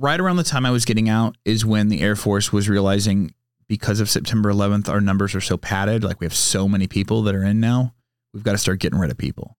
right 0.00 0.18
around 0.18 0.36
the 0.36 0.42
time 0.42 0.64
I 0.64 0.70
was 0.70 0.84
getting 0.84 1.08
out 1.08 1.36
is 1.44 1.64
when 1.64 1.88
the 1.88 2.00
Air 2.00 2.16
Force 2.16 2.52
was 2.52 2.68
realizing 2.68 3.34
because 3.68 4.00
of 4.00 4.08
September 4.08 4.50
11th, 4.50 4.88
our 4.88 5.00
numbers 5.00 5.34
are 5.34 5.40
so 5.40 5.56
padded. 5.56 6.02
Like 6.02 6.20
we 6.20 6.24
have 6.24 6.34
so 6.34 6.66
many 6.66 6.88
people 6.88 7.22
that 7.22 7.34
are 7.34 7.44
in 7.44 7.60
now. 7.60 7.94
We've 8.32 8.42
got 8.42 8.52
to 8.52 8.58
start 8.58 8.80
getting 8.80 8.98
rid 8.98 9.10
of 9.10 9.18
people. 9.18 9.56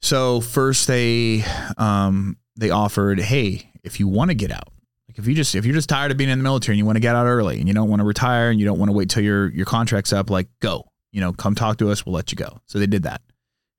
So 0.00 0.40
first 0.40 0.86
they 0.86 1.42
um, 1.78 2.36
they 2.56 2.70
offered, 2.70 3.18
hey, 3.18 3.70
if 3.82 3.98
you 3.98 4.08
want 4.08 4.30
to 4.30 4.34
get 4.34 4.52
out, 4.52 4.68
like 5.08 5.18
if 5.18 5.26
you 5.26 5.34
just 5.34 5.54
if 5.54 5.64
you're 5.64 5.74
just 5.74 5.88
tired 5.88 6.10
of 6.10 6.18
being 6.18 6.30
in 6.30 6.38
the 6.38 6.44
military 6.44 6.74
and 6.74 6.78
you 6.78 6.84
want 6.84 6.96
to 6.96 7.00
get 7.00 7.16
out 7.16 7.26
early 7.26 7.58
and 7.58 7.66
you 7.66 7.74
don't 7.74 7.88
want 7.88 8.00
to 8.00 8.04
retire 8.06 8.50
and 8.50 8.60
you 8.60 8.66
don't 8.66 8.78
want 8.78 8.90
to 8.90 8.96
wait 8.96 9.08
till 9.08 9.22
your 9.22 9.48
your 9.48 9.66
contract's 9.66 10.12
up, 10.12 10.28
like 10.28 10.48
go, 10.60 10.84
you 11.12 11.20
know, 11.20 11.32
come 11.32 11.54
talk 11.54 11.78
to 11.78 11.90
us, 11.90 12.04
we'll 12.04 12.14
let 12.14 12.30
you 12.30 12.36
go. 12.36 12.60
So 12.66 12.78
they 12.78 12.86
did 12.86 13.04
that, 13.04 13.22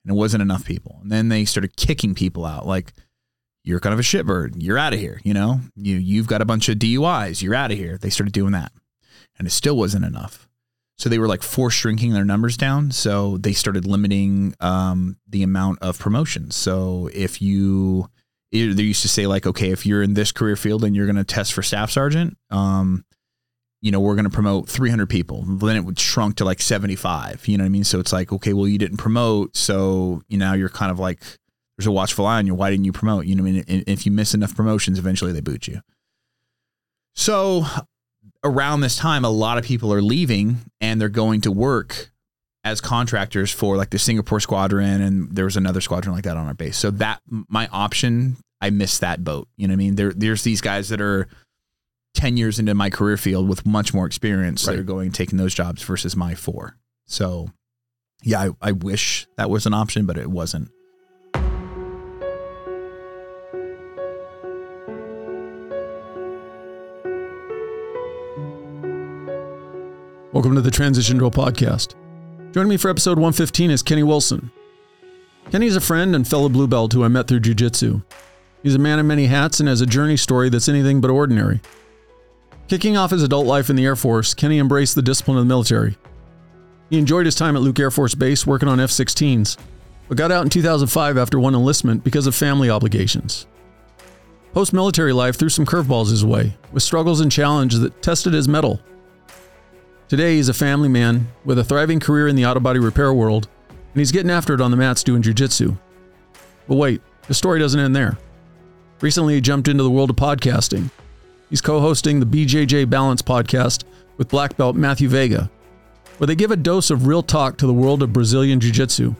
and 0.04 0.12
it 0.12 0.18
wasn't 0.18 0.42
enough 0.42 0.64
people. 0.64 0.98
And 1.02 1.12
then 1.12 1.28
they 1.28 1.44
started 1.44 1.76
kicking 1.76 2.14
people 2.14 2.44
out, 2.44 2.66
like 2.66 2.92
you're 3.68 3.80
kind 3.80 3.92
of 3.92 4.00
a 4.00 4.02
shitbird, 4.02 4.54
you're 4.56 4.78
out 4.78 4.94
of 4.94 4.98
here. 4.98 5.20
You 5.24 5.34
know, 5.34 5.60
you 5.76 5.96
you've 5.96 6.26
got 6.26 6.40
a 6.40 6.46
bunch 6.46 6.70
of 6.70 6.78
DUIs, 6.78 7.42
you're 7.42 7.54
out 7.54 7.70
of 7.70 7.76
here. 7.76 7.98
They 7.98 8.08
started 8.08 8.32
doing 8.32 8.52
that, 8.52 8.72
and 9.38 9.46
it 9.46 9.50
still 9.50 9.76
wasn't 9.76 10.06
enough. 10.06 10.48
So 10.96 11.08
they 11.08 11.18
were 11.18 11.28
like 11.28 11.42
force 11.42 11.74
shrinking 11.74 12.12
their 12.12 12.24
numbers 12.24 12.56
down. 12.56 12.90
So 12.90 13.36
they 13.36 13.52
started 13.52 13.86
limiting 13.86 14.54
um, 14.58 15.18
the 15.28 15.42
amount 15.42 15.80
of 15.80 15.98
promotions. 15.98 16.56
So 16.56 17.08
if 17.14 17.40
you, 17.40 18.08
they 18.50 18.58
used 18.58 19.02
to 19.02 19.08
say 19.08 19.28
like, 19.28 19.46
okay, 19.46 19.70
if 19.70 19.86
you're 19.86 20.02
in 20.02 20.14
this 20.14 20.32
career 20.32 20.56
field 20.56 20.82
and 20.82 20.96
you're 20.96 21.06
going 21.06 21.14
to 21.14 21.22
test 21.22 21.52
for 21.52 21.62
staff 21.62 21.92
sergeant, 21.92 22.36
um, 22.50 23.04
you 23.80 23.92
know, 23.92 24.00
we're 24.00 24.16
going 24.16 24.24
to 24.24 24.30
promote 24.30 24.68
300 24.68 25.08
people. 25.08 25.44
Then 25.44 25.76
it 25.76 25.84
would 25.84 26.00
shrunk 26.00 26.36
to 26.38 26.44
like 26.44 26.60
75. 26.60 27.46
You 27.46 27.58
know 27.58 27.62
what 27.62 27.66
I 27.66 27.70
mean? 27.70 27.84
So 27.84 28.00
it's 28.00 28.12
like, 28.12 28.32
okay, 28.32 28.52
well, 28.52 28.66
you 28.66 28.78
didn't 28.78 28.96
promote, 28.96 29.56
so 29.56 30.22
you 30.26 30.36
know 30.36 30.54
you're 30.54 30.68
kind 30.68 30.90
of 30.90 30.98
like 30.98 31.22
there's 31.78 31.86
a 31.86 31.92
watchful 31.92 32.26
eye 32.26 32.38
on 32.38 32.46
you. 32.46 32.54
Why 32.54 32.70
didn't 32.70 32.84
you 32.84 32.92
promote? 32.92 33.26
You 33.26 33.36
know 33.36 33.44
what 33.44 33.50
I 33.50 33.52
mean? 33.52 33.84
If 33.86 34.04
you 34.04 34.12
miss 34.12 34.34
enough 34.34 34.54
promotions, 34.54 34.98
eventually 34.98 35.32
they 35.32 35.40
boot 35.40 35.68
you. 35.68 35.80
So 37.14 37.64
around 38.44 38.80
this 38.80 38.96
time, 38.96 39.24
a 39.24 39.30
lot 39.30 39.58
of 39.58 39.64
people 39.64 39.92
are 39.92 40.02
leaving 40.02 40.58
and 40.80 41.00
they're 41.00 41.08
going 41.08 41.40
to 41.42 41.52
work 41.52 42.10
as 42.64 42.80
contractors 42.80 43.52
for 43.52 43.76
like 43.76 43.90
the 43.90 43.98
Singapore 43.98 44.40
squadron, 44.40 45.00
and 45.00 45.34
there 45.34 45.44
was 45.44 45.56
another 45.56 45.80
squadron 45.80 46.14
like 46.14 46.24
that 46.24 46.36
on 46.36 46.46
our 46.48 46.54
base. 46.54 46.76
So 46.76 46.90
that 46.90 47.22
my 47.28 47.68
option, 47.68 48.36
I 48.60 48.70
missed 48.70 49.00
that 49.00 49.22
boat. 49.22 49.48
You 49.56 49.68
know 49.68 49.72
what 49.72 49.76
I 49.76 49.78
mean? 49.78 49.94
There, 49.94 50.12
there's 50.12 50.42
these 50.42 50.60
guys 50.60 50.88
that 50.88 51.00
are 51.00 51.28
ten 52.14 52.36
years 52.36 52.58
into 52.58 52.74
my 52.74 52.90
career 52.90 53.16
field 53.16 53.48
with 53.48 53.64
much 53.64 53.94
more 53.94 54.04
experience 54.04 54.66
right. 54.66 54.74
that 54.74 54.80
are 54.80 54.84
going 54.84 55.12
taking 55.12 55.38
those 55.38 55.54
jobs 55.54 55.82
versus 55.82 56.16
my 56.16 56.34
four. 56.34 56.76
So, 57.06 57.50
yeah, 58.22 58.50
I, 58.60 58.68
I 58.68 58.72
wish 58.72 59.28
that 59.36 59.48
was 59.48 59.64
an 59.64 59.72
option, 59.72 60.04
but 60.04 60.18
it 60.18 60.30
wasn't. 60.30 60.70
Welcome 70.30 70.54
to 70.56 70.60
the 70.60 70.70
Transition 70.70 71.16
Drill 71.16 71.30
Podcast. 71.30 71.94
Joining 72.52 72.68
me 72.68 72.76
for 72.76 72.90
episode 72.90 73.16
115 73.16 73.70
is 73.70 73.82
Kenny 73.82 74.02
Wilson. 74.02 74.50
Kenny 75.50 75.64
is 75.64 75.74
a 75.74 75.80
friend 75.80 76.14
and 76.14 76.28
fellow 76.28 76.50
blue 76.50 76.66
belt 76.66 76.92
who 76.92 77.02
I 77.02 77.08
met 77.08 77.26
through 77.26 77.40
jiu-jitsu. 77.40 78.02
He's 78.62 78.74
a 78.74 78.78
man 78.78 78.98
of 78.98 79.06
many 79.06 79.24
hats 79.24 79.58
and 79.58 79.70
has 79.70 79.80
a 79.80 79.86
journey 79.86 80.18
story 80.18 80.50
that's 80.50 80.68
anything 80.68 81.00
but 81.00 81.10
ordinary. 81.10 81.62
Kicking 82.68 82.94
off 82.94 83.10
his 83.10 83.22
adult 83.22 83.46
life 83.46 83.70
in 83.70 83.76
the 83.76 83.86
Air 83.86 83.96
Force, 83.96 84.34
Kenny 84.34 84.58
embraced 84.58 84.94
the 84.94 85.00
discipline 85.00 85.38
of 85.38 85.44
the 85.44 85.48
military. 85.48 85.96
He 86.90 86.98
enjoyed 86.98 87.24
his 87.24 87.34
time 87.34 87.56
at 87.56 87.62
Luke 87.62 87.80
Air 87.80 87.90
Force 87.90 88.14
Base 88.14 88.46
working 88.46 88.68
on 88.68 88.80
F 88.80 88.90
16s, 88.90 89.56
but 90.08 90.18
got 90.18 90.30
out 90.30 90.44
in 90.44 90.50
2005 90.50 91.16
after 91.16 91.40
one 91.40 91.54
enlistment 91.54 92.04
because 92.04 92.26
of 92.26 92.34
family 92.34 92.68
obligations. 92.68 93.46
Post 94.52 94.74
military 94.74 95.14
life 95.14 95.36
threw 95.36 95.48
some 95.48 95.64
curveballs 95.64 96.10
his 96.10 96.22
way, 96.22 96.54
with 96.70 96.82
struggles 96.82 97.20
and 97.20 97.32
challenges 97.32 97.80
that 97.80 98.02
tested 98.02 98.34
his 98.34 98.46
mettle 98.46 98.82
Today, 100.08 100.36
he's 100.36 100.48
a 100.48 100.54
family 100.54 100.88
man 100.88 101.28
with 101.44 101.58
a 101.58 101.64
thriving 101.64 102.00
career 102.00 102.28
in 102.28 102.34
the 102.36 102.46
auto 102.46 102.60
body 102.60 102.78
repair 102.78 103.12
world, 103.12 103.46
and 103.68 104.00
he's 104.00 104.10
getting 104.10 104.30
after 104.30 104.54
it 104.54 104.60
on 104.60 104.70
the 104.70 104.76
mats 104.76 105.02
doing 105.02 105.20
jujitsu. 105.20 105.76
But 106.66 106.76
wait, 106.76 107.02
the 107.26 107.34
story 107.34 107.58
doesn't 107.58 107.78
end 107.78 107.94
there. 107.94 108.16
Recently, 109.02 109.34
he 109.34 109.42
jumped 109.42 109.68
into 109.68 109.82
the 109.82 109.90
world 109.90 110.08
of 110.08 110.16
podcasting. 110.16 110.90
He's 111.50 111.60
co 111.60 111.80
hosting 111.80 112.20
the 112.20 112.26
BJJ 112.26 112.88
Balance 112.88 113.20
podcast 113.20 113.84
with 114.16 114.30
black 114.30 114.56
belt 114.56 114.76
Matthew 114.76 115.10
Vega, 115.10 115.50
where 116.16 116.26
they 116.26 116.34
give 116.34 116.52
a 116.52 116.56
dose 116.56 116.88
of 116.88 117.06
real 117.06 117.22
talk 117.22 117.58
to 117.58 117.66
the 117.66 117.74
world 117.74 118.02
of 118.02 118.10
Brazilian 118.10 118.60
Jiu 118.60 118.72
Jitsu. 118.72 119.14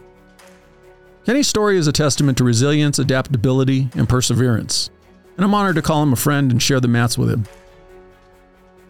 Kenny's 1.26 1.48
story 1.48 1.76
is 1.76 1.86
a 1.86 1.92
testament 1.92 2.38
to 2.38 2.44
resilience, 2.44 2.98
adaptability, 2.98 3.90
and 3.94 4.08
perseverance, 4.08 4.88
and 5.36 5.44
I'm 5.44 5.52
honored 5.52 5.76
to 5.76 5.82
call 5.82 6.02
him 6.02 6.14
a 6.14 6.16
friend 6.16 6.50
and 6.50 6.62
share 6.62 6.80
the 6.80 6.88
mats 6.88 7.18
with 7.18 7.28
him. 7.28 7.44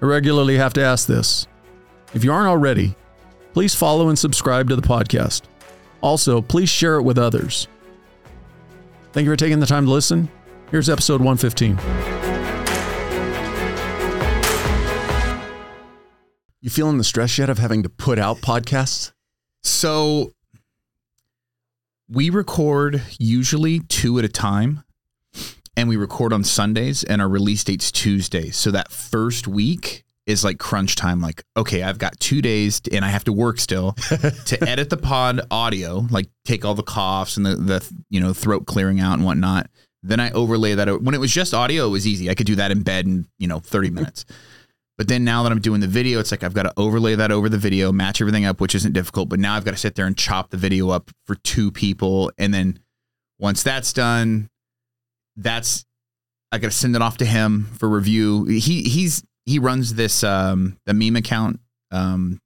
I 0.01 0.07
regularly 0.07 0.59
have 0.59 0.75
to 0.75 0.85
ask 0.85 1.09
this 1.09 1.49
if 2.15 2.25
you 2.25 2.33
aren't 2.33 2.49
already, 2.49 2.95
please 3.53 3.75
follow 3.75 4.09
and 4.09 4.19
subscribe 4.19 4.69
to 4.69 4.77
the 4.77 4.83
podcast. 4.83 5.43
Also, 6.01 6.41
please 6.41 6.69
share 6.69 6.97
it 6.97 7.03
with 7.03 7.19
others. 7.19 7.69
Thank 9.13 9.25
you 9.25 9.33
for 9.33 9.37
taking 9.37 9.61
the 9.61 9.67
time 9.67 9.85
to 9.87 9.91
listen. 9.91 10.29
Here's 10.71 10.89
episode 10.89 11.21
115. 11.21 11.79
You 16.61 16.71
feeling 16.71 16.99
the 16.99 17.05
stress 17.05 17.39
yet 17.39 17.49
of 17.49 17.59
having 17.59 17.83
to 17.83 17.89
put 17.89 18.19
out 18.19 18.39
podcasts? 18.39 19.13
So 19.63 20.33
we 22.09 22.31
record 22.31 23.03
usually 23.19 23.81
two 23.81 24.19
at 24.19 24.25
a 24.25 24.29
time 24.29 24.85
and 25.77 25.89
we 25.89 25.97
record 25.97 26.33
on 26.33 26.43
Sundays 26.43 27.05
and 27.05 27.23
our 27.23 27.29
release 27.29 27.65
date's 27.65 27.93
Tuesdays. 27.93 28.57
So 28.57 28.71
that 28.71 28.91
first 28.91 29.47
week 29.47 30.05
is 30.29 30.45
like 30.45 30.59
crunch 30.59 30.95
time. 30.95 31.21
Like, 31.21 31.43
okay, 31.57 31.83
I've 31.83 31.99
got 31.99 32.21
two 32.21 32.43
days 32.43 32.81
to, 32.81 32.95
and 32.95 33.05
I 33.05 33.09
have 33.09 33.25
to 33.25 33.33
work 33.33 33.59
still 33.59 33.93
to 34.47 34.59
edit 34.69 34.91
the 34.91 34.97
pod 34.97 35.41
audio, 35.51 36.07
like 36.11 36.29
take 36.45 36.65
all 36.65 36.75
the 36.75 36.83
coughs 36.83 37.37
and 37.37 37.47
the, 37.47 37.57
the, 37.57 37.93
you 38.11 38.21
know, 38.21 38.33
throat 38.33 38.67
clearing 38.67 39.01
out 39.01 39.15
and 39.15 39.25
whatnot. 39.25 39.69
Then 40.03 40.21
I 40.21 40.31
overlay 40.31 40.75
that. 40.75 41.03
When 41.03 41.15
it 41.15 41.19
was 41.19 41.33
just 41.33 41.55
audio, 41.55 41.87
it 41.87 41.91
was 41.91 42.07
easy. 42.07 42.31
I 42.31 42.35
could 42.35 42.47
do 42.47 42.57
that 42.57 42.71
in 42.71 42.83
bed 42.83 43.07
in, 43.07 43.27
you 43.39 43.49
know, 43.49 43.59
30 43.59 43.91
minutes. 43.91 44.25
But 44.99 45.07
then 45.07 45.23
now 45.23 45.45
that 45.45 45.53
I'm 45.53 45.61
doing 45.61 45.81
the 45.81 45.87
video, 45.87 46.19
it's 46.19 46.33
like 46.33 46.43
I've 46.43 46.55
got 46.55 46.65
to 46.65 46.73
overlay 46.77 47.15
that 47.15 47.31
over 47.31 47.49
the 47.49 47.57
video, 47.57 47.93
match 47.93 48.21
everything 48.21 48.45
up, 48.45 48.61
which 48.61 48.75
isn't 48.75 48.95
difficult. 48.95 49.29
But 49.29 49.39
now 49.39 49.55
I've 49.55 49.65
got 49.65 49.71
to 49.71 49.77
sit 49.77 49.95
there 49.95 50.07
and 50.07 50.19
chop 50.19 50.51
the 50.51 50.57
video 50.57 50.89
up 50.91 51.13
for 51.25 51.37
two 51.37 51.71
people. 51.71 52.33
And 52.37 52.53
then 52.53 52.81
once 53.39 53.63
that's 53.63 53.93
done, 53.93 54.49
that's 55.37 55.87
I 56.51 56.59
got 56.59 56.73
to 56.73 56.77
send 56.77 56.97
it 56.97 57.03
off 57.03 57.19
to 57.19 57.25
him 57.25 57.69
for 57.79 57.89
review. 57.89 58.47
He 58.47 58.83
he's 58.83 59.23
he 59.49 59.59
runs 59.59 59.95
this 59.95 60.23
um 60.23 60.77
the 60.85 60.93
meme 60.93 61.17
account 61.17 61.59
um 61.91 62.41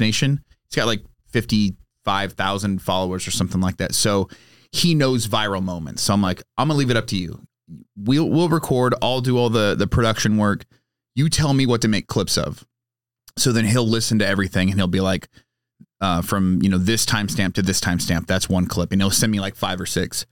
Nation. 0.00 0.44
He's 0.68 0.76
got 0.76 0.86
like 0.86 1.02
fifty 1.28 1.74
five 2.04 2.34
thousand 2.34 2.80
followers 2.82 3.26
or 3.26 3.32
something 3.32 3.60
like 3.60 3.78
that. 3.78 3.94
So 3.94 4.28
he 4.70 4.94
knows 4.94 5.26
viral 5.26 5.62
moments. 5.62 6.02
So 6.02 6.14
I'm 6.14 6.22
like, 6.22 6.42
I'm 6.56 6.68
gonna 6.68 6.78
leave 6.78 6.90
it 6.90 6.96
up 6.96 7.08
to 7.08 7.16
you. 7.16 7.40
We'll 7.96 8.28
we'll 8.28 8.48
record. 8.48 8.94
I'll 9.02 9.20
do 9.20 9.36
all 9.38 9.50
the 9.50 9.74
the 9.74 9.86
production 9.88 10.36
work. 10.36 10.64
You 11.16 11.28
tell 11.28 11.52
me 11.52 11.66
what 11.66 11.82
to 11.82 11.88
make 11.88 12.06
clips 12.06 12.38
of. 12.38 12.64
So 13.36 13.50
then 13.50 13.64
he'll 13.64 13.86
listen 13.86 14.20
to 14.20 14.26
everything 14.26 14.70
and 14.70 14.78
he'll 14.78 14.86
be 14.86 15.00
like, 15.00 15.28
uh, 16.00 16.22
from 16.22 16.60
you 16.62 16.68
know 16.68 16.78
this 16.78 17.04
timestamp 17.04 17.54
to 17.54 17.62
this 17.62 17.80
timestamp. 17.80 18.26
That's 18.26 18.48
one 18.48 18.66
clip, 18.66 18.92
and 18.92 19.02
he'll 19.02 19.10
send 19.10 19.32
me 19.32 19.40
like 19.40 19.56
five 19.56 19.80
or 19.80 19.86
six 19.86 20.26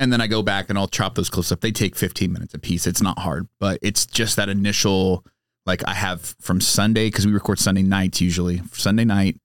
and 0.00 0.10
then 0.10 0.20
I 0.20 0.26
go 0.26 0.42
back 0.42 0.70
and 0.70 0.78
I'll 0.78 0.88
chop 0.88 1.14
those 1.14 1.28
clips 1.28 1.52
up. 1.52 1.60
They 1.60 1.70
take 1.70 1.94
15 1.94 2.32
minutes 2.32 2.54
a 2.54 2.58
piece. 2.58 2.86
It's 2.86 3.02
not 3.02 3.18
hard, 3.18 3.46
but 3.60 3.78
it's 3.82 4.06
just 4.06 4.36
that 4.36 4.48
initial 4.48 5.24
like 5.66 5.86
I 5.86 5.92
have 5.92 6.34
from 6.40 6.60
Sunday 6.60 7.08
because 7.08 7.26
we 7.26 7.32
record 7.32 7.58
Sunday 7.58 7.82
nights 7.82 8.20
usually 8.20 8.62
Sunday 8.72 9.04
night, 9.04 9.38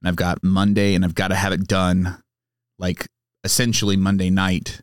and 0.00 0.08
I've 0.08 0.16
got 0.16 0.42
Monday, 0.44 0.94
and 0.94 1.04
I've 1.04 1.16
got 1.16 1.28
to 1.28 1.34
have 1.34 1.52
it 1.52 1.66
done 1.66 2.22
like 2.78 3.08
essentially 3.42 3.96
Monday 3.96 4.30
night. 4.30 4.80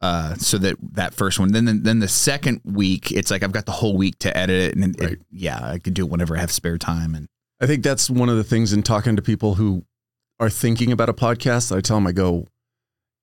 Uh, 0.00 0.34
so 0.34 0.58
that 0.58 0.76
that 0.92 1.14
first 1.14 1.38
one, 1.38 1.52
then 1.52 1.82
then 1.82 2.00
the 2.00 2.08
second 2.08 2.62
week, 2.64 3.12
it's 3.12 3.30
like 3.30 3.42
I've 3.42 3.52
got 3.52 3.66
the 3.66 3.72
whole 3.72 3.96
week 3.96 4.18
to 4.20 4.34
edit 4.36 4.70
it, 4.70 4.76
and 4.76 4.98
right. 4.98 5.12
it, 5.12 5.20
yeah, 5.30 5.60
I 5.62 5.78
can 5.78 5.92
do 5.92 6.06
it 6.06 6.10
whenever 6.10 6.36
I 6.36 6.40
have 6.40 6.50
spare 6.50 6.78
time. 6.78 7.14
And 7.14 7.26
I 7.60 7.66
think 7.66 7.84
that's 7.84 8.08
one 8.08 8.30
of 8.30 8.36
the 8.36 8.44
things 8.44 8.72
in 8.72 8.82
talking 8.82 9.16
to 9.16 9.22
people 9.22 9.54
who 9.54 9.84
are 10.40 10.50
thinking 10.50 10.90
about 10.90 11.10
a 11.10 11.14
podcast. 11.14 11.74
I 11.74 11.80
tell 11.80 11.98
them, 11.98 12.06
I 12.06 12.12
go, 12.12 12.46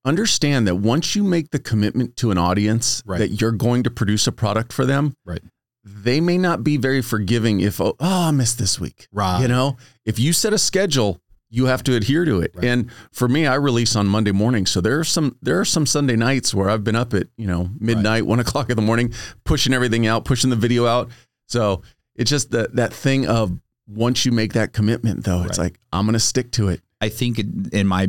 understand 0.05 0.67
that 0.67 0.75
once 0.75 1.15
you 1.15 1.23
make 1.23 1.51
the 1.51 1.59
commitment 1.59 2.15
to 2.17 2.31
an 2.31 2.37
audience 2.37 3.03
right. 3.05 3.19
that 3.19 3.41
you're 3.41 3.51
going 3.51 3.83
to 3.83 3.91
produce 3.91 4.27
a 4.27 4.31
product 4.31 4.73
for 4.73 4.85
them, 4.85 5.13
right. 5.25 5.41
they 5.83 6.19
may 6.19 6.37
not 6.37 6.63
be 6.63 6.77
very 6.77 7.01
forgiving 7.01 7.59
if, 7.59 7.79
oh, 7.79 7.95
oh 7.99 8.27
I 8.27 8.31
missed 8.31 8.57
this 8.57 8.79
week. 8.79 9.07
Right. 9.11 9.41
You 9.41 9.47
know, 9.47 9.77
if 10.05 10.19
you 10.19 10.33
set 10.33 10.53
a 10.53 10.57
schedule, 10.57 11.19
you 11.51 11.65
have 11.65 11.83
to 11.83 11.95
adhere 11.95 12.25
to 12.25 12.39
it. 12.39 12.51
Right. 12.55 12.65
And 12.65 12.89
for 13.11 13.27
me, 13.27 13.45
I 13.45 13.55
release 13.55 13.95
on 13.95 14.07
Monday 14.07 14.31
morning. 14.31 14.65
So 14.65 14.79
there 14.79 14.97
are 14.99 15.03
some 15.03 15.37
there 15.41 15.59
are 15.59 15.65
some 15.65 15.85
Sunday 15.85 16.15
nights 16.15 16.53
where 16.53 16.69
I've 16.69 16.83
been 16.83 16.95
up 16.95 17.13
at, 17.13 17.27
you 17.37 17.45
know, 17.45 17.69
midnight, 17.77 18.21
right. 18.21 18.25
one 18.25 18.39
o'clock 18.39 18.69
in 18.69 18.77
the 18.77 18.81
morning, 18.81 19.13
pushing 19.43 19.73
everything 19.73 20.07
out, 20.07 20.23
pushing 20.23 20.49
the 20.49 20.55
video 20.55 20.87
out. 20.87 21.11
So 21.49 21.81
it's 22.15 22.29
just 22.29 22.51
that 22.51 22.77
that 22.77 22.93
thing 22.93 23.27
of 23.27 23.59
once 23.85 24.25
you 24.25 24.31
make 24.31 24.53
that 24.53 24.71
commitment 24.71 25.25
though, 25.25 25.43
it's 25.43 25.57
like, 25.57 25.77
I'm 25.91 26.05
gonna 26.05 26.19
stick 26.19 26.51
to 26.53 26.69
it. 26.69 26.81
I 27.01 27.09
think 27.09 27.39
in 27.73 27.85
my 27.85 28.07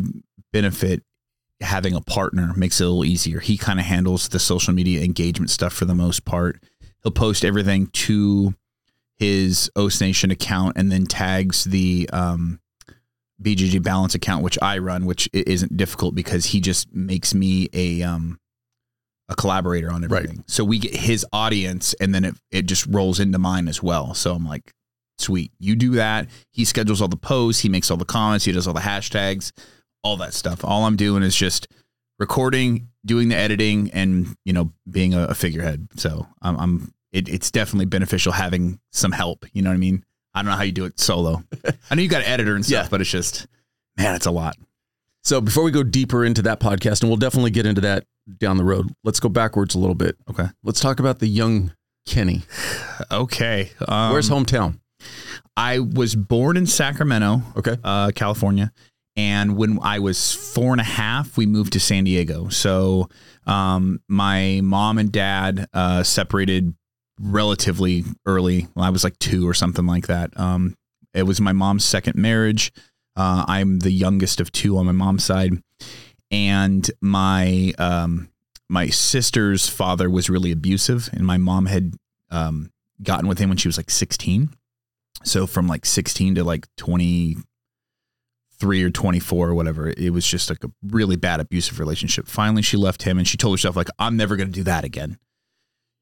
benefit 0.52 1.02
having 1.62 1.94
a 1.94 2.00
partner 2.00 2.52
makes 2.56 2.80
it 2.80 2.84
a 2.84 2.88
little 2.88 3.04
easier. 3.04 3.40
He 3.40 3.56
kind 3.56 3.78
of 3.80 3.86
handles 3.86 4.28
the 4.28 4.38
social 4.38 4.72
media 4.74 5.02
engagement 5.02 5.50
stuff 5.50 5.72
for 5.72 5.84
the 5.84 5.94
most 5.94 6.24
part. 6.24 6.62
He'll 7.02 7.12
post 7.12 7.44
everything 7.44 7.86
to 7.88 8.54
his 9.16 9.70
Oast 9.76 10.00
Nation 10.00 10.30
account 10.30 10.76
and 10.76 10.90
then 10.90 11.06
tags 11.06 11.64
the 11.64 12.08
um, 12.12 12.60
BJJ 13.42 13.82
Balance 13.82 14.14
account, 14.14 14.42
which 14.44 14.58
I 14.62 14.78
run, 14.78 15.04
which 15.06 15.28
isn't 15.32 15.76
difficult 15.76 16.14
because 16.14 16.46
he 16.46 16.60
just 16.60 16.92
makes 16.94 17.34
me 17.34 17.68
a 17.72 18.02
um, 18.02 18.38
a 19.28 19.34
collaborator 19.34 19.90
on 19.90 20.02
Right. 20.02 20.24
everything. 20.24 20.44
So 20.46 20.64
we 20.64 20.78
get 20.78 20.94
his 20.94 21.24
audience, 21.32 21.94
and 22.00 22.14
then 22.14 22.24
it 22.24 22.34
it 22.50 22.66
just 22.66 22.86
rolls 22.86 23.20
into 23.20 23.38
mine 23.38 23.68
as 23.68 23.82
well. 23.82 24.14
So 24.14 24.34
I'm 24.34 24.46
like, 24.46 24.72
sweet, 25.18 25.52
you 25.58 25.74
do 25.76 25.92
that. 25.92 26.28
He 26.50 26.64
schedules 26.64 27.00
all 27.00 27.08
the 27.08 27.16
posts, 27.16 27.62
he 27.62 27.68
makes 27.68 27.90
all 27.90 27.96
the 27.96 28.04
comments, 28.04 28.44
he 28.44 28.52
does 28.52 28.66
all 28.66 28.74
the 28.74 28.80
hashtags, 28.80 29.52
all 30.02 30.16
that 30.18 30.34
stuff. 30.34 30.64
All 30.64 30.84
I'm 30.84 30.96
doing 30.96 31.22
is 31.22 31.34
just 31.36 31.68
recording, 32.18 32.88
doing 33.04 33.28
the 33.28 33.36
editing, 33.36 33.90
and 33.92 34.36
you 34.44 34.52
know, 34.52 34.72
being 34.90 35.14
a, 35.14 35.24
a 35.26 35.34
figurehead. 35.34 35.88
So 35.96 36.26
I'm, 36.40 36.56
I'm 36.58 36.94
it, 37.12 37.28
it's 37.28 37.50
definitely 37.50 37.86
beneficial 37.86 38.32
having 38.32 38.78
some 38.90 39.12
help. 39.12 39.44
You 39.52 39.62
know 39.62 39.70
what 39.70 39.74
I 39.74 39.78
mean? 39.78 40.04
I 40.34 40.40
don't 40.42 40.50
know 40.50 40.56
how 40.56 40.62
you 40.62 40.72
do 40.72 40.84
it 40.86 40.98
solo. 40.98 41.44
I 41.90 41.94
know 41.94 42.02
you 42.02 42.08
got 42.08 42.22
an 42.22 42.28
editor 42.28 42.54
and 42.54 42.64
stuff, 42.64 42.84
Yeah. 42.84 42.88
but 42.90 43.00
it's 43.02 43.10
just, 43.10 43.46
man, 43.98 44.14
it's 44.14 44.24
a 44.26 44.30
lot. 44.30 44.56
So 45.24 45.40
before 45.42 45.62
we 45.62 45.70
go 45.70 45.82
deeper 45.82 46.24
into 46.24 46.40
that 46.42 46.58
podcast, 46.58 47.02
and 47.02 47.10
we'll 47.10 47.18
definitely 47.18 47.50
get 47.50 47.66
into 47.66 47.82
that 47.82 48.06
down 48.38 48.56
the 48.56 48.64
road, 48.64 48.92
let's 49.04 49.20
go 49.20 49.28
backwards 49.28 49.74
a 49.74 49.78
little 49.78 49.94
bit. 49.94 50.16
Okay. 50.30 50.46
Let's 50.64 50.80
talk 50.80 51.00
about 51.00 51.18
the 51.18 51.26
young 51.28 51.72
Kenny. 52.06 52.42
Okay. 53.10 53.70
Um, 53.86 54.12
Where's 54.12 54.30
hometown? 54.30 54.80
I 55.56 55.80
was 55.80 56.16
born 56.16 56.56
in 56.56 56.66
Sacramento, 56.66 57.42
Okay. 57.56 57.76
uh, 57.84 58.10
California. 58.14 58.72
And 59.16 59.56
when 59.56 59.78
I 59.82 59.98
was 59.98 60.34
four 60.34 60.72
and 60.72 60.80
a 60.80 60.84
half, 60.84 61.36
we 61.36 61.44
moved 61.44 61.74
to 61.74 61.80
San 61.80 62.04
Diego. 62.04 62.48
So 62.48 63.08
um, 63.46 64.00
my 64.08 64.60
mom 64.62 64.98
and 64.98 65.12
dad 65.12 65.68
uh, 65.74 66.02
separated 66.02 66.74
relatively 67.20 68.04
early. 68.24 68.68
Well, 68.74 68.84
I 68.84 68.90
was 68.90 69.04
like 69.04 69.18
two 69.18 69.46
or 69.46 69.54
something 69.54 69.86
like 69.86 70.06
that. 70.06 70.38
Um, 70.38 70.76
it 71.14 71.24
was 71.24 71.40
my 71.40 71.52
mom's 71.52 71.84
second 71.84 72.16
marriage. 72.16 72.72
Uh, 73.14 73.44
I'm 73.46 73.80
the 73.80 73.90
youngest 73.92 74.40
of 74.40 74.50
two 74.50 74.78
on 74.78 74.86
my 74.86 74.92
mom's 74.92 75.24
side, 75.24 75.62
and 76.30 76.90
my 77.02 77.74
um, 77.78 78.30
my 78.70 78.88
sister's 78.88 79.68
father 79.68 80.08
was 80.08 80.30
really 80.30 80.50
abusive, 80.50 81.10
and 81.12 81.26
my 81.26 81.36
mom 81.36 81.66
had 81.66 81.94
um, 82.30 82.70
gotten 83.02 83.28
with 83.28 83.38
him 83.38 83.50
when 83.50 83.58
she 83.58 83.68
was 83.68 83.76
like 83.76 83.90
16. 83.90 84.48
So 85.24 85.46
from 85.46 85.68
like 85.68 85.84
16 85.84 86.36
to 86.36 86.44
like 86.44 86.66
23 88.62 88.84
or 88.84 88.90
24 88.90 89.48
or 89.48 89.54
whatever, 89.54 89.92
it 89.96 90.10
was 90.12 90.24
just 90.24 90.48
like 90.48 90.62
a 90.62 90.70
really 90.84 91.16
bad 91.16 91.40
abusive 91.40 91.80
relationship. 91.80 92.28
Finally, 92.28 92.62
she 92.62 92.76
left 92.76 93.02
him 93.02 93.18
and 93.18 93.26
she 93.26 93.36
told 93.36 93.58
herself 93.58 93.74
like, 93.74 93.88
I'm 93.98 94.16
never 94.16 94.36
going 94.36 94.48
to 94.48 94.54
do 94.54 94.62
that 94.64 94.84
again. 94.84 95.18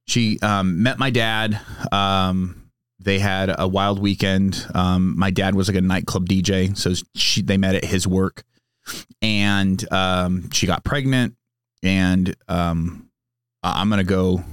She 0.06 0.38
um, 0.40 0.82
met 0.82 0.98
my 0.98 1.10
dad. 1.10 1.58
Um, 1.90 2.70
they 2.98 3.18
had 3.18 3.54
a 3.58 3.66
wild 3.66 3.98
weekend. 3.98 4.66
Um, 4.74 5.18
my 5.18 5.30
dad 5.30 5.54
was 5.54 5.68
like 5.68 5.76
a 5.76 5.80
nightclub 5.80 6.28
DJ, 6.28 6.76
so 6.76 6.92
she 7.14 7.40
they 7.40 7.56
met 7.56 7.74
at 7.74 7.84
his 7.84 8.06
work, 8.06 8.42
and 9.22 9.90
um, 9.90 10.50
she 10.50 10.66
got 10.66 10.84
pregnant. 10.84 11.34
And 11.82 12.36
um, 12.48 13.08
I'm 13.62 13.88
gonna 13.88 14.04
go 14.04 14.44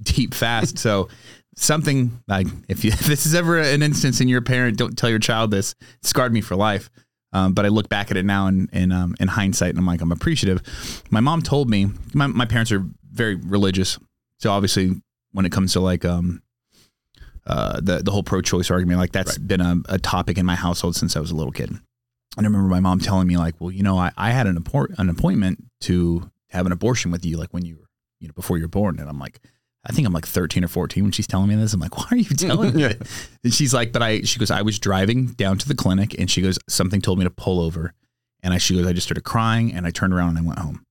deep 0.00 0.32
fast. 0.34 0.78
so 0.78 1.08
something 1.56 2.22
like 2.28 2.46
if, 2.68 2.84
you, 2.84 2.90
if 2.92 3.00
this 3.00 3.26
is 3.26 3.34
ever 3.34 3.58
an 3.58 3.82
instance 3.82 4.20
in 4.20 4.28
you're 4.28 4.42
parent, 4.42 4.76
don't 4.76 4.96
tell 4.96 5.10
your 5.10 5.18
child 5.18 5.50
this. 5.50 5.74
It 5.80 6.06
scarred 6.06 6.32
me 6.32 6.40
for 6.40 6.54
life. 6.54 6.88
Um, 7.32 7.54
but 7.54 7.64
I 7.64 7.68
look 7.68 7.88
back 7.88 8.10
at 8.10 8.16
it 8.16 8.24
now 8.24 8.46
in 8.46 8.68
in, 8.72 8.92
um, 8.92 9.14
in 9.18 9.28
hindsight, 9.28 9.70
and 9.70 9.78
I'm 9.78 9.86
like, 9.86 10.00
I'm 10.00 10.12
appreciative. 10.12 10.62
My 11.10 11.20
mom 11.20 11.42
told 11.42 11.70
me 11.70 11.86
my, 12.14 12.26
my 12.26 12.44
parents 12.44 12.70
are 12.72 12.84
very 13.10 13.36
religious, 13.36 13.98
so 14.38 14.50
obviously 14.50 15.00
when 15.32 15.46
it 15.46 15.52
comes 15.52 15.72
to 15.72 15.80
like 15.80 16.04
um 16.04 16.42
uh 17.46 17.80
the 17.80 18.02
the 18.02 18.10
whole 18.10 18.22
pro 18.22 18.40
choice 18.42 18.70
argument, 18.70 19.00
like 19.00 19.12
that's 19.12 19.38
been 19.38 19.60
a, 19.60 19.76
a 19.88 19.98
topic 19.98 20.36
in 20.38 20.44
my 20.46 20.54
household 20.56 20.94
since 20.94 21.16
I 21.16 21.20
was 21.20 21.30
a 21.30 21.34
little 21.36 21.52
kid. 21.52 21.70
And 21.70 22.46
I 22.46 22.48
remember 22.48 22.68
my 22.68 22.80
mom 22.80 22.98
telling 23.00 23.26
me 23.28 23.36
like, 23.36 23.54
well, 23.60 23.70
you 23.70 23.82
know, 23.82 23.98
I, 23.98 24.10
I 24.16 24.30
had 24.30 24.46
an 24.46 24.56
apport, 24.56 24.98
an 24.98 25.10
appointment 25.10 25.64
to 25.82 26.30
have 26.50 26.64
an 26.66 26.72
abortion 26.72 27.10
with 27.10 27.24
you, 27.26 27.36
like 27.36 27.52
when 27.52 27.64
you 27.64 27.76
were, 27.76 27.88
you 28.20 28.28
know, 28.28 28.34
before 28.34 28.56
you 28.58 28.64
were 28.64 28.68
born, 28.68 28.98
and 28.98 29.08
I'm 29.08 29.18
like. 29.18 29.40
I 29.84 29.92
think 29.92 30.06
I'm 30.06 30.12
like 30.12 30.26
13 30.26 30.64
or 30.64 30.68
14 30.68 31.02
when 31.02 31.12
she's 31.12 31.26
telling 31.26 31.48
me 31.48 31.56
this. 31.56 31.72
I'm 31.72 31.80
like, 31.80 31.96
why 31.98 32.06
are 32.10 32.16
you 32.16 32.24
telling 32.36 32.74
me? 32.74 32.84
And 33.44 33.52
she's 33.52 33.74
like, 33.74 33.92
but 33.92 34.02
I, 34.02 34.22
she 34.22 34.38
goes, 34.38 34.50
I 34.50 34.62
was 34.62 34.78
driving 34.78 35.26
down 35.26 35.58
to 35.58 35.68
the 35.68 35.74
clinic 35.74 36.18
and 36.18 36.30
she 36.30 36.42
goes, 36.42 36.58
something 36.68 37.00
told 37.00 37.18
me 37.18 37.24
to 37.24 37.30
pull 37.30 37.60
over. 37.60 37.94
And 38.42 38.52
I, 38.52 38.58
she 38.58 38.74
goes, 38.74 38.86
I 38.86 38.92
just 38.92 39.06
started 39.06 39.24
crying 39.24 39.72
and 39.72 39.86
I 39.86 39.90
turned 39.90 40.12
around 40.12 40.30
and 40.30 40.38
I 40.38 40.42
went 40.42 40.58
home. 40.58 40.84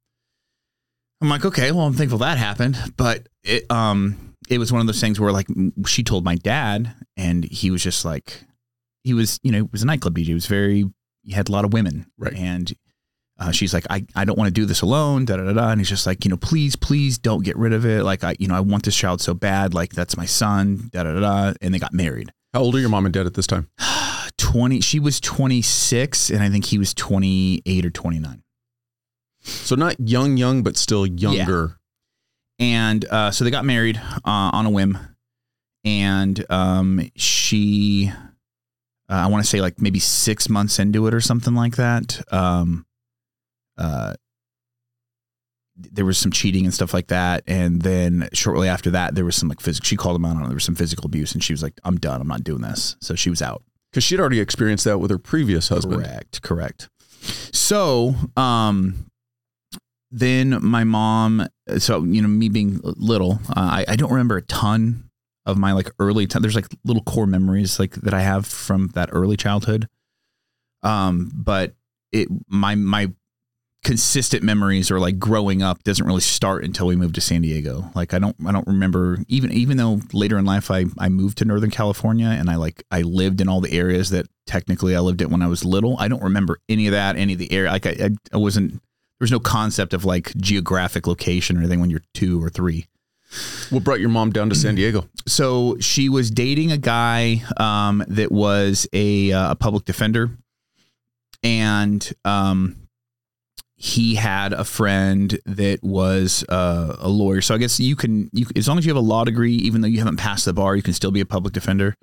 I'm 1.21 1.29
like, 1.29 1.45
okay, 1.45 1.71
well, 1.71 1.85
I'm 1.85 1.93
thankful 1.93 2.19
that 2.19 2.37
happened. 2.37 2.77
But 2.97 3.27
it, 3.43 3.69
um, 3.71 4.35
it 4.49 4.57
was 4.57 4.71
one 4.71 4.81
of 4.81 4.87
those 4.87 4.99
things 4.99 5.19
where 5.19 5.31
like 5.31 5.47
she 5.85 6.03
told 6.03 6.25
my 6.25 6.35
dad 6.35 6.95
and 7.15 7.45
he 7.45 7.71
was 7.71 7.83
just 7.83 8.03
like, 8.03 8.43
he 9.03 9.13
was, 9.13 9.39
you 9.43 9.51
know, 9.51 9.59
it 9.59 9.71
was 9.71 9.83
a 9.83 9.85
nightclub 9.85 10.15
DJ. 10.15 10.25
He 10.25 10.33
was 10.33 10.47
very, 10.47 10.85
he 11.23 11.33
had 11.33 11.49
a 11.49 11.51
lot 11.51 11.65
of 11.65 11.73
women. 11.73 12.07
Right. 12.17 12.33
And 12.33 12.73
uh, 13.41 13.51
she's 13.51 13.73
like, 13.73 13.87
I, 13.89 14.05
I 14.15 14.23
don't 14.23 14.37
want 14.37 14.49
to 14.49 14.53
do 14.53 14.65
this 14.65 14.81
alone, 14.81 15.25
da 15.25 15.35
da 15.35 15.45
da 15.45 15.53
da. 15.53 15.69
And 15.71 15.81
he's 15.81 15.89
just 15.89 16.05
like, 16.05 16.23
you 16.23 16.29
know, 16.29 16.37
please, 16.37 16.75
please 16.75 17.17
don't 17.17 17.43
get 17.43 17.57
rid 17.57 17.73
of 17.73 17.87
it. 17.87 18.03
Like, 18.03 18.23
I, 18.23 18.35
you 18.37 18.47
know, 18.47 18.53
I 18.53 18.59
want 18.59 18.85
this 18.85 18.95
child 18.95 19.19
so 19.19 19.33
bad. 19.33 19.73
Like, 19.73 19.93
that's 19.93 20.15
my 20.15 20.25
son, 20.25 20.89
da 20.91 21.03
da 21.03 21.13
da 21.13 21.19
da. 21.19 21.53
And 21.59 21.73
they 21.73 21.79
got 21.79 21.91
married. 21.91 22.31
How 22.53 22.61
old 22.61 22.75
are 22.75 22.79
your 22.79 22.89
mom 22.89 23.05
and 23.05 23.13
dad 23.13 23.25
at 23.25 23.33
this 23.33 23.47
time? 23.47 23.67
20, 24.37 24.81
she 24.81 24.99
was 24.99 25.19
26, 25.19 26.29
and 26.29 26.43
I 26.43 26.49
think 26.49 26.65
he 26.65 26.77
was 26.77 26.93
28 26.93 27.85
or 27.85 27.89
29. 27.89 28.43
So 29.39 29.75
not 29.75 29.99
young, 29.99 30.37
young, 30.37 30.61
but 30.61 30.77
still 30.77 31.07
younger. 31.07 31.77
And 32.59 33.03
uh, 33.05 33.31
so 33.31 33.43
they 33.43 33.49
got 33.49 33.65
married 33.65 33.97
uh, 33.97 34.51
on 34.53 34.67
a 34.67 34.69
whim. 34.69 34.99
And 35.83 36.45
um, 36.51 37.09
she, 37.15 38.11
uh, 39.09 39.13
I 39.13 39.27
want 39.27 39.43
to 39.43 39.49
say 39.49 39.61
like 39.61 39.81
maybe 39.81 39.97
six 39.97 40.47
months 40.47 40.77
into 40.77 41.07
it 41.07 41.13
or 41.15 41.21
something 41.21 41.55
like 41.55 41.77
that. 41.77 42.21
Um, 42.31 42.85
uh, 43.81 44.13
there 45.75 46.05
was 46.05 46.17
some 46.17 46.31
cheating 46.31 46.65
and 46.65 46.73
stuff 46.73 46.93
like 46.93 47.07
that. 47.07 47.43
And 47.47 47.81
then 47.81 48.29
shortly 48.33 48.67
after 48.67 48.91
that, 48.91 49.15
there 49.15 49.25
was 49.25 49.35
some 49.35 49.49
like 49.49 49.59
physical, 49.59 49.85
she 49.85 49.97
called 49.97 50.15
him 50.15 50.25
out 50.25 50.35
on 50.35 50.43
it. 50.43 50.47
There 50.47 50.55
was 50.55 50.63
some 50.63 50.75
physical 50.75 51.05
abuse 51.05 51.33
and 51.33 51.43
she 51.43 51.53
was 51.53 51.63
like, 51.63 51.73
I'm 51.83 51.97
done. 51.97 52.21
I'm 52.21 52.27
not 52.27 52.43
doing 52.43 52.61
this. 52.61 52.95
So 53.01 53.15
she 53.15 53.29
was 53.29 53.41
out. 53.41 53.63
Because 53.91 54.03
she'd 54.03 54.19
already 54.19 54.39
experienced 54.39 54.85
that 54.85 54.99
with 54.99 55.11
her 55.11 55.17
previous 55.17 55.69
husband. 55.69 56.03
Correct, 56.03 56.41
correct. 56.41 56.89
So, 57.51 58.15
um, 58.37 59.07
then 60.11 60.63
my 60.63 60.83
mom. 60.83 61.47
So 61.77 62.03
you 62.03 62.21
know, 62.21 62.27
me 62.27 62.49
being 62.49 62.79
little, 62.83 63.39
uh, 63.49 63.53
I 63.59 63.85
I 63.89 63.95
don't 63.95 64.11
remember 64.11 64.37
a 64.37 64.41
ton 64.43 65.09
of 65.45 65.57
my 65.57 65.73
like 65.73 65.91
early 65.99 66.27
time. 66.27 66.41
There's 66.41 66.55
like 66.55 66.67
little 66.83 67.03
core 67.03 67.27
memories 67.27 67.79
like 67.79 67.95
that 67.95 68.13
I 68.13 68.21
have 68.21 68.45
from 68.45 68.89
that 68.93 69.09
early 69.11 69.37
childhood. 69.37 69.87
Um, 70.83 71.31
but 71.33 71.73
it 72.11 72.27
my 72.47 72.75
my 72.75 73.11
consistent 73.83 74.43
memories 74.43 74.91
or 74.91 74.99
like 74.99 75.17
growing 75.17 75.63
up 75.63 75.83
doesn't 75.83 76.05
really 76.05 76.21
start 76.21 76.63
until 76.63 76.85
we 76.85 76.95
moved 76.95 77.15
to 77.15 77.21
San 77.21 77.41
Diego. 77.41 77.89
Like 77.95 78.13
I 78.13 78.19
don't 78.19 78.35
I 78.45 78.51
don't 78.51 78.67
remember 78.67 79.17
even 79.27 79.51
even 79.51 79.77
though 79.77 80.01
later 80.13 80.37
in 80.37 80.45
life 80.45 80.69
I 80.69 80.85
I 80.99 81.09
moved 81.09 81.39
to 81.39 81.45
Northern 81.45 81.71
California 81.71 82.27
and 82.27 82.49
I 82.49 82.55
like 82.55 82.83
I 82.91 83.01
lived 83.01 83.41
in 83.41 83.49
all 83.49 83.59
the 83.59 83.73
areas 83.73 84.11
that 84.11 84.27
technically 84.45 84.95
I 84.95 84.99
lived 84.99 85.21
in 85.21 85.31
when 85.31 85.41
I 85.41 85.47
was 85.47 85.65
little. 85.65 85.95
I 85.99 86.07
don't 86.07 86.21
remember 86.21 86.59
any 86.69 86.87
of 86.87 86.91
that, 86.91 87.15
any 87.15 87.33
of 87.33 87.39
the 87.39 87.51
area. 87.51 87.71
Like 87.71 87.87
I 87.87 87.95
I, 87.99 88.09
I 88.33 88.37
wasn't 88.37 88.73
there 88.73 89.25
was 89.25 89.31
no 89.31 89.39
concept 89.39 89.93
of 89.93 90.05
like 90.05 90.35
geographic 90.37 91.07
location 91.07 91.57
or 91.57 91.61
anything 91.61 91.79
when 91.79 91.89
you're 91.89 92.03
two 92.13 92.43
or 92.43 92.49
three. 92.49 92.87
What 93.69 93.83
brought 93.83 94.01
your 94.01 94.09
mom 94.09 94.31
down 94.31 94.49
to 94.49 94.55
San 94.55 94.75
Diego? 94.75 95.07
So 95.25 95.77
she 95.79 96.09
was 96.09 96.29
dating 96.29 96.71
a 96.71 96.77
guy 96.77 97.43
um, 97.55 98.03
that 98.09 98.29
was 98.29 98.87
a, 98.91 99.31
uh, 99.31 99.51
a 99.51 99.55
public 99.55 99.85
defender, 99.85 100.31
and 101.41 102.11
um, 102.25 102.75
he 103.83 104.13
had 104.13 104.53
a 104.53 104.63
friend 104.63 105.39
that 105.47 105.79
was 105.81 106.45
uh, 106.49 106.97
a 106.99 107.09
lawyer. 107.09 107.41
So 107.41 107.55
I 107.55 107.57
guess 107.57 107.79
you 107.79 107.95
can, 107.95 108.29
you 108.31 108.45
as 108.55 108.67
long 108.67 108.77
as 108.77 108.85
you 108.85 108.91
have 108.91 109.03
a 109.03 109.07
law 109.07 109.23
degree, 109.23 109.55
even 109.55 109.81
though 109.81 109.87
you 109.87 109.97
haven't 109.97 110.17
passed 110.17 110.45
the 110.45 110.53
bar, 110.53 110.75
you 110.75 110.83
can 110.83 110.93
still 110.93 111.09
be 111.09 111.19
a 111.19 111.25
public 111.25 111.51
defender. 111.51 111.95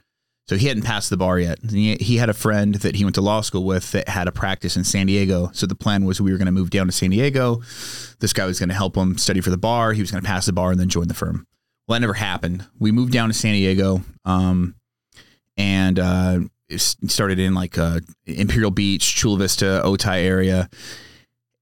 So 0.49 0.57
he 0.57 0.67
hadn't 0.67 0.83
passed 0.83 1.09
the 1.09 1.17
bar 1.17 1.39
yet. 1.39 1.61
He, 1.71 1.95
he 1.97 2.17
had 2.17 2.29
a 2.29 2.35
friend 2.35 2.75
that 2.77 2.97
he 2.97 3.05
went 3.05 3.15
to 3.15 3.21
law 3.21 3.43
school 3.43 3.65
with 3.65 3.93
that 3.93 4.09
had 4.09 4.27
a 4.27 4.33
practice 4.33 4.77
in 4.77 4.83
San 4.83 5.07
Diego. 5.07 5.51
So 5.53 5.67
the 5.67 5.77
plan 5.77 6.05
was 6.05 6.21
we 6.21 6.33
were 6.33 6.37
going 6.37 6.47
to 6.47 6.53
move 6.53 6.71
down 6.71 6.87
to 6.87 6.93
San 6.93 7.11
Diego. 7.11 7.63
This 8.19 8.33
guy 8.33 8.45
was 8.45 8.59
going 8.59 8.71
to 8.71 8.75
help 8.75 8.97
him 8.97 9.17
study 9.17 9.41
for 9.41 9.51
the 9.51 9.57
bar. 9.57 9.93
He 9.93 10.01
was 10.01 10.11
going 10.11 10.23
to 10.23 10.29
pass 10.29 10.47
the 10.47 10.53
bar 10.53 10.73
and 10.73 10.81
then 10.81 10.89
join 10.89 11.07
the 11.07 11.15
firm. 11.15 11.47
Well, 11.87 11.95
that 11.95 12.01
never 12.01 12.15
happened. 12.15 12.67
We 12.81 12.91
moved 12.91 13.13
down 13.13 13.29
to 13.29 13.35
San 13.35 13.53
Diego, 13.53 14.03
um, 14.25 14.75
and 15.57 15.99
uh, 16.01 16.41
started 16.77 17.39
in 17.39 17.55
like 17.55 17.79
uh, 17.79 18.01
Imperial 18.27 18.73
Beach, 18.73 19.15
Chula 19.15 19.39
Vista, 19.39 19.83
Otay 19.85 20.25
area, 20.25 20.69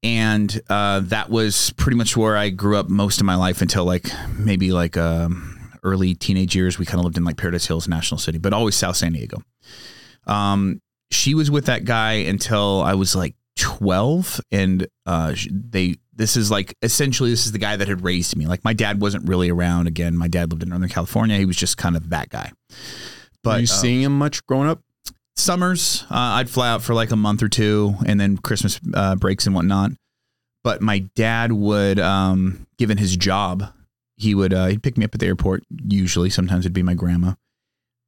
and 0.06 0.60
uh, 0.70 1.00
that 1.00 1.30
was 1.30 1.72
pretty 1.76 1.96
much 1.96 2.16
where 2.16 2.36
I 2.36 2.50
grew 2.50 2.76
up 2.76 2.88
most 2.88 3.18
of 3.20 3.26
my 3.26 3.34
life 3.34 3.60
until 3.60 3.84
like 3.84 4.08
maybe 4.38 4.70
like 4.70 4.96
um, 4.96 5.70
early 5.82 6.14
teenage 6.14 6.54
years. 6.54 6.78
We 6.78 6.86
kind 6.86 7.00
of 7.00 7.04
lived 7.04 7.16
in 7.16 7.24
like 7.24 7.36
Paradise 7.36 7.66
Hills, 7.66 7.88
National 7.88 8.18
City, 8.18 8.38
but 8.38 8.52
always 8.52 8.76
South 8.76 8.96
San 8.96 9.12
Diego. 9.12 9.42
Um, 10.26 10.80
she 11.10 11.34
was 11.34 11.50
with 11.50 11.66
that 11.66 11.84
guy 11.84 12.12
until 12.12 12.82
I 12.82 12.94
was 12.94 13.16
like 13.16 13.34
12 13.58 14.40
and 14.52 14.86
uh 15.06 15.34
they 15.50 15.94
this 16.14 16.36
is 16.36 16.50
like 16.50 16.74
essentially 16.82 17.30
this 17.30 17.46
is 17.46 17.52
the 17.52 17.58
guy 17.58 17.74
that 17.74 17.88
had 17.88 18.04
raised 18.04 18.36
me 18.36 18.46
like 18.46 18.62
my 18.64 18.74
dad 18.74 19.00
wasn't 19.00 19.26
really 19.26 19.48
around 19.48 19.86
again 19.86 20.14
my 20.14 20.28
dad 20.28 20.50
lived 20.50 20.62
in 20.62 20.68
northern 20.68 20.90
california 20.90 21.38
he 21.38 21.46
was 21.46 21.56
just 21.56 21.78
kind 21.78 21.96
of 21.96 22.10
that 22.10 22.28
guy 22.28 22.52
But 22.68 23.52
but 23.52 23.60
you 23.60 23.64
uh, 23.64 23.66
seeing 23.66 24.02
him 24.02 24.12
much 24.18 24.44
growing 24.44 24.68
up? 24.68 24.82
Summers 25.36 26.04
uh, 26.10 26.38
i'd 26.38 26.50
fly 26.50 26.68
out 26.68 26.82
for 26.82 26.94
like 26.94 27.10
a 27.10 27.16
month 27.16 27.42
or 27.42 27.48
two 27.48 27.94
and 28.06 28.18
then 28.18 28.36
christmas 28.38 28.80
uh, 28.94 29.14
breaks 29.16 29.46
and 29.46 29.54
whatnot. 29.54 29.92
But 30.64 30.82
my 30.82 30.98
dad 31.14 31.52
would 31.52 32.00
um 32.00 32.66
given 32.76 32.98
his 32.98 33.16
job 33.16 33.72
he 34.16 34.34
would 34.34 34.52
uh, 34.52 34.66
he'd 34.66 34.82
pick 34.82 34.96
me 34.96 35.04
up 35.04 35.14
at 35.14 35.20
the 35.20 35.26
airport 35.26 35.62
usually. 35.88 36.30
Sometimes 36.30 36.64
it'd 36.64 36.72
be 36.72 36.82
my 36.82 36.94
grandma. 36.94 37.34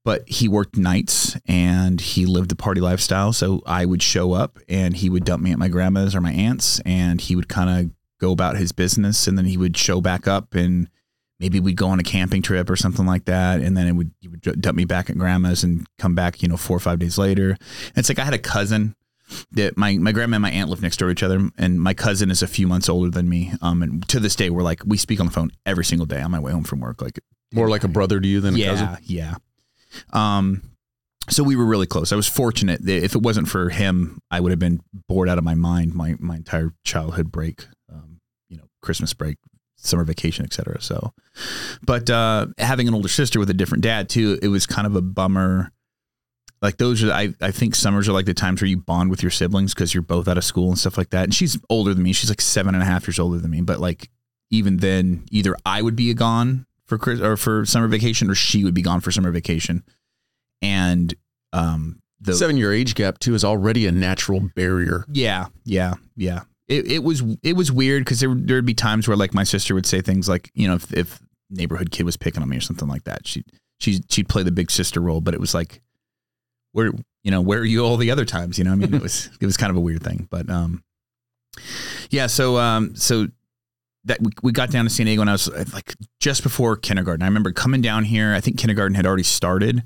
But 0.05 0.27
he 0.29 0.49
worked 0.49 0.77
nights 0.77 1.37
and 1.47 2.01
he 2.01 2.25
lived 2.25 2.51
the 2.51 2.57
party 2.57 2.81
lifestyle. 2.81 3.33
So 3.33 3.63
i 3.67 3.85
would 3.85 4.03
show 4.03 4.33
up 4.33 4.59
and 4.69 4.97
he 4.97 5.11
would 5.11 5.25
dump 5.25 5.43
me 5.43 5.53
at 5.53 5.59
my 5.59 5.69
grandma's 5.69 6.15
or 6.15 6.21
my 6.21 6.33
aunt's 6.33 6.81
and 6.81 7.21
he 7.21 7.37
would 7.37 7.49
kind 7.49 7.71
of 7.71 7.93
go 8.21 8.33
about 8.33 8.57
his 8.57 8.73
business 8.73 9.29
and 9.29 9.39
then 9.39 9.45
he 9.45 9.57
would 9.57 9.77
show 9.77 10.01
back 10.01 10.27
up 10.27 10.55
and 10.55 10.89
maybe 11.41 11.61
we'd 11.61 11.77
go 11.77 11.89
on 11.89 12.01
a 12.01 12.03
camping 12.03 12.43
trip 12.43 12.69
or 12.69 12.77
something 12.77 13.07
like 13.07 13.25
that 13.27 13.61
and 13.61 13.77
then 13.77 13.87
it 13.87 13.93
would 13.93 14.11
he 14.21 14.29
would 14.29 14.41
dump 14.61 14.77
me 14.77 14.85
back 14.85 15.09
at 15.09 15.17
grandma's 15.19 15.63
and 15.65 15.87
come 15.99 16.15
back 16.15 16.43
you 16.43 16.49
know 16.49 16.57
four 16.57 16.77
or 16.77 16.81
five 16.81 16.99
days 16.99 17.17
later. 17.19 17.51
And 17.51 17.99
it's 17.99 18.09
like 18.09 18.19
i 18.19 18.25
had 18.25 18.35
a 18.35 18.39
cousin 18.39 18.95
that 19.53 19.77
my, 19.77 19.97
my 19.99 20.11
grandma 20.13 20.37
and 20.37 20.43
my 20.43 20.51
aunt 20.51 20.71
live 20.71 20.81
next 20.81 20.97
door 20.97 21.09
to 21.09 21.13
each 21.13 21.23
other 21.23 21.51
and 21.59 21.81
my 21.81 21.93
cousin 21.95 22.31
is 22.31 22.43
a 22.43 22.47
few 22.47 22.67
months 22.67 22.89
older 22.89 23.11
than 23.11 23.29
me 23.29 23.53
um 23.63 23.83
and 23.83 24.09
to 24.09 24.19
this 24.19 24.35
day 24.35 24.49
we're 24.51 24.63
like 24.63 24.83
we 24.87 24.97
speak 24.97 25.21
on 25.21 25.27
the 25.27 25.33
phone 25.33 25.51
every 25.67 25.85
single 25.85 26.07
day 26.07 26.21
on 26.21 26.31
my 26.31 26.41
way 26.41 26.51
home 26.51 26.65
from 26.65 26.81
work 26.81 27.01
like 27.03 27.21
More 27.53 27.69
like 27.69 27.85
a 27.85 27.89
brother 27.89 28.21
to 28.21 28.27
you 28.27 28.41
than 28.41 28.55
a 28.55 28.59
yeah 28.59 28.71
cousin? 28.71 28.99
yeah. 29.05 29.35
Um 30.13 30.63
so 31.31 31.43
we 31.43 31.57
were 31.57 31.67
really 31.67 31.87
close. 31.87 32.11
I 32.11 32.17
was 32.17 32.27
fortunate 32.27 32.83
that 32.87 33.05
if 33.05 33.15
it 33.15 33.23
wasn't 33.23 33.49
for 33.49 33.69
him 33.69 34.19
i 34.31 34.41
would 34.41 34.51
have 34.51 34.59
been 34.59 34.81
bored 35.09 35.29
out 35.29 35.39
of 35.39 35.45
my 35.45 35.55
mind 35.55 35.95
my 35.95 36.17
my 36.19 36.37
entire 36.37 36.73
childhood 36.85 37.31
break 37.31 37.67
um 37.93 38.21
you 38.49 38.57
know 38.57 38.65
christmas 38.83 39.13
break 39.13 39.37
summer 39.81 40.05
vacation 40.05 40.45
etc 40.45 40.81
so 40.81 41.13
but 41.83 42.11
uh 42.11 42.47
having 42.59 42.89
an 42.89 42.95
older 42.95 43.09
sister 43.09 43.39
with 43.39 43.49
a 43.49 43.55
different 43.55 43.83
dad 43.83 44.09
too 44.09 44.39
it 44.43 44.49
was 44.49 44.67
kind 44.67 44.87
of 44.87 44.95
a 44.97 45.03
bummer. 45.03 45.73
Like 46.61 46.77
those 46.79 47.05
are 47.05 47.13
I, 47.13 47.33
I 47.41 47.53
think 47.53 47.77
summers 47.77 48.09
are 48.09 48.13
like 48.13 48.27
the 48.27 48.35
times 48.35 48.61
where 48.61 48.69
you 48.69 48.77
bond 48.79 49.11
with 49.11 49.23
your 49.23 49.31
siblings 49.31 49.75
because 49.75 49.95
you're 49.95 50.03
both 50.03 50.27
out 50.27 50.37
of 50.37 50.43
school 50.45 50.69
and 50.69 50.79
stuff 50.79 50.99
like 50.99 51.11
that. 51.11 51.23
And 51.25 51.33
she's 51.33 51.57
older 51.71 51.95
than 51.95 52.03
me. 52.03 52.13
She's 52.13 52.31
like 52.31 52.41
seven 52.41 52.75
and 52.75 52.83
a 52.83 52.87
half 52.87 53.07
years 53.07 53.21
older 53.21 53.39
than 53.39 53.53
me. 53.53 53.61
But 53.61 53.79
like 53.79 54.11
even 54.51 54.79
then 54.79 55.25
either 55.31 55.55
i 55.67 55.83
would 55.83 55.95
be 55.95 56.13
gone 56.15 56.67
for 56.87 56.99
Chris 56.99 57.21
or 57.21 57.37
for 57.37 57.65
summer 57.65 57.87
vacation 57.87 58.29
or 58.29 58.35
she 58.35 58.65
would 58.65 58.75
be 58.75 58.83
gone 58.83 59.01
for 59.01 59.13
summer 59.13 59.31
vacation. 59.31 59.85
And 60.61 61.15
um 61.53 62.01
the 62.21 62.35
Seven 62.35 62.57
year 62.57 62.73
age 62.73 62.97
gap, 62.97 63.21
too, 63.21 63.35
is 63.35 63.45
already 63.45 63.87
a 63.87 63.93
natural 63.93 64.41
barrier. 64.57 65.05
yeah, 65.13 65.47
yeah, 65.65 65.95
yeah. 66.17 66.41
It, 66.69 66.91
it 66.91 67.03
was 67.03 67.23
it 67.43 67.57
was 67.57 67.73
weird 67.73 68.05
because 68.05 68.21
there 68.21 68.35
there'd 68.35 68.67
be 68.67 68.75
times 68.75 69.09
where 69.09 69.17
like 69.17 69.33
my 69.33 69.45
sister 69.45 69.75
would 69.75 69.87
say 69.87 70.03
things 70.03 70.29
like 70.29 70.51
you 70.55 70.69
know 70.69 70.75
if, 70.75 70.93
if 70.93 71.21
neighborhood 71.51 71.91
kid 71.91 72.05
was 72.05 72.17
picking 72.17 72.43
on 72.43 72.49
me 72.49 72.59
or 72.59 72.61
something 72.61 72.89
like 72.89 73.05
that 73.05 73.27
she 73.27 73.43
she 73.81 74.03
she'd 74.11 74.29
play 74.29 74.43
the 74.43 74.53
big 74.53 74.71
sister 74.71 75.01
role 75.01 75.23
but 75.23 75.33
it 75.33 75.41
was 75.41 75.55
like 75.55 75.81
where 76.73 76.93
you 77.25 77.31
know 77.31 77.41
where 77.41 77.61
are 77.61 77.65
you 77.65 77.85
all 77.85 77.97
the 77.97 78.11
other 78.11 78.25
times? 78.25 78.59
You 78.59 78.65
know 78.65 78.73
I 78.73 78.77
mean 78.77 78.95
it 78.95 79.03
was 79.03 79.31
it 79.41 79.47
was 79.47 79.57
kind 79.57 79.71
of 79.71 79.77
a 79.77 79.81
weird 79.81 80.03
thing 80.03 80.29
but 80.31 80.49
um 80.51 80.83
yeah 82.11 82.27
so 82.27 82.59
um 82.59 82.95
so 82.95 83.29
that 84.05 84.21
we, 84.23 84.31
we 84.43 84.53
got 84.53 84.71
down 84.71 84.85
to 84.85 84.91
San 84.91 85.07
Diego 85.07 85.21
and 85.23 85.31
I 85.31 85.35
was 85.35 85.49
uh, 85.49 85.65
like 85.73 85.95
just 86.21 86.43
before 86.43 86.77
kindergarten. 86.77 87.23
I 87.23 87.27
remember 87.27 87.53
coming 87.53 87.81
down 87.81 88.05
here 88.05 88.35
I 88.35 88.41
think 88.41 88.59
kindergarten 88.59 88.95
had 88.95 89.07
already 89.07 89.23
started 89.23 89.83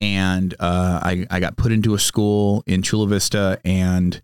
and 0.00 0.54
uh, 0.58 1.00
I 1.02 1.26
I 1.30 1.40
got 1.40 1.56
put 1.56 1.72
into 1.72 1.94
a 1.94 1.98
school 1.98 2.64
in 2.66 2.82
Chula 2.82 3.06
Vista 3.06 3.60
and 3.64 4.20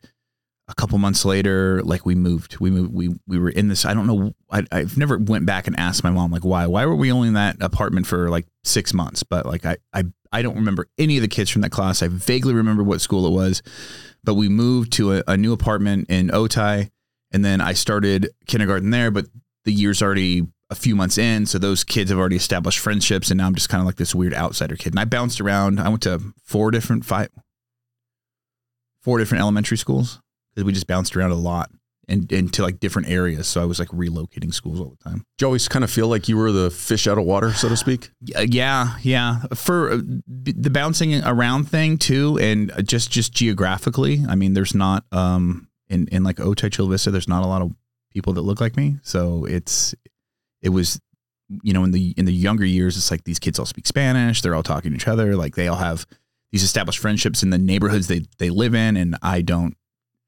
a 0.69 0.75
couple 0.75 0.99
months 0.99 1.25
later, 1.25 1.83
like 1.83 2.05
we 2.05 2.15
moved, 2.15 2.59
we 2.61 2.71
moved, 2.71 2.93
we, 2.93 3.09
we 3.27 3.39
were 3.39 3.49
in 3.49 3.69
this, 3.69 3.87
I 3.87 3.95
don't 3.95 4.07
know. 4.07 4.35
I, 4.51 4.65
I've 4.71 4.99
never 4.99 5.17
went 5.17 5.47
back 5.47 5.67
and 5.67 5.79
asked 5.79 6.05
my 6.05 6.11
mom, 6.11 6.31
like, 6.31 6.45
why, 6.45 6.67
why 6.67 6.85
were 6.85 6.95
we 6.95 7.11
only 7.11 7.29
in 7.29 7.35
that 7.35 7.57
apartment 7.61 8.07
for 8.07 8.29
like 8.29 8.47
six 8.65 8.93
months? 8.93 9.23
But 9.23 9.47
like, 9.47 9.65
I, 9.65 9.79
I, 9.95 10.05
I 10.31 10.43
don't 10.43 10.57
remember 10.57 10.87
any 10.99 11.17
of 11.17 11.23
the 11.23 11.29
kids 11.29 11.49
from 11.49 11.63
that 11.63 11.71
class. 11.71 12.03
I 12.03 12.09
vaguely 12.09 12.53
remember 12.53 12.83
what 12.83 13.01
school 13.01 13.27
it 13.27 13.31
was, 13.31 13.63
but 14.23 14.35
we 14.35 14.51
moved 14.51 14.93
to 14.95 15.15
a, 15.15 15.23
a 15.27 15.37
new 15.39 15.55
apartment 15.55 16.11
in 16.11 16.29
Otay. 16.29 16.91
and 17.33 17.43
then 17.43 17.63
I 17.63 17.73
started 17.73 18.29
kindergarten 18.47 18.91
there, 18.91 19.11
but 19.11 19.27
the 19.65 19.73
year's 19.73 20.03
already 20.03 20.47
a 20.69 20.75
few 20.75 20.95
months 20.95 21.17
in. 21.17 21.47
So 21.47 21.59
those 21.59 21.83
kids 21.83 22.11
have 22.11 22.19
already 22.19 22.37
established 22.37 22.79
friendships. 22.79 23.31
And 23.31 23.39
now 23.39 23.47
I'm 23.47 23.55
just 23.55 23.71
kind 23.71 23.81
of 23.81 23.87
like 23.87 23.97
this 23.97 24.15
weird 24.15 24.35
outsider 24.35 24.77
kid. 24.77 24.93
And 24.93 25.01
I 25.01 25.07
bounced 25.07 25.41
around. 25.41 25.81
I 25.81 25.89
went 25.89 26.03
to 26.03 26.21
four 26.45 26.71
different, 26.71 27.07
five, 27.07 27.31
four 29.01 29.19
different 29.19 29.41
elementary 29.41 29.79
schools 29.79 30.21
because 30.59 30.67
we 30.67 30.73
just 30.73 30.89
bounced 30.89 31.17
around 31.17 31.31
a 31.31 31.37
lot 31.37 31.71
and 32.09 32.33
into 32.33 32.63
like 32.63 32.81
different 32.81 33.09
areas. 33.09 33.47
So 33.47 33.63
I 33.63 33.65
was 33.65 33.79
like 33.79 33.91
relocating 33.91 34.53
schools 34.53 34.81
all 34.81 34.91
the 34.91 35.09
time. 35.09 35.19
Did 35.37 35.43
you 35.43 35.47
always 35.47 35.69
kind 35.69 35.85
of 35.85 35.91
feel 35.91 36.09
like 36.09 36.29
you 36.29 36.37
were 36.37 36.51
the 36.51 36.69
fish 36.69 37.07
out 37.07 37.17
of 37.17 37.25
water, 37.25 37.53
so 37.53 37.69
to 37.69 37.77
speak? 37.77 38.11
Yeah, 38.21 38.97
yeah. 39.03 39.43
For 39.55 39.93
uh, 39.93 39.99
the 40.27 40.71
bouncing 40.71 41.23
around 41.23 41.69
thing 41.69 41.97
too, 41.97 42.37
and 42.41 42.73
just 42.85 43.13
just 43.13 43.33
geographically, 43.33 44.25
I 44.29 44.35
mean, 44.35 44.55
there's 44.55 44.75
not 44.75 45.05
um 45.13 45.69
in 45.89 46.09
in 46.09 46.25
like 46.25 46.37
Otay 46.37 46.73
Chula 46.73 46.91
Vista, 46.91 47.13
there's 47.13 47.29
not 47.29 47.45
a 47.45 47.47
lot 47.47 47.63
of 47.63 47.73
people 48.13 48.33
that 48.33 48.43
look 48.43 48.61
like 48.61 48.77
me. 48.77 48.97
So 49.03 49.45
it's 49.45 49.95
it 50.61 50.71
was 50.71 51.01
you 51.63 51.73
know 51.73 51.85
in 51.85 51.93
the 51.93 52.15
in 52.17 52.25
the 52.25 52.33
younger 52.33 52.65
years, 52.65 52.97
it's 52.97 53.13
like 53.13 53.23
these 53.23 53.39
kids 53.39 53.61
all 53.61 53.67
speak 53.67 53.87
Spanish. 53.87 54.43
They're 54.43 54.57
all 54.57 54.65
talking 54.65 54.91
to 54.91 54.97
each 54.97 55.07
other. 55.07 55.37
Like 55.37 55.55
they 55.55 55.69
all 55.69 55.77
have 55.77 56.05
these 56.51 56.65
established 56.65 56.99
friendships 56.99 57.45
in 57.45 57.51
the 57.51 57.59
neighborhoods 57.59 58.09
they 58.09 58.23
they 58.39 58.51
live 58.51 58.75
in, 58.75 58.97
and 58.97 59.17
I 59.23 59.43
don't 59.43 59.77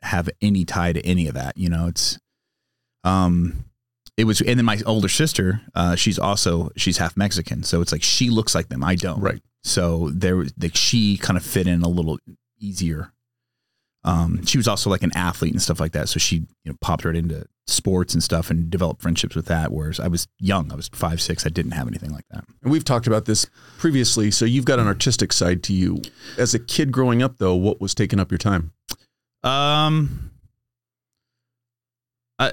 have 0.03 0.29
any 0.41 0.65
tie 0.65 0.93
to 0.93 1.05
any 1.07 1.27
of 1.29 1.35
that. 1.35 1.57
You 1.57 1.69
know, 1.69 1.87
it's 1.89 2.19
um 3.05 3.65
it 4.17 4.25
was 4.25 4.41
and 4.43 4.59
then 4.59 4.65
my 4.67 4.79
older 4.85 5.09
sister 5.09 5.63
uh 5.75 5.95
she's 5.97 6.19
also 6.19 6.69
she's 6.77 6.99
half 6.99 7.17
mexican 7.17 7.63
so 7.63 7.81
it's 7.81 7.93
like 7.93 8.03
she 8.03 8.29
looks 8.29 8.55
like 8.55 8.69
them 8.69 8.85
i 8.85 8.95
don't 8.95 9.21
Right. 9.21 9.41
so 9.65 10.11
there 10.13 10.37
was 10.37 10.53
like 10.61 10.77
she 10.77 11.17
kind 11.17 11.39
of 11.39 11.43
fit 11.45 11.67
in 11.67 11.81
a 11.81 11.89
little 11.89 12.19
easier 12.61 13.13
um 14.05 14.45
she 14.45 14.59
was 14.59 14.69
also 14.69 14.91
like 14.91 15.03
an 15.03 15.13
athlete 15.15 15.53
and 15.53 15.63
stuff 15.63 15.81
like 15.81 15.93
that 15.93 16.11
so 16.11 16.19
she 16.19 16.37
you 16.37 16.47
know 16.67 16.75
popped 16.83 17.07
right 17.07 17.17
into 17.17 17.47
sports 17.67 18.13
and 18.13 18.23
stuff 18.23 18.51
and 18.51 18.69
developed 18.69 19.01
friendships 19.01 19.35
with 19.35 19.47
that 19.47 19.73
whereas 19.73 19.99
i 19.99 20.09
was 20.09 20.27
young 20.39 20.71
i 20.71 20.75
was 20.75 20.89
five 20.89 21.23
six 21.23 21.47
i 21.47 21.49
didn't 21.49 21.73
have 21.73 21.89
anything 21.89 22.11
like 22.11 22.27
that 22.31 22.45
And 22.63 22.71
we've 22.71 22.85
talked 22.85 23.07
about 23.07 23.25
this 23.25 23.47
previously. 23.79 24.31
So 24.31 24.45
you've 24.45 24.67
got 24.67 24.79
an 24.79 24.87
artistic 24.87 25.33
side 25.33 25.63
to 25.65 25.73
you. 25.73 26.03
As 26.37 26.53
a 26.53 26.59
kid 26.59 26.93
growing 26.93 27.23
up, 27.23 27.39
though, 27.39 27.55
what 27.55 27.81
was 27.81 27.95
taking 27.95 28.21
up 28.21 28.31
your 28.31 28.37
time? 28.39 28.73
Um 29.43 30.31
a, 32.39 32.53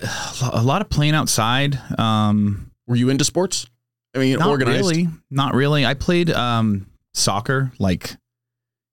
a 0.54 0.64
lot 0.64 0.82
of 0.82 0.90
playing 0.90 1.14
outside 1.16 1.80
um 2.00 2.72
Were 2.88 2.96
you 2.96 3.10
into 3.10 3.24
sports? 3.24 3.68
I 4.16 4.20
mean, 4.20 4.40
not 4.40 4.50
organized. 4.50 4.80
really. 4.90 5.08
Not 5.30 5.54
really. 5.54 5.86
I 5.86 5.94
played 5.94 6.30
um 6.32 6.88
soccer 7.14 7.72
like 7.80 8.16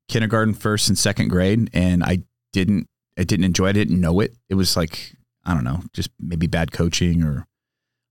kindergarten 0.09 0.55
first 0.55 0.89
and 0.89 0.97
second 0.99 1.29
grade 1.29 1.69
and 1.73 2.03
i 2.05 2.19
didn't 2.53 2.87
i 3.19 3.25
didn't 3.25 3.45
enjoy 3.45 3.67
it. 3.67 3.71
I 3.71 3.73
didn't 3.73 4.01
know 4.01 4.21
it. 4.21 4.35
It 4.49 4.55
was 4.55 4.77
like 4.77 5.15
i 5.45 5.53
don't 5.55 5.65
know 5.65 5.81
just 5.93 6.11
maybe 6.21 6.47
bad 6.47 6.73
coaching 6.73 7.23
or 7.23 7.47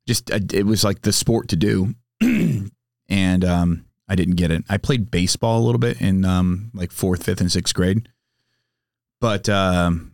just 0.07 0.29
it 0.29 0.65
was 0.65 0.83
like 0.83 1.01
the 1.01 1.13
sport 1.13 1.47
to 1.49 1.55
do. 1.55 1.93
And 3.09 3.43
um 3.45 3.85
i 4.07 4.15
didn't 4.15 4.35
get 4.35 4.49
it. 4.51 4.63
I 4.69 4.77
played 4.77 5.11
baseball 5.11 5.59
a 5.61 5.65
little 5.65 5.79
bit 5.79 6.01
in 6.01 6.25
um 6.25 6.71
like 6.73 6.91
fourth 6.91 7.23
fifth 7.23 7.41
and 7.41 7.51
sixth 7.51 7.73
grade 7.75 8.09
but 9.23 9.47
um 9.47 10.11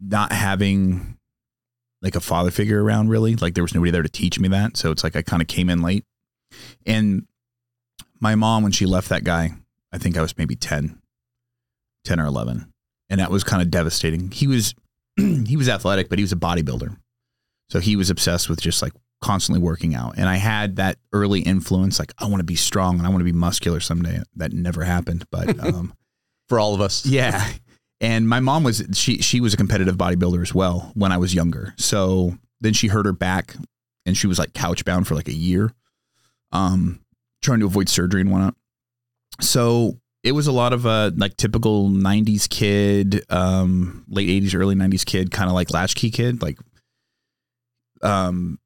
not 0.00 0.30
having 0.30 1.18
like 2.02 2.14
a 2.14 2.20
father 2.20 2.52
figure 2.52 2.82
around 2.82 3.08
really 3.08 3.34
like 3.34 3.54
there 3.54 3.64
was 3.64 3.74
nobody 3.74 3.90
there 3.90 4.02
to 4.04 4.08
teach 4.08 4.38
me 4.38 4.46
that. 4.46 4.76
So 4.76 4.92
it's 4.92 5.02
like 5.02 5.16
i 5.16 5.22
kind 5.22 5.42
of 5.42 5.48
came 5.48 5.68
in 5.68 5.82
late. 5.82 6.04
And 6.86 7.26
my 8.20 8.36
mom 8.36 8.62
when 8.62 8.70
she 8.70 8.86
left 8.86 9.08
that 9.08 9.24
guy 9.24 9.50
i 9.92 9.98
think 9.98 10.16
i 10.16 10.22
was 10.22 10.38
maybe 10.38 10.54
10 10.54 11.00
10 12.04 12.20
or 12.20 12.26
11 12.26 12.72
and 13.10 13.20
that 13.20 13.28
was 13.30 13.42
kind 13.42 13.60
of 13.60 13.72
devastating. 13.72 14.30
He 14.30 14.46
was 14.46 14.72
he 15.16 15.56
was 15.56 15.68
athletic 15.68 16.08
but 16.08 16.18
he 16.20 16.22
was 16.22 16.32
a 16.32 16.36
bodybuilder. 16.36 16.96
So 17.70 17.80
he 17.80 17.96
was 17.96 18.08
obsessed 18.08 18.48
with 18.48 18.60
just 18.60 18.82
like 18.82 18.92
constantly 19.20 19.60
working 19.60 19.96
out. 19.96 20.14
And 20.16 20.28
i 20.28 20.36
had 20.36 20.76
that 20.76 20.96
early 21.12 21.40
influence 21.40 21.98
like 21.98 22.12
i 22.18 22.24
want 22.26 22.38
to 22.38 22.44
be 22.44 22.54
strong 22.54 22.98
and 22.98 23.06
i 23.06 23.10
want 23.10 23.18
to 23.20 23.24
be 23.32 23.32
muscular 23.32 23.80
someday. 23.80 24.20
That 24.36 24.52
never 24.52 24.84
happened 24.84 25.24
but 25.32 25.58
um 25.66 25.92
For 26.48 26.60
all 26.60 26.72
of 26.74 26.80
us. 26.80 27.04
yeah. 27.04 27.48
And 28.00 28.28
my 28.28 28.40
mom 28.40 28.64
was 28.64 28.82
she 28.94 29.18
she 29.18 29.40
was 29.40 29.52
a 29.52 29.56
competitive 29.56 29.96
bodybuilder 29.96 30.40
as 30.40 30.54
well 30.54 30.90
when 30.94 31.12
I 31.12 31.18
was 31.18 31.34
younger. 31.34 31.74
So 31.76 32.38
then 32.60 32.72
she 32.72 32.88
hurt 32.88 33.06
her 33.06 33.12
back 33.12 33.56
and 34.06 34.16
she 34.16 34.26
was 34.26 34.38
like 34.38 34.54
couch 34.54 34.84
bound 34.84 35.06
for 35.06 35.14
like 35.14 35.28
a 35.28 35.34
year. 35.34 35.72
Um 36.52 37.00
trying 37.42 37.60
to 37.60 37.66
avoid 37.66 37.88
surgery 37.88 38.22
and 38.22 38.30
whatnot. 38.30 38.54
So 39.40 39.98
it 40.22 40.32
was 40.32 40.46
a 40.46 40.52
lot 40.52 40.72
of 40.72 40.86
uh 40.86 41.10
like 41.16 41.36
typical 41.36 41.90
90s 41.90 42.48
kid, 42.48 43.24
um 43.28 44.04
late 44.08 44.28
80s 44.28 44.54
early 44.54 44.74
90s 44.74 45.04
kid, 45.04 45.30
kind 45.30 45.50
of 45.50 45.54
like 45.54 45.70
latchkey 45.70 46.10
kid, 46.10 46.40
like 46.40 46.58
um 48.02 48.58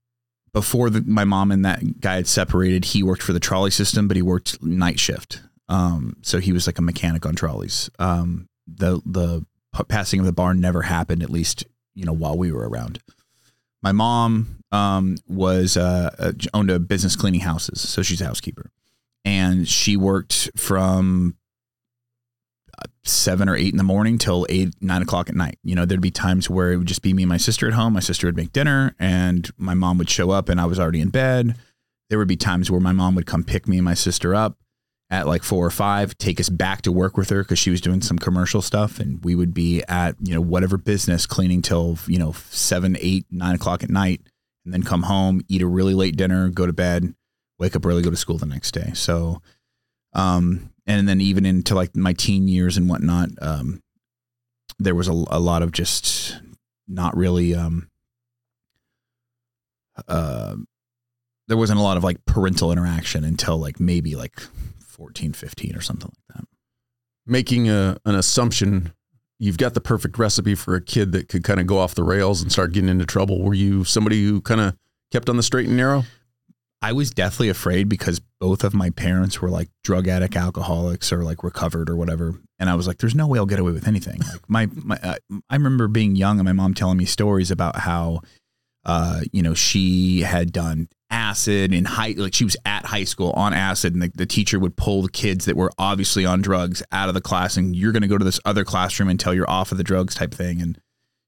before 0.53 0.89
the, 0.89 1.03
my 1.03 1.25
mom 1.25 1.51
and 1.51 1.65
that 1.65 2.01
guy 2.01 2.15
had 2.15 2.29
separated, 2.29 2.85
he 2.85 3.03
worked 3.03 3.23
for 3.23 3.33
the 3.33 3.41
trolley 3.41 3.73
system, 3.73 4.07
but 4.07 4.17
he 4.17 4.23
worked 4.23 4.63
night 4.63 5.01
shift. 5.01 5.43
Um, 5.69 6.17
so 6.23 6.39
he 6.39 6.53
was 6.53 6.69
like 6.69 6.79
a 6.79 6.83
mechanic 6.83 7.27
on 7.27 7.35
trolleys. 7.35 7.91
Um, 7.99 8.49
the 8.67 9.01
the 9.05 9.45
passing 9.89 10.21
of 10.21 10.27
the 10.27 10.33
barn 10.33 10.61
never 10.61 10.83
happened. 10.83 11.23
At 11.23 11.31
least 11.31 11.65
you 11.95 12.05
know 12.05 12.13
while 12.13 12.37
we 12.37 12.53
were 12.53 12.69
around. 12.69 13.01
My 13.83 13.93
mom 13.93 14.63
um, 14.73 15.17
was 15.29 15.77
uh, 15.77 16.15
uh, 16.19 16.33
owned 16.55 16.71
a 16.71 16.79
business 16.79 17.17
cleaning 17.17 17.41
houses, 17.41 17.81
so 17.81 18.03
she's 18.03 18.21
a 18.21 18.25
housekeeper, 18.25 18.71
and 19.25 19.69
she 19.69 19.97
worked 19.97 20.51
from 20.57 21.37
uh, 22.79 22.85
seven 23.05 23.49
or 23.49 23.57
eight 23.57 23.73
in 23.73 23.77
the 23.77 23.85
morning 23.85 24.17
till 24.17 24.47
eight 24.49 24.75
nine 24.81 25.03
o'clock 25.03 25.29
at 25.29 25.35
night. 25.35 25.59
You 25.63 25.75
know, 25.75 25.85
there'd 25.85 26.01
be 26.01 26.11
times 26.11 26.49
where 26.49 26.73
it 26.73 26.79
would 26.79 26.89
just 26.89 27.03
be 27.03 27.13
me 27.13 27.25
and 27.25 27.29
my 27.29 27.37
sister 27.37 27.67
at 27.67 27.75
home. 27.75 27.93
My 27.93 28.01
sister 28.01 28.27
would 28.27 28.37
make 28.37 28.53
dinner, 28.53 28.95
and 28.99 29.51
my 29.59 29.75
mom 29.75 29.99
would 29.99 30.11
show 30.11 30.31
up, 30.31 30.49
and 30.49 30.61
I 30.61 30.65
was 30.65 30.81
already 30.81 31.01
in 31.01 31.11
bed. 31.11 31.57
There 32.11 32.19
would 32.19 32.29
be 32.29 32.37
times 32.37 32.71
where 32.71 32.81
my 32.81 32.93
mom 32.93 33.15
would 33.17 33.27
come 33.27 33.45
pick 33.45 33.67
me 33.67 33.79
and 33.79 33.85
my 33.85 33.95
sister 33.95 34.35
up 34.35 34.57
at 35.15 35.29
like 35.29 35.45
four 35.45 35.65
or 35.65 35.71
five, 35.71 36.19
take 36.19 36.41
us 36.41 36.49
back 36.49 36.83
to 36.83 36.91
work 36.91 37.17
with 37.17 37.31
her 37.31 37.43
because 37.43 37.59
she 37.59 37.71
was 37.71 37.81
doing 37.81 38.01
some 38.03 38.19
commercial 38.19 38.61
stuff, 38.61 38.99
and 38.99 39.25
we 39.25 39.37
would 39.37 39.55
be 39.55 39.83
at 39.89 40.17
you 40.21 40.35
know 40.35 40.41
whatever 40.41 40.77
business 40.77 41.25
cleaning 41.27 41.63
till 41.63 41.99
you 42.07 42.19
know 42.19 42.33
seven, 42.51 42.97
eight, 43.01 43.25
nine 43.31 43.55
o'clock 43.55 43.85
at 43.85 43.91
night, 43.91 44.21
and 44.65 44.75
then 44.75 44.83
come 44.83 45.05
home, 45.05 45.41
eat 45.49 45.63
a 45.63 45.67
really 45.67 45.95
late 45.95 46.17
dinner, 46.17 46.49
go 46.49 46.67
to 46.67 46.73
bed, 46.73 47.15
wake 47.59 47.77
up 47.77 47.87
early, 47.87 48.03
go 48.03 48.11
to 48.11 48.17
school 48.17 48.39
the 48.39 48.47
next 48.47 48.73
day. 48.73 48.91
So, 48.95 49.41
um, 50.15 50.71
and 50.87 51.09
then 51.09 51.21
even 51.21 51.47
into 51.47 51.77
like 51.77 51.95
my 51.95 52.13
teen 52.13 52.49
years 52.49 52.77
and 52.77 52.89
whatnot, 52.89 53.29
um, 53.41 53.83
there 54.81 54.97
was 54.97 55.07
a, 55.07 55.13
a 55.13 55.39
lot 55.39 55.63
of 55.63 55.71
just 55.71 56.41
not 56.89 57.17
really 57.17 57.55
um, 57.55 57.89
uh, 60.09 60.57
there 61.47 61.57
wasn't 61.57 61.79
a 61.79 61.83
lot 61.83 61.97
of 61.97 62.03
like 62.05 62.25
parental 62.25 62.73
interaction 62.73 63.23
until 63.23 63.59
like 63.59 63.79
maybe 63.79 64.17
like 64.17 64.43
14, 64.95 65.33
15 65.33 65.77
or 65.77 65.81
something 65.81 66.11
like 66.11 66.37
that. 66.37 66.49
Making 67.27 67.69
a, 67.69 67.97
an 68.05 68.15
assumption, 68.15 68.93
you've 69.39 69.59
got 69.59 69.75
the 69.75 69.81
perfect 69.81 70.19
recipe 70.19 70.55
for 70.55 70.75
a 70.75 70.81
kid 70.81 71.13
that 71.13 71.29
could 71.29 71.43
kind 71.43 71.61
of 71.61 71.67
go 71.67 71.79
off 71.79 71.95
the 71.95 72.05
rails 72.05 72.43
and 72.43 72.53
start 72.53 72.73
getting 72.73 72.89
into 72.89 73.07
trouble. 73.07 73.43
Were 73.43 73.55
you 73.55 73.85
somebody 73.85 74.25
who 74.25 74.41
kind 74.41 74.61
of 74.61 74.77
kept 75.11 75.29
on 75.29 75.37
the 75.37 75.43
straight 75.43 75.67
and 75.67 75.77
narrow? 75.77 76.05
I 76.81 76.93
was 76.93 77.11
deathly 77.11 77.49
afraid 77.49 77.89
because 77.89 78.21
both 78.41 78.63
of 78.63 78.75
my 78.75 78.91
parents 78.91 79.41
were 79.41 79.49
like 79.49 79.71
drug 79.83 80.07
addict 80.07 80.37
alcoholics 80.37 81.13
or 81.13 81.25
like 81.25 81.43
recovered 81.43 81.89
or 81.89 81.97
whatever. 81.97 82.39
And 82.59 82.69
I 82.69 82.75
was 82.75 82.87
like, 82.87 82.99
there's 82.99 83.15
no 83.15 83.27
way 83.27 83.39
I'll 83.39 83.47
get 83.47 83.59
away 83.59 83.73
with 83.73 83.89
anything. 83.89 84.21
Like 84.21 84.49
my, 84.49 84.69
my 84.75 84.99
uh, 85.03 85.17
I 85.49 85.57
remember 85.57 85.89
being 85.89 86.15
young 86.15 86.39
and 86.39 86.45
my 86.45 86.53
mom 86.53 86.75
telling 86.75 86.99
me 86.99 87.07
stories 87.07 87.51
about 87.51 87.77
how, 87.77 88.21
uh, 88.85 89.23
you 89.33 89.43
know, 89.43 89.55
she 89.55 90.21
had 90.21 90.53
done 90.53 90.89
acid 91.15 91.73
in 91.73 91.85
high, 91.85 92.13
like 92.17 92.35
she 92.35 92.45
was 92.45 92.57
at 92.67 92.85
high 92.85 93.05
school 93.05 93.31
on 93.31 93.55
acid 93.55 93.95
and 93.95 94.03
the, 94.03 94.11
the 94.17 94.27
teacher 94.27 94.59
would 94.59 94.77
pull 94.77 95.01
the 95.03 95.09
kids 95.09 95.45
that 95.45 95.57
were 95.57 95.71
obviously 95.79 96.27
on 96.27 96.43
drugs 96.43 96.83
out 96.91 97.09
of 97.09 97.15
the 97.15 97.21
class 97.21 97.57
and 97.57 97.77
you're 97.77 97.93
going 97.93 98.03
to 98.03 98.09
go 98.09 98.19
to 98.19 98.25
this 98.25 98.41
other 98.45 98.65
classroom 98.65 99.09
until 99.09 99.33
you're 99.33 99.49
off 99.49 99.71
of 99.71 99.79
the 99.79 99.85
drugs 99.85 100.17
type 100.17 100.35
thing. 100.35 100.61
And 100.61 100.81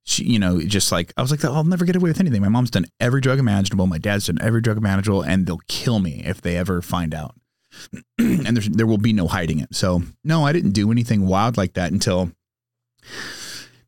she, 0.03 0.25
you 0.25 0.41
know, 0.41 0.61
just 0.61 0.91
like 0.91 1.13
I 1.17 1.23
was 1.23 1.31
like, 1.31 1.45
I'll 1.45 1.63
never 1.63 1.85
get 1.85 1.95
away 1.95 2.11
with 2.11 2.19
anything. 2.19 2.43
My 2.43 2.49
mom's 2.49 2.71
done 2.71 2.87
every 2.99 3.21
drug 3.21 3.39
imaginable. 3.39 3.87
My 3.87 3.99
dad's 3.99 4.27
done 4.27 4.39
every 4.41 4.61
drug 4.61 4.77
imaginable, 4.77 5.23
and 5.23 5.47
they'll 5.47 5.61
kill 5.69 6.01
me 6.01 6.23
if 6.25 6.41
they 6.41 6.57
ever 6.57 6.83
find 6.83 7.15
out. 7.15 7.35
and 8.19 8.57
there's 8.57 8.69
there 8.69 8.87
will 8.87 8.99
be 8.99 9.13
no 9.13 9.27
hiding 9.27 9.61
it. 9.61 9.75
So 9.75 10.03
no, 10.25 10.45
I 10.45 10.53
didn't 10.53 10.73
do 10.73 10.91
anything 10.91 11.27
wild 11.27 11.57
like 11.57 11.75
that 11.75 11.93
until 11.93 12.31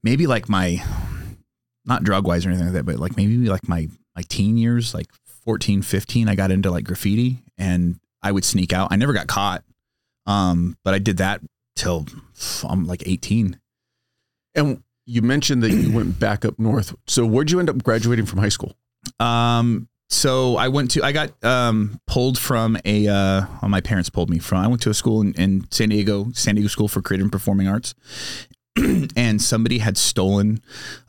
maybe 0.03 0.27
like 0.27 0.49
my 0.49 0.83
not 1.85 2.03
drug 2.05 2.27
wise 2.27 2.45
or 2.45 2.51
anything 2.51 2.67
like 2.67 2.75
that, 2.75 2.87
but 2.87 2.99
like 2.99 3.17
maybe 3.17 3.37
like 3.49 3.69
my 3.69 3.89
my 4.17 4.23
teen 4.29 4.57
years, 4.57 4.95
like 4.95 5.07
14, 5.49 5.81
15, 5.81 6.29
I 6.29 6.35
got 6.35 6.51
into 6.51 6.71
like 6.71 6.85
graffiti 6.85 7.43
and 7.57 7.99
I 8.23 8.33
would 8.33 8.45
sneak 8.45 8.71
out. 8.71 8.89
I 8.91 8.97
never 8.97 9.15
got 9.15 9.29
caught. 9.29 9.65
Um, 10.27 10.77
but 10.85 10.93
I 10.93 10.99
did 10.99 11.17
that 11.17 11.41
till 11.75 12.07
I'm 12.69 12.87
like 12.87 13.09
18. 13.09 13.59
And 14.55 14.83
you 15.07 15.23
mentioned 15.23 15.63
that 15.63 15.71
you 15.71 15.91
went 15.91 16.21
back 16.21 16.45
up 16.45 16.59
north. 16.59 16.95
So 17.07 17.25
where'd 17.25 17.51
you 17.51 17.61
end 17.61 17.71
up 17.71 17.83
graduating 17.83 18.27
from 18.27 18.41
high 18.41 18.51
school? 18.51 18.77
Um, 19.19 19.89
so 20.11 20.57
I 20.57 20.69
went 20.69 20.91
to, 20.91 21.03
I 21.03 21.13
got 21.13 21.43
um, 21.43 21.99
pulled 22.07 22.39
from 22.39 22.77
a, 22.85 23.09
uh, 23.09 23.47
well, 23.63 23.71
my 23.71 23.81
parents 23.81 24.11
pulled 24.11 24.29
me 24.29 24.41
from, 24.41 24.59
I 24.59 24.67
went 24.67 24.83
to 24.83 24.91
a 24.91 24.95
school 24.95 25.23
in, 25.23 25.33
in 25.33 25.67
San 25.71 25.89
Diego, 25.89 26.31
San 26.35 26.57
Diego 26.57 26.69
School 26.69 26.89
for 26.89 27.01
Creative 27.01 27.25
and 27.25 27.33
Performing 27.33 27.69
Arts. 27.69 27.95
and 29.17 29.41
somebody 29.41 29.79
had 29.79 29.97
stolen 29.97 30.61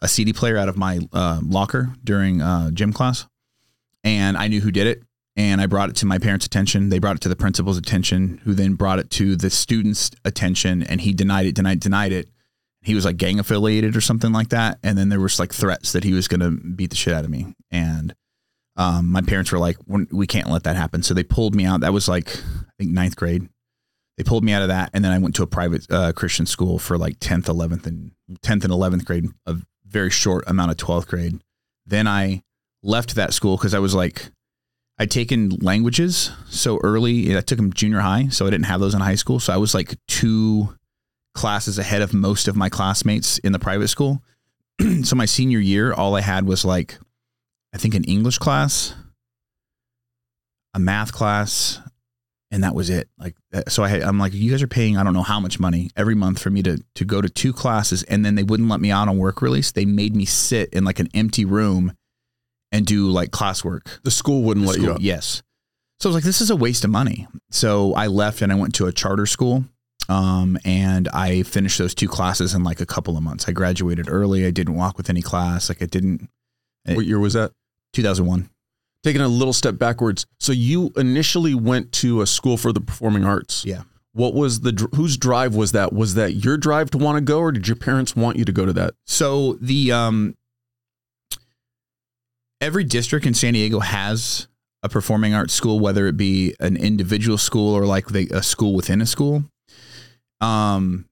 a 0.02 0.08
CD 0.08 0.32
player 0.32 0.58
out 0.58 0.70
of 0.70 0.78
my 0.78 1.02
uh, 1.12 1.42
locker 1.44 1.94
during 2.06 2.42
uh, 2.42 2.72
gym 2.72 2.94
class. 2.94 3.28
And 4.04 4.38
I 4.38 4.48
knew 4.48 4.62
who 4.62 4.72
did 4.72 4.88
it. 4.88 5.04
And 5.36 5.62
I 5.62 5.68
brought 5.68 5.90
it 5.90 5.96
to 5.98 6.06
my 6.06 6.18
parents' 6.18 6.46
attention. 6.46 6.90
They 6.90 7.00
brought 7.00 7.16
it 7.16 7.22
to 7.22 7.30
the 7.30 7.36
principal's 7.36 7.78
attention, 7.78 8.42
who 8.44 8.54
then 8.54 8.74
brought 8.74 9.00
it 9.00 9.10
to 9.12 9.36
the 9.36 9.50
student's 9.50 10.12
attention. 10.26 10.84
And 10.84 11.00
he 11.00 11.14
denied 11.14 11.46
it, 11.46 11.56
denied, 11.56 11.80
denied 11.80 12.12
it. 12.12 12.30
He 12.82 12.96
was 12.96 13.06
like 13.06 13.18
gang 13.18 13.40
affiliated 13.40 13.96
or 13.96 14.02
something 14.02 14.32
like 14.32 14.50
that. 14.50 14.80
And 14.84 14.98
then 14.98 15.10
there 15.10 15.20
was 15.20 15.40
like 15.40 15.54
threats 15.54 15.94
that 15.94 16.04
he 16.04 16.14
was 16.14 16.28
going 16.28 16.42
to 16.42 16.52
beat 16.52 16.90
the 16.90 16.96
shit 16.96 17.14
out 17.14 17.24
of 17.24 17.30
me. 17.30 17.54
And 17.72 18.14
um, 18.76 19.10
my 19.10 19.22
parents 19.22 19.52
were 19.52 19.60
like, 19.60 19.78
we 19.88 20.28
can't 20.28 20.50
let 20.50 20.64
that 20.64 20.76
happen. 20.76 21.04
So 21.04 21.14
they 21.14 21.24
pulled 21.24 21.56
me 21.56 21.66
out. 21.66 21.82
That 21.82 21.94
was 21.94 22.08
like, 22.08 22.36
I 22.36 22.72
think 22.78 22.92
ninth 22.92 23.16
grade 23.16 23.48
they 24.20 24.24
pulled 24.24 24.44
me 24.44 24.52
out 24.52 24.62
of 24.62 24.68
that 24.68 24.92
and 24.94 25.04
then 25.04 25.14
i 25.14 25.18
went 25.18 25.34
to 25.34 25.44
a 25.44 25.48
private 25.48 25.88
uh, 25.90 26.12
christian 26.12 26.46
school 26.46 26.78
for 26.78 26.98
like 26.98 27.20
10th 27.20 27.46
11th 27.46 27.88
and 27.88 28.12
10th 28.42 28.66
and 28.66 28.74
11th 28.74 29.06
grade 29.06 29.30
a 29.48 29.56
very 29.86 30.12
short 30.12 30.44
amount 30.46 30.70
of 30.70 30.78
12th 30.78 31.08
grade 31.08 31.42
then 31.86 32.06
i 32.06 32.44
left 32.84 33.16
that 33.16 33.34
school 33.34 33.58
because 33.58 33.74
i 33.74 33.80
was 33.80 33.94
like 33.94 34.30
i'd 35.00 35.12
taken 35.12 35.50
languages 35.62 36.32
so 36.50 36.80
early 36.84 37.36
i 37.38 37.42
took 37.42 37.58
them 37.58 37.74
junior 37.74 38.00
high 38.00 38.28
so 38.30 38.46
i 38.46 38.50
didn't 38.50 38.66
have 38.66 38.80
those 38.80 38.94
in 38.94 39.02
high 39.02 39.16
school 39.16 39.40
so 39.40 39.54
i 39.54 39.58
was 39.58 39.74
like 39.74 39.98
two 40.08 40.76
classes 41.34 41.78
ahead 41.78 42.02
of 42.02 42.14
most 42.14 42.48
of 42.48 42.56
my 42.56 42.70
classmates 42.70 43.38
in 43.40 43.52
the 43.52 43.60
private 43.60 43.88
school 43.88 44.22
so 45.04 45.16
my 45.16 45.26
senior 45.26 45.60
year 45.60 45.94
all 45.94 46.16
i 46.16 46.22
had 46.22 46.46
was 46.46 46.66
like 46.66 46.98
i 47.74 47.78
think 47.78 47.94
an 47.94 48.04
english 48.06 48.38
class 48.38 48.96
a 50.74 50.80
math 50.80 51.12
class 51.12 51.80
and 52.52 52.64
that 52.64 52.74
was 52.74 52.90
it. 52.90 53.10
Like, 53.18 53.36
uh, 53.54 53.64
so 53.68 53.84
I 53.84 53.90
had, 53.90 54.02
I'm 54.02 54.18
like, 54.18 54.34
you 54.34 54.50
guys 54.52 54.64
are 54.64 54.68
paying, 54.68 54.98
I 54.98 55.04
don't 55.04 55.14
know 55.14 55.24
how 55.24 55.40
much 55.40 55.60
money 55.60 55.92
every 55.96 56.16
month 56.16 56.42
for 56.42 56.50
me 56.50 56.64
to, 56.64 56.84
to 56.96 57.06
go 57.06 57.22
to 57.22 57.30
two 57.30 57.54
classes. 57.54 58.04
And 58.04 58.26
then 58.26 58.36
they 58.36 58.44
wouldn't 58.44 58.70
let 58.70 58.82
me 58.82 58.92
out 58.92 59.08
on 59.08 59.18
work 59.18 59.42
release. 59.42 59.72
They 59.72 59.86
made 59.86 60.16
me 60.16 60.26
sit 60.26 60.70
in 60.74 60.84
like 60.84 61.00
an 61.00 61.10
empty 61.14 61.46
room 61.46 61.94
and 62.72 62.86
do 62.86 63.10
like 63.10 63.32
classwork. 63.32 63.82
The 64.04 64.12
school 64.12 64.44
wouldn't 64.44 64.66
The 64.66 64.70
let 64.72 64.76
school- 64.76 64.86
you 64.90 64.94
up. 64.96 65.02
Yes. 65.02 65.42
So 66.00 66.10
I 66.10 66.12
was 66.12 66.16
like, 66.16 66.24
this 66.24 66.40
is 66.42 66.50
a 66.50 66.56
waste 66.56 66.84
of 66.86 66.92
money. 66.92 67.28
So 67.52 67.94
I 67.94 68.08
left 68.08 68.42
and 68.42 68.52
I 68.52 68.56
went 68.56 68.74
to 68.76 68.86
a 68.86 68.92
charter 68.94 69.26
school. 69.26 69.66
Um, 70.08 70.58
and 70.66 71.08
I 71.10 71.44
finished 71.44 71.78
those 71.78 71.94
two 71.94 72.08
classes 72.08 72.54
in 72.56 72.64
like 72.64 72.80
a 72.82 72.86
couple 72.86 73.16
of 73.18 73.22
months. 73.22 73.48
I 73.48 73.52
graduated 73.52 74.10
early. 74.10 74.46
I 74.46 74.50
didn't 74.52 74.76
walk 74.76 74.98
with 74.98 75.10
any 75.10 75.22
class. 75.22 75.70
Like 75.70 75.84
I 75.84 75.86
didn't, 75.86 76.30
What 76.86 77.06
year 77.06 77.20
was 77.20 77.34
that? 77.34 77.52
2001. 77.94 78.50
Taking 79.04 79.22
a 79.22 79.28
little 79.28 79.54
step 79.54 79.78
backwards. 79.78 80.26
So 80.40 80.52
you 80.52 80.92
initially 80.98 81.54
went 81.54 81.92
to 81.94 82.22
a 82.22 82.28
school 82.28 82.58
for 82.58 82.74
the 82.74 82.82
performing 82.82 83.24
arts. 83.24 83.64
Yeah. 83.66 83.84
What 84.14 84.34
was 84.34 84.62
the 84.62 84.90
whose 84.96 85.16
drive 85.18 85.54
was 85.54 85.74
that? 85.74 85.94
Was 85.94 86.16
that 86.16 86.34
your 86.34 86.58
drive 86.58 86.90
to 86.92 86.98
want 86.98 87.18
to 87.18 87.22
go, 87.22 87.40
or 87.40 87.52
did 87.52 87.68
your 87.68 87.76
parents 87.78 88.16
want 88.16 88.38
you 88.38 88.46
to 88.46 88.52
go 88.52 88.66
to 88.66 88.74
that? 88.74 88.96
So 89.06 89.54
the 89.62 89.92
um 89.92 90.36
every 92.62 92.84
district 92.84 93.26
in 93.26 93.34
San 93.34 93.54
Diego 93.54 93.80
has 93.80 94.48
a 94.84 94.90
performing 94.90 95.34
arts 95.34 95.54
school, 95.54 95.80
whether 95.80 96.08
it 96.08 96.18
be 96.18 96.56
an 96.60 96.78
individual 96.78 97.38
school 97.38 97.74
or 97.74 97.86
like 97.86 98.08
they, 98.08 98.28
a 98.28 98.42
school 98.42 98.74
within 98.74 99.02
a 99.02 99.06
school. 99.06 99.44
Um, 100.42 101.06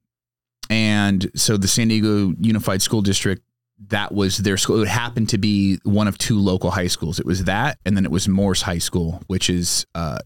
and 0.70 1.30
so 1.34 1.56
the 1.56 1.68
San 1.68 1.88
Diego 1.88 2.34
Unified 2.40 2.82
School 2.82 3.02
District, 3.02 3.42
that 3.88 4.12
was 4.12 4.38
their 4.38 4.56
school. 4.56 4.82
It 4.82 4.88
happened 4.88 5.28
to 5.30 5.38
be 5.38 5.78
one 5.84 6.08
of 6.08 6.18
two 6.18 6.38
local 6.38 6.70
high 6.70 6.88
schools. 6.88 7.20
It 7.20 7.26
was 7.26 7.44
that, 7.44 7.78
and 7.84 7.96
then 7.96 8.04
it 8.04 8.10
was 8.10 8.28
Morse 8.28 8.62
High 8.62 8.78
School, 8.78 9.22
which 9.28 9.48
is 9.48 9.86
uh, 9.94 10.18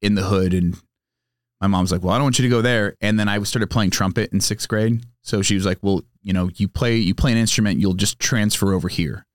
in 0.00 0.14
the 0.14 0.22
hood. 0.22 0.54
And 0.54 0.76
my 1.60 1.66
mom's 1.66 1.92
like, 1.92 2.02
"Well, 2.02 2.14
I 2.14 2.16
don't 2.16 2.24
want 2.24 2.38
you 2.38 2.44
to 2.44 2.48
go 2.48 2.62
there." 2.62 2.96
And 3.00 3.20
then 3.20 3.28
I 3.28 3.40
started 3.42 3.68
playing 3.68 3.90
trumpet 3.90 4.32
in 4.32 4.40
sixth 4.40 4.68
grade. 4.68 5.04
So 5.20 5.42
she 5.42 5.54
was 5.54 5.66
like, 5.66 5.78
"Well, 5.82 6.02
you 6.22 6.32
know, 6.32 6.48
you 6.56 6.66
play 6.66 6.96
you 6.96 7.14
play 7.14 7.32
an 7.32 7.38
instrument, 7.38 7.78
you'll 7.78 7.94
just 7.94 8.18
transfer 8.18 8.72
over 8.72 8.88
here." 8.88 9.26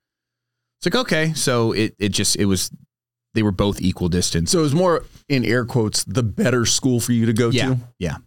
It's 0.80 0.86
like 0.86 1.02
okay, 1.02 1.34
so 1.34 1.74
it 1.74 1.96
it 2.00 2.10
just 2.10 2.38
it 2.38 2.46
was 2.46 2.72
they 3.34 3.44
were 3.44 3.52
both 3.52 3.82
equal 3.82 4.10
distance. 4.10 4.52
So 4.52 4.60
it 4.60 4.64
was 4.64 4.74
more 4.76 5.04
in 5.28 5.44
air 5.46 5.66
quotes 5.66 6.04
the 6.06 6.24
better 6.24 6.66
school 6.66 7.00
for 7.00 7.12
you 7.12 7.26
to 7.26 7.34
go 7.34 7.50
yeah, 7.50 7.68
to. 7.68 7.80
yeah, 8.00 8.18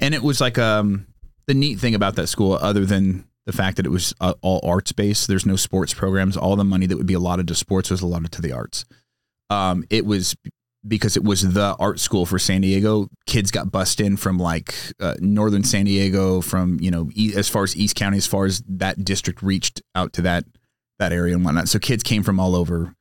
and 0.00 0.14
it 0.14 0.22
was 0.22 0.40
like 0.40 0.58
um 0.58 1.06
the 1.46 1.54
neat 1.54 1.78
thing 1.78 1.94
about 1.94 2.16
that 2.16 2.28
school, 2.28 2.54
other 2.54 2.84
than 2.84 3.24
the 3.46 3.52
fact 3.52 3.78
that 3.78 3.86
it 3.86 3.90
was 3.90 4.14
uh, 4.20 4.34
all 4.42 4.60
arts 4.62 4.92
based, 4.92 5.28
there's 5.28 5.46
no 5.46 5.56
sports 5.56 5.94
programs. 5.94 6.36
All 6.36 6.56
the 6.56 6.64
money 6.64 6.86
that 6.86 6.96
would 6.96 7.06
be 7.06 7.14
allotted 7.14 7.48
to 7.48 7.54
sports 7.54 7.90
was 7.90 8.02
allotted 8.02 8.32
to 8.32 8.42
the 8.42 8.52
arts. 8.52 8.84
Um, 9.48 9.84
it 9.88 10.04
was 10.04 10.36
because 10.86 11.16
it 11.16 11.24
was 11.24 11.54
the 11.54 11.74
art 11.78 11.98
school 11.98 12.26
for 12.26 12.38
San 12.38 12.60
Diego. 12.60 13.08
Kids 13.26 13.50
got 13.50 13.72
bussed 13.72 14.00
in 14.00 14.16
from 14.16 14.38
like 14.38 14.74
uh, 15.00 15.14
northern 15.20 15.64
San 15.64 15.86
Diego, 15.86 16.40
from 16.40 16.78
you 16.80 16.90
know 16.90 17.10
e- 17.14 17.32
as 17.34 17.48
far 17.48 17.64
as 17.64 17.76
East 17.76 17.96
County, 17.96 18.18
as 18.18 18.26
far 18.26 18.44
as 18.44 18.62
that 18.68 19.04
district 19.04 19.42
reached 19.42 19.82
out 19.94 20.12
to 20.14 20.22
that 20.22 20.44
that 20.98 21.12
area 21.12 21.34
and 21.34 21.44
whatnot. 21.44 21.68
So 21.68 21.78
kids 21.78 22.02
came 22.02 22.22
from 22.22 22.40
all 22.40 22.54
over 22.54 22.94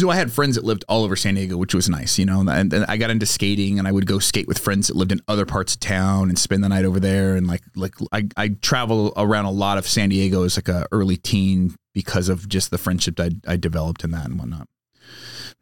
so 0.00 0.08
I 0.08 0.16
had 0.16 0.32
friends 0.32 0.56
that 0.56 0.64
lived 0.64 0.84
all 0.88 1.04
over 1.04 1.16
San 1.16 1.34
Diego, 1.34 1.56
which 1.56 1.74
was 1.74 1.88
nice, 1.88 2.18
you 2.18 2.24
know. 2.24 2.40
And, 2.40 2.72
and 2.72 2.84
I 2.88 2.96
got 2.96 3.10
into 3.10 3.26
skating, 3.26 3.78
and 3.78 3.86
I 3.86 3.92
would 3.92 4.06
go 4.06 4.18
skate 4.18 4.48
with 4.48 4.58
friends 4.58 4.88
that 4.88 4.96
lived 4.96 5.12
in 5.12 5.20
other 5.28 5.44
parts 5.44 5.74
of 5.74 5.80
town 5.80 6.28
and 6.28 6.38
spend 6.38 6.64
the 6.64 6.68
night 6.68 6.84
over 6.84 7.00
there. 7.00 7.36
And 7.36 7.46
like 7.46 7.62
like 7.76 7.94
I 8.12 8.28
I 8.36 8.48
travel 8.48 9.12
around 9.16 9.44
a 9.44 9.50
lot 9.50 9.78
of 9.78 9.86
San 9.86 10.08
Diego 10.08 10.44
as 10.44 10.56
like 10.56 10.68
a 10.68 10.86
early 10.90 11.16
teen 11.16 11.76
because 11.92 12.28
of 12.28 12.48
just 12.48 12.70
the 12.70 12.78
friendship 12.78 13.20
I 13.20 13.30
I 13.46 13.56
developed 13.56 14.04
in 14.04 14.10
that 14.12 14.26
and 14.26 14.38
whatnot. 14.38 14.68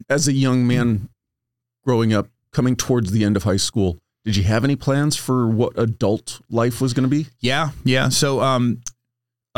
As 0.09 0.27
a 0.27 0.33
young 0.33 0.65
man 0.65 1.09
growing 1.83 2.13
up, 2.13 2.27
coming 2.53 2.75
towards 2.75 3.11
the 3.11 3.23
end 3.23 3.35
of 3.35 3.43
high 3.43 3.57
school, 3.57 3.97
did 4.23 4.35
you 4.37 4.43
have 4.43 4.63
any 4.63 4.75
plans 4.75 5.15
for 5.15 5.49
what 5.49 5.77
adult 5.77 6.39
life 6.49 6.79
was 6.79 6.93
going 6.93 7.03
to 7.03 7.09
be? 7.09 7.27
Yeah, 7.39 7.71
yeah. 7.83 8.09
So 8.09 8.41
um, 8.41 8.81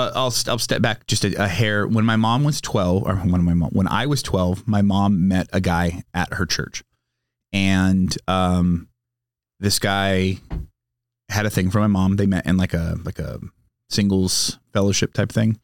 uh, 0.02 0.12
I'll 0.16 0.34
I'll 0.48 0.60
step 0.60 0.82
back 0.82 1.08
just 1.08 1.24
a, 1.24 1.44
a, 1.44 1.48
hair. 1.48 1.88
When 1.88 2.06
my 2.06 2.16
mom 2.16 2.44
was 2.44 2.60
twelve, 2.62 3.04
or 3.04 3.16
when 3.16 3.44
my 3.44 3.54
mom 3.54 3.70
when 3.72 3.88
I 3.88 4.06
was 4.06 4.24
twelve, 4.24 4.68
my 4.68 4.82
mom 4.82 5.28
met 5.28 5.48
a 5.54 5.62
guy 5.62 6.04
at 6.14 6.34
her 6.34 6.46
church, 6.46 6.84
and 7.54 8.16
um, 8.28 8.90
this 9.60 9.80
guy 9.80 10.38
had 11.30 11.46
a 11.46 11.50
thing 11.50 11.70
for 11.70 11.80
my 11.80 11.88
mom. 11.88 12.16
They 12.16 12.26
met 12.26 12.46
in 12.46 12.58
like 12.58 12.74
a 12.74 12.98
like 13.04 13.20
a 13.20 13.40
singles 13.90 14.60
fellowship 14.74 15.14
type 15.14 15.32
thing, 15.32 15.60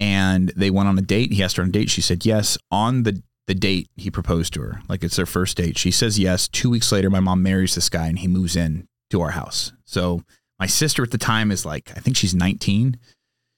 and 0.00 0.52
they 0.56 0.70
went 0.70 0.88
on 0.88 0.98
a 0.98 1.02
date. 1.02 1.32
He 1.32 1.42
asked 1.42 1.56
her 1.56 1.62
on 1.62 1.68
a 1.68 1.72
date. 1.72 1.90
She 1.90 2.00
said 2.00 2.26
yes. 2.26 2.58
On 2.70 3.04
the 3.04 3.22
the 3.46 3.54
date, 3.54 3.88
he 3.96 4.10
proposed 4.10 4.52
to 4.54 4.62
her. 4.62 4.82
Like 4.88 5.04
it's 5.04 5.16
their 5.16 5.26
first 5.26 5.56
date. 5.56 5.78
She 5.78 5.90
says 5.90 6.18
yes. 6.18 6.48
Two 6.48 6.70
weeks 6.70 6.90
later, 6.90 7.10
my 7.10 7.20
mom 7.20 7.42
marries 7.42 7.74
this 7.74 7.88
guy, 7.88 8.08
and 8.08 8.18
he 8.18 8.28
moves 8.28 8.56
in 8.56 8.88
to 9.10 9.20
our 9.20 9.30
house. 9.30 9.72
So 9.84 10.22
my 10.58 10.66
sister 10.66 11.02
at 11.02 11.10
the 11.10 11.18
time 11.18 11.50
is 11.50 11.66
like, 11.66 11.90
I 11.96 12.00
think 12.00 12.16
she's 12.16 12.34
19 12.34 12.98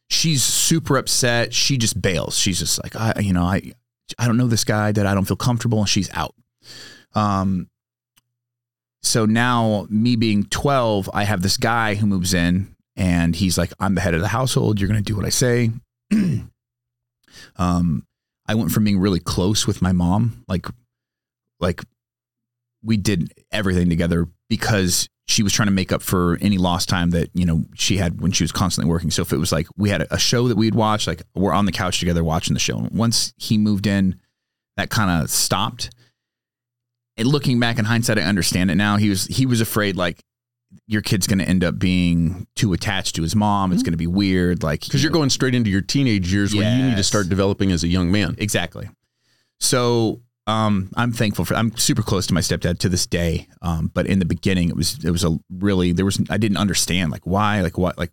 she's 0.09 0.43
super 0.43 0.97
upset. 0.97 1.53
She 1.53 1.77
just 1.77 2.01
bails. 2.01 2.39
She's 2.39 2.59
just 2.59 2.83
like, 2.83 2.97
I, 2.97 3.21
you 3.21 3.33
know, 3.33 3.45
I, 3.45 3.73
I 4.19 4.27
don't 4.27 4.37
know 4.37 4.47
this 4.47 4.65
guy 4.65 4.93
that 4.93 5.07
I 5.07 5.15
don't 5.15 5.25
feel 5.25 5.37
comfortable, 5.37 5.81
and 5.81 5.89
she's 5.89 6.11
out. 6.13 6.35
Um. 7.15 7.69
So 9.03 9.25
now, 9.25 9.87
me 9.89 10.17
being 10.17 10.45
twelve, 10.45 11.09
I 11.15 11.25
have 11.25 11.43
this 11.43 11.57
guy 11.57 11.95
who 11.95 12.07
moves 12.07 12.35
in, 12.35 12.75
and 12.97 13.37
he's 13.37 13.57
like, 13.57 13.73
I'm 13.79 13.95
the 13.95 14.01
head 14.01 14.15
of 14.15 14.21
the 14.21 14.29
household. 14.29 14.81
You're 14.81 14.89
going 14.89 15.03
to 15.03 15.05
do 15.05 15.17
what 15.17 15.27
I 15.27 15.31
say. 15.31 15.71
um, 17.57 18.07
I 18.49 18.55
went 18.55 18.73
from 18.73 18.85
being 18.85 18.99
really 18.99 19.21
close 19.21 19.67
with 19.67 19.83
my 19.83 19.93
mom, 19.93 20.45
like, 20.49 20.67
like 21.61 21.83
we 22.83 22.97
did 22.97 23.33
everything 23.53 23.89
together 23.89 24.29
because 24.49 25.09
she 25.29 25.43
was 25.43 25.53
trying 25.53 25.67
to 25.67 25.73
make 25.73 25.93
up 25.93 26.03
for 26.03 26.39
any 26.41 26.57
lost 26.57 26.89
time 26.89 27.11
that 27.11 27.31
you 27.35 27.45
know 27.45 27.65
she 27.75 27.97
had 27.97 28.21
when 28.21 28.33
she 28.33 28.45
was 28.45 28.53
constantly 28.53 28.91
working. 28.91 29.11
So 29.11 29.23
if 29.23 29.33
it 29.33 29.39
was 29.39 29.53
like 29.53 29.67
we 29.77 29.91
had 29.91 30.07
a 30.11 30.19
show 30.19 30.49
that 30.49 30.57
we'd 30.57 30.75
watch, 30.75 31.07
like 31.07 31.23
we're 31.35 31.53
on 31.53 31.67
the 31.67 31.73
couch 31.73 31.99
together 31.99 32.23
watching 32.23 32.55
the 32.55 32.61
show. 32.61 32.79
And 32.79 32.91
once 32.93 33.35
he 33.37 33.59
moved 33.59 33.87
in, 33.87 34.21
that 34.77 34.91
kind 34.91 35.23
of 35.23 35.31
stopped. 35.31 35.91
And 37.17 37.27
looking 37.27 37.59
back 37.59 37.79
in 37.79 37.87
hindsight, 37.87 38.19
I 38.19 38.23
understand 38.23 38.71
it 38.71 38.77
now. 38.77 38.99
He 38.99 39.09
was 39.09 39.27
he 39.27 39.47
was 39.47 39.61
afraid 39.61 39.97
like 39.97 40.23
your 40.87 41.03
kid's 41.03 41.27
going 41.27 41.39
to 41.39 41.49
end 41.49 41.65
up 41.65 41.79
being 41.79 42.47
too 42.55 42.73
attached 42.73 43.17
to 43.17 43.23
his 43.23 43.35
mom. 43.35 43.73
It's 43.73 43.81
mm-hmm. 43.81 43.87
going 43.87 43.93
to 43.93 43.99
be 43.99 44.07
weird, 44.07 44.63
like 44.63 44.83
because 44.83 45.03
you 45.03 45.09
are 45.09 45.13
going 45.13 45.31
straight 45.31 45.55
into 45.55 45.71
your 45.71 45.81
teenage 45.81 46.33
years 46.33 46.55
yes. 46.55 46.63
where 46.63 46.77
you 46.77 46.91
need 46.91 46.97
to 46.97 47.03
start 47.03 47.29
developing 47.29 47.73
as 47.73 47.83
a 47.83 47.89
young 47.89 48.13
man. 48.13 48.37
Exactly. 48.39 48.89
So 49.59 50.21
um, 50.47 50.91
I'm 50.97 51.13
thankful 51.13 51.45
for. 51.45 51.55
I'm 51.55 51.77
super 51.77 52.03
close 52.03 52.27
to 52.29 52.35
my 52.35 52.41
stepdad 52.41 52.79
to 52.79 52.89
this 52.89 53.07
day. 53.07 53.49
Um, 53.63 53.91
but 53.93 54.07
in 54.07 54.21
the 54.21 54.25
beginning, 54.25 54.69
it 54.69 54.77
was 54.77 55.05
it 55.05 55.11
was 55.11 55.25
a 55.25 55.39
really 55.51 55.93
there 55.93 56.05
was 56.05 56.21
I 56.31 56.39
didn't 56.39 56.59
understand 56.59 57.11
like 57.11 57.27
why 57.27 57.61
like 57.63 57.77
what 57.77 57.99
like 57.99 58.11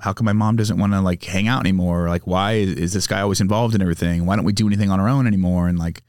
how 0.00 0.12
come 0.12 0.24
my 0.24 0.32
mom 0.32 0.56
doesn't 0.56 0.78
want 0.78 0.92
to 0.92 1.00
like 1.00 1.22
hang 1.24 1.46
out 1.46 1.60
anymore? 1.60 2.08
Like 2.08 2.26
why 2.26 2.54
is, 2.54 2.72
is, 2.72 2.92
this 2.92 3.06
guy 3.06 3.20
always 3.20 3.40
involved 3.40 3.74
in 3.74 3.82
everything? 3.82 4.26
Why 4.26 4.36
don't 4.36 4.44
we 4.44 4.52
do 4.52 4.66
anything 4.66 4.90
on 4.90 5.00
our 5.00 5.08
own 5.08 5.26
anymore? 5.26 5.68
And 5.68 5.78
like 5.78 6.02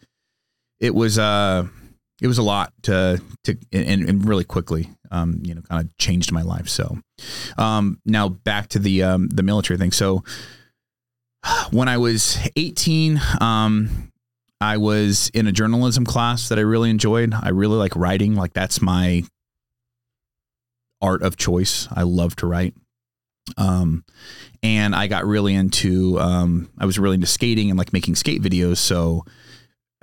it 0.79 0.95
was 0.95 1.19
uh 1.19 1.67
it 2.21 2.27
was 2.27 2.39
a 2.39 2.43
lot 2.43 2.73
to 2.83 3.21
to 3.43 3.57
and, 3.71 4.09
and 4.09 4.27
really 4.27 4.43
quickly 4.43 4.89
um 5.11 5.41
you 5.43 5.53
know 5.53 5.61
kind 5.61 5.85
of 5.85 5.95
changed 5.97 6.31
my 6.31 6.41
life. 6.41 6.67
So 6.69 6.97
um 7.57 8.01
now 8.03 8.29
back 8.29 8.69
to 8.69 8.79
the 8.79 9.03
um 9.03 9.27
the 9.29 9.43
military 9.43 9.77
thing. 9.77 9.91
So 9.91 10.23
when 11.71 11.87
I 11.87 11.97
was 11.97 12.37
18, 12.55 13.21
um, 13.39 14.11
I 14.60 14.78
was 14.78 15.30
in 15.34 15.48
a 15.48 15.52
journalism 15.52 16.06
class 16.06 16.50
that 16.50 16.58
I 16.58 16.62
really 16.62 16.89
enjoyed. 16.89 17.34
I 17.34 17.50
really 17.50 17.78
like 17.78 17.96
writing. 17.96 18.36
Like 18.36 18.54
that's 18.54 18.82
my 18.82 19.24
art 21.02 21.22
of 21.22 21.38
choice. 21.38 21.88
I 21.91 22.04
love 22.04 22.36
to 22.38 22.48
write. 22.48 22.74
Um, 23.56 24.04
and 24.63 24.96
I 24.96 25.08
got 25.08 25.26
really 25.26 25.54
into, 25.54 26.20
um, 26.20 26.70
I 26.78 26.86
was 26.86 27.00
really 27.00 27.15
into 27.15 27.28
skating 27.28 27.70
and 27.70 27.78
like 27.78 27.93
making 27.93 28.15
skate 28.15 28.41
videos. 28.41 28.78
So 28.78 29.26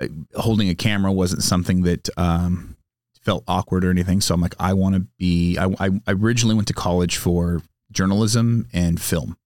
uh, 0.01 0.07
holding 0.35 0.69
a 0.69 0.75
camera 0.75 1.11
wasn't 1.11 1.43
something 1.43 1.83
that, 1.83 2.09
um, 2.17 2.75
felt 3.21 3.43
awkward 3.47 3.83
or 3.83 3.89
anything. 3.89 4.21
So 4.21 4.33
I'm 4.33 4.41
like, 4.41 4.55
I 4.59 4.73
want 4.73 4.95
to 4.95 5.01
be, 5.17 5.57
I, 5.57 5.67
I 5.79 5.89
originally 6.07 6.55
went 6.55 6.67
to 6.69 6.73
college 6.73 7.17
for 7.17 7.61
journalism 7.91 8.67
and 8.71 9.01
film 9.01 9.37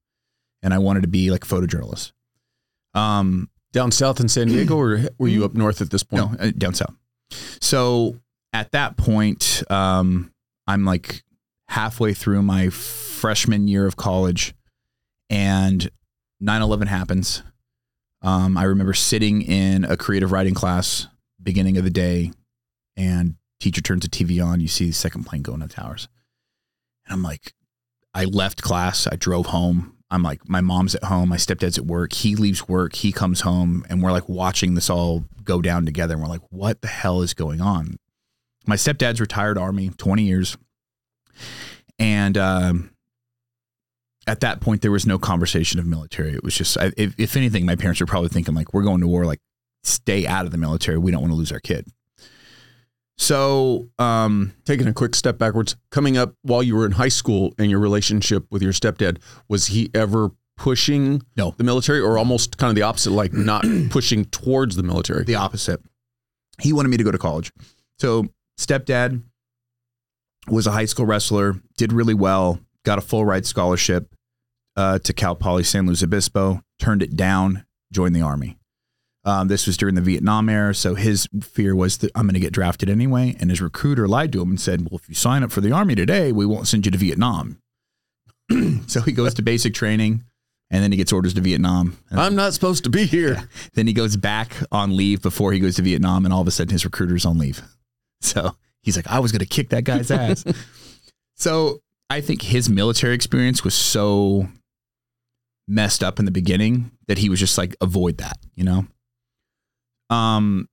and 0.62 0.74
I 0.74 0.78
wanted 0.78 1.02
to 1.02 1.08
be 1.08 1.32
like 1.32 1.46
a 1.46 1.48
photojournalist. 1.48 2.12
Um, 2.94 3.50
down 3.72 3.92
south 3.92 4.20
in 4.20 4.28
San 4.30 4.48
Diego, 4.48 4.78
or 4.78 5.02
were 5.18 5.28
you 5.28 5.46
up 5.46 5.54
north 5.54 5.82
at 5.82 5.90
this 5.90 6.04
point? 6.04 6.32
No, 6.32 6.48
uh, 6.48 6.52
down 6.58 6.74
south. 6.74 6.96
So 7.62 8.20
at 8.54 8.72
that 8.72 8.98
point, 8.98 9.64
um, 9.70 10.32
I'm 10.68 10.86
like 10.86 11.24
halfway 11.68 12.14
through 12.14 12.42
my 12.42 12.70
freshman 12.70 13.68
year 13.68 13.86
of 13.86 13.96
college, 13.96 14.54
and 15.30 15.90
9 16.40 16.62
11 16.62 16.88
happens. 16.88 17.44
Um, 18.22 18.58
I 18.58 18.64
remember 18.64 18.94
sitting 18.94 19.42
in 19.42 19.86
a 19.86 19.96
creative 19.96 20.32
writing 20.32 20.54
class 20.54 21.08
beginning 21.42 21.78
of 21.78 21.84
the 21.84 21.90
day, 21.90 22.32
and 22.98 23.36
teacher 23.60 23.82
turns 23.82 24.02
the 24.02 24.10
TV 24.10 24.44
on. 24.44 24.60
You 24.60 24.68
see 24.68 24.88
the 24.88 24.94
second 24.94 25.26
plane 25.26 25.42
going 25.42 25.62
to 25.62 25.68
the 25.68 25.74
towers. 25.74 26.08
And 27.06 27.14
I'm 27.14 27.24
like, 27.24 27.54
I 28.14 28.26
left 28.26 28.62
class. 28.62 29.08
I 29.08 29.16
drove 29.16 29.48
home. 29.48 29.96
I'm 30.12 30.24
like, 30.24 30.48
my 30.50 30.62
mom's 30.62 30.96
at 30.96 31.04
home, 31.04 31.30
my 31.30 31.38
stepdad's 31.38 31.78
at 31.78 31.86
work. 31.86 32.14
He 32.14 32.36
leaves 32.36 32.68
work, 32.68 32.96
he 32.96 33.12
comes 33.12 33.42
home, 33.42 33.86
and 33.90 34.02
we're 34.02 34.12
like 34.12 34.28
watching 34.28 34.74
this 34.74 34.90
all 34.90 35.26
go 35.44 35.62
down 35.62 35.86
together. 35.86 36.16
And 36.16 36.24
we're 36.24 36.30
like, 36.30 36.42
what 36.50 36.82
the 36.82 36.88
hell 36.88 37.22
is 37.22 37.34
going 37.34 37.62
on? 37.62 37.98
My 38.66 38.76
stepdad's 38.76 39.22
retired 39.22 39.58
Army, 39.58 39.90
20 39.90 40.24
years. 40.24 40.58
And 42.00 42.38
um, 42.38 42.92
at 44.26 44.40
that 44.40 44.62
point, 44.62 44.82
there 44.82 44.92
was 44.92 45.06
no 45.06 45.20
conversation 45.20 45.80
of 45.80 45.86
military. 45.86 46.34
It 46.34 46.44
was 46.44 46.56
just, 46.56 46.78
if, 46.98 47.14
if 47.20 47.36
anything, 47.36 47.66
my 47.66 47.76
parents 47.76 48.00
were 48.00 48.06
probably 48.06 48.30
thinking, 48.30 48.56
like, 48.56 48.74
we're 48.74 48.84
going 48.84 49.02
to 49.02 49.08
war, 49.08 49.26
like, 49.26 49.42
stay 49.84 50.26
out 50.26 50.46
of 50.46 50.52
the 50.52 50.58
military. 50.58 50.98
We 50.98 51.12
don't 51.12 51.22
want 51.22 51.32
to 51.32 51.38
lose 51.38 51.52
our 51.52 51.60
kid. 51.60 51.88
So, 53.20 53.90
um, 54.00 54.54
taking 54.64 54.88
a 54.88 54.94
quick 54.94 55.14
step 55.14 55.38
backwards, 55.38 55.76
coming 55.92 56.18
up 56.18 56.36
while 56.42 56.64
you 56.64 56.74
were 56.74 56.86
in 56.86 56.94
high 56.94 57.10
school 57.10 57.54
and 57.60 57.70
your 57.70 57.82
relationship 57.82 58.46
with 58.50 58.62
your 58.62 58.72
stepdad, 58.72 59.18
was 59.50 59.68
he 59.68 59.92
ever 59.94 60.32
pushing 60.56 61.22
no. 61.36 61.54
the 61.58 61.66
military 61.66 62.00
or 62.00 62.18
almost 62.18 62.58
kind 62.58 62.70
of 62.70 62.76
the 62.76 62.82
opposite, 62.82 63.12
like 63.12 63.34
not 63.34 63.66
pushing 63.90 64.24
towards 64.26 64.78
the 64.78 64.84
military? 64.84 65.26
The 65.26 65.36
opposite. 65.36 65.82
He 66.62 66.72
wanted 66.72 66.90
me 66.90 66.98
to 66.98 67.04
go 67.04 67.12
to 67.12 67.18
college. 67.18 67.52
So, 68.00 68.28
stepdad 68.58 69.22
was 70.48 70.66
a 70.66 70.72
high 70.72 70.86
school 70.86 71.06
wrestler, 71.06 71.58
did 71.78 71.92
really 71.92 72.14
well, 72.14 72.62
got 72.86 73.00
a 73.00 73.02
full 73.02 73.26
ride 73.26 73.46
scholarship 73.46 74.16
uh, 74.78 75.00
to 75.00 75.12
Cal 75.12 75.36
Poly 75.36 75.64
San 75.64 75.86
Luis 75.86 76.02
Obispo, 76.02 76.62
turned 76.80 77.04
it 77.04 77.18
down, 77.18 77.66
joined 77.92 78.16
the 78.16 78.22
Army. 78.22 78.59
Um, 79.30 79.48
this 79.48 79.68
was 79.68 79.78
during 79.78 79.94
the 79.94 80.02
Vietnam 80.02 80.50
era, 80.50 80.74
so 80.74 80.96
his 80.96 81.28
fear 81.42 81.76
was 81.76 82.00
that 82.00 82.12
I'm 82.16 82.24
going 82.24 82.34
to 82.34 82.40
get 82.40 82.52
drafted 82.52 82.90
anyway. 82.90 83.36
And 83.40 83.52
his 83.52 83.62
recruiter 83.62 84.08
lied 84.08 84.32
to 84.34 84.42
him 84.42 84.50
and 84.50 84.60
said, 84.60 84.82
"Well, 84.90 85.00
if 85.02 85.08
you 85.08 85.14
sign 85.14 85.44
up 85.44 85.52
for 85.52 85.62
the 85.62 85.72
army 85.72 85.94
today, 85.94 86.32
we 86.32 86.48
won't 86.48 86.68
send 86.68 86.86
you 86.86 86.92
to 86.92 86.98
Vietnam." 86.98 87.62
so 88.88 89.02
he 89.02 89.12
goes 89.12 89.36
to 89.36 89.44
basic 89.44 89.76
training, 89.76 90.24
and 90.72 90.84
then 90.84 90.92
he 90.92 90.98
gets 90.98 91.14
orders 91.14 91.36
to 91.36 91.42
Vietnam. 91.42 91.98
I'm 92.12 92.36
not 92.36 92.54
supposed 92.54 92.84
to 92.86 92.90
be 92.90 93.06
here. 93.06 93.34
Yeah. 93.34 93.44
Then 93.76 93.86
he 93.86 93.94
goes 93.94 94.18
back 94.18 94.56
on 94.72 94.98
leave 94.98 95.22
before 95.22 95.54
he 95.54 95.60
goes 95.60 95.76
to 95.76 95.84
Vietnam, 95.84 96.26
and 96.26 96.34
all 96.34 96.42
of 96.42 96.48
a 96.48 96.52
sudden 96.52 96.72
his 96.72 96.84
recruiter's 96.84 97.26
on 97.26 97.38
leave. 97.38 97.62
So 98.22 98.56
he's 98.82 98.96
like, 98.96 99.08
"I 99.08 99.20
was 99.20 99.32
going 99.32 99.40
to 99.40 99.46
kick 99.46 99.70
that 99.70 99.84
guy's 99.84 100.10
ass." 100.10 100.44
so 101.36 101.82
I 102.10 102.22
think 102.22 102.42
his 102.42 102.68
military 102.68 103.14
experience 103.14 103.64
was 103.64 103.76
so 103.76 104.48
messed 105.68 106.04
up 106.04 106.18
in 106.18 106.26
the 106.26 106.32
beginning 106.32 106.92
that 107.08 107.20
he 107.20 107.30
was 107.30 107.40
just 107.40 107.58
like, 107.58 107.76
avoid 107.80 108.18
that, 108.18 108.40
you 108.56 108.64
know. 108.64 108.88
Um, 110.10 110.68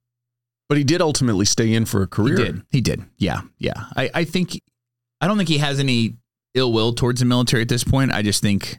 but 0.69 0.79
he 0.79 0.85
did 0.85 1.01
ultimately 1.01 1.45
stay 1.45 1.73
in 1.73 1.85
for 1.85 2.03
a 2.03 2.07
career. 2.07 2.37
He 2.37 2.45
did. 2.45 2.63
He 2.71 2.81
did. 2.81 3.05
Yeah. 3.19 3.41
Yeah. 3.59 3.85
I, 3.97 4.11
I 4.15 4.25
think, 4.25 4.61
I 5.21 5.27
don't 5.27 5.37
think 5.37 5.49
he 5.49 5.59
has 5.59 5.79
any 5.79 6.15
ill 6.55 6.73
will 6.73 6.93
towards 6.93 7.21
the 7.21 7.27
military 7.27 7.63
at 7.63 7.69
this 7.69 7.85
point. 7.85 8.13
I 8.13 8.23
just 8.23 8.43
think, 8.43 8.79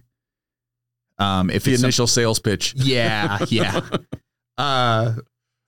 um, 1.20 1.50
if 1.50 1.64
the 1.64 1.74
initial 1.74 2.08
some, 2.08 2.22
sales 2.22 2.40
pitch. 2.40 2.74
Yeah. 2.76 3.38
Yeah. 3.48 3.82
uh, 4.58 5.14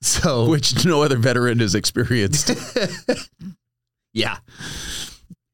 so, 0.02 0.48
which 0.48 0.84
no 0.84 1.02
other 1.02 1.16
veteran 1.16 1.60
has 1.60 1.74
experienced. 1.74 2.50
yeah. 4.12 4.38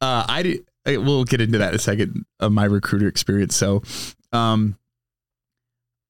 Uh, 0.01 0.25
I 0.29 0.43
did. 0.43 0.67
We'll 0.87 1.25
get 1.25 1.41
into 1.41 1.59
that 1.59 1.71
in 1.71 1.75
a 1.75 1.81
second. 1.81 2.25
Of 2.39 2.53
my 2.53 2.65
recruiter 2.65 3.09
experience. 3.09 3.57
So, 3.57 3.83
um, 4.33 4.79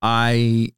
I 0.03 0.73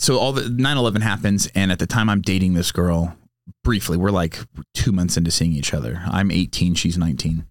so 0.00 0.18
all 0.18 0.32
the 0.32 0.42
9-11 0.42 1.02
happens 1.02 1.46
and 1.54 1.70
at 1.70 1.78
the 1.78 1.86
time 1.86 2.08
i'm 2.08 2.22
dating 2.22 2.54
this 2.54 2.72
girl 2.72 3.16
briefly 3.62 3.96
we're 3.96 4.10
like 4.10 4.38
two 4.74 4.92
months 4.92 5.16
into 5.16 5.30
seeing 5.30 5.52
each 5.52 5.74
other. 5.74 6.02
I'm 6.06 6.30
18 6.30 6.74
she's 6.74 6.98
19 6.98 7.46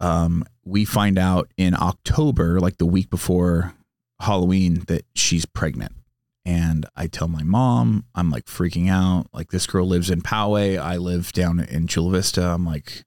um, 0.00 0.44
we 0.64 0.84
find 0.84 1.18
out 1.18 1.50
in 1.56 1.74
october 1.74 2.60
like 2.60 2.78
the 2.78 2.86
week 2.86 3.10
before 3.10 3.74
halloween 4.20 4.84
that 4.86 5.04
she's 5.14 5.44
pregnant. 5.44 5.92
And 6.44 6.86
i 6.96 7.06
tell 7.06 7.28
my 7.28 7.42
mom 7.42 8.04
i'm 8.14 8.30
like 8.30 8.46
freaking 8.46 8.88
out. 8.90 9.26
Like 9.32 9.50
this 9.50 9.66
girl 9.66 9.86
lives 9.86 10.10
in 10.10 10.22
poway. 10.22 10.78
I 10.78 10.96
live 10.96 11.32
down 11.32 11.60
in 11.60 11.86
chula 11.86 12.12
vista. 12.12 12.42
I'm 12.42 12.64
like 12.64 13.04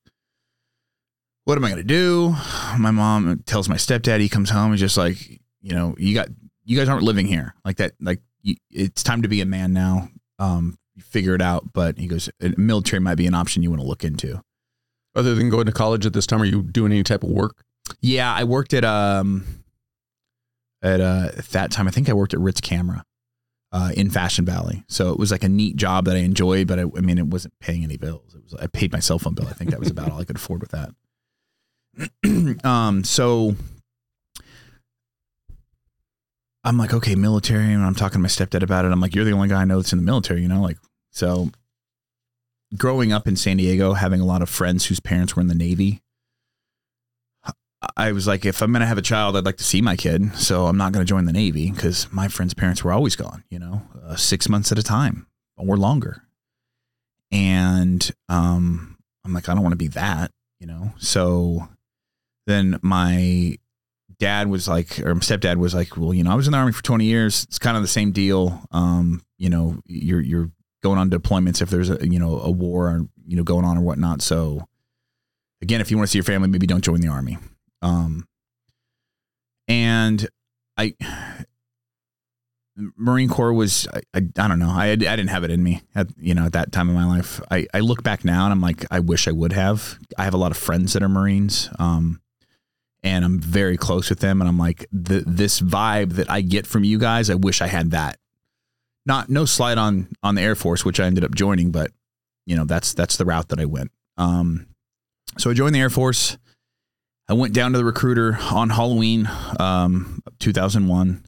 what 1.45 1.57
am 1.57 1.63
i 1.63 1.69
going 1.69 1.81
to 1.81 1.87
do? 1.87 2.35
My 2.77 2.91
mom 2.91 3.43
tells 3.45 3.69
my 3.69 3.75
stepdad 3.75 4.19
he 4.19 4.29
comes 4.29 4.49
home 4.49 4.71
and 4.71 4.79
just 4.79 4.97
like 4.97 5.39
you 5.61 5.73
know 5.73 5.95
you 5.97 6.13
got 6.13 6.27
you 6.65 6.77
guys 6.77 6.89
aren't 6.89 7.03
living 7.03 7.27
here. 7.27 7.55
Like 7.63 7.77
that 7.77 7.93
like 8.01 8.19
you, 8.41 8.55
it's 8.69 9.03
time 9.03 9.21
to 9.21 9.27
be 9.27 9.41
a 9.41 9.45
man 9.45 9.71
now. 9.73 10.09
Um 10.39 10.77
figure 10.99 11.35
it 11.35 11.41
out 11.41 11.73
but 11.73 11.97
he 11.97 12.07
goes 12.07 12.29
military 12.57 13.01
might 13.01 13.15
be 13.15 13.27
an 13.27 13.33
option 13.35 13.61
you 13.63 13.69
want 13.69 13.81
to 13.81 13.87
look 13.87 14.03
into. 14.03 14.41
Other 15.15 15.35
than 15.35 15.49
going 15.49 15.65
to 15.65 15.71
college 15.71 16.05
at 16.05 16.13
this 16.13 16.25
time, 16.25 16.41
are 16.41 16.45
you 16.45 16.61
doing 16.61 16.91
any 16.91 17.03
type 17.03 17.23
of 17.23 17.29
work? 17.29 17.63
yeah 18.01 18.33
i 18.33 18.43
worked 18.43 18.73
at 18.73 18.83
um 18.83 19.45
at 20.81 20.99
uh 20.99 21.29
at 21.37 21.45
that 21.49 21.69
time 21.69 21.87
i 21.87 21.91
think 21.91 22.09
i 22.09 22.13
worked 22.13 22.33
at 22.33 22.39
ritz 22.39 22.59
camera 22.59 23.03
uh 23.71 23.91
in 23.95 24.09
fashion 24.09 24.43
valley. 24.43 24.83
So 24.87 25.11
it 25.11 25.19
was 25.19 25.31
like 25.31 25.43
a 25.43 25.49
neat 25.49 25.75
job 25.75 26.05
that 26.05 26.15
i 26.15 26.19
enjoyed 26.19 26.67
but 26.67 26.79
i, 26.79 26.83
I 26.83 27.01
mean 27.01 27.17
it 27.19 27.27
wasn't 27.27 27.53
paying 27.59 27.83
any 27.83 27.97
bills. 27.97 28.33
It 28.33 28.43
was 28.43 28.55
i 28.55 28.67
paid 28.67 28.91
my 28.91 28.99
cell 28.99 29.19
phone 29.19 29.35
bill. 29.35 29.47
I 29.47 29.53
think 29.53 29.69
that 29.71 29.79
was 29.79 29.91
about 29.91 30.11
all 30.11 30.19
i 30.19 30.23
could 30.23 30.37
afford 30.37 30.61
with 30.61 30.71
that. 30.71 30.89
Um 32.65 33.03
so 33.03 33.55
I'm 36.65 36.77
like, 36.77 36.93
okay, 36.93 37.15
military, 37.15 37.71
and 37.71 37.83
I'm 37.83 37.95
talking 37.95 38.15
to 38.15 38.19
my 38.19 38.27
stepdad 38.27 38.63
about 38.63 38.85
it. 38.85 38.91
I'm 38.91 38.99
like, 38.99 39.15
you're 39.15 39.23
the 39.23 39.31
only 39.31 39.47
guy 39.47 39.61
I 39.61 39.65
know 39.65 39.77
that's 39.77 39.93
in 39.93 39.99
the 39.99 40.05
military, 40.05 40.41
you 40.41 40.47
know, 40.47 40.61
like 40.61 40.77
so. 41.11 41.49
Growing 42.75 43.13
up 43.13 43.27
in 43.27 43.35
San 43.37 43.57
Diego, 43.57 43.93
having 43.93 44.19
a 44.19 44.25
lot 44.25 44.41
of 44.41 44.49
friends 44.49 44.87
whose 44.87 44.99
parents 44.99 45.35
were 45.35 45.41
in 45.41 45.47
the 45.47 45.55
Navy, 45.55 46.01
I 47.95 48.11
was 48.11 48.27
like, 48.27 48.45
if 48.45 48.61
I'm 48.61 48.71
gonna 48.71 48.85
have 48.85 48.97
a 48.97 49.03
child, 49.03 49.37
I'd 49.37 49.45
like 49.45 49.57
to 49.57 49.63
see 49.63 49.81
my 49.81 49.95
kid. 49.95 50.35
So 50.35 50.65
I'm 50.65 50.77
not 50.77 50.91
gonna 50.91 51.05
join 51.05 51.25
the 51.25 51.33
Navy 51.33 51.71
because 51.71 52.11
my 52.11 52.27
friends' 52.27 52.53
parents 52.53 52.83
were 52.83 52.91
always 52.91 53.15
gone, 53.15 53.43
you 53.49 53.59
know, 53.59 53.83
uh, 54.03 54.15
six 54.15 54.49
months 54.49 54.71
at 54.71 54.79
a 54.79 54.83
time 54.83 55.27
or 55.57 55.77
longer. 55.77 56.23
And 57.31 58.09
um, 58.29 58.97
I'm 59.23 59.33
like, 59.33 59.49
I 59.49 59.53
don't 59.53 59.63
want 59.63 59.73
to 59.73 59.77
be 59.77 59.87
that, 59.89 60.31
you 60.59 60.67
know. 60.67 60.93
So 60.97 61.67
then 62.47 62.79
my 62.81 63.57
dad 64.19 64.47
was 64.47 64.67
like, 64.67 64.99
or 64.99 65.13
my 65.13 65.21
stepdad 65.21 65.57
was 65.57 65.73
like, 65.73 65.97
well, 65.97 66.13
you 66.13 66.23
know, 66.23 66.31
I 66.31 66.35
was 66.35 66.47
in 66.47 66.51
the 66.51 66.57
army 66.57 66.71
for 66.71 66.83
20 66.83 67.05
years. 67.05 67.43
It's 67.43 67.59
kind 67.59 67.77
of 67.77 67.83
the 67.83 67.87
same 67.87 68.11
deal. 68.11 68.61
Um, 68.71 69.23
you 69.37 69.49
know, 69.49 69.79
you're 69.85 70.21
you're 70.21 70.51
going 70.83 70.99
on 70.99 71.09
deployments 71.09 71.61
if 71.61 71.69
there's 71.69 71.89
a 71.89 72.07
you 72.07 72.19
know 72.19 72.39
a 72.39 72.51
war 72.51 72.87
or 72.87 73.07
you 73.25 73.35
know 73.35 73.43
going 73.43 73.65
on 73.65 73.77
or 73.77 73.81
whatnot. 73.81 74.21
So 74.21 74.67
again, 75.61 75.81
if 75.81 75.91
you 75.91 75.97
want 75.97 76.07
to 76.07 76.11
see 76.11 76.19
your 76.19 76.23
family, 76.23 76.47
maybe 76.47 76.67
don't 76.67 76.83
join 76.83 77.01
the 77.01 77.07
army. 77.07 77.37
Um, 77.81 78.27
and 79.67 80.27
I. 80.77 80.95
Marine 82.97 83.29
Corps 83.29 83.53
was 83.53 83.87
I, 83.93 84.01
I, 84.13 84.17
I 84.37 84.47
don't 84.49 84.59
know 84.59 84.69
I, 84.69 84.87
I 84.87 84.95
didn't 84.97 85.29
have 85.29 85.45
it 85.45 85.49
in 85.49 85.63
me 85.63 85.81
at 85.95 86.07
you 86.17 86.33
know 86.33 86.47
at 86.47 86.51
that 86.51 86.73
time 86.73 86.89
in 86.89 86.95
my 86.95 87.05
life 87.05 87.39
I, 87.49 87.67
I 87.73 87.79
look 87.79 88.03
back 88.03 88.25
now 88.25 88.43
and 88.43 88.51
I'm 88.51 88.59
like 88.59 88.85
I 88.91 88.99
wish 88.99 89.29
I 89.29 89.31
would 89.31 89.53
have 89.53 89.97
I 90.17 90.25
have 90.25 90.33
a 90.33 90.37
lot 90.37 90.51
of 90.51 90.57
friends 90.57 90.91
that 90.91 91.01
are 91.01 91.07
Marines 91.07 91.69
um 91.79 92.19
and 93.05 93.23
I'm 93.23 93.39
very 93.39 93.77
close 93.77 94.09
with 94.09 94.19
them. 94.19 94.41
And 94.41 94.49
I'm 94.49 94.57
like, 94.59 94.85
the, 94.91 95.23
this 95.25 95.61
vibe 95.61 96.13
that 96.13 96.29
I 96.29 96.41
get 96.41 96.67
from 96.67 96.83
you 96.83 96.97
guys, 96.97 97.29
I 97.29 97.35
wish 97.35 97.61
I 97.61 97.67
had 97.67 97.91
that. 97.91 98.17
Not 99.05 99.29
no 99.29 99.45
slide 99.45 99.77
on 99.77 100.09
on 100.23 100.35
the 100.35 100.41
Air 100.41 100.55
Force, 100.55 100.83
which 100.83 100.99
I 100.99 101.05
ended 101.05 101.23
up 101.23 101.33
joining, 101.35 101.71
but 101.71 101.91
you 102.47 102.55
know 102.57 102.65
that's 102.65 102.93
that's 102.93 103.15
the 103.17 103.25
route 103.25 103.49
that 103.49 103.59
I 103.59 103.65
went. 103.65 103.91
Um, 104.17 104.65
so 105.37 105.49
I 105.51 105.53
joined 105.53 105.75
the 105.75 105.79
Air 105.79 105.89
Force. 105.91 106.37
I 107.29 107.33
went 107.33 107.53
down 107.53 107.71
to 107.73 107.77
the 107.77 107.85
recruiter 107.85 108.37
on 108.51 108.69
Halloween, 108.71 109.29
um, 109.59 110.21
2001. 110.39 111.23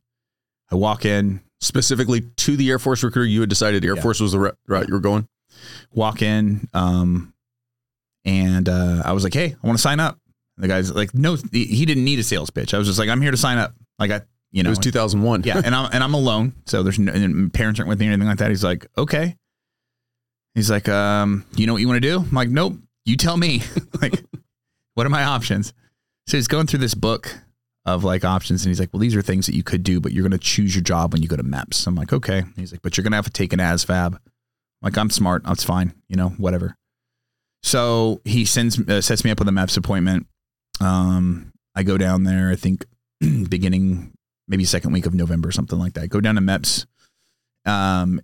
I 0.72 0.76
walk 0.76 1.06
in, 1.06 1.42
Specifically 1.60 2.22
to 2.22 2.56
the 2.56 2.70
Air 2.70 2.78
Force 2.78 3.04
recruiter, 3.04 3.28
you 3.28 3.40
had 3.40 3.50
decided 3.50 3.84
Air 3.84 3.96
Yeah. 3.96 4.02
Force 4.02 4.20
was 4.20 4.32
the 4.34 4.40
route 4.68 4.88
you 4.88 4.94
were 4.94 5.00
going. 5.00 5.28
walk 5.92 6.22
in, 6.22 6.68
um, 6.74 7.34
and 8.26 8.70
uh, 8.70 9.02
I 9.06 9.14
was 9.14 9.24
like, 9.24 9.34
"Hey, 9.34 9.56
I 9.62 9.68
want 9.68 9.78
to 9.78 9.82
sign 9.82 10.00
up." 10.00 10.20
And 10.58 10.64
the 10.64 10.68
guy's 10.68 10.94
like, 10.94 11.14
"No, 11.14 11.38
he 11.52 11.86
didn't 11.86 12.04
need 12.04 12.20
a 12.20 12.24
sales 12.24 12.50
pitch." 12.50 12.74
I 12.74 12.78
was 12.78 12.88
just 12.88 13.00
like, 13.00 13.10
"I'm 13.10 13.22
here 13.22 13.32
to 13.32 13.38
sign 13.38 13.58
up." 13.60 13.74
Like 14.00 14.12
I, 14.12 14.22
you 14.52 14.64
know, 14.64 14.70
it 14.70 14.72
was 14.72 14.80
2001. 14.80 15.44
yeah, 15.44 15.62
and 15.64 15.76
I'm 15.76 15.90
and 15.92 16.04
I'm 16.04 16.14
alone, 16.14 16.54
so 16.66 16.84
there's 16.84 16.98
no 16.98 17.12
and 17.12 17.54
parents 17.54 17.80
aren't 17.80 17.90
with 17.90 18.00
me 18.00 18.08
or 18.08 18.12
anything 18.12 18.28
like 18.28 18.40
that. 18.40 18.50
He's 18.50 18.64
like, 18.64 18.88
okay. 18.98 19.36
He's 20.56 20.72
like, 20.72 20.90
um, 20.90 21.46
you 21.56 21.68
know 21.68 21.74
what 21.74 21.82
you 21.82 21.88
want 21.88 22.02
to 22.02 22.10
do? 22.10 22.18
I'm 22.18 22.32
like, 22.32 22.50
nope. 22.50 22.78
You 23.06 23.16
tell 23.16 23.38
me. 23.38 23.62
like, 24.02 24.24
what 24.96 25.06
are 25.06 25.10
my 25.10 25.24
options? 25.24 25.74
So 26.26 26.38
he's 26.38 26.48
going 26.48 26.66
through 26.66 26.80
this 26.80 26.96
book 26.96 27.38
of 27.86 28.04
like 28.04 28.26
options, 28.26 28.64
and 28.64 28.70
he's 28.70 28.80
like, 28.80 28.90
well, 28.92 29.00
these 29.00 29.16
are 29.16 29.22
things 29.22 29.46
that 29.46 29.56
you 29.56 29.64
could 29.64 29.84
do, 29.84 30.00
but 30.00 30.12
you're 30.12 30.24
going 30.24 30.32
to 30.32 30.38
choose 30.38 30.76
your 30.76 30.84
job 30.84 31.14
when 31.14 31.22
you 31.22 31.28
go 31.28 31.36
to 31.36 31.44
MEPS. 31.44 31.86
I'm 31.86 31.96
like, 31.96 32.12
okay. 32.12 32.44
He's 32.56 32.72
like, 32.72 32.82
but 32.82 32.98
you're 32.98 33.04
going 33.04 33.12
to 33.12 33.18
have 33.18 33.26
to 33.26 33.32
take 33.32 33.54
an 33.54 33.60
ASVAB. 33.60 34.14
I'm 34.16 34.20
like, 34.82 34.98
I'm 34.98 35.10
smart. 35.10 35.44
That's 35.44 35.64
fine. 35.64 35.94
You 36.08 36.16
know, 36.16 36.30
whatever. 36.30 36.76
So 37.64 38.22
he 38.26 38.46
sends 38.46 38.80
uh, 38.80 39.02
sets 39.02 39.24
me 39.24 39.32
up 39.32 39.40
with 39.40 39.48
a 39.48 39.52
MEPS 39.52 39.78
appointment. 39.78 40.26
Um, 40.80 41.52
I 41.76 41.84
go 41.84 41.98
down 41.98 42.24
there. 42.24 42.50
I 42.50 42.56
think 42.56 42.86
beginning 43.50 44.14
maybe 44.48 44.66
second 44.66 44.92
week 44.92 45.06
of 45.06 45.14
November, 45.14 45.52
something 45.52 45.78
like 45.78 45.94
that. 45.94 46.08
Go 46.08 46.22
down 46.22 46.36
to 46.36 46.42
MEPS, 46.42 46.86
um, 47.66 48.22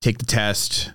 take 0.00 0.18
the 0.18 0.26
test. 0.26 0.92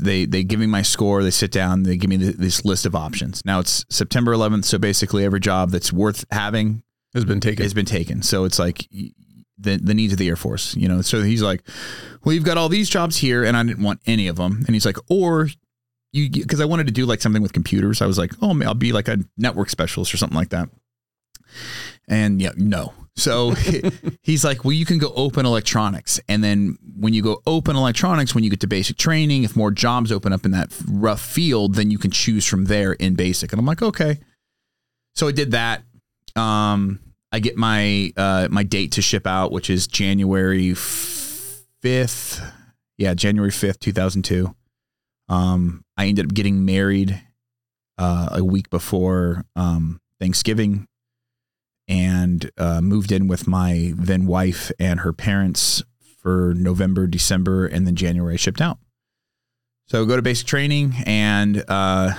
They 0.00 0.24
they 0.24 0.42
give 0.42 0.58
me 0.58 0.66
my 0.66 0.82
score. 0.82 1.22
They 1.22 1.30
sit 1.30 1.52
down. 1.52 1.82
They 1.82 1.96
give 1.98 2.08
me 2.08 2.16
th 2.16 2.36
this 2.36 2.64
list 2.64 2.86
of 2.86 2.94
options. 2.94 3.44
Now 3.44 3.60
it's 3.60 3.84
September 3.90 4.32
11th, 4.32 4.64
so 4.64 4.78
basically 4.78 5.22
every 5.24 5.40
job 5.40 5.70
that's 5.70 5.92
worth 5.92 6.24
having 6.30 6.82
has 7.12 7.26
been 7.26 7.40
taken. 7.40 7.62
has 7.62 7.74
been 7.74 7.84
taken. 7.84 8.22
So 8.22 8.44
it's 8.44 8.58
like 8.58 8.88
the 8.90 9.76
the 9.76 9.94
needs 9.94 10.14
of 10.14 10.18
the 10.18 10.28
Air 10.28 10.36
Force, 10.36 10.74
you 10.76 10.88
know. 10.88 11.02
So 11.02 11.22
he's 11.22 11.42
like, 11.42 11.62
"Well, 12.24 12.34
you've 12.34 12.44
got 12.44 12.56
all 12.56 12.70
these 12.70 12.88
jobs 12.88 13.18
here, 13.18 13.44
and 13.44 13.54
I 13.54 13.62
didn't 13.64 13.82
want 13.82 14.00
any 14.06 14.28
of 14.28 14.36
them." 14.36 14.64
And 14.66 14.74
he's 14.74 14.86
like, 14.86 14.98
"Or 15.10 15.48
you," 16.16 16.30
because 16.30 16.60
I 16.60 16.64
wanted 16.64 16.86
to 16.86 16.92
do 16.92 17.06
like 17.06 17.20
something 17.20 17.42
with 17.42 17.52
computers. 17.52 18.02
I 18.02 18.06
was 18.06 18.18
like, 18.18 18.32
"Oh, 18.42 18.58
I'll 18.62 18.74
be 18.74 18.92
like 18.92 19.08
a 19.08 19.18
network 19.36 19.70
specialist 19.70 20.12
or 20.12 20.16
something 20.16 20.36
like 20.36 20.50
that." 20.50 20.68
And 22.08 22.40
yeah, 22.40 22.52
no. 22.56 22.92
So 23.16 23.52
he's 24.22 24.44
like, 24.44 24.64
well, 24.64 24.72
you 24.72 24.84
can 24.84 24.98
go 24.98 25.12
open 25.16 25.46
electronics. 25.46 26.20
And 26.28 26.44
then 26.44 26.76
when 26.98 27.14
you 27.14 27.22
go 27.22 27.40
open 27.46 27.74
electronics, 27.74 28.34
when 28.34 28.44
you 28.44 28.50
get 28.50 28.60
to 28.60 28.66
basic 28.66 28.98
training, 28.98 29.44
if 29.44 29.56
more 29.56 29.70
jobs 29.70 30.12
open 30.12 30.32
up 30.32 30.44
in 30.44 30.50
that 30.50 30.70
rough 30.86 31.22
field, 31.22 31.76
then 31.76 31.90
you 31.90 31.98
can 31.98 32.10
choose 32.10 32.44
from 32.46 32.66
there 32.66 32.92
in 32.92 33.14
basic. 33.14 33.52
And 33.52 33.58
I'm 33.58 33.66
like, 33.66 33.82
okay. 33.82 34.20
So 35.14 35.28
I 35.28 35.32
did 35.32 35.52
that. 35.52 35.82
Um, 36.36 37.00
I 37.32 37.38
get 37.38 37.56
my 37.56 38.12
uh, 38.16 38.48
my 38.50 38.62
date 38.62 38.92
to 38.92 39.02
ship 39.02 39.26
out, 39.26 39.50
which 39.50 39.70
is 39.70 39.86
January 39.86 40.74
fifth. 40.74 42.42
Yeah, 42.98 43.14
January 43.14 43.50
fifth, 43.50 43.80
two 43.80 43.92
thousand 43.92 44.22
two. 44.22 44.54
Um, 45.30 45.84
I 45.96 46.06
ended 46.06 46.26
up 46.26 46.34
getting 46.34 46.64
married 46.64 47.22
uh, 47.98 48.28
a 48.32 48.44
week 48.44 48.70
before 48.70 49.44
um, 49.54 50.00
Thanksgiving 50.20 50.86
and 51.88 52.50
uh, 52.58 52.80
moved 52.80 53.12
in 53.12 53.28
with 53.28 53.46
my 53.46 53.92
then 53.96 54.26
wife 54.26 54.70
and 54.78 55.00
her 55.00 55.12
parents 55.12 55.82
for 56.20 56.54
November, 56.56 57.06
December, 57.06 57.66
and 57.66 57.86
then 57.86 57.94
January 57.94 58.34
I 58.34 58.36
shipped 58.36 58.60
out. 58.60 58.78
So 59.86 60.04
go 60.04 60.16
to 60.16 60.22
basic 60.22 60.48
training, 60.48 60.94
and 61.06 61.64
uh, 61.68 62.12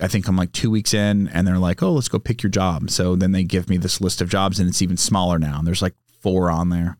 I 0.00 0.08
think 0.08 0.28
I'm 0.28 0.36
like 0.36 0.52
two 0.52 0.70
weeks 0.70 0.94
in, 0.94 1.26
and 1.28 1.46
they're 1.46 1.58
like, 1.58 1.82
"Oh, 1.82 1.92
let's 1.92 2.08
go 2.08 2.20
pick 2.20 2.44
your 2.44 2.50
job." 2.50 2.90
So 2.90 3.16
then 3.16 3.32
they 3.32 3.42
give 3.42 3.68
me 3.68 3.76
this 3.76 4.00
list 4.00 4.20
of 4.20 4.28
jobs, 4.28 4.60
and 4.60 4.68
it's 4.68 4.82
even 4.82 4.96
smaller 4.96 5.40
now. 5.40 5.58
And 5.58 5.66
there's 5.66 5.82
like 5.82 5.94
four 6.20 6.52
on 6.52 6.68
there, 6.68 6.96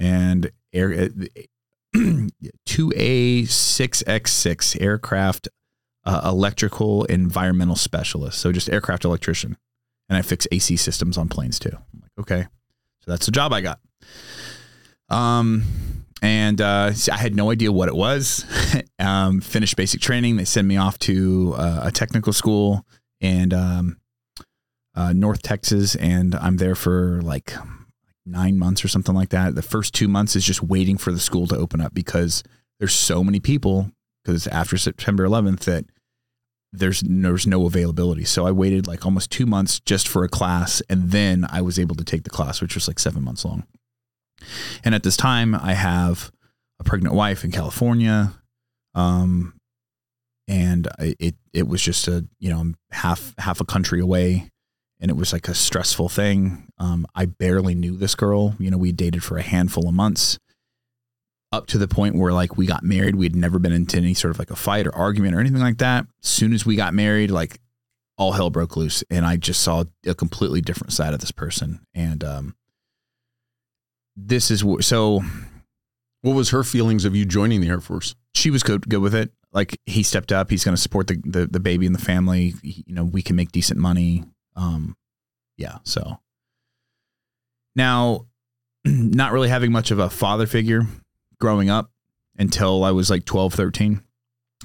and 0.00 0.50
air 0.72 1.08
two 2.66 2.92
A 2.96 3.44
six 3.44 4.02
X 4.06 4.32
six 4.32 4.76
aircraft 4.76 5.48
uh, 6.04 6.22
electrical 6.24 7.04
environmental 7.04 7.76
specialist. 7.76 8.38
So 8.38 8.52
just 8.52 8.70
aircraft 8.70 9.04
electrician 9.04 9.56
and 10.10 10.16
I 10.16 10.22
fix 10.22 10.46
AC 10.50 10.76
systems 10.76 11.16
on 11.16 11.28
planes 11.28 11.58
too. 11.58 11.70
I'm 11.72 12.00
like, 12.02 12.10
okay, 12.18 12.42
so 13.00 13.10
that's 13.10 13.26
the 13.26 13.32
job 13.32 13.52
I 13.52 13.60
got. 13.60 13.80
Um, 15.08 15.64
and 16.20 16.60
uh, 16.60 16.92
I 17.10 17.16
had 17.16 17.34
no 17.34 17.50
idea 17.50 17.72
what 17.72 17.88
it 17.88 17.94
was. 17.94 18.44
um, 18.98 19.40
finished 19.40 19.76
basic 19.76 20.00
training. 20.00 20.36
They 20.36 20.44
send 20.44 20.68
me 20.68 20.76
off 20.76 20.98
to 21.00 21.54
uh, 21.56 21.80
a 21.84 21.92
technical 21.92 22.32
school 22.32 22.84
in 23.20 23.52
um, 23.54 23.98
uh, 24.94 25.12
North 25.12 25.42
Texas, 25.42 25.94
and 25.94 26.34
I'm 26.34 26.56
there 26.56 26.74
for 26.74 27.22
like 27.22 27.54
nine 28.26 28.58
months 28.58 28.84
or 28.84 28.88
something 28.88 29.14
like 29.14 29.30
that. 29.30 29.54
The 29.54 29.62
first 29.62 29.94
two 29.94 30.08
months 30.08 30.36
is 30.36 30.44
just 30.44 30.62
waiting 30.62 30.98
for 30.98 31.12
the 31.12 31.20
school 31.20 31.46
to 31.48 31.56
open 31.56 31.80
up 31.80 31.94
because 31.94 32.42
there's 32.78 32.94
so 32.94 33.24
many 33.24 33.40
people. 33.40 33.90
Because 34.24 34.46
after 34.48 34.76
September 34.76 35.26
11th, 35.26 35.60
that 35.60 35.86
there's 36.72 37.02
there's 37.06 37.46
no 37.46 37.66
availability. 37.66 38.24
So 38.24 38.46
I 38.46 38.52
waited 38.52 38.86
like 38.86 39.04
almost 39.04 39.30
two 39.30 39.46
months 39.46 39.80
just 39.80 40.06
for 40.06 40.24
a 40.24 40.28
class, 40.28 40.82
and 40.88 41.10
then 41.10 41.46
I 41.50 41.62
was 41.62 41.78
able 41.78 41.96
to 41.96 42.04
take 42.04 42.24
the 42.24 42.30
class, 42.30 42.60
which 42.60 42.74
was 42.74 42.86
like 42.86 42.98
seven 42.98 43.24
months 43.24 43.44
long. 43.44 43.66
And 44.84 44.94
at 44.94 45.02
this 45.02 45.16
time, 45.16 45.54
I 45.54 45.72
have 45.72 46.30
a 46.78 46.84
pregnant 46.84 47.14
wife 47.14 47.44
in 47.44 47.50
California. 47.50 48.34
Um, 48.94 49.54
and 50.48 50.88
it 50.98 51.36
it 51.52 51.68
was 51.68 51.80
just 51.80 52.08
a 52.08 52.26
you 52.38 52.50
know 52.50 52.72
half 52.90 53.34
half 53.38 53.60
a 53.60 53.64
country 53.64 54.00
away, 54.00 54.50
and 55.00 55.10
it 55.10 55.14
was 55.16 55.32
like 55.32 55.48
a 55.48 55.54
stressful 55.54 56.08
thing. 56.08 56.68
Um, 56.78 57.06
I 57.14 57.24
barely 57.26 57.74
knew 57.74 57.96
this 57.96 58.14
girl. 58.14 58.54
You 58.58 58.70
know, 58.70 58.78
we 58.78 58.92
dated 58.92 59.24
for 59.24 59.38
a 59.38 59.42
handful 59.42 59.88
of 59.88 59.94
months, 59.94 60.38
up 61.52 61.66
to 61.68 61.78
the 61.78 61.88
point 61.88 62.16
where 62.16 62.32
like 62.32 62.56
we 62.56 62.66
got 62.66 62.82
married. 62.84 63.16
We 63.16 63.24
had 63.26 63.34
never 63.36 63.58
been 63.58 63.72
into 63.72 63.96
any 63.96 64.14
sort 64.14 64.30
of 64.30 64.38
like 64.38 64.50
a 64.50 64.56
fight 64.56 64.86
or 64.86 64.94
argument 64.94 65.34
or 65.34 65.40
anything 65.40 65.60
like 65.60 65.78
that. 65.78 66.06
As 66.22 66.28
soon 66.28 66.52
as 66.52 66.64
we 66.66 66.76
got 66.76 66.94
married, 66.94 67.30
like 67.30 67.60
all 68.18 68.32
hell 68.32 68.50
broke 68.50 68.76
loose, 68.76 69.02
and 69.10 69.24
I 69.24 69.36
just 69.36 69.62
saw 69.62 69.84
a 70.06 70.14
completely 70.14 70.60
different 70.60 70.92
side 70.92 71.14
of 71.14 71.20
this 71.20 71.30
person. 71.32 71.80
And 71.94 72.22
um, 72.22 72.54
this 74.16 74.50
is 74.50 74.60
wh- 74.62 74.82
so 74.82 75.22
What 76.22 76.34
was 76.34 76.50
her 76.50 76.62
feelings 76.62 77.04
of 77.04 77.16
you 77.16 77.24
joining 77.24 77.60
the 77.60 77.68
Air 77.68 77.80
Force? 77.80 78.14
she 78.34 78.50
was 78.50 78.62
good 78.62 78.88
good 78.88 79.00
with 79.00 79.14
it. 79.14 79.32
Like 79.52 79.76
he 79.86 80.02
stepped 80.04 80.30
up. 80.30 80.50
He's 80.50 80.62
going 80.64 80.76
to 80.76 80.80
support 80.80 81.08
the, 81.08 81.20
the 81.24 81.46
the 81.46 81.60
baby 81.60 81.86
and 81.86 81.94
the 81.94 82.04
family. 82.04 82.54
He- 82.62 82.84
you 82.86 82.94
know, 82.94 83.04
we 83.04 83.22
can 83.22 83.34
make 83.36 83.50
decent 83.52 83.80
money. 83.80 84.24
Um, 84.60 84.96
yeah. 85.56 85.78
So 85.84 86.20
now, 87.74 88.26
not 88.84 89.32
really 89.32 89.48
having 89.48 89.72
much 89.72 89.90
of 89.90 89.98
a 89.98 90.10
father 90.10 90.46
figure 90.46 90.82
growing 91.40 91.70
up 91.70 91.90
until 92.38 92.84
I 92.84 92.90
was 92.90 93.10
like 93.10 93.24
12, 93.24 93.54
13. 93.54 94.02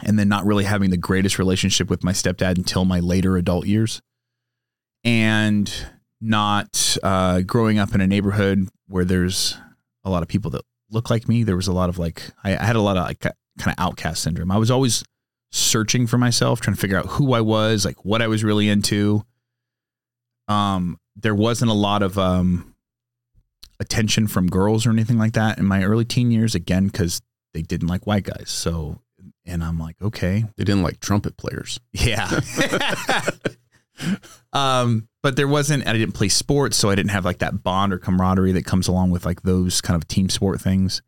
And 0.04 0.20
then 0.20 0.28
not 0.28 0.46
really 0.46 0.66
having 0.66 0.90
the 0.90 0.98
greatest 0.98 1.40
relationship 1.40 1.90
with 1.90 2.04
my 2.04 2.12
stepdad 2.12 2.58
until 2.58 2.84
my 2.84 3.00
later 3.00 3.38
adult 3.38 3.66
years. 3.66 4.02
And 5.06 5.72
not 6.20 6.98
uh, 7.02 7.42
growing 7.42 7.80
up 7.80 7.96
in 7.96 8.02
a 8.02 8.08
neighborhood 8.08 8.68
where 8.88 9.06
there's 9.06 9.58
a 10.04 10.10
lot 10.10 10.22
of 10.22 10.28
people 10.28 10.52
that 10.52 10.64
look 10.90 11.10
like 11.10 11.30
me. 11.30 11.44
There 11.44 11.56
was 11.56 11.68
a 11.68 11.74
lot 11.74 11.88
of 11.88 11.98
like, 11.98 12.24
I, 12.44 12.58
I 12.58 12.66
had 12.66 12.76
a 12.76 12.82
lot 12.82 12.98
of 12.98 13.06
like 13.06 13.22
kind 13.22 13.34
of 13.68 13.76
outcast 13.78 14.24
syndrome. 14.24 14.52
I 14.52 14.58
was 14.58 14.72
always 14.72 15.04
searching 15.52 16.08
for 16.08 16.18
myself, 16.18 16.60
trying 16.60 16.76
to 16.76 16.82
figure 16.82 16.98
out 16.98 17.06
who 17.06 17.34
I 17.34 17.42
was, 17.42 17.86
like 17.86 18.04
what 18.04 18.22
I 18.22 18.28
was 18.28 18.44
really 18.44 18.68
into. 18.68 19.24
Um, 20.48 20.98
there 21.16 21.36
wasn't 21.36 21.72
a 21.72 21.76
lot 21.76 22.02
of 22.04 22.18
um, 22.18 22.76
attention 23.80 24.28
from 24.28 24.48
girls 24.48 24.86
or 24.86 24.92
anything 24.92 25.18
like 25.18 25.34
that 25.34 25.58
in 25.58 25.66
my 25.66 25.84
early 25.84 26.06
teen 26.06 26.32
years. 26.32 26.56
Again, 26.56 26.88
because 26.88 27.22
they 27.54 27.62
didn't 27.62 27.88
like 27.88 28.06
white 28.06 28.24
guys. 28.24 28.50
So, 28.50 29.02
and 29.46 29.64
I'm 29.64 29.80
like, 29.80 29.96
okay, 30.02 30.44
They 30.58 30.64
didn't 30.64 30.84
like 30.84 31.00
trumpet 31.00 31.38
players. 31.38 31.80
yeah. 31.94 32.40
um, 34.54 35.08
but 35.24 35.36
there 35.36 35.48
wasn't, 35.48 35.88
I 35.88 35.94
didn't 35.94 36.14
play 36.14 36.30
sports, 36.30 36.78
so 36.78 36.90
I 36.90 36.96
didn't 36.96 37.12
have 37.12 37.26
like 37.26 37.40
that 37.40 37.64
bond 37.64 37.94
or 37.94 37.98
camaraderie 37.98 38.52
that 38.54 38.66
comes 38.66 38.88
along 38.88 39.12
with 39.12 39.26
like 39.26 39.42
those 39.44 39.82
kind 39.82 39.96
of 39.96 40.08
team 40.08 40.30
sport 40.30 40.62
things. 40.62 41.02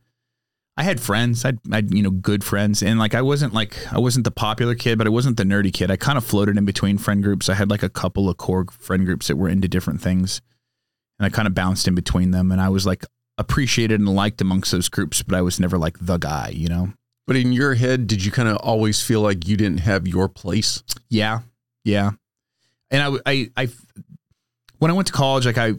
I 0.77 0.83
had 0.83 0.99
friends, 0.99 1.43
I'd, 1.43 1.57
I'd, 1.71 1.91
you 1.91 2.03
know, 2.03 2.11
good 2.11 2.43
friends. 2.43 2.83
And 2.83 2.99
like, 2.99 3.15
I 3.15 3.23
wasn't 3.23 3.53
like, 3.53 3.91
I 3.91 3.97
wasn't 3.97 4.25
the 4.25 4.31
popular 4.31 4.75
kid, 4.75 4.99
but 4.99 5.07
I 5.07 5.09
wasn't 5.09 5.37
the 5.37 5.43
nerdy 5.43 5.73
kid. 5.73 5.89
I 5.89 5.97
kind 5.97 6.19
of 6.19 6.23
floated 6.23 6.55
in 6.55 6.65
between 6.65 6.99
friend 6.99 7.23
groups. 7.23 7.49
I 7.49 7.55
had 7.55 7.71
like 7.71 7.81
a 7.81 7.89
couple 7.89 8.29
of 8.29 8.37
core 8.37 8.65
friend 8.71 9.03
groups 9.03 9.27
that 9.27 9.37
were 9.37 9.49
into 9.49 9.67
different 9.67 10.01
things. 10.01 10.39
And 11.17 11.25
I 11.25 11.29
kind 11.29 11.47
of 11.47 11.55
bounced 11.55 11.87
in 11.87 11.95
between 11.95 12.29
them. 12.29 12.51
And 12.51 12.61
I 12.61 12.69
was 12.69 12.85
like 12.85 13.05
appreciated 13.39 13.99
and 13.99 14.15
liked 14.15 14.39
amongst 14.39 14.71
those 14.71 14.87
groups, 14.87 15.23
but 15.23 15.35
I 15.35 15.41
was 15.41 15.59
never 15.59 15.79
like 15.79 15.97
the 15.99 16.17
guy, 16.17 16.49
you 16.49 16.69
know? 16.69 16.93
But 17.25 17.37
in 17.37 17.53
your 17.53 17.73
head, 17.73 18.05
did 18.05 18.23
you 18.23 18.31
kind 18.31 18.47
of 18.47 18.57
always 18.57 19.01
feel 19.01 19.21
like 19.21 19.47
you 19.47 19.57
didn't 19.57 19.79
have 19.79 20.07
your 20.07 20.29
place? 20.29 20.83
Yeah, 21.09 21.39
yeah. 21.83 22.11
And 22.91 23.01
I, 23.25 23.31
I, 23.31 23.49
I, 23.57 23.69
when 24.77 24.91
I 24.91 24.93
went 24.93 25.07
to 25.07 25.13
college, 25.13 25.45
like 25.45 25.57
I, 25.57 25.73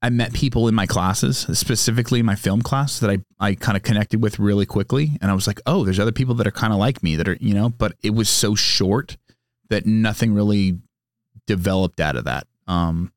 I 0.00 0.10
met 0.10 0.32
people 0.32 0.68
in 0.68 0.74
my 0.74 0.86
classes, 0.86 1.38
specifically 1.58 2.22
my 2.22 2.36
film 2.36 2.62
class, 2.62 3.00
that 3.00 3.10
I, 3.10 3.18
I 3.40 3.54
kind 3.54 3.76
of 3.76 3.82
connected 3.82 4.22
with 4.22 4.38
really 4.38 4.66
quickly, 4.66 5.18
and 5.20 5.30
I 5.30 5.34
was 5.34 5.46
like, 5.46 5.60
oh, 5.66 5.84
there's 5.84 5.98
other 5.98 6.12
people 6.12 6.34
that 6.36 6.46
are 6.46 6.52
kind 6.52 6.72
of 6.72 6.78
like 6.78 7.02
me 7.02 7.16
that 7.16 7.26
are, 7.26 7.36
you 7.40 7.52
know, 7.52 7.68
but 7.68 7.94
it 8.02 8.10
was 8.10 8.28
so 8.28 8.54
short 8.54 9.16
that 9.70 9.86
nothing 9.86 10.34
really 10.34 10.78
developed 11.46 12.00
out 12.00 12.16
of 12.16 12.24
that. 12.24 12.46
Um. 12.66 13.12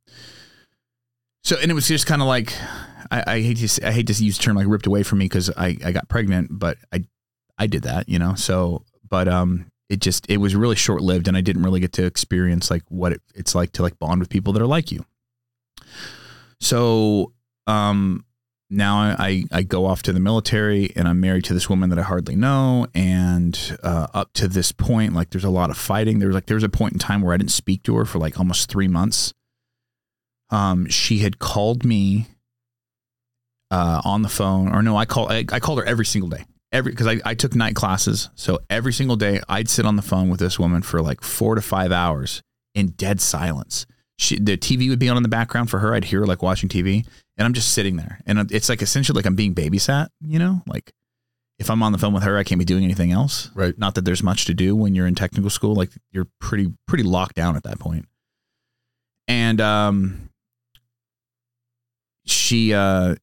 So 1.44 1.58
and 1.60 1.72
it 1.72 1.74
was 1.74 1.88
just 1.88 2.06
kind 2.06 2.22
of 2.22 2.28
like, 2.28 2.54
I, 3.10 3.24
I 3.28 3.42
hate 3.42 3.58
to 3.58 3.88
I 3.88 3.92
hate 3.92 4.08
to 4.08 4.24
use 4.24 4.38
the 4.38 4.44
term 4.44 4.56
like 4.56 4.68
ripped 4.68 4.88
away 4.88 5.04
from 5.04 5.20
me 5.20 5.26
because 5.26 5.50
I 5.56 5.78
I 5.84 5.92
got 5.92 6.10
pregnant, 6.10 6.48
but 6.52 6.78
I 6.92 7.04
I 7.58 7.68
did 7.68 7.84
that, 7.84 8.10
you 8.10 8.18
know. 8.18 8.34
So, 8.36 8.86
but 9.08 9.28
um, 9.28 9.68
it 9.90 10.00
just 10.00 10.28
it 10.30 10.38
was 10.38 10.56
really 10.56 10.76
short 10.76 11.02
lived, 11.02 11.28
and 11.28 11.38
I 11.38 11.42
didn't 11.42 11.64
really 11.64 11.80
get 11.80 11.94
to 11.94 12.06
experience 12.06 12.72
like 12.72 12.84
what 12.90 13.12
it, 13.12 13.22
it's 13.36 13.54
like 13.54 13.72
to 13.74 13.84
like 13.84 14.00
bond 14.00 14.20
with 14.20 14.30
people 14.30 14.54
that 14.54 14.62
are 14.62 14.68
like 14.68 14.92
you. 14.92 15.06
So, 16.62 17.34
um, 17.68 18.26
now 18.70 19.00
I 19.20 19.44
I 19.52 19.64
go 19.64 19.86
off 19.86 20.02
to 20.04 20.14
the 20.14 20.22
military, 20.22 20.94
and 20.96 21.08
I'm 21.08 21.20
married 21.20 21.44
to 21.46 21.54
this 21.54 21.70
woman 21.70 21.90
that 21.90 22.00
I 22.00 22.04
hardly 22.04 22.38
know, 22.38 22.88
and 22.96 23.78
uh, 23.84 24.08
up 24.14 24.32
to 24.34 24.48
this 24.48 24.72
point, 24.72 25.14
like 25.14 25.32
there's 25.32 25.44
a 25.44 25.50
lot 25.50 25.70
of 25.70 25.78
fighting. 25.78 26.20
There 26.20 26.30
was 26.30 26.36
like 26.36 26.46
there 26.46 26.56
was 26.56 26.64
a 26.64 26.70
point 26.70 26.94
in 26.94 27.00
time 27.00 27.22
where 27.22 27.34
I 27.34 27.38
didn't 27.38 27.52
speak 27.52 27.84
to 27.84 27.96
her 27.98 28.06
for 28.06 28.20
like 28.20 28.40
almost 28.40 28.70
three 28.70 28.88
months. 28.88 29.34
Um, 30.50 30.88
she 30.88 31.20
had 31.20 31.40
called 31.40 31.84
me 31.84 32.28
uh, 33.70 34.02
on 34.06 34.22
the 34.22 34.30
phone, 34.30 34.74
or 34.74 34.82
no, 34.82 34.96
I 34.96 35.06
call 35.06 35.30
I, 35.30 35.46
I 35.52 35.60
called 35.60 35.80
her 35.80 35.86
every 35.86 36.06
single 36.06 36.30
day 36.30 36.46
every 36.72 36.92
because 36.92 37.08
I, 37.08 37.20
I 37.26 37.34
took 37.36 37.56
night 37.56 37.76
classes 37.76 38.30
so 38.36 38.60
every 38.70 38.94
single 38.94 39.16
day 39.16 39.42
i'd 39.50 39.70
sit 39.70 39.86
on 39.86 39.96
the 39.96 40.02
phone 40.02 40.30
with 40.30 40.40
this 40.40 40.60
woman 40.60 40.82
for 40.82 41.02
like 41.02 41.22
four 41.22 41.56
to 41.56 41.62
five 41.62 41.92
hours 41.92 42.42
in 42.74 42.92
dead 42.92 43.20
silence 43.20 43.86
she, 44.22 44.38
the 44.40 44.56
tv 44.58 44.90
would 44.90 45.00
be 45.00 45.10
on 45.10 45.18
in 45.18 45.24
the 45.24 45.30
background 45.30 45.70
for 45.70 45.80
her 45.80 45.94
i'd 45.96 46.06
hear 46.06 46.20
her 46.22 46.26
like 46.28 46.42
watching 46.42 46.70
tv 46.70 47.06
and 47.38 47.46
i'm 47.46 47.54
just 47.54 47.74
sitting 47.74 47.96
there 47.98 48.20
and 48.26 48.52
it's 48.52 48.70
like 48.70 48.82
essentially 48.82 49.16
like 49.16 49.26
i'm 49.26 49.36
being 49.36 49.54
babysat 49.56 50.08
you 50.22 50.38
know 50.40 50.62
like 50.68 50.92
if 51.60 51.70
i'm 51.70 51.82
on 51.84 51.92
the 51.92 51.98
phone 51.98 52.14
with 52.14 52.24
her 52.24 52.38
i 52.38 52.44
can't 52.44 52.60
be 52.60 52.66
doing 52.66 52.84
anything 52.84 53.12
else 53.12 53.50
Right. 53.56 53.78
not 53.78 53.96
that 53.96 54.06
there's 54.06 54.22
much 54.24 54.46
to 54.46 54.54
do 54.54 54.76
when 54.76 54.94
you're 54.96 55.08
in 55.08 55.16
technical 55.16 55.50
school 55.50 55.74
like 55.76 55.90
you're 56.12 56.28
pretty 56.40 56.72
pretty 56.88 57.04
locked 57.04 57.36
down 57.36 57.56
at 57.56 57.64
that 57.64 57.80
point. 57.80 58.06
and 59.28 59.60
um 59.60 60.30
she 62.26 62.74
uh 62.74 63.16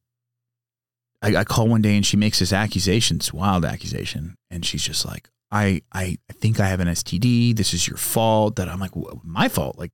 I, 1.21 1.35
I 1.37 1.43
call 1.43 1.67
one 1.67 1.81
day 1.81 1.97
and 1.97 2.05
she 2.05 2.15
makes 2.15 2.39
this 2.39 2.53
accusation, 2.53 3.17
this 3.17 3.33
wild 3.33 3.65
accusation, 3.65 4.35
and 4.49 4.65
she's 4.65 4.81
just 4.85 5.05
like, 5.05 5.27
I, 5.51 5.81
I, 5.91 6.17
I 6.29 6.33
think 6.33 6.61
I 6.61 6.67
have 6.69 6.79
an 6.79 6.87
STD. 6.87 7.57
This 7.57 7.73
is 7.73 7.85
your 7.89 7.97
fault. 7.97 8.55
That 8.55 8.69
I'm 8.69 8.79
like, 8.79 8.91
my 9.21 9.49
fault. 9.49 9.77
Like, 9.77 9.91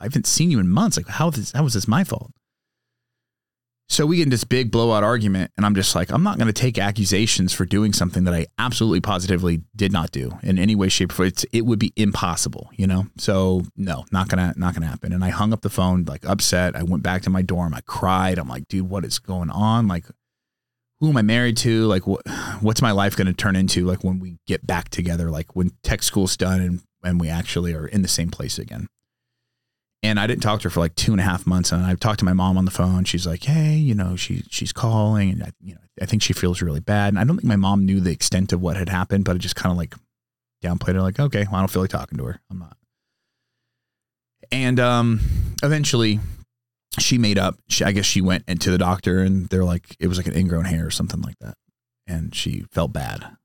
I, 0.00 0.04
haven't 0.04 0.26
seen 0.26 0.50
you 0.50 0.58
in 0.58 0.68
months. 0.68 0.96
Like, 0.96 1.08
how 1.08 1.30
this, 1.30 1.52
how 1.52 1.64
was 1.64 1.74
this 1.74 1.88
my 1.88 2.04
fault? 2.04 2.32
So 3.88 4.04
we 4.04 4.16
get 4.16 4.24
in 4.24 4.30
this 4.30 4.42
big 4.42 4.72
blowout 4.72 5.04
argument, 5.04 5.52
and 5.56 5.64
I'm 5.64 5.76
just 5.76 5.94
like, 5.94 6.10
I'm 6.10 6.24
not 6.24 6.38
going 6.38 6.48
to 6.48 6.52
take 6.52 6.76
accusations 6.76 7.52
for 7.52 7.64
doing 7.64 7.92
something 7.92 8.24
that 8.24 8.34
I 8.34 8.46
absolutely 8.58 9.00
positively 9.00 9.62
did 9.76 9.92
not 9.92 10.10
do 10.10 10.32
in 10.42 10.58
any 10.58 10.74
way, 10.74 10.88
shape, 10.88 11.12
or 11.12 11.14
form. 11.14 11.28
It's, 11.28 11.44
it 11.52 11.60
would 11.60 11.78
be 11.78 11.92
impossible, 11.94 12.68
you 12.72 12.88
know. 12.88 13.06
So 13.16 13.62
no, 13.76 14.04
not 14.10 14.28
gonna, 14.28 14.54
not 14.56 14.74
gonna 14.74 14.86
happen. 14.86 15.12
And 15.12 15.24
I 15.24 15.28
hung 15.28 15.52
up 15.52 15.60
the 15.60 15.70
phone, 15.70 16.04
like 16.04 16.26
upset. 16.26 16.74
I 16.74 16.82
went 16.82 17.04
back 17.04 17.22
to 17.22 17.30
my 17.30 17.42
dorm. 17.42 17.74
I 17.74 17.80
cried. 17.82 18.38
I'm 18.38 18.48
like, 18.48 18.66
dude, 18.66 18.90
what 18.90 19.04
is 19.04 19.20
going 19.20 19.50
on? 19.50 19.86
Like, 19.86 20.06
who 20.98 21.10
am 21.10 21.16
I 21.16 21.22
married 21.22 21.56
to? 21.58 21.86
Like, 21.86 22.08
what, 22.08 22.22
what's 22.60 22.82
my 22.82 22.90
life 22.90 23.16
going 23.16 23.28
to 23.28 23.34
turn 23.34 23.54
into? 23.54 23.84
Like 23.84 24.02
when 24.02 24.18
we 24.18 24.38
get 24.48 24.66
back 24.66 24.88
together, 24.88 25.30
like 25.30 25.54
when 25.54 25.70
tech 25.82 26.02
school's 26.02 26.36
done 26.36 26.60
and 26.60 26.82
and 27.04 27.20
we 27.20 27.28
actually 27.28 27.72
are 27.72 27.86
in 27.86 28.02
the 28.02 28.08
same 28.08 28.30
place 28.30 28.58
again. 28.58 28.88
And 30.02 30.20
I 30.20 30.26
didn't 30.26 30.42
talk 30.42 30.60
to 30.60 30.64
her 30.64 30.70
for 30.70 30.80
like 30.80 30.94
two 30.94 31.12
and 31.12 31.20
a 31.20 31.24
half 31.24 31.46
months. 31.46 31.72
And 31.72 31.84
I 31.84 31.94
talked 31.94 32.20
to 32.20 32.24
my 32.24 32.32
mom 32.32 32.56
on 32.58 32.64
the 32.64 32.70
phone. 32.70 33.04
She's 33.04 33.26
like, 33.26 33.44
"Hey, 33.44 33.74
you 33.74 33.94
know, 33.94 34.14
she 34.14 34.44
she's 34.50 34.72
calling, 34.72 35.30
and 35.30 35.42
I, 35.42 35.52
you 35.60 35.74
know, 35.74 35.80
I 36.00 36.06
think 36.06 36.22
she 36.22 36.32
feels 36.32 36.62
really 36.62 36.80
bad." 36.80 37.08
And 37.08 37.18
I 37.18 37.24
don't 37.24 37.36
think 37.36 37.48
my 37.48 37.56
mom 37.56 37.84
knew 37.84 38.00
the 38.00 38.12
extent 38.12 38.52
of 38.52 38.60
what 38.60 38.76
had 38.76 38.88
happened, 38.88 39.24
but 39.24 39.34
I 39.34 39.38
just 39.38 39.56
kind 39.56 39.72
of 39.72 39.78
like 39.78 39.94
downplayed 40.62 40.94
her, 40.94 41.02
like, 41.02 41.18
"Okay, 41.18 41.44
well, 41.46 41.56
I 41.56 41.60
don't 41.60 41.70
feel 41.70 41.82
like 41.82 41.90
talking 41.90 42.18
to 42.18 42.24
her. 42.24 42.40
I'm 42.50 42.58
not." 42.58 42.76
And 44.52 44.78
um, 44.78 45.20
eventually, 45.62 46.20
she 46.98 47.18
made 47.18 47.38
up. 47.38 47.56
She, 47.68 47.84
I 47.84 47.92
guess 47.92 48.06
she 48.06 48.20
went 48.20 48.44
into 48.46 48.70
the 48.70 48.78
doctor, 48.78 49.20
and 49.20 49.48
they're 49.48 49.64
like, 49.64 49.96
it 49.98 50.08
was 50.08 50.18
like 50.18 50.26
an 50.26 50.36
ingrown 50.36 50.66
hair 50.66 50.86
or 50.86 50.90
something 50.90 51.20
like 51.20 51.38
that, 51.40 51.54
and 52.06 52.34
she 52.34 52.64
felt 52.70 52.92
bad. 52.92 53.36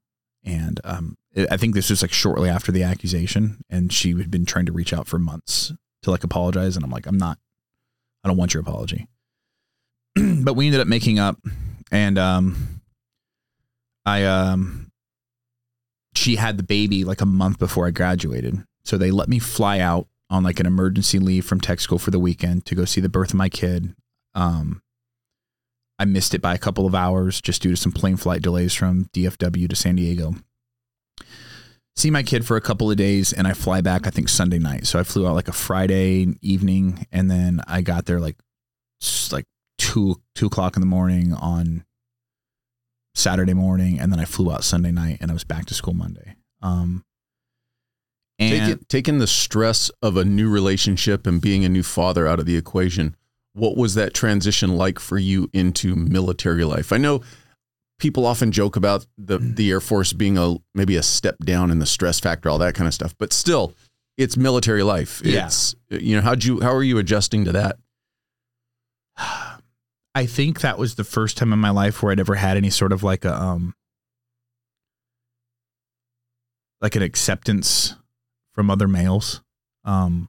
And 0.43 0.79
um, 0.83 1.17
I 1.49 1.57
think 1.57 1.75
this 1.75 1.89
was 1.89 2.01
like 2.01 2.13
shortly 2.13 2.49
after 2.49 2.71
the 2.71 2.83
accusation, 2.83 3.63
and 3.69 3.91
she 3.91 4.15
had 4.17 4.29
been 4.29 4.45
trying 4.45 4.65
to 4.65 4.71
reach 4.71 4.93
out 4.93 5.07
for 5.07 5.17
months 5.17 5.71
to 6.03 6.11
like 6.11 6.23
apologize, 6.23 6.75
and 6.75 6.83
I'm 6.83 6.91
like, 6.91 7.05
I'm 7.05 7.17
not, 7.17 7.37
I 8.23 8.27
don't 8.27 8.37
want 8.37 8.53
your 8.53 8.61
apology. 8.61 9.07
but 10.15 10.55
we 10.55 10.67
ended 10.67 10.81
up 10.81 10.87
making 10.87 11.19
up, 11.19 11.37
and 11.91 12.17
um, 12.17 12.81
I 14.05 14.23
um, 14.25 14.91
she 16.15 16.35
had 16.35 16.57
the 16.57 16.63
baby 16.63 17.03
like 17.03 17.21
a 17.21 17.25
month 17.25 17.59
before 17.59 17.87
I 17.87 17.91
graduated, 17.91 18.63
so 18.83 18.97
they 18.97 19.11
let 19.11 19.29
me 19.29 19.39
fly 19.39 19.79
out 19.79 20.07
on 20.29 20.43
like 20.43 20.59
an 20.59 20.65
emergency 20.65 21.19
leave 21.19 21.45
from 21.45 21.59
tech 21.59 21.79
school 21.79 21.99
for 21.99 22.11
the 22.11 22.19
weekend 22.19 22.65
to 22.65 22.75
go 22.75 22.85
see 22.85 23.01
the 23.01 23.09
birth 23.09 23.29
of 23.29 23.35
my 23.35 23.49
kid. 23.49 23.95
Um, 24.33 24.81
I 25.99 26.05
missed 26.05 26.33
it 26.33 26.41
by 26.41 26.55
a 26.55 26.57
couple 26.57 26.87
of 26.87 26.95
hours 26.95 27.41
just 27.41 27.61
due 27.61 27.71
to 27.71 27.77
some 27.77 27.91
plane 27.91 28.17
flight 28.17 28.41
delays 28.41 28.73
from 28.73 29.05
DFW 29.13 29.69
to 29.69 29.75
San 29.75 29.97
Diego. 29.97 30.33
See 31.95 32.09
my 32.09 32.23
kid 32.23 32.45
for 32.45 32.57
a 32.57 32.61
couple 32.61 32.89
of 32.89 32.97
days 32.97 33.33
and 33.33 33.47
I 33.47 33.53
fly 33.53 33.81
back, 33.81 34.07
I 34.07 34.09
think 34.09 34.29
Sunday 34.29 34.59
night. 34.59 34.87
So 34.87 34.99
I 34.99 35.03
flew 35.03 35.27
out 35.27 35.35
like 35.35 35.47
a 35.47 35.53
Friday 35.53 36.27
evening 36.41 37.05
and 37.11 37.29
then 37.29 37.61
I 37.67 37.81
got 37.81 38.05
there 38.05 38.19
like, 38.19 38.37
like 39.31 39.45
two 39.77 40.21
two 40.35 40.45
o'clock 40.45 40.75
in 40.75 40.81
the 40.81 40.85
morning 40.87 41.33
on 41.33 41.85
Saturday 43.15 43.53
morning, 43.53 43.99
and 43.99 44.11
then 44.11 44.19
I 44.19 44.25
flew 44.25 44.51
out 44.51 44.63
Sunday 44.63 44.91
night, 44.91 45.17
and 45.21 45.31
I 45.31 45.33
was 45.33 45.43
back 45.43 45.65
to 45.67 45.73
school 45.73 45.93
Monday. 45.93 46.35
Um, 46.61 47.03
and 48.39 48.59
Take 48.59 48.69
it, 48.69 48.89
taking 48.89 49.17
the 49.19 49.27
stress 49.27 49.89
of 50.01 50.17
a 50.17 50.25
new 50.25 50.49
relationship 50.49 51.27
and 51.27 51.41
being 51.41 51.65
a 51.65 51.69
new 51.69 51.83
father 51.83 52.27
out 52.27 52.39
of 52.39 52.45
the 52.45 52.57
equation, 52.57 53.15
what 53.53 53.75
was 53.75 53.95
that 53.95 54.13
transition 54.13 54.77
like 54.77 54.99
for 54.99 55.17
you 55.17 55.49
into 55.53 55.95
military 55.95 56.63
life? 56.63 56.93
I 56.93 56.97
know 56.97 57.21
people 58.01 58.25
often 58.25 58.51
joke 58.51 58.75
about 58.75 59.05
the 59.17 59.37
the 59.37 59.69
Air 59.69 59.79
Force 59.79 60.11
being 60.11 60.37
a 60.37 60.55
maybe 60.73 60.97
a 60.97 61.03
step 61.03 61.37
down 61.45 61.71
in 61.71 61.79
the 61.79 61.85
stress 61.85 62.19
factor, 62.19 62.49
all 62.49 62.57
that 62.57 62.73
kind 62.73 62.87
of 62.87 62.93
stuff, 62.93 63.15
but 63.17 63.31
still, 63.31 63.73
it's 64.17 64.35
military 64.35 64.83
life. 64.83 65.21
Yeah. 65.23 65.45
It's 65.45 65.75
you 65.89 66.15
know 66.15 66.21
how'd 66.21 66.43
you 66.43 66.59
how 66.59 66.73
are 66.73 66.83
you 66.83 66.97
adjusting 66.97 67.45
to 67.45 67.51
that? 67.53 67.77
I 70.13 70.25
think 70.25 70.59
that 70.59 70.77
was 70.77 70.95
the 70.95 71.05
first 71.05 71.37
time 71.37 71.53
in 71.53 71.59
my 71.59 71.69
life 71.69 72.03
where 72.03 72.11
I'd 72.11 72.19
ever 72.19 72.35
had 72.35 72.57
any 72.57 72.69
sort 72.69 72.91
of 72.91 73.03
like 73.03 73.23
a 73.23 73.33
um 73.33 73.75
like 76.81 76.95
an 76.95 77.03
acceptance 77.03 77.95
from 78.53 78.69
other 78.69 78.87
males. 78.87 79.41
Um 79.85 80.27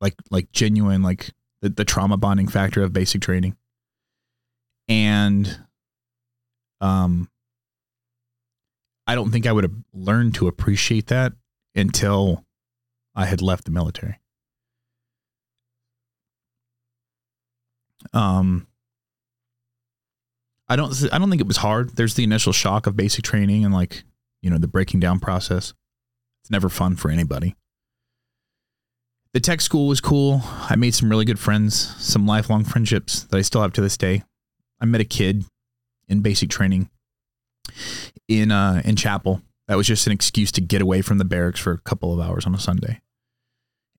like 0.00 0.14
like 0.30 0.52
genuine 0.52 1.02
like 1.02 1.30
the, 1.62 1.70
the 1.70 1.84
trauma 1.84 2.18
bonding 2.18 2.46
factor 2.46 2.82
of 2.82 2.92
basic 2.92 3.22
training. 3.22 3.56
And 4.86 5.58
um 6.80 7.28
I 9.08 9.14
don't 9.14 9.30
think 9.30 9.46
I 9.46 9.52
would 9.52 9.64
have 9.64 9.74
learned 9.94 10.34
to 10.34 10.48
appreciate 10.48 11.06
that 11.06 11.32
until 11.74 12.44
I 13.14 13.24
had 13.24 13.40
left 13.40 13.64
the 13.64 13.70
military. 13.70 14.20
Um, 18.12 18.66
I 20.68 20.76
don't. 20.76 20.94
I 21.10 21.18
don't 21.18 21.30
think 21.30 21.40
it 21.40 21.48
was 21.48 21.56
hard. 21.56 21.96
There's 21.96 22.14
the 22.14 22.24
initial 22.24 22.52
shock 22.52 22.86
of 22.86 22.96
basic 22.96 23.24
training 23.24 23.64
and 23.64 23.72
like 23.72 24.04
you 24.42 24.50
know 24.50 24.58
the 24.58 24.68
breaking 24.68 25.00
down 25.00 25.20
process. 25.20 25.72
It's 26.42 26.50
never 26.50 26.68
fun 26.68 26.94
for 26.94 27.10
anybody. 27.10 27.56
The 29.32 29.40
tech 29.40 29.62
school 29.62 29.88
was 29.88 30.00
cool. 30.00 30.42
I 30.44 30.76
made 30.76 30.94
some 30.94 31.08
really 31.08 31.24
good 31.24 31.38
friends, 31.38 31.74
some 31.96 32.26
lifelong 32.26 32.64
friendships 32.64 33.22
that 33.24 33.36
I 33.36 33.42
still 33.42 33.62
have 33.62 33.72
to 33.74 33.80
this 33.80 33.96
day. 33.96 34.22
I 34.80 34.84
met 34.84 35.00
a 35.00 35.04
kid 35.04 35.44
in 36.08 36.20
basic 36.20 36.50
training 36.50 36.90
in 38.28 38.50
uh 38.50 38.82
in 38.84 38.96
chapel. 38.96 39.42
That 39.66 39.76
was 39.76 39.86
just 39.86 40.06
an 40.06 40.12
excuse 40.12 40.50
to 40.52 40.62
get 40.62 40.80
away 40.80 41.02
from 41.02 41.18
the 41.18 41.24
barracks 41.24 41.60
for 41.60 41.72
a 41.72 41.78
couple 41.78 42.12
of 42.12 42.26
hours 42.26 42.46
on 42.46 42.54
a 42.54 42.58
Sunday. 42.58 43.00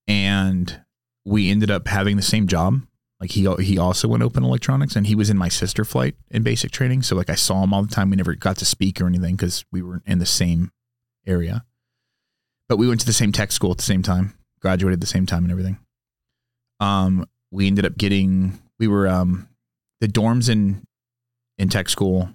And 0.07 0.81
we 1.25 1.51
ended 1.51 1.69
up 1.69 1.87
having 1.87 2.15
the 2.15 2.23
same 2.23 2.47
job 2.47 2.81
like 3.19 3.31
he 3.31 3.47
he 3.59 3.77
also 3.77 4.07
went 4.07 4.23
open 4.23 4.43
electronics, 4.43 4.95
and 4.95 5.05
he 5.05 5.15
was 5.15 5.29
in 5.29 5.37
my 5.37 5.49
sister 5.49 5.83
flight 5.83 6.15
in 6.31 6.41
basic 6.41 6.71
training. 6.71 7.01
So 7.01 7.15
like 7.15 7.29
I 7.29 7.35
saw 7.35 7.63
him 7.63 7.73
all 7.73 7.83
the 7.83 7.93
time. 7.93 8.09
We 8.09 8.15
never 8.15 8.33
got 8.35 8.57
to 8.57 8.65
speak 8.65 9.01
or 9.01 9.07
anything 9.07 9.35
because 9.35 9.65
we 9.71 9.81
were 9.81 10.01
in 10.05 10.19
the 10.19 10.25
same 10.25 10.71
area. 11.27 11.65
But 12.69 12.77
we 12.77 12.87
went 12.87 13.01
to 13.01 13.05
the 13.05 13.13
same 13.13 13.31
tech 13.31 13.51
school 13.51 13.71
at 13.71 13.77
the 13.77 13.83
same 13.83 14.03
time, 14.03 14.35
graduated 14.61 14.97
at 14.97 15.01
the 15.01 15.07
same 15.07 15.25
time, 15.25 15.43
and 15.43 15.51
everything. 15.51 15.79
Um, 16.79 17.27
we 17.51 17.67
ended 17.67 17.85
up 17.85 17.97
getting 17.97 18.59
we 18.79 18.87
were 18.87 19.07
um 19.07 19.49
the 19.99 20.07
dorms 20.07 20.49
in 20.49 20.85
in 21.59 21.69
tech 21.69 21.89
school 21.89 22.29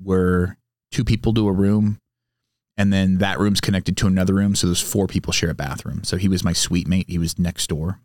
were 0.00 0.56
two 0.92 1.02
people 1.02 1.34
to 1.34 1.48
a 1.48 1.52
room 1.52 1.98
and 2.76 2.92
then 2.92 3.18
that 3.18 3.40
room's 3.40 3.60
connected 3.60 3.96
to 3.96 4.06
another 4.06 4.34
room 4.34 4.54
so 4.54 4.68
those 4.68 4.80
four 4.80 5.08
people 5.08 5.32
share 5.32 5.50
a 5.50 5.54
bathroom 5.54 6.04
so 6.04 6.16
he 6.16 6.28
was 6.28 6.44
my 6.44 6.52
suite 6.52 6.86
mate 6.86 7.06
he 7.08 7.18
was 7.18 7.38
next 7.38 7.66
door 7.68 8.00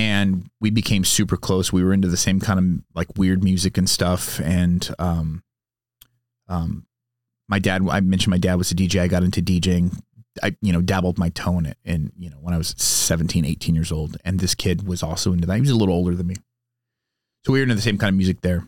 and 0.00 0.48
we 0.62 0.70
became 0.70 1.04
super 1.04 1.36
close. 1.36 1.74
We 1.74 1.84
were 1.84 1.92
into 1.92 2.08
the 2.08 2.16
same 2.16 2.40
kind 2.40 2.58
of 2.58 2.84
like 2.94 3.18
weird 3.18 3.44
music 3.44 3.76
and 3.76 3.88
stuff. 3.88 4.40
And 4.40 4.88
um, 4.98 5.42
um, 6.48 6.86
my 7.50 7.58
dad, 7.58 7.86
I 7.86 8.00
mentioned 8.00 8.30
my 8.30 8.38
dad 8.38 8.54
was 8.54 8.72
a 8.72 8.74
DJ. 8.74 8.98
I 8.98 9.08
got 9.08 9.24
into 9.24 9.42
DJing. 9.42 10.00
I, 10.42 10.56
you 10.62 10.72
know, 10.72 10.80
dabbled 10.80 11.18
my 11.18 11.28
toe 11.28 11.58
in 11.58 11.66
it. 11.66 11.76
And, 11.84 12.12
you 12.16 12.30
know, 12.30 12.38
when 12.40 12.54
I 12.54 12.56
was 12.56 12.74
17, 12.78 13.44
18 13.44 13.74
years 13.74 13.92
old, 13.92 14.16
and 14.24 14.40
this 14.40 14.54
kid 14.54 14.88
was 14.88 15.02
also 15.02 15.34
into 15.34 15.46
that. 15.46 15.56
He 15.56 15.60
was 15.60 15.68
a 15.68 15.76
little 15.76 15.94
older 15.94 16.14
than 16.14 16.28
me. 16.28 16.36
So 17.44 17.52
we 17.52 17.58
were 17.58 17.64
into 17.64 17.74
the 17.74 17.82
same 17.82 17.98
kind 17.98 18.14
of 18.14 18.16
music 18.16 18.40
there. 18.40 18.66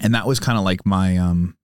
And 0.00 0.14
that 0.14 0.26
was 0.26 0.40
kind 0.40 0.56
of 0.56 0.64
like 0.64 0.86
my, 0.86 1.18
um, 1.18 1.56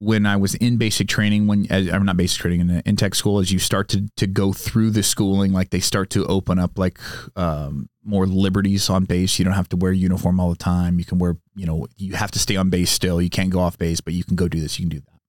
when 0.00 0.26
I 0.26 0.36
was 0.36 0.54
in 0.54 0.76
basic 0.76 1.08
training, 1.08 1.46
when 1.46 1.66
I'm 1.70 2.04
not 2.04 2.16
basic 2.16 2.40
training 2.40 2.60
in, 2.60 2.82
in 2.84 2.96
tech 2.96 3.14
school, 3.14 3.40
as 3.40 3.50
you 3.50 3.58
start 3.58 3.88
to 3.88 4.08
to 4.16 4.26
go 4.26 4.52
through 4.52 4.90
the 4.90 5.02
schooling, 5.02 5.52
like 5.52 5.70
they 5.70 5.80
start 5.80 6.10
to 6.10 6.24
open 6.26 6.58
up 6.58 6.78
like 6.78 7.00
um, 7.36 7.88
more 8.04 8.26
liberties 8.26 8.88
on 8.88 9.04
base. 9.04 9.38
You 9.38 9.44
don't 9.44 9.54
have 9.54 9.68
to 9.70 9.76
wear 9.76 9.92
uniform 9.92 10.38
all 10.38 10.50
the 10.50 10.56
time. 10.56 10.98
You 10.98 11.04
can 11.04 11.18
wear, 11.18 11.36
you 11.56 11.66
know, 11.66 11.86
you 11.96 12.14
have 12.14 12.30
to 12.32 12.38
stay 12.38 12.56
on 12.56 12.70
base 12.70 12.90
still. 12.90 13.20
You 13.20 13.30
can't 13.30 13.50
go 13.50 13.60
off 13.60 13.76
base, 13.76 14.00
but 14.00 14.14
you 14.14 14.22
can 14.22 14.36
go 14.36 14.46
do 14.46 14.60
this. 14.60 14.78
You 14.78 14.88
can 14.88 14.98
do 14.98 15.04
that. 15.04 15.20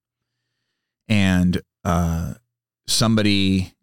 And 1.08 1.62
uh, 1.84 2.36
somebody, 2.88 3.74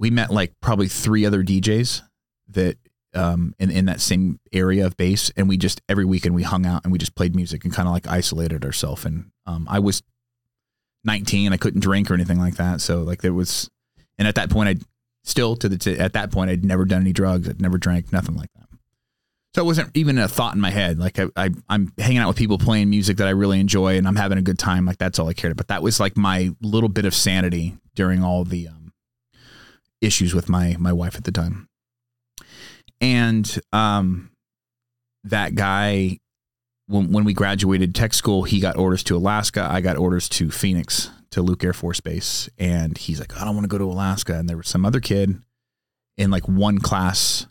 we 0.00 0.10
met 0.10 0.30
like 0.30 0.52
probably 0.60 0.88
three 0.88 1.24
other 1.24 1.44
DJs 1.44 2.02
that 2.48 2.76
um, 3.14 3.54
in 3.58 3.70
in 3.70 3.86
that 3.86 4.00
same 4.00 4.40
area 4.52 4.86
of 4.86 4.96
base, 4.96 5.30
and 5.36 5.48
we 5.48 5.56
just 5.56 5.80
every 5.88 6.04
weekend 6.04 6.34
we 6.34 6.42
hung 6.42 6.66
out 6.66 6.84
and 6.84 6.92
we 6.92 6.98
just 6.98 7.14
played 7.14 7.34
music 7.34 7.64
and 7.64 7.72
kind 7.72 7.88
of 7.88 7.94
like 7.94 8.06
isolated 8.06 8.64
ourselves. 8.64 9.04
And 9.04 9.30
um, 9.46 9.66
I 9.70 9.78
was 9.78 10.02
19. 11.04 11.52
I 11.52 11.56
couldn't 11.56 11.80
drink 11.80 12.10
or 12.10 12.14
anything 12.14 12.38
like 12.38 12.56
that. 12.56 12.80
So 12.80 13.02
like 13.02 13.22
there 13.22 13.34
was, 13.34 13.70
and 14.18 14.26
at 14.26 14.34
that 14.36 14.50
point, 14.50 14.68
I 14.68 14.76
still 15.22 15.56
to 15.56 15.68
the 15.68 15.78
t- 15.78 15.98
at 15.98 16.12
that 16.12 16.30
point 16.30 16.50
I'd 16.50 16.64
never 16.64 16.84
done 16.84 17.00
any 17.00 17.12
drugs. 17.12 17.48
I'd 17.48 17.60
never 17.60 17.78
drank 17.78 18.12
nothing 18.12 18.36
like 18.36 18.52
that. 18.54 18.68
So 19.54 19.62
it 19.62 19.66
wasn't 19.66 19.96
even 19.96 20.18
a 20.18 20.26
thought 20.26 20.54
in 20.54 20.60
my 20.60 20.70
head. 20.70 20.98
Like 20.98 21.18
I, 21.18 21.26
I 21.36 21.50
I'm 21.68 21.92
hanging 21.98 22.18
out 22.18 22.28
with 22.28 22.36
people 22.36 22.58
playing 22.58 22.90
music 22.90 23.18
that 23.18 23.28
I 23.28 23.30
really 23.30 23.60
enjoy 23.60 23.96
and 23.96 24.06
I'm 24.06 24.16
having 24.16 24.38
a 24.38 24.42
good 24.42 24.58
time. 24.58 24.84
Like 24.84 24.98
that's 24.98 25.18
all 25.18 25.28
I 25.28 25.32
cared 25.32 25.52
about. 25.52 25.68
That 25.68 25.82
was 25.82 26.00
like 26.00 26.16
my 26.16 26.54
little 26.60 26.88
bit 26.88 27.04
of 27.04 27.14
sanity 27.14 27.76
during 27.94 28.22
all 28.22 28.44
the 28.44 28.68
um, 28.68 28.92
issues 30.00 30.34
with 30.34 30.48
my 30.48 30.76
my 30.78 30.92
wife 30.92 31.16
at 31.16 31.24
the 31.24 31.32
time. 31.32 31.68
And 33.04 33.60
um, 33.70 34.30
that 35.24 35.54
guy 35.54 36.20
when, 36.86 37.12
when 37.12 37.24
we 37.24 37.34
graduated 37.34 37.94
tech 37.94 38.14
school, 38.14 38.44
he 38.44 38.60
got 38.60 38.78
orders 38.78 39.02
to 39.04 39.16
Alaska. 39.16 39.68
I 39.70 39.82
got 39.82 39.98
orders 39.98 40.26
to 40.30 40.50
Phoenix, 40.50 41.10
to 41.30 41.42
Luke 41.42 41.62
Air 41.62 41.74
Force 41.74 42.00
Base. 42.00 42.48
And 42.58 42.96
he's 42.96 43.20
like, 43.20 43.38
I 43.38 43.44
don't 43.44 43.54
want 43.54 43.64
to 43.64 43.68
go 43.68 43.76
to 43.76 43.90
Alaska. 43.90 44.38
And 44.38 44.48
there 44.48 44.56
was 44.56 44.68
some 44.68 44.86
other 44.86 45.00
kid 45.00 45.36
in 46.16 46.30
like 46.30 46.48
one 46.48 46.78
class, 46.78 47.46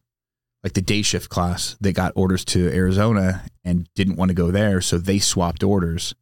like 0.64 0.74
the 0.74 0.82
day 0.82 1.04
shift 1.04 1.30
class, 1.30 1.76
that 1.82 1.94
got 1.94 2.14
orders 2.16 2.44
to 2.46 2.74
Arizona 2.74 3.44
and 3.64 3.88
didn't 3.94 4.16
want 4.16 4.30
to 4.30 4.36
go 4.36 4.50
there. 4.50 4.82
So 4.82 4.98
they 4.98 5.20
swapped 5.20 5.64
orders. 5.64 6.16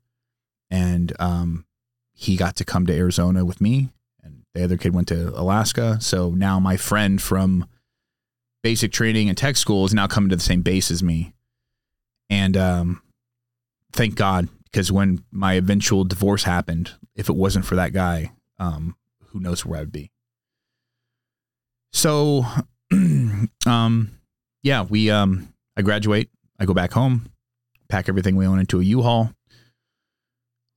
And 0.69 1.13
um, 1.19 1.65
he 2.13 2.35
got 2.35 2.57
to 2.57 2.65
come 2.65 2.85
to 2.85 2.93
Arizona 2.93 3.45
with 3.45 3.61
me. 3.61 3.91
And 4.21 4.43
the 4.53 4.63
other 4.65 4.75
kid 4.75 4.93
went 4.93 5.07
to 5.07 5.29
Alaska. 5.37 5.99
So 6.01 6.31
now 6.31 6.59
my 6.59 6.75
friend 6.75 7.21
from 7.21 7.65
basic 8.63 8.91
training 8.91 9.29
and 9.29 9.37
tech 9.37 9.57
school 9.57 9.85
is 9.85 9.93
now 9.93 10.07
coming 10.07 10.29
to 10.29 10.35
the 10.35 10.41
same 10.41 10.61
base 10.61 10.91
as 10.91 11.01
me 11.01 11.33
and 12.31 12.55
um, 12.55 13.01
thank 13.91 14.15
God, 14.15 14.47
because 14.63 14.89
when 14.89 15.23
my 15.31 15.53
eventual 15.55 16.05
divorce 16.05 16.43
happened, 16.43 16.93
if 17.13 17.27
it 17.27 17.35
wasn't 17.35 17.65
for 17.65 17.75
that 17.75 17.91
guy, 17.91 18.31
um, 18.57 18.95
who 19.27 19.41
knows 19.41 19.65
where 19.65 19.77
I 19.77 19.81
would 19.81 19.91
be. 19.91 20.11
So, 21.91 22.45
um, 23.65 24.11
yeah, 24.63 24.83
we 24.83 25.11
um, 25.11 25.53
I 25.75 25.81
graduate, 25.81 26.29
I 26.57 26.63
go 26.63 26.73
back 26.73 26.93
home, 26.93 27.29
pack 27.89 28.07
everything 28.07 28.37
we 28.37 28.47
own 28.47 28.59
into 28.59 28.79
a 28.79 28.83
U-Haul, 28.83 29.31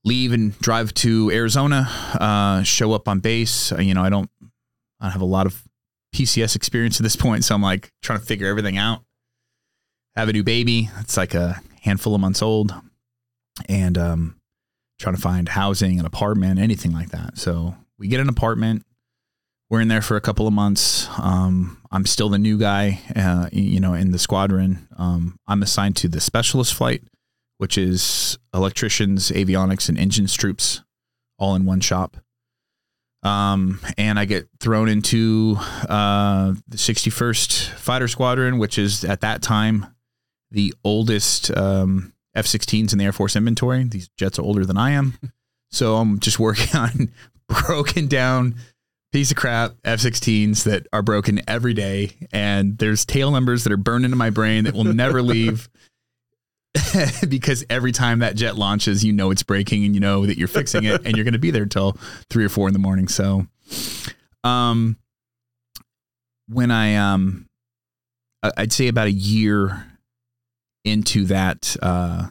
leave 0.03 0.33
and 0.33 0.59
drive 0.59 0.93
to 0.95 1.31
Arizona, 1.31 1.87
uh, 2.19 2.63
show 2.63 2.91
up 2.91 3.07
on 3.07 3.21
base. 3.21 3.71
You 3.71 3.93
know, 3.93 4.03
I 4.03 4.09
don't, 4.09 4.29
I 4.99 5.05
don't 5.05 5.13
have 5.13 5.21
a 5.21 5.25
lot 5.25 5.45
of 5.45 5.63
PCS 6.15 6.55
experience 6.55 6.99
at 6.99 7.03
this 7.03 7.15
point, 7.15 7.43
so 7.43 7.55
I'm 7.55 7.61
like 7.61 7.91
trying 8.01 8.19
to 8.19 8.25
figure 8.25 8.47
everything 8.47 8.77
out 8.77 9.01
have 10.15 10.29
a 10.29 10.33
new 10.33 10.43
baby. 10.43 10.89
It's 10.99 11.17
like 11.17 11.33
a 11.33 11.61
handful 11.81 12.15
of 12.15 12.21
months 12.21 12.41
old, 12.41 12.73
and 13.67 13.97
um, 13.97 14.35
trying 14.99 15.15
to 15.15 15.21
find 15.21 15.49
housing, 15.49 15.99
an 15.99 16.05
apartment, 16.05 16.59
anything 16.59 16.91
like 16.91 17.09
that. 17.09 17.37
So 17.37 17.75
we 17.97 18.07
get 18.07 18.19
an 18.19 18.29
apartment. 18.29 18.85
We're 19.69 19.81
in 19.81 19.87
there 19.87 20.01
for 20.01 20.15
a 20.15 20.21
couple 20.21 20.47
of 20.47 20.53
months. 20.53 21.07
Um, 21.17 21.81
I'm 21.91 22.05
still 22.05 22.29
the 22.29 22.37
new 22.37 22.57
guy, 22.57 23.01
uh, 23.15 23.49
you 23.51 23.79
know, 23.79 23.93
in 23.93 24.11
the 24.11 24.19
squadron. 24.19 24.87
Um, 24.95 25.37
I'm 25.47 25.63
assigned 25.63 25.95
to 25.97 26.07
the 26.07 26.21
specialist 26.21 26.73
flight, 26.73 27.03
which 27.57 27.77
is 27.77 28.37
electricians, 28.53 29.31
avionics, 29.31 29.89
and 29.89 29.97
engines 29.97 30.35
troops, 30.35 30.83
all 31.39 31.55
in 31.55 31.65
one 31.65 31.81
shop. 31.81 32.17
Um, 33.25 33.79
and 33.97 34.19
I 34.19 34.25
get 34.25 34.47
thrown 34.59 34.87
into 34.87 35.57
uh, 35.89 36.53
the 36.67 36.77
61st 36.77 37.69
Fighter 37.71 38.07
Squadron, 38.07 38.59
which 38.59 38.77
is 38.77 39.03
at 39.03 39.21
that 39.21 39.41
time 39.41 39.87
the 40.51 40.73
oldest 40.83 41.55
um, 41.57 42.13
F 42.35 42.45
16s 42.45 42.93
in 42.93 42.99
the 42.99 43.05
Air 43.05 43.11
Force 43.11 43.35
inventory. 43.35 43.83
These 43.83 44.09
jets 44.17 44.37
are 44.37 44.43
older 44.43 44.65
than 44.65 44.77
I 44.77 44.91
am. 44.91 45.17
So 45.71 45.97
I'm 45.97 46.19
just 46.19 46.39
working 46.39 46.73
on 46.79 47.11
broken 47.49 48.07
down 48.07 48.55
piece 49.11 49.31
of 49.31 49.37
crap 49.37 49.73
F-16s 49.83 50.63
that 50.63 50.87
are 50.93 51.01
broken 51.01 51.41
every 51.47 51.73
day, 51.73 52.11
and 52.31 52.77
there's 52.77 53.05
tail 53.05 53.31
numbers 53.31 53.63
that 53.63 53.73
are 53.73 53.77
burned 53.77 54.05
into 54.05 54.17
my 54.17 54.29
brain 54.29 54.65
that 54.65 54.73
will 54.73 54.83
never 54.83 55.21
leave. 55.23 55.69
because 57.29 57.65
every 57.69 57.91
time 57.91 58.19
that 58.19 58.35
jet 58.35 58.57
launches, 58.57 59.03
you 59.03 59.13
know 59.13 59.31
it's 59.31 59.43
breaking 59.43 59.85
and 59.85 59.93
you 59.93 60.01
know 60.01 60.25
that 60.25 60.37
you're 60.37 60.47
fixing 60.47 60.83
it 60.83 61.05
and 61.05 61.15
you're 61.15 61.23
going 61.23 61.33
to 61.33 61.39
be 61.39 61.51
there 61.51 61.63
until 61.63 61.97
three 62.29 62.45
or 62.45 62.49
four 62.49 62.67
in 62.67 62.73
the 62.73 62.79
morning. 62.79 63.07
So, 63.07 63.47
um, 64.43 64.97
when 66.47 66.71
I, 66.71 66.95
um, 66.95 67.47
I'd 68.43 68.73
say 68.73 68.87
about 68.87 69.07
a 69.07 69.11
year 69.11 69.85
into 70.83 71.25
that, 71.25 71.75
uh, 71.81 72.27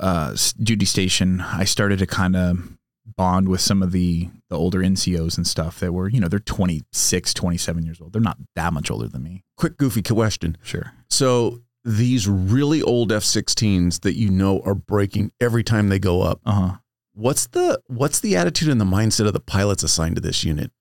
uh, 0.00 0.36
duty 0.60 0.86
station, 0.86 1.40
I 1.40 1.64
started 1.64 2.00
to 2.00 2.06
kind 2.06 2.34
of 2.34 2.76
bond 3.16 3.48
with 3.48 3.60
some 3.60 3.82
of 3.82 3.92
the 3.92 4.28
the 4.48 4.58
older 4.58 4.80
NCOs 4.80 5.36
and 5.36 5.46
stuff 5.46 5.80
that 5.80 5.92
were, 5.92 6.08
you 6.08 6.20
know, 6.20 6.28
they're 6.28 6.40
26, 6.40 7.34
27 7.34 7.84
years 7.84 8.00
old. 8.00 8.12
They're 8.12 8.22
not 8.22 8.38
that 8.56 8.72
much 8.72 8.90
older 8.90 9.08
than 9.08 9.22
me. 9.22 9.44
Quick, 9.56 9.76
goofy 9.76 10.02
question. 10.02 10.56
Sure. 10.62 10.92
So 11.08 11.60
these 11.84 12.26
really 12.26 12.82
old 12.82 13.12
F-16s 13.12 14.00
that 14.00 14.14
you 14.14 14.30
know 14.30 14.60
are 14.60 14.74
breaking 14.74 15.32
every 15.40 15.62
time 15.62 15.88
they 15.88 15.98
go 15.98 16.22
up. 16.22 16.40
Uh-huh. 16.44 16.76
What's 17.12 17.46
the 17.48 17.80
what's 17.86 18.18
the 18.18 18.36
attitude 18.36 18.68
and 18.68 18.80
the 18.80 18.84
mindset 18.84 19.26
of 19.26 19.34
the 19.34 19.40
pilots 19.40 19.82
assigned 19.82 20.16
to 20.16 20.20
this 20.20 20.42
unit? 20.42 20.72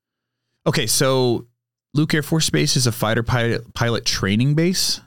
Okay, 0.65 0.87
so 0.87 1.45
Luke 1.93 2.13
Air 2.13 2.23
Force 2.23 2.49
Base 2.49 2.75
is 2.75 2.87
a 2.87 2.91
fighter 2.91 3.21
pilot 3.21 3.73
pilot 3.73 4.05
training 4.05 4.55
base. 4.55 5.01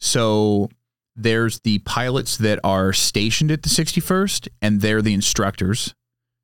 So 0.00 0.68
there's 1.14 1.60
the 1.60 1.78
pilots 1.78 2.36
that 2.36 2.60
are 2.62 2.92
stationed 2.92 3.50
at 3.50 3.62
the 3.62 3.70
61st 3.70 4.48
and 4.60 4.82
they're 4.82 5.00
the 5.00 5.14
instructors. 5.14 5.94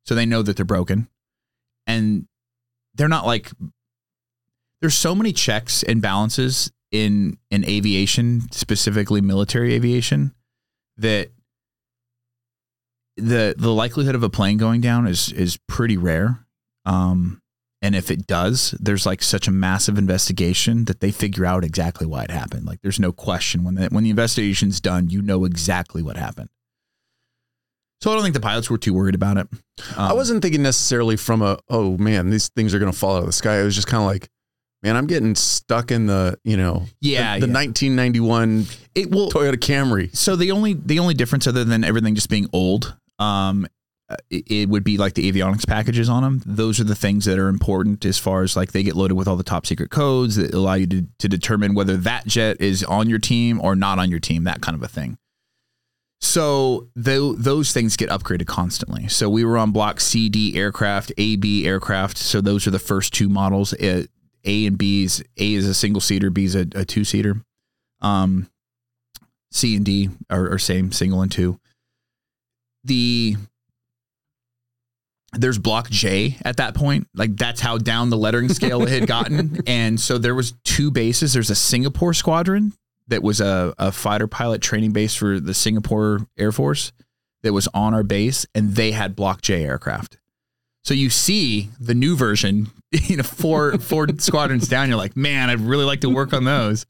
So 0.05 0.15
they 0.15 0.25
know 0.25 0.41
that 0.41 0.55
they're 0.55 0.65
broken. 0.65 1.07
And 1.85 2.27
they're 2.95 3.07
not 3.07 3.25
like 3.25 3.51
there's 4.81 4.95
so 4.95 5.13
many 5.13 5.31
checks 5.31 5.83
and 5.83 6.01
balances 6.01 6.71
in 6.93 7.37
in 7.51 7.65
aviation, 7.65 8.49
specifically 8.51 9.19
military 9.19 9.73
aviation, 9.73 10.33
that 10.95 11.31
the 13.17 13.55
the 13.57 13.73
likelihood 13.73 14.15
of 14.15 14.23
a 14.23 14.29
plane 14.29 14.57
going 14.57 14.79
down 14.79 15.07
is 15.07 15.31
is 15.33 15.57
pretty 15.67 15.97
rare. 15.97 16.45
Um, 16.85 17.41
and 17.81 17.95
if 17.95 18.09
it 18.09 18.27
does, 18.27 18.71
there's 18.79 19.05
like 19.05 19.21
such 19.21 19.47
a 19.47 19.51
massive 19.51 19.97
investigation 19.97 20.85
that 20.85 21.01
they 21.01 21.11
figure 21.11 21.45
out 21.45 21.65
exactly 21.65 22.07
why 22.07 22.23
it 22.23 22.31
happened. 22.31 22.65
Like 22.65 22.81
there's 22.81 22.99
no 22.99 23.11
question 23.11 23.65
when 23.65 23.75
the, 23.75 23.87
when 23.87 24.05
the 24.05 24.09
investigation's 24.09 24.79
done, 24.79 25.09
you 25.09 25.21
know 25.21 25.43
exactly 25.43 26.01
what 26.01 26.15
happened. 26.15 26.49
So 28.01 28.11
I 28.11 28.13
don't 28.13 28.23
think 28.23 28.35
the 28.35 28.39
pilots 28.39 28.69
were 28.69 28.77
too 28.77 28.93
worried 28.93 29.15
about 29.15 29.37
it. 29.37 29.47
Um, 29.97 30.11
I 30.11 30.13
wasn't 30.13 30.41
thinking 30.41 30.61
necessarily 30.61 31.17
from 31.17 31.41
a 31.41 31.57
oh 31.69 31.97
man, 31.97 32.29
these 32.29 32.49
things 32.49 32.73
are 32.73 32.79
going 32.79 32.91
to 32.91 32.97
fall 32.97 33.15
out 33.15 33.21
of 33.21 33.25
the 33.25 33.33
sky. 33.33 33.59
It 33.59 33.63
was 33.63 33.75
just 33.75 33.87
kind 33.87 34.01
of 34.01 34.07
like, 34.07 34.29
man, 34.83 34.95
I'm 34.95 35.07
getting 35.07 35.33
stuck 35.35 35.89
in 35.91 36.05
the 36.05 36.37
you 36.43 36.57
know 36.57 36.83
Yeah, 37.01 37.35
the, 37.39 37.47
the 37.47 37.51
yeah. 37.51 37.59
1991 37.59 38.65
it 38.95 39.09
will 39.09 39.31
Toyota 39.31 39.55
Camry. 39.55 40.15
So 40.15 40.35
the 40.35 40.51
only 40.51 40.73
the 40.73 40.99
only 40.99 41.13
difference 41.13 41.47
other 41.47 41.63
than 41.63 41.83
everything 41.83 42.13
just 42.15 42.29
being 42.29 42.47
old, 42.53 42.95
um, 43.17 43.65
it, 44.29 44.51
it 44.51 44.69
would 44.69 44.83
be 44.83 44.97
like 44.97 45.13
the 45.15 45.31
avionics 45.31 45.65
packages 45.67 46.09
on 46.09 46.21
them. 46.21 46.41
Those 46.45 46.79
are 46.79 46.83
the 46.83 46.95
things 46.95 47.25
that 47.25 47.39
are 47.39 47.47
important 47.47 48.05
as 48.05 48.19
far 48.19 48.43
as 48.43 48.55
like 48.55 48.71
they 48.71 48.83
get 48.83 48.95
loaded 48.95 49.15
with 49.15 49.27
all 49.27 49.37
the 49.37 49.43
top 49.43 49.65
secret 49.65 49.89
codes 49.89 50.35
that 50.35 50.53
allow 50.53 50.73
you 50.75 50.85
to, 50.87 51.07
to 51.19 51.29
determine 51.29 51.73
whether 51.73 51.97
that 51.97 52.27
jet 52.27 52.59
is 52.59 52.83
on 52.83 53.09
your 53.09 53.19
team 53.19 53.59
or 53.61 53.75
not 53.75 53.97
on 53.97 54.11
your 54.11 54.19
team, 54.19 54.43
that 54.43 54.61
kind 54.61 54.75
of 54.75 54.83
a 54.83 54.87
thing. 54.87 55.17
So 56.21 56.87
tho- 56.95 57.33
those 57.33 57.73
things 57.73 57.97
get 57.97 58.09
upgraded 58.09 58.47
constantly. 58.47 59.09
So 59.09 59.29
we 59.29 59.43
were 59.43 59.57
on 59.57 59.71
block 59.71 59.99
CD 59.99 60.55
aircraft, 60.55 61.11
AB 61.17 61.67
aircraft. 61.67 62.17
So 62.17 62.39
those 62.39 62.65
are 62.65 62.71
the 62.71 62.79
first 62.79 63.13
two 63.13 63.27
models. 63.27 63.73
Uh, 63.73 64.05
A 64.45 64.65
and 64.65 64.77
B's. 64.77 65.23
A 65.37 65.53
is 65.53 65.67
a 65.67 65.73
single 65.73 66.01
seater. 66.01 66.29
B 66.29 66.45
is 66.45 66.55
a, 66.55 66.67
a 66.75 66.85
two 66.85 67.03
seater. 67.03 67.41
Um, 68.01 68.49
C 69.51 69.75
and 69.75 69.85
D 69.85 70.09
are, 70.29 70.53
are 70.53 70.59
same, 70.59 70.91
single 70.91 71.21
and 71.21 71.31
two. 71.31 71.59
The 72.83 73.37
there's 75.33 75.57
block 75.57 75.89
J 75.89 76.37
at 76.43 76.57
that 76.57 76.75
point. 76.75 77.07
Like 77.15 77.35
that's 77.35 77.61
how 77.61 77.77
down 77.77 78.09
the 78.09 78.17
lettering 78.17 78.49
scale 78.49 78.83
it 78.83 78.89
had 78.89 79.07
gotten. 79.07 79.61
and 79.67 79.99
so 79.99 80.17
there 80.17 80.35
was 80.35 80.53
two 80.63 80.91
bases. 80.91 81.33
There's 81.33 81.49
a 81.49 81.55
Singapore 81.55 82.13
squadron 82.13 82.73
that 83.07 83.23
was 83.23 83.41
a, 83.41 83.73
a 83.77 83.91
fighter 83.91 84.27
pilot 84.27 84.61
training 84.61 84.91
base 84.91 85.15
for 85.15 85.39
the 85.39 85.53
Singapore 85.53 86.27
Air 86.37 86.51
Force 86.51 86.91
that 87.41 87.53
was 87.53 87.67
on 87.73 87.93
our 87.93 88.03
base, 88.03 88.45
and 88.55 88.75
they 88.75 88.91
had 88.91 89.15
block 89.15 89.41
J 89.41 89.63
aircraft. 89.65 90.17
So 90.83 90.93
you 90.93 91.09
see 91.09 91.69
the 91.79 91.93
new 91.93 92.15
version, 92.15 92.67
you 92.91 93.17
know, 93.17 93.23
four 93.23 93.77
four 93.77 94.07
squadrons 94.17 94.67
down. 94.67 94.89
You're 94.89 94.97
like, 94.97 95.15
man, 95.15 95.49
I'd 95.49 95.61
really 95.61 95.85
like 95.85 96.01
to 96.01 96.09
work 96.09 96.33
on 96.33 96.43
those, 96.43 96.85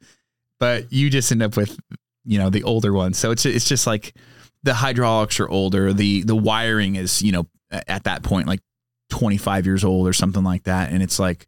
but 0.60 0.92
you 0.92 1.10
just 1.10 1.32
end 1.32 1.44
up 1.44 1.56
with, 1.56 1.80
you 2.26 2.40
know, 2.40 2.50
the 2.50 2.64
older 2.64 2.94
ones. 2.94 3.18
So 3.18 3.32
it's 3.32 3.46
it's 3.46 3.68
just 3.68 3.86
like 3.88 4.16
the 4.64 4.74
hydraulics 4.74 5.40
are 5.40 5.50
older. 5.50 5.94
The 5.94 6.24
the 6.24 6.36
wiring 6.36 6.96
is, 6.96 7.22
you 7.22 7.32
know, 7.32 7.48
at 7.72 8.04
that 8.04 8.24
point 8.24 8.48
like 8.48 8.62
25 9.10 9.66
years 9.66 9.84
old 9.84 10.08
or 10.08 10.14
something 10.14 10.44
like 10.44 10.64
that, 10.64 10.92
and 10.92 11.04
it's 11.04 11.20
like, 11.20 11.48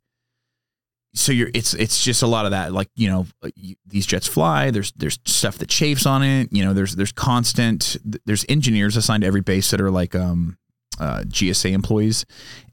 so 1.15 1.31
you're 1.31 1.49
it's 1.53 1.73
it's 1.73 2.03
just 2.03 2.21
a 2.21 2.27
lot 2.27 2.45
of 2.45 2.51
that. 2.51 2.73
Like 2.73 2.89
you 2.95 3.09
know, 3.09 3.25
these 3.87 4.05
jets 4.05 4.27
fly. 4.27 4.69
There's 4.69 4.91
there's 4.91 5.17
stuff 5.25 5.57
that 5.59 5.69
chafes 5.69 6.05
on 6.05 6.21
it. 6.21 6.51
You 6.51 6.63
know, 6.63 6.73
there's 6.73 6.95
there's 6.95 7.13
constant. 7.13 7.97
There's 8.25 8.45
engineers 8.49 8.97
assigned 8.97 9.21
to 9.21 9.27
every 9.27 9.41
base 9.41 9.71
that 9.71 9.79
are 9.79 9.89
like 9.89 10.13
um 10.13 10.57
uh, 10.99 11.21
GSA 11.27 11.71
employees, 11.71 12.25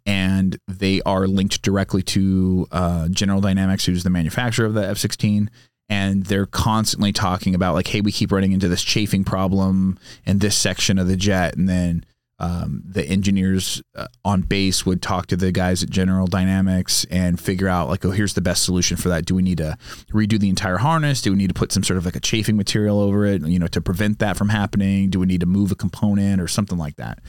and 0.07 0.59
they 0.69 1.01
are 1.03 1.27
linked 1.27 1.63
directly 1.63 2.03
to 2.03 2.67
uh, 2.73 3.09
General 3.09 3.41
Dynamics, 3.41 3.85
who's 3.85 4.03
the 4.03 4.11
manufacturer 4.11 4.67
of 4.67 4.75
the 4.75 4.87
F 4.87 4.99
16. 4.99 5.51
And 5.89 6.25
they're 6.25 6.47
constantly 6.47 7.13
talking 7.13 7.55
about, 7.55 7.75
like, 7.75 7.89
hey, 7.89 8.01
we 8.01 8.13
keep 8.13 8.33
running 8.33 8.53
into 8.53 8.67
this 8.67 8.83
chafing 8.83 9.25
problem 9.25 9.99
in 10.25 10.39
this 10.39 10.57
section 10.57 10.99
of 10.99 11.07
the 11.07 11.17
jet. 11.17 11.55
And 11.57 11.69
then 11.69 12.07
um, 12.39 12.83
the 12.85 13.05
engineers 13.05 13.83
uh, 13.95 14.09
on 14.25 14.43
base 14.43 14.85
would 14.85 15.01
talk 15.01 15.27
to 15.29 15.37
the 15.37 15.53
guys 15.53 15.83
at 15.83 15.91
General 15.91 16.27
Dynamics 16.27 17.07
and 17.11 17.39
figure 17.39 17.69
out, 17.69 17.89
like, 17.89 18.05
oh, 18.05 18.11
here's 18.11 18.35
the 18.35 18.41
best 18.41 18.65
solution 18.65 18.97
for 18.97 19.09
that. 19.11 19.27
Do 19.27 19.35
we 19.35 19.43
need 19.43 19.59
to 19.59 19.77
redo 20.11 20.41
the 20.41 20.49
entire 20.49 20.79
harness? 20.79 21.23
Do 21.23 21.31
we 21.31 21.37
need 21.37 21.49
to 21.49 21.55
put 21.55 21.71
some 21.71 21.85
sort 21.85 21.99
of 21.99 22.05
like 22.05 22.17
a 22.17 22.21
chafing 22.21 22.57
material 22.57 23.01
over 23.01 23.25
it, 23.25 23.43
you 23.47 23.59
know, 23.59 23.69
to 23.69 23.81
prevent 23.81 24.19
that 24.19 24.37
from 24.37 24.49
happening? 24.49 25.09
Do 25.09 25.21
we 25.21 25.27
need 25.27 25.41
to 25.41 25.47
move 25.47 25.71
a 25.71 25.77
component 25.77 26.41
or 26.41 26.49
something 26.49 26.79
like 26.79 26.97
that? 26.97 27.21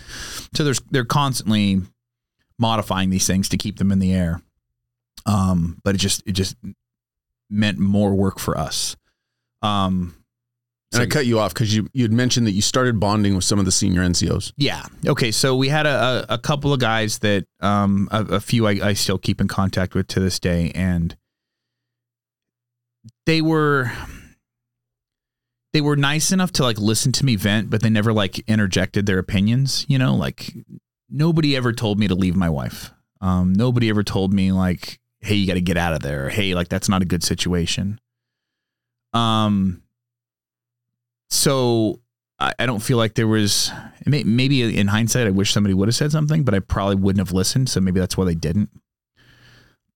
So 0.55 0.63
there's 0.63 0.81
they're 0.89 1.05
constantly 1.05 1.81
modifying 2.57 3.09
these 3.09 3.27
things 3.27 3.49
to 3.49 3.57
keep 3.57 3.77
them 3.77 3.91
in 3.91 3.99
the 3.99 4.13
air. 4.13 4.41
Um, 5.25 5.79
but 5.83 5.95
it 5.95 5.99
just 5.99 6.23
it 6.25 6.31
just 6.31 6.55
meant 7.49 7.77
more 7.77 8.15
work 8.15 8.39
for 8.39 8.57
us. 8.57 8.95
Um, 9.61 10.15
And 10.93 11.03
I 11.03 11.07
cut 11.07 11.25
you 11.25 11.39
off 11.39 11.53
because 11.53 11.75
you 11.75 11.87
you 11.93 12.03
had 12.03 12.13
mentioned 12.13 12.47
that 12.47 12.51
you 12.51 12.61
started 12.61 12.99
bonding 12.99 13.35
with 13.35 13.43
some 13.43 13.59
of 13.59 13.65
the 13.65 13.71
senior 13.71 14.01
NCOs. 14.01 14.53
Yeah. 14.57 14.85
Okay. 15.05 15.31
So 15.31 15.55
we 15.55 15.69
had 15.69 15.85
a, 15.85 16.25
a, 16.29 16.35
a 16.35 16.37
couple 16.37 16.73
of 16.73 16.79
guys 16.79 17.19
that, 17.19 17.45
um, 17.61 18.07
a, 18.11 18.21
a 18.23 18.39
few 18.39 18.67
I, 18.67 18.89
I 18.89 18.93
still 18.93 19.17
keep 19.17 19.41
in 19.41 19.47
contact 19.47 19.95
with 19.95 20.07
to 20.07 20.19
this 20.19 20.39
day, 20.39 20.71
and 20.75 21.15
they 23.25 23.41
were 23.41 23.91
they 25.73 25.81
were 25.81 25.95
nice 25.95 26.31
enough 26.31 26.51
to 26.53 26.63
like 26.63 26.77
listen 26.77 27.11
to 27.13 27.25
me 27.25 27.35
vent, 27.35 27.69
but 27.69 27.81
they 27.81 27.89
never 27.89 28.13
like 28.13 28.39
interjected 28.47 29.05
their 29.05 29.19
opinions. 29.19 29.85
You 29.89 29.97
know, 29.97 30.15
like 30.15 30.53
nobody 31.09 31.55
ever 31.55 31.73
told 31.73 31.99
me 31.99 32.07
to 32.07 32.15
leave 32.15 32.35
my 32.35 32.49
wife. 32.49 32.91
Um, 33.21 33.53
nobody 33.53 33.89
ever 33.89 34.03
told 34.03 34.33
me 34.33 34.51
like, 34.51 34.99
hey, 35.21 35.35
you 35.35 35.47
got 35.47 35.53
to 35.53 35.61
get 35.61 35.77
out 35.77 35.93
of 35.93 36.01
there. 36.01 36.25
Or, 36.25 36.29
hey, 36.29 36.53
like 36.55 36.67
that's 36.67 36.89
not 36.89 37.01
a 37.01 37.05
good 37.05 37.23
situation. 37.23 37.99
Um, 39.13 39.82
so 41.33 41.99
I, 42.39 42.53
I 42.59 42.65
don't 42.65 42.81
feel 42.81 42.97
like 42.97 43.15
there 43.15 43.27
was 43.27 43.71
may, 44.05 44.23
maybe 44.23 44.77
in 44.77 44.87
hindsight, 44.87 45.27
I 45.27 45.31
wish 45.31 45.51
somebody 45.51 45.73
would 45.73 45.87
have 45.87 45.95
said 45.95 46.11
something, 46.11 46.43
but 46.43 46.53
I 46.53 46.59
probably 46.59 46.95
wouldn't 46.95 47.25
have 47.25 47.33
listened. 47.33 47.69
So 47.69 47.81
maybe 47.81 47.99
that's 47.99 48.15
why 48.15 48.25
they 48.25 48.35
didn't. 48.35 48.69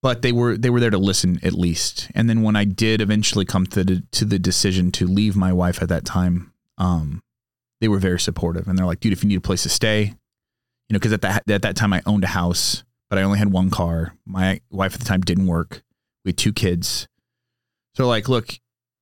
But 0.01 0.21
they 0.21 0.31
were 0.31 0.57
they 0.57 0.69
were 0.69 0.79
there 0.79 0.89
to 0.89 0.97
listen 0.97 1.39
at 1.43 1.53
least. 1.53 2.09
And 2.15 2.29
then 2.29 2.41
when 2.41 2.55
I 2.55 2.65
did 2.65 3.01
eventually 3.01 3.45
come 3.45 3.65
to 3.67 3.83
the, 3.83 4.03
to 4.11 4.25
the 4.25 4.39
decision 4.39 4.91
to 4.93 5.07
leave 5.07 5.35
my 5.35 5.51
wife 5.51 5.81
at 5.81 5.89
that 5.89 6.05
time, 6.05 6.53
um, 6.77 7.21
they 7.81 7.87
were 7.87 7.99
very 7.99 8.19
supportive. 8.19 8.67
And 8.67 8.77
they're 8.77 8.85
like, 8.85 8.99
dude, 8.99 9.13
if 9.13 9.23
you 9.23 9.29
need 9.29 9.37
a 9.37 9.41
place 9.41 9.63
to 9.63 9.69
stay, 9.69 10.03
you 10.03 10.93
know, 10.93 10.99
because 10.99 11.13
at 11.13 11.21
that 11.21 11.49
at 11.49 11.61
that 11.63 11.75
time 11.75 11.93
I 11.93 12.01
owned 12.05 12.23
a 12.23 12.27
house, 12.27 12.83
but 13.09 13.19
I 13.19 13.23
only 13.23 13.39
had 13.39 13.51
one 13.51 13.69
car. 13.69 14.15
My 14.25 14.61
wife 14.69 14.93
at 14.93 14.99
the 14.99 15.05
time 15.05 15.21
didn't 15.21 15.47
work. 15.47 15.83
We 16.23 16.29
had 16.29 16.37
two 16.37 16.53
kids. 16.53 17.07
So 17.95 18.07
like, 18.07 18.29
look, 18.29 18.59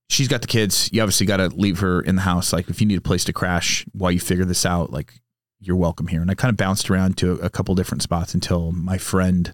she's 0.10 0.28
got 0.28 0.41
the 0.41 0.47
kids. 0.47 0.89
You 0.91 1.01
obviously 1.01 1.26
got 1.26 1.38
to 1.38 1.47
leave 1.49 1.80
her 1.80 2.01
in 2.01 2.16
the 2.16 2.22
house. 2.22 2.53
Like, 2.53 2.70
if 2.70 2.82
you 2.82 2.88
need 2.88 2.97
a 2.97 3.01
place 3.01 3.24
to 3.26 3.34
crash 3.34 3.86
while 3.93 4.12
you 4.12 4.20
figure 4.20 4.45
this 4.45 4.66
out, 4.66 4.91
like, 4.91 5.14
you're 5.60 5.76
welcome 5.76 6.08
here. 6.08 6.22
And 6.22 6.30
I 6.30 6.36
kind 6.36 6.51
of 6.51 6.58
bounced 6.58 6.89
around 6.89 7.18
to 7.18 7.34
a 7.34 7.49
couple 7.49 7.76
different 7.76 8.01
spots 8.01 8.34
until 8.34 8.72
my 8.72 8.97
friend 8.97 9.53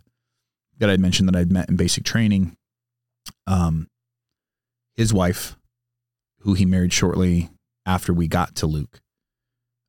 that 0.78 0.90
I'd 0.90 1.00
mentioned 1.00 1.30
that 1.30 1.36
I'd 1.36 1.52
met 1.52 1.70
in 1.70 1.76
basic 1.76 2.04
training, 2.04 2.58
um, 3.48 3.88
his 4.96 5.14
wife, 5.14 5.56
who 6.40 6.54
he 6.54 6.66
married 6.66 6.92
shortly 6.92 7.50
after 7.86 8.14
we 8.14 8.28
got 8.28 8.56
to 8.56 8.68
Luke, 8.68 9.00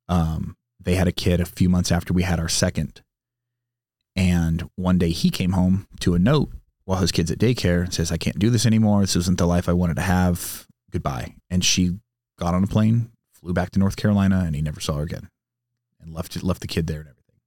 um, 0.07 0.55
they 0.79 0.95
had 0.95 1.07
a 1.07 1.11
kid 1.11 1.39
a 1.39 1.45
few 1.45 1.67
months 1.67 1.91
after 1.91 2.13
we 2.13 2.23
had 2.23 2.39
our 2.39 2.49
second. 2.49 3.01
And 4.15 4.43
And 4.53 4.69
one 4.75 4.99
day 4.99 5.09
he 5.09 5.31
came 5.31 5.53
home 5.53 5.87
to 6.01 6.13
a 6.13 6.19
note 6.19 6.51
while 6.85 6.99
his 6.99 7.11
kid's 7.11 7.31
at 7.31 7.39
daycare 7.39 7.83
and 7.83 7.93
says, 7.93 8.11
I 8.11 8.17
can't 8.17 8.39
do 8.39 8.49
this 8.49 8.65
anymore. 8.65 9.01
This 9.01 9.15
isn't 9.15 9.37
the 9.37 9.47
life 9.47 9.69
I 9.69 9.73
wanted 9.73 9.95
to 9.95 10.01
have. 10.01 10.67
Goodbye. 10.91 11.35
And 11.49 11.63
she 11.63 11.97
got 12.37 12.53
on 12.53 12.63
a 12.63 12.67
plane, 12.67 13.11
flew 13.31 13.53
back 13.53 13.71
to 13.71 13.79
North 13.79 13.95
Carolina, 13.95 14.43
and 14.45 14.55
he 14.55 14.61
never 14.61 14.79
saw 14.79 14.95
her 14.95 15.03
again 15.03 15.29
and 16.01 16.13
left 16.13 16.41
left 16.43 16.61
the 16.61 16.67
kid 16.67 16.87
there 16.87 16.99
and 16.99 17.09
everything. 17.09 17.39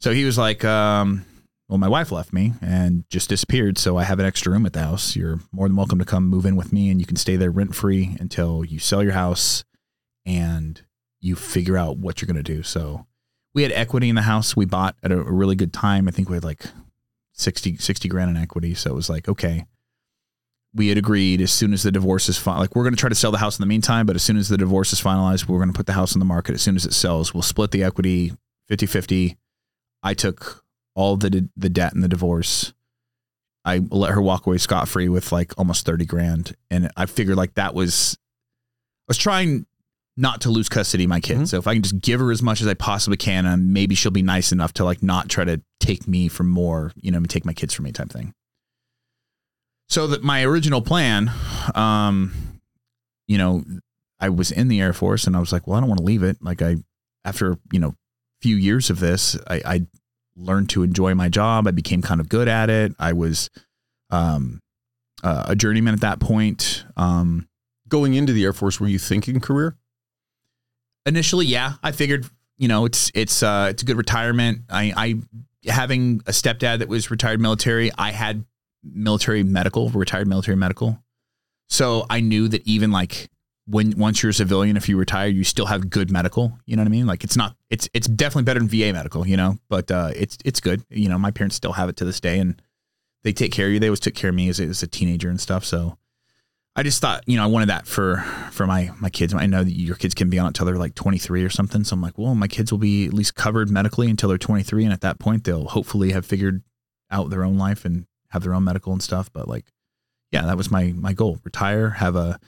So 0.00 0.12
he 0.12 0.24
was 0.24 0.38
like, 0.38 0.64
um, 0.64 1.24
well, 1.68 1.78
my 1.78 1.88
wife 1.88 2.12
left 2.12 2.32
me 2.32 2.54
and 2.62 3.04
just 3.10 3.28
disappeared. 3.28 3.78
So 3.78 3.96
I 3.96 4.04
have 4.04 4.18
an 4.18 4.26
extra 4.26 4.52
room 4.52 4.64
at 4.64 4.72
the 4.72 4.80
house. 4.80 5.16
You're 5.16 5.40
more 5.52 5.68
than 5.68 5.76
welcome 5.76 5.98
to 5.98 6.04
come 6.04 6.26
move 6.26 6.46
in 6.46 6.56
with 6.56 6.72
me 6.72 6.90
and 6.90 7.00
you 7.00 7.06
can 7.06 7.16
stay 7.16 7.36
there 7.36 7.50
rent 7.50 7.74
free 7.74 8.16
until 8.20 8.64
you 8.64 8.78
sell 8.78 9.02
your 9.02 9.12
house 9.12 9.64
and 10.24 10.80
you 11.20 11.34
figure 11.34 11.76
out 11.76 11.98
what 11.98 12.20
you're 12.20 12.26
going 12.26 12.42
to 12.42 12.54
do. 12.54 12.62
So 12.62 13.06
we 13.54 13.64
had 13.64 13.72
equity 13.72 14.08
in 14.08 14.14
the 14.14 14.22
house 14.22 14.56
we 14.56 14.64
bought 14.64 14.96
at 15.02 15.12
a, 15.12 15.18
a 15.18 15.32
really 15.32 15.56
good 15.56 15.72
time. 15.72 16.08
I 16.08 16.10
think 16.10 16.30
we 16.30 16.36
had 16.36 16.44
like 16.44 16.64
60, 17.38 17.76
60 17.78 18.08
grand 18.08 18.30
in 18.30 18.36
equity. 18.36 18.74
So 18.74 18.90
it 18.90 18.94
was 18.94 19.08
like, 19.08 19.28
okay, 19.28 19.64
we 20.74 20.88
had 20.88 20.98
agreed 20.98 21.40
as 21.40 21.50
soon 21.50 21.72
as 21.72 21.82
the 21.82 21.90
divorce 21.90 22.28
is 22.28 22.36
final, 22.36 22.60
like 22.60 22.76
we're 22.76 22.82
going 22.82 22.94
to 22.94 23.00
try 23.00 23.08
to 23.08 23.14
sell 23.14 23.32
the 23.32 23.38
house 23.38 23.58
in 23.58 23.62
the 23.62 23.66
meantime, 23.66 24.06
but 24.06 24.16
as 24.16 24.22
soon 24.22 24.36
as 24.36 24.48
the 24.48 24.58
divorce 24.58 24.92
is 24.92 25.00
finalized, 25.00 25.48
we're 25.48 25.58
going 25.58 25.72
to 25.72 25.76
put 25.76 25.86
the 25.86 25.92
house 25.94 26.14
on 26.14 26.18
the 26.18 26.24
market. 26.26 26.54
As 26.54 26.62
soon 26.62 26.76
as 26.76 26.84
it 26.84 26.92
sells, 26.92 27.32
we'll 27.32 27.42
split 27.42 27.70
the 27.70 27.82
equity 27.82 28.32
50 28.68 28.86
50. 28.86 29.38
I 30.02 30.14
took 30.14 30.62
all 30.94 31.16
the, 31.16 31.48
the 31.56 31.68
debt 31.70 31.94
and 31.94 32.02
the 32.02 32.08
divorce. 32.08 32.74
I 33.64 33.78
let 33.90 34.12
her 34.12 34.20
walk 34.22 34.46
away 34.46 34.58
scot 34.58 34.88
free 34.88 35.08
with 35.08 35.32
like 35.32 35.52
almost 35.58 35.86
30 35.86 36.04
grand. 36.06 36.54
And 36.70 36.90
I 36.96 37.06
figured 37.06 37.36
like 37.36 37.54
that 37.54 37.74
was, 37.74 38.18
I 39.08 39.10
was 39.10 39.18
trying 39.18 39.66
not 40.16 40.40
to 40.42 40.50
lose 40.50 40.68
custody 40.68 41.04
of 41.04 41.10
my 41.10 41.20
kid. 41.20 41.38
Mhm. 41.38 41.48
So 41.48 41.58
if 41.58 41.66
I 41.66 41.74
can 41.74 41.82
just 41.82 42.00
give 42.00 42.20
her 42.20 42.30
as 42.32 42.42
much 42.42 42.60
as 42.60 42.66
I 42.66 42.74
possibly 42.74 43.16
can, 43.16 43.46
and 43.46 43.72
maybe 43.72 43.94
she'll 43.94 44.10
be 44.10 44.22
nice 44.22 44.52
enough 44.52 44.72
to 44.74 44.84
like 44.84 45.02
not 45.02 45.28
try 45.28 45.44
to 45.44 45.60
take 45.80 46.08
me 46.08 46.28
for 46.28 46.44
more, 46.44 46.92
you 46.96 47.10
know, 47.10 47.20
take 47.22 47.44
my 47.44 47.52
kids 47.52 47.74
from 47.74 47.84
me 47.84 47.92
type 47.92 48.10
thing. 48.10 48.32
So 49.88 50.06
that 50.08 50.22
my 50.22 50.42
original 50.44 50.82
plan, 50.82 51.30
um, 51.74 52.32
you 53.26 53.38
know, 53.38 53.64
I 54.20 54.28
was 54.28 54.50
in 54.50 54.68
the 54.68 54.80
Air 54.80 54.92
Force 54.92 55.26
and 55.26 55.36
I 55.36 55.40
was 55.40 55.52
like, 55.52 55.66
well, 55.66 55.76
I 55.76 55.80
don't 55.80 55.88
want 55.88 55.98
to 55.98 56.04
leave 56.04 56.22
it. 56.22 56.38
Like 56.42 56.60
I, 56.60 56.76
after, 57.24 57.58
you 57.72 57.80
know, 57.80 57.94
few 58.42 58.56
years 58.56 58.90
of 58.90 59.00
this, 59.00 59.36
I, 59.48 59.62
I 59.64 59.86
learned 60.36 60.70
to 60.70 60.82
enjoy 60.82 61.14
my 61.14 61.28
job. 61.28 61.66
I 61.66 61.70
became 61.70 62.02
kind 62.02 62.20
of 62.20 62.28
good 62.28 62.48
at 62.48 62.70
it. 62.70 62.92
I 62.98 63.12
was, 63.12 63.50
um, 64.10 64.60
uh, 65.22 65.44
a 65.48 65.56
journeyman 65.56 65.94
at 65.94 66.00
that 66.00 66.20
point. 66.20 66.84
Um, 66.96 67.48
Going 67.88 68.14
into 68.14 68.32
the 68.32 68.44
Air 68.44 68.52
Force, 68.52 68.78
were 68.78 68.86
you 68.86 68.98
thinking 68.98 69.40
career? 69.40 69.76
initially, 71.08 71.46
yeah, 71.46 71.74
I 71.82 71.92
figured, 71.92 72.26
you 72.58 72.68
know, 72.68 72.84
it's 72.84 73.10
it's 73.14 73.42
uh 73.42 73.68
it's 73.70 73.82
a 73.82 73.86
good 73.86 73.96
retirement. 73.96 74.60
I 74.70 74.92
I 74.96 75.14
having 75.68 76.20
a 76.26 76.32
stepdad 76.32 76.78
that 76.78 76.88
was 76.88 77.10
retired 77.10 77.40
military, 77.40 77.90
I 77.96 78.12
had 78.12 78.44
military 78.82 79.42
medical, 79.42 79.88
retired 79.90 80.26
military 80.26 80.56
medical. 80.56 81.02
So 81.68 82.06
I 82.08 82.20
knew 82.20 82.48
that 82.48 82.66
even 82.66 82.90
like 82.90 83.28
when 83.66 83.92
once 83.98 84.22
you're 84.22 84.30
a 84.30 84.34
civilian, 84.34 84.76
if 84.76 84.88
you 84.88 84.96
retire, 84.96 85.28
you 85.28 85.44
still 85.44 85.66
have 85.66 85.90
good 85.90 86.10
medical. 86.10 86.58
You 86.64 86.76
know 86.76 86.82
what 86.82 86.88
I 86.88 86.90
mean? 86.90 87.06
Like 87.06 87.24
it's 87.24 87.36
not 87.36 87.54
it's 87.68 87.88
it's 87.92 88.08
definitely 88.08 88.44
better 88.44 88.60
than 88.60 88.68
VA 88.68 88.92
medical, 88.92 89.26
you 89.26 89.36
know, 89.36 89.58
but 89.68 89.90
uh 89.90 90.10
it's 90.16 90.38
it's 90.44 90.60
good. 90.60 90.82
You 90.88 91.08
know, 91.08 91.18
my 91.18 91.30
parents 91.30 91.56
still 91.56 91.72
have 91.72 91.88
it 91.88 91.96
to 91.96 92.04
this 92.04 92.20
day 92.20 92.38
and 92.38 92.60
they 93.24 93.32
take 93.32 93.52
care 93.52 93.66
of 93.66 93.72
you. 93.72 93.78
They 93.78 93.88
always 93.88 94.00
took 94.00 94.14
care 94.14 94.30
of 94.30 94.36
me 94.36 94.48
as, 94.48 94.60
as 94.60 94.82
a 94.82 94.86
teenager 94.86 95.28
and 95.28 95.40
stuff. 95.40 95.64
So 95.64 95.98
I 96.78 96.84
just 96.84 97.00
thought, 97.00 97.24
you 97.26 97.36
know, 97.36 97.42
I 97.42 97.46
wanted 97.46 97.70
that 97.70 97.88
for 97.88 98.18
for 98.52 98.64
my 98.64 98.92
my 99.00 99.10
kids. 99.10 99.34
I 99.34 99.46
know 99.46 99.64
that 99.64 99.72
your 99.72 99.96
kids 99.96 100.14
can 100.14 100.30
be 100.30 100.38
on 100.38 100.46
it 100.46 100.54
till 100.54 100.64
they're 100.64 100.76
like 100.76 100.94
23 100.94 101.42
or 101.42 101.50
something. 101.50 101.82
So 101.82 101.94
I'm 101.94 102.00
like, 102.00 102.16
well, 102.16 102.36
my 102.36 102.46
kids 102.46 102.70
will 102.70 102.78
be 102.78 103.06
at 103.06 103.12
least 103.12 103.34
covered 103.34 103.68
medically 103.68 104.08
until 104.08 104.28
they're 104.28 104.38
23, 104.38 104.84
and 104.84 104.92
at 104.92 105.00
that 105.00 105.18
point, 105.18 105.42
they'll 105.42 105.66
hopefully 105.66 106.12
have 106.12 106.24
figured 106.24 106.62
out 107.10 107.30
their 107.30 107.42
own 107.42 107.58
life 107.58 107.84
and 107.84 108.06
have 108.28 108.44
their 108.44 108.54
own 108.54 108.62
medical 108.62 108.92
and 108.92 109.02
stuff. 109.02 109.28
But 109.32 109.48
like, 109.48 109.64
yeah, 110.30 110.42
that 110.42 110.56
was 110.56 110.70
my 110.70 110.92
my 110.96 111.14
goal: 111.14 111.40
retire, 111.42 111.90
have 111.90 112.14
a. 112.14 112.38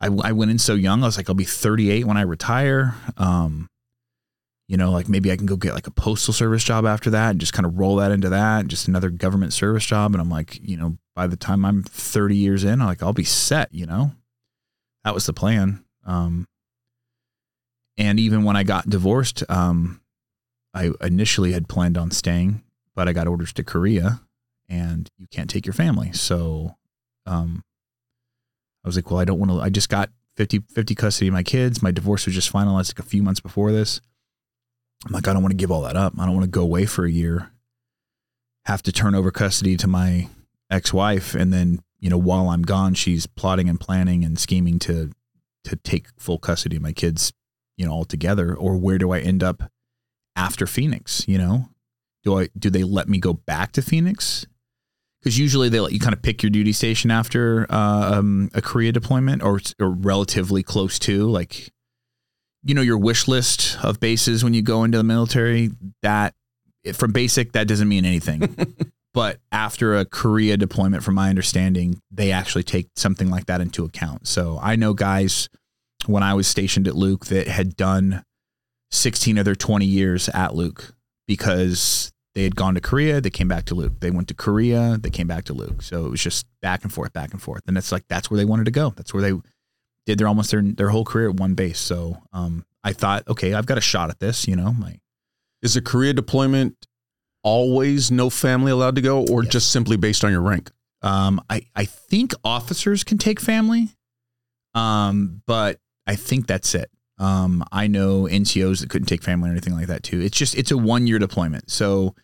I, 0.00 0.08
I 0.08 0.32
went 0.32 0.50
in 0.50 0.58
so 0.58 0.74
young. 0.74 1.04
I 1.04 1.06
was 1.06 1.16
like, 1.16 1.28
I'll 1.28 1.36
be 1.36 1.44
38 1.44 2.04
when 2.04 2.16
I 2.16 2.22
retire. 2.22 2.96
Um, 3.16 3.68
you 4.68 4.76
know, 4.76 4.90
like 4.90 5.08
maybe 5.08 5.32
I 5.32 5.36
can 5.36 5.46
go 5.46 5.56
get 5.56 5.72
like 5.72 5.86
a 5.86 5.90
postal 5.90 6.34
service 6.34 6.62
job 6.62 6.84
after 6.84 7.08
that 7.10 7.30
and 7.30 7.40
just 7.40 7.54
kind 7.54 7.64
of 7.64 7.78
roll 7.78 7.96
that 7.96 8.12
into 8.12 8.28
that, 8.28 8.68
just 8.68 8.86
another 8.86 9.08
government 9.08 9.54
service 9.54 9.84
job. 9.84 10.12
And 10.12 10.20
I'm 10.20 10.30
like, 10.30 10.60
you 10.62 10.76
know, 10.76 10.98
by 11.16 11.26
the 11.26 11.36
time 11.36 11.64
I'm 11.64 11.82
30 11.82 12.36
years 12.36 12.64
in, 12.64 12.82
I'm 12.82 12.86
like, 12.86 13.02
I'll 13.02 13.14
be 13.14 13.24
set, 13.24 13.72
you 13.72 13.86
know? 13.86 14.12
That 15.04 15.14
was 15.14 15.24
the 15.24 15.32
plan. 15.32 15.84
Um, 16.04 16.46
and 17.96 18.20
even 18.20 18.44
when 18.44 18.56
I 18.56 18.62
got 18.62 18.90
divorced, 18.90 19.42
um, 19.48 20.02
I 20.74 20.92
initially 21.00 21.52
had 21.52 21.66
planned 21.66 21.96
on 21.96 22.10
staying, 22.10 22.62
but 22.94 23.08
I 23.08 23.14
got 23.14 23.26
orders 23.26 23.54
to 23.54 23.64
Korea 23.64 24.20
and 24.68 25.08
you 25.16 25.26
can't 25.28 25.48
take 25.48 25.64
your 25.64 25.72
family. 25.72 26.12
So, 26.12 26.76
um, 27.24 27.64
I 28.84 28.88
was 28.88 28.96
like, 28.96 29.10
well, 29.10 29.18
I 29.18 29.24
don't 29.24 29.38
want 29.38 29.50
to, 29.50 29.60
I 29.60 29.70
just 29.70 29.88
got 29.88 30.10
50, 30.36 30.60
50 30.68 30.94
custody 30.94 31.28
of 31.28 31.34
my 31.34 31.42
kids. 31.42 31.82
My 31.82 31.90
divorce 31.90 32.26
was 32.26 32.34
just 32.34 32.52
finalized 32.52 32.90
like 32.90 33.04
a 33.04 33.08
few 33.08 33.22
months 33.22 33.40
before 33.40 33.72
this. 33.72 34.02
I'm 35.06 35.12
like, 35.12 35.28
I 35.28 35.32
don't 35.32 35.42
want 35.42 35.52
to 35.52 35.56
give 35.56 35.70
all 35.70 35.82
that 35.82 35.96
up. 35.96 36.14
I 36.18 36.26
don't 36.26 36.34
want 36.34 36.44
to 36.44 36.50
go 36.50 36.62
away 36.62 36.86
for 36.86 37.04
a 37.04 37.10
year, 37.10 37.52
have 38.66 38.82
to 38.82 38.92
turn 38.92 39.14
over 39.14 39.30
custody 39.30 39.76
to 39.76 39.86
my 39.86 40.28
ex-wife, 40.70 41.34
and 41.34 41.52
then 41.52 41.80
you 42.00 42.10
know 42.10 42.18
while 42.18 42.50
I'm 42.50 42.62
gone, 42.62 42.94
she's 42.94 43.26
plotting 43.26 43.68
and 43.68 43.80
planning 43.80 44.24
and 44.24 44.38
scheming 44.38 44.78
to 44.80 45.12
to 45.64 45.76
take 45.76 46.08
full 46.18 46.38
custody 46.38 46.76
of 46.76 46.82
my 46.82 46.92
kids, 46.92 47.32
you 47.76 47.86
know, 47.86 47.92
altogether. 47.92 48.54
Or 48.54 48.76
where 48.76 48.98
do 48.98 49.12
I 49.12 49.20
end 49.20 49.42
up 49.42 49.70
after 50.36 50.66
Phoenix? 50.66 51.24
You 51.28 51.38
know, 51.38 51.68
do 52.24 52.38
I 52.38 52.48
do 52.58 52.70
they 52.70 52.84
let 52.84 53.08
me 53.08 53.18
go 53.18 53.32
back 53.34 53.72
to 53.72 53.82
Phoenix? 53.82 54.46
Because 55.20 55.38
usually 55.38 55.68
they 55.68 55.80
let 55.80 55.92
you 55.92 55.98
kind 55.98 56.14
of 56.14 56.22
pick 56.22 56.42
your 56.42 56.50
duty 56.50 56.72
station 56.72 57.10
after 57.10 57.66
uh, 57.70 58.18
um, 58.18 58.50
a 58.54 58.62
Korea 58.62 58.92
deployment 58.92 59.42
or, 59.42 59.60
or 59.80 59.90
relatively 59.90 60.62
close 60.62 60.98
to 61.00 61.28
like 61.28 61.72
you 62.68 62.74
know 62.74 62.82
your 62.82 62.98
wish 62.98 63.26
list 63.26 63.78
of 63.82 63.98
bases 63.98 64.44
when 64.44 64.52
you 64.52 64.60
go 64.60 64.84
into 64.84 64.98
the 64.98 65.04
military 65.04 65.70
that 66.02 66.34
from 66.92 67.12
basic 67.12 67.52
that 67.52 67.66
doesn't 67.66 67.88
mean 67.88 68.04
anything. 68.04 68.54
But 69.14 69.40
after 69.50 69.96
a 69.96 70.04
korea 70.04 70.56
deployment 70.56 71.02
from 71.02 71.16
my 71.16 71.28
understanding 71.28 72.00
they 72.12 72.30
actually 72.30 72.62
take 72.62 72.88
something 72.94 73.30
like 73.30 73.46
that 73.46 73.60
into 73.60 73.84
account. 73.84 74.28
So 74.28 74.60
i 74.62 74.76
know 74.76 74.92
guys 74.92 75.48
when 76.06 76.22
i 76.22 76.34
was 76.34 76.46
stationed 76.46 76.86
at 76.86 76.94
luke 76.94 77.26
that 77.26 77.48
had 77.48 77.74
done 77.74 78.22
16 78.92 79.38
of 79.38 79.44
their 79.44 79.56
20 79.56 79.86
years 79.86 80.28
at 80.28 80.54
luke 80.54 80.94
because 81.26 82.12
they 82.36 82.44
had 82.44 82.54
gone 82.54 82.74
to 82.74 82.80
korea 82.80 83.20
they 83.20 83.30
came 83.30 83.48
back 83.48 83.64
to 83.64 83.74
luke. 83.74 83.94
They 83.98 84.12
went 84.12 84.28
to 84.28 84.34
korea 84.34 84.98
they 85.00 85.10
came 85.10 85.26
back 85.26 85.46
to 85.46 85.54
luke. 85.54 85.82
So 85.82 86.06
it 86.06 86.10
was 86.10 86.22
just 86.22 86.46
back 86.62 86.84
and 86.84 86.92
forth 86.92 87.12
back 87.12 87.32
and 87.32 87.42
forth. 87.42 87.62
And 87.66 87.76
it's 87.76 87.90
like 87.90 88.04
that's 88.08 88.30
where 88.30 88.38
they 88.38 88.44
wanted 88.44 88.66
to 88.66 88.70
go. 88.70 88.90
That's 88.90 89.12
where 89.12 89.22
they 89.22 89.32
did 90.08 90.18
their 90.18 90.26
almost 90.26 90.50
their 90.50 90.62
their 90.62 90.88
whole 90.88 91.04
Korea 91.04 91.28
at 91.28 91.36
one 91.36 91.52
base. 91.54 91.78
So 91.78 92.16
um, 92.32 92.64
I 92.82 92.94
thought, 92.94 93.28
okay, 93.28 93.52
I've 93.52 93.66
got 93.66 93.76
a 93.76 93.82
shot 93.82 94.08
at 94.08 94.18
this. 94.20 94.48
You 94.48 94.56
know, 94.56 94.72
my 94.72 94.98
Is 95.62 95.76
a 95.76 95.82
career 95.82 96.14
deployment 96.14 96.86
always 97.44 98.10
no 98.10 98.30
family 98.30 98.72
allowed 98.72 98.94
to 98.96 99.02
go, 99.02 99.26
or 99.26 99.44
Yes. 99.44 99.52
just 99.52 99.70
simply 99.70 99.96
based 99.98 100.24
on 100.24 100.32
your 100.32 100.40
rank? 100.40 100.70
um, 101.02 101.40
I 101.50 101.60
I 101.76 101.84
think 101.84 102.32
officers 102.42 103.04
can 103.04 103.18
take 103.18 103.38
family, 103.38 103.90
um, 104.74 105.42
but 105.46 105.78
I 106.06 106.16
think 106.16 106.46
that's 106.46 106.74
it. 106.74 106.90
Um, 107.18 107.62
I 107.70 107.86
know 107.86 108.22
NCOs 108.24 108.80
that 108.80 108.88
couldn't 108.90 109.06
take 109.06 109.22
family 109.22 109.48
or 109.50 109.52
anything 109.52 109.74
like 109.74 109.88
that 109.88 110.02
too. 110.02 110.20
It's 110.20 110.36
just 110.38 110.56
it's 110.56 110.70
a 110.70 110.76
one 110.78 111.06
year 111.06 111.18
deployment, 111.18 111.70
so 111.70 112.14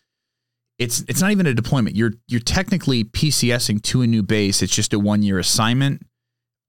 it's 0.78 1.04
it's 1.06 1.20
not 1.20 1.30
even 1.32 1.46
a 1.46 1.54
deployment. 1.54 1.94
You're 1.96 2.14
you're 2.28 2.40
technically 2.40 3.04
PCSing 3.04 3.82
to 3.82 4.02
a 4.02 4.06
new 4.06 4.22
base. 4.22 4.62
It's 4.62 4.74
just 4.74 4.92
a 4.94 4.98
one 4.98 5.22
year 5.22 5.38
assignment. 5.38 6.02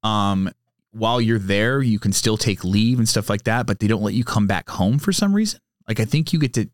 Um, 0.04 0.52
while 0.96 1.20
you're 1.20 1.40
there, 1.40 1.82
you 1.82 2.00
can 2.00 2.14
still 2.14 2.38
take 2.38 2.64
leave 2.64 3.00
and 3.00 3.08
stuff 3.10 3.30
like 3.30 3.44
that, 3.44 3.68
but 3.68 3.80
they 3.80 3.88
don't 3.88 4.02
let 4.02 4.14
you 4.14 4.24
come 4.24 4.48
back 4.48 4.70
home 4.70 4.98
for 4.98 5.12
some 5.12 5.36
reason. 5.36 5.60
Like 5.90 6.00
I 6.00 6.06
think 6.06 6.32
you 6.32 6.40
get 6.40 6.54
to, 6.54 6.70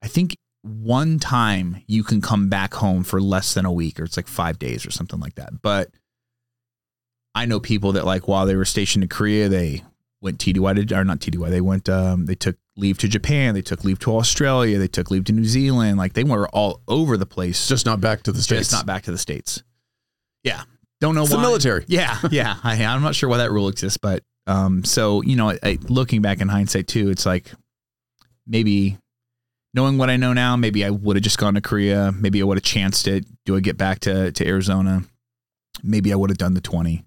I 0.00 0.06
think 0.06 0.36
one 0.62 1.18
time 1.18 1.82
you 1.88 2.04
can 2.04 2.20
come 2.20 2.48
back 2.48 2.74
home 2.74 3.02
for 3.02 3.20
less 3.20 3.54
than 3.54 3.64
a 3.64 3.72
week, 3.72 3.98
or 3.98 4.04
it's 4.04 4.16
like 4.16 4.28
five 4.28 4.60
days 4.60 4.86
or 4.86 4.92
something 4.92 5.18
like 5.18 5.34
that. 5.34 5.60
But 5.60 5.90
I 7.34 7.46
know 7.46 7.58
people 7.58 7.92
that 7.92 8.06
like 8.06 8.28
while 8.28 8.46
they 8.46 8.54
were 8.54 8.64
stationed 8.64 9.02
in 9.02 9.08
Korea, 9.08 9.48
they 9.48 9.82
went 10.20 10.38
TDY 10.38 10.88
to, 10.88 10.96
or 10.96 11.04
not 11.04 11.18
TDY, 11.18 11.50
they 11.50 11.60
went, 11.60 11.88
um, 11.88 12.26
they 12.26 12.34
took 12.36 12.56
leave 12.76 12.98
to 12.98 13.08
Japan, 13.08 13.54
they 13.54 13.62
took 13.62 13.82
leave 13.84 13.98
to 14.00 14.16
Australia, 14.16 14.78
they 14.78 14.88
took 14.88 15.10
leave 15.10 15.24
to 15.24 15.32
New 15.32 15.44
Zealand. 15.44 15.98
Like 15.98 16.12
they 16.12 16.24
were 16.24 16.48
all 16.50 16.80
over 16.86 17.16
the 17.16 17.26
place, 17.26 17.66
Just 17.68 17.86
not 17.86 18.00
back 18.00 18.22
to 18.22 18.32
the 18.32 18.40
states. 18.42 18.60
just 18.60 18.72
not 18.72 18.86
back 18.86 19.02
to 19.04 19.10
the 19.10 19.18
states. 19.18 19.62
Yeah, 20.44 20.62
don't 21.00 21.14
know 21.14 21.22
It's 21.22 21.30
why. 21.30 21.36
the 21.36 21.42
military. 21.42 21.84
Yeah, 21.88 22.18
yeah. 22.30 22.56
I, 22.62 22.84
I'm 22.84 23.02
not 23.02 23.14
sure 23.14 23.28
why 23.28 23.38
that 23.38 23.50
rule 23.52 23.68
exists, 23.68 23.98
but 23.98 24.22
um, 24.46 24.84
so 24.84 25.22
you 25.22 25.36
know, 25.36 25.50
I, 25.62 25.78
looking 25.88 26.22
back 26.22 26.40
in 26.40 26.48
hindsight 26.48 26.86
too, 26.88 27.10
it's 27.10 27.24
like 27.26 27.52
maybe 28.46 28.98
knowing 29.74 29.98
what 29.98 30.10
I 30.10 30.16
know 30.16 30.32
now, 30.32 30.56
maybe 30.56 30.84
I 30.84 30.90
would 30.90 31.16
have 31.16 31.22
just 31.22 31.38
gone 31.38 31.54
to 31.54 31.60
Korea. 31.60 32.12
Maybe 32.12 32.40
I 32.40 32.44
would 32.44 32.56
have 32.56 32.64
chanced 32.64 33.06
it. 33.06 33.26
Do 33.44 33.56
I 33.56 33.60
get 33.60 33.76
back 33.76 34.00
to 34.00 34.32
to 34.32 34.46
Arizona? 34.46 35.02
Maybe 35.82 36.12
I 36.12 36.16
would 36.16 36.30
have 36.30 36.38
done 36.38 36.54
the 36.54 36.60
20. 36.60 37.04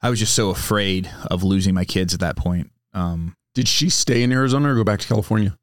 I 0.00 0.10
was 0.10 0.18
just 0.18 0.34
so 0.34 0.50
afraid 0.50 1.08
of 1.30 1.44
losing 1.44 1.74
my 1.74 1.84
kids 1.84 2.12
at 2.12 2.18
that 2.20 2.36
point. 2.36 2.72
Um, 2.92 3.36
Did 3.54 3.68
she 3.68 3.88
stay 3.88 4.24
in 4.24 4.32
Arizona 4.32 4.72
or 4.72 4.74
go 4.74 4.82
back 4.84 4.98
to 5.00 5.06
California? 5.06 5.56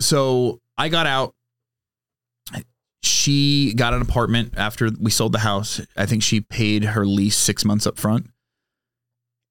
so 0.00 0.60
I 0.76 0.88
got 0.88 1.06
out 1.06 1.34
she 3.02 3.74
got 3.74 3.94
an 3.94 4.02
apartment 4.02 4.54
after 4.56 4.90
we 4.98 5.10
sold 5.10 5.32
the 5.32 5.38
house. 5.40 5.80
I 5.96 6.06
think 6.06 6.22
she 6.22 6.40
paid 6.40 6.84
her 6.84 7.06
lease 7.06 7.36
six 7.36 7.64
months 7.64 7.86
up 7.86 7.98
front. 7.98 8.26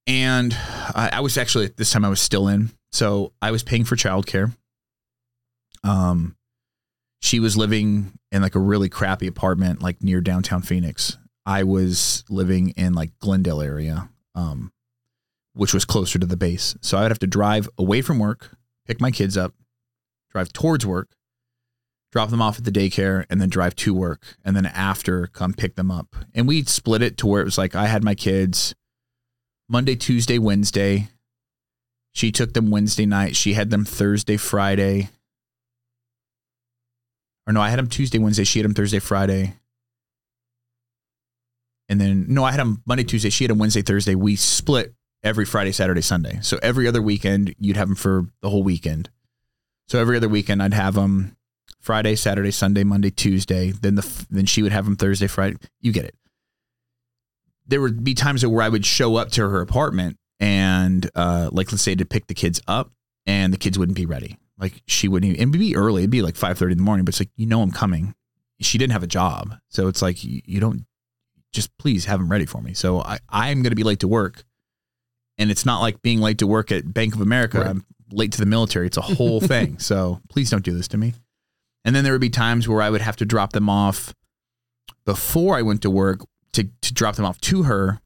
And 0.06 0.56
I, 0.56 1.10
I 1.14 1.20
was 1.20 1.38
actually 1.38 1.68
this 1.68 1.91
time 1.91 2.06
I 2.06 2.10
was 2.10 2.22
still 2.22 2.48
in. 2.48 2.72
So 2.91 3.34
I 3.41 3.52
was 3.52 3.64
paying 3.64 3.84
for 3.84 3.95
childcare. 3.95 4.56
Um 5.84 6.36
she 7.22 7.39
was 7.39 7.58
living 7.58 8.14
in 8.32 8.41
like 8.41 8.56
a 8.56 8.60
really 8.60 8.89
crappy 8.89 9.28
apartment 9.28 9.82
like 9.82 10.04
near 10.04 10.22
downtown 10.22 10.62
Phoenix. 10.62 11.18
I 11.45 11.64
was 11.64 12.24
living 12.30 12.70
in 12.72 12.93
like 12.93 13.18
Glendale 13.20 13.62
area, 13.62 14.10
um, 14.36 14.72
which 15.54 15.74
was 15.74 15.86
closer 15.86 16.20
to 16.20 16.26
the 16.26 16.38
base. 16.38 16.76
So 16.82 16.98
I 16.98 17.04
would 17.04 17.12
have 17.12 17.20
to 17.20 17.28
drive 17.28 17.70
away 17.78 18.02
from 18.02 18.20
work, 18.20 18.56
pick 18.86 19.00
my 19.02 19.12
kids 19.12 19.38
up, 19.38 19.54
drive 20.32 20.52
towards 20.54 20.86
work, 20.86 21.10
drop 22.12 22.30
them 22.30 22.41
off 22.41 22.58
at 22.58 22.66
the 22.66 22.72
daycare, 22.72 23.26
and 23.30 23.41
then 23.41 23.49
drive 23.49 23.76
to 23.76 23.93
work. 23.93 24.38
And 24.43 24.55
then 24.55 24.66
after, 24.66 25.28
come 25.28 25.53
pick 25.53 25.76
them 25.76 25.91
up. 25.91 26.16
And 26.34 26.47
we 26.47 26.64
split 26.64 27.01
it 27.01 27.18
to 27.18 27.28
where 27.28 27.41
it 27.41 27.45
was 27.45 27.58
like 27.58 27.76
I 27.76 27.88
had 27.88 28.03
my 28.03 28.16
kids 28.16 28.76
Monday, 29.70 29.95
Tuesday, 29.95 30.39
Wednesday. 30.39 31.10
She 32.14 32.32
took 32.32 32.53
them 32.53 32.72
Wednesday 32.72 33.05
night. 33.05 33.36
She 33.36 33.53
had 33.53 33.70
them 33.70 33.86
Thursday, 33.86 34.38
Friday. 34.38 35.10
Or 37.45 37.53
no, 37.53 37.62
I 37.62 37.70
had 37.70 37.80
them 37.80 37.88
Tuesday, 37.88 38.18
Wednesday. 38.18 38.43
She 38.43 38.60
had 38.60 38.66
them 38.66 38.74
Thursday, 38.74 38.99
Friday. 38.99 39.53
And 41.89 42.01
then, 42.01 42.26
no, 42.28 42.43
I 42.43 42.51
had 42.51 42.60
them 42.60 42.82
Monday, 42.86 43.03
Tuesday. 43.03 43.30
She 43.30 43.43
had 43.45 43.51
them 43.51 43.60
Wednesday, 43.60 43.82
Thursday. 43.82 44.16
We 44.16 44.36
split 44.36 44.93
every 45.24 45.45
Friday, 45.45 45.72
Saturday, 45.72 46.01
Sunday. 46.01 46.39
So 46.41 46.60
every 46.62 46.88
other 46.88 47.01
weekend, 47.01 47.55
you'd 47.60 47.78
have 47.78 47.88
them 47.88 47.95
for 47.95 48.26
the 48.41 48.49
whole 48.49 48.64
weekend. 48.64 49.10
So 49.88 49.99
every 49.99 50.18
other 50.18 50.28
weekend, 50.28 50.62
I'd 50.62 50.74
have 50.74 50.95
them 50.95 51.37
Friday, 51.80 52.16
Saturday, 52.16 52.52
Sunday, 52.52 52.84
Monday, 52.84 53.10
Tuesday. 53.10 53.72
Then 53.72 53.96
the 53.96 54.26
then 54.30 54.46
she 54.46 54.64
would 54.64 54.72
have 54.72 54.86
them 54.86 54.96
Thursday, 54.96 55.28
Friday. 55.28 55.58
You 55.82 55.92
get 55.92 56.06
it. 56.06 56.16
There 57.68 57.82
would 57.82 58.04
be 58.04 58.14
times 58.14 58.46
where 58.46 58.64
I 58.64 58.70
would 58.70 58.86
show 58.86 59.16
up 59.18 59.30
to 59.32 59.48
her 59.48 59.62
apartment 59.62 60.18
and, 60.40 61.10
uh, 61.16 61.50
like, 61.52 61.72
let's 61.72 61.82
say 61.82 61.96
to 61.96 62.06
pick 62.06 62.28
the 62.28 62.34
kids 62.34 62.62
up, 62.68 62.92
and 63.26 63.52
the 63.52 63.58
kids 63.58 63.78
wouldn't 63.78 63.98
be 63.98 64.06
ready. 64.06 64.38
Like 64.58 64.82
she 64.88 65.08
wouldn't 65.08 65.34
even. 65.34 65.50
It'd 65.50 65.60
be 65.60 65.76
early. 65.76 66.02
It'd 66.02 66.10
be 66.10 66.22
like 66.22 66.36
five 66.36 66.58
thirty 66.58 66.72
in 66.72 66.78
the 66.78 66.84
morning. 66.84 67.06
But 67.06 67.10
it's 67.10 67.22
like 67.22 67.30
you 67.36 67.46
know 67.46 67.62
I'm 67.62 67.72
coming. 67.72 68.16
She 68.60 68.80
didn't 68.80 68.94
have 68.94 69.04
a 69.04 69.08
job, 69.08 69.56
so 69.70 69.88
it's 69.88 70.02
like 70.02 70.24
you, 70.24 70.42
you 70.46 70.60
don't 70.60 70.86
just 71.54 71.78
please 71.78 72.06
have 72.06 72.20
them 72.20 72.30
ready 72.30 72.46
for 72.46 72.62
me. 72.62 72.74
So 72.74 73.02
I 73.02 73.20
I'm 73.30 73.62
going 73.62 73.72
to 73.72 73.76
be 73.76 73.84
late 73.84 74.00
to 74.00 74.08
work, 74.08 74.44
and 75.38 75.52
it's 75.52 75.66
not 75.66 75.80
like 75.80 76.02
being 76.02 76.22
late 76.22 76.40
to 76.40 76.48
work 76.48 76.72
at 76.72 76.92
Bank 76.92 77.14
of 77.14 77.22
America. 77.22 77.60
Right. 77.60 77.68
I'm 77.68 77.86
late 78.12 78.32
to 78.32 78.40
the 78.40 78.48
military. 78.48 78.88
It's 78.88 78.98
a 78.98 79.02
whole 79.02 79.40
thing. 79.42 79.78
So 79.78 80.22
please 80.30 80.50
don't 80.50 80.64
do 80.64 80.74
this 80.74 80.88
to 80.90 80.98
me. 80.98 81.14
And 81.88 81.96
then 81.96 82.04
there 82.04 82.12
would 82.12 82.22
be 82.22 82.30
times 82.30 82.68
where 82.68 82.82
I 82.82 82.90
would 82.90 83.00
have 83.00 83.16
to 83.16 83.26
drop 83.26 83.54
them 83.54 83.70
off 83.70 84.14
before 85.06 85.56
I 85.58 85.62
went 85.62 85.82
to 85.84 85.90
work 85.90 86.20
to 86.52 86.66
to 86.82 86.94
drop 86.94 87.16
them 87.16 87.24
off 87.24 87.40
to 87.42 87.64
her, 87.64 88.02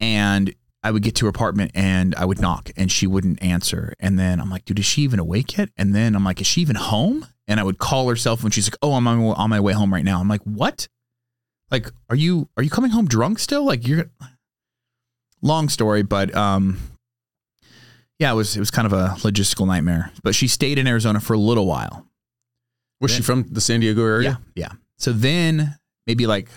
and 0.00 0.52
I 0.82 0.90
would 0.90 1.04
get 1.04 1.14
to 1.16 1.26
her 1.26 1.30
apartment 1.30 1.70
and 1.74 2.14
I 2.16 2.24
would 2.24 2.40
knock 2.40 2.70
and 2.76 2.90
she 2.90 3.06
wouldn't 3.06 3.40
answer. 3.40 3.94
And 4.00 4.18
then 4.18 4.40
I'm 4.40 4.50
like, 4.50 4.64
dude, 4.64 4.80
is 4.80 4.84
she 4.84 5.02
even 5.02 5.20
awake 5.20 5.56
yet? 5.56 5.70
And 5.76 5.94
then 5.94 6.16
I'm 6.16 6.24
like, 6.24 6.40
is 6.40 6.46
she 6.48 6.60
even 6.60 6.74
home? 6.74 7.26
And 7.46 7.60
I 7.60 7.62
would 7.62 7.78
call 7.78 8.08
herself 8.08 8.42
when 8.42 8.50
she's 8.50 8.66
like, 8.66 8.78
oh, 8.82 8.94
I'm 8.94 9.06
on, 9.06 9.20
on 9.20 9.50
my 9.50 9.60
way 9.60 9.74
home 9.74 9.94
right 9.94 10.04
now. 10.04 10.20
I'm 10.20 10.28
like, 10.28 10.42
what? 10.42 10.88
Like, 11.70 11.92
are 12.10 12.16
you 12.16 12.48
are 12.56 12.64
you 12.64 12.70
coming 12.70 12.90
home 12.90 13.06
drunk 13.06 13.38
still? 13.38 13.64
Like 13.64 13.86
you're 13.86 14.10
long 15.40 15.68
story, 15.68 16.02
but 16.02 16.34
um 16.34 16.78
yeah, 18.18 18.32
it 18.32 18.34
was 18.34 18.56
it 18.56 18.60
was 18.60 18.72
kind 18.72 18.86
of 18.86 18.92
a 18.92 19.14
logistical 19.18 19.68
nightmare. 19.68 20.10
But 20.24 20.34
she 20.34 20.48
stayed 20.48 20.78
in 20.78 20.88
Arizona 20.88 21.20
for 21.20 21.34
a 21.34 21.38
little 21.38 21.66
while. 21.66 22.07
Was 23.00 23.12
she 23.12 23.22
from 23.22 23.44
the 23.50 23.60
San 23.60 23.80
Diego 23.80 24.04
area? 24.04 24.40
Yeah. 24.54 24.68
Yeah. 24.68 24.72
So 24.96 25.12
then 25.12 25.76
maybe 26.06 26.26
like 26.26 26.48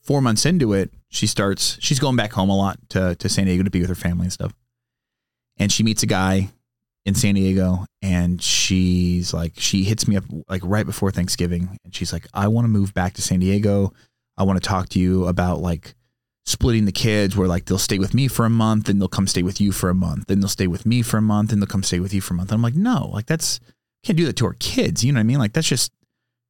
four 0.00 0.20
months 0.20 0.44
into 0.44 0.72
it, 0.72 0.92
she 1.08 1.26
starts, 1.26 1.78
she's 1.80 2.00
going 2.00 2.16
back 2.16 2.32
home 2.32 2.50
a 2.50 2.56
lot 2.56 2.78
to, 2.90 3.14
to 3.14 3.28
San 3.28 3.46
Diego 3.46 3.62
to 3.62 3.70
be 3.70 3.80
with 3.80 3.88
her 3.88 3.94
family 3.94 4.24
and 4.24 4.32
stuff. 4.32 4.52
And 5.58 5.70
she 5.70 5.82
meets 5.82 6.02
a 6.02 6.06
guy 6.06 6.50
in 7.04 7.14
San 7.14 7.34
Diego 7.34 7.84
and 8.00 8.42
she's 8.42 9.32
like, 9.32 9.52
she 9.56 9.84
hits 9.84 10.08
me 10.08 10.16
up 10.16 10.24
like 10.48 10.62
right 10.64 10.86
before 10.86 11.10
Thanksgiving. 11.10 11.78
And 11.84 11.94
she's 11.94 12.12
like, 12.12 12.26
I 12.34 12.48
want 12.48 12.64
to 12.64 12.68
move 12.68 12.94
back 12.94 13.14
to 13.14 13.22
San 13.22 13.40
Diego. 13.40 13.92
I 14.36 14.42
want 14.44 14.60
to 14.60 14.66
talk 14.68 14.88
to 14.90 14.98
you 14.98 15.26
about 15.26 15.60
like 15.60 15.94
splitting 16.44 16.86
the 16.86 16.92
kids 16.92 17.36
where 17.36 17.46
like 17.46 17.66
they'll 17.66 17.78
stay 17.78 17.98
with 17.98 18.14
me 18.14 18.26
for 18.26 18.44
a 18.44 18.50
month 18.50 18.88
and 18.88 19.00
they'll 19.00 19.08
come 19.08 19.28
stay 19.28 19.42
with 19.42 19.60
you 19.60 19.70
for 19.70 19.90
a 19.90 19.94
month. 19.94 20.26
Then 20.26 20.40
they'll 20.40 20.48
stay 20.48 20.66
with 20.66 20.86
me 20.86 21.02
for 21.02 21.18
a 21.18 21.22
month 21.22 21.52
and 21.52 21.62
they'll 21.62 21.68
come 21.68 21.84
stay 21.84 22.00
with 22.00 22.12
you 22.12 22.20
for 22.20 22.34
a 22.34 22.36
month. 22.36 22.50
And 22.50 22.56
I'm 22.56 22.62
like, 22.62 22.74
no, 22.74 23.10
like 23.12 23.26
that's, 23.26 23.60
can't 24.02 24.16
do 24.16 24.26
that 24.26 24.36
to 24.36 24.46
our 24.46 24.54
kids. 24.54 25.04
You 25.04 25.12
know 25.12 25.18
what 25.18 25.22
I 25.22 25.24
mean? 25.24 25.38
Like 25.38 25.52
that's 25.52 25.68
just 25.68 25.92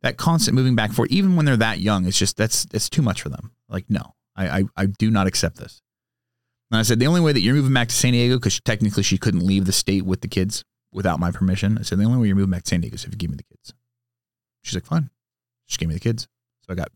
that 0.03 0.17
constant 0.17 0.55
moving 0.55 0.75
back 0.75 0.89
and 0.89 0.97
forth, 0.97 1.11
even 1.11 1.37
when 1.37 1.45
they're 1.47 1.57
that 1.57 1.79
young, 1.81 2.07
it's 2.07 2.19
just 2.19 2.37
that's 2.37 2.67
it's 2.73 2.89
too 2.89 3.03
much 3.03 3.23
for 3.23 3.29
them. 3.29 3.53
Like, 3.69 3.85
no, 3.89 4.15
I 4.37 4.59
I, 4.59 4.65
I 4.77 4.87
do 4.87 5.11
not 5.11 5.27
accept 5.27 5.59
this. 5.59 5.81
And 6.71 6.79
I 6.79 6.83
said 6.83 6.99
the 6.99 7.07
only 7.07 7.21
way 7.21 7.33
that 7.33 7.41
you're 7.41 7.55
moving 7.55 7.75
back 7.75 7.89
to 7.89 7.95
San 7.95 8.13
Diego, 8.13 8.37
because 8.37 8.59
technically 8.61 9.03
she 9.03 9.19
couldn't 9.19 9.47
leave 9.47 9.67
the 9.67 9.73
state 9.73 10.07
with 10.07 10.23
the 10.23 10.29
kids 10.29 10.65
without 10.91 11.21
my 11.21 11.31
permission. 11.31 11.79
I 11.79 11.83
said 11.83 11.99
the 11.99 12.05
only 12.05 12.19
way 12.19 12.27
you're 12.29 12.37
moving 12.37 12.51
back 12.51 12.63
to 12.63 12.69
San 12.69 12.81
Diego 12.81 12.95
is 12.95 13.05
if 13.05 13.13
you 13.13 13.19
give 13.19 13.31
me 13.31 13.37
the 13.37 13.43
kids. 13.43 13.75
She's 14.63 14.75
like, 14.75 14.87
fine. 14.87 15.11
She 15.67 15.79
gave 15.79 15.89
me 15.89 15.95
the 15.95 16.01
kids. 16.01 16.29
So 16.63 16.73
I 16.73 16.77
got 16.77 16.89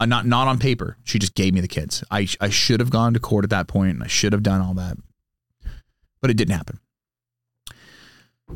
uh, 0.00 0.06
not 0.06 0.26
not 0.26 0.48
on 0.48 0.58
paper. 0.58 0.96
She 1.04 1.18
just 1.18 1.34
gave 1.34 1.54
me 1.54 1.60
the 1.60 1.68
kids. 1.68 2.04
I 2.10 2.26
I 2.40 2.48
should 2.48 2.80
have 2.80 2.90
gone 2.90 3.14
to 3.14 3.20
court 3.20 3.44
at 3.44 3.50
that 3.50 3.68
point 3.68 3.94
and 3.94 4.02
I 4.02 4.06
should 4.06 4.32
have 4.32 4.42
done 4.42 4.60
all 4.60 4.74
that. 4.74 4.96
But 6.20 6.30
it 6.30 6.36
didn't 6.36 6.56
happen. 6.56 6.80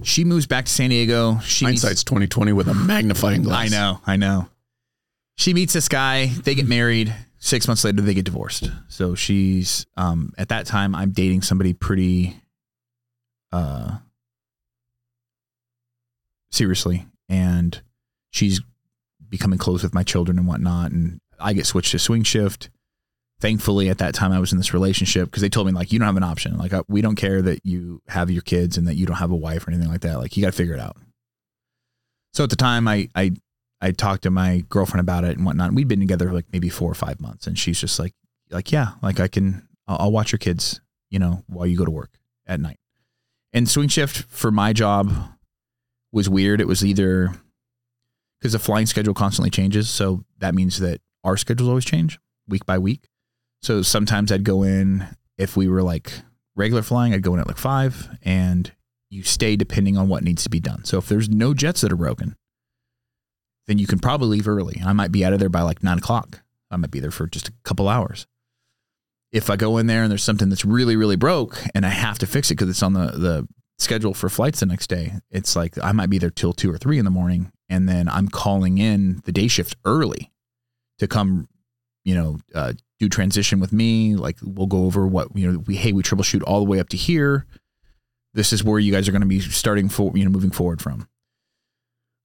She 0.02 0.24
moves 0.24 0.46
back 0.46 0.66
to 0.66 0.72
San 0.72 0.90
Diego. 0.90 1.38
She 1.40 1.64
Hindsight's 1.64 2.04
2020 2.04 2.52
with 2.52 2.68
a 2.68 2.74
magnifying 2.74 3.42
glass. 3.42 3.66
I 3.72 3.76
know, 3.76 4.00
I 4.06 4.16
know. 4.16 4.48
She 5.36 5.54
meets 5.54 5.72
this 5.72 5.88
guy, 5.88 6.26
they 6.26 6.54
get 6.54 6.66
married. 6.68 7.14
Six 7.38 7.66
months 7.68 7.84
later, 7.84 8.00
they 8.00 8.14
get 8.14 8.24
divorced. 8.24 8.70
So 8.88 9.14
she's 9.14 9.86
um 9.96 10.32
at 10.38 10.48
that 10.48 10.66
time 10.66 10.94
I'm 10.94 11.10
dating 11.10 11.42
somebody 11.42 11.74
pretty 11.74 12.40
uh 13.52 13.98
seriously. 16.50 17.06
And 17.28 17.80
she's 18.30 18.60
becoming 19.28 19.58
close 19.58 19.82
with 19.82 19.94
my 19.94 20.02
children 20.02 20.38
and 20.38 20.46
whatnot. 20.46 20.92
And 20.92 21.20
I 21.38 21.52
get 21.52 21.66
switched 21.66 21.90
to 21.92 21.98
swing 21.98 22.22
shift. 22.22 22.70
Thankfully, 23.40 23.88
at 23.88 23.98
that 23.98 24.14
time, 24.14 24.32
I 24.32 24.38
was 24.38 24.52
in 24.52 24.58
this 24.58 24.72
relationship 24.72 25.26
because 25.26 25.42
they 25.42 25.48
told 25.48 25.66
me 25.66 25.72
like 25.72 25.92
you 25.92 25.98
don't 25.98 26.06
have 26.06 26.16
an 26.16 26.22
option. 26.22 26.56
Like 26.56 26.72
uh, 26.72 26.84
we 26.88 27.02
don't 27.02 27.16
care 27.16 27.42
that 27.42 27.60
you 27.64 28.00
have 28.08 28.30
your 28.30 28.42
kids 28.42 28.78
and 28.78 28.86
that 28.86 28.94
you 28.94 29.06
don't 29.06 29.16
have 29.16 29.30
a 29.32 29.36
wife 29.36 29.66
or 29.66 29.70
anything 29.70 29.90
like 29.90 30.00
that. 30.02 30.18
Like 30.18 30.36
you 30.36 30.42
got 30.42 30.52
to 30.52 30.56
figure 30.56 30.74
it 30.74 30.80
out. 30.80 30.96
So 32.32 32.44
at 32.44 32.50
the 32.50 32.56
time, 32.56 32.88
I 32.88 33.08
I 33.14 33.32
I 33.80 33.90
talked 33.90 34.22
to 34.22 34.30
my 34.30 34.64
girlfriend 34.68 35.00
about 35.00 35.24
it 35.24 35.36
and 35.36 35.44
whatnot. 35.44 35.72
We'd 35.72 35.88
been 35.88 36.00
together 36.00 36.32
like 36.32 36.46
maybe 36.52 36.68
four 36.68 36.90
or 36.90 36.94
five 36.94 37.20
months, 37.20 37.46
and 37.46 37.58
she's 37.58 37.80
just 37.80 37.98
like 37.98 38.14
like 38.50 38.72
yeah, 38.72 38.92
like 39.02 39.20
I 39.20 39.28
can 39.28 39.68
I'll, 39.86 39.96
I'll 40.00 40.12
watch 40.12 40.32
your 40.32 40.38
kids, 40.38 40.80
you 41.10 41.18
know, 41.18 41.44
while 41.48 41.66
you 41.66 41.76
go 41.76 41.84
to 41.84 41.90
work 41.90 42.12
at 42.46 42.60
night. 42.60 42.78
And 43.52 43.68
swing 43.68 43.88
shift 43.88 44.24
for 44.28 44.50
my 44.50 44.72
job 44.72 45.12
was 46.12 46.28
weird. 46.28 46.60
It 46.60 46.66
was 46.66 46.84
either 46.84 47.32
because 48.40 48.52
the 48.52 48.58
flying 48.58 48.86
schedule 48.86 49.14
constantly 49.14 49.50
changes, 49.50 49.88
so 49.88 50.24
that 50.38 50.54
means 50.54 50.78
that 50.80 51.00
our 51.22 51.36
schedules 51.36 51.68
always 51.68 51.84
change 51.84 52.18
week 52.48 52.66
by 52.66 52.78
week. 52.78 53.08
So 53.64 53.80
sometimes 53.80 54.30
I'd 54.30 54.44
go 54.44 54.62
in 54.62 55.06
if 55.38 55.56
we 55.56 55.68
were 55.68 55.82
like 55.82 56.12
regular 56.54 56.82
flying, 56.82 57.14
I'd 57.14 57.22
go 57.22 57.32
in 57.32 57.40
at 57.40 57.46
like 57.46 57.56
five, 57.56 58.10
and 58.22 58.70
you 59.08 59.22
stay 59.22 59.56
depending 59.56 59.96
on 59.96 60.06
what 60.06 60.22
needs 60.22 60.42
to 60.44 60.50
be 60.50 60.60
done. 60.60 60.84
So 60.84 60.98
if 60.98 61.08
there's 61.08 61.30
no 61.30 61.54
jets 61.54 61.80
that 61.80 61.90
are 61.90 61.96
broken, 61.96 62.36
then 63.66 63.78
you 63.78 63.86
can 63.86 64.00
probably 64.00 64.36
leave 64.36 64.48
early. 64.48 64.82
I 64.84 64.92
might 64.92 65.12
be 65.12 65.24
out 65.24 65.32
of 65.32 65.38
there 65.38 65.48
by 65.48 65.62
like 65.62 65.82
nine 65.82 65.96
o'clock. 65.96 66.42
I 66.70 66.76
might 66.76 66.90
be 66.90 67.00
there 67.00 67.10
for 67.10 67.26
just 67.26 67.48
a 67.48 67.52
couple 67.64 67.88
hours. 67.88 68.26
If 69.32 69.48
I 69.48 69.56
go 69.56 69.78
in 69.78 69.86
there 69.86 70.02
and 70.02 70.10
there's 70.10 70.22
something 70.22 70.50
that's 70.50 70.66
really, 70.66 70.94
really 70.94 71.16
broke 71.16 71.58
and 71.74 71.86
I 71.86 71.88
have 71.88 72.18
to 72.18 72.26
fix 72.26 72.50
it 72.50 72.56
because 72.56 72.68
it's 72.68 72.82
on 72.82 72.92
the, 72.92 73.06
the 73.12 73.48
schedule 73.78 74.12
for 74.12 74.28
flights 74.28 74.60
the 74.60 74.66
next 74.66 74.88
day, 74.88 75.14
it's 75.30 75.56
like 75.56 75.82
I 75.82 75.92
might 75.92 76.10
be 76.10 76.18
there 76.18 76.30
till 76.30 76.52
two 76.52 76.70
or 76.70 76.76
three 76.76 76.98
in 76.98 77.06
the 77.06 77.10
morning. 77.10 77.50
And 77.70 77.88
then 77.88 78.10
I'm 78.10 78.28
calling 78.28 78.76
in 78.76 79.22
the 79.24 79.32
day 79.32 79.48
shift 79.48 79.74
early 79.86 80.30
to 80.98 81.08
come, 81.08 81.48
you 82.04 82.14
know, 82.14 82.38
uh, 82.54 82.74
do 83.04 83.08
transition 83.08 83.60
with 83.60 83.72
me. 83.72 84.16
Like 84.16 84.38
we'll 84.42 84.66
go 84.66 84.84
over 84.84 85.06
what, 85.06 85.28
you 85.34 85.50
know, 85.50 85.58
we, 85.60 85.76
hey, 85.76 85.92
we 85.92 86.02
troubleshoot 86.02 86.42
all 86.46 86.58
the 86.58 86.70
way 86.70 86.80
up 86.80 86.88
to 86.90 86.96
here. 86.96 87.46
This 88.32 88.52
is 88.52 88.64
where 88.64 88.78
you 88.78 88.92
guys 88.92 89.08
are 89.08 89.12
going 89.12 89.22
to 89.22 89.28
be 89.28 89.40
starting 89.40 89.88
for, 89.88 90.12
you 90.14 90.24
know, 90.24 90.30
moving 90.30 90.50
forward 90.50 90.82
from. 90.82 91.08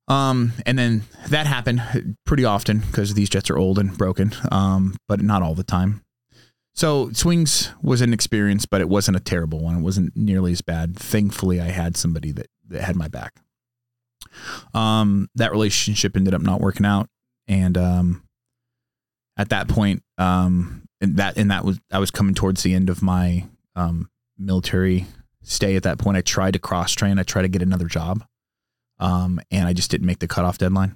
Um, 0.07 0.53
and 0.65 0.79
then 0.79 1.03
that 1.27 1.45
happened 1.45 2.15
pretty 2.25 2.43
often 2.43 2.79
because 2.79 3.13
these 3.13 3.29
jets 3.29 3.49
are 3.51 3.57
old 3.57 3.77
and 3.77 3.95
broken, 3.95 4.33
um, 4.51 4.97
but 5.07 5.21
not 5.21 5.43
all 5.43 5.53
the 5.53 5.63
time. 5.63 6.03
So 6.73 7.11
swings 7.11 7.71
was 7.81 8.01
an 8.01 8.13
experience, 8.13 8.65
but 8.65 8.81
it 8.81 8.89
wasn't 8.89 9.17
a 9.17 9.19
terrible 9.19 9.59
one. 9.59 9.77
It 9.77 9.81
wasn't 9.81 10.15
nearly 10.15 10.51
as 10.51 10.61
bad. 10.61 10.95
Thankfully, 10.97 11.61
I 11.61 11.65
had 11.65 11.95
somebody 11.95 12.31
that, 12.31 12.47
that 12.69 12.81
had 12.83 12.95
my 12.95 13.07
back. 13.07 13.35
Um, 14.73 15.27
that 15.35 15.51
relationship 15.51 16.15
ended 16.15 16.33
up 16.33 16.41
not 16.41 16.61
working 16.61 16.85
out, 16.85 17.07
and 17.47 17.77
um, 17.77 18.23
at 19.39 19.49
that 19.49 19.67
point, 19.67 20.03
um, 20.19 20.83
and 21.01 21.17
that 21.17 21.37
and 21.37 21.49
that 21.49 21.65
was 21.65 21.79
I 21.91 21.97
was 21.97 22.11
coming 22.11 22.35
towards 22.35 22.61
the 22.61 22.75
end 22.75 22.91
of 22.91 23.01
my 23.01 23.45
um, 23.75 24.07
military 24.37 25.07
stay. 25.41 25.75
At 25.75 25.83
that 25.83 25.97
point, 25.97 26.17
I 26.17 26.21
tried 26.21 26.53
to 26.53 26.59
cross 26.59 26.93
train. 26.93 27.17
I 27.17 27.23
tried 27.23 27.43
to 27.43 27.47
get 27.47 27.63
another 27.63 27.87
job 27.87 28.23
um, 28.99 29.39
and 29.49 29.67
I 29.67 29.73
just 29.73 29.89
didn't 29.89 30.07
make 30.07 30.19
the 30.19 30.27
cutoff 30.27 30.57
deadline. 30.57 30.95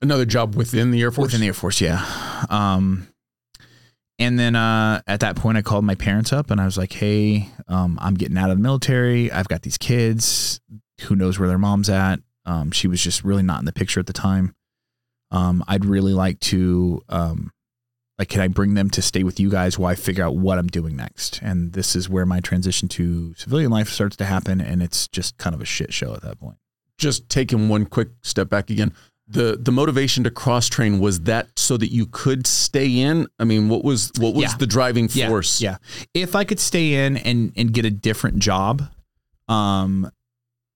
Another 0.00 0.24
job 0.24 0.56
within 0.56 0.90
the 0.90 1.00
Air 1.00 1.10
Force. 1.10 1.28
Within 1.28 1.40
the 1.42 1.46
Air 1.46 1.54
Force, 1.54 1.80
yeah. 1.80 2.04
Um, 2.50 3.08
and 4.18 4.38
then 4.38 4.56
uh, 4.56 5.02
at 5.06 5.20
that 5.20 5.36
point, 5.36 5.58
I 5.58 5.62
called 5.62 5.84
my 5.84 5.94
parents 5.94 6.32
up 6.32 6.50
and 6.50 6.60
I 6.60 6.64
was 6.64 6.76
like, 6.76 6.92
"Hey, 6.92 7.48
um, 7.68 7.98
I'm 8.00 8.14
getting 8.14 8.36
out 8.36 8.50
of 8.50 8.56
the 8.56 8.62
military. 8.62 9.30
I've 9.30 9.48
got 9.48 9.62
these 9.62 9.78
kids. 9.78 10.60
Who 11.02 11.16
knows 11.16 11.38
where 11.38 11.48
their 11.48 11.58
mom's 11.58 11.88
at? 11.88 12.20
Um, 12.44 12.72
she 12.72 12.88
was 12.88 13.00
just 13.00 13.22
really 13.22 13.42
not 13.42 13.60
in 13.60 13.64
the 13.64 13.72
picture 13.72 14.00
at 14.00 14.06
the 14.06 14.12
time. 14.12 14.54
Um, 15.32 15.64
I'd 15.66 15.84
really 15.84 16.12
like 16.12 16.38
to, 16.40 17.02
um, 17.08 17.50
like, 18.18 18.28
can 18.28 18.40
I 18.42 18.48
bring 18.48 18.74
them 18.74 18.88
to 18.90 19.02
stay 19.02 19.24
with 19.24 19.40
you 19.40 19.50
guys 19.50 19.78
while 19.78 19.90
I 19.90 19.94
figure 19.96 20.22
out 20.24 20.36
what 20.36 20.58
I'm 20.58 20.66
doing 20.68 20.94
next? 20.94 21.40
And 21.42 21.72
this 21.72 21.96
is 21.96 22.08
where 22.08 22.24
my 22.26 22.38
transition 22.40 22.86
to 22.90 23.34
civilian 23.34 23.70
life 23.72 23.88
starts 23.88 24.14
to 24.18 24.24
happen, 24.26 24.60
and 24.60 24.82
it's 24.82 25.08
just 25.08 25.38
kind 25.38 25.54
of 25.54 25.60
a 25.60 25.64
shit 25.64 25.92
show 25.92 26.12
at 26.14 26.22
that 26.22 26.38
point. 26.38 26.58
Just 26.98 27.28
taking 27.28 27.68
one 27.68 27.86
quick 27.86 28.10
step 28.22 28.48
back 28.48 28.70
again. 28.70 28.92
The 29.26 29.56
the 29.58 29.72
motivation 29.72 30.24
to 30.24 30.30
cross 30.30 30.68
train 30.68 30.98
was 31.00 31.20
that 31.20 31.48
so 31.58 31.76
that 31.78 31.90
you 31.90 32.06
could 32.06 32.46
stay 32.46 32.98
in. 33.00 33.26
I 33.38 33.44
mean, 33.44 33.68
what 33.70 33.82
was 33.82 34.12
what 34.18 34.34
was 34.34 34.42
Yeah. 34.52 34.56
the 34.58 34.66
driving 34.66 35.08
Yeah, 35.12 35.28
force? 35.28 35.60
Yeah. 35.62 35.78
If 36.12 36.36
I 36.36 36.44
could 36.44 36.60
stay 36.60 37.06
in 37.06 37.16
and 37.16 37.52
and 37.56 37.72
get 37.72 37.84
a 37.86 37.90
different 37.90 38.40
job, 38.40 38.82
um, 39.48 40.10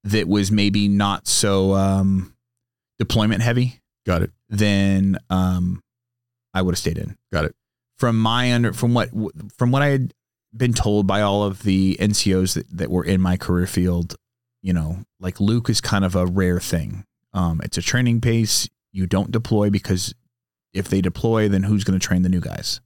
that 0.05 0.27
was 0.27 0.51
maybe 0.51 0.89
not 0.89 1.27
so 1.29 1.75
um 1.75 2.35
deployment 2.99 3.43
heavy, 3.43 3.81
Got 4.07 4.23
it. 4.23 4.31
Then 4.49 5.19
um, 5.31 5.83
I 6.55 6.63
would 6.63 6.73
have 6.73 6.79
stayed 6.79 6.99
in. 6.99 7.17
Got 7.33 7.47
it. 7.47 7.55
From 7.99 8.19
my 8.19 8.53
under 8.53 8.73
from 8.73 8.95
what 8.95 9.11
from 9.57 9.71
what 9.71 9.83
I 9.83 9.89
had 9.89 10.13
been 10.55 10.73
told 10.73 11.07
by 11.07 11.23
all 11.23 11.45
of 11.45 11.63
the 11.63 11.97
NCOs 12.01 12.55
that 12.55 12.67
that 12.71 12.91
were 12.91 13.05
in 13.05 13.21
my 13.21 13.37
career 13.37 13.67
field, 13.67 14.17
you 14.63 14.73
know, 14.73 14.99
like 15.19 15.41
Luke 15.41 15.71
is 15.71 15.81
kind 15.81 16.05
of 16.05 16.15
a 16.15 16.27
rare 16.27 16.61
thing. 16.61 17.05
Um, 17.33 17.61
it's 17.65 17.79
a 17.79 17.83
training 17.83 18.21
pace. 18.21 18.69
You 18.93 19.07
don't 19.07 19.31
deploy 19.31 19.71
because 19.71 20.15
if 20.73 20.89
they 20.89 21.01
deploy, 21.01 21.49
then 21.49 21.63
who's 21.63 21.85
going 21.85 21.99
to 21.99 22.07
train 22.07 22.23
the 22.23 22.29
new 22.29 22.41
guys? 22.41 22.81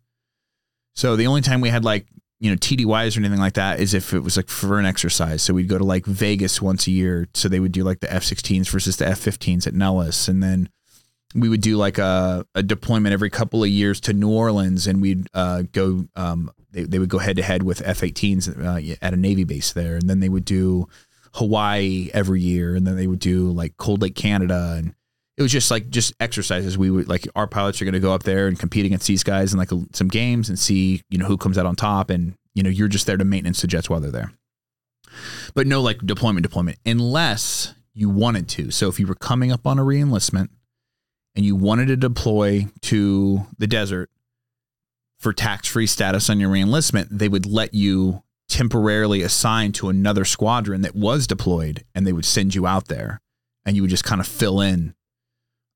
So 0.95 1.17
the 1.17 1.27
only 1.27 1.41
time 1.41 1.61
we 1.61 1.71
had 1.71 1.85
like 1.85 2.07
you 2.41 2.51
know 2.51 2.57
TDYs 2.57 3.17
or 3.17 3.21
anything 3.21 3.39
like 3.39 3.55
that 3.55 3.81
is 3.81 3.95
if 3.95 4.13
it 4.13 4.21
was 4.21 4.37
like 4.37 4.49
for 4.49 4.79
an 4.79 4.87
exercise. 4.87 5.43
So 5.43 5.55
we'd 5.55 5.69
go 5.69 5.79
to 5.79 5.85
like 5.85 6.07
Vegas 6.07 6.63
once 6.63 6.87
a 6.87 6.91
year. 6.91 7.29
So 7.35 7.49
they 7.49 7.61
would 7.61 7.73
do 7.73 7.85
like 7.85 8.01
the 8.01 8.13
F-16s 8.13 8.69
versus 8.69 8.97
the 8.97 9.07
F-15s 9.09 9.67
at 9.67 9.75
Nellis, 9.75 10.29
and 10.29 10.43
then 10.43 10.69
we 11.35 11.49
would 11.49 11.61
do 11.61 11.77
like 11.77 11.99
a, 11.99 12.45
a 12.55 12.63
deployment 12.63 13.13
every 13.13 13.31
couple 13.31 13.63
of 13.63 13.69
years 13.69 14.01
to 14.01 14.13
New 14.13 14.31
Orleans, 14.31 14.87
and 14.87 15.01
we'd 15.01 15.27
uh, 15.35 15.63
go. 15.73 16.07
Um, 16.17 16.51
they, 16.73 16.85
they 16.85 16.99
would 16.99 17.09
go 17.09 17.19
head 17.19 17.37
to 17.37 17.43
head 17.43 17.63
with 17.65 17.83
F-18s 17.85 18.93
uh, 18.93 18.97
at 19.03 19.13
a 19.13 19.17
Navy 19.17 19.45
base 19.45 19.73
there, 19.73 19.97
and 19.97 20.09
then 20.09 20.21
they 20.21 20.29
would 20.29 20.45
do 20.45 20.89
Hawaii 21.35 22.11
every 22.13 22.41
year, 22.41 22.75
and 22.75 22.87
then 22.87 22.97
they 22.97 23.07
would 23.07 23.19
do 23.19 23.51
like 23.51 23.77
Cold 23.77 24.03
Lake, 24.03 24.15
Canada, 24.15 24.75
and 24.77 24.95
it 25.37 25.43
was 25.43 25.53
just 25.53 25.71
like 25.71 25.89
just 25.91 26.13
exercises. 26.21 26.77
We 26.77 26.91
would 26.91 27.09
like 27.09 27.27
our 27.35 27.47
pilots 27.47 27.81
are 27.81 27.85
going 27.85 27.95
to 27.95 28.01
go 28.01 28.13
up 28.13 28.25
there 28.25 28.49
and 28.49 28.59
compete 28.59 28.87
against 28.87 29.07
these 29.07 29.25
guys 29.25 29.53
in 29.53 29.59
like 29.59 29.73
a, 29.73 29.81
some 29.93 30.09
games 30.09 30.49
and 30.49 30.59
see 30.59 31.03
you 31.11 31.19
know 31.19 31.27
who 31.27 31.37
comes 31.37 31.59
out 31.59 31.67
on 31.67 31.77
top, 31.77 32.11
and 32.11 32.35
you 32.55 32.63
know 32.63 32.71
you're 32.71 32.89
just 32.89 33.07
there 33.07 33.17
to 33.17 33.25
maintenance 33.25 33.61
the 33.61 33.69
jets 33.69 33.89
while 33.89 34.01
they're 34.01 34.11
there. 34.11 34.33
But 35.55 35.67
no 35.67 35.81
like 35.81 35.99
deployment, 35.99 36.43
deployment 36.43 36.79
unless 36.85 37.75
you 37.95 38.09
wanted 38.09 38.49
to. 38.49 38.71
So 38.71 38.89
if 38.89 39.01
you 39.01 39.07
were 39.07 39.17
coming 39.17 39.51
up 39.51 39.67
on 39.67 39.79
a 39.79 39.83
reenlistment 39.83 40.49
and 41.35 41.45
you 41.45 41.57
wanted 41.57 41.87
to 41.87 41.97
deploy 41.97 42.67
to 42.83 43.47
the 43.59 43.67
desert 43.67 44.11
for 45.19 45.33
tax-free 45.33 45.87
status 45.87 46.31
on 46.31 46.41
your 46.41 46.51
reenlistment, 46.51 47.09
they 47.11 47.29
would 47.29 47.47
let 47.47 47.75
you 47.75 48.23
temporarily 48.49 49.23
assign 49.23 49.71
to 49.71 49.89
another 49.89 50.25
squadron 50.25 50.81
that 50.81 50.97
was 50.97 51.27
deployed 51.27 51.85
and 51.95 52.07
they 52.07 52.13
would 52.13 52.25
send 52.25 52.55
you 52.55 52.67
out 52.67 52.89
there 52.89 53.21
and 53.65 53.77
you 53.77 53.83
would 53.83 53.91
just 53.91 54.05
kind 54.05 54.21
of 54.21 54.27
fill 54.27 54.61
in. 54.61 54.95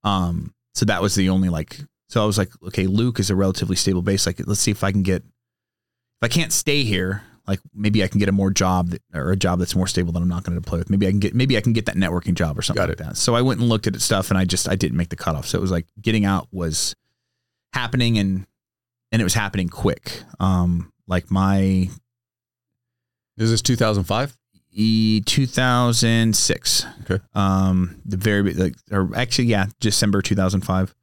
Um 0.03 0.55
so 0.75 0.85
that 0.87 1.01
was 1.01 1.15
the 1.15 1.29
only 1.29 1.49
like 1.49 1.79
so 2.09 2.23
I 2.23 2.27
was 2.27 2.37
like 2.37 2.51
okay 2.67 2.87
Luke 2.87 3.21
is 3.21 3.31
a 3.31 3.37
relatively 3.37 3.77
stable 3.77 4.03
base 4.03 4.27
like 4.27 4.41
let's 4.45 4.61
see 4.61 4.73
if 4.73 4.83
I 4.83 4.91
can 4.91 5.03
get 5.03 5.23
if 5.23 6.23
I 6.23 6.29
can't 6.29 6.53
stay 6.53 6.83
here 6.83 7.23
like 7.47 7.61
maybe 7.75 8.03
I 8.03 8.09
can 8.09 8.19
get 8.19 8.29
a 8.29 8.33
more 8.33 8.51
job 8.51 8.91
that, 8.91 9.03
or 9.13 9.33
a 9.33 9.37
job 9.37 9.59
that's 9.59 9.75
more 9.77 9.87
stable 9.87 10.13
that 10.13 10.21
I'm 10.21 10.29
not 10.29 10.45
going 10.45 10.57
to 10.57 10.61
deploy 10.63 10.79
with 10.79 10.91
maybe 10.91 11.07
I 11.07 11.11
can 11.11 11.21
get 11.21 11.35
maybe 11.35 11.57
I 11.57 11.61
can 11.61 11.73
get 11.73 11.87
that 11.87 11.97
networking 11.97 12.35
job 12.35 12.59
or 12.59 12.63
something 12.63 12.83
Got 12.83 12.89
like 12.89 12.99
that 12.99 13.17
so 13.17 13.35
I 13.35 13.43
went 13.43 13.61
and 13.61 13.69
looked 13.69 13.87
at 13.87 14.01
stuff 14.01 14.31
and 14.31 14.39
I 14.39 14.45
just 14.45 14.69
I 14.69 14.77
didn't 14.77 14.97
make 14.97 15.11
the 15.11 15.17
cutoff 15.17 15.47
so 15.47 15.59
it 15.59 15.61
was 15.61 15.71
like 15.71 15.87
getting 16.01 16.25
out 16.25 16.49
was 16.53 16.95
happening 17.73 18.19
and 18.19 18.47
and 19.13 19.21
it 19.21 19.25
was 19.25 19.35
happening 19.35 19.69
quick 19.69 20.23
um 20.41 20.93
like 21.07 21.31
my 21.31 21.89
Is 23.37 23.51
this 23.51 23.63
2005? 23.63 24.37
E 24.77 25.21
2006. 25.25 26.87
Okay. 27.03 27.23
Um, 27.35 28.01
the 28.05 28.17
very 28.17 28.55
like, 28.55 28.75
or 28.91 29.11
actually, 29.15 29.47
yeah, 29.47 29.67
December 29.81 30.21
2005. 30.21 30.95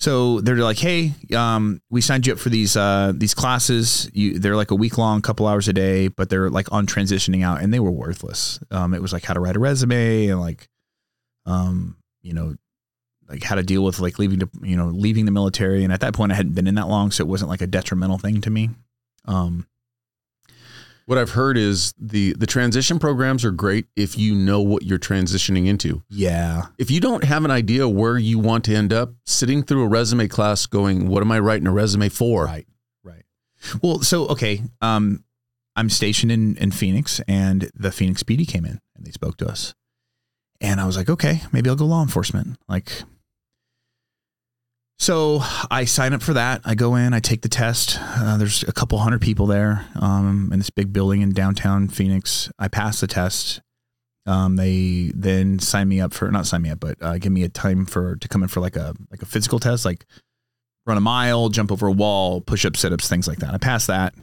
So 0.00 0.40
they're 0.40 0.56
like, 0.56 0.78
hey, 0.78 1.12
um, 1.34 1.80
we 1.88 2.00
signed 2.00 2.26
you 2.26 2.32
up 2.32 2.38
for 2.38 2.50
these 2.50 2.76
uh 2.76 3.12
these 3.14 3.34
classes. 3.34 4.10
You 4.12 4.38
they're 4.38 4.56
like 4.56 4.70
a 4.70 4.74
week 4.74 4.98
long, 4.98 5.22
couple 5.22 5.46
hours 5.46 5.68
a 5.68 5.72
day, 5.72 6.08
but 6.08 6.28
they're 6.28 6.50
like 6.50 6.70
on 6.72 6.86
transitioning 6.86 7.44
out, 7.44 7.62
and 7.62 7.72
they 7.72 7.80
were 7.80 7.90
worthless. 7.90 8.58
Um, 8.70 8.92
it 8.92 9.00
was 9.00 9.12
like 9.12 9.24
how 9.24 9.34
to 9.34 9.40
write 9.40 9.56
a 9.56 9.60
resume 9.60 10.26
and 10.26 10.40
like, 10.40 10.68
um, 11.46 11.96
you 12.22 12.34
know, 12.34 12.56
like 13.28 13.42
how 13.42 13.54
to 13.54 13.62
deal 13.62 13.84
with 13.84 14.00
like 14.00 14.18
leaving 14.18 14.40
to 14.40 14.48
you 14.62 14.76
know 14.76 14.88
leaving 14.88 15.24
the 15.24 15.30
military. 15.30 15.84
And 15.84 15.92
at 15.92 16.00
that 16.00 16.14
point, 16.14 16.32
I 16.32 16.34
hadn't 16.34 16.54
been 16.54 16.66
in 16.66 16.74
that 16.74 16.88
long, 16.88 17.10
so 17.10 17.22
it 17.22 17.28
wasn't 17.28 17.50
like 17.50 17.62
a 17.62 17.66
detrimental 17.66 18.18
thing 18.18 18.40
to 18.42 18.50
me. 18.50 18.70
Um, 19.26 19.66
What 21.06 21.18
I've 21.18 21.30
heard 21.30 21.58
is 21.58 21.92
the 21.98 22.32
the 22.32 22.46
transition 22.46 22.98
programs 22.98 23.44
are 23.44 23.50
great 23.50 23.86
if 23.94 24.16
you 24.16 24.34
know 24.34 24.60
what 24.62 24.84
you're 24.84 24.98
transitioning 24.98 25.66
into. 25.66 26.02
yeah, 26.08 26.66
If 26.78 26.90
you 26.90 27.00
don't 27.00 27.24
have 27.24 27.44
an 27.44 27.50
idea 27.50 27.88
where 27.88 28.16
you 28.16 28.38
want 28.38 28.64
to 28.64 28.74
end 28.74 28.92
up, 28.92 29.12
sitting 29.26 29.62
through 29.62 29.82
a 29.82 29.88
resume 29.88 30.28
class 30.28 30.66
going, 30.66 31.08
"What 31.08 31.22
am 31.22 31.30
I 31.30 31.38
writing 31.40 31.66
a 31.66 31.72
resume 31.72 32.08
for?" 32.08 32.44
Right. 32.46 32.66
Right. 33.02 33.24
Well, 33.82 34.00
so 34.00 34.28
okay, 34.28 34.62
um, 34.80 35.24
I'm 35.76 35.90
stationed 35.90 36.32
in 36.32 36.56
in 36.56 36.70
Phoenix, 36.70 37.20
and 37.28 37.70
the 37.74 37.92
Phoenix 37.92 38.22
PD 38.22 38.46
came 38.48 38.64
in 38.64 38.80
and 38.96 39.04
they 39.04 39.10
spoke 39.10 39.36
to 39.38 39.46
us, 39.46 39.74
and 40.60 40.80
I 40.80 40.86
was 40.86 40.96
like, 40.96 41.10
okay, 41.10 41.42
maybe 41.52 41.68
I'll 41.68 41.76
go 41.76 41.84
law 41.84 42.00
enforcement. 42.02 42.56
Like, 42.68 43.02
so 44.98 45.40
I 45.70 45.84
sign 45.84 46.12
up 46.12 46.22
for 46.22 46.34
that. 46.34 46.62
I 46.64 46.74
go 46.74 46.94
in, 46.94 47.14
I 47.14 47.20
take 47.20 47.42
the 47.42 47.48
test. 47.48 47.98
Uh, 48.00 48.36
there's 48.36 48.62
a 48.64 48.72
couple 48.72 48.98
hundred 48.98 49.20
people 49.20 49.46
there, 49.46 49.86
um, 50.00 50.50
in 50.52 50.58
this 50.58 50.70
big 50.70 50.92
building 50.92 51.20
in 51.20 51.32
downtown 51.32 51.88
Phoenix. 51.88 52.50
I 52.58 52.68
pass 52.68 53.00
the 53.00 53.06
test. 53.06 53.60
Um, 54.26 54.56
they 54.56 55.12
then 55.14 55.58
sign 55.58 55.88
me 55.88 56.00
up 56.00 56.14
for 56.14 56.30
not 56.30 56.46
sign 56.46 56.62
me 56.62 56.70
up, 56.70 56.80
but 56.80 56.96
uh, 57.02 57.18
give 57.18 57.32
me 57.32 57.42
a 57.42 57.48
time 57.48 57.84
for 57.84 58.16
to 58.16 58.28
come 58.28 58.42
in 58.42 58.48
for 58.48 58.60
like 58.60 58.76
a 58.76 58.94
like 59.10 59.20
a 59.20 59.26
physical 59.26 59.58
test, 59.58 59.84
like 59.84 60.06
run 60.86 60.96
a 60.96 61.00
mile, 61.00 61.48
jump 61.48 61.72
over 61.72 61.86
a 61.86 61.92
wall, 61.92 62.40
push 62.40 62.64
up, 62.64 62.76
sit 62.76 62.92
ups, 62.92 63.08
things 63.08 63.28
like 63.28 63.38
that. 63.38 63.54
I 63.54 63.58
pass 63.58 63.86
that. 63.86 64.14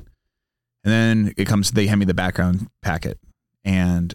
And 0.83 0.91
then 0.91 1.33
it 1.37 1.45
comes, 1.45 1.71
they 1.71 1.87
hand 1.87 1.99
me 1.99 2.05
the 2.05 2.13
background 2.13 2.67
packet. 2.81 3.19
And 3.63 4.13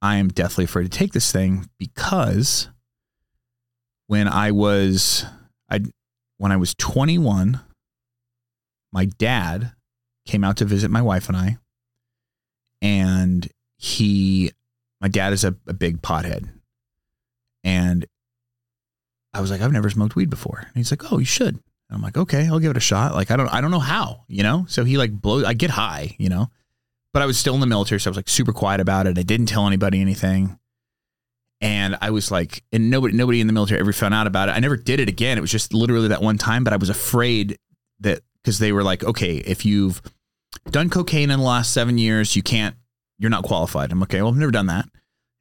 I 0.00 0.16
am 0.16 0.28
deathly 0.28 0.64
afraid 0.64 0.84
to 0.84 0.98
take 0.98 1.12
this 1.12 1.30
thing 1.30 1.68
because 1.78 2.68
when 4.06 4.28
I 4.28 4.50
was, 4.50 5.26
I, 5.70 5.80
when 6.38 6.52
I 6.52 6.56
was 6.56 6.74
21, 6.74 7.60
my 8.92 9.04
dad 9.04 9.72
came 10.26 10.44
out 10.44 10.56
to 10.58 10.64
visit 10.64 10.90
my 10.90 11.02
wife 11.02 11.28
and 11.28 11.36
I. 11.36 11.58
And 12.82 13.48
he, 13.78 14.52
my 15.00 15.08
dad 15.08 15.32
is 15.32 15.44
a, 15.44 15.54
a 15.66 15.72
big 15.72 16.02
pothead. 16.02 16.48
And 17.64 18.06
I 19.34 19.40
was 19.40 19.50
like, 19.50 19.60
I've 19.60 19.72
never 19.72 19.90
smoked 19.90 20.16
weed 20.16 20.30
before. 20.30 20.58
And 20.58 20.76
he's 20.76 20.90
like, 20.90 21.12
Oh, 21.12 21.18
you 21.18 21.24
should. 21.24 21.60
And 21.88 21.96
I'm 21.96 22.02
like, 22.02 22.16
okay, 22.16 22.46
I'll 22.46 22.58
give 22.58 22.72
it 22.72 22.76
a 22.76 22.80
shot. 22.80 23.14
Like, 23.14 23.30
I 23.30 23.36
don't, 23.36 23.48
I 23.48 23.60
don't 23.60 23.70
know 23.70 23.78
how, 23.78 24.24
you 24.28 24.42
know? 24.42 24.66
So 24.68 24.84
he 24.84 24.96
like 24.96 25.12
blows, 25.12 25.44
I 25.44 25.52
get 25.52 25.70
high, 25.70 26.16
you 26.18 26.28
know, 26.28 26.50
but 27.12 27.22
I 27.22 27.26
was 27.26 27.38
still 27.38 27.54
in 27.54 27.60
the 27.60 27.66
military. 27.66 28.00
So 28.00 28.08
I 28.08 28.12
was 28.12 28.16
like 28.16 28.28
super 28.28 28.52
quiet 28.52 28.80
about 28.80 29.06
it. 29.06 29.18
I 29.18 29.22
didn't 29.22 29.46
tell 29.46 29.66
anybody 29.66 30.00
anything. 30.00 30.58
And 31.60 31.96
I 32.00 32.10
was 32.10 32.30
like, 32.30 32.62
and 32.72 32.90
nobody, 32.90 33.16
nobody 33.16 33.40
in 33.40 33.46
the 33.46 33.52
military 33.52 33.80
ever 33.80 33.92
found 33.92 34.14
out 34.14 34.26
about 34.26 34.48
it. 34.48 34.52
I 34.52 34.58
never 34.58 34.76
did 34.76 35.00
it 35.00 35.08
again. 35.08 35.38
It 35.38 35.40
was 35.40 35.50
just 35.50 35.72
literally 35.72 36.08
that 36.08 36.22
one 36.22 36.36
time, 36.36 36.64
but 36.64 36.72
I 36.72 36.76
was 36.76 36.90
afraid 36.90 37.58
that 38.00 38.20
because 38.42 38.58
they 38.58 38.72
were 38.72 38.82
like, 38.82 39.02
okay, 39.02 39.36
if 39.36 39.64
you've 39.64 40.02
done 40.70 40.90
cocaine 40.90 41.30
in 41.30 41.38
the 41.38 41.44
last 41.44 41.72
seven 41.72 41.98
years, 41.98 42.36
you 42.36 42.42
can't, 42.42 42.76
you're 43.18 43.30
not 43.30 43.44
qualified. 43.44 43.90
I'm 43.90 44.02
okay. 44.02 44.20
Well, 44.20 44.30
I've 44.30 44.38
never 44.38 44.52
done 44.52 44.66
that. 44.66 44.86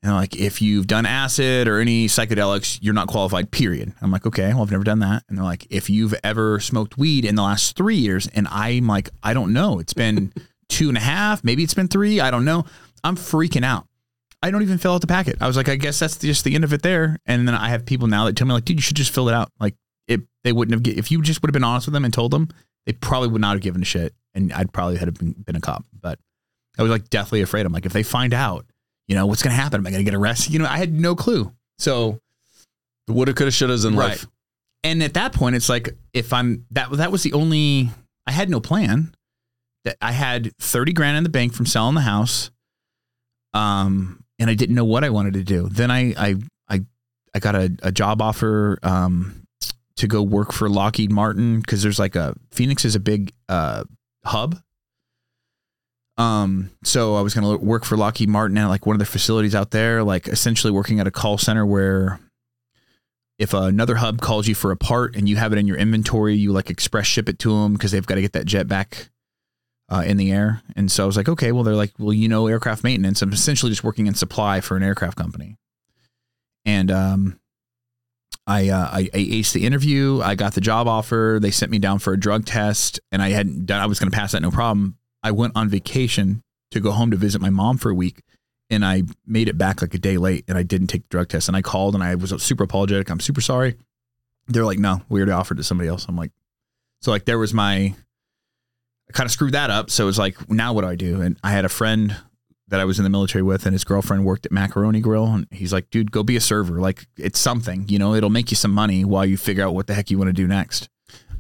And 0.02 0.14
like, 0.14 0.36
if 0.36 0.62
you've 0.62 0.88
done 0.88 1.06
acid 1.06 1.68
or 1.68 1.80
any 1.80 2.08
psychedelics, 2.08 2.78
you're 2.82 2.94
not 2.94 3.08
qualified, 3.08 3.52
period. 3.52 3.94
I'm 4.02 4.12
like, 4.12 4.26
okay, 4.28 4.54
well, 4.54 4.62
I've 4.62 4.72
never 4.72 4.84
done 4.84 5.00
that. 5.00 5.24
And 5.28 5.38
they're 5.38 5.46
like, 5.46 5.66
if 5.70 5.90
you've 5.90 6.14
ever 6.24 6.60
smoked 6.60 6.98
weed 6.98 7.26
in 7.26 7.36
the 7.36 7.42
last 7.42 7.76
three 7.76 7.96
years, 7.96 8.28
and 8.28 8.48
I'm 8.50 8.88
like, 8.88 9.10
I 9.24 9.34
don't 9.34 9.52
know. 9.52 9.80
It's 9.80 9.94
been 9.94 10.32
two 10.70 10.90
and 10.90 10.98
a 10.98 11.02
half, 11.02 11.44
maybe 11.44 11.64
it's 11.64 11.74
been 11.74 11.88
three. 11.88 12.20
I 12.20 12.30
don't 12.30 12.46
know. 12.46 12.66
I'm 13.04 13.16
freaking 13.16 13.66
out. 13.66 13.88
I 14.46 14.52
don't 14.52 14.62
even 14.62 14.78
fill 14.78 14.94
out 14.94 15.02
the 15.02 15.08
packet. 15.08 15.38
I 15.42 15.48
was 15.48 15.58
like, 15.58 15.70
I 15.70 15.76
guess 15.76 15.98
that's 16.00 16.18
just 16.18 16.44
the 16.44 16.54
end 16.56 16.64
of 16.64 16.72
it 16.74 16.82
there. 16.84 17.18
And 17.26 17.48
then 17.48 17.56
I 17.56 17.70
have 17.70 17.86
people 17.86 18.08
now 18.08 18.26
that 18.26 18.36
tell 18.36 18.46
me 18.48 18.54
like, 18.54 18.66
dude, 18.66 18.78
you 18.78 18.82
should 18.82 18.96
just 18.96 19.14
fill 19.14 19.28
it 19.28 19.34
out. 19.34 19.52
Like 19.60 19.76
it, 20.08 20.22
they 20.44 20.52
wouldn't 20.54 20.74
have, 20.74 20.84
get, 20.84 20.98
if 20.98 21.12
you 21.12 21.22
just 21.22 21.42
would 21.42 21.50
have 21.50 21.54
been 21.54 21.64
honest 21.64 21.88
with 21.88 21.94
them 21.94 22.06
and 22.06 22.14
told 22.14 22.32
them, 22.32 22.50
they 22.86 22.94
probably 22.94 23.30
would 23.30 23.42
not 23.42 23.54
have 23.54 23.62
given 23.62 23.82
a 23.82 23.86
shit. 23.86 24.14
And 24.34 24.54
I'd 24.54 24.72
probably 24.72 24.98
have 24.98 25.14
been, 25.16 25.32
been 25.34 25.56
a 25.56 25.62
cop, 25.62 25.84
but 26.00 26.20
I 26.78 26.84
was 26.84 26.92
like 26.92 27.10
deathly 27.10 27.42
afraid. 27.42 27.66
I'm 27.66 27.74
like, 27.74 27.86
if 27.86 27.94
they 27.94 28.04
find 28.04 28.34
out, 28.34 28.66
you 29.08 29.16
know, 29.16 29.26
what's 29.26 29.42
going 29.42 29.56
to 29.56 29.62
happen? 29.62 29.80
Am 29.80 29.88
I 29.88 29.92
going 29.92 30.06
to 30.06 30.10
get 30.12 30.16
arrested? 30.16 30.54
You 30.54 30.60
know, 30.60 30.66
I 30.68 30.78
had 30.78 30.94
no 30.94 31.16
clue. 31.16 31.52
So 31.80 32.20
The 33.08 33.14
woulda, 33.14 33.34
coulda, 33.34 33.52
shouldas 33.52 33.86
in 33.86 33.96
Right. 33.96 34.10
life. 34.10 34.26
and 34.84 35.02
at 35.02 35.14
that 35.16 35.34
point, 35.34 35.56
it's 35.56 35.70
like 35.70 35.90
if 36.14 36.32
I'm 36.34 36.66
that 36.72 36.92
that 36.92 37.12
was 37.12 37.24
the 37.24 37.34
only 37.34 37.90
I 38.28 38.32
had 38.32 38.50
no 38.50 38.60
plan. 38.60 39.16
That 39.86 39.98
I 40.02 40.12
had 40.12 40.52
thirty 40.60 40.94
grand 40.94 41.16
in 41.18 41.24
the 41.24 41.30
bank 41.30 41.54
from 41.54 41.66
selling 41.68 41.94
the 41.96 42.02
house, 42.02 42.50
um, 43.54 44.24
and 44.40 44.50
I 44.50 44.54
didn't 44.54 44.76
know 44.76 44.86
what 44.86 45.04
I 45.04 45.10
wanted 45.10 45.34
to 45.34 45.44
do. 45.44 45.70
Then 45.70 45.92
I 45.92 46.14
I 46.18 46.36
I, 46.70 46.82
I 47.34 47.40
got 47.40 47.56
a, 47.56 47.76
a 47.84 47.92
job 47.92 48.22
offer 48.22 48.80
um, 48.84 49.48
to 49.98 50.08
go 50.08 50.22
work 50.22 50.52
for 50.52 50.70
Lockheed 50.70 51.12
Martin 51.12 51.60
because 51.60 51.82
there's 51.84 52.00
like 52.00 52.16
a 52.16 52.36
Phoenix 52.52 52.86
is 52.86 52.96
a 52.96 53.00
big 53.00 53.34
uh, 53.50 53.84
hub. 54.24 54.60
Um, 56.18 56.72
so 56.84 57.16
I 57.16 57.22
was 57.22 57.34
to 57.34 57.58
work 57.58 57.84
for 57.84 57.98
Lockheed 57.98 58.30
Martin 58.30 58.58
at 58.58 58.68
like 58.68 58.86
one 58.86 58.96
of 58.96 59.00
their 59.00 59.06
facilities 59.06 59.54
out 59.54 59.72
there, 59.72 60.02
like 60.04 60.28
essentially 60.28 60.72
working 60.72 61.00
at 61.00 61.08
a 61.08 61.12
call 61.12 61.38
center 61.38 61.66
where 61.66 62.20
if 63.38 63.54
another 63.54 63.96
hub 63.96 64.22
calls 64.22 64.48
you 64.48 64.56
for 64.56 64.72
a 64.72 64.78
part 64.78 65.16
and 65.16 65.28
you 65.28 65.36
have 65.36 65.52
it 65.52 65.60
in 65.60 65.68
your 65.68 65.78
inventory, 65.78 66.36
you 66.36 66.54
like 66.54 66.70
express 66.70 67.06
ship 67.06 67.28
it 67.28 67.38
to 67.40 67.50
them 67.50 67.74
because 67.74 67.92
they've 67.92 68.06
got 68.06 68.16
to 68.16 68.22
get 68.22 68.32
that 68.34 68.46
jet 68.46 68.68
back 68.68 69.10
uh, 69.90 70.04
in 70.06 70.18
the 70.18 70.32
air. 70.32 70.62
And 70.76 70.92
so 70.92 71.04
I 71.04 71.08
was 71.08 71.18
like, 71.18 71.30
okay, 71.30 71.52
well, 71.52 71.64
they're 71.64 71.76
like, 71.76 71.94
well, 72.00 72.14
you 72.14 72.28
know, 72.28 72.48
aircraft 72.48 72.84
maintenance. 72.84 73.22
I'm 73.22 73.34
essentially 73.34 73.72
just 73.72 73.84
working 73.84 74.08
in 74.08 74.16
supply 74.16 74.62
for 74.62 74.76
an 74.76 74.84
aircraft 74.84 75.18
company. 75.18 75.58
And 76.66 76.90
um, 76.90 77.40
I, 78.48 78.70
uh, 78.70 78.90
I, 78.92 79.10
I 79.14 79.18
aced 79.18 79.54
the 79.54 79.66
interview. 79.66 80.22
I 80.22 80.36
got 80.36 80.54
the 80.54 80.62
job 80.62 80.88
offer. 80.88 81.40
They 81.42 81.52
sent 81.52 81.72
me 81.72 81.80
down 81.80 82.00
for 82.00 82.14
a 82.14 82.20
drug 82.20 82.46
test, 82.46 83.00
and 83.12 83.22
I 83.22 83.30
hadn't 83.30 83.66
done. 83.66 83.82
I 83.82 83.86
was 83.86 84.00
going 84.00 84.12
to 84.12 84.16
pass 84.16 84.32
that 84.32 84.42
no 84.42 84.52
problem. 84.52 84.98
I 85.24 85.32
went 85.32 85.54
on 85.56 85.70
vacation 85.70 86.44
to 86.72 86.80
go 86.80 86.92
home 86.92 87.12
to 87.12 87.18
visit 87.18 87.42
my 87.42 87.50
mom 87.50 87.78
for 87.78 87.90
a 87.90 87.96
week, 87.96 88.22
and 88.70 88.84
I 88.84 89.04
made 89.26 89.48
it 89.48 89.58
back 89.58 89.82
like 89.82 89.94
a 89.94 90.00
day 90.00 90.18
late, 90.18 90.46
and 90.48 90.58
I 90.58 90.64
didn't 90.64 90.88
take 90.88 91.04
the 91.04 91.10
drug 91.10 91.30
test. 91.30 91.48
And 91.48 91.56
I 91.56 91.62
called, 91.62 91.96
and 91.96 92.04
I 92.04 92.16
was 92.16 92.34
super 92.42 92.64
apologetic. 92.64 93.10
I'm 93.10 93.20
super 93.20 93.42
sorry. 93.42 93.76
They're 94.48 94.66
like, 94.66 94.80
no, 94.80 95.02
we 95.10 95.20
already 95.20 95.32
offered 95.32 95.58
to 95.58 95.64
somebody 95.64 95.88
else. 95.88 96.06
I'm 96.08 96.16
like, 96.16 96.32
so 97.02 97.12
like 97.12 97.26
there 97.26 97.40
was 97.40 97.54
my. 97.54 97.96
I 99.10 99.14
kind 99.14 99.26
of 99.26 99.32
screwed 99.32 99.54
that 99.54 99.70
up. 99.70 99.90
So 99.90 100.04
it 100.04 100.08
was 100.08 100.20
like, 100.20 100.50
now 100.50 100.74
what 100.74 100.82
do 100.82 100.88
I 100.88 100.96
do? 100.96 101.22
And 101.22 101.38
I 101.44 101.52
had 101.52 101.66
a 101.66 101.70
friend 101.70 102.16
that 102.68 102.80
I 102.80 102.86
was 102.86 102.98
in 102.98 103.04
the 103.04 103.10
military 103.10 103.44
with, 103.44 103.66
and 103.66 103.74
his 103.74 103.84
girlfriend 103.84 104.26
worked 104.26 104.46
at 104.46 104.52
Macaroni 104.52 105.00
Grill, 105.00 105.28
and 105.28 105.48
he's 105.52 105.72
like, 105.72 105.90
"Dude, 105.92 106.12
go 106.12 106.24
be 106.24 106.36
a 106.36 106.42
server. 106.42 106.80
Like, 106.80 107.06
it's 107.18 107.40
something. 107.40 107.88
You 107.88 108.00
know, 108.00 108.16
it'll 108.16 108.32
make 108.32 108.50
you 108.50 108.58
some 108.58 108.72
money 108.72 109.06
while 109.06 109.26
you 109.26 109.38
figure 109.38 109.64
out 109.64 109.76
what 109.76 109.88
the 109.88 109.94
heck 109.94 110.10
you 110.10 110.18
want 110.18 110.30
to 110.30 110.34
do 110.34 110.48
next." 110.48 110.90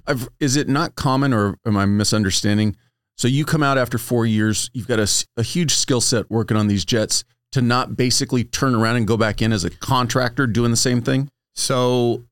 I've, 0.07 0.29
is 0.39 0.55
it 0.55 0.69
not 0.69 0.95
common, 0.95 1.33
or 1.33 1.57
am 1.65 1.77
I 1.77 1.85
misunderstanding? 1.87 2.75
So 3.17 3.27
you 3.27 3.43
come 3.43 3.63
out 3.63 3.77
after 3.77 3.97
four 3.97 4.25
years, 4.25 4.69
you've 4.73 4.87
got 4.87 4.99
a, 4.99 5.25
a 5.37 5.41
huge 5.41 5.73
skill 5.73 6.01
set 6.01 6.29
working 6.29 6.57
on 6.57 6.67
these 6.67 6.85
jets 6.85 7.23
to 7.53 7.61
not 7.61 7.95
basically 7.95 8.43
turn 8.43 8.75
around 8.75 8.97
and 8.97 9.07
go 9.07 9.17
back 9.17 9.41
in 9.41 9.51
as 9.51 9.63
a 9.63 9.69
contractor 9.69 10.45
doing 10.45 10.69
the 10.69 10.77
same 10.77 11.01
thing. 11.01 11.29
So, 11.55 12.25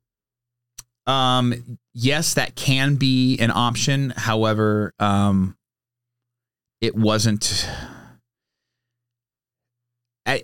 um, 1.08 1.80
yes, 1.94 2.34
that 2.36 2.56
can 2.56 2.96
be 2.96 3.38
an 3.40 3.52
option. 3.52 4.14
However, 4.16 4.94
um, 5.00 5.58
it 6.82 6.96
wasn't 6.96 7.68
I, 10.26 10.44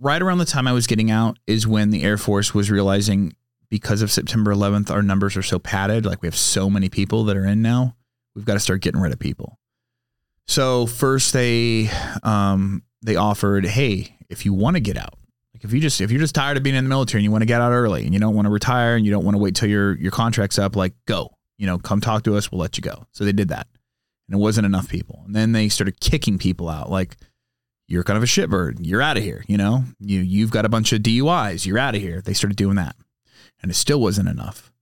right 0.00 0.20
around 0.20 0.38
the 0.38 0.44
time 0.44 0.66
I 0.66 0.72
was 0.72 0.86
getting 0.86 1.10
out 1.10 1.38
is 1.46 1.66
when 1.66 1.90
the 1.90 2.02
Air 2.02 2.18
Force 2.18 2.54
was 2.54 2.70
realizing 2.70 3.34
because 3.68 4.02
of 4.02 4.10
September 4.10 4.54
11th, 4.54 4.90
our 4.90 5.02
numbers 5.02 5.36
are 5.36 5.42
so 5.42 5.58
padded. 5.58 6.04
Like 6.04 6.22
we 6.22 6.26
have 6.26 6.36
so 6.36 6.68
many 6.68 6.88
people 6.88 7.24
that 7.24 7.36
are 7.36 7.46
in 7.46 7.62
now. 7.62 7.96
We've 8.34 8.44
got 8.44 8.54
to 8.54 8.60
start 8.60 8.82
getting 8.82 9.00
rid 9.00 9.12
of 9.12 9.18
people. 9.18 9.58
So 10.46 10.86
first 10.86 11.32
they 11.32 11.88
um, 12.22 12.82
they 13.02 13.16
offered, 13.16 13.64
hey, 13.64 14.16
if 14.28 14.44
you 14.44 14.52
want 14.52 14.76
to 14.76 14.80
get 14.80 14.96
out, 14.96 15.14
if 15.62 15.72
you 15.72 15.80
just 15.80 16.00
if 16.00 16.10
you're 16.10 16.20
just 16.20 16.34
tired 16.34 16.56
of 16.56 16.62
being 16.62 16.76
in 16.76 16.84
the 16.84 16.90
military 16.90 17.20
and 17.20 17.24
you 17.24 17.30
want 17.30 17.42
to 17.42 17.46
get 17.46 17.60
out 17.60 17.72
early 17.72 18.04
and 18.04 18.12
you 18.12 18.20
don't 18.20 18.34
want 18.34 18.46
to 18.46 18.50
retire 18.50 18.96
and 18.96 19.06
you 19.06 19.12
don't 19.12 19.24
want 19.24 19.34
to 19.36 19.38
wait 19.42 19.54
till 19.54 19.68
your 19.68 19.96
your 19.96 20.10
contract's 20.10 20.58
up, 20.58 20.76
like 20.76 20.94
go, 21.06 21.30
you 21.58 21.66
know, 21.66 21.78
come 21.78 22.00
talk 22.00 22.24
to 22.24 22.36
us, 22.36 22.50
we'll 22.50 22.60
let 22.60 22.76
you 22.76 22.82
go. 22.82 23.06
So 23.12 23.24
they 23.24 23.32
did 23.32 23.48
that, 23.48 23.68
and 24.28 24.38
it 24.38 24.42
wasn't 24.42 24.66
enough 24.66 24.88
people. 24.88 25.22
And 25.24 25.34
then 25.34 25.52
they 25.52 25.68
started 25.68 26.00
kicking 26.00 26.38
people 26.38 26.68
out, 26.68 26.90
like 26.90 27.16
you're 27.88 28.04
kind 28.04 28.16
of 28.16 28.22
a 28.22 28.26
shitbird. 28.26 28.78
You're 28.80 29.02
out 29.02 29.16
of 29.16 29.22
here. 29.22 29.44
You 29.46 29.56
know, 29.56 29.84
you 30.00 30.20
you've 30.20 30.50
got 30.50 30.64
a 30.64 30.68
bunch 30.68 30.92
of 30.92 31.02
DUIs. 31.02 31.66
You're 31.66 31.78
out 31.78 31.94
of 31.94 32.00
here. 32.00 32.20
They 32.20 32.34
started 32.34 32.56
doing 32.56 32.76
that, 32.76 32.96
and 33.62 33.70
it 33.70 33.74
still 33.74 34.00
wasn't 34.00 34.28
enough. 34.28 34.72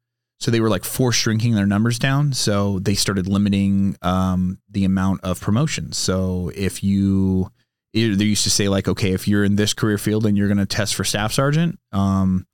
So 0.41 0.51
they 0.51 0.61
were 0.61 0.70
like 0.70 0.85
force 0.85 1.16
shrinking 1.16 1.55
their 1.55 1.66
numbers 1.66 1.99
down. 1.99 2.33
So 2.33 2.78
they 2.78 2.95
started 2.95 3.28
limiting 3.28 3.97
um, 4.01 4.59
the 4.70 4.87
amount 4.87 5.20
of 5.22 5.39
promotions. 5.39 5.99
So 5.99 6.51
if 6.55 6.83
you, 6.83 7.51
they 7.93 8.24
used 8.24 8.45
to 8.45 8.51
say 8.51 8.68
like, 8.68 8.88
okay, 8.88 9.12
if 9.12 9.26
you're 9.26 9.45
in 9.45 9.57
this 9.57 9.74
career 9.74 9.99
field 9.99 10.26
and 10.26 10.36
you're 10.36 10.49
going 10.49 10.59
to 10.59 10.66
test 10.66 10.95
for 10.95 11.05
staff 11.05 11.32
sergeant, 11.32 11.78
um, 11.93 12.47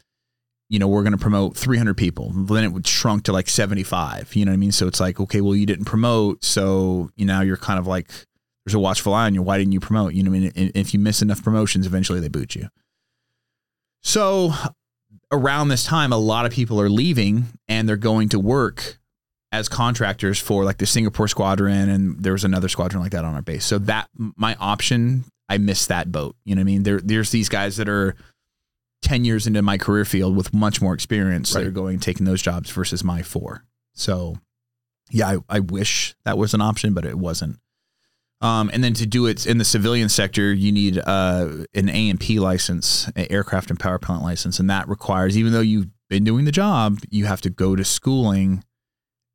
you 0.69 0.79
know, 0.79 0.89
we're 0.89 1.03
going 1.03 1.13
to 1.13 1.19
promote 1.19 1.57
300 1.57 1.97
people. 1.97 2.33
Then 2.33 2.65
it 2.65 2.73
would 2.73 2.87
shrunk 2.87 3.25
to 3.25 3.33
like 3.33 3.49
75. 3.49 4.35
You 4.35 4.45
know 4.45 4.51
what 4.51 4.55
I 4.55 4.59
mean? 4.59 4.73
So 4.73 4.89
it's 4.89 5.01
like, 5.01 5.21
okay, 5.21 5.41
well, 5.41 5.55
you 5.55 5.67
didn't 5.67 5.85
promote, 5.85 6.45
so 6.45 7.11
you 7.17 7.25
know 7.25 7.41
you're 7.41 7.57
kind 7.57 7.79
of 7.79 7.87
like 7.87 8.11
there's 8.65 8.75
a 8.75 8.81
watchful 8.81 9.15
eye 9.15 9.27
on 9.27 9.35
you. 9.35 9.43
Why 9.43 9.59
didn't 9.59 9.73
you 9.73 9.81
promote? 9.81 10.15
You 10.15 10.25
know, 10.25 10.31
what 10.31 10.39
I 10.39 10.41
mean, 10.41 10.73
if 10.75 10.93
you 10.93 10.99
miss 10.99 11.23
enough 11.23 11.43
promotions, 11.43 11.87
eventually 11.87 12.19
they 12.19 12.29
boot 12.29 12.57
you. 12.57 12.69
So 14.03 14.53
around 15.31 15.69
this 15.69 15.85
time, 15.85 16.13
a 16.13 16.19
lot 16.19 16.47
of 16.47 16.53
people 16.53 16.81
are 16.81 16.89
leaving 16.89 17.45
and 17.69 17.89
they're 17.89 17.97
going 17.97 18.29
to 18.31 18.41
work 18.41 18.99
as 19.57 19.69
contractors 19.69 20.39
for 20.39 20.65
like 20.65 20.79
the 20.79 20.87
Singapore 20.87 21.29
squadron, 21.29 21.89
and 21.89 22.23
there 22.23 22.33
was 22.33 22.45
another 22.45 22.69
squadron 22.69 23.03
like 23.03 23.13
that 23.13 23.25
on 23.25 23.35
our 23.35 23.43
base. 23.43 23.65
So 23.65 23.79
that 23.81 24.09
my 24.17 24.55
option, 24.61 25.25
I 25.49 25.59
missed 25.59 25.89
that 25.89 26.13
boat. 26.13 26.37
You 26.45 26.55
know 26.55 26.61
what 26.61 26.65
I 26.65 26.65
mean? 26.65 26.83
There, 26.83 27.01
there's 27.01 27.31
these 27.31 27.49
guys 27.49 27.77
that 27.77 27.89
are 27.89 28.15
10 29.03 29.25
years 29.25 29.47
into 29.47 29.63
my 29.63 29.79
career 29.79 30.05
field 30.05 30.37
with 30.37 30.53
much 30.53 30.81
more 30.81 30.95
experience 30.95 31.55
right. 31.55 31.63
that 31.63 31.69
are 31.69 31.73
going 31.73 31.99
taking 32.01 32.27
those 32.27 32.43
jobs 32.43 32.71
versus 32.71 33.05
my 33.05 33.23
four. 33.23 33.65
So 33.95 34.37
yeah, 35.11 35.39
I, 35.49 35.57
I 35.57 35.61
wish 35.61 36.15
that 36.25 36.39
was 36.39 36.55
an 36.55 36.61
option, 36.61 36.95
but 36.95 37.05
it 37.05 37.19
wasn't. 37.19 37.59
Um, 38.41 38.71
and 38.73 38.85
then 38.85 38.93
to 38.95 39.07
do 39.07 39.27
it 39.27 39.47
in 39.47 39.59
the 39.59 39.65
civilian 39.65 40.09
sector, 40.09 40.53
you 40.53 40.71
need 40.71 40.99
uh, 40.99 41.65
an 41.75 41.89
A&P 41.89 42.39
license, 42.39 43.11
an 43.17 43.27
aircraft 43.31 43.71
and 43.71 43.81
power 43.81 43.99
plant 43.99 44.23
license, 44.23 44.61
and 44.61 44.69
that 44.69 44.89
requires, 44.89 45.39
even 45.39 45.53
though 45.53 45.61
you've 45.61 45.89
been 46.11 46.25
doing 46.25 46.45
the 46.45 46.53
job, 46.53 46.99
you 47.11 47.25
have 47.25 47.41
to 47.43 47.51
go 47.51 47.75
to 47.75 47.85
schooling, 47.85 48.63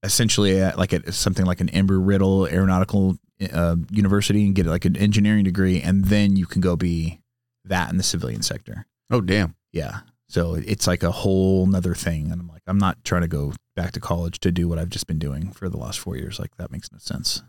essentially 0.04 0.60
at 0.62 0.78
like 0.78 0.94
a, 0.94 1.12
something 1.12 1.46
like 1.46 1.62
an 1.62 1.70
Embry 1.70 2.00
Riddle 2.06 2.48
Aeronautical 2.48 3.18
uh, 3.54 3.76
University, 3.90 4.46
and 4.46 4.56
get 4.56 4.66
like 4.66 4.86
an 4.86 4.98
engineering 4.98 5.44
degree, 5.44 5.82
and 5.82 6.06
then 6.06 6.36
you 6.36 6.46
can 6.46 6.62
go 6.62 6.76
be 6.76 7.20
that 7.66 7.90
in 7.90 7.98
the 7.98 8.04
civilian 8.04 8.42
sector. 8.42 8.86
Oh, 9.10 9.22
damn! 9.22 9.56
Yeah, 9.72 10.00
so 10.30 10.56
it's 10.56 10.88
like 10.88 11.04
a 11.04 11.12
whole 11.12 11.66
nother 11.68 11.96
thing, 11.96 12.32
and 12.32 12.42
I'm 12.42 12.48
like, 12.48 12.64
I'm 12.68 12.78
not 12.78 13.04
trying 13.04 13.22
to 13.22 13.28
go 13.28 13.54
back 13.76 13.92
to 13.94 14.00
college 14.00 14.40
to 14.42 14.52
do 14.52 14.68
what 14.68 14.80
I've 14.80 14.90
just 14.90 15.08
been 15.08 15.20
doing 15.20 15.52
for 15.52 15.70
the 15.70 15.78
last 15.78 16.00
four 16.00 16.16
years. 16.16 16.40
Like 16.40 16.56
that 16.58 16.72
makes 16.72 16.92
no 16.92 16.98
sense, 17.00 17.42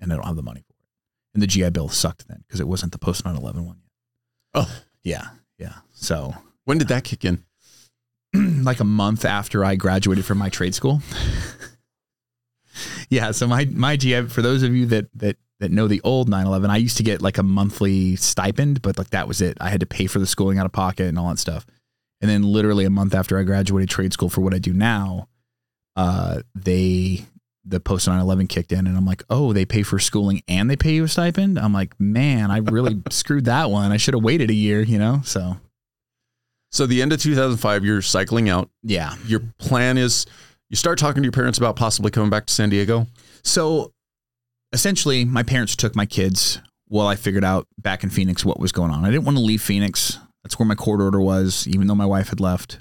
and 0.00 0.12
I 0.12 0.16
don't 0.16 0.26
have 0.26 0.36
the 0.36 0.42
money 0.42 0.60
for. 0.60 0.72
it 0.72 0.80
and 1.34 1.42
the 1.42 1.46
GI 1.46 1.70
Bill 1.70 1.88
sucked 1.88 2.28
then 2.28 2.42
because 2.46 2.60
it 2.60 2.68
wasn't 2.68 2.92
the 2.92 2.98
post 2.98 3.24
9 3.24 3.36
11 3.36 3.66
one 3.66 3.76
yet. 3.76 3.90
Oh, 4.54 4.82
yeah. 5.02 5.28
Yeah. 5.58 5.74
So 5.92 6.34
when 6.64 6.78
did 6.78 6.88
that 6.88 7.04
kick 7.04 7.24
in? 7.24 7.44
like 8.64 8.80
a 8.80 8.84
month 8.84 9.24
after 9.24 9.64
I 9.64 9.76
graduated 9.76 10.24
from 10.24 10.38
my 10.38 10.48
trade 10.48 10.74
school. 10.74 11.02
yeah. 13.10 13.32
So 13.32 13.46
my, 13.46 13.66
my 13.66 13.96
GI, 13.96 14.28
for 14.28 14.42
those 14.42 14.62
of 14.62 14.74
you 14.74 14.86
that, 14.86 15.08
that, 15.16 15.36
that 15.58 15.70
know 15.70 15.86
the 15.86 16.00
old 16.02 16.28
911, 16.28 16.70
I 16.70 16.76
used 16.78 16.96
to 16.96 17.02
get 17.02 17.20
like 17.20 17.36
a 17.36 17.42
monthly 17.42 18.16
stipend, 18.16 18.80
but 18.80 18.96
like 18.96 19.10
that 19.10 19.28
was 19.28 19.42
it. 19.42 19.58
I 19.60 19.68
had 19.68 19.80
to 19.80 19.86
pay 19.86 20.06
for 20.06 20.18
the 20.18 20.26
schooling 20.26 20.58
out 20.58 20.66
of 20.66 20.72
pocket 20.72 21.06
and 21.06 21.18
all 21.18 21.28
that 21.28 21.38
stuff. 21.38 21.66
And 22.22 22.30
then 22.30 22.42
literally 22.42 22.84
a 22.84 22.90
month 22.90 23.14
after 23.14 23.38
I 23.38 23.42
graduated 23.42 23.90
trade 23.90 24.12
school 24.12 24.30
for 24.30 24.40
what 24.40 24.54
I 24.54 24.58
do 24.58 24.72
now, 24.72 25.28
uh, 25.96 26.40
they 26.54 27.26
the 27.64 27.80
post 27.80 28.08
9-11 28.08 28.48
kicked 28.48 28.72
in 28.72 28.86
and 28.86 28.96
i'm 28.96 29.04
like 29.04 29.22
oh 29.28 29.52
they 29.52 29.66
pay 29.66 29.82
for 29.82 29.98
schooling 29.98 30.42
and 30.48 30.70
they 30.70 30.76
pay 30.76 30.92
you 30.92 31.04
a 31.04 31.08
stipend 31.08 31.58
i'm 31.58 31.72
like 31.74 31.98
man 32.00 32.50
i 32.50 32.58
really 32.58 33.00
screwed 33.10 33.44
that 33.44 33.70
one 33.70 33.92
i 33.92 33.96
should 33.96 34.14
have 34.14 34.22
waited 34.22 34.50
a 34.50 34.54
year 34.54 34.80
you 34.80 34.98
know 34.98 35.20
so 35.24 35.56
so 36.72 36.86
the 36.86 37.02
end 37.02 37.12
of 37.12 37.20
2005 37.20 37.84
you're 37.84 38.00
cycling 38.00 38.48
out 38.48 38.70
yeah 38.82 39.14
your 39.26 39.40
plan 39.58 39.98
is 39.98 40.26
you 40.70 40.76
start 40.76 40.98
talking 40.98 41.22
to 41.22 41.26
your 41.26 41.32
parents 41.32 41.58
about 41.58 41.76
possibly 41.76 42.10
coming 42.10 42.30
back 42.30 42.46
to 42.46 42.54
san 42.54 42.70
diego 42.70 43.06
so 43.44 43.92
essentially 44.72 45.24
my 45.24 45.42
parents 45.42 45.76
took 45.76 45.94
my 45.94 46.06
kids 46.06 46.60
while 46.86 47.06
i 47.06 47.16
figured 47.16 47.44
out 47.44 47.66
back 47.78 48.02
in 48.02 48.10
phoenix 48.10 48.44
what 48.44 48.58
was 48.58 48.72
going 48.72 48.90
on 48.90 49.04
i 49.04 49.10
didn't 49.10 49.24
want 49.24 49.36
to 49.36 49.42
leave 49.42 49.60
phoenix 49.60 50.18
that's 50.42 50.58
where 50.58 50.66
my 50.66 50.74
court 50.74 51.00
order 51.00 51.20
was 51.20 51.66
even 51.68 51.86
though 51.86 51.94
my 51.94 52.06
wife 52.06 52.28
had 52.28 52.40
left 52.40 52.78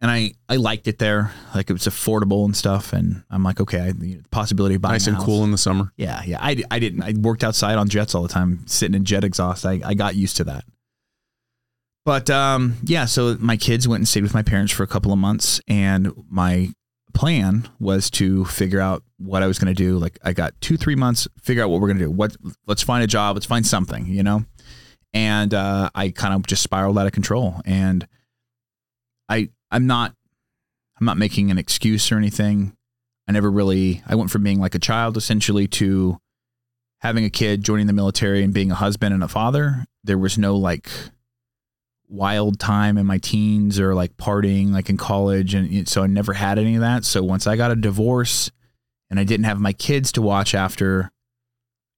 and 0.00 0.10
I 0.10 0.32
I 0.48 0.56
liked 0.56 0.86
it 0.88 0.98
there. 0.98 1.32
Like 1.54 1.70
it 1.70 1.72
was 1.72 1.84
affordable 1.84 2.44
and 2.44 2.56
stuff. 2.56 2.92
And 2.92 3.24
I'm 3.30 3.42
like, 3.42 3.60
okay, 3.60 3.80
I, 3.80 3.92
the 3.92 4.20
possibility 4.30 4.74
of 4.74 4.82
buying 4.82 4.92
nice 4.92 5.06
and 5.06 5.16
cool 5.18 5.44
in 5.44 5.50
the 5.50 5.58
summer. 5.58 5.92
Yeah, 5.96 6.22
yeah. 6.24 6.38
I, 6.40 6.62
I 6.70 6.78
didn't. 6.78 7.02
I 7.02 7.14
worked 7.18 7.42
outside 7.42 7.76
on 7.76 7.88
jets 7.88 8.14
all 8.14 8.22
the 8.22 8.28
time, 8.28 8.66
sitting 8.66 8.94
in 8.94 9.04
jet 9.04 9.24
exhaust. 9.24 9.64
I 9.64 9.80
I 9.84 9.94
got 9.94 10.14
used 10.14 10.36
to 10.36 10.44
that. 10.44 10.64
But 12.06 12.30
um, 12.30 12.76
yeah, 12.84 13.04
so 13.04 13.36
my 13.40 13.56
kids 13.56 13.88
went 13.88 13.98
and 13.98 14.06
stayed 14.06 14.22
with 14.22 14.32
my 14.32 14.44
parents 14.44 14.72
for 14.72 14.84
a 14.84 14.86
couple 14.86 15.12
of 15.12 15.18
months, 15.18 15.60
and 15.66 16.12
my 16.30 16.70
plan 17.14 17.68
was 17.80 18.10
to 18.10 18.44
figure 18.44 18.78
out 18.78 19.02
what 19.18 19.42
I 19.42 19.48
was 19.48 19.58
going 19.58 19.74
to 19.74 19.82
do. 19.82 19.98
Like 19.98 20.16
I 20.22 20.32
got 20.32 20.54
two, 20.60 20.76
three 20.76 20.94
months, 20.94 21.26
figure 21.42 21.64
out 21.64 21.68
what 21.68 21.80
we're 21.80 21.88
going 21.88 21.98
to 21.98 22.04
do. 22.04 22.10
What 22.12 22.36
let's 22.68 22.84
find 22.84 23.02
a 23.02 23.08
job, 23.08 23.34
let's 23.34 23.44
find 23.44 23.66
something, 23.66 24.06
you 24.06 24.22
know. 24.22 24.44
And 25.12 25.52
uh, 25.52 25.90
I 25.96 26.10
kind 26.10 26.32
of 26.32 26.46
just 26.46 26.62
spiraled 26.62 26.96
out 26.96 27.06
of 27.06 27.12
control, 27.12 27.60
and 27.64 28.06
I 29.28 29.50
I'm 29.72 29.88
not 29.88 30.14
I'm 31.00 31.06
not 31.06 31.18
making 31.18 31.50
an 31.50 31.58
excuse 31.58 32.12
or 32.12 32.18
anything. 32.18 32.76
I 33.26 33.32
never 33.32 33.50
really, 33.50 34.04
I 34.06 34.14
went 34.14 34.30
from 34.30 34.44
being 34.44 34.60
like 34.60 34.76
a 34.76 34.78
child 34.78 35.16
essentially 35.16 35.66
to 35.68 36.18
having 37.00 37.24
a 37.24 37.30
kid, 37.30 37.64
joining 37.64 37.88
the 37.88 37.92
military, 37.92 38.44
and 38.44 38.54
being 38.54 38.70
a 38.70 38.76
husband 38.76 39.12
and 39.12 39.24
a 39.24 39.28
father. 39.28 39.86
There 40.04 40.18
was 40.18 40.38
no 40.38 40.56
like 40.56 40.88
wild 42.08 42.58
time 42.60 42.98
in 42.98 43.06
my 43.06 43.18
teens 43.18 43.80
or 43.80 43.94
like 43.94 44.16
partying 44.16 44.70
like 44.70 44.88
in 44.88 44.96
college. 44.96 45.54
And 45.54 45.88
so 45.88 46.02
I 46.02 46.06
never 46.06 46.32
had 46.32 46.58
any 46.58 46.76
of 46.76 46.80
that. 46.80 47.04
So 47.04 47.22
once 47.22 47.46
I 47.46 47.56
got 47.56 47.70
a 47.70 47.76
divorce 47.76 48.50
and 49.10 49.18
I 49.18 49.24
didn't 49.24 49.44
have 49.44 49.60
my 49.60 49.72
kids 49.72 50.12
to 50.12 50.22
watch 50.22 50.54
after, 50.54 51.10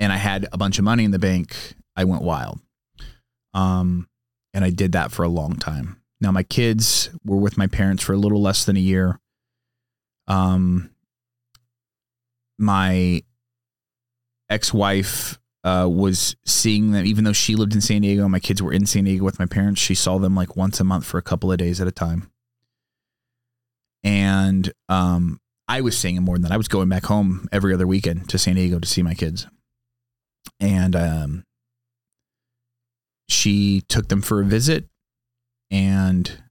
and 0.00 0.12
I 0.12 0.16
had 0.16 0.46
a 0.52 0.58
bunch 0.58 0.78
of 0.78 0.84
money 0.84 1.04
in 1.04 1.10
the 1.10 1.18
bank, 1.18 1.74
I 1.96 2.04
went 2.04 2.22
wild. 2.22 2.60
Um, 3.54 4.08
and 4.54 4.64
I 4.64 4.70
did 4.70 4.92
that 4.92 5.10
for 5.10 5.24
a 5.24 5.28
long 5.28 5.56
time. 5.56 6.00
Now 6.20 6.30
my 6.30 6.42
kids 6.42 7.10
were 7.24 7.36
with 7.36 7.58
my 7.58 7.66
parents 7.66 8.02
for 8.02 8.12
a 8.12 8.18
little 8.18 8.40
less 8.40 8.64
than 8.64 8.76
a 8.76 8.80
year. 8.80 9.18
Um, 10.26 10.90
my 12.58 13.22
ex-wife 14.50 15.38
uh, 15.68 15.86
was 15.86 16.34
seeing 16.46 16.92
them, 16.92 17.04
even 17.04 17.24
though 17.24 17.32
she 17.34 17.54
lived 17.54 17.74
in 17.74 17.82
San 17.82 18.00
Diego, 18.00 18.22
and 18.22 18.32
my 18.32 18.40
kids 18.40 18.62
were 18.62 18.72
in 18.72 18.86
San 18.86 19.04
Diego 19.04 19.24
with 19.24 19.38
my 19.38 19.44
parents. 19.44 19.80
She 19.80 19.94
saw 19.94 20.18
them 20.18 20.34
like 20.34 20.56
once 20.56 20.80
a 20.80 20.84
month 20.84 21.04
for 21.04 21.18
a 21.18 21.22
couple 21.22 21.52
of 21.52 21.58
days 21.58 21.78
at 21.80 21.86
a 21.86 21.92
time. 21.92 22.30
And 24.02 24.72
um, 24.88 25.40
I 25.66 25.82
was 25.82 25.98
seeing 25.98 26.14
them 26.14 26.24
more 26.24 26.36
than 26.36 26.42
that. 26.42 26.52
I 26.52 26.56
was 26.56 26.68
going 26.68 26.88
back 26.88 27.04
home 27.04 27.48
every 27.52 27.74
other 27.74 27.86
weekend 27.86 28.30
to 28.30 28.38
San 28.38 28.54
Diego 28.54 28.78
to 28.78 28.88
see 28.88 29.02
my 29.02 29.12
kids. 29.12 29.46
And 30.58 30.96
um, 30.96 31.44
she 33.28 33.82
took 33.88 34.08
them 34.08 34.22
for 34.22 34.40
a 34.40 34.44
visit, 34.46 34.86
and 35.70 36.42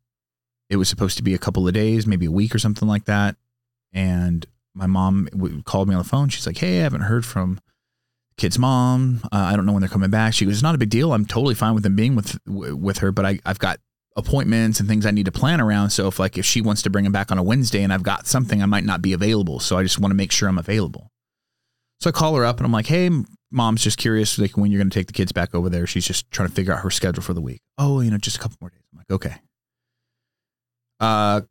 it 0.70 0.76
was 0.76 0.90
supposed 0.90 1.18
to 1.18 1.24
be 1.24 1.34
a 1.34 1.40
couple 1.40 1.68
of 1.68 1.74
days, 1.74 2.06
maybe 2.06 2.28
a 2.28 2.32
week 2.32 2.54
or 2.54 2.60
something 2.60 2.88
like 2.88 3.06
that. 3.06 3.36
And 3.94 4.46
my 4.76 4.86
mom 4.86 5.28
called 5.66 5.88
me 5.88 5.96
on 5.96 6.04
the 6.04 6.08
phone. 6.08 6.30
She's 6.30 6.46
like, 6.46 6.60
"Hey, 6.60 6.82
I 6.82 6.84
haven't 6.84 7.02
heard 7.02 7.26
from 7.26 7.60
kid's 8.38 8.58
mom. 8.60 9.22
Uh, 9.26 9.36
I 9.36 9.56
don't 9.56 9.66
know 9.66 9.74
when 9.74 9.82
they're 9.82 9.90
coming 9.90 10.10
back." 10.10 10.34
She 10.34 10.46
goes, 10.46 10.56
"It's 10.56 10.64
not 10.64 10.76
a 10.76 10.78
big 10.78 10.90
deal. 10.90 11.14
I'm 11.14 11.26
totally 11.26 11.56
fine 11.56 11.74
with 11.74 11.84
them 11.84 11.96
being 11.96 12.16
with 12.16 12.38
with 12.46 13.00
her, 13.00 13.12
but 13.12 13.26
I, 13.26 13.40
I've 13.46 13.60
got 13.60 13.80
appointments 14.16 14.80
and 14.80 14.90
things 14.90 15.06
I 15.06 15.12
need 15.12 15.26
to 15.26 15.32
plan 15.32 15.62
around. 15.62 15.92
So 15.92 16.08
if 16.08 16.20
like 16.20 16.38
if 16.38 16.46
she 16.46 16.62
wants 16.62 16.82
to 16.84 16.90
bring 16.90 17.06
him 17.06 17.12
back 17.12 17.32
on 17.32 17.38
a 17.38 17.44
Wednesday 17.44 17.84
and 17.84 17.94
I've 17.94 18.04
got 18.04 18.28
something, 18.28 18.62
I 18.62 18.66
might 18.66 18.84
not 18.84 19.02
be 19.02 19.14
available. 19.14 19.60
So 19.60 19.78
I 19.78 19.84
just 19.84 20.00
want 20.00 20.12
to 20.12 20.16
make 20.16 20.32
sure 20.32 20.50
I'm 20.50 20.58
available." 20.58 21.12
So 22.00 22.10
I 22.10 22.14
call 22.14 22.36
her 22.36 22.46
up 22.46 22.58
and 22.58 22.66
I'm 22.66 22.72
like, 22.72 22.88
"Hey, 22.88 23.10
mom's 23.52 23.84
just 23.84 23.98
curious 23.98 24.38
like 24.38 24.58
when 24.58 24.72
you're 24.72 24.80
going 24.80 24.90
to 24.90 25.00
take 25.00 25.08
the 25.08 25.14
kids 25.14 25.32
back 25.32 25.56
over 25.56 25.70
there. 25.70 25.88
She's 25.88 26.06
just 26.06 26.30
trying 26.32 26.50
to 26.50 26.54
figure 26.56 26.74
out 26.74 26.82
her 26.82 26.92
schedule 26.92 27.24
for 27.24 27.34
the 27.34 27.42
week. 27.42 27.62
Oh, 27.78 28.02
you 28.02 28.12
know, 28.12 28.18
just 28.18 28.38
a 28.38 28.40
couple 28.40 28.58
more 28.62 28.70
days." 28.70 28.82
I'm 28.92 28.98
like, 29.00 29.12
"Okay." 29.12 29.36
Uh, 31.00 31.42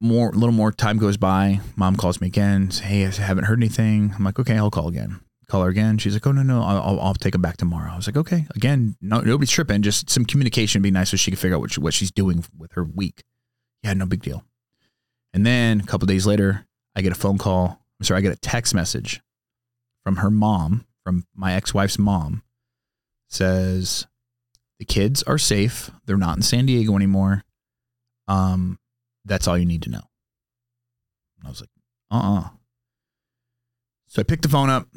more 0.00 0.28
a 0.28 0.32
little 0.32 0.52
more 0.52 0.72
time 0.72 0.98
goes 0.98 1.16
by. 1.16 1.60
Mom 1.76 1.96
calls 1.96 2.20
me 2.20 2.26
again. 2.26 2.70
Says, 2.70 2.84
hey, 2.84 3.06
I 3.06 3.10
haven't 3.10 3.44
heard 3.44 3.58
anything. 3.58 4.12
I'm 4.16 4.24
like, 4.24 4.38
okay, 4.38 4.56
I'll 4.56 4.70
call 4.70 4.88
again. 4.88 5.20
Call 5.48 5.62
her 5.62 5.68
again. 5.68 5.98
She's 5.98 6.14
like, 6.14 6.26
oh 6.26 6.32
no 6.32 6.42
no, 6.42 6.62
I'll, 6.62 7.00
I'll 7.00 7.14
take 7.14 7.32
them 7.32 7.42
back 7.42 7.56
tomorrow. 7.58 7.92
I 7.92 7.96
was 7.96 8.06
like, 8.06 8.16
okay. 8.16 8.46
Again, 8.54 8.96
no, 9.00 9.20
nobody's 9.20 9.50
tripping. 9.50 9.82
Just 9.82 10.08
some 10.08 10.24
communication 10.24 10.80
would 10.80 10.84
be 10.84 10.90
nice 10.90 11.10
so 11.10 11.16
she 11.16 11.30
could 11.30 11.38
figure 11.38 11.56
out 11.56 11.60
what 11.60 11.72
she, 11.72 11.80
what 11.80 11.94
she's 11.94 12.10
doing 12.10 12.44
with 12.56 12.72
her 12.72 12.84
week. 12.84 13.22
Yeah, 13.82 13.92
no 13.92 14.06
big 14.06 14.22
deal. 14.22 14.44
And 15.34 15.44
then 15.44 15.80
a 15.80 15.84
couple 15.84 16.06
days 16.06 16.26
later, 16.26 16.66
I 16.96 17.02
get 17.02 17.12
a 17.12 17.16
phone 17.16 17.38
call. 17.38 17.80
I'm 18.00 18.04
sorry, 18.04 18.18
I 18.18 18.22
get 18.22 18.32
a 18.32 18.40
text 18.40 18.74
message 18.74 19.20
from 20.04 20.16
her 20.16 20.30
mom, 20.30 20.86
from 21.02 21.26
my 21.34 21.54
ex-wife's 21.54 21.98
mom, 21.98 22.42
says 23.28 24.06
the 24.78 24.84
kids 24.84 25.22
are 25.24 25.38
safe. 25.38 25.90
They're 26.06 26.16
not 26.16 26.36
in 26.36 26.42
San 26.42 26.66
Diego 26.66 26.96
anymore. 26.96 27.44
Um, 28.28 28.78
that's 29.24 29.46
all 29.46 29.58
you 29.58 29.66
need 29.66 29.82
to 29.82 29.90
know. 29.90 30.02
And 31.38 31.46
I 31.46 31.48
was 31.48 31.60
like, 31.60 31.70
uh 32.10 32.16
uh-uh. 32.16 32.40
uh 32.40 32.48
So 34.08 34.20
I 34.20 34.22
picked 34.22 34.42
the 34.42 34.48
phone 34.48 34.70
up 34.70 34.88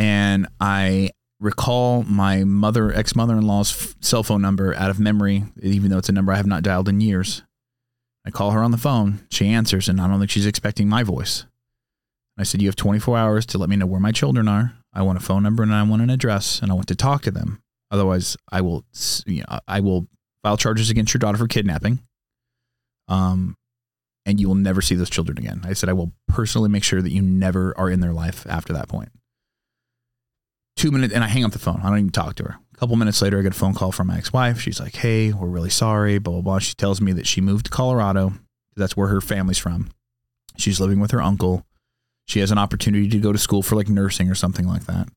and 0.00 0.48
I 0.60 1.10
recall 1.38 2.02
my 2.02 2.44
mother, 2.44 2.92
ex 2.92 3.14
mother 3.14 3.36
in 3.36 3.46
law's 3.46 3.94
cell 4.00 4.22
phone 4.22 4.42
number 4.42 4.74
out 4.74 4.90
of 4.90 4.98
memory, 4.98 5.44
even 5.62 5.90
though 5.90 5.98
it's 5.98 6.08
a 6.08 6.12
number 6.12 6.32
I 6.32 6.36
have 6.36 6.46
not 6.46 6.62
dialed 6.62 6.88
in 6.88 7.00
years. 7.00 7.42
I 8.26 8.30
call 8.30 8.50
her 8.50 8.62
on 8.62 8.70
the 8.70 8.78
phone. 8.78 9.20
She 9.30 9.48
answers, 9.48 9.88
and 9.88 10.00
I 10.00 10.08
don't 10.08 10.18
think 10.18 10.30
she's 10.30 10.46
expecting 10.46 10.88
my 10.88 11.02
voice. 11.02 11.46
I 12.36 12.42
said, 12.42 12.60
You 12.60 12.68
have 12.68 12.76
24 12.76 13.16
hours 13.16 13.46
to 13.46 13.58
let 13.58 13.68
me 13.68 13.76
know 13.76 13.86
where 13.86 14.00
my 14.00 14.12
children 14.12 14.48
are. 14.48 14.74
I 14.92 15.02
want 15.02 15.18
a 15.18 15.22
phone 15.22 15.42
number 15.42 15.62
and 15.62 15.72
I 15.72 15.82
want 15.84 16.02
an 16.02 16.10
address, 16.10 16.60
and 16.60 16.70
I 16.70 16.74
want 16.74 16.88
to 16.88 16.96
talk 16.96 17.22
to 17.22 17.30
them. 17.30 17.62
Otherwise, 17.90 18.36
I 18.50 18.60
will, 18.60 18.84
you 19.26 19.42
know, 19.42 19.58
I 19.68 19.80
will 19.80 20.06
file 20.42 20.56
charges 20.56 20.90
against 20.90 21.14
your 21.14 21.18
daughter 21.18 21.38
for 21.38 21.46
kidnapping 21.48 22.00
um, 23.10 23.56
and 24.24 24.40
you 24.40 24.48
will 24.48 24.54
never 24.54 24.80
see 24.80 24.94
those 24.94 25.10
children 25.10 25.36
again. 25.36 25.62
I 25.64 25.74
said, 25.74 25.88
I 25.90 25.92
will 25.92 26.12
personally 26.28 26.70
make 26.70 26.84
sure 26.84 27.02
that 27.02 27.10
you 27.10 27.20
never 27.20 27.76
are 27.76 27.90
in 27.90 28.00
their 28.00 28.12
life 28.12 28.46
after 28.48 28.72
that 28.72 28.88
point. 28.88 29.10
Two 30.80 30.90
minutes, 30.90 31.12
and 31.12 31.22
I 31.22 31.26
hang 31.26 31.44
up 31.44 31.52
the 31.52 31.58
phone. 31.58 31.78
I 31.82 31.90
don't 31.90 31.98
even 31.98 32.10
talk 32.10 32.36
to 32.36 32.44
her. 32.44 32.58
A 32.74 32.76
couple 32.78 32.96
minutes 32.96 33.20
later, 33.20 33.38
I 33.38 33.42
get 33.42 33.54
a 33.54 33.58
phone 33.58 33.74
call 33.74 33.92
from 33.92 34.06
my 34.06 34.16
ex 34.16 34.32
wife. 34.32 34.62
She's 34.62 34.80
like, 34.80 34.96
Hey, 34.96 35.30
we're 35.30 35.46
really 35.46 35.68
sorry, 35.68 36.18
blah, 36.18 36.32
blah, 36.32 36.40
blah. 36.40 36.58
She 36.58 36.74
tells 36.74 37.02
me 37.02 37.12
that 37.12 37.26
she 37.26 37.42
moved 37.42 37.66
to 37.66 37.70
Colorado. 37.70 38.32
That's 38.76 38.96
where 38.96 39.08
her 39.08 39.20
family's 39.20 39.58
from. 39.58 39.90
She's 40.56 40.80
living 40.80 40.98
with 40.98 41.10
her 41.10 41.20
uncle. 41.20 41.66
She 42.28 42.40
has 42.40 42.50
an 42.50 42.56
opportunity 42.56 43.10
to 43.10 43.18
go 43.18 43.30
to 43.30 43.38
school 43.38 43.62
for 43.62 43.76
like 43.76 43.90
nursing 43.90 44.30
or 44.30 44.34
something 44.34 44.66
like 44.66 44.86
that. 44.86 45.08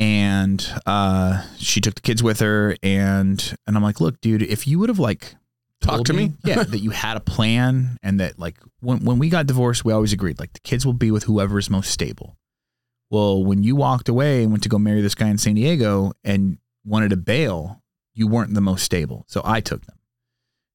And 0.00 0.68
uh, 0.86 1.44
she 1.58 1.80
took 1.80 1.94
the 1.94 2.00
kids 2.00 2.20
with 2.20 2.40
her, 2.40 2.76
and 2.82 3.56
and 3.68 3.76
I'm 3.76 3.82
like, 3.84 4.00
look, 4.00 4.20
dude, 4.20 4.42
if 4.42 4.66
you 4.66 4.80
would 4.80 4.88
have 4.88 4.98
like 4.98 5.36
talk 5.80 6.04
to 6.06 6.12
me, 6.12 6.30
me? 6.30 6.34
yeah 6.44 6.62
that 6.64 6.80
you 6.80 6.90
had 6.90 7.16
a 7.16 7.20
plan 7.20 7.96
and 8.02 8.18
that 8.18 8.40
like 8.40 8.56
when, 8.80 9.04
when 9.04 9.20
we 9.20 9.28
got 9.28 9.46
divorced 9.46 9.84
we 9.84 9.92
always 9.92 10.12
agreed 10.12 10.38
like 10.38 10.52
the 10.52 10.60
kids 10.60 10.86
will 10.86 10.92
be 10.92 11.10
with 11.10 11.24
whoever 11.24 11.58
is 11.58 11.68
most 11.68 11.90
stable 11.90 12.36
well 13.12 13.44
when 13.44 13.62
you 13.62 13.76
walked 13.76 14.08
away 14.08 14.42
and 14.42 14.50
went 14.50 14.64
to 14.64 14.68
go 14.68 14.78
marry 14.78 15.00
this 15.00 15.14
guy 15.14 15.28
in 15.28 15.38
san 15.38 15.54
diego 15.54 16.12
and 16.24 16.58
wanted 16.84 17.10
to 17.10 17.16
bail 17.16 17.80
you 18.14 18.26
weren't 18.26 18.54
the 18.54 18.60
most 18.60 18.82
stable 18.82 19.24
so 19.28 19.40
i 19.44 19.60
took 19.60 19.86
them 19.86 19.98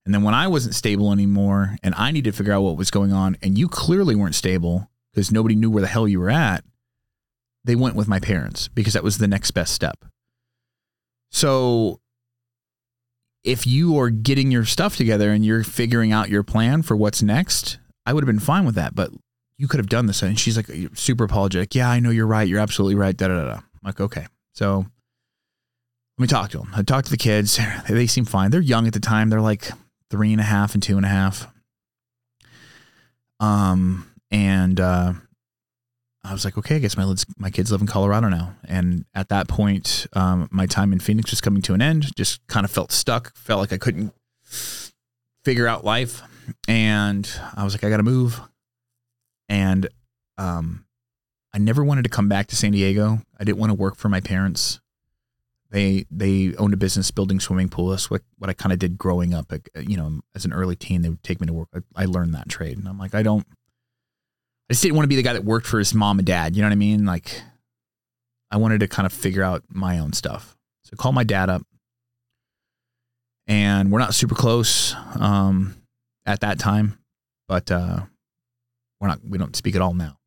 and 0.05 0.13
then 0.13 0.23
when 0.23 0.33
i 0.33 0.47
wasn't 0.47 0.73
stable 0.73 1.11
anymore 1.11 1.75
and 1.83 1.93
i 1.95 2.11
needed 2.11 2.31
to 2.31 2.37
figure 2.37 2.53
out 2.53 2.61
what 2.61 2.77
was 2.77 2.89
going 2.89 3.11
on 3.11 3.35
and 3.41 3.57
you 3.57 3.67
clearly 3.67 4.15
weren't 4.15 4.35
stable 4.35 4.89
because 5.11 5.31
nobody 5.31 5.55
knew 5.55 5.69
where 5.69 5.81
the 5.81 5.87
hell 5.87 6.07
you 6.07 6.19
were 6.19 6.29
at 6.29 6.63
they 7.65 7.75
went 7.75 7.95
with 7.95 8.07
my 8.07 8.19
parents 8.19 8.69
because 8.69 8.93
that 8.93 9.03
was 9.03 9.17
the 9.17 9.27
next 9.27 9.51
best 9.51 9.73
step 9.73 10.05
so 11.29 11.99
if 13.47 13.65
you 13.65 13.97
are 13.97 14.09
getting 14.09 14.51
your 14.51 14.65
stuff 14.65 14.97
together 14.97 15.31
and 15.31 15.45
you're 15.45 15.63
figuring 15.63 16.11
out 16.11 16.29
your 16.29 16.43
plan 16.43 16.81
for 16.81 16.97
what's 16.97 17.23
next, 17.23 17.79
I 18.05 18.13
would 18.13 18.21
have 18.21 18.27
been 18.27 18.39
fine 18.39 18.65
with 18.65 18.75
that. 18.75 18.93
But 18.93 19.11
you 19.57 19.67
could 19.67 19.79
have 19.79 19.89
done 19.89 20.05
this. 20.05 20.21
And 20.21 20.39
she's 20.39 20.55
like 20.57 20.67
super 20.93 21.23
apologetic. 21.23 21.75
Yeah, 21.75 21.89
I 21.89 21.99
know 21.99 22.09
you're 22.09 22.27
right. 22.27 22.47
You're 22.47 22.59
absolutely 22.59 22.95
right. 22.95 23.15
Da 23.15 23.27
da 23.27 23.43
da. 23.43 23.53
I'm 23.53 23.63
like, 23.83 23.99
okay. 23.99 24.27
So 24.53 24.85
let 26.17 26.21
me 26.21 26.27
talk 26.27 26.49
to 26.51 26.59
them. 26.59 26.69
I 26.75 26.83
talked 26.83 27.05
to 27.05 27.11
the 27.11 27.17
kids. 27.17 27.59
They 27.87 28.07
seem 28.07 28.25
fine. 28.25 28.51
They're 28.51 28.61
young 28.61 28.87
at 28.87 28.93
the 28.93 28.99
time. 28.99 29.29
They're 29.29 29.41
like 29.41 29.69
three 30.09 30.31
and 30.31 30.41
a 30.41 30.45
half 30.45 30.73
and 30.73 30.81
two 30.81 30.97
and 30.97 31.05
a 31.05 31.09
half. 31.09 31.47
Um, 33.39 34.11
and 34.31 34.79
uh, 34.79 35.13
I 36.23 36.33
was 36.33 36.43
like, 36.43 36.57
okay, 36.57 36.77
I 36.77 36.79
guess 36.79 36.97
my 36.97 37.13
my 37.37 37.49
kids 37.49 37.71
live 37.71 37.81
in 37.81 37.87
Colorado 37.87 38.29
now. 38.29 38.55
And 38.67 39.05
at 39.13 39.29
that 39.29 39.47
point, 39.47 40.07
um, 40.13 40.47
my 40.51 40.65
time 40.65 40.91
in 40.91 40.99
Phoenix 40.99 41.31
was 41.31 41.41
coming 41.41 41.61
to 41.63 41.73
an 41.73 41.81
end. 41.81 42.15
Just 42.15 42.45
kind 42.47 42.65
of 42.65 42.71
felt 42.71 42.91
stuck. 42.91 43.35
Felt 43.35 43.59
like 43.59 43.73
I 43.73 43.77
couldn't 43.77 44.13
figure 45.45 45.67
out 45.67 45.85
life. 45.85 46.21
And 46.67 47.29
I 47.55 47.63
was 47.63 47.73
like, 47.73 47.83
I 47.83 47.89
got 47.89 47.97
to 47.97 48.03
move. 48.03 48.41
And 49.49 49.87
um, 50.37 50.85
I 51.53 51.57
never 51.57 51.83
wanted 51.83 52.03
to 52.03 52.09
come 52.09 52.29
back 52.29 52.47
to 52.47 52.55
San 52.55 52.71
Diego. 52.71 53.19
I 53.39 53.43
didn't 53.43 53.57
want 53.57 53.69
to 53.69 53.75
work 53.75 53.95
for 53.95 54.09
my 54.09 54.19
parents. 54.19 54.79
They 55.69 56.05
they 56.09 56.55
owned 56.55 56.73
a 56.73 56.77
business 56.77 57.11
building 57.11 57.39
swimming 57.39 57.67
pools. 57.69 57.91
That's 57.91 58.11
what, 58.11 58.21
what 58.37 58.49
I 58.49 58.53
kind 58.53 58.71
of 58.71 58.79
did 58.79 58.97
growing 58.97 59.33
up. 59.33 59.51
You 59.77 59.97
know, 59.97 60.21
as 60.33 60.45
an 60.45 60.53
early 60.53 60.75
teen, 60.75 61.01
they 61.01 61.09
would 61.09 61.23
take 61.23 61.41
me 61.41 61.47
to 61.47 61.53
work. 61.53 61.69
I, 61.73 62.03
I 62.03 62.05
learned 62.05 62.33
that 62.35 62.47
trade, 62.47 62.77
and 62.77 62.87
I'm 62.87 62.97
like, 62.97 63.13
I 63.13 63.23
don't 63.23 63.45
I 64.69 64.73
just 64.73 64.83
didn't 64.83 64.95
want 64.95 65.05
to 65.05 65.09
be 65.09 65.15
the 65.15 65.23
guy 65.23 65.33
that 65.33 65.45
worked 65.45 65.65
for 65.65 65.79
his 65.79 65.93
mom 65.93 66.19
and 66.19 66.25
dad. 66.25 66.55
You 66.55 66.61
know 66.61 66.67
what 66.67 66.73
I 66.73 66.77
mean? 66.77 67.05
Like, 67.05 67.41
I 68.51 68.57
wanted 68.57 68.81
to 68.81 68.87
kind 68.87 69.05
of 69.05 69.13
figure 69.13 69.43
out 69.43 69.63
my 69.69 69.99
own 69.99 70.11
stuff. 70.11 70.57
So 70.83 70.91
I 70.93 71.01
called 71.01 71.15
my 71.15 71.23
dad 71.23 71.49
up, 71.49 71.61
and 73.47 73.91
we're 73.91 73.99
not 73.99 74.13
super 74.13 74.35
close 74.35 74.93
um, 75.17 75.75
at 76.25 76.41
that 76.41 76.59
time, 76.59 76.99
but 77.47 77.71
uh, 77.71 78.01
we're 78.99 79.07
not. 79.07 79.19
We 79.23 79.37
don't 79.37 79.55
speak 79.55 79.75
at 79.75 79.81
all 79.81 79.93
now. 79.93 80.17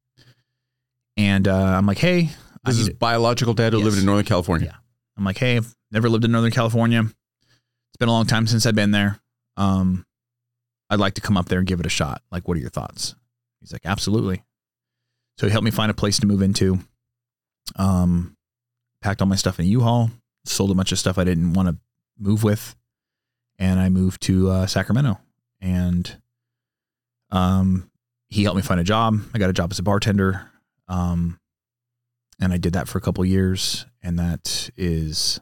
And 1.16 1.46
uh, 1.48 1.76
I'm 1.76 1.86
like, 1.86 1.98
hey, 1.98 2.30
this 2.64 2.78
is 2.78 2.90
biological 2.90 3.54
dad 3.54 3.72
who 3.72 3.78
yes. 3.78 3.84
lived 3.84 3.98
in 3.98 4.06
Northern 4.06 4.24
California. 4.24 4.68
Yeah. 4.72 4.78
I'm 5.16 5.24
like, 5.24 5.38
hey, 5.38 5.56
I've 5.56 5.74
never 5.90 6.08
lived 6.08 6.24
in 6.24 6.32
Northern 6.32 6.50
California. 6.50 7.00
It's 7.00 7.96
been 7.98 8.08
a 8.08 8.12
long 8.12 8.26
time 8.26 8.46
since 8.46 8.64
I've 8.64 8.74
been 8.74 8.92
there. 8.92 9.20
Um, 9.56 10.06
I'd 10.88 11.00
like 11.00 11.14
to 11.14 11.20
come 11.20 11.36
up 11.36 11.48
there 11.48 11.58
and 11.58 11.68
give 11.68 11.80
it 11.80 11.86
a 11.86 11.90
shot. 11.90 12.22
Like, 12.30 12.48
what 12.48 12.56
are 12.56 12.60
your 12.60 12.70
thoughts? 12.70 13.14
He's 13.60 13.72
like, 13.72 13.84
absolutely. 13.84 14.44
So 15.38 15.46
he 15.46 15.52
helped 15.52 15.64
me 15.64 15.70
find 15.70 15.90
a 15.90 15.94
place 15.94 16.18
to 16.20 16.26
move 16.26 16.42
into. 16.42 16.78
Um, 17.76 18.36
packed 19.02 19.20
all 19.20 19.28
my 19.28 19.36
stuff 19.36 19.58
in 19.58 19.66
a 19.66 19.68
U-Haul, 19.68 20.10
sold 20.44 20.70
a 20.70 20.74
bunch 20.74 20.92
of 20.92 20.98
stuff 20.98 21.18
I 21.18 21.24
didn't 21.24 21.52
want 21.52 21.68
to 21.68 21.76
move 22.18 22.42
with, 22.42 22.74
and 23.58 23.78
I 23.78 23.88
moved 23.88 24.22
to 24.22 24.50
uh, 24.50 24.66
Sacramento. 24.66 25.18
And 25.60 26.16
Um, 27.30 27.89
he 28.30 28.44
helped 28.44 28.56
me 28.56 28.62
find 28.62 28.80
a 28.80 28.84
job. 28.84 29.20
I 29.34 29.38
got 29.38 29.50
a 29.50 29.54
job 29.54 29.72
as 29.72 29.78
a 29.78 29.82
bartender. 29.82 30.48
Um, 30.88 31.38
and 32.40 32.52
I 32.52 32.56
did 32.56 32.72
that 32.72 32.88
for 32.88 32.98
a 32.98 33.00
couple 33.00 33.24
years. 33.24 33.86
And 34.02 34.18
that 34.18 34.70
is 34.76 35.40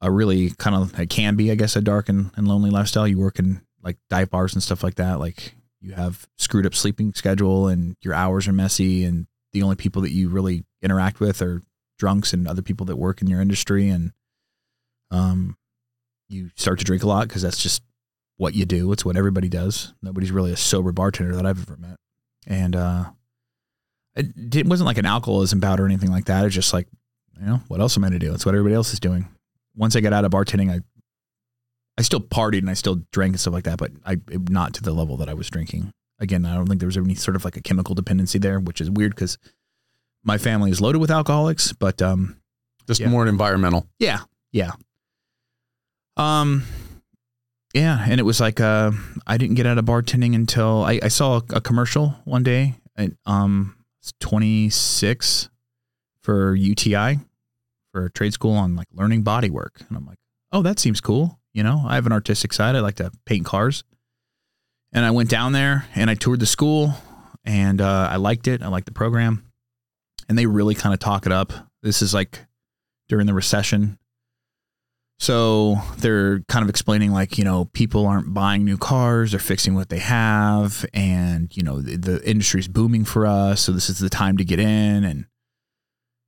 a 0.00 0.10
really 0.10 0.50
kind 0.50 0.76
of, 0.76 0.98
it 0.98 1.10
can 1.10 1.36
be, 1.36 1.50
I 1.50 1.56
guess, 1.56 1.76
a 1.76 1.80
dark 1.80 2.08
and, 2.08 2.30
and 2.36 2.46
lonely 2.46 2.70
lifestyle. 2.70 3.06
You 3.06 3.18
work 3.18 3.38
in 3.38 3.60
like 3.82 3.98
dive 4.08 4.30
bars 4.30 4.54
and 4.54 4.62
stuff 4.62 4.82
like 4.82 4.94
that. 4.96 5.18
Like 5.18 5.54
you 5.80 5.92
have 5.92 6.26
screwed 6.38 6.66
up 6.66 6.74
sleeping 6.74 7.12
schedule 7.14 7.68
and 7.68 7.96
your 8.02 8.14
hours 8.14 8.48
are 8.48 8.52
messy. 8.52 9.04
And 9.04 9.26
the 9.52 9.62
only 9.62 9.76
people 9.76 10.02
that 10.02 10.12
you 10.12 10.28
really 10.28 10.64
interact 10.80 11.20
with 11.20 11.42
are 11.42 11.62
drunks 11.98 12.32
and 12.32 12.46
other 12.46 12.62
people 12.62 12.86
that 12.86 12.96
work 12.96 13.20
in 13.20 13.28
your 13.28 13.40
industry. 13.40 13.88
And, 13.88 14.12
um, 15.10 15.56
you 16.28 16.50
start 16.56 16.78
to 16.78 16.84
drink 16.84 17.02
a 17.02 17.08
lot 17.08 17.26
because 17.26 17.42
that's 17.42 17.62
just 17.62 17.82
what 18.38 18.54
you 18.54 18.64
do. 18.64 18.90
It's 18.92 19.04
what 19.04 19.16
everybody 19.16 19.48
does. 19.50 19.92
Nobody's 20.02 20.30
really 20.32 20.52
a 20.52 20.56
sober 20.56 20.90
bartender 20.92 21.36
that 21.36 21.44
I've 21.46 21.60
ever 21.60 21.76
met. 21.76 21.96
And 22.46 22.74
uh, 22.74 23.04
it, 24.16 24.56
it 24.56 24.66
wasn't 24.66 24.86
like 24.86 24.96
an 24.98 25.04
alcoholism 25.06 25.60
bout 25.60 25.78
or 25.80 25.84
anything 25.84 26.10
like 26.10 26.24
that. 26.24 26.44
It's 26.46 26.54
just 26.54 26.72
like, 26.72 26.88
you 27.38 27.44
know, 27.46 27.60
what 27.68 27.80
else 27.80 27.96
am 27.96 28.04
I 28.04 28.08
going 28.08 28.18
to 28.18 28.26
do? 28.26 28.32
It's 28.32 28.46
what 28.46 28.54
everybody 28.54 28.74
else 28.74 28.92
is 28.92 29.00
doing. 29.00 29.28
Once 29.76 29.94
I 29.94 30.00
got 30.00 30.12
out 30.14 30.24
of 30.24 30.32
bartending, 30.32 30.70
I 30.72 30.80
I 31.98 32.02
still 32.02 32.20
partied 32.20 32.58
and 32.58 32.70
I 32.70 32.74
still 32.74 33.02
drank 33.12 33.32
and 33.32 33.40
stuff 33.40 33.52
like 33.54 33.64
that, 33.64 33.78
but 33.78 33.90
I 34.06 34.18
not 34.48 34.72
to 34.74 34.82
the 34.82 34.92
level 34.92 35.16
that 35.18 35.28
I 35.28 35.34
was 35.34 35.50
drinking. 35.50 35.92
Again, 36.20 36.44
I 36.46 36.54
don't 36.54 36.66
think 36.66 36.80
there 36.80 36.86
was 36.88 36.96
any 36.96 37.14
sort 37.16 37.36
of 37.36 37.44
like 37.44 37.56
a 37.56 37.60
chemical 37.60 37.94
dependency 37.94 38.38
there, 38.38 38.58
which 38.60 38.80
is 38.80 38.88
weird 38.90 39.14
because 39.14 39.36
my 40.24 40.38
family 40.38 40.70
is 40.70 40.80
loaded 40.80 40.98
with 40.98 41.10
alcoholics, 41.10 41.72
but 41.72 42.00
um, 42.02 42.36
Just 42.86 43.00
Yeah. 43.00 43.08
more 43.08 43.26
environmental. 43.26 43.86
yeah, 43.98 44.20
yeah. 44.52 44.72
Um, 46.16 46.64
yeah, 47.74 48.04
and 48.08 48.18
it 48.18 48.24
was 48.24 48.40
like 48.40 48.60
uh, 48.60 48.92
I 49.26 49.36
didn't 49.36 49.56
get 49.56 49.66
out 49.66 49.78
of 49.78 49.84
bartending 49.84 50.34
until 50.34 50.84
I, 50.84 51.00
I 51.02 51.08
saw 51.08 51.38
a, 51.38 51.56
a 51.56 51.60
commercial 51.60 52.14
one 52.24 52.42
day. 52.42 52.76
At, 52.96 53.12
um, 53.26 53.76
it's 54.00 54.12
26 54.20 55.50
for 56.22 56.54
UTI 56.54 57.18
for 57.92 58.08
trade 58.10 58.32
school 58.32 58.52
on 58.52 58.74
like 58.74 58.88
learning 58.92 59.22
body 59.22 59.50
work, 59.50 59.82
and 59.88 59.96
I'm 59.96 60.06
like, 60.06 60.18
oh, 60.52 60.62
that 60.62 60.78
seems 60.78 61.00
cool. 61.00 61.38
You 61.52 61.62
know, 61.62 61.82
I 61.86 61.96
have 61.96 62.06
an 62.06 62.12
artistic 62.12 62.52
side. 62.52 62.74
I 62.74 62.80
like 62.80 62.96
to 62.96 63.10
paint 63.26 63.44
cars, 63.44 63.84
and 64.92 65.04
I 65.04 65.10
went 65.10 65.28
down 65.28 65.52
there 65.52 65.86
and 65.94 66.08
I 66.08 66.14
toured 66.14 66.40
the 66.40 66.46
school, 66.46 66.94
and 67.44 67.80
uh, 67.80 68.08
I 68.10 68.16
liked 68.16 68.48
it. 68.48 68.62
I 68.62 68.68
liked 68.68 68.86
the 68.86 68.92
program, 68.92 69.44
and 70.28 70.38
they 70.38 70.46
really 70.46 70.74
kind 70.74 70.94
of 70.94 71.00
talk 71.00 71.26
it 71.26 71.32
up. 71.32 71.52
This 71.82 72.00
is 72.00 72.14
like 72.14 72.46
during 73.08 73.26
the 73.26 73.34
recession. 73.34 73.98
So 75.20 75.76
they're 75.98 76.40
kind 76.48 76.62
of 76.62 76.68
explaining 76.70 77.10
like, 77.10 77.38
you 77.38 77.44
know, 77.44 77.64
people 77.66 78.06
aren't 78.06 78.32
buying 78.32 78.64
new 78.64 78.78
cars, 78.78 79.32
they're 79.32 79.40
fixing 79.40 79.74
what 79.74 79.88
they 79.88 79.98
have 79.98 80.86
and, 80.94 81.54
you 81.56 81.62
know, 81.64 81.80
the, 81.80 81.96
the 81.96 82.28
industry's 82.30 82.68
booming 82.68 83.04
for 83.04 83.26
us, 83.26 83.60
so 83.60 83.72
this 83.72 83.90
is 83.90 83.98
the 83.98 84.08
time 84.08 84.36
to 84.36 84.44
get 84.44 84.60
in 84.60 85.04
and 85.04 85.26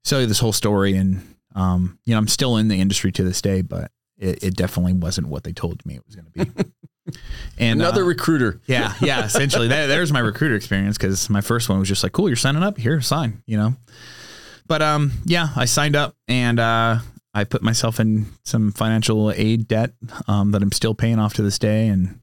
tell 0.04 0.20
you 0.20 0.26
this 0.26 0.40
whole 0.40 0.52
story 0.52 0.96
and 0.96 1.22
um, 1.54 1.98
you 2.04 2.14
know, 2.14 2.18
I'm 2.18 2.28
still 2.28 2.56
in 2.56 2.68
the 2.68 2.80
industry 2.80 3.10
to 3.12 3.24
this 3.24 3.42
day, 3.42 3.62
but 3.62 3.90
it, 4.18 4.42
it 4.44 4.56
definitely 4.56 4.92
wasn't 4.92 5.28
what 5.28 5.44
they 5.44 5.52
told 5.52 5.84
me 5.84 5.96
it 5.96 6.02
was 6.06 6.14
going 6.14 6.26
to 6.26 6.44
be. 6.44 6.70
and 7.58 7.80
Another 7.80 8.02
uh, 8.02 8.06
recruiter. 8.06 8.60
yeah, 8.66 8.94
yeah. 9.00 9.24
Essentially, 9.24 9.68
that, 9.68 9.86
there's 9.86 10.12
my 10.12 10.20
recruiter 10.20 10.54
experience 10.54 10.96
because 10.96 11.28
my 11.28 11.40
first 11.40 11.68
one 11.68 11.78
was 11.78 11.88
just 11.88 12.02
like, 12.02 12.12
"Cool, 12.12 12.28
you're 12.28 12.36
signing 12.36 12.62
up. 12.62 12.78
Here, 12.78 13.00
sign." 13.00 13.42
You 13.46 13.56
know. 13.56 13.74
But 14.68 14.82
um, 14.82 15.10
yeah, 15.24 15.48
I 15.56 15.64
signed 15.64 15.96
up 15.96 16.14
and 16.28 16.60
uh, 16.60 16.98
I 17.32 17.44
put 17.44 17.62
myself 17.62 18.00
in 18.00 18.26
some 18.44 18.72
financial 18.72 19.30
aid 19.30 19.68
debt 19.68 19.92
um, 20.26 20.50
that 20.50 20.62
I'm 20.62 20.72
still 20.72 20.94
paying 20.94 21.18
off 21.18 21.34
to 21.34 21.42
this 21.42 21.58
day. 21.58 21.88
And 21.88 22.20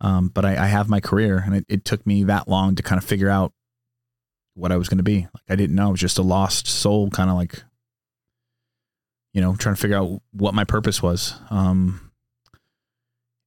um, 0.00 0.28
but 0.28 0.44
I, 0.44 0.64
I 0.64 0.66
have 0.66 0.88
my 0.88 1.00
career, 1.00 1.42
and 1.44 1.54
it, 1.54 1.64
it 1.68 1.84
took 1.84 2.04
me 2.06 2.24
that 2.24 2.48
long 2.48 2.74
to 2.74 2.82
kind 2.82 3.00
of 3.00 3.04
figure 3.04 3.28
out 3.28 3.52
what 4.54 4.72
I 4.72 4.76
was 4.76 4.88
going 4.88 4.98
to 4.98 5.04
be. 5.04 5.28
Like 5.32 5.44
I 5.48 5.54
didn't 5.54 5.76
know. 5.76 5.88
I 5.88 5.90
was 5.90 6.00
just 6.00 6.18
a 6.18 6.22
lost 6.22 6.66
soul, 6.66 7.08
kind 7.10 7.30
of 7.30 7.36
like 7.36 7.62
you 9.32 9.40
know, 9.40 9.54
trying 9.56 9.74
to 9.74 9.80
figure 9.80 9.96
out 9.96 10.20
what 10.32 10.54
my 10.54 10.64
purpose 10.64 11.02
was. 11.02 11.34
Um, 11.50 12.10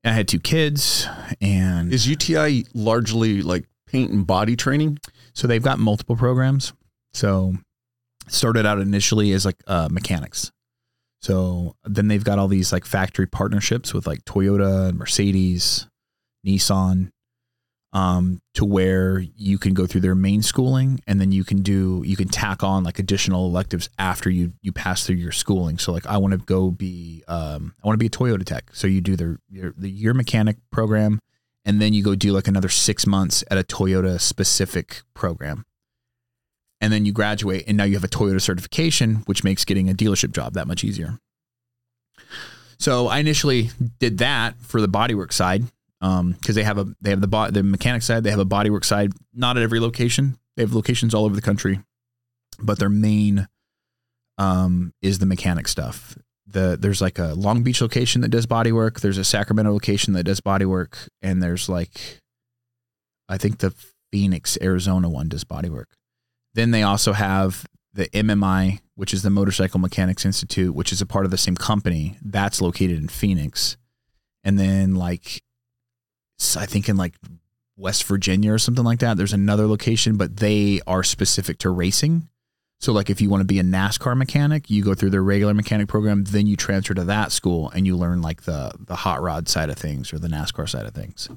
I 0.03 0.11
had 0.11 0.27
two 0.27 0.39
kids, 0.39 1.07
and 1.41 1.91
Is 1.93 2.07
UTI 2.07 2.65
largely 2.73 3.41
like 3.41 3.65
paint 3.87 4.11
and 4.11 4.25
body 4.25 4.55
training? 4.55 4.99
So 5.33 5.47
they've 5.47 5.63
got 5.63 5.79
multiple 5.79 6.15
programs. 6.15 6.73
So 7.13 7.55
started 8.27 8.65
out 8.65 8.79
initially 8.79 9.31
as 9.31 9.45
like 9.45 9.57
uh, 9.67 9.89
mechanics. 9.91 10.51
So 11.25 11.75
then 11.83 12.07
they've 12.07 12.23
got 12.23 12.37
all 12.37 12.47
these 12.47 12.71
like 12.71 12.85
factory 12.85 13.25
partnerships 13.25 13.95
with 13.95 14.05
like 14.05 14.23
Toyota 14.25 14.89
and 14.89 14.99
Mercedes, 14.99 15.87
Nissan, 16.45 17.09
um, 17.93 18.43
to 18.53 18.63
where 18.63 19.17
you 19.35 19.57
can 19.57 19.73
go 19.73 19.87
through 19.87 20.01
their 20.01 20.13
main 20.13 20.43
schooling 20.43 20.99
and 21.07 21.19
then 21.19 21.31
you 21.31 21.43
can 21.43 21.63
do 21.63 22.03
you 22.05 22.15
can 22.15 22.27
tack 22.27 22.61
on 22.61 22.83
like 22.83 22.99
additional 22.99 23.47
electives 23.47 23.89
after 23.97 24.29
you 24.29 24.53
you 24.61 24.71
pass 24.71 25.03
through 25.03 25.15
your 25.15 25.31
schooling. 25.31 25.79
So 25.79 25.91
like 25.91 26.05
I 26.05 26.19
want 26.19 26.33
to 26.33 26.37
go 26.37 26.69
be 26.69 27.23
um, 27.27 27.73
I 27.83 27.87
want 27.87 27.95
to 27.95 28.03
be 28.03 28.05
a 28.05 28.09
Toyota 28.11 28.45
tech. 28.45 28.69
So 28.73 28.85
you 28.85 29.01
do 29.01 29.15
their 29.15 29.39
your 29.49 29.73
the 29.75 29.89
year 29.89 30.13
mechanic 30.13 30.57
program 30.71 31.17
and 31.65 31.81
then 31.81 31.93
you 31.93 32.03
go 32.03 32.13
do 32.13 32.33
like 32.33 32.47
another 32.47 32.69
six 32.69 33.07
months 33.07 33.43
at 33.49 33.57
a 33.57 33.63
Toyota 33.63 34.21
specific 34.21 35.01
program. 35.15 35.65
And 36.85 36.93
then 36.93 37.03
you 37.03 37.13
graduate, 37.13 37.63
and 37.65 37.75
now 37.75 37.83
you 37.83 37.95
have 37.95 38.03
a 38.03 38.07
Toyota 38.07 38.39
certification, 38.39 39.23
which 39.25 39.43
makes 39.43 39.65
getting 39.65 39.89
a 39.89 39.95
dealership 39.95 40.33
job 40.33 40.53
that 40.53 40.67
much 40.67 40.83
easier. 40.83 41.17
So 42.77 43.07
I 43.07 43.17
initially 43.17 43.71
did 43.97 44.19
that 44.19 44.61
for 44.61 44.79
the 44.79 44.87
bodywork 44.87 45.33
side 45.33 45.63
because 45.99 46.53
they 46.53 46.61
have 46.61 46.77
a 46.77 46.85
they 47.01 47.09
have 47.09 47.21
the 47.21 47.27
bo- 47.27 47.49
the 47.49 47.63
mechanic 47.63 48.03
side, 48.03 48.23
they 48.23 48.29
have 48.29 48.37
a 48.37 48.45
bodywork 48.45 48.85
side. 48.85 49.13
Not 49.33 49.57
at 49.57 49.63
every 49.63 49.79
location; 49.79 50.37
they 50.55 50.61
have 50.61 50.75
locations 50.75 51.15
all 51.15 51.25
over 51.25 51.33
the 51.33 51.41
country, 51.41 51.79
but 52.59 52.77
their 52.77 52.87
main 52.87 53.47
um, 54.37 54.93
is 55.01 55.17
the 55.17 55.25
mechanic 55.25 55.67
stuff. 55.67 56.15
The 56.45 56.77
there's 56.79 57.01
like 57.01 57.17
a 57.17 57.33
Long 57.33 57.63
Beach 57.63 57.81
location 57.81 58.21
that 58.21 58.29
does 58.29 58.45
bodywork. 58.45 58.99
There's 58.99 59.17
a 59.17 59.23
Sacramento 59.23 59.73
location 59.73 60.13
that 60.13 60.25
does 60.25 60.39
bodywork, 60.39 61.07
and 61.23 61.41
there's 61.41 61.67
like, 61.67 62.21
I 63.27 63.39
think 63.39 63.57
the 63.57 63.73
Phoenix, 64.11 64.55
Arizona 64.61 65.09
one 65.09 65.29
does 65.29 65.43
bodywork. 65.43 65.85
Then 66.55 66.71
they 66.71 66.83
also 66.83 67.13
have 67.13 67.67
the 67.93 68.07
MMI, 68.07 68.79
which 68.95 69.13
is 69.13 69.21
the 69.23 69.29
Motorcycle 69.29 69.79
Mechanics 69.79 70.25
Institute, 70.25 70.73
which 70.73 70.91
is 70.91 71.01
a 71.01 71.05
part 71.05 71.25
of 71.25 71.31
the 71.31 71.37
same 71.37 71.55
company. 71.55 72.17
That's 72.23 72.61
located 72.61 72.97
in 72.97 73.09
Phoenix, 73.09 73.77
and 74.43 74.57
then 74.57 74.95
like, 74.95 75.43
I 76.57 76.65
think 76.65 76.89
in 76.89 76.97
like 76.97 77.15
West 77.77 78.05
Virginia 78.05 78.53
or 78.53 78.57
something 78.57 78.85
like 78.85 78.99
that. 78.99 79.17
There's 79.17 79.33
another 79.33 79.67
location, 79.67 80.15
but 80.15 80.37
they 80.37 80.79
are 80.87 81.03
specific 81.03 81.57
to 81.59 81.69
racing. 81.69 82.29
So 82.79 82.93
like 82.93 83.09
if 83.09 83.19
you 83.19 83.29
want 83.29 83.41
to 83.41 83.45
be 83.45 83.59
a 83.59 83.63
NASCAR 83.63 84.15
mechanic, 84.15 84.69
you 84.69 84.83
go 84.83 84.93
through 84.93 85.09
their 85.09 85.23
regular 85.23 85.53
mechanic 85.53 85.87
program, 85.87 86.23
then 86.23 86.47
you 86.47 86.55
transfer 86.55 86.93
to 86.93 87.03
that 87.05 87.31
school 87.31 87.69
and 87.71 87.85
you 87.85 87.97
learn 87.97 88.21
like 88.21 88.43
the 88.43 88.71
the 88.79 88.95
hot 88.95 89.21
rod 89.21 89.47
side 89.49 89.69
of 89.69 89.77
things 89.77 90.13
or 90.13 90.19
the 90.19 90.27
NASCAR 90.27 90.69
side 90.69 90.85
of 90.85 90.93
things. 90.93 91.29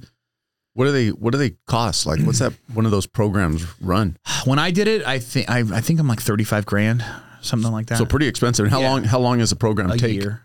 What 0.79 0.85
do 0.85 0.93
they 0.93 1.09
what 1.09 1.33
do 1.33 1.39
they 1.39 1.57
cost? 1.67 2.07
Like 2.07 2.21
what's 2.21 2.39
that 2.39 2.53
one 2.73 2.85
of 2.85 2.93
those 2.93 3.05
programs 3.09 3.67
run? 3.81 4.17
When 4.45 4.61
I 4.61 4.71
did 4.71 4.87
it, 4.87 5.05
I 5.05 5.19
think 5.19 5.51
I, 5.51 5.59
I 5.59 5.81
think 5.81 5.99
I'm 5.99 6.07
like 6.07 6.21
35 6.21 6.67
grand, 6.67 7.05
something 7.41 7.73
like 7.73 7.87
that. 7.87 7.99
So 7.99 8.05
pretty 8.07 8.29
expensive. 8.29 8.65
And 8.67 8.73
how 8.73 8.81
Yeah. 8.81 8.91
long 8.91 9.03
how 9.03 9.19
long 9.19 9.41
is 9.41 9.51
the 9.51 9.57
program 9.57 9.91
a 9.91 9.97
take? 9.97 10.15
year. 10.15 10.41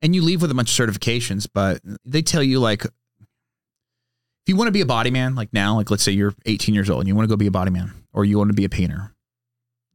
And 0.00 0.14
you 0.14 0.22
leave 0.22 0.42
with 0.42 0.52
a 0.52 0.54
bunch 0.54 0.78
of 0.78 0.88
certifications, 0.88 1.48
but 1.52 1.80
they 2.04 2.22
tell 2.22 2.40
you 2.40 2.60
like 2.60 2.84
if 2.84 2.90
you 4.46 4.54
want 4.54 4.68
to 4.68 4.72
be 4.72 4.80
a 4.80 4.86
body 4.86 5.10
man, 5.10 5.34
like 5.34 5.52
now, 5.52 5.74
like 5.74 5.90
let's 5.90 6.04
say 6.04 6.12
you're 6.12 6.32
18 6.46 6.72
years 6.72 6.88
old 6.88 7.00
and 7.00 7.08
you 7.08 7.16
want 7.16 7.28
to 7.28 7.32
go 7.32 7.36
be 7.36 7.48
a 7.48 7.50
body 7.50 7.72
man 7.72 7.92
or 8.12 8.24
you 8.24 8.38
want 8.38 8.50
to 8.50 8.54
be 8.54 8.64
a 8.64 8.68
painter. 8.68 9.12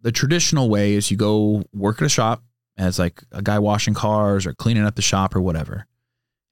The 0.02 0.12
traditional 0.12 0.68
way 0.70 0.96
is 0.96 1.10
you 1.10 1.16
go 1.16 1.64
work 1.74 2.02
at 2.02 2.06
a 2.06 2.10
shop 2.10 2.44
as 2.78 3.00
like 3.00 3.24
a 3.32 3.42
guy 3.42 3.60
washing 3.60 3.94
cars 3.94 4.46
or 4.46 4.54
cleaning 4.54 4.84
up 4.84 4.96
the 4.96 5.02
shop 5.02 5.34
or 5.38 5.42
whatever. 5.42 5.88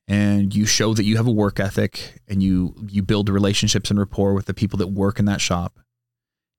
And 0.10 0.54
you 0.54 0.66
show 0.66 0.94
that 0.96 1.04
you 1.04 1.18
have 1.18 1.28
a 1.28 1.32
work 1.32 1.60
ethic 1.60 2.20
and 2.28 2.42
you 2.44 2.76
you 2.90 3.04
build 3.04 3.30
relationships 3.30 3.90
and 3.90 4.00
rapport 4.00 4.34
with 4.34 4.48
the 4.48 4.54
people 4.54 4.78
that 4.80 4.88
work 4.88 5.20
in 5.20 5.26
that 5.26 5.40
shop. 5.40 5.80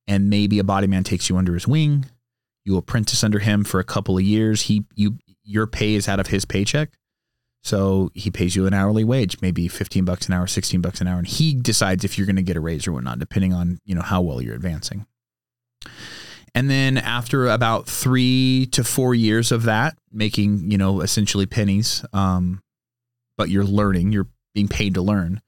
And 0.07 0.31
maybe 0.31 0.59
a 0.59 0.65
body 0.65 0.87
man 0.87 1.05
takes 1.05 1.29
you 1.29 1.37
under 1.37 1.55
his 1.55 1.69
wing. 1.69 2.07
You 2.65 2.77
apprentice 2.77 3.25
under 3.25 3.41
him 3.41 3.65
for 3.65 3.81
a 3.81 3.85
couple 3.85 4.17
of 4.17 4.23
years. 4.23 4.63
He 4.63 4.85
you 4.95 5.19
your 5.43 5.67
pay 5.67 5.95
is 5.95 6.09
out 6.09 6.21
of 6.21 6.29
his 6.29 6.45
paycheck. 6.45 6.91
So 7.63 8.11
he 8.15 8.31
pays 8.31 8.57
you 8.57 8.67
an 8.67 8.73
hourly 8.73 9.05
wage, 9.05 9.37
maybe 9.43 9.69
15 9.69 10.05
bucks 10.05 10.27
an 10.29 10.35
hour, 10.35 10.47
16 10.47 10.81
bucks 10.81 11.01
an 11.01 11.07
hour, 11.07 11.19
and 11.19 11.27
he 11.27 11.55
decides 11.55 12.05
if 12.05 12.17
you're 12.17 12.27
going 12.27 12.37
to 12.37 12.43
get 12.43 12.57
a 12.57 12.61
raise 12.61 12.87
or 12.87 12.93
whatnot, 12.93 13.19
depending 13.19 13.53
on, 13.53 13.79
you 13.85 13.95
know, 13.95 14.01
how 14.01 14.23
well 14.23 14.41
you're 14.41 14.55
advancing. 14.55 15.07
And 16.55 16.71
then 16.71 16.97
after 16.97 17.49
about 17.49 17.87
three 17.87 18.67
to 18.73 18.83
four 18.83 19.15
years 19.15 19.53
of 19.53 19.65
that, 19.65 19.97
making, 20.11 20.71
you 20.71 20.79
know, 20.79 21.01
essentially 21.01 21.47
pennies, 21.47 22.05
um, 22.13 22.63
but 23.41 23.49
you're 23.49 23.65
learning, 23.65 24.13
you're 24.13 24.29
being 24.53 24.69
paid 24.69 24.93
to 24.93 25.01
learn, 25.01 25.41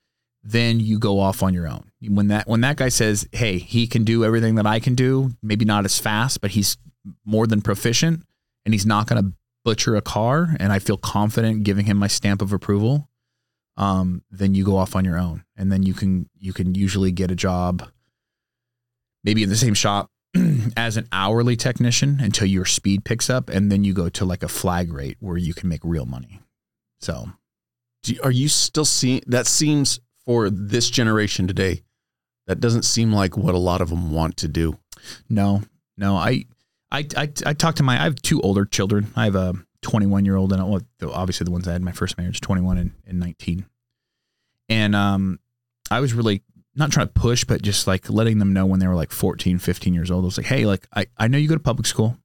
then 0.43 0.81
you 0.81 0.99
go 0.99 1.21
off 1.21 1.43
on 1.43 1.53
your 1.53 1.69
own. 1.69 1.91
When 2.01 2.29
that 2.29 2.49
when 2.49 2.63
that 2.63 2.79
guy 2.79 2.89
says, 2.89 3.29
Hey, 3.33 3.59
he 3.59 3.87
can 3.87 4.03
do 4.03 4.25
everything 4.25 4.55
that 4.55 4.67
I 4.67 4.81
can 4.81 4.95
do, 4.95 5.33
maybe 5.43 5.67
not 5.67 5.85
as 5.85 5.99
fast, 5.99 6.41
but 6.41 6.53
he's 6.53 6.79
more 7.27 7.47
than 7.47 7.61
proficient 7.61 8.25
and 8.65 8.73
he's 8.73 8.87
not 8.87 9.07
gonna 9.09 9.35
butcher 9.63 9.95
a 9.95 10.01
car 10.01 10.57
and 10.59 10.73
I 10.73 10.79
feel 10.79 10.97
confident 10.97 11.65
giving 11.65 11.85
him 11.85 11.99
my 11.99 12.07
stamp 12.07 12.41
of 12.41 12.51
approval, 12.55 13.11
um, 13.77 14.23
then 14.31 14.55
you 14.55 14.65
go 14.65 14.79
off 14.79 14.97
on 14.97 15.05
your 15.05 15.19
own, 15.19 15.45
and 15.55 15.71
then 15.71 15.83
you 15.83 15.93
can 15.93 16.31
you 16.39 16.55
can 16.55 16.75
usually 16.75 17.13
get 17.13 17.31
a 17.31 17.37
job, 17.37 17.87
maybe 19.23 19.43
in 19.43 19.51
the 19.51 19.57
same 19.57 19.75
shop 19.75 20.11
as 20.79 20.97
an 20.97 21.09
hourly 21.13 21.57
technician 21.57 22.21
until 22.23 22.47
your 22.47 22.65
speed 22.65 23.05
picks 23.05 23.29
up, 23.29 23.51
and 23.51 23.71
then 23.71 23.85
you 23.85 23.93
go 23.93 24.09
to 24.09 24.25
like 24.25 24.43
a 24.43 24.49
flag 24.49 24.95
rate 24.95 25.19
where 25.21 25.37
you 25.37 25.53
can 25.53 25.69
make 25.69 25.83
real 25.85 26.07
money. 26.07 26.41
So, 27.03 27.33
Do, 28.03 28.17
are 28.23 28.31
you 28.31 28.49
still 28.49 28.85
seeing 28.85 29.23
that 29.27 29.47
seems 29.47 30.01
for 30.25 30.51
this 30.51 30.91
generation 30.91 31.47
today? 31.47 31.83
That 32.47 32.61
doesn't 32.61 32.83
seem 32.83 33.13
like 33.13 33.37
what 33.37 33.55
a 33.55 33.59
lot 33.59 33.81
of 33.81 33.91
them 33.91 34.13
want 34.13 34.37
to 34.39 34.49
do. 34.49 34.79
no, 35.29 35.63
no, 35.97 36.17
I, 36.17 36.45
I, 36.91 37.07
I, 37.17 37.29
I 37.47 37.53
talked 37.55 37.79
to 37.79 37.83
my. 37.83 37.95
I 38.01 38.05
have 38.05 38.17
two 38.17 38.41
older 38.41 38.65
children. 38.65 39.13
I 39.15 39.25
have 39.25 39.37
a 39.37 39.55
21 39.83 40.25
year 40.25 40.37
old 40.37 40.53
and 40.53 40.85
obviously 41.03 41.45
the 41.45 41.51
ones 41.51 41.69
I 41.69 41.73
had 41.73 41.81
in 41.81 41.85
my 41.85 41.93
first 41.93 42.17
marriage, 42.19 42.41
21 42.41 42.79
and, 42.79 42.93
and 43.07 43.21
19. 43.21 43.67
And 44.69 44.95
um, 44.95 45.41
I 45.91 46.01
was 46.01 46.15
really 46.15 46.43
not 46.75 46.91
trying 46.91 47.07
to 47.07 47.13
push, 47.13 47.45
but 47.45 47.63
just 47.63 47.87
like 47.87 48.09
letting 48.09 48.39
them 48.39 48.53
know 48.53 48.65
when 48.65 48.81
they 48.81 48.87
were 48.87 48.95
like 48.95 49.13
14, 49.13 49.59
15 49.59 49.95
years 49.95 50.11
old. 50.11 50.25
I 50.25 50.27
was 50.27 50.39
like, 50.39 50.47
hey, 50.47 50.65
like 50.65 50.87
I, 50.95 51.07
I 51.19 51.29
know 51.29 51.39
you 51.39 51.49
go 51.49 51.55
to 51.55 51.61
public 51.61 51.87
school 51.87 52.17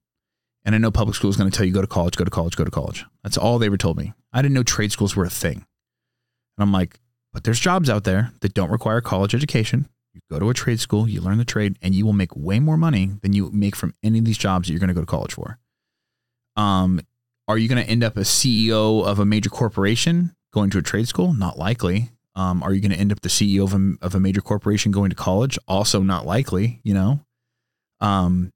and 0.64 0.74
I 0.74 0.78
know 0.78 0.90
public 0.90 1.16
school 1.16 1.30
is 1.30 1.36
going 1.36 1.50
to 1.50 1.56
tell 1.56 1.66
you 1.66 1.72
go 1.72 1.80
to 1.80 1.86
college, 1.86 2.16
go 2.16 2.24
to 2.24 2.30
college, 2.30 2.56
go 2.56 2.64
to 2.64 2.70
college. 2.70 3.04
That's 3.22 3.38
all 3.38 3.58
they 3.58 3.66
ever 3.66 3.76
told 3.76 3.96
me. 3.96 4.12
I 4.32 4.42
didn't 4.42 4.54
know 4.54 4.62
trade 4.62 4.92
schools 4.92 5.16
were 5.16 5.24
a 5.24 5.30
thing. 5.30 5.56
And 5.56 6.62
I'm 6.62 6.72
like, 6.72 6.98
but 7.32 7.44
there's 7.44 7.60
jobs 7.60 7.88
out 7.88 8.04
there 8.04 8.32
that 8.40 8.54
don't 8.54 8.70
require 8.70 9.00
college 9.00 9.34
education. 9.34 9.88
You 10.14 10.20
go 10.30 10.38
to 10.38 10.50
a 10.50 10.54
trade 10.54 10.80
school, 10.80 11.08
you 11.08 11.20
learn 11.20 11.38
the 11.38 11.44
trade, 11.44 11.78
and 11.82 11.94
you 11.94 12.04
will 12.04 12.12
make 12.12 12.34
way 12.34 12.58
more 12.58 12.76
money 12.76 13.10
than 13.22 13.32
you 13.32 13.50
make 13.52 13.76
from 13.76 13.94
any 14.02 14.18
of 14.18 14.24
these 14.24 14.38
jobs 14.38 14.66
that 14.66 14.72
you're 14.72 14.80
going 14.80 14.88
to 14.88 14.94
go 14.94 15.00
to 15.00 15.06
college 15.06 15.34
for. 15.34 15.58
Um, 16.56 17.00
are 17.46 17.56
you 17.56 17.68
going 17.68 17.82
to 17.82 17.88
end 17.88 18.02
up 18.02 18.16
a 18.16 18.22
CEO 18.22 19.06
of 19.06 19.18
a 19.18 19.24
major 19.24 19.50
corporation 19.50 20.34
going 20.52 20.70
to 20.70 20.78
a 20.78 20.82
trade 20.82 21.08
school? 21.08 21.32
Not 21.32 21.58
likely. 21.58 22.10
Um, 22.34 22.62
are 22.62 22.72
you 22.72 22.80
going 22.80 22.92
to 22.92 22.98
end 22.98 23.12
up 23.12 23.20
the 23.20 23.28
CEO 23.28 23.64
of 23.64 23.74
a, 23.74 24.04
of 24.04 24.14
a 24.14 24.20
major 24.20 24.40
corporation 24.40 24.92
going 24.92 25.10
to 25.10 25.16
college? 25.16 25.58
Also 25.66 26.02
not 26.02 26.26
likely, 26.26 26.80
you 26.82 26.94
know. 26.94 27.20
Um, 28.00 28.52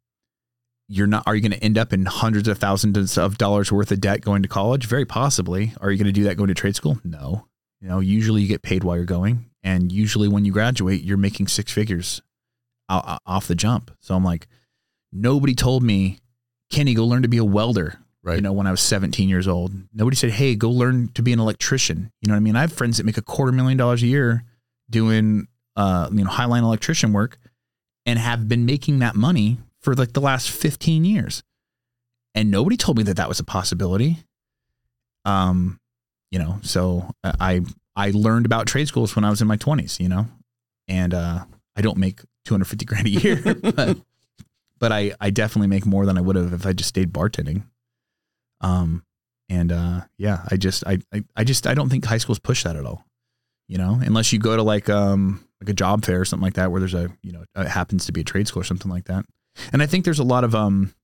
you're 0.89 1.07
not 1.07 1.23
are 1.27 1.35
you 1.35 1.41
going 1.41 1.53
to 1.53 1.65
end 1.65 1.79
up 1.79 1.93
in 1.93 2.05
hundreds 2.05 2.49
of 2.49 2.59
thousands 2.59 3.17
of 3.17 3.39
dollars 3.39 3.73
worth 3.73 3.91
of 3.93 4.01
debt 4.01 4.21
going 4.21 4.43
to 4.43 4.49
college? 4.49 4.87
Very 4.87 5.05
possibly. 5.05 5.73
Are 5.81 5.91
you 5.91 5.99
going 5.99 6.07
to 6.07 6.13
do 6.13 6.25
that 6.25 6.37
going 6.37 6.49
to 6.49 6.55
trade 6.55 6.77
school? 6.77 6.99
No. 7.05 7.47
You 7.81 7.89
know, 7.89 8.01
usually 8.01 8.43
you 8.43 8.49
get 8.49 8.63
paid 8.63 8.85
while 8.85 8.97
you're 8.97 9.05
going 9.05 9.51
and 9.63 9.91
usually 9.91 10.29
when 10.29 10.45
you 10.45 10.53
graduate, 10.53 11.03
you're 11.03 11.17
making 11.17 11.49
six 11.49 11.73
figures 11.73 12.21
off 12.89 13.49
the 13.49 13.55
jump. 13.55 13.91
So 14.01 14.15
I'm 14.15 14.25
like 14.25 14.49
nobody 15.13 15.55
told 15.55 15.83
me, 15.83 16.19
"Kenny, 16.71 16.95
go 16.95 17.07
learn 17.07 17.23
to 17.23 17.29
be 17.29 17.39
a 17.39 17.45
welder." 17.45 17.99
Right. 18.25 18.37
You 18.37 18.41
know, 18.41 18.53
when 18.53 18.69
I 18.69 18.71
was 18.71 18.81
17 18.81 19.29
years 19.29 19.49
old, 19.49 19.73
nobody 19.93 20.17
said, 20.17 20.31
"Hey, 20.31 20.55
go 20.55 20.71
learn 20.71 21.09
to 21.15 21.23
be 21.23 21.33
an 21.33 21.41
electrician." 21.41 22.13
You 22.21 22.29
know 22.29 22.35
what 22.35 22.39
I 22.39 22.41
mean? 22.41 22.57
I 22.57 22.61
have 22.61 22.73
friends 22.73 22.99
that 22.99 23.07
make 23.07 23.19
a 23.19 23.23
quarter 23.23 23.51
million 23.51 23.79
dollars 23.79 24.03
a 24.03 24.07
year 24.07 24.45
doing, 24.89 25.49
uh, 25.75 26.09
you 26.13 26.23
know, 26.23 26.31
highline 26.31 26.63
electrician 26.63 27.13
work, 27.13 27.39
and 28.07 28.19
have 28.19 28.49
been 28.49 28.65
making 28.65 29.01
that 29.01 29.17
money 29.17 29.59
for 29.83 29.95
like 29.95 30.13
the 30.13 30.21
last 30.21 30.51
15 30.51 31.05
years, 31.05 31.43
and 32.35 32.51
nobody 32.51 32.77
told 32.77 32.97
me 32.97 33.03
that 33.05 33.17
that 33.17 33.29
was 33.29 33.41
a 33.41 33.45
possibility. 33.45 34.19
Um, 35.25 35.79
you 36.31 36.39
know, 36.39 36.59
so 36.63 37.11
I 37.23 37.61
I 37.95 38.11
learned 38.11 38.47
about 38.47 38.67
trade 38.67 38.89
schools 38.89 39.15
when 39.15 39.25
I 39.25 39.31
was 39.31 39.43
in 39.43 39.49
my 39.49 39.57
20s. 39.57 40.01
You 40.01 40.09
know, 40.09 40.27
and 40.89 41.15
uh, 41.15 41.45
I 41.77 41.81
don't 41.83 41.99
make 41.99 42.21
250 42.45 42.85
grand 42.85 43.07
a 43.07 43.11
year, 43.11 43.55
but 43.55 43.99
but 44.79 44.93
I 44.93 45.15
I 45.21 45.31
definitely 45.31 45.69
make 45.69 45.87
more 45.87 46.07
than 46.07 46.19
I 46.19 46.21
would 46.21 46.37
have 46.37 46.53
if 46.53 46.67
I 46.67 46.73
just 46.73 46.89
stayed 46.89 47.13
bartending. 47.13 47.65
Um, 48.61 49.05
and 49.49 49.73
uh, 49.73 50.01
yeah, 50.17 50.45
I 50.51 50.57
just 50.57 50.85
I, 50.87 50.99
I 51.13 51.25
I 51.37 51.45
just 51.45 51.67
I 51.67 51.75
don't 51.75 51.89
think 51.89 52.05
high 52.05 52.19
schools 52.19 52.39
push 52.39 52.65
that 52.65 52.77
at 52.77 52.87
all. 52.87 53.05
You 53.69 53.79
know, 53.79 54.01
unless 54.03 54.33
you 54.33 54.39
go 54.39 54.57
to 54.57 54.63
like 54.63 54.89
um 54.89 55.45
like 55.61 55.69
a 55.69 55.75
job 55.75 56.05
fair 56.05 56.21
or 56.21 56.25
something 56.25 56.45
like 56.45 56.55
that 56.55 56.71
where 56.71 56.81
there's 56.81 56.95
a 56.95 57.11
you 57.23 57.33
know 57.33 57.45
it 57.57 57.69
happens 57.69 58.07
to 58.07 58.13
be 58.13 58.23
a 58.23 58.25
trade 58.25 58.49
school 58.49 58.61
or 58.61 58.65
something 58.65 58.91
like 58.91 59.05
that. 59.05 59.25
And 59.73 59.83
I 59.83 59.87
think 59.87 60.05
there's 60.05 60.19
a 60.19 60.25
lot 60.25 60.45
of 60.45 60.55
um 60.55 60.95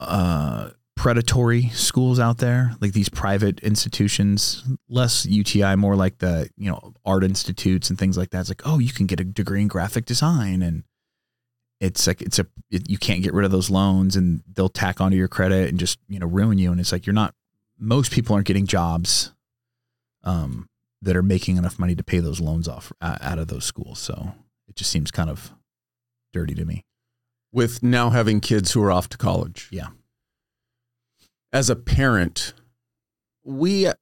uh 0.00 0.70
predatory 0.96 1.68
schools 1.68 2.18
out 2.18 2.38
there, 2.38 2.74
like 2.80 2.92
these 2.92 3.08
private 3.08 3.60
institutions, 3.60 4.64
less 4.88 5.24
UTI, 5.26 5.76
more 5.76 5.94
like 5.94 6.18
the, 6.18 6.50
you 6.56 6.68
know, 6.70 6.94
art 7.04 7.22
institutes 7.22 7.90
and 7.90 7.98
things 7.98 8.16
like 8.18 8.30
that. 8.30 8.40
It's 8.40 8.48
like, 8.48 8.62
oh, 8.64 8.78
you 8.78 8.92
can 8.92 9.06
get 9.06 9.20
a 9.20 9.24
degree 9.24 9.60
in 9.60 9.68
graphic 9.68 10.06
design 10.06 10.62
and 10.62 10.84
it's 11.80 12.06
like 12.06 12.22
it's 12.22 12.38
a 12.38 12.46
it, 12.70 12.88
you 12.88 12.98
can't 12.98 13.22
get 13.22 13.34
rid 13.34 13.44
of 13.44 13.50
those 13.50 13.70
loans 13.70 14.16
and 14.16 14.42
they'll 14.52 14.68
tack 14.68 15.00
onto 15.00 15.16
your 15.16 15.28
credit 15.28 15.68
and 15.68 15.78
just 15.78 15.98
you 16.08 16.18
know 16.18 16.26
ruin 16.26 16.58
you 16.58 16.70
and 16.72 16.80
it's 16.80 16.92
like 16.92 17.06
you're 17.06 17.14
not 17.14 17.34
most 17.78 18.10
people 18.10 18.34
aren't 18.34 18.46
getting 18.46 18.66
jobs 18.66 19.32
um, 20.24 20.68
that 21.02 21.16
are 21.16 21.22
making 21.22 21.56
enough 21.58 21.78
money 21.78 21.94
to 21.94 22.02
pay 22.02 22.18
those 22.18 22.40
loans 22.40 22.66
off 22.66 22.92
uh, 23.00 23.18
out 23.20 23.38
of 23.38 23.48
those 23.48 23.64
schools 23.64 23.98
so 23.98 24.32
it 24.68 24.74
just 24.74 24.90
seems 24.90 25.10
kind 25.10 25.28
of 25.28 25.52
dirty 26.36 26.54
to 26.54 26.66
me 26.66 26.84
With 27.50 27.82
now 27.82 28.10
having 28.10 28.40
kids 28.40 28.72
who 28.72 28.82
are 28.82 28.92
off 28.92 29.08
to 29.08 29.16
college. 29.16 29.68
Yeah. 29.72 29.88
As 31.50 31.70
a 31.70 31.76
parent, 31.76 32.52
we 33.42 33.86
uh, 33.86 33.94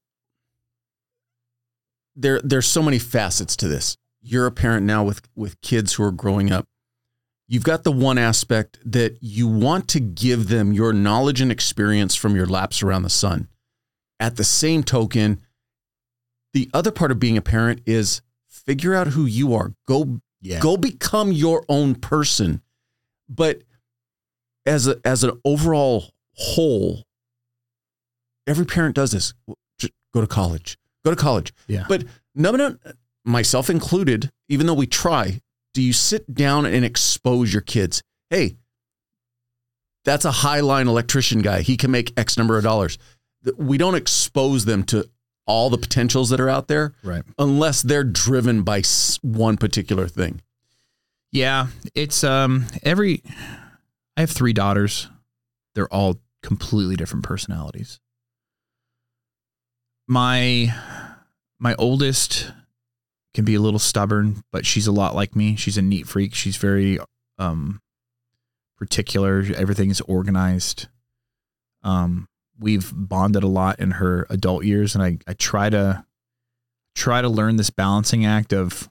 there 2.16 2.40
there's 2.42 2.66
so 2.66 2.82
many 2.82 2.98
facets 2.98 3.54
to 3.56 3.68
this. 3.68 3.96
You're 4.20 4.46
a 4.46 4.52
parent 4.52 4.84
now 4.84 5.04
with 5.04 5.22
with 5.36 5.60
kids 5.60 5.92
who 5.92 6.02
are 6.02 6.10
growing 6.10 6.50
up. 6.50 6.66
You've 7.46 7.62
got 7.62 7.84
the 7.84 7.92
one 7.92 8.18
aspect 8.18 8.78
that 8.84 9.18
you 9.20 9.46
want 9.46 9.86
to 9.88 10.00
give 10.00 10.48
them 10.48 10.72
your 10.72 10.92
knowledge 10.92 11.40
and 11.40 11.52
experience 11.52 12.16
from 12.16 12.34
your 12.34 12.46
laps 12.46 12.82
around 12.82 13.02
the 13.02 13.10
sun. 13.10 13.48
At 14.18 14.36
the 14.36 14.44
same 14.44 14.82
token, 14.82 15.40
the 16.54 16.70
other 16.72 16.90
part 16.90 17.12
of 17.12 17.20
being 17.20 17.36
a 17.36 17.42
parent 17.42 17.82
is 17.86 18.22
figure 18.48 18.94
out 18.94 19.08
who 19.08 19.26
you 19.26 19.54
are. 19.54 19.74
Go 19.86 20.20
yeah 20.44 20.60
go 20.60 20.76
become 20.76 21.32
your 21.32 21.64
own 21.68 21.94
person. 21.96 22.60
But 23.28 23.62
as 24.66 24.86
a 24.86 25.00
as 25.04 25.24
an 25.24 25.40
overall 25.44 26.12
whole, 26.34 27.04
every 28.46 28.66
parent 28.66 28.94
does 28.94 29.10
this. 29.10 29.34
Just 29.78 29.92
go 30.12 30.20
to 30.20 30.26
college. 30.26 30.78
Go 31.04 31.10
to 31.10 31.16
college. 31.16 31.52
yeah 31.66 31.84
But 31.88 32.04
no, 32.34 32.52
no, 32.52 32.76
myself 33.24 33.68
included, 33.68 34.30
even 34.48 34.66
though 34.66 34.74
we 34.74 34.86
try, 34.86 35.40
do 35.72 35.82
you 35.82 35.92
sit 35.92 36.32
down 36.32 36.66
and 36.66 36.84
expose 36.84 37.52
your 37.52 37.62
kids? 37.62 38.02
Hey, 38.30 38.56
that's 40.04 40.24
a 40.24 40.30
high 40.30 40.60
line 40.60 40.88
electrician 40.88 41.40
guy. 41.40 41.62
He 41.62 41.76
can 41.76 41.90
make 41.90 42.12
X 42.16 42.36
number 42.36 42.56
of 42.56 42.64
dollars. 42.64 42.98
We 43.56 43.78
don't 43.78 43.94
expose 43.94 44.64
them 44.64 44.84
to 44.84 45.08
all 45.46 45.70
the 45.70 45.78
potentials 45.78 46.30
that 46.30 46.40
are 46.40 46.48
out 46.48 46.68
there 46.68 46.94
right 47.02 47.22
unless 47.38 47.82
they're 47.82 48.04
driven 48.04 48.62
by 48.62 48.82
one 49.22 49.56
particular 49.56 50.08
thing. 50.08 50.40
Yeah, 51.32 51.66
it's 51.94 52.24
um 52.24 52.66
every 52.82 53.22
I 54.16 54.20
have 54.20 54.30
3 54.30 54.52
daughters. 54.52 55.08
They're 55.74 55.92
all 55.92 56.20
completely 56.42 56.94
different 56.96 57.24
personalities. 57.24 57.98
My 60.06 60.72
my 61.58 61.74
oldest 61.76 62.52
can 63.34 63.44
be 63.44 63.54
a 63.54 63.60
little 63.60 63.80
stubborn, 63.80 64.42
but 64.52 64.64
she's 64.64 64.86
a 64.86 64.92
lot 64.92 65.14
like 65.14 65.34
me. 65.34 65.56
She's 65.56 65.76
a 65.76 65.82
neat 65.82 66.06
freak. 66.06 66.34
She's 66.34 66.56
very 66.56 66.98
um 67.38 67.80
particular. 68.78 69.44
Everything 69.56 69.90
is 69.90 70.00
organized. 70.02 70.88
Um 71.82 72.28
we've 72.58 72.92
bonded 72.94 73.42
a 73.42 73.48
lot 73.48 73.80
in 73.80 73.92
her 73.92 74.26
adult 74.30 74.64
years 74.64 74.94
and 74.94 75.02
I 75.02 75.18
I 75.26 75.34
try 75.34 75.70
to 75.70 76.04
try 76.94 77.20
to 77.20 77.28
learn 77.28 77.56
this 77.56 77.70
balancing 77.70 78.24
act 78.24 78.52
of 78.52 78.88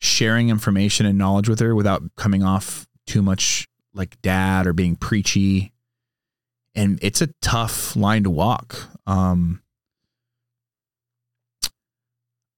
sharing 0.00 0.48
information 0.48 1.06
and 1.06 1.16
knowledge 1.16 1.48
with 1.48 1.60
her 1.60 1.74
without 1.74 2.02
coming 2.16 2.42
off 2.42 2.86
too 3.06 3.22
much 3.22 3.68
like 3.94 4.20
dad 4.22 4.66
or 4.66 4.72
being 4.72 4.96
preachy. 4.96 5.72
And 6.74 6.98
it's 7.02 7.20
a 7.20 7.28
tough 7.42 7.94
line 7.94 8.24
to 8.24 8.30
walk. 8.30 8.88
Um, 9.06 9.62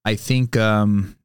I 0.05 0.15
think 0.15 0.57
um, 0.57 1.16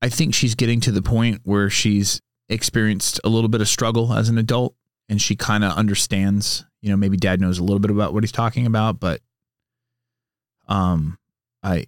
I 0.00 0.08
think 0.08 0.34
she's 0.34 0.54
getting 0.54 0.80
to 0.80 0.92
the 0.92 1.02
point 1.02 1.40
where 1.44 1.70
she's 1.70 2.20
experienced 2.48 3.20
a 3.24 3.28
little 3.28 3.48
bit 3.48 3.60
of 3.60 3.68
struggle 3.68 4.12
as 4.12 4.28
an 4.28 4.38
adult 4.38 4.74
and 5.08 5.20
she 5.20 5.36
kind 5.36 5.64
of 5.64 5.72
understands, 5.72 6.64
you 6.80 6.90
know, 6.90 6.96
maybe 6.96 7.16
dad 7.16 7.40
knows 7.40 7.58
a 7.58 7.62
little 7.62 7.80
bit 7.80 7.90
about 7.90 8.14
what 8.14 8.22
he's 8.22 8.32
talking 8.32 8.66
about, 8.66 9.00
but 9.00 9.20
um 10.68 11.18
I 11.62 11.86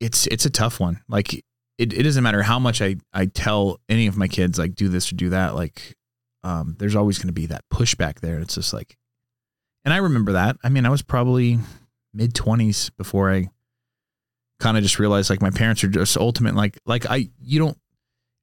it's 0.00 0.26
it's 0.28 0.46
a 0.46 0.50
tough 0.50 0.80
one. 0.80 1.02
Like 1.08 1.34
it, 1.78 1.92
it 1.92 2.02
doesn't 2.02 2.24
matter 2.24 2.42
how 2.42 2.58
much 2.58 2.82
I, 2.82 2.96
I 3.12 3.26
tell 3.26 3.80
any 3.88 4.06
of 4.08 4.16
my 4.16 4.28
kids 4.28 4.58
like 4.58 4.74
do 4.74 4.88
this 4.88 5.12
or 5.12 5.16
do 5.16 5.30
that, 5.30 5.54
like 5.54 5.96
um, 6.44 6.76
there's 6.78 6.96
always 6.96 7.18
going 7.18 7.28
to 7.28 7.32
be 7.32 7.46
that 7.46 7.64
pushback 7.72 8.20
there. 8.20 8.38
It's 8.40 8.54
just 8.54 8.72
like, 8.72 8.96
and 9.84 9.94
I 9.94 9.98
remember 9.98 10.32
that. 10.32 10.56
I 10.62 10.68
mean, 10.68 10.86
I 10.86 10.90
was 10.90 11.02
probably 11.02 11.58
mid 12.14 12.34
twenties 12.34 12.90
before 12.90 13.32
I 13.32 13.48
kind 14.60 14.76
of 14.76 14.82
just 14.82 14.98
realized 14.98 15.30
like 15.30 15.42
my 15.42 15.50
parents 15.50 15.84
are 15.84 15.88
just 15.88 16.16
ultimate. 16.16 16.54
Like, 16.54 16.78
like 16.84 17.06
I, 17.06 17.28
you 17.40 17.58
don't, 17.58 17.78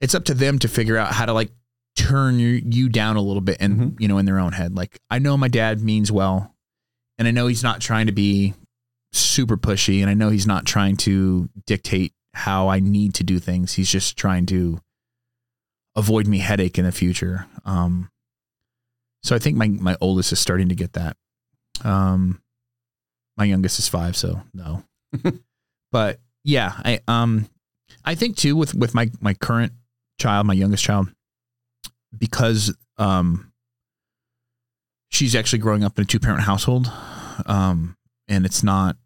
it's 0.01 0.15
up 0.15 0.25
to 0.25 0.33
them 0.33 0.59
to 0.59 0.67
figure 0.67 0.97
out 0.97 1.13
how 1.13 1.25
to 1.25 1.33
like 1.33 1.51
turn 1.95 2.39
you, 2.39 2.61
you 2.65 2.89
down 2.89 3.15
a 3.15 3.21
little 3.21 3.41
bit 3.41 3.57
and, 3.59 3.79
Mhm. 3.79 4.01
you 4.01 4.07
know, 4.07 4.17
in 4.17 4.25
their 4.25 4.39
own 4.39 4.51
head. 4.53 4.75
Like 4.75 4.99
I 5.09 5.19
know 5.19 5.37
my 5.37 5.47
dad 5.47 5.81
means 5.81 6.11
well 6.11 6.53
and 7.17 7.27
I 7.27 7.31
know 7.31 7.47
he's 7.47 7.63
not 7.63 7.79
trying 7.81 8.07
to 8.07 8.11
be 8.11 8.53
super 9.13 9.55
pushy, 9.55 10.01
and 10.01 10.09
I 10.09 10.13
know 10.13 10.29
he's 10.29 10.45
not 10.47 10.65
trying 10.65 10.97
to 10.97 11.49
dictate 11.65 12.13
how 12.33 12.67
I 12.67 12.79
need 12.81 13.13
to 13.15 13.23
do 13.23 13.39
things. 13.39 13.73
He's 13.73 13.89
just 13.89 14.17
trying 14.17 14.45
to 14.47 14.81
avoid 15.95 16.27
me 16.27 16.39
headache 16.39 16.77
in 16.77 16.83
the 16.83 16.91
future. 16.91 17.47
Um, 17.63 18.09
so 19.23 19.33
I 19.35 19.39
think 19.39 19.55
my 19.57 19.67
my 19.69 19.95
oldest 20.01 20.33
is 20.33 20.39
starting 20.39 20.67
to 20.69 20.75
get 20.75 20.93
that. 20.93 21.15
Um, 21.85 22.41
my 23.37 23.45
youngest 23.45 23.79
is 23.79 23.87
five, 23.87 24.17
so 24.17 24.41
no. 24.53 24.83
but 25.93 26.19
yeah, 26.43 26.73
I 26.83 26.99
um, 27.07 27.47
I 28.03 28.15
think 28.15 28.35
too 28.35 28.57
with 28.57 28.75
with 28.75 28.93
my 28.93 29.09
my 29.21 29.33
current 29.33 29.71
child, 30.19 30.45
my 30.47 30.53
youngest 30.53 30.83
child, 30.83 31.07
because 32.17 32.75
um, 32.97 33.51
she's 35.09 35.35
actually 35.35 35.59
growing 35.59 35.83
up 35.83 35.97
in 35.97 36.03
a 36.03 36.05
two 36.05 36.19
parent 36.19 36.43
household, 36.43 36.91
um, 37.45 37.95
and 38.27 38.45
it's 38.45 38.63
not 38.63 38.97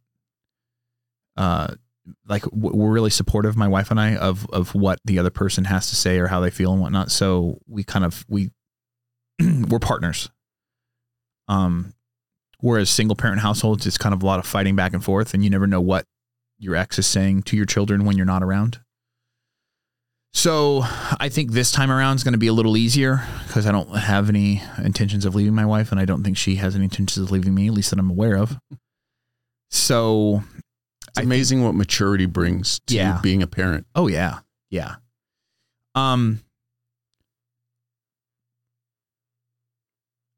uh 1.37 1.73
like 2.27 2.45
we're 2.51 2.91
really 2.91 3.09
supportive 3.09 3.55
my 3.55 3.67
wife 3.67 3.91
and 3.91 3.99
i 3.99 4.15
of 4.15 4.49
of 4.51 4.73
what 4.75 4.99
the 5.05 5.19
other 5.19 5.29
person 5.29 5.65
has 5.65 5.89
to 5.89 5.95
say 5.95 6.19
or 6.19 6.27
how 6.27 6.39
they 6.39 6.49
feel 6.49 6.71
and 6.71 6.81
whatnot. 6.81 7.11
So 7.11 7.59
we 7.67 7.83
kind 7.83 8.03
of 8.03 8.25
we 8.27 8.51
we're 9.39 9.79
partners. 9.79 10.29
Um 11.47 11.93
whereas 12.59 12.89
single 12.89 13.15
parent 13.15 13.39
households 13.39 13.87
it's 13.87 13.97
kind 13.97 14.13
of 14.13 14.21
a 14.21 14.25
lot 14.25 14.39
of 14.39 14.45
fighting 14.45 14.75
back 14.75 14.93
and 14.93 15.03
forth 15.03 15.33
and 15.33 15.43
you 15.43 15.49
never 15.49 15.65
know 15.65 15.79
what 15.79 16.05
your 16.57 16.75
ex 16.75 16.99
is 16.99 17.07
saying 17.07 17.41
to 17.41 17.55
your 17.55 17.65
children 17.65 18.03
when 18.03 18.17
you're 18.17 18.25
not 18.25 18.43
around 18.43 18.81
so 20.33 20.81
i 21.19 21.27
think 21.27 21.51
this 21.51 21.71
time 21.71 21.89
around 21.91 22.15
is 22.15 22.23
going 22.23 22.33
to 22.33 22.37
be 22.37 22.47
a 22.47 22.53
little 22.53 22.77
easier 22.77 23.23
because 23.47 23.65
i 23.65 23.71
don't 23.71 23.89
have 23.97 24.29
any 24.29 24.61
intentions 24.77 25.25
of 25.25 25.33
leaving 25.35 25.55
my 25.55 25.65
wife 25.65 25.91
and 25.91 25.99
i 25.99 26.05
don't 26.05 26.23
think 26.23 26.37
she 26.37 26.55
has 26.55 26.75
any 26.75 26.83
intentions 26.85 27.17
of 27.17 27.31
leaving 27.31 27.53
me 27.55 27.67
at 27.67 27.73
least 27.73 27.89
that 27.89 27.99
i'm 27.99 28.09
aware 28.11 28.37
of 28.37 28.57
so 29.71 30.43
it's 31.07 31.19
amazing 31.19 31.63
what 31.63 31.73
maturity 31.75 32.25
brings 32.27 32.79
to 32.87 32.95
Yeah. 32.95 33.19
being 33.23 33.41
a 33.41 33.47
parent. 33.47 33.87
Oh 33.95 34.07
yeah. 34.07 34.39
Yeah. 34.69 34.95
Um 35.95 36.41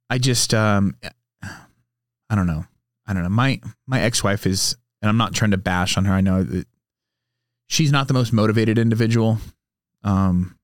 I 0.10 0.18
just 0.18 0.54
um 0.54 0.96
I 2.30 2.36
don't 2.36 2.48
know. 2.48 2.66
I 3.08 3.14
don't 3.14 3.24
know. 3.24 3.30
My 3.30 3.60
my 3.88 4.02
ex-wife 4.02 4.46
is 4.48 4.76
and 5.02 5.10
I'm 5.10 5.18
not 5.18 5.34
trying 5.34 5.52
to 5.52 5.58
bash 5.58 5.98
on 5.98 6.06
her. 6.06 6.14
I 6.14 6.22
know 6.22 6.44
that 6.44 6.68
she's 7.68 7.92
not 7.92 8.08
the 8.08 8.14
most 8.14 8.32
motivated 8.34 8.78
individual. 8.78 9.40
Um 10.04 10.58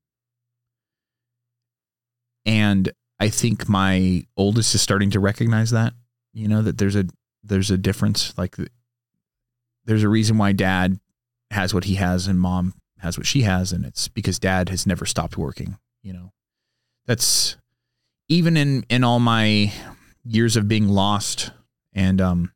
and 2.46 2.92
I 3.20 3.30
think 3.30 3.68
my 3.68 4.26
oldest 4.38 4.74
is 4.76 4.82
starting 4.82 5.10
to 5.12 5.20
recognize 5.20 5.72
that, 5.72 5.94
you 6.34 6.48
know, 6.48 6.62
that 6.62 6.78
there's 6.78 6.96
a 6.96 7.06
there's 7.44 7.72
a 7.72 7.78
difference 7.78 8.38
like 8.38 8.56
there's 9.86 10.04
a 10.04 10.10
reason 10.10 10.38
why 10.38 10.52
dad 10.52 11.00
has 11.52 11.74
what 11.74 11.86
he 11.86 11.96
has 11.96 12.28
and 12.28 12.40
mom 12.40 12.74
has 13.00 13.18
what 13.18 13.26
she 13.28 13.44
has 13.44 13.72
and 13.72 13.86
it's 13.86 14.08
because 14.08 14.40
dad 14.40 14.70
has 14.70 14.86
never 14.86 15.06
stopped 15.06 15.38
working 15.38 15.78
you 16.08 16.14
know. 16.14 16.32
That's 17.06 17.58
even 18.30 18.56
in 18.58 18.86
in 18.90 19.04
all 19.04 19.20
my 19.20 19.74
years 20.24 20.56
of 20.56 20.68
being 20.68 20.88
lost 20.88 21.52
and 21.94 22.20
um 22.22 22.52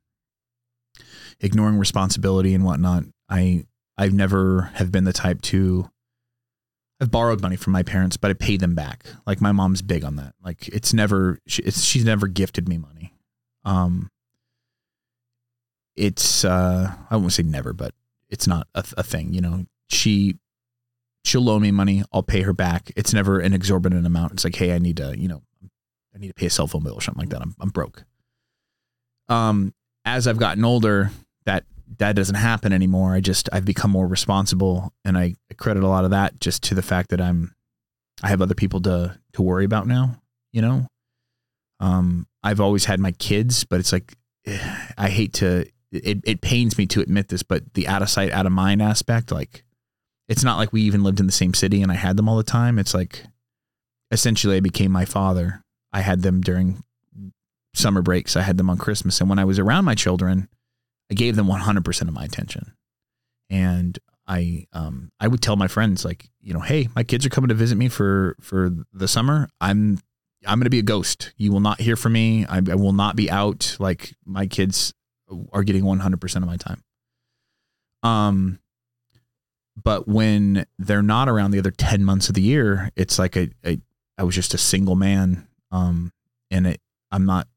ignoring 1.40 1.78
responsibility 1.78 2.54
and 2.54 2.66
whatnot 2.66 3.04
i 3.30 3.66
i've 3.98 4.14
never 4.14 4.64
have 4.74 4.92
been 4.92 5.06
the 5.06 5.14
type 5.14 5.42
to 5.42 5.90
i've 7.02 7.12
borrowed 7.12 7.42
money 7.42 7.56
from 7.56 7.74
my 7.74 7.84
parents 7.84 8.16
but 8.16 8.32
i 8.32 8.34
pay 8.34 8.56
them 8.56 8.76
back 8.76 9.06
like 9.26 9.42
my 9.42 9.52
mom's 9.52 9.82
big 9.82 10.04
on 10.04 10.16
that 10.16 10.34
like 10.44 10.68
it's 10.70 10.94
never 10.94 11.40
she, 11.48 11.62
it's, 11.64 11.84
she's 11.84 12.06
never 12.06 12.28
gifted 12.28 12.70
me 12.70 12.78
money 12.78 13.14
um 13.66 14.10
it's 15.96 16.46
uh 16.46 16.92
I 17.10 17.16
won't 17.18 17.34
say 17.34 17.44
never, 17.44 17.74
but 17.74 17.94
it's 18.30 18.48
not 18.48 18.68
a, 18.74 18.84
a 18.98 19.04
thing. 19.04 19.34
You 19.34 19.42
know, 19.42 19.66
she 19.90 20.38
she'll 21.24 21.42
loan 21.42 21.62
me 21.62 21.72
money, 21.72 22.04
I'll 22.12 22.24
pay 22.24 22.42
her 22.42 22.54
back. 22.54 22.92
It's 22.96 23.14
never 23.14 23.40
an 23.40 23.54
exorbitant 23.54 24.06
amount. 24.06 24.34
It's 24.34 24.44
like, 24.44 24.56
hey, 24.56 24.74
I 24.74 24.80
need 24.80 24.98
to, 24.98 25.18
you 25.18 25.28
know, 25.28 25.44
I 26.16 26.18
need 26.18 26.30
to 26.30 26.34
pay 26.34 26.48
a 26.48 26.50
cell 26.50 26.68
phone 26.68 26.84
bill 26.84 26.96
or 26.96 27.02
something 27.02 27.22
like 27.22 27.30
that. 27.30 27.42
I'm 27.42 27.56
I'm 27.60 27.70
broke. 27.70 28.04
Um, 29.30 29.74
as 30.04 30.28
I've 30.28 30.40
gotten 30.40 30.66
older, 30.66 31.12
that 31.46 31.66
that 31.98 32.16
doesn't 32.16 32.36
happen 32.36 32.74
anymore. 32.74 33.14
I 33.14 33.20
just 33.20 33.50
I've 33.52 33.66
become 33.66 33.92
more 33.92 34.08
responsible, 34.08 34.94
and 35.06 35.18
I 35.18 35.36
credit 35.58 35.84
a 35.84 35.88
lot 35.88 36.06
of 36.06 36.12
that 36.12 36.40
just 36.40 36.64
to 36.64 36.76
the 36.76 36.82
fact 36.82 37.10
that 37.10 37.22
I'm 37.22 37.56
I 38.24 38.30
have 38.30 38.42
other 38.42 38.56
people 38.56 38.82
to 38.82 39.18
to 39.34 39.42
worry 39.42 39.66
about 39.66 39.88
now. 39.88 40.22
You 40.52 40.62
know, 40.62 40.88
um, 41.80 42.28
I've 42.44 42.62
always 42.62 42.86
had 42.86 43.00
my 43.00 43.12
kids, 43.12 43.64
but 43.64 43.80
it's 43.80 43.92
like 43.92 44.14
I 44.98 45.10
hate 45.10 45.34
to 45.36 45.66
it, 45.92 46.20
it 46.24 46.42
pains 46.42 46.78
me 46.78 46.86
to 46.88 47.02
admit 47.02 47.28
this, 47.28 47.44
but 47.44 47.74
the 47.74 47.88
out 47.88 48.02
of 48.02 48.10
sight, 48.10 48.32
out 48.32 48.46
of 48.46 48.52
mind 48.52 48.82
aspect, 48.82 49.32
like 49.32 49.64
it's 50.30 50.44
not 50.44 50.58
like 50.58 50.72
we 50.72 50.82
even 50.84 51.04
lived 51.04 51.20
in 51.20 51.26
the 51.26 51.32
same 51.32 51.54
city 51.54 51.82
and 51.82 51.92
I 51.92 51.96
had 51.96 52.16
them 52.16 52.30
all 52.30 52.38
the 52.38 52.44
time. 52.44 52.80
It's 52.80 52.94
like 52.94 53.26
essentially 54.12 54.58
I 54.58 54.62
became 54.62 54.92
my 54.92 55.06
father. 55.06 55.64
I 55.92 56.02
had 56.02 56.22
them 56.22 56.42
during 56.42 56.84
summer 57.74 58.02
breaks. 58.02 58.38
I 58.38 58.42
had 58.42 58.58
them 58.58 58.70
on 58.70 58.78
Christmas. 58.78 59.20
And 59.20 59.30
when 59.30 59.40
I 59.40 59.46
was 59.46 59.60
around 59.60 59.86
my 59.86 59.96
children, 59.96 60.48
I 61.12 61.14
gave 61.14 61.36
them 61.36 61.48
100% 61.48 62.02
of 62.02 62.14
my 62.14 62.24
attention. 62.24 62.74
And 63.50 64.00
I, 64.28 64.66
um, 64.72 65.12
I 65.20 65.28
would 65.28 65.42
tell 65.42 65.58
my 65.58 65.68
friends 65.68 66.06
like, 66.06 66.30
you 66.40 66.54
know, 66.54 66.62
Hey, 66.62 66.88
my 66.96 67.04
kids 67.04 67.26
are 67.26 67.30
coming 67.30 67.50
to 67.50 67.54
visit 67.54 67.78
me 67.78 67.90
for, 67.90 68.38
for 68.40 68.72
the 68.94 69.10
summer. 69.10 69.50
I'm, 69.60 70.00
I'm 70.48 70.58
going 70.58 70.66
to 70.66 70.70
be 70.72 70.80
a 70.80 70.84
ghost. 70.84 71.34
You 71.36 71.52
will 71.52 71.60
not 71.60 71.82
hear 71.82 71.98
from 71.98 72.14
me. 72.14 72.46
I, 72.46 72.58
I 72.58 72.76
will 72.76 72.94
not 72.94 73.18
be 73.18 73.30
out. 73.30 73.76
Like 73.78 74.14
my 74.26 74.48
kids 74.48 74.94
are 75.52 75.64
getting 75.64 75.84
100% 75.84 76.36
of 76.38 76.46
my 76.46 76.58
time. 76.58 76.82
Um, 78.04 78.60
but 79.82 80.08
when 80.08 80.66
they're 80.80 81.04
not 81.04 81.28
around 81.28 81.52
the 81.52 81.60
other 81.60 81.72
10 81.72 82.06
months 82.06 82.30
of 82.30 82.36
the 82.36 82.42
year, 82.42 82.90
it's 82.96 83.20
like 83.20 83.36
a, 83.36 83.50
a 83.66 83.80
I 84.18 84.24
was 84.24 84.36
just 84.36 84.54
a 84.54 84.58
single 84.58 84.96
man. 84.96 85.48
Um, 85.72 86.14
and 86.50 86.68
it, 86.68 86.82
I'm 87.12 87.26
not, 87.26 87.48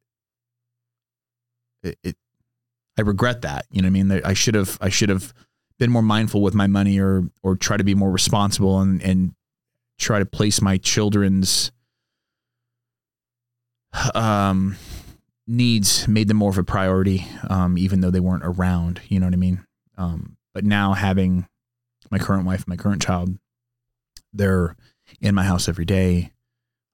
it, 1.84 1.98
it 2.02 2.16
I 2.98 3.02
regret 3.02 3.42
that. 3.42 3.66
You 3.70 3.82
know 3.82 3.86
what 3.86 3.98
I 3.98 4.02
mean? 4.02 4.22
I 4.24 4.32
should 4.34 4.54
have, 4.54 4.78
I 4.80 4.88
should 4.88 5.08
have 5.08 5.32
been 5.78 5.90
more 5.90 6.02
mindful 6.02 6.42
with 6.42 6.54
my 6.54 6.66
money 6.66 6.98
or, 6.98 7.28
or 7.42 7.56
try 7.56 7.76
to 7.76 7.84
be 7.84 7.94
more 7.94 8.10
responsible 8.10 8.80
and, 8.80 9.02
and 9.02 9.34
try 9.98 10.18
to 10.18 10.26
place 10.26 10.60
my 10.60 10.76
children's, 10.78 11.72
um, 14.14 14.76
needs 15.46 16.08
made 16.08 16.28
them 16.28 16.36
more 16.36 16.50
of 16.50 16.58
a 16.58 16.64
priority, 16.64 17.26
um, 17.48 17.76
even 17.76 18.00
though 18.00 18.10
they 18.10 18.20
weren't 18.20 18.44
around. 18.44 19.00
You 19.08 19.20
know 19.20 19.26
what 19.26 19.34
I 19.34 19.38
mean? 19.38 19.64
Um, 19.96 20.36
but 20.52 20.64
now 20.64 20.92
having 20.94 21.46
my 22.10 22.18
current 22.18 22.46
wife, 22.46 22.66
my 22.66 22.76
current 22.76 23.02
child, 23.02 23.36
they're 24.32 24.76
in 25.20 25.34
my 25.34 25.44
house 25.44 25.68
every 25.68 25.84
day. 25.84 26.32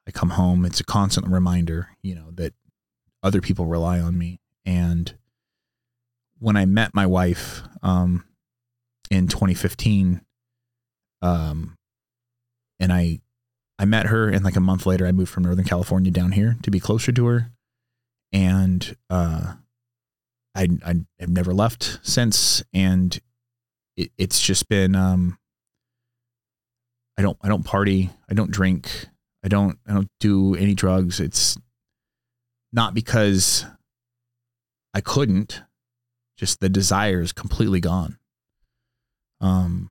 I 0.07 0.11
come 0.11 0.31
home. 0.31 0.65
It's 0.65 0.81
a 0.81 0.85
constant 0.85 1.27
reminder, 1.29 1.89
you 2.03 2.15
know, 2.15 2.31
that 2.33 2.55
other 3.23 3.41
people 3.41 3.67
rely 3.67 4.01
on 4.01 4.19
me. 4.19 4.41
And 4.65 5.15
when 6.41 6.57
I 6.57 6.65
met 6.65 6.95
my 6.95 7.07
wife 7.07 7.63
um, 7.83 8.25
in 9.11 9.29
2015, 9.29 10.23
um, 11.23 11.77
and 12.81 12.93
I 12.93 13.21
I 13.79 13.87
met 13.87 14.07
her, 14.07 14.29
and 14.29 14.45
like 14.45 14.57
a 14.57 14.61
month 14.61 14.85
later, 14.85 15.07
I 15.07 15.13
moved 15.13 15.31
from 15.31 15.45
Northern 15.45 15.65
California 15.65 16.11
down 16.11 16.33
here 16.33 16.57
to 16.63 16.71
be 16.71 16.81
closer 16.81 17.13
to 17.13 17.27
her. 17.27 17.51
And 18.31 18.95
uh, 19.09 19.55
I, 20.55 20.69
I 20.85 20.95
have 21.19 21.31
never 21.31 21.55
left 21.55 21.99
since, 22.03 22.63
and 22.75 23.19
it, 23.97 24.13
it's 24.19 24.41
just 24.41 24.69
been 24.69 24.95
um, 24.95 25.39
I 27.17 27.23
don't 27.23 27.39
I 27.43 27.49
don't 27.49 27.65
party, 27.65 28.11
I 28.31 28.35
don't 28.35 28.51
drink, 28.51 29.07
I 29.43 29.49
don't 29.49 29.79
I 29.87 29.95
don't 29.95 30.11
do 30.21 30.55
any 30.57 30.75
drugs. 30.75 31.19
It's 31.19 31.59
not 32.73 32.93
because 32.93 33.65
I 34.93 35.01
couldn't, 35.01 35.63
just 36.41 36.61
the 36.61 36.71
desire 36.71 37.21
is 37.21 37.33
completely 37.33 37.81
gone. 37.81 38.17
Um, 39.43 39.91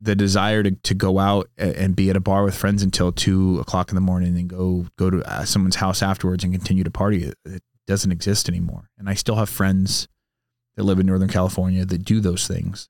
the 0.00 0.16
desire 0.16 0.62
to, 0.62 0.70
to 0.70 0.94
go 0.94 1.18
out 1.18 1.50
and 1.58 1.94
be 1.94 2.08
at 2.08 2.16
a 2.16 2.20
bar 2.20 2.44
with 2.44 2.54
friends 2.54 2.82
until 2.82 3.12
two 3.12 3.60
o'clock 3.60 3.90
in 3.90 3.94
the 3.94 4.00
morning 4.00 4.38
and 4.38 4.48
go 4.48 4.86
go 4.96 5.10
to 5.10 5.22
uh, 5.30 5.44
someone's 5.44 5.76
house 5.76 6.02
afterwards 6.02 6.44
and 6.44 6.52
continue 6.52 6.82
to 6.82 6.90
party 6.90 7.32
it, 7.44 7.62
doesn't 7.86 8.12
exist 8.12 8.48
anymore. 8.48 8.88
And 8.96 9.10
i 9.10 9.14
still 9.14 9.36
have 9.36 9.50
friends 9.50 10.08
that 10.76 10.84
live 10.84 10.98
in 10.98 11.04
northern 11.04 11.28
california 11.28 11.84
that 11.84 12.04
do 12.04 12.20
those 12.20 12.46
things. 12.46 12.88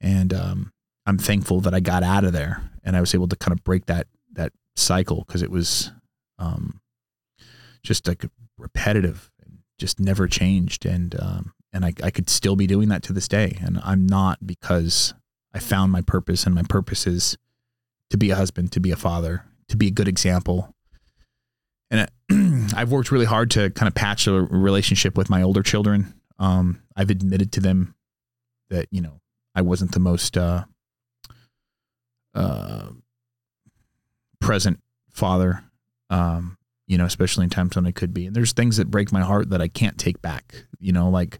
And 0.00 0.32
um, 0.32 0.72
i'm 1.06 1.18
thankful 1.18 1.60
that 1.62 1.74
i 1.74 1.80
got 1.80 2.04
out 2.04 2.22
of 2.22 2.32
there 2.32 2.70
and 2.84 2.96
i 2.96 3.00
was 3.00 3.14
able 3.14 3.26
to 3.26 3.36
kind 3.36 3.52
of 3.52 3.64
break 3.64 3.86
that 3.86 4.06
that 4.32 4.52
cycle 4.76 5.24
because 5.26 5.42
it 5.42 5.50
was 5.50 5.90
um, 6.38 6.80
just 7.82 8.06
like 8.06 8.24
repetitive 8.56 9.30
just 9.78 10.00
never 10.00 10.26
changed 10.26 10.84
and 10.84 11.18
um, 11.20 11.52
and 11.72 11.84
I, 11.84 11.92
I 12.02 12.10
could 12.10 12.28
still 12.28 12.56
be 12.56 12.66
doing 12.66 12.88
that 12.88 13.02
to 13.04 13.12
this 13.12 13.28
day 13.28 13.58
and 13.60 13.80
i'm 13.84 14.06
not 14.06 14.46
because 14.46 15.14
I 15.54 15.60
found 15.60 15.92
my 15.92 16.02
purpose, 16.02 16.44
and 16.44 16.54
my 16.54 16.62
purpose 16.62 17.06
is 17.06 17.36
to 18.10 18.16
be 18.16 18.30
a 18.30 18.36
husband, 18.36 18.72
to 18.72 18.80
be 18.80 18.90
a 18.90 18.96
father, 18.96 19.44
to 19.68 19.76
be 19.76 19.88
a 19.88 19.90
good 19.90 20.08
example. 20.08 20.74
And 21.90 22.08
I've 22.76 22.92
worked 22.92 23.10
really 23.10 23.26
hard 23.26 23.50
to 23.52 23.70
kind 23.70 23.88
of 23.88 23.94
patch 23.94 24.26
a 24.26 24.32
relationship 24.32 25.16
with 25.16 25.30
my 25.30 25.42
older 25.42 25.62
children. 25.62 26.14
Um, 26.38 26.82
I've 26.94 27.10
admitted 27.10 27.52
to 27.52 27.60
them 27.60 27.94
that 28.70 28.88
you 28.90 29.00
know 29.00 29.20
I 29.54 29.62
wasn't 29.62 29.92
the 29.92 30.00
most 30.00 30.36
uh, 30.36 30.64
uh, 32.34 32.88
present 34.40 34.80
father. 35.10 35.64
Um, 36.10 36.57
you 36.88 36.96
know, 36.96 37.04
especially 37.04 37.44
in 37.44 37.50
times 37.50 37.76
when 37.76 37.86
I 37.86 37.92
could 37.92 38.12
be. 38.12 38.26
And 38.26 38.34
there's 38.34 38.52
things 38.52 38.78
that 38.78 38.90
break 38.90 39.12
my 39.12 39.20
heart 39.20 39.50
that 39.50 39.60
I 39.60 39.68
can't 39.68 39.98
take 39.98 40.20
back. 40.22 40.64
You 40.80 40.92
know, 40.92 41.10
like 41.10 41.38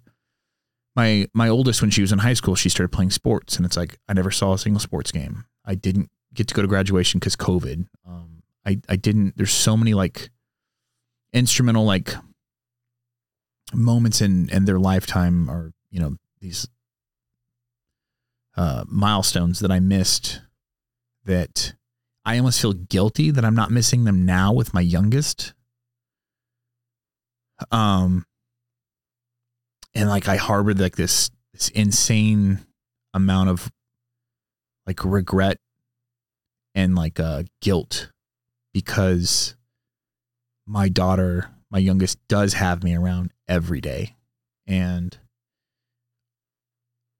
my 0.94 1.26
my 1.34 1.48
oldest 1.48 1.80
when 1.80 1.90
she 1.90 2.02
was 2.02 2.12
in 2.12 2.18
high 2.18 2.34
school, 2.34 2.54
she 2.54 2.68
started 2.68 2.92
playing 2.92 3.10
sports, 3.10 3.56
and 3.56 3.64
it's 3.64 3.76
like 3.76 3.98
I 4.08 4.12
never 4.12 4.30
saw 4.30 4.52
a 4.52 4.58
single 4.58 4.78
sports 4.78 5.10
game. 5.10 5.46
I 5.64 5.74
didn't 5.74 6.10
get 6.34 6.46
to 6.48 6.54
go 6.54 6.62
to 6.62 6.68
graduation 6.68 7.18
because 7.18 7.34
COVID. 7.34 7.86
Um, 8.06 8.42
I 8.64 8.78
I 8.88 8.96
didn't. 8.96 9.36
There's 9.36 9.52
so 9.52 9.76
many 9.76 9.94
like 9.94 10.30
instrumental 11.32 11.84
like 11.84 12.14
moments 13.72 14.20
in 14.20 14.50
in 14.50 14.66
their 14.66 14.78
lifetime, 14.78 15.50
or 15.50 15.72
you 15.90 15.98
know 15.98 16.16
these 16.40 16.68
uh, 18.54 18.84
milestones 18.86 19.60
that 19.60 19.70
I 19.70 19.80
missed. 19.80 20.42
That 21.24 21.74
I 22.28 22.36
almost 22.36 22.60
feel 22.60 22.74
guilty 22.74 23.30
that 23.30 23.42
I'm 23.42 23.54
not 23.54 23.70
missing 23.70 24.04
them 24.04 24.26
now 24.26 24.52
with 24.52 24.74
my 24.74 24.82
youngest. 24.82 25.54
Um, 27.70 28.26
and 29.94 30.10
like 30.10 30.28
I 30.28 30.36
harbored 30.36 30.78
like 30.78 30.96
this 30.96 31.30
this 31.54 31.70
insane 31.70 32.66
amount 33.14 33.48
of 33.48 33.72
like 34.86 35.02
regret 35.06 35.56
and 36.74 36.94
like 36.94 37.18
uh 37.18 37.44
guilt 37.62 38.12
because 38.74 39.56
my 40.66 40.90
daughter, 40.90 41.48
my 41.70 41.78
youngest, 41.78 42.18
does 42.28 42.52
have 42.52 42.84
me 42.84 42.94
around 42.94 43.32
every 43.48 43.80
day. 43.80 44.16
And 44.66 45.16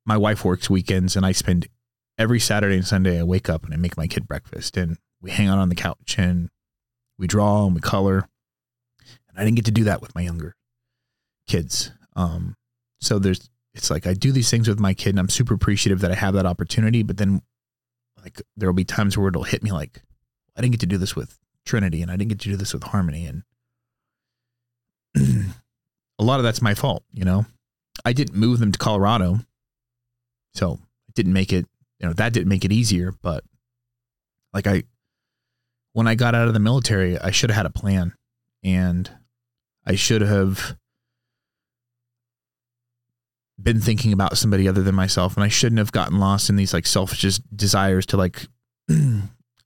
my 0.05 0.17
wife 0.17 0.45
works 0.45 0.69
weekends 0.69 1.15
and 1.15 1.25
I 1.25 1.31
spend 1.31 1.67
every 2.19 2.39
Saturday 2.39 2.75
and 2.75 2.85
Sunday 2.85 3.19
I 3.19 3.23
wake 3.23 3.49
up 3.49 3.63
and 3.63 3.73
I 3.73 3.77
make 3.77 3.97
my 3.97 4.05
kid 4.05 4.27
breakfast 4.27 4.77
and 4.77 4.97
we 5.21 5.31
hang 5.31 5.47
out 5.47 5.57
on 5.57 5.69
the 5.69 5.75
couch 5.75 6.17
and 6.17 6.49
we 7.17 7.25
draw 7.25 7.65
and 7.65 7.73
we 7.73 7.81
color. 7.81 8.27
And 9.29 9.37
I 9.37 9.45
didn't 9.45 9.55
get 9.55 9.65
to 9.65 9.71
do 9.71 9.85
that 9.85 10.01
with 10.01 10.13
my 10.13 10.21
younger 10.21 10.55
kids. 11.47 11.91
Um, 12.15 12.55
so 12.99 13.17
there's 13.17 13.49
it's 13.73 13.89
like 13.89 14.05
I 14.05 14.13
do 14.13 14.31
these 14.31 14.51
things 14.51 14.67
with 14.67 14.79
my 14.79 14.93
kid 14.93 15.11
and 15.11 15.19
I'm 15.19 15.29
super 15.29 15.53
appreciative 15.53 16.01
that 16.01 16.11
I 16.11 16.15
have 16.15 16.33
that 16.33 16.45
opportunity, 16.45 17.01
but 17.01 17.17
then 17.17 17.41
like 18.21 18.41
there'll 18.57 18.73
be 18.73 18.83
times 18.83 19.17
where 19.17 19.29
it'll 19.29 19.43
hit 19.43 19.63
me 19.63 19.71
like 19.71 20.01
I 20.57 20.61
didn't 20.61 20.73
get 20.73 20.81
to 20.81 20.85
do 20.85 20.97
this 20.97 21.15
with 21.15 21.39
Trinity 21.65 22.01
and 22.01 22.11
I 22.11 22.17
didn't 22.17 22.29
get 22.29 22.39
to 22.41 22.49
do 22.49 22.57
this 22.57 22.73
with 22.73 22.83
Harmony 22.83 23.25
and 23.25 23.43
a 26.19 26.23
lot 26.23 26.39
of 26.39 26.43
that's 26.43 26.61
my 26.61 26.73
fault, 26.73 27.03
you 27.13 27.23
know. 27.23 27.45
I 28.03 28.13
didn't 28.13 28.35
move 28.35 28.59
them 28.59 28.71
to 28.71 28.79
Colorado. 28.79 29.39
So 30.53 30.79
it 31.07 31.15
didn't 31.15 31.33
make 31.33 31.53
it, 31.53 31.65
you 31.99 32.07
know, 32.07 32.13
that 32.13 32.33
didn't 32.33 32.49
make 32.49 32.65
it 32.65 32.71
easier, 32.71 33.13
but 33.21 33.43
like 34.53 34.67
I 34.67 34.83
when 35.93 36.07
I 36.07 36.15
got 36.15 36.35
out 36.35 36.47
of 36.47 36.53
the 36.53 36.59
military, 36.59 37.17
I 37.17 37.31
should 37.31 37.49
have 37.49 37.57
had 37.57 37.65
a 37.65 37.71
plan 37.71 38.13
and 38.63 39.09
I 39.85 39.95
should 39.95 40.21
have 40.21 40.77
been 43.61 43.81
thinking 43.81 44.13
about 44.13 44.37
somebody 44.37 44.67
other 44.67 44.83
than 44.83 44.95
myself 44.95 45.35
and 45.35 45.43
I 45.43 45.49
shouldn't 45.49 45.79
have 45.79 45.91
gotten 45.91 46.19
lost 46.19 46.49
in 46.49 46.55
these 46.55 46.73
like 46.73 46.85
selfish 46.85 47.39
desires 47.53 48.05
to 48.07 48.17
like 48.17 48.47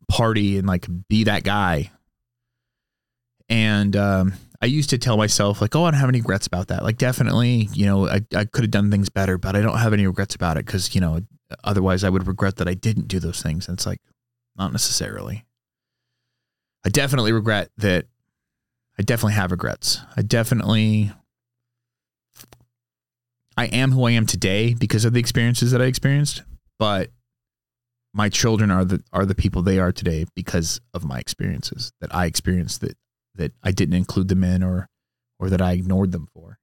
party 0.09 0.57
and 0.57 0.67
like 0.67 0.87
be 1.09 1.25
that 1.25 1.43
guy. 1.43 1.91
And 3.49 3.95
um, 3.95 4.33
I 4.61 4.65
used 4.65 4.89
to 4.91 4.97
tell 4.97 5.17
myself 5.17 5.61
like, 5.61 5.75
oh, 5.75 5.83
I 5.83 5.91
don't 5.91 5.99
have 5.99 6.09
any 6.09 6.21
regrets 6.21 6.47
about 6.47 6.69
that. 6.69 6.83
Like 6.83 6.97
definitely, 6.97 7.69
you 7.73 7.85
know, 7.85 8.07
I, 8.07 8.21
I 8.35 8.45
could 8.45 8.63
have 8.63 8.71
done 8.71 8.89
things 8.89 9.09
better, 9.09 9.37
but 9.37 9.55
I 9.55 9.61
don't 9.61 9.77
have 9.77 9.93
any 9.93 10.07
regrets 10.07 10.33
about 10.33 10.57
it 10.57 10.65
because, 10.65 10.95
you 10.95 11.01
know, 11.01 11.21
otherwise 11.63 12.03
I 12.03 12.09
would 12.09 12.27
regret 12.27 12.57
that 12.57 12.67
I 12.67 12.73
didn't 12.73 13.07
do 13.07 13.19
those 13.19 13.41
things. 13.41 13.67
And 13.67 13.77
it's 13.77 13.85
like, 13.85 13.99
not 14.57 14.71
necessarily. 14.71 15.45
I 16.85 16.89
definitely 16.89 17.31
regret 17.31 17.69
that 17.77 18.05
I 18.99 19.03
definitely 19.03 19.33
have 19.33 19.51
regrets. 19.51 19.99
I 20.15 20.21
definitely 20.21 21.11
I 23.55 23.65
am 23.65 23.91
who 23.91 24.05
I 24.05 24.11
am 24.11 24.25
today 24.25 24.73
because 24.73 25.05
of 25.05 25.13
the 25.13 25.19
experiences 25.19 25.71
that 25.71 25.81
I 25.81 25.85
experienced, 25.85 26.43
but 26.79 27.11
my 28.13 28.29
children 28.29 28.69
are 28.69 28.85
the 28.85 29.03
are 29.11 29.25
the 29.25 29.35
people 29.35 29.61
they 29.61 29.79
are 29.79 29.91
today 29.91 30.25
because 30.35 30.79
of 30.93 31.03
my 31.03 31.19
experiences 31.19 31.91
that 31.99 32.13
I 32.13 32.25
experienced 32.25 32.81
that 32.81 32.97
that 33.35 33.53
I 33.63 33.71
didn't 33.71 33.95
include 33.95 34.27
them 34.27 34.43
in 34.43 34.63
or 34.63 34.89
or 35.39 35.49
that 35.49 35.61
I 35.61 35.73
ignored 35.73 36.11
them 36.11 36.27
for. 36.33 36.59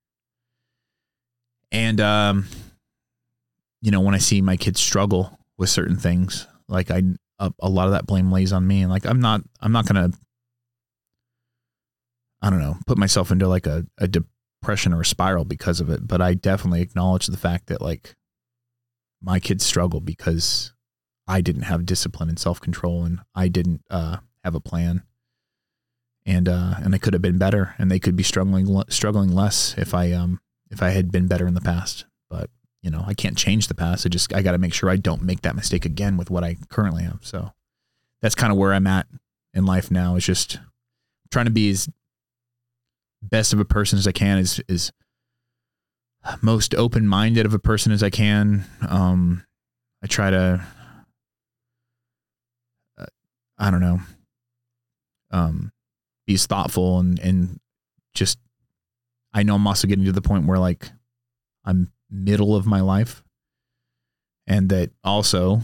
And 1.73 2.01
um 2.01 2.47
you 3.83 3.91
know, 3.91 4.01
when 4.01 4.15
I 4.15 4.19
see 4.19 4.41
my 4.41 4.57
kids 4.57 4.81
struggle 4.81 5.39
with 5.59 5.71
certain 5.71 5.97
things, 5.97 6.47
like 6.69 6.91
I 6.91 7.03
a, 7.39 7.53
a 7.61 7.69
lot 7.69 7.87
of 7.87 7.93
that 7.93 8.07
blame 8.07 8.31
lays 8.31 8.53
on 8.53 8.67
me 8.67 8.83
and 8.83 8.91
like 8.91 9.07
I'm 9.07 9.21
not 9.21 9.43
I'm 9.61 9.73
not 9.73 9.87
going 9.87 10.11
to 10.11 10.19
I 12.43 12.51
don't 12.51 12.61
know, 12.61 12.77
put 12.87 12.99
myself 12.99 13.31
into 13.31 13.49
like 13.49 13.67
a, 13.67 13.87
a 13.99 14.09
depression 14.09 14.95
or 14.95 15.03
a 15.03 15.07
spiral 15.07 15.45
because 15.45 15.81
of 15.81 15.91
it, 15.91 16.07
but 16.07 16.23
I 16.23 16.35
definitely 16.35 16.81
acknowledge 16.81 17.27
the 17.27 17.37
fact 17.37 17.67
that 17.67 17.83
like 17.83 18.17
my 19.21 19.41
kids 19.41 19.65
struggle 19.65 20.01
because 20.01 20.73
I 21.29 21.41
didn't 21.43 21.63
have 21.63 21.87
discipline 21.87 22.29
and 22.29 22.39
self 22.39 22.61
control 22.61 23.05
and 23.05 23.21
I 23.35 23.49
didn't 23.49 23.83
uh, 23.91 24.19
have 24.43 24.55
a 24.55 24.61
plan. 24.61 25.03
And 26.27 26.49
uh, 26.49 26.75
and 26.83 26.95
I 26.95 26.99
could 26.99 27.15
have 27.15 27.23
been 27.23 27.39
better, 27.39 27.75
and 27.79 27.91
they 27.91 27.99
could 27.99 28.15
be 28.15 28.23
struggling 28.23 28.83
struggling 28.91 29.33
less 29.33 29.75
if 29.79 29.95
I 29.95 30.13
um 30.13 30.39
if 30.71 30.83
I 30.83 30.91
had 30.91 31.11
been 31.11 31.27
better 31.27 31.47
in 31.47 31.55
the 31.55 31.63
past. 31.63 32.05
You 32.83 32.91
know, 32.91 33.05
I 33.07 33.15
can't 33.15 33.37
change 33.37 33.69
the 33.69 33.75
past. 33.75 34.07
I 34.07 34.09
just 34.09 34.33
I 34.35 34.43
got 34.43 34.53
to 34.53 34.59
make 34.59 34.73
sure 34.73 34.89
I 34.89 34.97
don't 34.97 35.23
make 35.23 35.43
that 35.43 35.55
mistake 35.57 35.85
again 35.85 36.17
with 36.17 36.31
what 36.31 36.45
I 36.45 36.57
currently 36.71 37.03
have. 37.03 37.21
So 37.23 37.53
that's 38.23 38.35
kind 38.35 38.51
of 38.51 38.59
where 38.59 38.73
I'm 38.73 38.87
at 38.87 39.07
in 39.53 39.67
life 39.67 39.91
now. 39.91 40.17
Is 40.17 40.25
just 40.25 40.59
trying 41.31 41.45
to 41.45 41.51
be 41.51 41.69
as 41.71 41.89
best 43.23 43.53
of 43.53 43.61
a 43.61 43.65
person 43.65 43.99
as 43.99 44.07
I 44.07 44.13
can, 44.13 44.39
as 44.39 44.61
is 44.67 44.93
most 46.41 46.75
open 46.75 47.07
minded 47.07 47.47
of 47.47 47.55
a 47.55 47.59
person 47.59 47.93
as 47.93 48.03
I 48.03 48.11
can. 48.11 48.65
Um, 48.89 49.45
I 50.03 50.07
try 50.07 50.31
to, 50.31 50.67
uh, 52.99 53.07
I 53.59 53.71
don't 53.71 53.81
know, 53.81 54.01
um, 55.31 55.73
be 56.27 56.35
as 56.35 56.47
thoughtful 56.47 56.99
and 56.99 57.19
and 57.19 57.61
just. 58.15 58.39
I 59.33 59.45
know 59.45 59.55
I'm 59.55 59.67
also 59.67 59.87
getting 59.87 60.07
to 60.07 60.13
the 60.13 60.21
point 60.21 60.47
where 60.47 60.59
like 60.59 60.91
I'm 61.65 61.93
middle 62.11 62.57
of 62.57 62.67
my 62.67 62.81
life, 62.81 63.23
and 64.47 64.69
that 64.71 64.91
also 65.05 65.61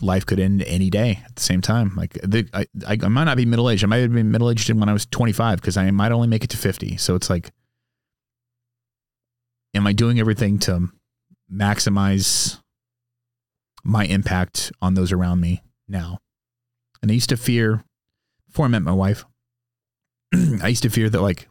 life 0.00 0.26
could 0.26 0.38
end 0.38 0.62
any 0.62 0.90
day 0.90 1.22
at 1.24 1.36
the 1.36 1.42
same 1.42 1.60
time. 1.60 1.92
Like 1.96 2.14
the, 2.22 2.48
I, 2.52 2.66
I, 2.86 3.08
might 3.08 3.24
not 3.24 3.36
be 3.36 3.46
middle 3.46 3.70
aged. 3.70 3.84
I 3.84 3.86
might 3.86 3.98
have 3.98 4.12
been 4.12 4.30
middle 4.30 4.50
aged 4.50 4.70
when 4.70 4.88
I 4.88 4.92
was 4.92 5.06
25 5.06 5.60
because 5.60 5.76
I 5.76 5.90
might 5.90 6.12
only 6.12 6.28
make 6.28 6.44
it 6.44 6.50
to 6.50 6.56
50. 6.56 6.96
So 6.98 7.14
it's 7.14 7.30
like, 7.30 7.52
am 9.74 9.86
I 9.86 9.92
doing 9.92 10.20
everything 10.20 10.58
to 10.60 10.88
maximize 11.52 12.60
my 13.84 14.04
impact 14.04 14.72
on 14.82 14.94
those 14.94 15.12
around 15.12 15.40
me 15.40 15.62
now? 15.88 16.18
And 17.02 17.10
I 17.10 17.14
used 17.14 17.30
to 17.30 17.36
fear 17.36 17.84
before 18.48 18.66
I 18.66 18.68
met 18.68 18.82
my 18.82 18.92
wife. 18.92 19.24
I 20.62 20.68
used 20.68 20.82
to 20.82 20.90
fear 20.90 21.08
that 21.08 21.22
like 21.22 21.48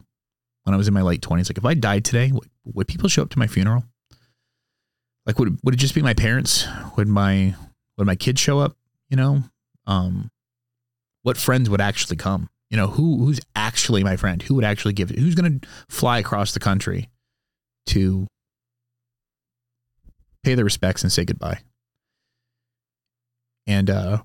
when 0.64 0.74
I 0.74 0.76
was 0.76 0.88
in 0.88 0.94
my 0.94 1.02
late 1.02 1.22
20s, 1.22 1.48
like 1.48 1.58
if 1.58 1.64
I 1.64 1.74
died 1.74 2.04
today, 2.04 2.32
would 2.64 2.88
people 2.88 3.08
show 3.08 3.22
up 3.22 3.30
to 3.30 3.38
my 3.38 3.46
funeral? 3.46 3.84
Like 5.26 5.38
would 5.38 5.58
would 5.64 5.74
it 5.74 5.78
just 5.78 5.94
be 5.94 6.02
my 6.02 6.14
parents? 6.14 6.66
Would 6.96 7.08
my 7.08 7.54
would 7.98 8.06
my 8.06 8.14
kids 8.14 8.40
show 8.40 8.60
up? 8.60 8.76
You 9.10 9.16
know, 9.16 9.42
um, 9.86 10.30
what 11.22 11.36
friends 11.36 11.68
would 11.68 11.80
actually 11.80 12.16
come? 12.16 12.48
You 12.70 12.76
know, 12.76 12.86
who 12.88 13.18
who's 13.18 13.40
actually 13.54 14.04
my 14.04 14.16
friend? 14.16 14.40
Who 14.42 14.54
would 14.54 14.64
actually 14.64 14.94
give? 14.94 15.10
Who's 15.10 15.34
going 15.34 15.60
to 15.60 15.68
fly 15.88 16.18
across 16.18 16.52
the 16.52 16.60
country 16.60 17.08
to 17.86 18.26
pay 20.44 20.54
their 20.54 20.64
respects 20.64 21.02
and 21.02 21.10
say 21.10 21.24
goodbye? 21.24 21.60
And 23.66 23.90
uh, 23.90 24.22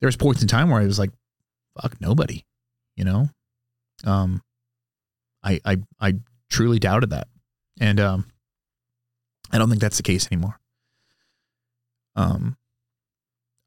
there 0.00 0.08
was 0.08 0.16
points 0.16 0.42
in 0.42 0.48
time 0.48 0.70
where 0.70 0.80
I 0.80 0.86
was 0.86 0.98
like, 0.98 1.10
"Fuck, 1.80 2.00
nobody," 2.00 2.44
you 2.96 3.04
know. 3.04 3.28
Um, 4.04 4.42
I 5.44 5.60
I 5.64 5.78
I 6.00 6.14
truly 6.50 6.80
doubted 6.80 7.10
that, 7.10 7.28
and 7.80 8.00
um, 8.00 8.26
I 9.50 9.58
don't 9.58 9.68
think 9.68 9.80
that's 9.80 9.96
the 9.96 10.02
case 10.02 10.28
anymore. 10.30 10.58
Um, 12.16 12.56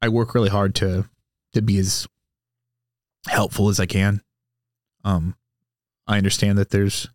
I 0.00 0.08
work 0.08 0.34
really 0.34 0.48
hard 0.48 0.74
to 0.76 1.08
to 1.52 1.62
be 1.62 1.78
as 1.78 2.06
helpful 3.26 3.68
as 3.68 3.80
I 3.80 3.86
can. 3.86 4.22
Um, 5.04 5.36
I 6.06 6.18
understand 6.18 6.58
that 6.58 6.70
there's 6.70 7.08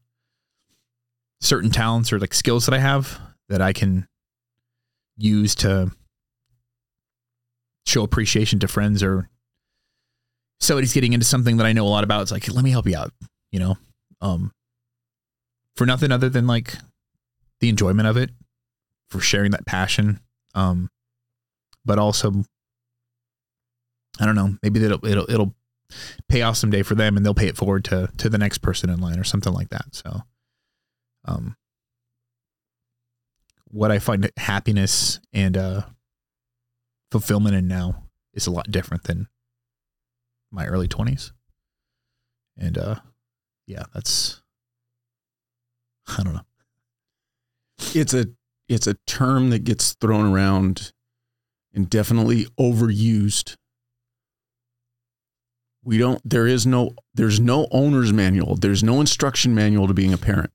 certain 1.42 1.72
talents 1.72 2.12
or 2.12 2.20
like 2.20 2.34
skills 2.34 2.66
that 2.66 2.74
I 2.74 2.80
have 2.80 3.20
that 3.50 3.62
I 3.62 3.74
can 3.74 4.08
use 5.18 5.56
to 5.56 5.92
show 7.86 8.04
appreciation 8.04 8.60
to 8.60 8.68
friends 8.68 9.04
or 9.04 9.30
somebody's 10.60 10.94
getting 10.94 11.14
into 11.14 11.26
something 11.26 11.58
that 11.58 11.66
I 11.66 11.74
know 11.74 11.86
a 11.86 11.90
lot 11.90 12.04
about. 12.04 12.22
It's 12.22 12.32
like, 12.32 12.52
let 12.52 12.64
me 12.64 12.72
help 12.72 12.88
you 12.88 12.96
out, 12.96 13.12
you 13.52 13.60
know? 13.60 13.78
Um, 14.22 14.52
for 15.76 15.86
nothing 15.86 16.12
other 16.12 16.30
than 16.30 16.46
like 16.46 16.76
the 17.60 17.70
enjoyment 17.70 18.08
of 18.08 18.18
it, 18.18 18.32
for 19.10 19.20
sharing 19.20 19.52
that 19.52 19.66
passion. 19.66 20.20
Um, 20.56 20.90
but 21.86 22.00
also, 22.00 22.44
I 24.20 24.26
don't 24.26 24.36
know, 24.36 24.58
maybe 24.62 24.84
it'll 24.84 25.06
it'll 25.06 25.30
it'll 25.30 25.56
pay 26.28 26.42
off 26.42 26.58
someday 26.58 26.84
for 26.84 26.96
them, 26.96 27.18
and 27.18 27.26
they'll 27.26 27.34
pay 27.34 27.48
it 27.48 27.58
forward 27.58 27.86
to 27.86 28.10
to 28.18 28.30
the 28.30 28.38
next 28.38 28.60
person 28.60 28.90
in 28.90 29.00
line 29.00 29.20
or 29.20 29.24
something 29.24 29.54
like 29.54 29.70
that. 29.70 29.94
So, 29.94 30.22
um, 31.26 31.56
what 33.72 33.92
I 33.92 34.00
find 34.00 34.30
happiness 34.38 35.20
and 35.32 35.56
uh 35.56 35.82
fulfillment 37.12 37.56
in 37.56 37.68
now 37.68 38.04
is 38.34 38.48
a 38.48 38.52
lot 38.52 38.70
different 38.72 39.04
than 39.04 39.28
my 40.52 40.66
early 40.68 40.88
20s. 40.88 41.32
And 42.58 42.78
uh 42.78 42.96
yeah, 43.68 43.84
that's 43.94 44.42
I 46.18 46.24
don't 46.24 46.34
know. 46.34 46.46
It's 47.94 48.14
a 48.14 48.26
it's 48.70 48.88
a 48.88 48.94
term 49.08 49.50
that 49.50 49.64
gets 49.64 49.94
thrown 49.96 50.32
around 50.32 50.94
and 51.74 51.90
definitely 51.90 52.46
overused. 52.60 53.56
We 55.84 55.98
don't 55.98 56.22
there 56.24 56.46
is 56.46 56.68
no 56.68 56.92
there's 57.14 57.40
no 57.40 57.68
owner's 57.72 58.14
manual. 58.14 58.56
There's 58.56 58.84
no 58.84 59.02
instruction 59.02 59.56
manual 59.56 59.88
to 59.88 59.94
being 59.94 60.14
a 60.14 60.18
parent. 60.18 60.52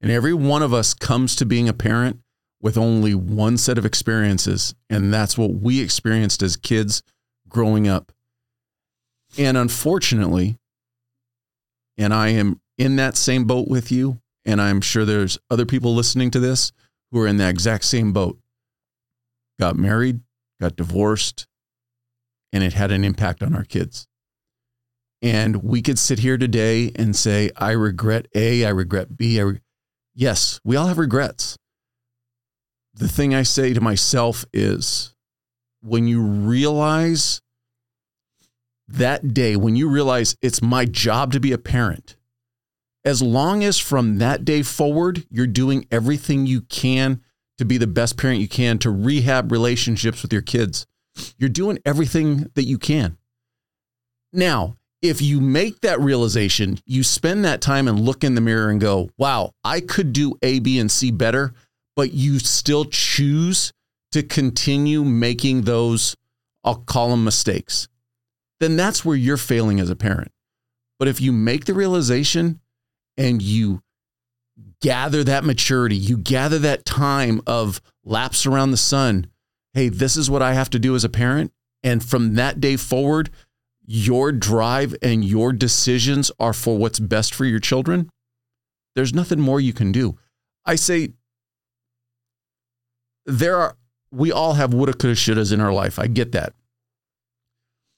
And 0.00 0.10
every 0.10 0.34
one 0.34 0.62
of 0.62 0.74
us 0.74 0.92
comes 0.92 1.36
to 1.36 1.46
being 1.46 1.68
a 1.68 1.72
parent 1.72 2.20
with 2.60 2.76
only 2.76 3.14
one 3.14 3.56
set 3.56 3.78
of 3.78 3.86
experiences. 3.86 4.74
And 4.90 5.14
that's 5.14 5.38
what 5.38 5.54
we 5.54 5.80
experienced 5.80 6.42
as 6.42 6.56
kids 6.56 7.02
growing 7.48 7.86
up. 7.86 8.10
And 9.38 9.56
unfortunately, 9.56 10.58
and 11.96 12.12
I 12.12 12.28
am 12.28 12.60
in 12.76 12.96
that 12.96 13.16
same 13.16 13.44
boat 13.44 13.68
with 13.68 13.92
you, 13.92 14.20
and 14.44 14.60
I'm 14.60 14.80
sure 14.80 15.04
there's 15.04 15.38
other 15.50 15.66
people 15.66 15.94
listening 15.94 16.30
to 16.32 16.40
this 16.40 16.72
who 17.12 17.20
are 17.20 17.26
in 17.28 17.36
that 17.36 17.50
exact 17.50 17.84
same 17.84 18.12
boat. 18.12 18.38
Got 19.60 19.76
married, 19.76 20.20
got 20.60 20.74
divorced, 20.74 21.46
and 22.52 22.64
it 22.64 22.72
had 22.72 22.90
an 22.90 23.04
impact 23.04 23.42
on 23.42 23.54
our 23.54 23.64
kids. 23.64 24.08
And 25.20 25.62
we 25.62 25.82
could 25.82 26.00
sit 26.00 26.18
here 26.18 26.36
today 26.36 26.90
and 26.96 27.14
say, 27.14 27.50
I 27.56 27.70
regret 27.72 28.26
A, 28.34 28.64
I 28.64 28.70
regret 28.70 29.16
B. 29.16 29.38
I 29.38 29.42
re-. 29.44 29.60
Yes, 30.14 30.60
we 30.64 30.74
all 30.74 30.88
have 30.88 30.98
regrets 30.98 31.56
the 32.94 33.08
thing 33.08 33.34
I 33.34 33.42
say 33.42 33.72
to 33.72 33.80
myself 33.80 34.44
is 34.52 35.14
when 35.80 36.06
you 36.06 36.22
realize 36.22 37.40
that 38.88 39.32
day, 39.32 39.56
when 39.56 39.76
you 39.76 39.88
realize 39.88 40.36
it's 40.42 40.60
my 40.60 40.84
job 40.84 41.32
to 41.32 41.40
be 41.40 41.52
a 41.52 41.58
parent, 41.58 42.16
as 43.04 43.22
long 43.22 43.64
as 43.64 43.78
from 43.78 44.18
that 44.18 44.44
day 44.44 44.62
forward, 44.62 45.24
you're 45.30 45.46
doing 45.46 45.86
everything 45.90 46.46
you 46.46 46.62
can 46.62 47.20
to 47.58 47.64
be 47.64 47.78
the 47.78 47.86
best 47.86 48.16
parent 48.16 48.40
you 48.40 48.48
can, 48.48 48.78
to 48.78 48.90
rehab 48.90 49.52
relationships 49.52 50.22
with 50.22 50.32
your 50.32 50.42
kids, 50.42 50.86
you're 51.38 51.48
doing 51.48 51.78
everything 51.84 52.50
that 52.54 52.64
you 52.64 52.78
can. 52.78 53.18
Now, 54.32 54.76
if 55.02 55.20
you 55.20 55.40
make 55.40 55.80
that 55.80 56.00
realization, 56.00 56.78
you 56.86 57.02
spend 57.02 57.44
that 57.44 57.60
time 57.60 57.88
and 57.88 58.00
look 58.00 58.24
in 58.24 58.34
the 58.34 58.40
mirror 58.40 58.70
and 58.70 58.80
go, 58.80 59.10
wow, 59.18 59.52
I 59.64 59.80
could 59.80 60.12
do 60.12 60.38
A, 60.42 60.60
B, 60.60 60.78
and 60.78 60.90
C 60.90 61.10
better 61.10 61.54
but 61.96 62.12
you 62.12 62.38
still 62.38 62.84
choose 62.86 63.72
to 64.12 64.22
continue 64.22 65.04
making 65.04 65.62
those, 65.62 66.16
I'll 66.64 66.76
call 66.76 67.10
them 67.10 67.24
mistakes, 67.24 67.88
then 68.60 68.76
that's 68.76 69.04
where 69.04 69.16
you're 69.16 69.36
failing 69.36 69.80
as 69.80 69.90
a 69.90 69.96
parent. 69.96 70.32
But 70.98 71.08
if 71.08 71.20
you 71.20 71.32
make 71.32 71.64
the 71.64 71.74
realization 71.74 72.60
and 73.16 73.42
you 73.42 73.82
gather 74.80 75.24
that 75.24 75.44
maturity, 75.44 75.96
you 75.96 76.16
gather 76.16 76.58
that 76.58 76.84
time 76.84 77.40
of 77.46 77.80
laps 78.04 78.46
around 78.46 78.70
the 78.70 78.76
sun, 78.76 79.26
hey, 79.74 79.88
this 79.88 80.16
is 80.16 80.30
what 80.30 80.42
I 80.42 80.54
have 80.54 80.70
to 80.70 80.78
do 80.78 80.94
as 80.94 81.04
a 81.04 81.08
parent. 81.08 81.52
And 81.82 82.04
from 82.04 82.34
that 82.34 82.60
day 82.60 82.76
forward, 82.76 83.30
your 83.84 84.32
drive 84.32 84.94
and 85.02 85.24
your 85.24 85.52
decisions 85.52 86.30
are 86.38 86.52
for 86.52 86.78
what's 86.78 87.00
best 87.00 87.34
for 87.34 87.44
your 87.44 87.58
children. 87.58 88.10
There's 88.94 89.14
nothing 89.14 89.40
more 89.40 89.60
you 89.60 89.72
can 89.72 89.90
do. 89.90 90.18
I 90.64 90.76
say 90.76 91.14
there 93.26 93.56
are 93.56 93.76
we 94.10 94.30
all 94.30 94.54
have 94.54 94.74
woulda, 94.74 94.92
coulda, 94.92 95.16
shouldas 95.16 95.52
in 95.52 95.60
our 95.60 95.72
life. 95.72 95.98
I 95.98 96.06
get 96.06 96.32
that. 96.32 96.52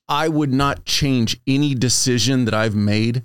I 0.08 0.28
would 0.28 0.52
not 0.52 0.84
change 0.84 1.40
any 1.46 1.74
decision 1.74 2.44
that 2.44 2.54
I've 2.54 2.76
made 2.76 3.24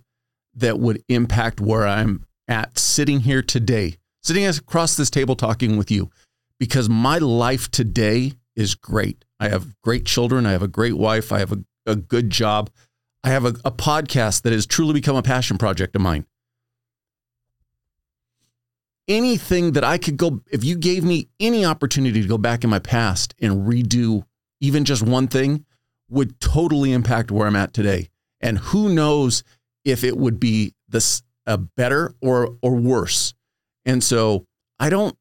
that 0.55 0.80
would 0.80 1.03
impact 1.09 1.59
where 1.61 1.88
I'm 1.88 2.26
at 2.47 2.77
sitting 2.77 3.21
here 3.21 3.41
today, 3.41 3.97
sitting 4.23 4.45
across 4.45 4.95
this 4.95 5.09
table 5.09 5.35
talking 5.35 5.77
with 5.77 5.91
you, 5.91 6.09
because 6.59 6.89
my 6.89 7.17
life 7.17 7.69
today 7.71 8.34
is 8.55 8.76
great. 8.76 9.23
I 9.39 9.49
have 9.49 9.80
great 9.81 10.05
children. 10.05 10.45
I 10.45 10.51
have 10.51 10.63
a 10.63 10.67
great 10.67 10.97
wife. 10.97 11.31
I 11.31 11.39
have 11.39 11.51
a, 11.51 11.63
a 11.85 11.95
good 11.95 12.30
job. 12.30 12.69
I 13.23 13.30
have 13.30 13.45
a, 13.45 13.55
a 13.63 13.71
podcast 13.71 14.41
that 14.41 14.53
has 14.53 14.65
truly 14.65 14.93
become 14.93 15.15
a 15.15 15.21
passion 15.21 15.57
project 15.57 15.95
of 15.95 16.01
mine 16.01 16.26
anything 19.09 19.71
that 19.73 19.84
I 19.84 19.97
could 19.97 20.15
go, 20.15 20.41
if 20.51 20.63
you 20.63 20.77
gave 20.77 21.03
me 21.03 21.27
any 21.39 21.65
opportunity 21.65 22.21
to 22.21 22.27
go 22.27 22.38
back 22.38 22.63
in 22.63 22.69
my 22.69 22.80
past 22.80 23.34
and 23.41 23.67
redo 23.67 24.23
even 24.61 24.85
just 24.85 25.01
one 25.01 25.27
thing, 25.27 25.65
would 26.09 26.39
totally 26.39 26.93
impact 26.93 27.31
where 27.31 27.47
I'm 27.47 27.55
at 27.55 27.73
today. 27.73 28.09
And 28.39 28.59
who 28.59 28.93
knows 28.93 29.43
if 29.91 30.03
it 30.03 30.17
would 30.17 30.39
be 30.39 30.73
this 30.87 31.21
a 31.45 31.57
better 31.57 32.13
or 32.21 32.57
or 32.61 32.75
worse. 32.75 33.33
And 33.85 34.03
so 34.03 34.45
I 34.79 34.89
don't 34.89 35.17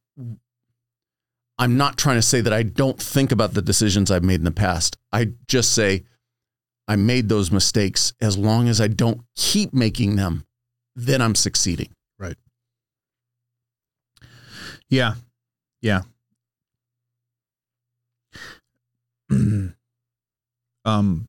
I'm 1.58 1.76
not 1.76 1.96
trying 1.96 2.16
to 2.16 2.22
say 2.22 2.40
that 2.40 2.52
I 2.52 2.62
don't 2.62 3.00
think 3.00 3.32
about 3.32 3.54
the 3.54 3.62
decisions 3.62 4.10
I've 4.10 4.22
made 4.22 4.40
in 4.40 4.44
the 4.44 4.50
past. 4.52 4.96
I 5.12 5.32
just 5.48 5.72
say 5.74 6.04
I 6.86 6.96
made 6.96 7.28
those 7.28 7.50
mistakes 7.50 8.12
as 8.20 8.38
long 8.38 8.68
as 8.68 8.80
I 8.80 8.86
don't 8.88 9.22
keep 9.34 9.74
making 9.74 10.16
them, 10.16 10.44
then 10.94 11.20
I'm 11.20 11.34
succeeding. 11.34 11.90
Right. 12.18 12.36
Yeah. 14.88 15.14
Yeah. 15.82 16.02
um 20.84 21.26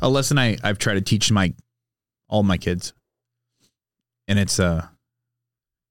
a 0.00 0.08
lesson 0.08 0.38
I 0.38 0.56
I've 0.62 0.78
tried 0.78 0.94
to 0.94 1.00
teach 1.00 1.30
my 1.32 1.52
all 2.28 2.42
my 2.42 2.56
kids 2.56 2.92
and 4.28 4.38
it's 4.38 4.58
uh 4.58 4.86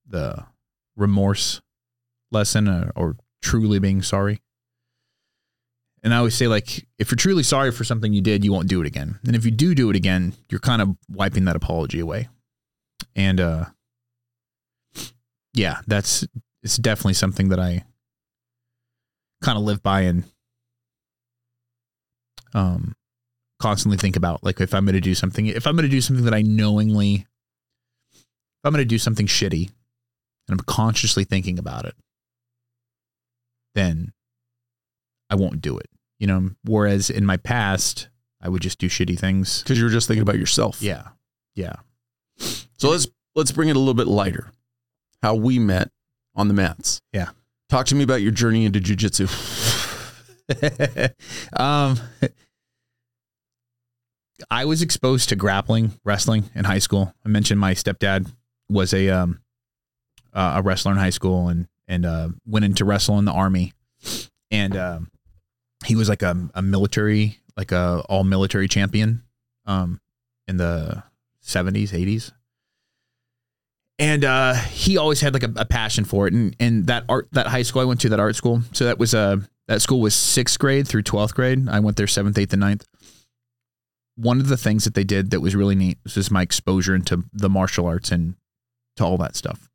the 0.07 0.45
remorse 0.95 1.61
lesson 2.31 2.67
uh, 2.67 2.91
or 2.95 3.17
truly 3.41 3.79
being 3.79 4.01
sorry. 4.01 4.41
And 6.03 6.13
I 6.13 6.17
always 6.17 6.35
say, 6.35 6.47
like, 6.47 6.85
if 6.99 7.09
you're 7.09 7.15
truly 7.15 7.41
sorry 7.41 7.71
for 7.71 7.83
something 7.83 8.13
you 8.13 8.21
did, 8.21 8.45
you 8.45 8.53
won't 8.53 8.67
do 8.67 8.79
it 8.79 8.85
again. 8.85 9.19
And 9.25 9.35
if 9.35 9.43
you 9.43 9.49
do 9.51 9.73
do 9.73 9.89
it 9.89 9.95
again, 9.95 10.33
you're 10.49 10.59
kind 10.59 10.81
of 10.81 10.95
wiping 11.09 11.45
that 11.45 11.55
apology 11.55 11.99
away. 11.99 12.27
And 13.15 13.39
uh, 13.39 13.65
yeah, 15.53 15.79
that's 15.87 16.27
it's 16.61 16.77
definitely 16.77 17.13
something 17.13 17.49
that 17.49 17.59
I 17.59 17.85
kind 19.41 19.57
of 19.57 19.63
live 19.63 19.81
by 19.81 20.01
and 20.01 20.23
um 22.53 22.95
constantly 23.60 23.98
think 23.98 24.15
about 24.15 24.44
like 24.44 24.60
if 24.60 24.73
I'm 24.73 24.86
going 24.86 24.95
to 24.95 25.02
do 25.02 25.15
something 25.15 25.48
if 25.48 25.65
I'm 25.65 25.76
going 25.76 25.88
to 25.88 25.90
do 25.90 26.02
something 26.02 26.26
that 26.26 26.34
I 26.34 26.41
knowingly 26.41 27.26
if 28.14 28.64
I'm 28.64 28.72
going 28.72 28.82
to 28.82 28.86
do 28.86 28.99
something 28.99 29.27
shitty 29.27 29.69
and 30.48 30.60
I'm 30.60 30.65
consciously 30.65 31.23
thinking 31.23 31.57
about 31.57 31.86
it 31.86 31.95
then 33.73 34.14
I 35.30 35.36
won't 35.36 35.61
do 35.61 35.77
it 35.77 35.90
you 36.19 36.27
know 36.27 36.52
whereas 36.65 37.10
in 37.10 37.26
my 37.26 37.38
past 37.38 38.10
I 38.41 38.49
would 38.49 38.61
just 38.61 38.77
do 38.77 38.90
shitty 38.90 39.18
things 39.18 39.64
cuz 39.64 39.77
you 39.77 39.86
were 39.86 39.90
just 39.90 40.07
thinking 40.07 40.22
about 40.22 40.38
yourself 40.38 40.82
yeah 40.82 41.10
yeah 41.56 41.76
so 42.38 42.90
let's 42.90 43.07
let's 43.36 43.52
bring 43.52 43.69
it 43.69 43.76
a 43.76 43.80
little 43.80 43.94
bit 43.94 44.07
lighter 44.07 44.52
how 45.22 45.34
we 45.34 45.57
met 45.57 45.90
on 46.36 46.48
the 46.48 46.53
mats. 46.53 47.02
Yeah. 47.11 47.30
Talk 47.69 47.88
to 47.88 47.95
me 47.95 48.03
about 48.03 48.22
your 48.22 48.32
journey 48.32 48.65
into 48.65 48.80
jujitsu. 48.80 49.26
um, 51.60 51.99
I 54.49 54.65
was 54.65 54.81
exposed 54.81 55.29
to 55.29 55.35
grappling 55.35 55.93
wrestling 56.03 56.49
in 56.53 56.65
high 56.65 56.79
school. 56.79 57.13
I 57.25 57.29
mentioned 57.29 57.59
my 57.59 57.73
stepdad 57.73 58.31
was 58.69 58.93
a 58.93 59.09
um, 59.09 59.39
uh, 60.33 60.53
a 60.57 60.61
wrestler 60.61 60.91
in 60.91 60.97
high 60.97 61.11
school 61.11 61.47
and 61.47 61.67
and 61.87 62.05
uh, 62.05 62.29
went 62.45 62.65
into 62.65 62.85
wrestle 62.85 63.19
in 63.19 63.25
the 63.25 63.31
army, 63.31 63.73
and 64.51 64.75
uh, 64.75 64.99
he 65.85 65.95
was 65.95 66.09
like 66.09 66.21
a, 66.21 66.49
a 66.53 66.61
military 66.61 67.39
like 67.55 67.71
a 67.71 68.03
all 68.09 68.23
military 68.23 68.67
champion 68.67 69.23
um, 69.65 70.01
in 70.47 70.57
the 70.57 71.03
seventies 71.41 71.93
eighties 71.93 72.31
and 73.97 74.25
uh, 74.25 74.53
he 74.53 74.97
always 74.97 75.21
had 75.21 75.33
like 75.33 75.43
a, 75.43 75.53
a, 75.55 75.65
passion 75.65 76.03
for 76.03 76.27
it. 76.27 76.33
And 76.33 76.55
and 76.59 76.87
that 76.87 77.05
art 77.07 77.27
that 77.31 77.47
high 77.47 77.61
school 77.61 77.81
I 77.81 77.85
went 77.85 78.01
to, 78.01 78.09
that 78.09 78.19
art 78.19 78.35
school, 78.35 78.61
so 78.73 78.85
that 78.85 78.99
was 78.99 79.13
uh 79.13 79.37
that 79.67 79.81
school 79.81 80.01
was 80.01 80.13
sixth 80.13 80.59
grade 80.59 80.87
through 80.87 81.03
twelfth 81.03 81.33
grade. 81.33 81.67
I 81.69 81.79
went 81.79 81.97
there 81.97 82.07
seventh, 82.07 82.37
eighth, 82.37 82.53
and 82.53 82.59
ninth. 82.59 82.85
One 84.15 84.39
of 84.39 84.47
the 84.47 84.57
things 84.57 84.85
that 84.85 84.93
they 84.93 85.03
did 85.03 85.31
that 85.31 85.41
was 85.41 85.55
really 85.55 85.75
neat 85.75 85.97
was 86.03 86.15
just 86.15 86.31
my 86.31 86.41
exposure 86.41 86.95
into 86.95 87.23
the 87.33 87.49
martial 87.49 87.85
arts 87.85 88.11
and 88.11 88.35
to 88.97 89.03
all 89.03 89.17
that 89.17 89.35
stuff 89.35 89.69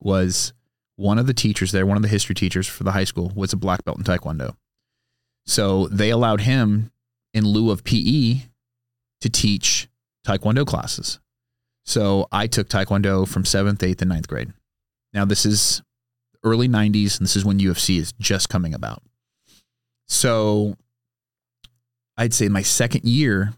was 0.00 0.52
one 0.96 1.18
of 1.18 1.26
the 1.26 1.34
teachers 1.34 1.72
there, 1.72 1.86
one 1.86 1.96
of 1.96 2.02
the 2.02 2.08
history 2.08 2.34
teachers 2.34 2.66
for 2.66 2.84
the 2.84 2.92
high 2.92 3.04
school, 3.04 3.32
was 3.34 3.52
a 3.52 3.56
black 3.56 3.84
belt 3.84 3.98
in 3.98 4.04
Taekwondo. 4.04 4.54
So 5.46 5.88
they 5.88 6.10
allowed 6.10 6.42
him, 6.42 6.90
in 7.32 7.46
lieu 7.46 7.70
of 7.70 7.84
PE, 7.84 8.42
to 9.20 9.28
teach 9.28 9.88
Taekwondo 10.26 10.66
classes. 10.66 11.18
So 11.84 12.28
I 12.30 12.46
took 12.46 12.68
Taekwondo 12.68 13.26
from 13.26 13.44
seventh, 13.44 13.82
eighth, 13.82 14.02
and 14.02 14.10
ninth 14.10 14.28
grade. 14.28 14.52
Now, 15.12 15.24
this 15.24 15.44
is 15.44 15.82
early 16.44 16.68
90s, 16.68 17.18
and 17.18 17.26
this 17.26 17.36
is 17.36 17.44
when 17.44 17.58
UFC 17.58 17.98
is 17.98 18.12
just 18.20 18.48
coming 18.48 18.74
about. 18.74 19.02
So 20.06 20.76
I'd 22.16 22.34
say 22.34 22.48
my 22.48 22.62
second 22.62 23.04
year, 23.04 23.54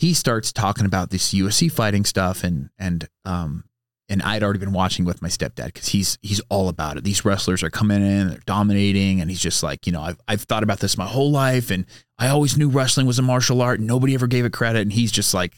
he 0.00 0.14
starts 0.14 0.50
talking 0.50 0.86
about 0.86 1.10
this 1.10 1.34
UFC 1.34 1.70
fighting 1.70 2.06
stuff 2.06 2.42
and 2.42 2.70
and 2.78 3.06
um 3.26 3.64
and 4.08 4.22
I'd 4.22 4.42
already 4.42 4.58
been 4.58 4.72
watching 4.72 5.04
with 5.04 5.20
my 5.20 5.28
stepdad 5.28 5.66
because 5.66 5.88
he's 5.88 6.18
he's 6.22 6.40
all 6.48 6.68
about 6.68 6.96
it. 6.96 7.04
These 7.04 7.24
wrestlers 7.24 7.62
are 7.62 7.70
coming 7.70 8.02
in, 8.02 8.28
they're 8.28 8.40
dominating, 8.46 9.20
and 9.20 9.30
he's 9.30 9.40
just 9.40 9.62
like, 9.62 9.86
you 9.86 9.92
know, 9.92 10.00
I've 10.00 10.18
I've 10.26 10.42
thought 10.42 10.62
about 10.62 10.80
this 10.80 10.96
my 10.96 11.06
whole 11.06 11.30
life, 11.30 11.70
and 11.70 11.84
I 12.18 12.28
always 12.28 12.56
knew 12.56 12.70
wrestling 12.70 13.06
was 13.06 13.18
a 13.18 13.22
martial 13.22 13.60
art, 13.60 13.78
and 13.78 13.86
nobody 13.86 14.14
ever 14.14 14.26
gave 14.26 14.46
it 14.46 14.52
credit, 14.52 14.80
and 14.80 14.92
he's 14.92 15.12
just 15.12 15.34
like, 15.34 15.52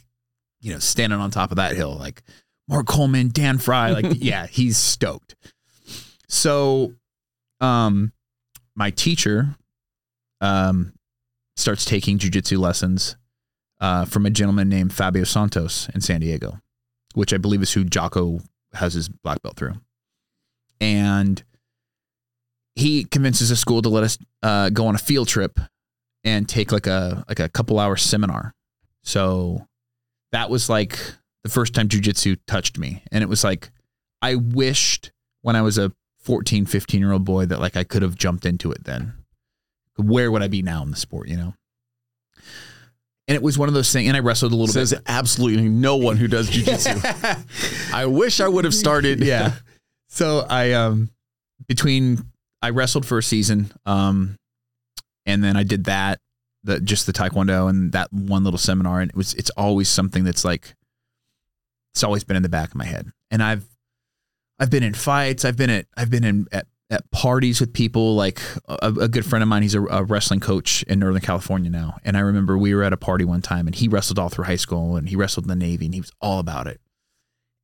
you 0.60 0.72
know, 0.72 0.80
standing 0.80 1.20
on 1.20 1.30
top 1.30 1.52
of 1.52 1.56
that 1.56 1.76
hill, 1.76 1.96
like 1.96 2.22
Mark 2.68 2.86
Coleman, 2.86 3.28
Don 3.28 3.58
Frye, 3.58 3.92
like, 3.92 4.06
yeah, 4.16 4.46
he's 4.46 4.76
stoked. 4.76 5.36
So, 6.28 6.92
um, 7.60 8.12
my 8.74 8.90
teacher, 8.90 9.54
um, 10.40 10.92
starts 11.56 11.84
taking 11.84 12.18
jujitsu 12.18 12.58
lessons, 12.58 13.16
uh, 13.82 14.06
from 14.06 14.24
a 14.24 14.30
gentleman 14.30 14.70
named 14.70 14.94
Fabio 14.94 15.24
Santos 15.24 15.90
in 15.94 16.00
San 16.00 16.20
Diego 16.20 16.58
which 17.14 17.32
I 17.32 17.36
believe 17.36 17.62
is 17.62 17.72
who 17.72 17.84
Jocko 17.84 18.40
has 18.72 18.94
his 18.94 19.08
black 19.08 19.42
belt 19.42 19.56
through. 19.56 19.74
And 20.80 21.42
he 22.74 23.04
convinces 23.04 23.50
a 23.50 23.56
school 23.56 23.82
to 23.82 23.88
let 23.88 24.04
us 24.04 24.18
uh, 24.42 24.70
go 24.70 24.86
on 24.86 24.94
a 24.94 24.98
field 24.98 25.28
trip 25.28 25.60
and 26.24 26.48
take 26.48 26.72
like 26.72 26.86
a 26.86 27.24
like 27.28 27.40
a 27.40 27.48
couple 27.48 27.78
hour 27.78 27.96
seminar. 27.96 28.54
So 29.02 29.66
that 30.32 30.50
was 30.50 30.68
like 30.68 30.98
the 31.44 31.50
first 31.50 31.74
time 31.74 31.88
jujitsu 31.88 32.38
touched 32.46 32.78
me. 32.78 33.02
And 33.12 33.22
it 33.22 33.28
was 33.28 33.44
like 33.44 33.70
I 34.22 34.36
wished 34.36 35.12
when 35.42 35.56
I 35.56 35.62
was 35.62 35.78
a 35.78 35.92
14, 36.20 36.66
15 36.66 37.00
year 37.00 37.12
old 37.12 37.24
boy 37.24 37.46
that 37.46 37.60
like 37.60 37.76
I 37.76 37.84
could 37.84 38.02
have 38.02 38.14
jumped 38.14 38.46
into 38.46 38.72
it 38.72 38.84
then. 38.84 39.14
Where 39.96 40.32
would 40.32 40.42
I 40.42 40.48
be 40.48 40.62
now 40.62 40.82
in 40.82 40.90
the 40.90 40.96
sport, 40.96 41.28
you 41.28 41.36
know? 41.36 41.54
And 43.32 43.36
it 43.38 43.42
was 43.42 43.56
one 43.56 43.66
of 43.66 43.72
those 43.74 43.90
things, 43.90 44.08
and 44.08 44.14
I 44.14 44.20
wrestled 44.20 44.52
a 44.52 44.54
little 44.56 44.70
Says 44.70 44.92
bit. 44.92 45.04
absolutely 45.06 45.66
no 45.66 45.96
one 45.96 46.18
who 46.18 46.28
does 46.28 46.50
jujitsu. 46.50 47.90
I 47.94 48.04
wish 48.04 48.40
I 48.40 48.46
would 48.46 48.64
have 48.66 48.74
started. 48.74 49.20
yeah. 49.20 49.54
So 50.08 50.44
I 50.50 50.72
um 50.72 51.08
between 51.66 52.26
I 52.60 52.68
wrestled 52.68 53.06
for 53.06 53.16
a 53.16 53.22
season, 53.22 53.72
um, 53.86 54.36
and 55.24 55.42
then 55.42 55.56
I 55.56 55.62
did 55.62 55.84
that, 55.84 56.20
the 56.62 56.78
just 56.78 57.06
the 57.06 57.14
taekwondo 57.14 57.70
and 57.70 57.92
that 57.92 58.12
one 58.12 58.44
little 58.44 58.58
seminar, 58.58 59.00
and 59.00 59.08
it 59.10 59.16
was 59.16 59.32
it's 59.32 59.48
always 59.56 59.88
something 59.88 60.24
that's 60.24 60.44
like 60.44 60.74
it's 61.94 62.04
always 62.04 62.24
been 62.24 62.36
in 62.36 62.42
the 62.42 62.50
back 62.50 62.68
of 62.68 62.74
my 62.74 62.84
head. 62.84 63.10
And 63.30 63.42
I've 63.42 63.64
I've 64.58 64.68
been 64.68 64.82
in 64.82 64.92
fights, 64.92 65.46
I've 65.46 65.56
been 65.56 65.70
at 65.70 65.86
I've 65.96 66.10
been 66.10 66.24
in 66.24 66.46
at, 66.52 66.66
at 66.92 67.10
parties 67.10 67.60
with 67.60 67.72
people 67.72 68.14
like 68.14 68.40
a, 68.68 68.92
a 69.00 69.08
good 69.08 69.26
friend 69.26 69.42
of 69.42 69.48
mine 69.48 69.62
he's 69.62 69.74
a, 69.74 69.82
a 69.86 70.04
wrestling 70.04 70.40
coach 70.40 70.84
in 70.84 71.00
northern 71.00 71.20
california 71.20 71.70
now 71.70 71.96
and 72.04 72.16
i 72.16 72.20
remember 72.20 72.56
we 72.56 72.74
were 72.74 72.84
at 72.84 72.92
a 72.92 72.96
party 72.96 73.24
one 73.24 73.42
time 73.42 73.66
and 73.66 73.76
he 73.76 73.88
wrestled 73.88 74.18
all 74.18 74.28
through 74.28 74.44
high 74.44 74.56
school 74.56 74.96
and 74.96 75.08
he 75.08 75.16
wrestled 75.16 75.44
in 75.44 75.48
the 75.48 75.56
navy 75.56 75.86
and 75.86 75.94
he 75.94 76.00
was 76.00 76.12
all 76.20 76.38
about 76.38 76.66
it 76.66 76.80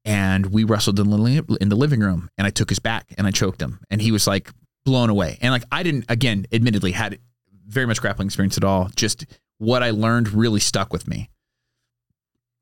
and 0.09 0.47
we 0.47 0.65
wrestled 0.65 0.99
in 0.99 1.11
the, 1.11 1.59
in 1.61 1.69
the 1.69 1.77
living 1.77 2.01
room 2.01 2.31
and 2.39 2.47
I 2.47 2.51
took 2.51 2.71
his 2.71 2.79
back 2.79 3.13
and 3.19 3.27
I 3.27 3.31
choked 3.31 3.61
him 3.61 3.81
and 3.91 4.01
he 4.01 4.11
was 4.11 4.27
like 4.27 4.51
blown 4.87 5.11
away. 5.11 5.37
And 5.43 5.53
like 5.53 5.65
I 5.71 5.83
didn't 5.83 6.07
again 6.09 6.47
admittedly 6.51 6.93
had 6.93 7.19
very 7.67 7.87
much 7.87 8.01
grappling 8.01 8.27
experience 8.29 8.57
at 8.57 8.65
all. 8.65 8.89
Just 8.97 9.27
what 9.59 9.83
I 9.83 9.91
learned 9.91 10.33
really 10.33 10.61
stuck 10.61 10.95
with 10.95 11.07
me. 11.07 11.29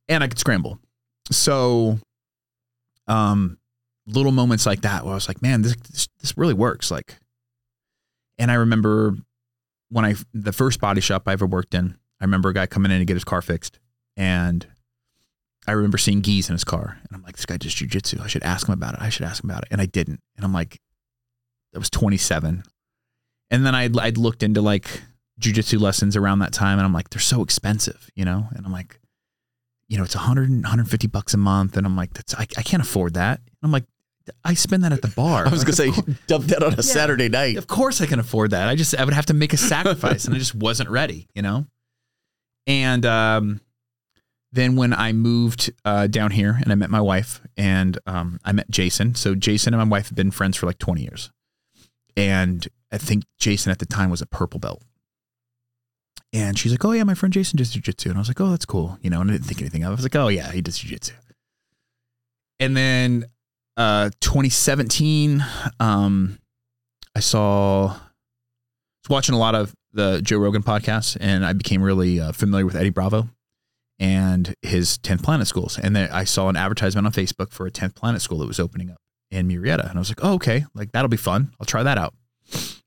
And 0.08 0.24
I 0.24 0.28
could 0.28 0.40
scramble. 0.40 0.80
So 1.30 2.00
um 3.06 3.58
little 4.06 4.32
moments 4.32 4.66
like 4.66 4.82
that 4.82 5.04
where 5.04 5.12
I 5.12 5.16
was 5.16 5.28
like, 5.28 5.42
man, 5.42 5.62
this 5.62 5.76
this, 5.90 6.08
this 6.20 6.38
really 6.38 6.54
works 6.54 6.90
like 6.90 7.16
and 8.38 8.50
I 8.50 8.54
remember 8.54 9.16
when 9.90 10.04
I 10.04 10.14
the 10.32 10.52
first 10.52 10.80
body 10.80 11.00
shop 11.00 11.24
I 11.26 11.32
ever 11.32 11.46
worked 11.46 11.74
in, 11.74 11.96
I 12.20 12.24
remember 12.24 12.50
a 12.50 12.54
guy 12.54 12.66
coming 12.66 12.92
in 12.92 12.98
to 12.98 13.04
get 13.04 13.14
his 13.14 13.24
car 13.24 13.42
fixed 13.42 13.78
and 14.16 14.66
I 15.66 15.72
remember 15.72 15.98
seeing 15.98 16.20
gis 16.20 16.48
in 16.48 16.54
his 16.54 16.64
car, 16.64 16.98
and 17.02 17.16
I'm 17.16 17.22
like, 17.22 17.36
this 17.36 17.46
guy 17.46 17.56
does 17.56 17.74
jujitsu. 17.74 18.20
I 18.20 18.28
should 18.28 18.44
ask 18.44 18.68
him 18.68 18.72
about 18.72 18.94
it. 18.94 19.00
I 19.02 19.08
should 19.08 19.26
ask 19.26 19.42
him 19.42 19.50
about 19.50 19.62
it, 19.64 19.68
and 19.72 19.80
I 19.80 19.86
didn't. 19.86 20.20
And 20.36 20.44
I'm 20.44 20.52
like, 20.52 20.80
I 21.74 21.78
was 21.78 21.90
27, 21.90 22.62
and 23.50 23.66
then 23.66 23.74
I'd 23.74 23.98
I'd 23.98 24.16
looked 24.16 24.42
into 24.42 24.60
like 24.60 25.02
jujitsu 25.40 25.80
lessons 25.80 26.16
around 26.16 26.38
that 26.38 26.52
time, 26.52 26.78
and 26.78 26.86
I'm 26.86 26.92
like, 26.92 27.10
they're 27.10 27.20
so 27.20 27.42
expensive, 27.42 28.10
you 28.14 28.24
know. 28.24 28.46
And 28.54 28.64
I'm 28.64 28.72
like, 28.72 29.00
you 29.88 29.98
know, 29.98 30.04
it's 30.04 30.14
100 30.14 30.50
150 30.50 31.08
bucks 31.08 31.34
a 31.34 31.38
month, 31.38 31.76
and 31.76 31.84
I'm 31.84 31.96
like, 31.96 32.14
that's 32.14 32.34
I, 32.34 32.46
I 32.56 32.62
can't 32.62 32.82
afford 32.82 33.14
that. 33.14 33.38
And 33.40 33.58
I'm 33.64 33.72
like, 33.72 33.86
I 34.44 34.54
spend 34.54 34.84
that 34.84 34.92
at 34.92 35.02
the 35.02 35.08
bar. 35.08 35.46
I 35.46 35.50
was 35.50 35.60
Like, 35.66 35.76
gonna 35.76 35.76
say, 35.76 35.90
cour- 36.02 36.14
dump 36.26 36.44
that 36.46 36.62
on 36.62 36.74
a 36.74 36.82
Saturday 36.82 37.28
night. 37.28 37.56
of 37.56 37.66
course 37.66 38.00
I 38.00 38.06
can 38.06 38.18
afford 38.18 38.50
that. 38.50 38.68
I 38.68 38.74
just 38.74 38.94
I 38.98 39.04
would 39.04 39.14
have 39.14 39.26
to 39.26 39.34
make 39.34 39.52
a 39.52 39.56
sacrifice 39.56 40.24
and 40.24 40.34
I 40.34 40.38
just 40.38 40.54
wasn't 40.54 40.90
ready, 40.90 41.28
you 41.34 41.42
know? 41.42 41.66
And 42.66 43.04
um 43.06 43.60
then 44.52 44.76
when 44.76 44.94
I 44.94 45.12
moved 45.12 45.70
uh, 45.84 46.06
down 46.06 46.30
here 46.30 46.58
and 46.62 46.72
I 46.72 46.76
met 46.76 46.88
my 46.88 47.00
wife 47.00 47.42
and 47.58 47.98
um, 48.06 48.40
I 48.42 48.52
met 48.52 48.70
Jason. 48.70 49.14
So 49.14 49.34
Jason 49.34 49.74
and 49.74 49.80
my 49.80 49.96
wife 49.96 50.08
have 50.08 50.14
been 50.16 50.30
friends 50.30 50.56
for 50.56 50.64
like 50.64 50.78
20 50.78 51.02
years. 51.02 51.30
And 52.16 52.66
I 52.90 52.96
think 52.96 53.24
Jason 53.38 53.70
at 53.70 53.80
the 53.80 53.86
time 53.86 54.08
was 54.08 54.22
a 54.22 54.26
purple 54.26 54.58
belt. 54.58 54.82
And 56.32 56.58
she's 56.58 56.72
like, 56.72 56.84
Oh 56.86 56.92
yeah, 56.92 57.04
my 57.04 57.12
friend 57.14 57.32
Jason 57.34 57.58
does 57.58 57.74
jujitsu. 57.76 58.06
And 58.06 58.14
I 58.14 58.18
was 58.20 58.28
like, 58.28 58.40
Oh, 58.40 58.48
that's 58.50 58.64
cool. 58.64 58.98
You 59.02 59.10
know, 59.10 59.20
and 59.20 59.30
I 59.30 59.34
didn't 59.34 59.46
think 59.46 59.60
anything 59.60 59.82
of 59.82 59.88
it. 59.88 59.92
I 59.92 59.96
was 59.96 60.04
like, 60.04 60.16
Oh 60.16 60.28
yeah, 60.28 60.50
he 60.52 60.62
does 60.62 60.78
jujitsu. 60.78 61.12
And 62.58 62.74
then 62.76 63.26
uh 63.76 64.10
2017 64.20 65.44
um 65.80 66.38
i 67.14 67.20
saw 67.20 67.86
I 67.88 69.08
was 69.08 69.10
watching 69.10 69.34
a 69.34 69.38
lot 69.38 69.54
of 69.54 69.74
the 69.92 70.20
joe 70.22 70.38
rogan 70.38 70.62
podcast 70.62 71.16
and 71.20 71.44
i 71.44 71.52
became 71.52 71.82
really 71.82 72.20
uh, 72.20 72.32
familiar 72.32 72.64
with 72.64 72.76
eddie 72.76 72.90
bravo 72.90 73.28
and 73.98 74.54
his 74.62 74.98
10th 74.98 75.22
planet 75.22 75.46
schools. 75.46 75.78
And 75.78 75.96
then 75.96 76.10
i 76.10 76.24
saw 76.24 76.48
an 76.48 76.56
advertisement 76.56 77.06
on 77.06 77.12
facebook 77.12 77.50
for 77.50 77.66
a 77.66 77.70
10th 77.70 77.94
planet 77.94 78.22
school 78.22 78.38
that 78.38 78.46
was 78.46 78.60
opening 78.60 78.90
up 78.90 78.98
in 79.30 79.48
murrieta. 79.48 79.88
And 79.88 79.96
i 79.96 79.98
was 79.98 80.10
like 80.10 80.20
oh 80.22 80.34
okay 80.34 80.64
like 80.74 80.92
that'll 80.92 81.08
be 81.08 81.16
fun. 81.16 81.52
I'll 81.60 81.66
try 81.66 81.82
that 81.82 81.98
out. 81.98 82.14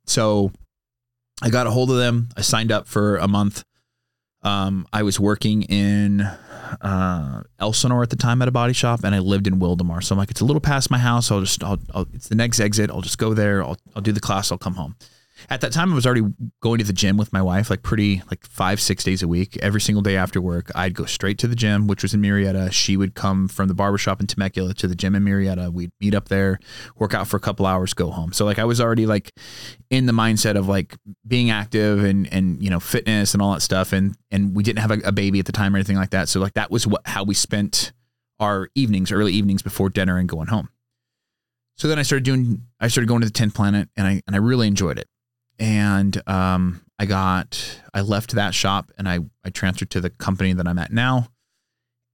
So 0.06 0.52
i 1.41 1.49
got 1.49 1.68
a 1.68 1.72
hold 1.72 1.90
of 1.91 1.98
them. 1.98 2.30
I 2.36 2.41
signed 2.41 2.72
up 2.72 2.88
for 2.88 3.18
a 3.18 3.28
month. 3.28 3.64
Um, 4.41 4.88
i 4.94 5.03
was 5.03 5.20
working 5.20 5.64
in 5.64 6.30
uh, 6.81 7.43
Elsinore 7.59 8.03
at 8.03 8.09
the 8.09 8.15
time 8.15 8.41
at 8.41 8.47
a 8.47 8.51
body 8.51 8.73
shop, 8.73 9.01
and 9.03 9.13
I 9.15 9.19
lived 9.19 9.47
in 9.47 9.59
Wildomar. 9.59 10.03
So 10.03 10.13
I'm 10.13 10.19
like, 10.19 10.31
it's 10.31 10.41
a 10.41 10.45
little 10.45 10.61
past 10.61 10.91
my 10.91 10.97
house. 10.97 11.31
I'll 11.31 11.41
just, 11.41 11.63
I'll, 11.63 11.79
I'll, 11.93 12.07
it's 12.13 12.27
the 12.27 12.35
next 12.35 12.59
exit. 12.59 12.89
I'll 12.89 13.01
just 13.01 13.17
go 13.17 13.33
there. 13.33 13.63
I'll, 13.63 13.77
I'll 13.95 14.01
do 14.01 14.11
the 14.11 14.19
class. 14.19 14.51
I'll 14.51 14.57
come 14.57 14.75
home. 14.75 14.95
At 15.49 15.61
that 15.61 15.72
time, 15.72 15.91
I 15.91 15.95
was 15.95 16.06
already 16.06 16.26
going 16.61 16.80
to 16.80 16.84
the 16.84 16.94
gym 16.94 17.18
with 17.18 17.32
my 17.32 17.41
wife, 17.41 17.70
like 17.70 17.82
pretty, 17.82 18.22
like 18.30 18.45
five, 18.45 18.82
six 18.82 19.03
days 19.03 19.24
a 19.24 19.28
week. 19.28 19.57
Every 19.61 19.82
single 19.82 20.02
day 20.02 20.18
after 20.18 20.41
work, 20.41 20.72
I'd 20.76 20.94
go 20.94 21.06
straight 21.06 21.38
to 21.40 21.48
the 21.48 21.56
gym, 21.56 21.88
which 21.88 22.03
was 22.03 22.14
in 22.14 22.22
Murrieta. 22.22 22.72
She 22.72 22.98
would 22.98 23.16
come 23.16 23.48
from 23.48 23.68
the 23.68 23.74
barbershop 23.74 24.20
in 24.20 24.28
Temecula 24.28 24.74
to 24.76 24.88
the 24.88 24.95
gym 24.95 25.16
in 25.16 25.24
Murrieta. 25.24 25.72
We'd 25.72 25.91
meet 26.02 26.16
up 26.16 26.30
there, 26.30 26.60
work 26.98 27.14
out 27.14 27.28
for 27.28 27.38
a 27.38 27.40
couple 27.40 27.66
hours, 27.66 27.94
go 27.94 28.11
home. 28.11 28.34
So 28.34 28.45
like 28.45 28.60
I 28.60 28.66
was 28.66 28.82
already 28.82 29.06
like 29.06 29.32
in 29.90 30.06
the 30.06 30.14
mindset 30.14 30.56
of 30.56 30.68
like 30.68 30.98
being 31.28 31.49
active 31.52 32.03
and 32.03 32.32
and 32.34 32.61
you 32.64 32.70
know 32.70 32.80
fitness 32.80 33.34
and 33.34 33.41
all 33.41 33.53
that 33.53 33.61
stuff. 33.61 33.94
And 33.94 34.16
and 34.32 34.56
we 34.56 34.64
didn't 34.64 34.80
have 34.80 34.91
a, 34.91 34.99
a 35.06 35.11
baby 35.11 35.40
at 35.40 35.45
the 35.45 35.52
time 35.52 35.74
or 35.74 35.78
anything 35.78 35.98
like 35.98 36.11
that. 36.11 36.30
So 36.30 36.40
like 36.40 36.53
that 36.53 36.72
was 36.72 36.86
what 36.88 37.02
how 37.06 37.24
we 37.24 37.34
spent 37.34 37.94
our 38.40 38.70
evenings, 38.76 39.11
early 39.11 39.34
evenings 39.34 39.61
before 39.61 39.90
dinner 39.90 40.18
and 40.18 40.28
going 40.28 40.48
home. 40.48 40.70
So 41.76 41.88
then 41.88 41.98
I 41.98 42.03
started 42.03 42.24
doing 42.24 42.64
I 42.80 42.88
started 42.88 43.07
going 43.07 43.22
to 43.22 43.28
the 43.28 43.34
10th 43.34 43.53
planet 43.53 43.90
and 43.95 44.06
I 44.06 44.22
and 44.28 44.36
I 44.36 44.40
really 44.40 44.68
enjoyed 44.68 44.99
it. 44.99 45.07
And 45.60 46.22
um 46.27 46.81
I 46.98 47.06
got 47.06 47.81
I 47.94 48.02
left 48.02 48.31
that 48.31 48.53
shop 48.53 48.91
and 48.98 49.07
I 49.07 49.19
I 49.44 49.49
transferred 49.49 49.90
to 49.91 50.02
the 50.02 50.10
company 50.10 50.53
that 50.53 50.68
I'm 50.68 50.80
at 50.80 50.91
now. 50.91 51.27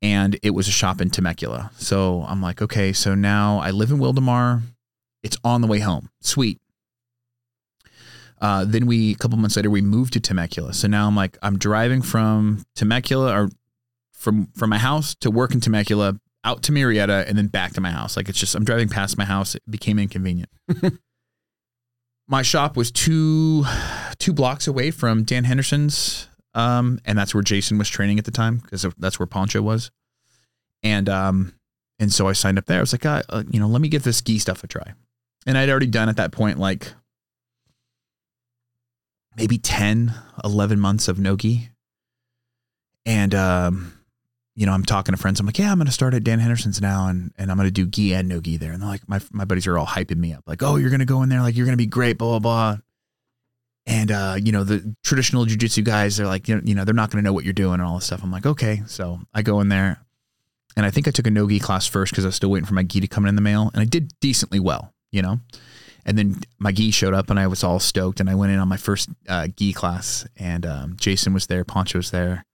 And 0.02 0.38
it 0.44 0.52
was 0.52 0.68
a 0.68 0.72
shop 0.72 1.02
in 1.02 1.10
Temecula. 1.10 1.72
So 1.78 2.26
I'm 2.28 2.42
like, 2.42 2.62
okay, 2.62 2.94
so 2.94 3.16
now 3.16 3.60
I 3.60 3.72
live 3.72 3.90
in 3.90 3.98
Wildomar. 3.98 4.62
It's 5.24 5.38
on 5.44 5.62
the 5.62 5.68
way 5.68 5.80
home. 5.80 6.10
Sweet. 6.22 6.62
Uh, 8.40 8.66
then 8.66 8.86
we 8.86 9.14
a 9.14 9.16
couple 9.16 9.38
months 9.38 9.56
later 9.56 9.72
we 9.72 9.82
moved 9.82 10.14
to 10.14 10.20
Temecula. 10.20 10.74
So 10.74 10.88
now 10.88 11.08
I'm 11.08 11.16
like 11.16 11.38
I'm 11.42 11.58
driving 11.58 12.02
from 12.02 12.64
Temecula 12.76 13.34
or 13.34 13.50
from 14.14 14.48
from 14.56 14.70
my 14.70 14.78
house 14.78 15.16
to 15.16 15.32
work 15.32 15.54
in 15.54 15.62
Temecula 15.62 16.20
out 16.44 16.62
to 16.64 16.72
Murrieta 16.72 17.28
and 17.28 17.38
then 17.38 17.48
back 17.48 17.74
to 17.74 17.82
my 17.82 17.90
house. 17.90 18.16
Like 18.16 18.30
it's 18.30 18.40
just 18.40 18.54
I'm 18.54 18.66
driving 18.66 18.90
past 18.90 19.18
my 19.18 19.26
house. 19.26 19.56
It 19.56 19.64
became 19.70 19.98
inconvenient. 19.98 20.50
my 22.28 22.42
shop 22.42 22.76
was 22.76 22.92
two 22.92 23.66
two 24.18 24.34
blocks 24.34 24.68
away 24.68 24.92
from 24.92 25.24
Dan 25.24 25.44
Henderson's, 25.44 26.28
um, 26.54 27.00
and 27.06 27.18
that's 27.18 27.34
where 27.34 27.44
Jason 27.44 27.78
was 27.78 27.90
training 27.90 28.20
at 28.20 28.26
the 28.26 28.32
time 28.32 28.58
because 28.58 28.86
that's 28.98 29.20
where 29.20 29.28
Poncho 29.28 29.62
was. 29.62 29.92
And 30.84 31.08
um, 31.10 31.54
and 32.00 32.12
so 32.12 32.28
I 32.28 32.34
signed 32.34 32.58
up 32.58 32.66
there. 32.66 32.78
I 32.78 32.82
was 32.82 32.94
like, 32.94 33.06
uh, 33.06 33.44
you 33.50 33.60
know, 33.60 33.68
let 33.68 33.82
me 33.82 33.88
give 33.88 34.04
this 34.04 34.18
ski 34.18 34.40
stuff 34.40 34.64
a 34.64 34.68
try. 34.68 34.94
and 35.46 35.58
I'd 35.58 35.70
already 35.70 35.88
done 35.88 36.10
at 36.10 36.18
that 36.18 36.32
point 36.32 36.60
like 36.60 36.94
maybe 39.38 39.58
10, 39.58 40.14
11 40.44 40.80
months 40.80 41.08
of 41.08 41.20
Nogi. 41.20 41.70
And, 43.06 43.36
um, 43.36 43.95
you 44.56 44.66
know, 44.66 44.72
I'm 44.72 44.84
talking 44.84 45.14
to 45.14 45.22
friends. 45.22 45.40
I'm 45.40 45.46
like, 45.46 45.60
yeah, 45.60 45.72
I'm 45.72 45.78
going 45.78 45.86
to 45.86 45.92
start 45.92 46.14
at 46.14 46.24
Dan 46.24 46.40
Henderson's 46.40 46.80
now 46.80 47.08
and, 47.08 47.34
and 47.38 47.52
I'm 47.52 47.58
going 47.58 47.68
to 47.68 47.72
do 47.72 47.86
gi 47.86 48.14
and 48.14 48.30
no 48.30 48.40
gi 48.40 48.58
there. 48.58 48.72
And 48.72 48.82
they're 48.82 48.90
like, 48.90 49.08
my, 49.08 49.20
my 49.32 49.44
buddies 49.44 49.68
are 49.68 49.78
all 49.78 49.86
hyping 49.86 50.18
me 50.18 50.34
up. 50.34 50.44
Like, 50.48 50.64
oh, 50.64 50.78
you're 50.78 50.90
going 50.90 51.02
to 51.02 51.06
go 51.06 51.22
in 51.24 51.30
there. 51.30 51.42
Like, 51.42 51.58
you're 51.58 51.66
going 51.66 51.78
to 51.78 51.82
be 51.82 51.86
great, 51.86 52.18
blah, 52.18 52.40
blah, 52.40 52.74
blah. 52.74 52.82
And, 53.86 54.12
uh, 54.12 54.38
you 54.42 54.52
know, 54.52 54.64
the 54.64 54.96
traditional 55.04 55.46
jujitsu 55.46 55.84
guys, 55.84 56.18
they're 56.18 56.26
like, 56.26 56.48
you 56.48 56.62
know, 56.62 56.86
they're 56.86 56.96
not 56.96 57.12
going 57.12 57.22
to 57.22 57.28
know 57.28 57.34
what 57.34 57.44
you're 57.44 57.54
doing 57.54 57.76
and 57.76 57.84
all 57.84 57.96
this 57.96 58.06
stuff. 58.06 58.24
I'm 58.24 58.32
like, 58.32 58.46
okay. 58.46 58.82
So 58.88 59.20
I 59.34 59.42
go 59.42 59.60
in 59.60 59.70
there 59.70 60.00
and 60.78 60.86
I 60.86 60.90
think 60.90 61.08
I 61.08 61.12
took 61.12 61.28
a 61.28 61.32
no 61.32 61.48
gi 61.48 61.60
class 61.60 61.86
first 61.86 62.12
because 62.12 62.26
I 62.26 62.30
was 62.30 62.36
still 62.36 62.50
waiting 62.50 62.66
for 62.66 62.74
my 62.74 62.84
gi 62.84 63.02
to 63.02 63.08
come 63.08 63.26
in 63.26 63.36
the 63.36 63.42
mail. 63.42 63.70
And 63.74 63.82
I 63.82 63.86
did 63.86 64.14
decently 64.22 64.60
well, 64.60 64.94
you 65.12 65.22
know? 65.22 65.40
And 66.06 66.18
then 66.18 66.40
my 66.60 66.72
gi 66.72 66.92
showed 66.92 67.14
up 67.14 67.30
and 67.30 67.40
I 67.40 67.48
was 67.48 67.64
all 67.64 67.80
stoked. 67.80 68.20
And 68.22 68.30
I 68.30 68.36
went 68.36 68.54
in 68.54 68.60
on 68.60 68.70
my 68.70 68.78
first 68.78 69.10
uh, 69.28 69.48
gi 69.48 69.74
class 69.74 70.26
and 70.38 70.66
um, 70.66 70.96
Jason 70.96 71.34
was 71.34 71.48
there, 71.48 71.66
Poncho 71.66 72.00
was 72.00 72.12
there. 72.12 72.46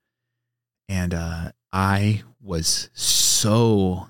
And 0.88 1.14
uh, 1.14 1.52
I 1.72 2.22
was 2.40 2.90
so 2.92 4.08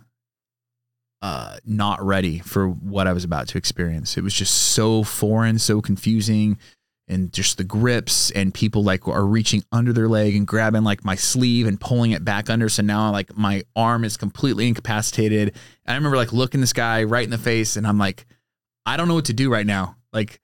uh, 1.20 1.58
not 1.64 2.04
ready 2.04 2.40
for 2.40 2.68
what 2.68 3.06
I 3.06 3.12
was 3.12 3.24
about 3.24 3.48
to 3.48 3.58
experience. 3.58 4.16
It 4.16 4.24
was 4.24 4.34
just 4.34 4.54
so 4.54 5.04
foreign, 5.04 5.58
so 5.58 5.80
confusing, 5.80 6.58
and 7.08 7.32
just 7.32 7.58
the 7.58 7.64
grips 7.64 8.30
and 8.32 8.52
people 8.52 8.82
like 8.82 9.06
are 9.06 9.26
reaching 9.26 9.62
under 9.70 9.92
their 9.92 10.08
leg 10.08 10.34
and 10.34 10.46
grabbing 10.46 10.82
like 10.82 11.04
my 11.04 11.14
sleeve 11.14 11.66
and 11.66 11.80
pulling 11.80 12.12
it 12.12 12.24
back 12.24 12.50
under. 12.50 12.68
So 12.68 12.82
now 12.82 13.12
like 13.12 13.36
my 13.36 13.62
arm 13.76 14.04
is 14.04 14.16
completely 14.16 14.66
incapacitated. 14.66 15.48
And 15.84 15.92
I 15.92 15.94
remember 15.94 16.16
like 16.16 16.32
looking 16.32 16.60
this 16.60 16.72
guy 16.72 17.04
right 17.04 17.24
in 17.24 17.30
the 17.30 17.38
face, 17.38 17.76
and 17.76 17.86
I'm 17.86 17.98
like, 17.98 18.26
I 18.84 18.96
don't 18.96 19.06
know 19.08 19.14
what 19.14 19.26
to 19.26 19.34
do 19.34 19.50
right 19.50 19.66
now. 19.66 19.96
Like. 20.12 20.40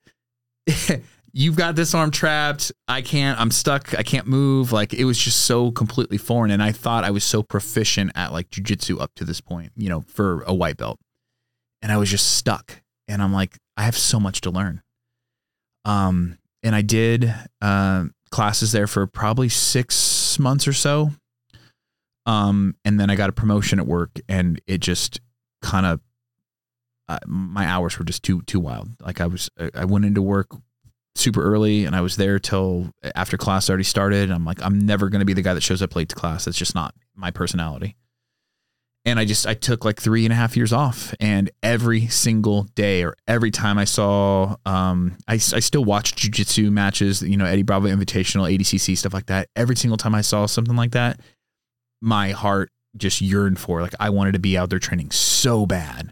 you've 1.33 1.55
got 1.55 1.75
this 1.75 1.93
arm 1.93 2.11
trapped. 2.11 2.71
I 2.87 3.01
can't, 3.01 3.39
I'm 3.39 3.51
stuck. 3.51 3.97
I 3.97 4.03
can't 4.03 4.27
move. 4.27 4.71
Like 4.71 4.93
it 4.93 5.05
was 5.05 5.17
just 5.17 5.41
so 5.41 5.71
completely 5.71 6.17
foreign. 6.17 6.51
And 6.51 6.61
I 6.61 6.71
thought 6.71 7.03
I 7.03 7.11
was 7.11 7.23
so 7.23 7.43
proficient 7.43 8.11
at 8.15 8.31
like 8.31 8.49
jujitsu 8.49 9.01
up 9.01 9.11
to 9.15 9.23
this 9.23 9.41
point, 9.41 9.71
you 9.75 9.89
know, 9.89 10.01
for 10.01 10.43
a 10.43 10.53
white 10.53 10.77
belt. 10.77 10.99
And 11.81 11.91
I 11.91 11.97
was 11.97 12.09
just 12.09 12.37
stuck. 12.37 12.81
And 13.07 13.21
I'm 13.21 13.33
like, 13.33 13.57
I 13.77 13.83
have 13.83 13.97
so 13.97 14.19
much 14.19 14.41
to 14.41 14.51
learn. 14.51 14.81
Um, 15.85 16.37
and 16.61 16.75
I 16.75 16.81
did 16.81 17.33
uh, 17.61 18.05
classes 18.31 18.71
there 18.71 18.87
for 18.87 19.07
probably 19.07 19.49
six 19.49 20.37
months 20.37 20.67
or 20.67 20.73
so. 20.73 21.11
Um, 22.25 22.75
and 22.85 22.99
then 22.99 23.09
I 23.09 23.15
got 23.15 23.29
a 23.29 23.33
promotion 23.33 23.79
at 23.79 23.87
work 23.87 24.11
and 24.27 24.61
it 24.67 24.79
just 24.79 25.21
kind 25.61 25.85
of, 25.85 26.01
uh, 27.07 27.19
my 27.25 27.65
hours 27.65 27.97
were 27.97 28.05
just 28.05 28.21
too, 28.21 28.41
too 28.43 28.59
wild. 28.59 28.89
Like 29.01 29.19
I 29.19 29.25
was, 29.25 29.49
I 29.73 29.85
went 29.85 30.05
into 30.05 30.21
work 30.21 30.49
super 31.19 31.43
early 31.43 31.85
and 31.85 31.95
I 31.95 32.01
was 32.01 32.15
there 32.15 32.39
till 32.39 32.89
after 33.15 33.37
class 33.37 33.69
already 33.69 33.83
started. 33.83 34.31
I'm 34.31 34.45
like, 34.45 34.61
I'm 34.63 34.79
never 34.79 35.09
going 35.09 35.19
to 35.19 35.25
be 35.25 35.33
the 35.33 35.41
guy 35.41 35.53
that 35.53 35.61
shows 35.61 35.81
up 35.81 35.95
late 35.95 36.09
to 36.09 36.15
class. 36.15 36.45
That's 36.45 36.57
just 36.57 36.75
not 36.75 36.95
my 37.15 37.31
personality. 37.31 37.95
And 39.05 39.19
I 39.19 39.25
just, 39.25 39.47
I 39.47 39.53
took 39.53 39.85
like 39.85 39.99
three 39.99 40.25
and 40.25 40.33
a 40.33 40.35
half 40.35 40.57
years 40.57 40.73
off 40.73 41.13
and 41.19 41.49
every 41.63 42.07
single 42.07 42.63
day 42.75 43.03
or 43.03 43.15
every 43.27 43.49
time 43.49 43.77
I 43.77 43.85
saw, 43.85 44.57
um, 44.65 45.17
I, 45.27 45.35
I 45.35 45.37
still 45.37 45.85
watch 45.85 46.15
jujitsu 46.15 46.69
matches, 46.71 47.21
you 47.21 47.37
know, 47.37 47.45
Eddie 47.45 47.63
Bravo 47.63 47.87
Invitational, 47.87 48.53
ADCC, 48.53 48.97
stuff 48.97 49.13
like 49.13 49.27
that. 49.27 49.47
Every 49.55 49.75
single 49.75 49.97
time 49.97 50.13
I 50.13 50.21
saw 50.21 50.45
something 50.45 50.75
like 50.75 50.91
that, 50.91 51.19
my 52.01 52.31
heart 52.31 52.71
just 52.97 53.21
yearned 53.21 53.59
for, 53.59 53.81
like, 53.81 53.95
I 53.99 54.09
wanted 54.09 54.33
to 54.33 54.39
be 54.39 54.57
out 54.57 54.69
there 54.69 54.79
training 54.79 55.11
so 55.11 55.65
bad 55.65 56.11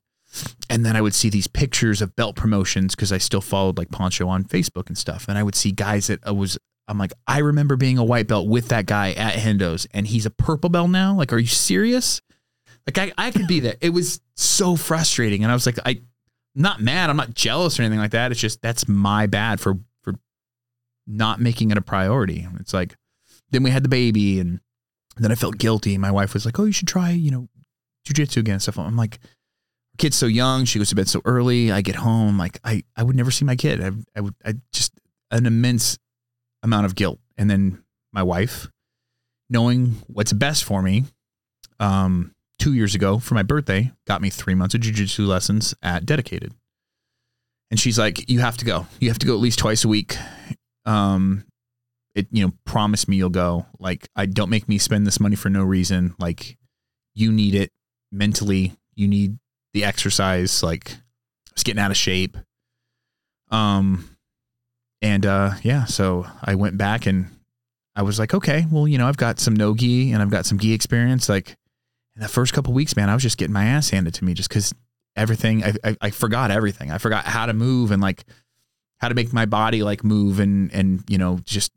and 0.69 0.85
then 0.85 0.95
I 0.95 1.01
would 1.01 1.15
see 1.15 1.29
these 1.29 1.47
pictures 1.47 2.01
of 2.01 2.15
belt 2.15 2.35
promotions 2.35 2.95
because 2.95 3.11
I 3.11 3.17
still 3.17 3.41
followed 3.41 3.77
like 3.77 3.89
Poncho 3.89 4.27
on 4.27 4.43
Facebook 4.43 4.87
and 4.87 4.97
stuff. 4.97 5.27
And 5.27 5.37
I 5.37 5.43
would 5.43 5.55
see 5.55 5.71
guys 5.71 6.07
that 6.07 6.19
I 6.23 6.31
was, 6.31 6.57
I'm 6.87 6.97
like, 6.97 7.13
I 7.27 7.39
remember 7.39 7.75
being 7.75 7.97
a 7.97 8.03
white 8.03 8.27
belt 8.27 8.47
with 8.47 8.69
that 8.69 8.85
guy 8.85 9.11
at 9.13 9.35
Hendo's 9.35 9.87
and 9.93 10.07
he's 10.07 10.25
a 10.25 10.29
purple 10.29 10.69
belt 10.69 10.89
now. 10.89 11.15
Like, 11.15 11.33
are 11.33 11.37
you 11.37 11.47
serious? 11.47 12.21
Like, 12.85 12.97
I, 12.97 13.11
I 13.17 13.31
could 13.31 13.47
be 13.47 13.61
that. 13.61 13.77
It 13.81 13.89
was 13.89 14.21
so 14.35 14.75
frustrating. 14.75 15.43
And 15.43 15.51
I 15.51 15.55
was 15.55 15.65
like, 15.65 15.77
I, 15.85 16.01
not 16.55 16.81
mad. 16.81 17.09
I'm 17.09 17.17
not 17.17 17.33
jealous 17.33 17.79
or 17.79 17.83
anything 17.83 17.99
like 17.99 18.11
that. 18.11 18.31
It's 18.31 18.39
just, 18.39 18.61
that's 18.61 18.87
my 18.87 19.27
bad 19.27 19.59
for, 19.59 19.75
for 20.01 20.13
not 21.05 21.39
making 21.41 21.71
it 21.71 21.77
a 21.77 21.81
priority. 21.81 22.47
It's 22.59 22.73
like, 22.73 22.95
then 23.51 23.63
we 23.63 23.71
had 23.71 23.83
the 23.83 23.89
baby 23.89 24.39
and 24.39 24.59
then 25.17 25.31
I 25.31 25.35
felt 25.35 25.57
guilty. 25.57 25.97
My 25.97 26.11
wife 26.11 26.33
was 26.33 26.45
like, 26.45 26.59
oh, 26.59 26.65
you 26.65 26.71
should 26.71 26.87
try, 26.87 27.11
you 27.11 27.31
know, 27.31 27.47
jujitsu 28.07 28.37
again 28.37 28.53
and 28.53 28.61
stuff. 28.61 28.79
I'm 28.79 28.95
like, 28.95 29.19
kid's 29.97 30.17
so 30.17 30.25
young. 30.25 30.65
She 30.65 30.79
goes 30.79 30.89
to 30.89 30.95
bed 30.95 31.07
so 31.07 31.21
early. 31.25 31.71
I 31.71 31.81
get 31.81 31.95
home, 31.95 32.37
like 32.37 32.59
I, 32.63 32.83
I 32.95 33.03
would 33.03 33.15
never 33.15 33.31
see 33.31 33.45
my 33.45 33.55
kid. 33.55 33.83
I, 33.83 33.91
I 34.15 34.21
would, 34.21 34.35
I 34.45 34.55
just 34.71 34.93
an 35.31 35.45
immense 35.45 35.97
amount 36.63 36.85
of 36.85 36.95
guilt. 36.95 37.19
And 37.37 37.49
then 37.49 37.83
my 38.13 38.23
wife, 38.23 38.67
knowing 39.49 39.97
what's 40.07 40.33
best 40.33 40.63
for 40.63 40.81
me, 40.81 41.05
um, 41.79 42.33
two 42.59 42.73
years 42.73 42.95
ago 42.95 43.19
for 43.19 43.35
my 43.35 43.43
birthday, 43.43 43.91
got 44.05 44.21
me 44.21 44.29
three 44.29 44.55
months 44.55 44.75
of 44.75 44.81
jujitsu 44.81 45.27
lessons 45.27 45.75
at 45.81 46.05
Dedicated. 46.05 46.53
And 47.69 47.79
she's 47.79 47.99
like, 47.99 48.29
"You 48.29 48.39
have 48.39 48.57
to 48.57 48.65
go. 48.65 48.87
You 48.99 49.09
have 49.09 49.19
to 49.19 49.25
go 49.25 49.33
at 49.33 49.39
least 49.39 49.59
twice 49.59 49.83
a 49.83 49.89
week. 49.89 50.17
Um, 50.85 51.43
it, 52.15 52.27
you 52.31 52.45
know, 52.45 52.53
promise 52.65 53.07
me 53.07 53.17
you'll 53.17 53.29
go. 53.29 53.65
Like, 53.77 54.07
I 54.15 54.25
don't 54.25 54.49
make 54.49 54.67
me 54.67 54.77
spend 54.77 55.05
this 55.05 55.19
money 55.19 55.35
for 55.35 55.49
no 55.49 55.63
reason. 55.63 56.15
Like, 56.17 56.57
you 57.13 57.31
need 57.31 57.53
it 57.53 57.71
mentally. 58.11 58.73
You 58.95 59.07
need 59.07 59.37
the 59.77 59.85
exercise, 59.85 60.63
like 60.63 60.91
I 60.91 61.53
was 61.53 61.63
getting 61.63 61.81
out 61.81 61.91
of 61.91 61.97
shape. 61.97 62.35
Um, 63.51 64.09
and 65.03 65.23
uh, 65.23 65.51
yeah, 65.61 65.85
so 65.85 66.25
I 66.43 66.55
went 66.55 66.77
back 66.77 67.05
and 67.05 67.27
I 67.95 68.01
was 68.01 68.17
like, 68.17 68.33
okay, 68.33 68.65
well, 68.71 68.87
you 68.87 68.97
know, 68.97 69.07
I've 69.07 69.17
got 69.17 69.39
some 69.39 69.55
no 69.55 69.75
gi 69.75 70.11
and 70.11 70.21
I've 70.21 70.31
got 70.31 70.47
some 70.47 70.57
gi 70.57 70.73
experience. 70.73 71.29
Like 71.29 71.55
in 72.15 72.21
the 72.21 72.27
first 72.27 72.53
couple 72.53 72.73
weeks, 72.73 72.95
man, 72.95 73.07
I 73.07 73.13
was 73.13 73.21
just 73.21 73.37
getting 73.37 73.53
my 73.53 73.65
ass 73.65 73.91
handed 73.91 74.15
to 74.15 74.25
me 74.25 74.33
just 74.33 74.49
because 74.49 74.73
everything, 75.15 75.63
I, 75.63 75.73
I, 75.83 75.97
I 76.01 76.09
forgot 76.09 76.49
everything. 76.49 76.89
I 76.89 76.97
forgot 76.97 77.25
how 77.25 77.45
to 77.45 77.53
move 77.53 77.91
and 77.91 78.01
like 78.01 78.25
how 78.97 79.09
to 79.09 79.15
make 79.15 79.31
my 79.31 79.45
body 79.45 79.83
like 79.83 80.03
move 80.03 80.39
and, 80.39 80.73
and, 80.73 81.03
you 81.07 81.19
know, 81.19 81.37
just 81.45 81.71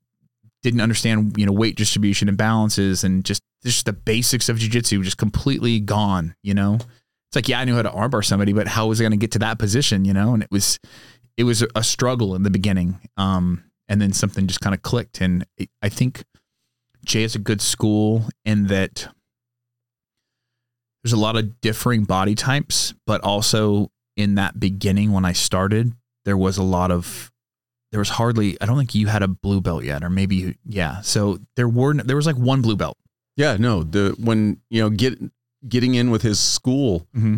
didn't 0.63 0.81
understand, 0.81 1.37
you 1.37 1.45
know, 1.45 1.53
weight 1.53 1.77
distribution 1.77 2.29
and 2.29 2.39
balances 2.39 3.05
and 3.05 3.27
just, 3.27 3.43
just 3.63 3.85
the 3.85 3.93
basics 3.93 4.49
of 4.49 4.57
jujitsu 4.57 5.03
just 5.03 5.19
completely 5.19 5.81
gone, 5.81 6.35
you 6.43 6.55
know? 6.55 6.79
It's 7.31 7.37
like, 7.37 7.49
yeah, 7.49 7.61
I 7.61 7.65
knew 7.65 7.77
how 7.77 7.83
to 7.83 7.91
armbar 7.91 8.25
somebody, 8.25 8.53
but 8.53 8.67
how 8.67 8.89
was 8.89 9.01
I 9.01 9.05
going 9.05 9.13
to 9.13 9.17
get 9.17 9.31
to 9.33 9.39
that 9.39 9.61
position? 9.61 10.05
You 10.05 10.13
know, 10.13 10.35
and 10.35 10.43
it 10.43 10.51
was, 10.51 10.81
it 11.37 11.45
was 11.45 11.65
a 11.77 11.85
struggle 11.85 12.35
in 12.35 12.43
the 12.43 12.51
beginning. 12.51 12.99
Um, 13.17 13.63
and 13.89 14.03
then 14.03 14.13
something 14.13 14.49
just 14.49 14.61
kind 14.61 14.75
of 14.75 14.83
clicked. 14.83 15.21
And 15.21 15.47
it, 15.57 15.71
I 15.81 15.91
think 15.91 16.25
Jay 17.05 17.23
is 17.23 17.37
a 17.37 17.39
good 17.39 17.61
school 17.61 18.25
in 18.45 18.67
that 18.67 19.07
there's 21.05 21.13
a 21.13 21.17
lot 21.19 21.37
of 21.37 21.61
differing 21.61 22.03
body 22.03 22.35
types, 22.35 22.95
but 23.07 23.21
also 23.23 23.93
in 24.17 24.35
that 24.35 24.59
beginning 24.59 25.13
when 25.13 25.25
I 25.25 25.33
started, 25.33 25.93
there 26.25 26.37
was 26.37 26.59
a 26.59 26.65
lot 26.65 26.91
of 26.91 27.31
there 27.93 28.01
was 28.01 28.11
hardly 28.11 28.61
I 28.61 28.67
don't 28.67 28.77
think 28.77 28.95
you 28.95 29.07
had 29.07 29.23
a 29.23 29.29
blue 29.29 29.61
belt 29.61 29.85
yet, 29.85 30.03
or 30.03 30.11
maybe 30.11 30.37
you, 30.37 30.55
yeah. 30.65 31.01
So 31.01 31.39
there 31.55 31.69
were 31.69 31.95
there 31.95 32.17
was 32.17 32.27
like 32.27 32.37
one 32.37 32.61
blue 32.61 32.77
belt. 32.77 32.99
Yeah, 33.37 33.57
no. 33.57 33.83
The 33.83 34.15
when 34.19 34.61
you 34.69 34.83
know 34.83 34.91
get 34.91 35.19
getting 35.69 35.95
in 35.95 36.11
with 36.11 36.23
his 36.23 36.39
school, 36.39 37.07
mm-hmm. 37.15 37.37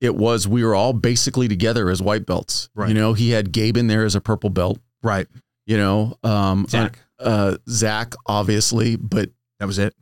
it 0.00 0.14
was 0.14 0.48
we 0.48 0.64
were 0.64 0.74
all 0.74 0.92
basically 0.92 1.48
together 1.48 1.88
as 1.90 2.02
white 2.02 2.26
belts. 2.26 2.68
Right. 2.74 2.88
You 2.88 2.94
know, 2.94 3.12
he 3.12 3.30
had 3.30 3.52
Gabe 3.52 3.76
in 3.76 3.86
there 3.86 4.04
as 4.04 4.14
a 4.14 4.20
purple 4.20 4.50
belt. 4.50 4.78
Right. 5.02 5.26
You 5.66 5.76
know, 5.78 6.18
um, 6.22 6.66
Zach, 6.68 6.98
uh, 7.18 7.56
Zach, 7.68 8.14
obviously, 8.26 8.96
but 8.96 9.30
that 9.58 9.66
was 9.66 9.78
it. 9.78 9.94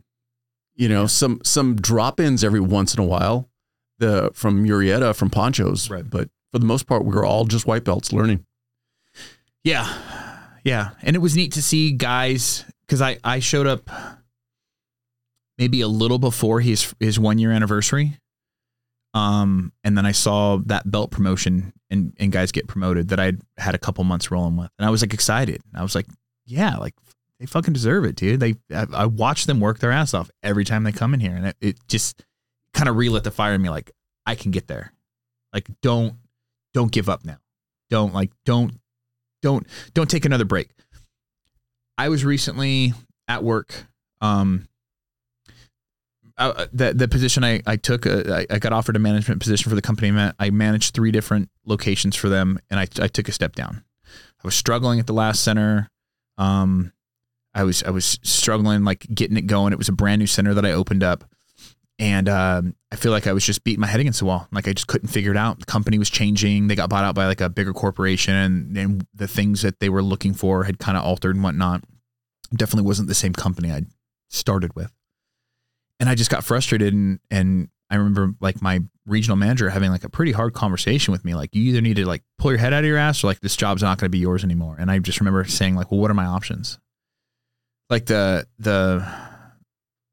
You 0.75 0.89
know, 0.89 1.03
yeah. 1.03 1.07
some 1.09 1.41
some 1.45 1.77
drop 1.77 2.19
ins 2.19 2.43
every 2.43 2.61
once 2.61 2.95
in 2.95 3.01
a 3.01 3.07
while, 3.07 3.49
the 3.99 4.31
from 4.35 4.65
Murrieta, 4.65 5.15
from 5.15 5.31
Ponchos. 5.31 5.91
Right. 5.91 6.09
But 6.09 6.31
for 6.53 6.59
the 6.59 6.67
most 6.67 6.87
part, 6.87 7.05
we 7.05 7.15
were 7.15 7.25
all 7.25 7.45
just 7.45 7.67
white 7.67 7.85
belts 7.85 8.13
learning. 8.13 8.45
Yeah, 9.65 9.87
yeah, 10.65 10.91
and 11.03 11.15
it 11.15 11.21
was 11.21 11.37
neat 11.37 11.53
to 11.53 11.63
see 11.63 11.93
guys 11.93 12.65
because 12.87 13.01
I 13.01 13.19
I 13.23 13.39
showed 13.39 13.67
up 13.67 13.89
maybe 15.63 15.81
a 15.81 15.87
little 15.87 16.19
before 16.19 16.61
his 16.61 16.93
his 16.99 17.21
one 17.21 17.39
year 17.39 17.53
anniversary. 17.53 18.19
Um, 19.15 19.73
and 19.85 19.97
then 19.97 20.05
I 20.05 20.11
saw 20.11 20.57
that 20.67 20.91
belt 20.91 21.13
promotion 21.13 21.73
and, 21.89 22.15
and 22.19 22.33
guys 22.33 22.51
get 22.51 22.67
promoted 22.67 23.11
that 23.11 23.21
I'd 23.21 23.41
had 23.59 23.77
a 23.77 23.79
couple 23.79 24.03
months 24.03 24.33
rolling 24.33 24.57
with. 24.57 24.71
And 24.77 24.87
I 24.87 24.91
was 24.91 25.03
like 25.03 25.15
excited. 25.15 25.63
I 25.73 25.83
was 25.83 25.95
like, 25.95 26.07
yeah, 26.47 26.79
like 26.79 26.95
they 27.39 27.47
fucking 27.47 27.75
deserve 27.75 28.05
it, 28.07 28.17
dude. 28.17 28.41
They, 28.41 28.55
I, 28.75 28.87
I 28.93 29.07
watch 29.07 29.45
them 29.45 29.61
work 29.61 29.79
their 29.79 29.93
ass 29.93 30.15
off 30.15 30.31
every 30.43 30.65
time 30.65 30.83
they 30.83 30.91
come 30.91 31.15
in 31.15 31.21
here. 31.21 31.37
And 31.37 31.47
it, 31.47 31.57
it 31.61 31.79
just 31.87 32.25
kind 32.75 32.89
of 32.89 32.97
relit 32.97 33.23
the 33.23 33.31
fire 33.31 33.55
in 33.55 33.63
me. 33.63 33.69
Like 33.69 33.93
I 34.27 34.35
can 34.35 34.51
get 34.51 34.67
there. 34.67 34.93
Like, 35.53 35.69
don't, 35.81 36.15
don't 36.75 36.91
give 36.91 37.09
up 37.09 37.25
now. 37.25 37.39
Don't 37.89 38.13
like, 38.13 38.33
don't, 38.45 38.81
don't, 39.43 39.65
don't 39.95 40.11
take 40.11 40.25
another 40.25 40.47
break. 40.47 40.71
I 41.97 42.09
was 42.09 42.25
recently 42.25 42.95
at 43.29 43.45
work. 43.45 43.87
Um, 44.21 44.67
uh, 46.39 46.67
the 46.73 46.95
the 46.95 47.09
position 47.09 47.45
I 47.45 47.63
I 47.67 47.77
took, 47.77 48.07
uh, 48.07 48.23
I, 48.29 48.47
I 48.55 48.59
got 48.59 48.73
offered 48.73 48.97
a 48.97 48.99
management 48.99 49.41
position 49.41 49.69
for 49.69 49.77
the 49.77 49.83
company. 49.83 50.33
I 50.39 50.51
managed 50.51 50.95
three 50.95 51.11
different 51.11 51.51
locations 51.65 52.17
for 52.17 52.29
them, 52.29 52.59
and 52.71 52.81
I 52.81 52.87
I 53.01 53.09
took 53.09 53.29
a 53.29 53.33
step 53.33 53.55
down. 53.55 53.85
I 54.07 54.47
was 54.47 54.55
struggling 54.55 54.99
at 54.99 55.07
the 55.07 55.13
last 55.13 55.43
center. 55.43 55.91
Um, 56.39 56.93
I 57.55 57.65
was 57.65 57.83
I 57.83 57.91
was 57.91 58.19
struggling 58.23 58.85
like 58.85 59.07
getting 59.15 59.37
it 59.37 59.47
going. 59.47 59.73
It 59.73 59.79
was 59.79 59.89
a 59.89 59.93
brand 59.93 60.21
new 60.21 60.27
center 60.27 60.55
that 60.55 60.65
I 60.65 60.73
opened 60.73 61.03
up, 61.03 61.25
and 61.99 62.29
um, 62.29 62.75
I 62.91 62.97
feel 62.97 63.13
like 63.13 63.27
I 63.27 63.33
was 63.33 63.45
just 63.45 63.63
beating 63.63 63.81
my 63.81 63.87
head 63.87 64.01
against 64.01 64.19
the 64.19 64.25
wall. 64.25 64.49
Like 64.51 64.67
I 64.67 64.73
just 64.73 64.87
couldn't 64.87 65.09
figure 65.09 65.31
it 65.31 65.37
out. 65.37 65.61
The 65.61 65.67
company 65.67 65.99
was 65.99 66.11
changing. 66.11 66.69
They 66.69 66.75
got 66.75 66.91
bought 66.91 67.05
out 67.05 67.15
by 67.15 67.27
like 67.27 67.41
a 67.41 67.49
bigger 67.51 67.73
corporation, 67.73 68.35
and, 68.35 68.77
and 68.77 69.07
the 69.15 69.29
things 69.29 69.63
that 69.63 69.81
they 69.81 69.89
were 69.89 70.03
looking 70.03 70.35
for 70.35 70.65
had 70.65 70.79
kind 70.79 70.97
of 70.97 71.05
altered 71.05 71.37
and 71.37 71.45
whatnot. 71.45 71.85
Definitely 72.55 72.87
wasn't 72.87 73.09
the 73.09 73.15
same 73.15 73.33
company 73.33 73.71
I 73.71 73.83
started 74.29 74.75
with, 74.75 74.93
and 76.03 76.11
I 76.11 76.17
just 76.17 76.31
got 76.31 76.45
frustrated. 76.45 76.93
And 76.93 77.21
and 77.31 77.69
I 77.89 77.97
remember 77.97 78.35
like 78.41 78.61
my 78.61 78.81
regional 79.07 79.37
manager 79.37 79.71
having 79.71 79.91
like 79.91 80.05
a 80.05 80.09
pretty 80.11 80.33
hard 80.33 80.53
conversation 80.53 81.13
with 81.13 81.25
me. 81.25 81.35
Like 81.35 81.55
you 81.55 81.63
either 81.63 81.81
need 81.81 81.97
to 81.97 82.07
like 82.07 82.25
pull 82.39 82.51
your 82.51 82.59
head 82.59 82.73
out 82.73 82.85
of 82.85 82.89
your 82.89 82.99
ass, 82.99 83.23
or 83.23 83.29
like 83.29 83.41
this 83.41 83.57
job's 83.57 83.83
not 83.83 83.99
going 83.99 84.07
to 84.07 84.11
be 84.11 84.19
yours 84.19 84.43
anymore. 84.43 84.77
And 84.79 84.91
I 84.91 84.99
just 84.99 85.21
remember 85.21 85.45
saying 85.45 85.77
like, 85.77 85.91
well, 85.91 86.01
what 86.01 86.11
are 86.11 86.15
my 86.15 86.27
options? 86.27 86.79
Like 87.89 88.07
the 88.07 88.47
the 88.59 89.07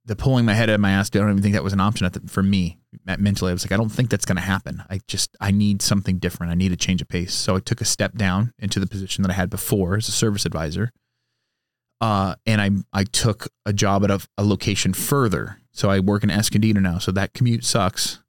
the 0.05 0.15
pulling 0.15 0.45
my 0.45 0.53
head 0.53 0.69
out 0.69 0.75
of 0.75 0.79
my 0.79 0.91
ass, 0.91 1.09
I 1.13 1.19
don't 1.19 1.29
even 1.29 1.43
think 1.43 1.53
that 1.53 1.63
was 1.63 1.73
an 1.73 1.79
option 1.79 2.09
the, 2.11 2.21
for 2.27 2.41
me 2.41 2.79
mentally. 3.05 3.51
I 3.51 3.53
was 3.53 3.63
like, 3.63 3.71
I 3.71 3.77
don't 3.77 3.89
think 3.89 4.09
that's 4.09 4.25
going 4.25 4.37
to 4.37 4.41
happen. 4.41 4.83
I 4.89 5.01
just, 5.07 5.37
I 5.39 5.51
need 5.51 5.83
something 5.83 6.17
different. 6.17 6.51
I 6.51 6.55
need 6.55 6.71
a 6.71 6.75
change 6.75 6.99
of 7.03 7.07
pace. 7.07 7.31
So 7.33 7.55
I 7.55 7.59
took 7.59 7.79
a 7.79 7.85
step 7.85 8.15
down 8.15 8.51
into 8.57 8.79
the 8.79 8.87
position 8.87 9.21
that 9.21 9.29
I 9.29 9.35
had 9.35 9.51
before 9.51 9.97
as 9.97 10.07
a 10.07 10.11
service 10.11 10.47
advisor. 10.47 10.91
Uh, 12.01 12.33
and 12.47 12.59
I, 12.59 12.71
I 12.91 13.03
took 13.03 13.49
a 13.67 13.73
job 13.73 14.03
at 14.03 14.09
a, 14.09 14.27
a 14.35 14.43
location 14.43 14.93
further. 14.93 15.58
So 15.79 15.89
I 15.89 15.99
work 15.99 16.23
in 16.23 16.29
Escondido 16.29 16.79
now. 16.79 16.97
So 16.97 17.11
that 17.13 17.33
commute 17.33 17.63
sucks. 17.63 18.19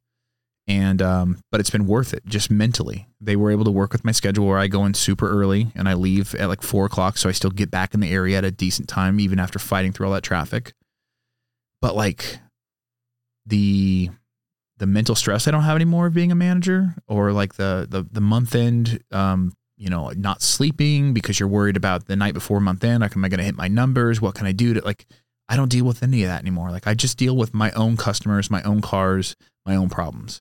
And, 0.69 1.03
um, 1.03 1.41
but 1.51 1.61
it's 1.61 1.71
been 1.71 1.87
worth 1.87 2.15
it 2.15 2.25
just 2.27 2.49
mentally. 2.49 3.09
They 3.21 3.35
were 3.35 3.51
able 3.51 3.65
to 3.65 3.73
work 3.73 3.93
with 3.93 4.05
my 4.05 4.13
schedule 4.13 4.47
where 4.47 4.59
I 4.59 4.69
go 4.69 4.85
in 4.85 4.95
super 4.95 5.29
early 5.29 5.73
and 5.75 5.89
I 5.89 5.95
leave 5.95 6.35
at 6.37 6.49
like 6.49 6.63
four 6.63 6.87
o'clock. 6.87 7.19
So 7.19 7.29
I 7.29 7.33
still 7.33 7.51
get 7.51 7.71
back 7.71 7.93
in 7.93 8.01
the 8.01 8.13
area 8.13 8.39
at 8.39 8.45
a 8.45 8.53
decent 8.53 8.89
time, 8.89 9.19
even 9.19 9.41
after 9.41 9.59
fighting 9.59 9.93
through 9.93 10.07
all 10.07 10.13
that 10.13 10.23
traffic 10.23 10.75
but 11.81 11.97
like 11.97 12.39
the 13.47 14.11
the 14.79 14.87
mental 14.87 15.15
stress 15.15 15.47
I 15.47 15.51
don't 15.51 15.63
have 15.63 15.77
anymore 15.77 16.07
of 16.07 16.15
being 16.15 16.33
a 16.33 16.37
manager 16.37 16.95
or 17.09 17.33
like 17.33 17.55
the 17.55 17.87
the 17.89 18.07
the 18.11 18.21
month 18.21 18.55
end 18.55 19.03
um 19.11 19.53
you 19.77 19.89
know 19.89 20.11
not 20.17 20.43
sleeping 20.43 21.13
because 21.13 21.41
you're 21.41 21.49
worried 21.49 21.77
about 21.77 22.07
the 22.07 22.17
night 22.17 22.35
before 22.35 22.61
month 22.61 22.85
end 22.85 23.01
like 23.01 23.17
am 23.17 23.25
I 23.25 23.29
going 23.29 23.39
to 23.39 23.45
hit 23.45 23.57
my 23.57 23.69
numbers 23.69 24.21
what 24.21 24.35
can 24.35 24.47
I 24.47 24.53
do 24.53 24.75
to 24.75 24.85
like 24.85 25.07
I 25.51 25.57
don't 25.57 25.69
deal 25.69 25.85
with 25.85 26.03
any 26.03 26.23
of 26.23 26.29
that 26.29 26.41
anymore. 26.41 26.71
Like 26.71 26.87
I 26.87 26.95
just 26.95 27.19
deal 27.19 27.37
with 27.37 27.53
my 27.53 27.73
own 27.73 27.97
customers 27.97 28.51
my 28.51 28.63
own 28.63 28.81
cars 28.81 29.37
my 29.67 29.77
own 29.77 29.91
problems. 29.91 30.41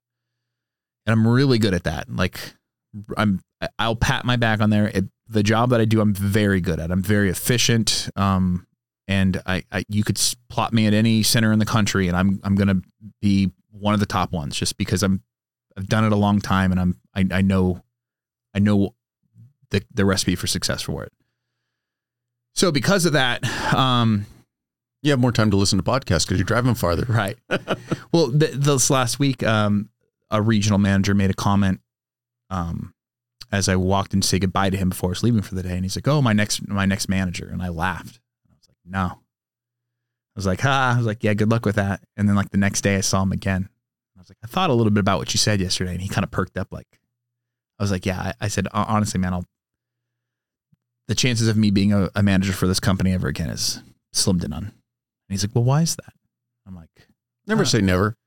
And 1.06 1.14
I'm 1.14 1.28
really 1.28 1.58
good 1.58 1.74
at 1.74 1.84
that. 1.84 2.10
Like 2.10 2.54
I'm 3.18 3.42
I'll 3.78 3.96
pat 3.96 4.24
my 4.24 4.36
back 4.38 4.62
on 4.62 4.70
there. 4.70 4.88
It, 4.88 5.06
the 5.28 5.44
job 5.44 5.72
that 5.72 5.82
I 5.82 5.86
do 5.86 6.00
I'm 6.00 6.14
very 6.14 6.62
good 6.62 6.80
at. 6.80 6.92
I'm 6.92 7.02
very 7.02 7.30
efficient. 7.30 8.10
Um 8.16 8.68
and 9.08 9.42
I, 9.48 9.64
I, 9.72 9.84
you 9.90 10.04
could 10.04 10.22
plot 10.50 10.72
me 10.72 10.86
at 10.86 10.94
any 10.94 11.24
center 11.24 11.52
in 11.52 11.58
the 11.58 11.66
country 11.66 12.08
and 12.08 12.16
I'm 12.16 12.40
I'm 12.44 12.54
gonna 12.54 12.82
be 13.20 13.52
one 13.72 13.96
of 13.96 14.00
the 14.00 14.06
top 14.06 14.32
ones 14.32 14.56
just 14.56 14.78
because 14.78 15.02
I'm 15.02 15.24
I've 15.76 15.88
done 15.88 16.06
it 16.06 16.12
a 16.12 16.16
long 16.16 16.40
time 16.40 16.72
and 16.72 16.80
I'm 16.80 17.00
I, 17.16 17.26
I 17.32 17.42
know 17.42 17.82
I 18.54 18.60
know 18.60 18.94
the 19.72 19.82
the 19.92 20.06
recipe 20.06 20.36
for 20.36 20.46
success 20.46 20.84
for 20.84 21.04
it. 21.04 21.12
So 22.56 22.72
because 22.72 23.06
of 23.06 23.14
that, 23.14 23.44
um, 23.74 24.26
you 25.02 25.12
have 25.12 25.20
more 25.20 25.32
time 25.32 25.52
to 25.52 25.58
listen 25.58 25.78
to 25.78 25.84
podcasts 25.84 26.26
because 26.26 26.38
you're 26.38 26.46
driving 26.46 26.76
farther. 26.76 27.06
Right. 27.10 27.38
well, 28.12 28.32
th- 28.32 28.54
this 28.54 28.90
last 28.90 29.20
week, 29.20 29.44
um, 29.44 29.90
a 30.30 30.42
regional 30.42 30.80
manager 30.80 31.14
made 31.14 31.30
a 31.30 31.34
comment 31.34 31.82
um, 32.50 32.94
as 33.52 33.68
I 33.68 33.76
walked 33.76 34.14
in 34.14 34.22
to 34.22 34.28
say 34.28 34.40
goodbye 34.40 34.70
to 34.70 34.78
him 34.78 34.90
before 34.90 35.10
I 35.10 35.12
was 35.12 35.24
leaving 35.24 35.42
for 35.42 35.56
the 35.56 35.64
day, 35.64 35.74
and 35.74 35.84
he's 35.84 35.96
like, 35.96 36.08
"Oh, 36.08 36.22
my 36.22 36.34
next 36.34 36.68
my 36.68 36.86
next 36.86 37.10
manager," 37.10 37.50
and 37.52 37.62
I 37.62 37.70
laughed 37.70 38.20
I 38.50 38.56
was 38.56 38.68
like, 38.68 38.78
no. 38.86 39.06
I 39.10 40.36
was 40.36 40.46
like, 40.46 40.62
ha. 40.62 40.94
I 40.94 40.98
was 40.98 41.06
like, 41.06 41.24
yeah, 41.24 41.34
good 41.34 41.52
luck 41.52 41.66
with 41.66 41.76
that. 41.76 42.02
And 42.16 42.28
then 42.28 42.36
like 42.36 42.52
the 42.52 42.58
next 42.58 42.82
day 42.82 42.96
I 42.96 43.02
saw 43.02 43.24
him 43.24 43.32
again. 43.32 43.70
I 44.18 44.22
was 44.22 44.30
like, 44.30 44.38
I 44.44 44.48
thought 44.48 44.70
a 44.70 44.74
little 44.74 44.92
bit 44.92 45.00
about 45.00 45.20
what 45.20 45.34
you 45.34 45.38
said 45.38 45.60
yesterday. 45.60 45.92
And 45.92 46.02
he 46.02 46.10
kind 46.10 46.24
of 46.24 46.32
perked 46.32 46.58
up 46.58 46.72
like, 46.72 46.88
I 47.80 47.84
was 47.84 47.92
like, 47.92 48.06
yeah, 48.06 48.20
I, 48.20 48.34
I 48.46 48.48
said, 48.48 48.68
honestly, 48.74 49.20
man, 49.20 49.34
I'll, 49.34 49.46
the 51.08 51.16
chances 51.16 51.48
of 51.48 51.58
me 51.58 51.72
being 51.72 51.94
a, 51.94 52.10
a, 52.16 52.22
manager 52.22 52.54
for 52.54 52.68
this 52.68 52.80
company 52.80 53.14
ever 53.14 53.28
again 53.28 53.50
is 53.50 53.82
slim 54.14 54.40
to 54.42 54.48
none. 54.48 54.74
And 55.30 55.36
he's 55.36 55.44
like, 55.44 55.54
well, 55.54 55.64
why 55.64 55.84
is 55.84 55.96
that? 55.96 56.14
I'm 56.68 56.76
like, 56.76 56.90
never 57.46 57.66
say 57.66 57.82
never. 57.82 58.18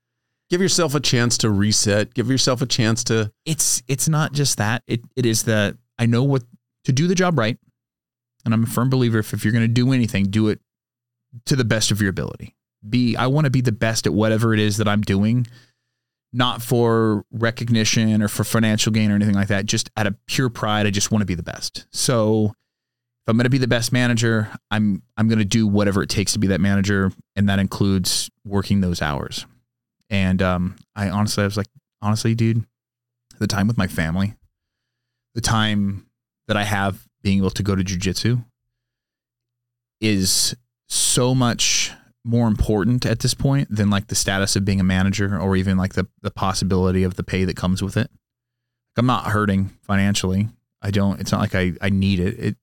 Give 0.49 0.61
yourself 0.61 0.95
a 0.95 0.99
chance 0.99 1.37
to 1.39 1.49
reset. 1.49 2.13
Give 2.13 2.29
yourself 2.29 2.61
a 2.61 2.65
chance 2.65 3.03
to. 3.05 3.31
It's 3.45 3.83
it's 3.87 4.07
not 4.07 4.33
just 4.33 4.57
that. 4.57 4.83
It 4.87 5.01
it 5.15 5.25
is 5.25 5.43
that 5.43 5.75
I 5.97 6.05
know 6.05 6.23
what 6.23 6.43
to 6.85 6.93
do 6.93 7.07
the 7.07 7.15
job 7.15 7.37
right. 7.37 7.57
And 8.45 8.53
I'm 8.53 8.63
a 8.63 8.67
firm 8.67 8.89
believer 8.89 9.19
if, 9.19 9.33
if 9.33 9.43
you're 9.43 9.53
going 9.53 9.63
to 9.63 9.69
do 9.69 9.93
anything, 9.93 10.25
do 10.25 10.49
it 10.49 10.59
to 11.45 11.55
the 11.55 11.63
best 11.63 11.91
of 11.91 12.01
your 12.01 12.09
ability. 12.09 12.55
Be 12.87 13.15
I 13.15 13.27
want 13.27 13.45
to 13.45 13.51
be 13.51 13.61
the 13.61 13.71
best 13.71 14.05
at 14.05 14.13
whatever 14.13 14.53
it 14.53 14.59
is 14.59 14.77
that 14.77 14.87
I'm 14.87 15.01
doing, 15.01 15.47
not 16.33 16.61
for 16.61 17.25
recognition 17.31 18.21
or 18.21 18.27
for 18.27 18.43
financial 18.43 18.91
gain 18.91 19.11
or 19.11 19.15
anything 19.15 19.35
like 19.35 19.47
that. 19.47 19.65
Just 19.65 19.89
out 19.95 20.07
of 20.07 20.15
pure 20.27 20.49
pride, 20.49 20.85
I 20.85 20.89
just 20.89 21.11
want 21.11 21.21
to 21.21 21.25
be 21.25 21.35
the 21.35 21.43
best. 21.43 21.87
So 21.91 22.53
if 23.23 23.29
I'm 23.29 23.37
going 23.37 23.45
to 23.45 23.49
be 23.49 23.57
the 23.57 23.67
best 23.69 23.93
manager, 23.93 24.49
I'm 24.69 25.01
I'm 25.15 25.29
going 25.29 25.39
to 25.39 25.45
do 25.45 25.65
whatever 25.65 26.03
it 26.03 26.09
takes 26.09 26.33
to 26.33 26.39
be 26.39 26.47
that 26.47 26.59
manager, 26.59 27.11
and 27.37 27.47
that 27.47 27.59
includes 27.59 28.29
working 28.43 28.81
those 28.81 29.01
hours. 29.01 29.45
And 30.09 30.41
um, 30.41 30.75
I 30.93 31.09
honestly, 31.09 31.41
I 31.43 31.47
was 31.47 31.55
like, 31.55 31.67
honestly, 32.01 32.35
dude, 32.35 32.65
the 33.39 33.47
time 33.47 33.67
with 33.67 33.77
my 33.77 33.87
family, 33.87 34.35
the 35.35 35.41
time 35.41 36.05
that 36.49 36.57
I 36.57 36.63
have 36.63 37.07
being 37.21 37.37
able 37.37 37.51
to 37.51 37.63
go 37.63 37.75
to 37.75 37.83
jujitsu 37.83 38.43
is 40.01 40.53
so 40.89 41.33
much 41.33 41.91
more 42.25 42.47
important 42.47 43.05
at 43.05 43.19
this 43.19 43.33
point 43.33 43.73
than 43.73 43.89
like 43.89 44.07
the 44.07 44.15
status 44.15 44.57
of 44.57 44.65
being 44.65 44.81
a 44.81 44.83
manager 44.83 45.39
or 45.39 45.55
even 45.55 45.77
like 45.77 45.93
the, 45.93 46.07
the 46.21 46.31
possibility 46.31 47.03
of 47.03 47.15
the 47.15 47.23
pay 47.23 47.45
that 47.45 47.55
comes 47.55 47.81
with 47.81 47.95
it. 47.95 48.09
I'm 48.97 49.05
not 49.05 49.27
hurting 49.27 49.71
financially. 49.81 50.49
I 50.81 50.91
don't, 50.91 51.19
it's 51.19 51.31
not 51.31 51.41
like 51.41 51.55
I, 51.55 51.73
I 51.81 51.89
need 51.89 52.19
it. 52.19 52.39
It, 52.39 52.57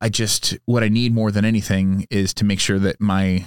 I 0.00 0.08
just, 0.08 0.56
what 0.66 0.82
I 0.82 0.88
need 0.88 1.14
more 1.14 1.30
than 1.30 1.44
anything 1.44 2.06
is 2.10 2.34
to 2.34 2.44
make 2.44 2.60
sure 2.60 2.78
that 2.78 3.00
my, 3.00 3.44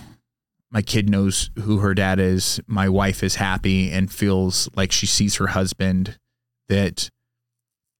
my 0.71 0.81
kid 0.81 1.09
knows 1.09 1.49
who 1.59 1.79
her 1.79 1.93
dad 1.93 2.19
is. 2.19 2.59
My 2.67 2.89
wife 2.89 3.23
is 3.23 3.35
happy 3.35 3.91
and 3.91 4.11
feels 4.11 4.69
like 4.75 4.91
she 4.91 5.05
sees 5.05 5.35
her 5.35 5.47
husband 5.47 6.17
that 6.69 7.09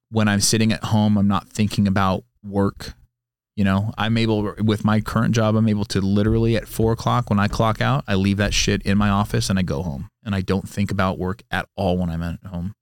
when 0.10 0.28
I'm 0.28 0.41
sitting 0.41 0.72
at 0.72 0.86
home, 0.86 1.18
I'm 1.18 1.28
not 1.28 1.49
thinking 1.49 1.88
about 1.88 2.24
work. 2.44 2.94
You 3.56 3.64
know, 3.64 3.91
I'm 3.98 4.18
able 4.18 4.53
with 4.60 4.86
my 4.86 5.02
current 5.02 5.34
job, 5.34 5.56
I'm 5.56 5.68
able 5.68 5.86
to 5.86 5.99
literally 5.99 6.56
at 6.56 6.68
four 6.68 6.91
o'clock 6.91 7.30
when 7.30 7.40
I 7.40 7.48
clock 7.48 7.82
out, 7.82 8.03
I 8.07 8.14
leave 8.14 8.38
that 8.38 8.53
shit 8.53 8.84
in 8.84 8.99
my 8.99 9.10
office 9.10 9.49
and 9.49 9.57
I 9.57 9.64
go 9.64 9.82
home 9.82 10.10
and 10.24 10.36
I 10.36 10.41
don't 10.41 10.69
think 10.69 10.91
about 10.91 11.18
work 11.18 11.41
at 11.49 11.68
all 11.76 11.98
when 11.98 12.11
I'm 12.11 12.22
at 12.22 12.40
home 12.45 12.76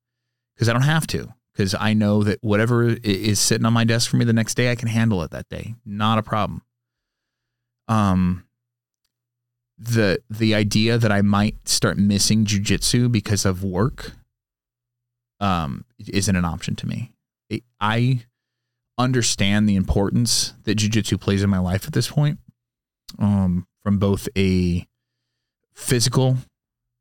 because 0.53 0.67
I 0.67 0.73
don't 0.73 0.81
have 0.81 1.07
to 1.07 1.33
because 1.55 1.73
I 1.79 1.93
know 1.93 2.23
that 2.23 2.39
whatever 2.41 2.83
is 3.03 3.39
sitting 3.39 3.65
on 3.65 3.73
my 3.73 3.85
desk 3.85 4.09
for 4.09 4.17
me 4.17 4.25
the 4.25 4.33
next 4.33 4.55
day, 4.55 4.71
I 4.71 4.75
can 4.75 4.89
handle 4.89 5.23
it 5.23 5.31
that 5.31 5.47
day. 5.49 5.75
Not 5.85 6.17
a 6.17 6.23
problem. 6.23 6.61
Um, 7.87 8.45
the 9.77 10.21
the 10.29 10.55
idea 10.55 10.97
that 10.97 11.11
I 11.11 11.21
might 11.21 11.67
start 11.67 11.97
missing 11.97 12.45
jujitsu 12.45 13.11
because 13.11 13.45
of 13.45 13.63
work 13.63 14.13
um 15.41 15.83
isn't 15.99 16.35
an 16.35 16.45
option 16.45 16.75
to 16.77 16.87
me. 16.87 17.11
I 17.79 18.25
understand 18.97 19.67
the 19.67 19.75
importance 19.75 20.53
that 20.63 20.77
jujitsu 20.77 21.19
plays 21.19 21.43
in 21.43 21.49
my 21.49 21.59
life 21.59 21.85
at 21.85 21.93
this 21.93 22.09
point, 22.09 22.39
um, 23.19 23.67
from 23.83 23.99
both 23.99 24.27
a 24.37 24.87
physical 25.73 26.37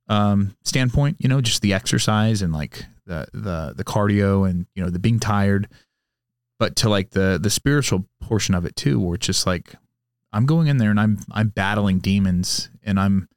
um, 0.08 0.56
standpoint, 0.64 1.16
you 1.20 1.28
know, 1.28 1.40
just 1.40 1.62
the 1.62 1.72
exercise 1.72 2.42
and 2.42 2.52
like 2.52 2.84
the 3.06 3.26
the 3.32 3.74
the 3.76 3.84
cardio 3.84 4.48
and 4.48 4.66
you 4.74 4.82
know 4.82 4.90
the 4.90 4.98
being 4.98 5.20
tired, 5.20 5.68
but 6.58 6.76
to 6.76 6.88
like 6.88 7.10
the 7.10 7.38
the 7.40 7.50
spiritual 7.50 8.04
portion 8.20 8.54
of 8.54 8.64
it 8.64 8.76
too, 8.76 9.00
where 9.00 9.14
it's 9.16 9.26
just 9.26 9.46
like 9.46 9.74
I'm 10.32 10.46
going 10.46 10.68
in 10.68 10.78
there 10.78 10.90
and 10.90 11.00
I'm 11.00 11.18
I'm 11.30 11.48
battling 11.48 11.98
demons 11.98 12.70
and 12.82 12.98
I'm 12.98 13.28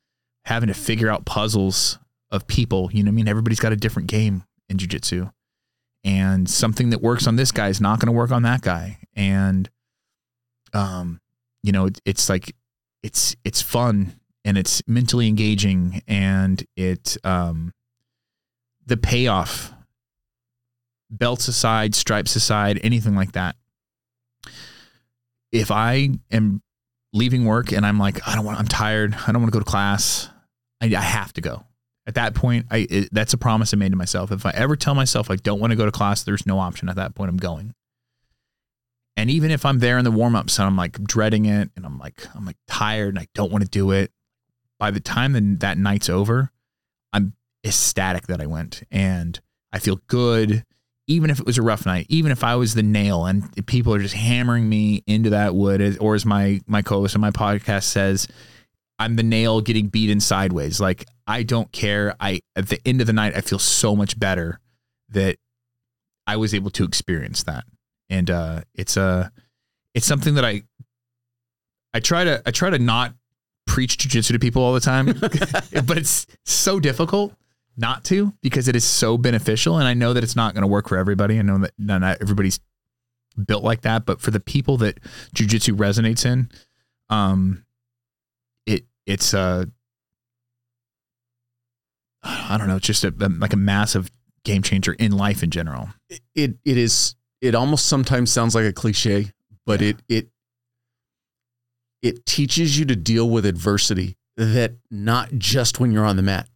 having 0.46 0.68
to 0.68 0.74
figure 0.74 1.10
out 1.10 1.26
puzzles 1.26 2.00
of 2.32 2.48
people. 2.48 2.90
You 2.94 3.04
know, 3.04 3.10
I 3.10 3.12
mean, 3.12 3.28
everybody's 3.28 3.60
got 3.60 3.72
a 3.72 3.78
different 3.78 4.10
game 4.10 4.44
in 4.70 4.78
jujitsu 4.78 5.32
and 6.04 6.50
something 6.50 6.92
that 6.92 7.02
works 7.02 7.28
on 7.28 7.36
this 7.36 7.52
guy 7.52 7.68
is 7.68 7.82
not 7.82 8.00
going 8.00 8.08
to 8.08 8.18
work 8.18 8.32
on 8.32 8.44
that 8.44 8.62
guy 8.62 8.98
and 9.16 9.70
um 10.74 11.20
you 11.64 11.72
know 11.72 11.88
it, 11.88 12.00
it's 12.06 12.30
like 12.30 12.56
it's 13.04 13.36
it's 13.44 13.62
fun 13.62 14.16
and 14.46 14.58
it's 14.58 14.82
mentally 14.88 15.28
engaging 15.28 16.02
and 16.08 16.66
it 16.76 17.18
um 17.24 17.74
the 18.88 18.98
payoff 18.98 19.72
belts 21.10 21.48
aside 21.48 21.94
stripes 21.96 22.36
aside 22.36 22.80
anything 22.84 23.16
like 23.16 23.32
that 23.34 23.56
if 25.52 25.72
i 25.72 26.10
am 26.32 26.62
leaving 27.14 27.46
work 27.46 27.72
and 27.72 27.86
I'm 27.86 27.98
like, 27.98 28.26
I 28.28 28.36
don't 28.36 28.46
want, 28.46 28.60
I'm 28.60 28.68
tired. 28.68 29.16
I 29.28 29.32
don't 29.32 29.42
want 29.42 29.52
to 29.52 29.60
go 29.60 29.64
to 29.64 29.70
class. 29.70 30.30
I, 30.82 30.86
I 30.86 31.02
have 31.02 31.34
to 31.34 31.42
go. 31.42 31.66
At 32.06 32.16
that 32.16 32.36
point, 32.36 32.68
I 32.72 32.88
it, 32.90 33.10
that's 33.12 33.34
a 33.34 33.38
promise 33.38 33.74
I 33.74 33.78
made 33.78 33.92
to 33.92 33.98
myself. 33.98 34.32
If 34.32 34.46
I 34.46 34.52
ever 34.52 34.78
tell 34.78 34.96
myself 34.96 35.30
I 35.30 35.36
don't 35.36 35.60
want 35.60 35.72
to 35.72 35.76
go 35.76 35.86
to 35.86 35.92
class, 35.92 36.24
there's 36.24 36.46
no 36.46 36.60
option. 36.60 36.88
At 36.88 36.96
that 36.96 37.16
point, 37.16 37.30
I'm 37.30 37.38
going. 37.38 37.74
And 39.18 39.30
even 39.30 39.52
if 39.52 39.66
I'm 39.66 39.80
there 39.80 39.98
in 39.98 40.06
the 40.06 40.12
warm 40.12 40.36
ups 40.36 40.58
and 40.58 40.68
I'm 40.68 40.78
like 40.78 41.04
dreading 41.04 41.46
it 41.46 41.70
and 41.76 41.86
I'm 41.86 41.98
like 41.98 42.26
I'm 42.34 42.46
like 42.46 42.56
tired 42.68 43.10
and 43.10 43.20
I 43.20 43.28
don't 43.34 43.52
want 43.52 43.66
to 43.66 43.70
do 43.70 43.92
it, 43.92 44.12
by 44.80 44.90
the 44.90 45.02
time 45.02 45.34
that 45.34 45.60
that 45.60 45.78
night's 45.78 46.08
over, 46.08 46.52
ecstatic 47.68 48.28
that 48.28 48.42
I 48.42 48.46
went 48.46 48.84
and 48.92 49.40
I 49.72 49.80
feel 49.80 50.02
good. 50.08 50.64
Even 51.10 51.30
if 51.30 51.40
it 51.40 51.46
was 51.46 51.58
a 51.58 51.62
rough 51.62 51.86
night, 51.86 52.06
even 52.10 52.34
if 52.34 52.44
I 52.44 52.56
was 52.56 52.74
the 52.74 52.84
nail 52.84 53.26
and 53.26 53.66
people 53.66 53.94
are 53.94 54.00
just 54.00 54.14
hammering 54.14 54.68
me 54.68 55.04
into 55.08 55.30
that 55.30 55.56
wood, 55.56 55.98
or 56.02 56.16
as 56.16 56.26
my 56.26 56.60
my 56.68 56.82
co-host 56.82 57.16
on 57.16 57.22
my 57.22 57.32
podcast 57.32 57.84
says, 57.84 58.28
I'm 59.00 59.16
the 59.16 59.24
nail 59.24 59.62
getting 59.62 59.88
beaten 59.88 60.20
sideways. 60.20 60.82
Like 60.82 61.06
I 61.26 61.44
don't 61.44 61.72
care. 61.72 62.16
I 62.20 62.42
at 62.58 62.68
the 62.68 62.86
end 62.86 63.00
of 63.00 63.08
the 63.08 63.14
night, 63.14 63.38
I 63.38 63.42
feel 63.42 63.60
so 63.60 63.96
much 63.96 64.20
better 64.20 64.60
that 65.10 65.38
I 66.26 66.36
was 66.36 66.54
able 66.54 66.72
to 66.72 66.84
experience 66.84 67.44
that, 67.44 67.64
and 68.10 68.30
uh, 68.30 68.62
it's 68.74 68.98
a 68.98 69.02
uh, 69.02 69.30
it's 69.94 70.06
something 70.06 70.36
that 70.36 70.44
I 70.44 70.64
I 71.94 72.00
try 72.02 72.26
to 72.26 72.42
I 72.46 72.52
try 72.52 72.70
to 72.70 72.80
not 72.80 73.14
preach 73.66 73.98
jujitsu 73.98 74.34
to 74.34 74.40
people 74.40 74.62
all 74.62 74.74
the 74.74 74.80
time, 74.80 75.06
but 75.86 75.98
it's 75.98 76.28
so 76.46 76.80
difficult 76.80 77.34
not 77.78 78.04
to 78.06 78.34
because 78.42 78.68
it 78.68 78.76
is 78.76 78.84
so 78.84 79.18
beneficial, 79.18 79.78
and 79.78 79.88
I 79.88 79.94
know 79.94 80.14
that 80.14 80.24
it's 80.24 80.36
not 80.36 80.54
going 80.54 80.64
to 80.64 80.68
work 80.68 80.90
for 80.90 80.98
everybody. 80.98 81.40
I 81.40 81.44
know 81.44 81.60
that 81.60 81.74
not 81.78 82.04
everybody's 82.22 82.60
built 83.46 83.64
like 83.64 83.82
that, 83.82 84.06
but 84.06 84.20
for 84.20 84.32
the 84.32 84.40
people 84.40 84.78
that 84.78 85.00
jujitsu 85.36 85.78
resonates 85.78 86.26
in, 86.26 86.50
um, 87.10 87.66
it 88.66 88.86
it's 89.06 89.34
a 89.34 89.70
I 92.24 92.58
don't 92.58 92.68
know, 92.68 92.78
it's 92.78 92.88
just 92.88 93.04
a, 93.04 93.14
a, 93.20 93.30
like 93.30 93.54
a 93.54 93.58
massive 93.58 94.10
game 94.44 94.62
changer 94.64 94.94
in 94.94 95.12
life 95.12 95.44
in 95.44 95.52
general. 95.52 95.90
It 96.10 96.56
it 96.66 96.78
is 96.78 97.16
it 97.42 97.56
almost 97.56 97.86
sometimes 97.86 98.32
sounds 98.32 98.56
like 98.56 98.66
a 98.66 98.74
cliche, 98.74 99.32
but 99.66 99.82
yeah. 99.82 99.90
it 99.90 99.98
it 100.10 100.28
it 102.02 102.26
teaches 102.26 102.78
you 102.78 102.86
to 102.86 102.96
deal 102.96 103.30
with 103.30 103.46
adversity 103.46 104.18
that 104.36 104.76
not 104.92 105.34
just 105.38 105.80
when 105.80 105.92
you're 105.92 106.06
on 106.06 106.16
the 106.16 106.22
mat. 106.22 106.48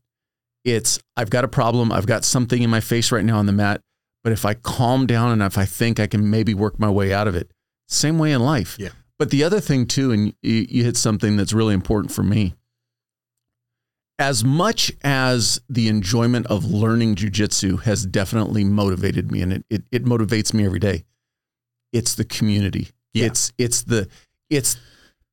It's 0.64 1.00
I've 1.18 1.30
got 1.30 1.44
a 1.44 1.48
problem, 1.48 1.92
I've 1.92 2.06
got 2.06 2.24
something 2.24 2.62
in 2.62 2.70
my 2.70 2.82
face 2.82 3.12
right 3.12 3.26
now 3.26 3.38
on 3.38 3.46
the 3.46 3.52
mat, 3.52 3.82
but 4.24 4.34
if 4.34 4.46
I 4.46 4.54
calm 4.54 5.08
down 5.08 5.32
and 5.32 5.42
if 5.42 5.58
I 5.58 5.66
think 5.66 6.00
I 6.00 6.08
can 6.08 6.30
maybe 6.30 6.54
work 6.54 6.80
my 6.80 6.90
way 6.90 7.14
out 7.14 7.28
of 7.28 7.36
it. 7.36 7.52
Same 7.88 8.18
way 8.20 8.32
in 8.32 8.42
life. 8.42 8.78
Yeah. 8.80 8.90
But 9.20 9.32
the 9.32 9.44
other 9.44 9.60
thing 9.60 9.86
too, 9.86 10.12
and 10.12 10.34
you, 10.42 10.66
you 10.70 10.84
hit 10.84 10.98
something 10.98 11.36
that's 11.36 11.54
really 11.54 11.74
important 11.74 12.12
for 12.14 12.24
me. 12.24 12.56
As 14.18 14.44
much 14.44 14.92
as 15.04 15.60
the 15.68 15.88
enjoyment 15.88 16.46
of 16.48 16.66
learning 16.66 17.16
jujitsu 17.16 17.82
has 17.84 18.06
definitely 18.06 18.64
motivated 18.64 19.32
me, 19.32 19.42
and 19.42 19.54
it, 19.54 19.66
it, 19.70 19.84
it 19.92 20.06
motivates 20.06 20.54
me 20.54 20.66
every 20.66 20.80
day, 20.80 21.06
it's 21.92 22.16
the 22.16 22.24
community. 22.24 22.90
Yeah. 23.14 23.26
It's 23.26 23.52
it's 23.58 23.84
the 23.84 24.08
it's 24.50 24.78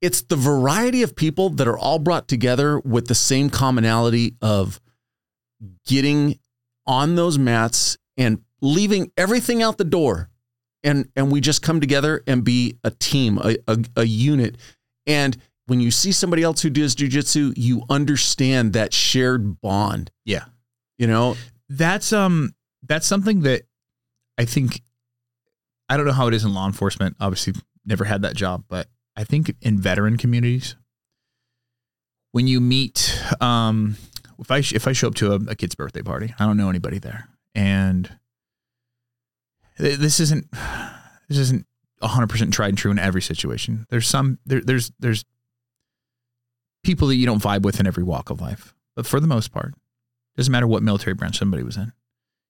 it's 0.00 0.22
the 0.22 0.36
variety 0.36 1.02
of 1.02 1.14
people 1.14 1.50
that 1.50 1.68
are 1.68 1.78
all 1.78 1.98
brought 1.98 2.28
together 2.28 2.80
with 2.80 3.08
the 3.08 3.14
same 3.14 3.50
commonality 3.50 4.36
of 4.40 4.80
getting 5.86 6.38
on 6.86 7.14
those 7.14 7.38
mats 7.38 7.98
and 8.16 8.42
leaving 8.60 9.10
everything 9.16 9.62
out 9.62 9.78
the 9.78 9.84
door. 9.84 10.30
And 10.84 11.08
and 11.16 11.32
we 11.32 11.40
just 11.40 11.62
come 11.62 11.80
together 11.80 12.22
and 12.26 12.44
be 12.44 12.78
a 12.84 12.90
team 12.90 13.38
a, 13.38 13.56
a, 13.66 13.78
a 13.96 14.04
unit. 14.04 14.56
And 15.06 15.36
when 15.66 15.80
you 15.80 15.90
see 15.90 16.12
somebody 16.12 16.42
else 16.42 16.62
who 16.62 16.70
does 16.70 16.94
jujitsu 16.94 17.52
you 17.56 17.82
understand 17.90 18.74
that 18.74 18.92
shared 18.92 19.60
bond. 19.60 20.10
Yeah. 20.24 20.44
You 20.98 21.08
know? 21.08 21.36
That's 21.68 22.12
um 22.12 22.54
that's 22.84 23.06
something 23.06 23.40
that 23.40 23.62
i 24.38 24.44
think 24.44 24.82
i 25.88 25.96
don't 25.96 26.06
know 26.06 26.12
how 26.12 26.28
it 26.28 26.32
is 26.32 26.44
in 26.44 26.54
law 26.54 26.64
enforcement 26.64 27.16
obviously 27.18 27.52
never 27.84 28.04
had 28.04 28.22
that 28.22 28.36
job 28.36 28.64
but 28.68 28.86
I 29.18 29.24
think 29.24 29.52
in 29.60 29.80
veteran 29.80 30.16
communities, 30.16 30.76
when 32.30 32.46
you 32.46 32.60
meet, 32.60 33.20
um, 33.40 33.96
if 34.38 34.50
I 34.50 34.58
if 34.58 34.86
I 34.86 34.92
show 34.92 35.08
up 35.08 35.14
to 35.16 35.32
a, 35.32 35.36
a 35.50 35.54
kid's 35.54 35.74
birthday 35.74 36.02
party, 36.02 36.34
I 36.38 36.46
don't 36.46 36.56
know 36.56 36.70
anybody 36.70 36.98
there, 36.98 37.28
and 37.54 38.10
this 39.78 40.20
isn't 40.20 40.50
this 41.28 41.38
isn't 41.38 41.66
hundred 42.00 42.28
percent 42.28 42.52
tried 42.52 42.68
and 42.68 42.78
true 42.78 42.90
in 42.90 42.98
every 42.98 43.22
situation. 43.22 43.86
There's 43.90 44.06
some 44.06 44.38
there, 44.46 44.60
there's 44.60 44.92
there's 44.98 45.24
people 46.84 47.08
that 47.08 47.16
you 47.16 47.26
don't 47.26 47.42
vibe 47.42 47.62
with 47.62 47.80
in 47.80 47.86
every 47.86 48.04
walk 48.04 48.30
of 48.30 48.40
life, 48.40 48.74
but 48.94 49.06
for 49.06 49.20
the 49.20 49.26
most 49.26 49.52
part, 49.52 49.74
doesn't 50.36 50.52
matter 50.52 50.66
what 50.66 50.82
military 50.82 51.14
branch 51.14 51.38
somebody 51.38 51.62
was 51.62 51.76
in. 51.76 51.92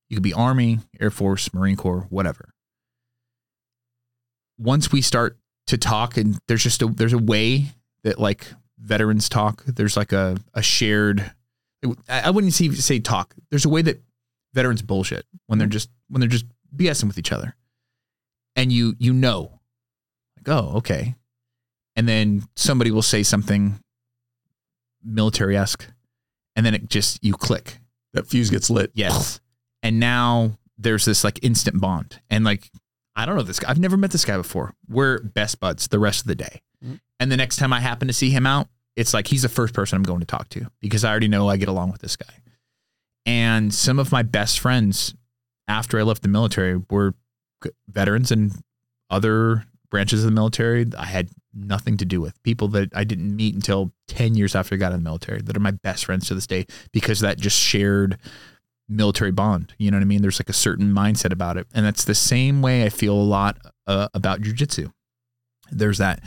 You 0.08 0.16
could 0.16 0.22
be 0.22 0.34
Army, 0.34 0.80
Air 1.00 1.10
Force, 1.10 1.52
Marine 1.52 1.76
Corps, 1.76 2.06
whatever. 2.10 2.50
Once 4.58 4.92
we 4.92 5.00
start 5.00 5.38
to 5.68 5.78
talk 5.78 6.16
and 6.16 6.38
there's 6.48 6.62
just 6.62 6.82
a 6.82 6.86
there's 6.86 7.12
a 7.12 7.18
way 7.18 7.66
that 8.02 8.18
like 8.18 8.46
veterans 8.78 9.28
talk 9.28 9.64
there's 9.66 9.96
like 9.96 10.12
a, 10.12 10.38
a 10.54 10.62
shared 10.62 11.32
i 12.08 12.30
wouldn't 12.30 12.52
say, 12.52 12.70
say 12.70 12.98
talk 12.98 13.34
there's 13.50 13.64
a 13.64 13.68
way 13.68 13.82
that 13.82 14.02
veterans 14.54 14.82
bullshit 14.82 15.26
when 15.46 15.58
they're 15.58 15.66
mm-hmm. 15.66 15.72
just 15.72 15.90
when 16.08 16.20
they're 16.20 16.28
just 16.28 16.46
bsing 16.74 17.06
with 17.06 17.18
each 17.18 17.32
other 17.32 17.56
and 18.56 18.72
you 18.72 18.94
you 18.98 19.12
know 19.12 19.60
like 20.36 20.48
oh 20.48 20.76
okay 20.76 21.14
and 21.96 22.08
then 22.08 22.42
somebody 22.56 22.90
will 22.90 23.02
say 23.02 23.22
something 23.22 23.78
military-esque 25.04 25.86
and 26.56 26.66
then 26.66 26.74
it 26.74 26.88
just 26.88 27.22
you 27.22 27.32
click 27.32 27.78
that 28.12 28.26
fuse 28.26 28.50
gets 28.50 28.70
lit 28.70 28.90
yes 28.94 29.40
and 29.82 30.00
now 30.00 30.58
there's 30.76 31.04
this 31.04 31.24
like 31.24 31.38
instant 31.42 31.80
bond 31.80 32.20
and 32.30 32.44
like 32.44 32.70
I 33.18 33.26
don't 33.26 33.34
know 33.34 33.42
this 33.42 33.58
guy. 33.58 33.68
I've 33.68 33.80
never 33.80 33.96
met 33.96 34.12
this 34.12 34.24
guy 34.24 34.36
before. 34.36 34.74
We're 34.88 35.18
best 35.18 35.58
buds 35.58 35.88
the 35.88 35.98
rest 35.98 36.20
of 36.20 36.28
the 36.28 36.36
day. 36.36 36.62
Mm-hmm. 36.84 36.94
And 37.18 37.32
the 37.32 37.36
next 37.36 37.56
time 37.56 37.72
I 37.72 37.80
happen 37.80 38.06
to 38.06 38.14
see 38.14 38.30
him 38.30 38.46
out, 38.46 38.68
it's 38.98 39.14
like 39.14 39.28
he's 39.28 39.42
the 39.42 39.48
first 39.48 39.74
person 39.74 39.94
I'm 39.94 40.02
going 40.02 40.18
to 40.18 40.26
talk 40.26 40.48
to 40.50 40.66
because 40.80 41.04
I 41.04 41.10
already 41.10 41.28
know 41.28 41.48
I 41.48 41.56
get 41.56 41.68
along 41.68 41.92
with 41.92 42.00
this 42.00 42.16
guy. 42.16 42.34
And 43.24 43.72
some 43.72 44.00
of 44.00 44.10
my 44.10 44.24
best 44.24 44.58
friends 44.58 45.14
after 45.68 46.00
I 46.00 46.02
left 46.02 46.22
the 46.22 46.28
military 46.28 46.82
were 46.90 47.14
veterans 47.88 48.32
and 48.32 48.52
other 49.08 49.66
branches 49.88 50.24
of 50.24 50.26
the 50.26 50.34
military 50.34 50.84
I 50.98 51.04
had 51.04 51.28
nothing 51.54 51.96
to 51.98 52.04
do 52.04 52.20
with. 52.20 52.42
People 52.42 52.66
that 52.68 52.90
I 52.92 53.04
didn't 53.04 53.36
meet 53.36 53.54
until 53.54 53.92
10 54.08 54.34
years 54.34 54.56
after 54.56 54.74
I 54.74 54.78
got 54.78 54.90
in 54.90 54.98
the 54.98 55.04
military 55.04 55.42
that 55.42 55.56
are 55.56 55.60
my 55.60 55.70
best 55.70 56.04
friends 56.04 56.26
to 56.26 56.34
this 56.34 56.48
day 56.48 56.66
because 56.92 57.20
that 57.20 57.38
just 57.38 57.56
shared 57.56 58.18
military 58.88 59.30
bond. 59.30 59.74
You 59.78 59.92
know 59.92 59.98
what 59.98 60.02
I 60.02 60.06
mean? 60.06 60.22
There's 60.22 60.40
like 60.40 60.48
a 60.48 60.54
certain 60.54 60.92
mindset 60.92 61.32
about 61.32 61.56
it. 61.56 61.68
And 61.72 61.86
that's 61.86 62.04
the 62.04 62.16
same 62.16 62.62
way 62.62 62.84
I 62.84 62.88
feel 62.88 63.14
a 63.14 63.22
lot 63.22 63.58
uh, 63.86 64.08
about 64.12 64.40
jujitsu. 64.40 64.92
There's 65.70 65.98
that. 65.98 66.20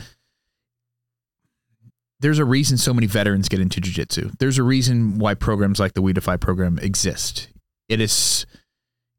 There's 2.22 2.40
a 2.40 2.46
reason 2.46 2.78
so 2.78 2.94
many 2.94 3.08
veterans 3.08 3.50
get 3.50 3.60
into 3.60 3.82
jujitsu. 3.82 4.38
There's 4.40 4.58
a 4.58 4.64
reason 4.64 5.20
why 5.20 5.34
programs 5.34 5.80
like 5.80 5.94
the 5.94 6.02
We 6.02 6.14
Defy 6.14 6.38
program 6.38 6.80
exist. 6.80 7.50
It 7.90 8.00
is, 8.00 8.46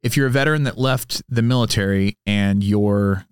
if 0.02 0.16
you're 0.16 0.28
a 0.28 0.30
veteran 0.30 0.62
that 0.64 0.78
left 0.78 1.22
the 1.28 1.42
military 1.42 2.16
and 2.26 2.62
you're 2.64 3.26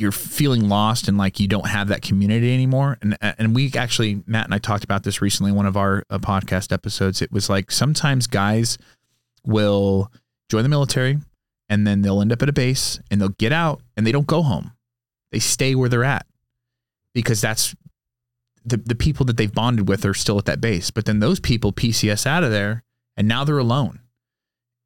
you're 0.00 0.12
feeling 0.12 0.66
lost 0.66 1.08
and 1.08 1.18
like 1.18 1.38
you 1.38 1.46
don't 1.46 1.66
have 1.66 1.88
that 1.88 2.00
community 2.00 2.54
anymore. 2.54 2.96
And 3.02 3.18
and 3.20 3.54
we 3.54 3.70
actually 3.76 4.22
Matt 4.26 4.46
and 4.46 4.54
I 4.54 4.58
talked 4.58 4.82
about 4.82 5.02
this 5.02 5.20
recently 5.20 5.50
in 5.50 5.56
one 5.56 5.66
of 5.66 5.76
our 5.76 6.04
uh, 6.08 6.18
podcast 6.18 6.72
episodes. 6.72 7.20
It 7.20 7.30
was 7.30 7.50
like 7.50 7.70
sometimes 7.70 8.26
guys 8.26 8.78
will 9.44 10.10
join 10.50 10.62
the 10.62 10.70
military 10.70 11.18
and 11.68 11.86
then 11.86 12.00
they'll 12.00 12.22
end 12.22 12.32
up 12.32 12.42
at 12.42 12.48
a 12.48 12.52
base 12.52 12.98
and 13.10 13.20
they'll 13.20 13.28
get 13.28 13.52
out 13.52 13.82
and 13.96 14.06
they 14.06 14.12
don't 14.12 14.26
go 14.26 14.42
home. 14.42 14.72
They 15.32 15.38
stay 15.38 15.74
where 15.74 15.90
they're 15.90 16.02
at 16.02 16.26
because 17.14 17.42
that's 17.42 17.74
the 18.64 18.76
the 18.76 18.94
people 18.94 19.26
that 19.26 19.36
they've 19.36 19.52
bonded 19.52 19.88
with 19.88 20.04
are 20.04 20.14
still 20.14 20.38
at 20.38 20.44
that 20.46 20.60
base. 20.60 20.90
But 20.90 21.04
then 21.04 21.20
those 21.20 21.40
people 21.40 21.72
PCS 21.72 22.26
out 22.26 22.44
of 22.44 22.50
there 22.50 22.84
and 23.16 23.28
now 23.28 23.44
they're 23.44 23.58
alone. 23.58 24.00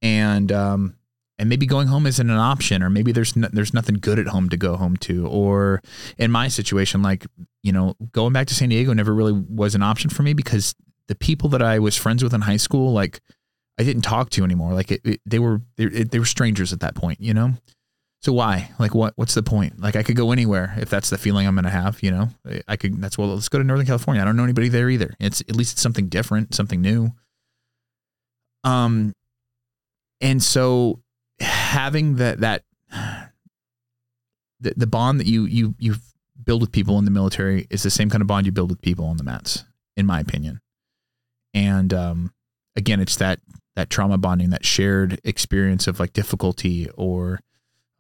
And 0.03 0.53
um, 0.53 0.97
and 1.39 1.49
maybe 1.49 1.67
going 1.67 1.89
home 1.89 2.07
isn't 2.07 2.31
an 2.31 2.39
option 2.39 2.83
or 2.83 2.91
maybe 2.91 3.13
there's 3.13 3.37
no, 3.37 3.49
there's 3.53 3.75
nothing 3.75 3.97
good 3.97 4.19
at 4.19 4.29
home 4.29 4.49
to 4.49 4.57
go 4.57 4.77
home 4.77 4.97
to 4.99 5.27
or 5.27 5.83
in 6.19 6.31
my 6.31 6.49
situation 6.49 7.03
like 7.03 7.27
you 7.63 7.73
know 7.73 7.95
going 8.13 8.33
back 8.33 8.47
to 8.49 8.55
San 8.55 8.69
Diego 8.69 8.93
never 8.93 9.15
really 9.15 9.33
was 9.33 9.75
an 9.75 9.83
option 9.83 10.11
for 10.11 10.23
me 10.23 10.33
because 10.33 10.75
the 11.09 11.15
people 11.15 11.49
that 11.51 11.63
I 11.63 11.79
was 11.79 11.97
friends 11.97 12.23
with 12.23 12.35
in 12.35 12.43
high 12.43 12.57
school 12.57 12.93
like 12.93 13.21
I 13.79 13.83
didn't 13.83 14.03
talk 14.03 14.31
to 14.31 14.45
anymore 14.45 14.75
like 14.75 14.93
it, 14.93 15.01
it, 15.05 15.21
they 15.27 15.39
were 15.39 15.61
they, 15.77 15.87
they 15.87 16.19
were 16.19 16.25
strangers 16.25 16.73
at 16.73 16.81
that 16.81 16.95
point 16.95 17.21
you 17.21 17.35
know 17.35 17.55
so 18.25 18.33
why? 18.33 18.71
Like 18.79 18.95
what 18.95 19.13
what's 19.17 19.35
the 19.35 19.43
point? 19.43 19.79
Like 19.79 19.97
I 19.97 20.03
could 20.03 20.17
go 20.17 20.33
anywhere 20.33 20.75
if 20.79 20.89
that's 20.89 21.11
the 21.11 21.19
feeling 21.19 21.47
I'm 21.47 21.55
going 21.55 21.65
to 21.65 21.71
have 21.71 22.03
you 22.03 22.11
know? 22.11 22.31
I 22.67 22.77
could 22.77 22.99
that's 22.99 23.19
well 23.19 23.29
let's 23.29 23.51
go 23.51 23.59
to 23.59 23.65
Northern 23.65 23.85
California. 23.85 24.23
I 24.23 24.25
don't 24.25 24.35
know 24.35 24.45
anybody 24.45 24.71
there 24.71 24.89
either. 24.89 25.15
It's 25.21 25.43
at 25.43 25.55
least 25.55 25.75
it's 25.75 25.83
something 25.83 26.09
different 26.09 26.55
something 26.55 26.81
new. 26.81 27.11
Um 28.65 29.13
and 30.23 30.43
so 30.43 31.03
having 31.39 32.17
that 32.17 32.41
that 32.41 32.65
the, 34.59 34.73
the 34.75 34.87
bond 34.87 35.21
that 35.21 35.27
you 35.27 35.45
you 35.45 35.75
you 35.79 35.97
build 36.43 36.63
with 36.63 36.73
people 36.73 36.99
in 36.99 37.05
the 37.05 37.11
military 37.11 37.67
is 37.69 37.83
the 37.83 37.91
same 37.91 38.09
kind 38.09 38.23
of 38.23 38.27
bond 38.27 38.47
you 38.47 38.53
build 38.53 38.71
with 38.71 38.81
people 38.81 39.05
on 39.05 39.19
the 39.19 39.25
mats, 39.25 39.65
in 39.99 40.07
my 40.07 40.19
opinion. 40.21 40.63
And 41.53 41.93
um, 41.93 42.33
again, 42.75 43.01
it's 43.01 43.17
that 43.17 43.41
that 43.77 43.91
trauma 43.91 44.17
bonding, 44.17 44.49
that 44.49 44.65
shared 44.65 45.21
experience 45.25 45.87
of 45.87 46.01
like 46.01 46.15
difficulty 46.15 46.89
or 46.97 47.41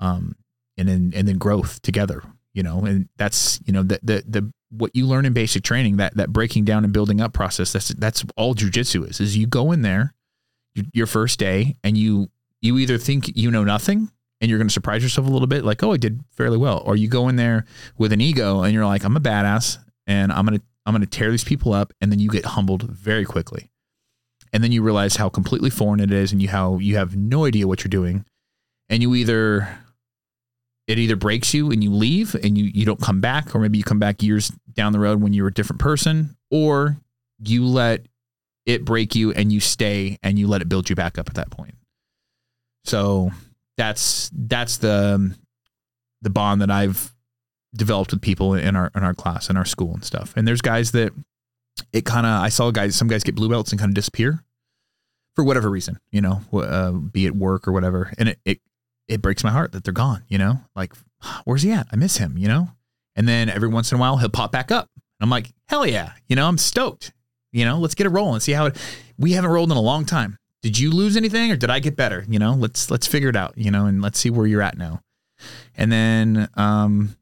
um, 0.00 0.36
and 0.76 0.88
then 0.88 1.12
and 1.14 1.28
then 1.28 1.38
growth 1.38 1.82
together. 1.82 2.22
You 2.52 2.62
know, 2.62 2.84
and 2.84 3.08
that's 3.16 3.60
you 3.66 3.72
know 3.72 3.82
the 3.82 3.98
the 4.02 4.24
the 4.26 4.52
what 4.70 4.94
you 4.94 5.06
learn 5.06 5.26
in 5.26 5.32
basic 5.32 5.62
training 5.62 5.96
that 5.96 6.16
that 6.16 6.32
breaking 6.32 6.64
down 6.64 6.84
and 6.84 6.92
building 6.92 7.20
up 7.20 7.32
process. 7.32 7.72
That's 7.72 7.88
that's 7.88 8.24
all 8.36 8.54
jujitsu 8.54 9.08
is. 9.08 9.20
Is 9.20 9.36
you 9.36 9.46
go 9.46 9.72
in 9.72 9.82
there 9.82 10.14
your 10.92 11.06
first 11.06 11.38
day 11.38 11.76
and 11.84 11.96
you 11.96 12.30
you 12.60 12.78
either 12.78 12.98
think 12.98 13.36
you 13.36 13.50
know 13.50 13.64
nothing 13.64 14.10
and 14.40 14.50
you're 14.50 14.58
going 14.58 14.68
to 14.68 14.72
surprise 14.72 15.02
yourself 15.02 15.26
a 15.26 15.30
little 15.30 15.46
bit 15.46 15.64
like 15.64 15.82
oh 15.82 15.92
i 15.92 15.96
did 15.96 16.20
fairly 16.32 16.58
well 16.58 16.82
or 16.84 16.96
you 16.96 17.08
go 17.08 17.28
in 17.28 17.36
there 17.36 17.64
with 17.96 18.12
an 18.12 18.20
ego 18.20 18.62
and 18.62 18.74
you're 18.74 18.86
like 18.86 19.04
i'm 19.04 19.16
a 19.16 19.20
badass 19.20 19.78
and 20.06 20.32
i'm 20.32 20.44
going 20.44 20.58
to 20.58 20.64
i'm 20.84 20.92
going 20.92 21.00
to 21.00 21.06
tear 21.06 21.30
these 21.30 21.44
people 21.44 21.72
up 21.72 21.92
and 22.00 22.10
then 22.10 22.18
you 22.18 22.28
get 22.28 22.44
humbled 22.44 22.82
very 22.82 23.24
quickly 23.24 23.70
and 24.52 24.64
then 24.64 24.72
you 24.72 24.82
realize 24.82 25.16
how 25.16 25.28
completely 25.28 25.70
foreign 25.70 26.00
it 26.00 26.10
is 26.10 26.32
and 26.32 26.42
you 26.42 26.48
how 26.48 26.78
you 26.78 26.96
have 26.96 27.16
no 27.16 27.44
idea 27.44 27.68
what 27.68 27.84
you're 27.84 27.88
doing 27.90 28.24
and 28.88 29.02
you 29.02 29.14
either 29.14 29.78
it 30.86 30.98
either 30.98 31.16
breaks 31.16 31.54
you 31.54 31.70
and 31.70 31.82
you 31.82 31.92
leave 31.92 32.34
and 32.34 32.58
you 32.58 32.64
you 32.64 32.84
don't 32.84 33.00
come 33.00 33.20
back 33.20 33.54
or 33.54 33.58
maybe 33.60 33.78
you 33.78 33.84
come 33.84 33.98
back 33.98 34.22
years 34.22 34.52
down 34.72 34.92
the 34.92 34.98
road 35.00 35.20
when 35.20 35.32
you're 35.32 35.48
a 35.48 35.54
different 35.54 35.80
person 35.80 36.36
or 36.50 36.96
you 37.38 37.64
let 37.64 38.06
it 38.66 38.84
break 38.84 39.14
you 39.14 39.32
and 39.32 39.52
you 39.52 39.60
stay 39.60 40.18
and 40.22 40.38
you 40.38 40.46
let 40.46 40.62
it 40.62 40.68
build 40.68 40.88
you 40.88 40.96
back 40.96 41.18
up 41.18 41.28
at 41.28 41.34
that 41.34 41.50
point 41.50 41.74
so 42.84 43.30
that's 43.76 44.30
that's 44.32 44.78
the 44.78 45.34
the 46.22 46.30
bond 46.30 46.62
that 46.62 46.70
I've 46.70 47.14
developed 47.74 48.12
with 48.12 48.22
people 48.22 48.54
in 48.54 48.76
our 48.76 48.90
in 48.94 49.02
our 49.02 49.14
class 49.14 49.50
in 49.50 49.56
our 49.56 49.64
school 49.64 49.94
and 49.94 50.04
stuff. 50.04 50.32
And 50.36 50.46
there's 50.46 50.60
guys 50.60 50.92
that 50.92 51.12
it 51.92 52.04
kind 52.04 52.26
of 52.26 52.42
I 52.42 52.48
saw 52.48 52.70
guys 52.70 52.96
some 52.96 53.08
guys 53.08 53.24
get 53.24 53.34
blue 53.34 53.48
belts 53.48 53.72
and 53.72 53.78
kind 53.78 53.90
of 53.90 53.94
disappear 53.94 54.44
for 55.34 55.44
whatever 55.44 55.68
reason, 55.68 55.98
you 56.12 56.20
know, 56.20 56.40
uh, 56.52 56.92
be 56.92 57.26
it 57.26 57.34
work 57.34 57.66
or 57.66 57.72
whatever, 57.72 58.12
and 58.18 58.28
it, 58.28 58.38
it 58.44 58.60
it 59.08 59.22
breaks 59.22 59.44
my 59.44 59.50
heart 59.50 59.72
that 59.72 59.84
they're 59.84 59.92
gone. 59.92 60.24
You 60.28 60.38
know, 60.38 60.60
like 60.74 60.92
where's 61.44 61.62
he 61.62 61.72
at? 61.72 61.86
I 61.92 61.96
miss 61.96 62.16
him. 62.16 62.38
You 62.38 62.48
know, 62.48 62.68
and 63.16 63.28
then 63.28 63.48
every 63.48 63.68
once 63.68 63.92
in 63.92 63.98
a 63.98 64.00
while 64.00 64.16
he'll 64.16 64.28
pop 64.28 64.52
back 64.52 64.70
up. 64.70 64.88
I'm 65.20 65.30
like, 65.30 65.52
hell 65.68 65.86
yeah, 65.86 66.12
you 66.28 66.36
know, 66.36 66.46
I'm 66.46 66.58
stoked. 66.58 67.12
You 67.52 67.64
know, 67.64 67.78
let's 67.78 67.94
get 67.94 68.06
a 68.06 68.10
roll 68.10 68.34
and 68.34 68.42
see 68.42 68.52
how 68.52 68.66
it. 68.66 68.76
We 69.16 69.32
haven't 69.32 69.50
rolled 69.50 69.70
in 69.70 69.76
a 69.76 69.82
long 69.82 70.04
time 70.04 70.38
did 70.64 70.78
you 70.78 70.90
lose 70.90 71.14
anything 71.14 71.52
or 71.52 71.56
did 71.56 71.68
I 71.68 71.78
get 71.78 71.94
better? 71.94 72.24
You 72.26 72.38
know, 72.38 72.54
let's 72.54 72.90
let's 72.90 73.06
figure 73.06 73.28
it 73.28 73.36
out, 73.36 73.52
you 73.58 73.70
know, 73.70 73.84
and 73.84 74.00
let's 74.00 74.18
see 74.18 74.30
where 74.30 74.46
you're 74.46 74.62
at 74.62 74.78
now. 74.78 75.02
And 75.76 75.92
then 75.92 76.48
um, 76.54 77.16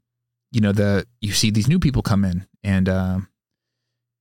you 0.53 0.61
know, 0.61 0.71
the 0.71 1.09
you 1.21 1.33
see 1.33 1.51
these 1.51 1.67
new 1.67 1.81
people 1.81 2.03
come 2.03 2.25
in 2.25 2.47
and 2.63 2.89
uh, 2.89 3.19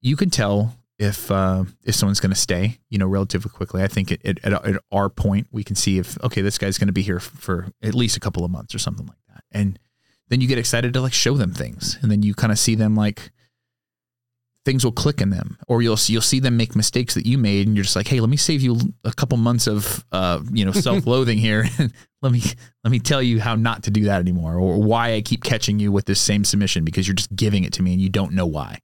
you 0.01 0.15
can 0.15 0.31
tell 0.31 0.75
if 1.01 1.31
uh, 1.31 1.63
if 1.83 1.95
someone's 1.95 2.19
going 2.19 2.31
to 2.31 2.39
stay, 2.39 2.77
you 2.89 2.99
know, 2.99 3.07
relatively 3.07 3.49
quickly. 3.49 3.81
I 3.81 3.87
think 3.87 4.11
it, 4.11 4.21
it, 4.23 4.39
at, 4.43 4.53
at 4.53 4.81
our 4.91 5.09
point, 5.09 5.47
we 5.51 5.63
can 5.63 5.75
see 5.75 5.97
if 5.97 6.21
okay, 6.23 6.41
this 6.41 6.59
guy's 6.59 6.77
going 6.77 6.87
to 6.87 6.93
be 6.93 7.01
here 7.01 7.19
for 7.19 7.69
at 7.81 7.95
least 7.95 8.15
a 8.15 8.19
couple 8.19 8.45
of 8.45 8.51
months 8.51 8.75
or 8.75 8.79
something 8.79 9.07
like 9.07 9.17
that. 9.29 9.43
And 9.51 9.79
then 10.29 10.41
you 10.41 10.47
get 10.47 10.59
excited 10.59 10.93
to 10.93 11.01
like 11.01 11.13
show 11.13 11.33
them 11.33 11.53
things, 11.53 11.97
and 12.01 12.11
then 12.11 12.21
you 12.21 12.35
kind 12.35 12.51
of 12.51 12.59
see 12.59 12.75
them 12.75 12.95
like 12.95 13.31
things 14.63 14.85
will 14.85 14.91
click 14.91 15.21
in 15.21 15.31
them. 15.31 15.57
Or 15.67 15.81
you'll 15.81 15.97
see, 15.97 16.13
you'll 16.13 16.21
see 16.21 16.39
them 16.39 16.55
make 16.55 16.75
mistakes 16.75 17.15
that 17.15 17.25
you 17.25 17.39
made 17.39 17.65
and 17.65 17.75
you're 17.75 17.83
just 17.83 17.95
like 17.95 18.07
hey 18.07 18.19
let 18.19 18.29
me 18.29 18.37
save 18.37 18.61
you 18.61 18.77
a 19.03 19.11
couple 19.11 19.35
months 19.39 19.65
of 19.65 20.05
uh, 20.11 20.39
you 20.51 20.63
know 20.63 20.71
self-loathing 20.87 21.39
here. 21.39 21.65
Let 22.23 22.31
me 22.31 22.43
let 22.83 22.91
me 22.91 22.99
tell 22.99 23.19
you 23.19 23.39
how 23.41 23.55
not 23.55 23.81
to 23.85 23.89
do 23.89 24.03
that 24.03 24.19
anymore. 24.19 24.59
Or 24.59 24.79
why 24.79 25.15
I 25.15 25.21
keep 25.21 25.43
catching 25.43 25.79
you 25.79 25.91
with 25.91 26.05
this 26.05 26.21
same 26.21 26.43
submission 26.43 26.85
because 26.85 27.07
you're 27.07 27.15
just 27.15 27.35
giving 27.35 27.63
it 27.63 27.73
to 27.73 27.81
me 27.81 27.93
and 27.93 27.99
you 27.99 28.09
don't 28.09 28.33
know 28.33 28.45
why 28.45 28.77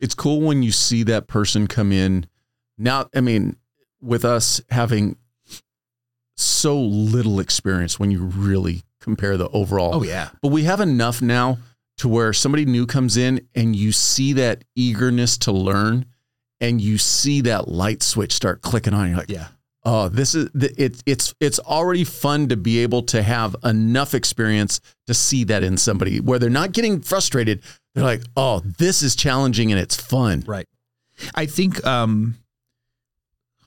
it's 0.00 0.14
cool 0.14 0.40
when 0.40 0.62
you 0.62 0.72
see 0.72 1.02
that 1.04 1.28
person 1.28 1.66
come 1.66 1.92
in 1.92 2.26
now 2.78 3.08
I 3.14 3.20
mean 3.20 3.56
with 4.00 4.24
us 4.24 4.60
having 4.70 5.16
so 6.36 6.78
little 6.78 7.38
experience 7.38 7.98
when 7.98 8.10
you 8.10 8.24
really 8.24 8.82
compare 9.00 9.36
the 9.36 9.48
overall 9.48 9.94
oh 9.94 10.02
yeah 10.02 10.30
but 10.42 10.48
we 10.48 10.64
have 10.64 10.80
enough 10.80 11.20
now 11.22 11.58
to 11.98 12.08
where 12.08 12.32
somebody 12.32 12.64
new 12.64 12.86
comes 12.86 13.18
in 13.18 13.46
and 13.54 13.76
you 13.76 13.92
see 13.92 14.32
that 14.32 14.64
eagerness 14.74 15.36
to 15.36 15.52
learn 15.52 16.06
and 16.60 16.80
you 16.80 16.98
see 16.98 17.42
that 17.42 17.68
light 17.68 18.02
switch 18.02 18.32
start 18.32 18.62
clicking 18.62 18.94
on. 18.94 19.08
You're 19.08 19.18
like, 19.18 19.30
yeah. 19.30 19.48
Oh, 19.82 20.08
this 20.08 20.34
is 20.34 20.50
it, 20.54 21.02
it's 21.06 21.34
it's 21.40 21.58
already 21.60 22.04
fun 22.04 22.48
to 22.48 22.56
be 22.56 22.80
able 22.80 23.02
to 23.04 23.22
have 23.22 23.56
enough 23.64 24.14
experience 24.14 24.80
to 25.06 25.14
see 25.14 25.44
that 25.44 25.62
in 25.62 25.78
somebody 25.78 26.20
where 26.20 26.38
they're 26.38 26.50
not 26.50 26.72
getting 26.72 27.00
frustrated. 27.00 27.62
They're 27.94 28.04
like, 28.04 28.22
oh, 28.36 28.60
this 28.60 29.02
is 29.02 29.16
challenging 29.16 29.72
and 29.72 29.80
it's 29.80 29.96
fun. 29.96 30.44
Right. 30.46 30.66
I 31.34 31.46
think 31.46 31.84
um, 31.86 32.36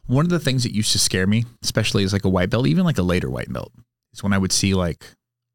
one 0.05 0.25
of 0.25 0.29
the 0.29 0.39
things 0.39 0.63
that 0.63 0.73
used 0.73 0.91
to 0.91 0.99
scare 0.99 1.27
me, 1.27 1.45
especially 1.63 2.03
as 2.03 2.13
like 2.13 2.25
a 2.25 2.29
white 2.29 2.49
belt, 2.49 2.67
even 2.67 2.85
like 2.85 2.97
a 2.97 3.03
later 3.03 3.29
white 3.29 3.51
belt, 3.51 3.71
is 4.13 4.23
when 4.23 4.33
I 4.33 4.37
would 4.37 4.51
see 4.51 4.73
like 4.73 5.03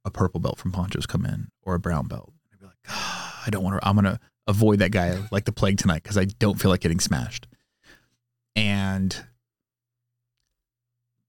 a 0.04 0.10
purple 0.10 0.40
belt 0.40 0.58
from 0.58 0.72
Ponchos 0.72 1.06
come 1.06 1.24
in 1.24 1.48
or 1.62 1.74
a 1.74 1.78
brown 1.78 2.08
belt. 2.08 2.32
I 2.88 3.48
don't 3.50 3.62
want 3.62 3.80
to, 3.80 3.88
I'm 3.88 3.96
to 4.02 4.18
avoid 4.46 4.80
that 4.80 4.90
guy 4.90 5.18
like 5.30 5.44
the 5.44 5.52
plague 5.52 5.78
tonight 5.78 6.02
because 6.02 6.18
I 6.18 6.24
don't 6.24 6.60
feel 6.60 6.70
like 6.70 6.80
getting 6.80 7.00
smashed. 7.00 7.46
And 8.56 9.14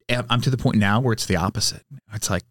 I'm 0.10 0.42
to 0.42 0.50
the 0.50 0.58
point 0.58 0.78
now 0.78 1.00
where 1.00 1.14
it's 1.14 1.26
the 1.26 1.36
opposite. 1.36 1.84
It's 2.14 2.30
like, 2.30 2.44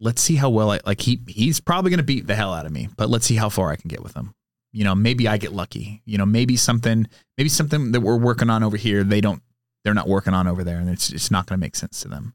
let's 0.00 0.20
see 0.20 0.36
how 0.36 0.50
well 0.50 0.70
I 0.70 0.80
like 0.84 1.00
he 1.00 1.20
he's 1.28 1.60
probably 1.60 1.90
going 1.90 1.98
to 1.98 2.04
beat 2.04 2.26
the 2.26 2.34
hell 2.34 2.52
out 2.52 2.66
of 2.66 2.72
me, 2.72 2.88
but 2.96 3.10
let's 3.10 3.26
see 3.26 3.36
how 3.36 3.48
far 3.48 3.70
I 3.70 3.76
can 3.76 3.88
get 3.88 4.02
with 4.02 4.14
him. 4.14 4.34
You 4.72 4.84
know, 4.84 4.94
maybe 4.94 5.28
I 5.28 5.36
get 5.36 5.52
lucky. 5.52 6.02
You 6.04 6.18
know, 6.18 6.26
maybe 6.26 6.56
something 6.56 7.06
maybe 7.36 7.48
something 7.48 7.92
that 7.92 8.00
we're 8.00 8.16
working 8.16 8.50
on 8.50 8.62
over 8.62 8.76
here 8.76 9.04
they 9.04 9.20
don't 9.20 9.42
they're 9.84 9.94
not 9.94 10.08
working 10.08 10.34
on 10.34 10.46
over 10.46 10.64
there 10.64 10.78
and 10.78 10.88
it's 10.88 11.10
it's 11.10 11.30
not 11.30 11.46
going 11.46 11.58
to 11.58 11.60
make 11.60 11.76
sense 11.76 12.00
to 12.00 12.08
them. 12.08 12.34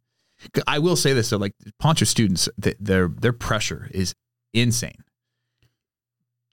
I 0.68 0.80
will 0.80 0.96
say 0.96 1.14
this 1.14 1.30
so 1.30 1.38
like 1.38 1.54
Poncho 1.80 2.06
students 2.06 2.48
their 2.58 3.08
their 3.08 3.34
pressure 3.34 3.90
is 3.92 4.14
insane 4.54 5.04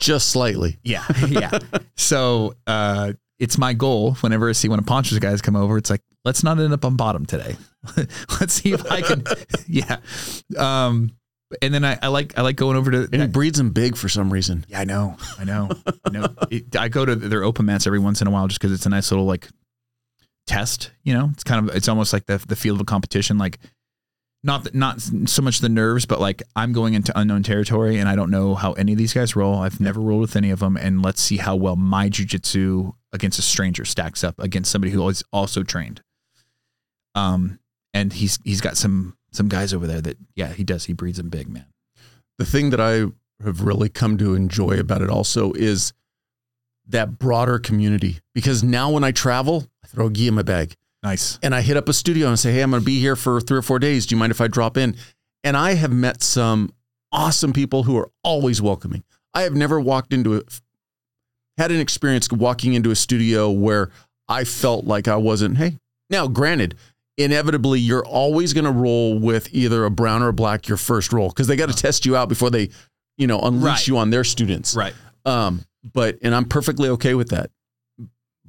just 0.01 0.29
slightly. 0.31 0.79
Yeah, 0.83 1.05
yeah. 1.29 1.59
so 1.97 2.55
uh, 2.67 3.13
it's 3.39 3.59
my 3.59 3.73
goal 3.73 4.15
whenever 4.15 4.49
I 4.49 4.53
see 4.53 4.69
one 4.69 4.79
of 4.79 4.87
Poncho's 4.87 5.19
guys 5.19 5.43
come 5.43 5.57
over, 5.57 5.77
it's 5.79 5.91
like 5.91 6.03
let's 6.25 6.43
not 6.43 6.59
end 6.59 6.73
up 6.73 6.85
on 6.85 6.97
bottom 6.97 7.27
today. 7.27 7.57
let's 8.41 8.55
see 8.55 8.73
if 8.73 8.91
I 8.91 9.03
can. 9.03 9.25
yeah. 9.67 9.99
Um, 10.57 11.13
and 11.63 11.73
then 11.73 11.85
I, 11.85 11.99
I, 12.03 12.09
like 12.09 12.37
I 12.39 12.43
like 12.43 12.57
going 12.57 12.77
over 12.77 12.91
to 12.91 13.09
and 13.13 13.23
he 13.23 13.29
breeds 13.29 13.59
them 13.59 13.71
big 13.71 13.97
for 13.97 14.09
some 14.09 14.33
reason. 14.33 14.65
Yeah, 14.69 14.81
I 14.81 14.85
know, 14.85 15.17
I 15.39 15.45
know, 15.45 15.71
I 16.05 16.11
know. 16.11 16.35
It, 16.51 16.77
I 16.77 16.89
go 16.89 17.05
to 17.05 17.15
their 17.15 17.45
open 17.45 17.67
mats 17.67 17.87
every 17.87 17.99
once 17.99 18.21
in 18.21 18.27
a 18.27 18.31
while 18.31 18.49
just 18.49 18.61
because 18.61 18.73
it's 18.73 18.87
a 18.87 18.89
nice 18.89 19.11
little 19.11 19.27
like 19.27 19.49
test. 20.47 20.91
You 21.03 21.15
know, 21.15 21.31
it's 21.33 21.45
kind 21.45 21.69
of 21.69 21.77
it's 21.77 21.89
almost 21.89 22.13
like 22.13 22.27
the 22.27 22.39
the 22.39 22.57
field 22.57 22.79
of 22.79 22.83
a 22.83 22.85
competition. 22.85 23.39
Like 23.39 23.59
not 24.43 24.75
not 24.75 25.01
so 25.01 25.43
much 25.43 25.61
the 25.61 25.69
nerves, 25.69 26.07
but 26.07 26.21
like 26.21 26.43
I'm 26.57 26.73
going 26.73 26.95
into 26.95 27.19
unknown 27.19 27.43
territory 27.43 27.99
and 27.99 28.09
I 28.09 28.17
don't 28.17 28.31
know 28.31 28.55
how 28.55 28.73
any 28.73 28.93
of 28.93 28.99
these 28.99 29.13
guys 29.13 29.37
roll. 29.37 29.57
I've 29.57 29.81
never 29.81 30.01
rolled 30.01 30.23
with 30.23 30.37
any 30.37 30.51
of 30.51 30.61
them, 30.61 30.77
and 30.77 31.03
let's 31.03 31.21
see 31.21 31.37
how 31.37 31.57
well 31.57 31.77
my 31.77 32.09
jujitsu 32.09 32.95
against 33.13 33.39
a 33.39 33.43
stranger 33.43 33.85
stacks 33.85 34.25
up 34.25 34.35
against 34.39 34.71
somebody 34.71 34.93
who 34.93 35.09
is 35.09 35.23
also 35.33 35.63
trained. 35.63 36.03
Um, 37.15 37.59
and 37.93 38.13
he's 38.13 38.39
he's 38.45 38.61
got 38.61 38.77
some 38.77 39.17
some 39.33 39.49
guys 39.49 39.73
over 39.73 39.87
there 39.87 40.01
that 40.01 40.17
yeah 40.35 40.53
he 40.53 40.65
does 40.65 40.85
he 40.85 40.93
breeds 40.93 41.19
them 41.19 41.29
big 41.29 41.49
man. 41.49 41.67
The 42.39 42.45
thing 42.45 42.71
that 42.71 42.81
I 42.81 43.07
have 43.43 43.61
really 43.61 43.89
come 43.89 44.17
to 44.19 44.35
enjoy 44.35 44.79
about 44.79 45.03
it 45.03 45.11
also 45.11 45.53
is 45.53 45.93
that 46.87 47.19
broader 47.19 47.59
community 47.59 48.19
because 48.35 48.63
now 48.63 48.91
when 48.91 49.05
I 49.05 49.13
travel, 49.13 49.67
I 49.83 49.87
throw 49.87 50.07
a 50.07 50.11
gi 50.11 50.29
in 50.29 50.35
my 50.35 50.43
bag. 50.43 50.75
Nice. 51.03 51.39
And 51.43 51.55
I 51.55 51.61
hit 51.61 51.77
up 51.77 51.89
a 51.89 51.93
studio 51.93 52.29
and 52.29 52.39
say, 52.39 52.53
Hey, 52.53 52.63
I'm 52.63 52.71
going 52.71 52.81
to 52.81 52.85
be 52.85 52.99
here 52.99 53.15
for 53.15 53.41
three 53.41 53.59
or 53.59 53.63
four 53.63 53.79
days. 53.79 54.07
Do 54.07 54.15
you 54.15 54.19
mind 54.19 54.31
if 54.31 54.41
I 54.41 54.49
drop 54.49 54.77
in? 54.77 54.97
And 55.43 55.57
I 55.57 55.75
have 55.75 55.93
met 55.93 56.23
some 56.23 56.73
awesome 57.13 57.53
people 57.53 57.83
who 57.83 57.97
are 57.99 58.11
always 58.23 58.63
welcoming. 58.63 59.05
I 59.35 59.43
have 59.43 59.55
never 59.55 59.81
walked 59.81 60.13
into 60.13 60.35
it, 60.35 60.61
had 61.59 61.71
an 61.71 61.81
experience 61.81 62.31
walking 62.31 62.75
into 62.75 62.91
a 62.91 62.97
studio 62.97 63.51
where 63.51 63.91
I 64.29 64.45
felt 64.45 64.87
like 64.87 65.07
I 65.07 65.17
wasn't, 65.17 65.59
hey, 65.59 65.79
now 66.09 66.27
granted, 66.27 66.77
inevitably 67.17 67.81
you're 67.81 68.05
always 68.05 68.53
going 68.53 68.65
to 68.65 68.73
roll 68.73 69.19
with 69.19 69.49
either 69.53 69.85
a 69.85 69.91
brown 69.91 70.23
or 70.23 70.29
a 70.29 70.33
black 70.33 70.69
your 70.69 70.77
first 70.77 71.13
roll 71.13 71.29
because 71.29 71.47
they 71.47 71.57
got 71.57 71.69
to 71.69 71.77
test 71.77 72.05
you 72.05 72.17
out 72.17 72.29
before 72.29 72.51
they, 72.51 72.71
you 73.17 73.27
know, 73.27 73.41
unleash 73.41 73.65
right. 73.65 73.89
you 73.89 73.99
on 73.99 74.11
their 74.11 74.25
students. 74.25 74.75
Right. 74.75 74.95
Um, 75.25 75.65
but, 75.93 76.19
and 76.23 76.35
I'm 76.35 76.47
perfectly 76.47 76.89
okay 76.91 77.15
with 77.15 77.31
that. 77.31 77.51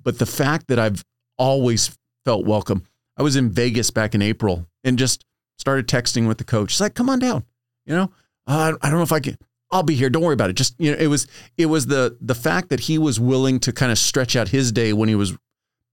But 0.02 0.20
the 0.20 0.26
fact 0.26 0.68
that 0.68 0.80
I've 0.80 1.04
always 1.38 1.98
felt 2.26 2.46
welcome. 2.46 2.84
I 3.18 3.24
was 3.24 3.36
in 3.36 3.52
Vegas 3.52 3.92
back 3.92 4.16
in 4.16 4.22
April 4.22 4.68
and 4.84 4.98
just 4.98 5.24
started 5.58 5.88
texting 5.88 6.28
with 6.28 6.38
the 6.38 6.44
coach. 6.44 6.74
He's 6.74 6.82
like, 6.82 6.96
"Come 6.96 7.10
on 7.10 7.20
down," 7.20 7.46
you 7.86 7.96
know. 7.96 8.12
Uh, 8.48 8.74
I 8.82 8.90
don't 8.90 9.00
know 9.00 9.04
if 9.04 9.12
I 9.12 9.20
can. 9.20 9.38
I'll 9.72 9.84
be 9.84 9.96
here. 9.96 10.10
Don't 10.10 10.24
worry 10.24 10.34
about 10.34 10.50
it. 10.50 10.54
Just 10.54 10.76
you 10.78 10.92
know, 10.92 10.98
it 10.98 11.08
was 11.08 11.28
it 11.58 11.68
was 11.68 11.86
the 11.86 12.18
the 12.20 12.36
fact 12.36 12.70
that 12.70 12.82
he 12.82 12.98
was 12.98 13.20
willing 13.20 13.60
to 13.62 13.72
kind 13.72 13.92
of 13.92 13.98
stretch 13.98 14.36
out 14.36 14.50
his 14.50 14.72
day 14.72 14.92
when 14.92 15.08
he 15.08 15.16
was 15.16 15.38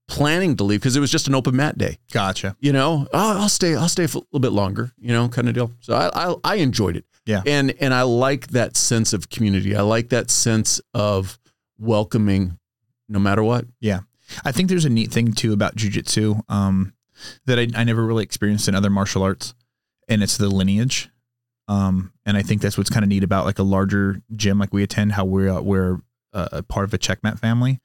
planning 0.07 0.55
to 0.57 0.63
leave 0.63 0.79
because 0.79 0.95
it 0.95 0.99
was 0.99 1.11
just 1.11 1.27
an 1.27 1.35
open 1.35 1.55
mat 1.55 1.77
day. 1.77 1.97
Gotcha. 2.11 2.55
You 2.59 2.73
know, 2.73 3.07
oh, 3.13 3.41
I'll 3.41 3.49
stay. 3.49 3.75
I'll 3.75 3.89
stay 3.89 4.03
a 4.03 4.07
little 4.07 4.39
bit 4.39 4.51
longer. 4.51 4.91
You 4.97 5.13
know, 5.13 5.29
kind 5.29 5.47
of 5.47 5.55
deal. 5.55 5.71
So 5.79 5.93
I, 5.95 6.09
I 6.13 6.35
I 6.43 6.55
enjoyed 6.55 6.95
it. 6.95 7.05
Yeah. 7.25 7.41
And 7.45 7.73
and 7.79 7.93
I 7.93 8.03
like 8.03 8.47
that 8.47 8.75
sense 8.75 9.13
of 9.13 9.29
community. 9.29 9.75
I 9.75 9.81
like 9.81 10.09
that 10.09 10.29
sense 10.29 10.81
of 10.93 11.39
welcoming, 11.77 12.59
no 13.07 13.19
matter 13.19 13.43
what. 13.43 13.65
Yeah. 13.79 14.01
I 14.43 14.51
think 14.51 14.69
there's 14.69 14.85
a 14.85 14.89
neat 14.89 15.11
thing 15.11 15.33
too 15.33 15.53
about 15.53 15.75
jujitsu 15.75 16.41
um, 16.49 16.93
that 17.45 17.59
I, 17.59 17.67
I 17.75 17.83
never 17.83 18.03
really 18.03 18.23
experienced 18.23 18.67
in 18.67 18.75
other 18.75 18.89
martial 18.89 19.23
arts, 19.23 19.53
and 20.07 20.23
it's 20.23 20.37
the 20.37 20.49
lineage. 20.49 21.09
Um, 21.67 22.11
and 22.25 22.35
I 22.35 22.41
think 22.41 22.61
that's 22.61 22.77
what's 22.77 22.89
kind 22.89 23.03
of 23.03 23.09
neat 23.09 23.23
about 23.23 23.45
like 23.45 23.59
a 23.59 23.63
larger 23.63 24.21
gym 24.35 24.59
like 24.59 24.73
we 24.73 24.83
attend, 24.83 25.13
how 25.13 25.25
we're 25.25 25.49
uh, 25.49 25.61
we're 25.61 25.99
uh, 26.33 26.49
a 26.51 26.63
part 26.63 26.85
of 26.85 26.93
a 26.93 26.97
checkmat 26.97 27.39
family, 27.39 27.79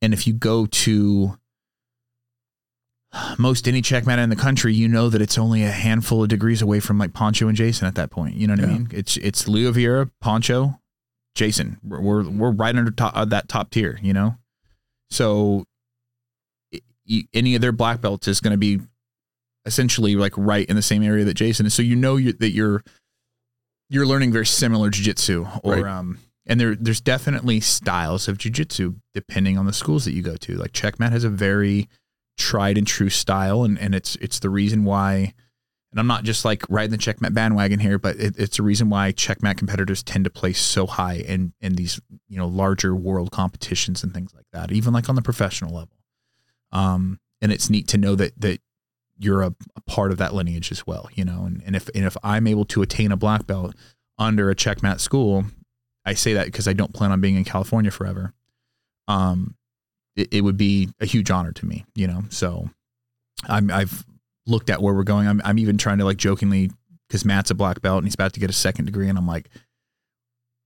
and 0.00 0.12
if 0.12 0.26
you 0.26 0.32
go 0.32 0.66
to 0.66 1.38
most 3.38 3.66
any 3.66 3.82
checkmat 3.82 4.18
in 4.18 4.30
the 4.30 4.36
country, 4.36 4.72
you 4.74 4.86
know 4.88 5.08
that 5.08 5.20
it's 5.20 5.36
only 5.38 5.64
a 5.64 5.70
handful 5.70 6.22
of 6.22 6.28
degrees 6.28 6.62
away 6.62 6.80
from 6.80 6.98
like 6.98 7.12
Poncho 7.12 7.48
and 7.48 7.56
Jason 7.56 7.86
at 7.88 7.94
that 7.96 8.10
point. 8.10 8.36
You 8.36 8.46
know 8.46 8.54
what 8.54 8.64
I 8.64 8.66
mean? 8.66 8.88
It's 8.92 9.16
it's 9.16 9.48
Leo 9.48 9.72
Vieira, 9.72 10.10
Poncho, 10.20 10.78
Jason. 11.34 11.78
We're 11.82 12.00
we're, 12.00 12.28
we're 12.28 12.50
right 12.52 12.74
under 12.76 12.90
top, 12.92 13.16
uh, 13.16 13.24
that 13.26 13.48
top 13.48 13.70
tier. 13.70 13.98
You 14.02 14.12
know, 14.12 14.36
so 15.10 15.64
i- 16.74 16.80
i- 17.10 17.28
any 17.34 17.54
of 17.56 17.60
their 17.62 17.72
black 17.72 18.00
belts 18.00 18.28
is 18.28 18.40
going 18.40 18.52
to 18.52 18.58
be 18.58 18.80
essentially 19.66 20.14
like 20.16 20.32
right 20.36 20.66
in 20.68 20.76
the 20.76 20.82
same 20.82 21.02
area 21.02 21.24
that 21.24 21.34
Jason 21.34 21.66
is. 21.66 21.74
So 21.74 21.82
you 21.82 21.96
know 21.96 22.16
you, 22.16 22.32
that 22.34 22.50
you're 22.50 22.82
you're 23.88 24.06
learning 24.06 24.32
very 24.32 24.46
similar 24.46 24.88
jujitsu, 24.90 25.60
or 25.64 25.74
Right. 25.80 25.84
um, 25.84 26.18
and 26.46 26.60
there 26.60 26.76
there's 26.76 27.00
definitely 27.00 27.58
styles 27.60 28.28
of 28.28 28.38
jujitsu 28.38 28.94
depending 29.14 29.58
on 29.58 29.66
the 29.66 29.72
schools 29.72 30.04
that 30.04 30.12
you 30.12 30.22
go 30.22 30.36
to. 30.36 30.54
Like 30.56 30.72
Checkmat 30.72 31.10
has 31.10 31.24
a 31.24 31.28
very 31.28 31.88
tried 32.40 32.78
and 32.78 32.86
true 32.86 33.10
style, 33.10 33.62
and 33.62 33.78
and 33.78 33.94
it's 33.94 34.16
it's 34.16 34.40
the 34.40 34.50
reason 34.50 34.84
why. 34.84 35.34
And 35.92 35.98
I'm 35.98 36.06
not 36.06 36.22
just 36.22 36.44
like 36.44 36.64
riding 36.68 36.92
the 36.92 36.98
Checkmat 36.98 37.34
bandwagon 37.34 37.80
here, 37.80 37.98
but 37.98 38.14
it, 38.14 38.38
it's 38.38 38.60
a 38.60 38.62
reason 38.62 38.90
why 38.90 39.10
Checkmat 39.10 39.56
competitors 39.56 40.04
tend 40.04 40.22
to 40.22 40.30
place 40.30 40.60
so 40.60 40.86
high 40.86 41.16
in 41.16 41.52
in 41.60 41.74
these 41.74 42.00
you 42.28 42.38
know 42.38 42.46
larger 42.46 42.94
world 42.94 43.32
competitions 43.32 44.02
and 44.02 44.14
things 44.14 44.32
like 44.34 44.46
that, 44.52 44.72
even 44.72 44.92
like 44.92 45.08
on 45.08 45.16
the 45.16 45.22
professional 45.22 45.74
level. 45.74 45.96
Um, 46.72 47.18
and 47.42 47.50
it's 47.52 47.68
neat 47.68 47.88
to 47.88 47.98
know 47.98 48.14
that 48.14 48.40
that 48.40 48.60
you're 49.18 49.42
a, 49.42 49.54
a 49.76 49.80
part 49.82 50.12
of 50.12 50.18
that 50.18 50.32
lineage 50.32 50.72
as 50.72 50.86
well, 50.86 51.08
you 51.14 51.24
know. 51.24 51.44
And 51.44 51.62
and 51.66 51.76
if 51.76 51.88
and 51.94 52.04
if 52.04 52.16
I'm 52.22 52.46
able 52.46 52.64
to 52.66 52.82
attain 52.82 53.12
a 53.12 53.16
black 53.16 53.46
belt 53.46 53.74
under 54.16 54.48
a 54.48 54.54
Checkmat 54.54 55.00
school, 55.00 55.44
I 56.04 56.14
say 56.14 56.34
that 56.34 56.46
because 56.46 56.68
I 56.68 56.72
don't 56.72 56.94
plan 56.94 57.10
on 57.10 57.20
being 57.20 57.36
in 57.36 57.44
California 57.44 57.90
forever. 57.90 58.32
Um, 59.08 59.56
it, 60.16 60.28
it 60.32 60.40
would 60.42 60.56
be 60.56 60.88
a 61.00 61.06
huge 61.06 61.30
honor 61.30 61.52
to 61.52 61.66
me, 61.66 61.84
you 61.94 62.06
know. 62.06 62.22
So 62.30 62.68
I'm 63.48 63.70
I've 63.70 64.04
looked 64.46 64.70
at 64.70 64.82
where 64.82 64.94
we're 64.94 65.04
going. 65.04 65.28
I'm 65.28 65.40
I'm 65.44 65.58
even 65.58 65.78
trying 65.78 65.98
to 65.98 66.04
like 66.04 66.16
jokingly 66.16 66.70
because 67.08 67.24
Matt's 67.24 67.50
a 67.50 67.54
black 67.54 67.80
belt 67.80 67.98
and 67.98 68.06
he's 68.06 68.14
about 68.14 68.32
to 68.34 68.40
get 68.40 68.50
a 68.50 68.54
second 68.54 68.86
degree, 68.86 69.08
and 69.08 69.18
I'm 69.18 69.26
like, 69.26 69.48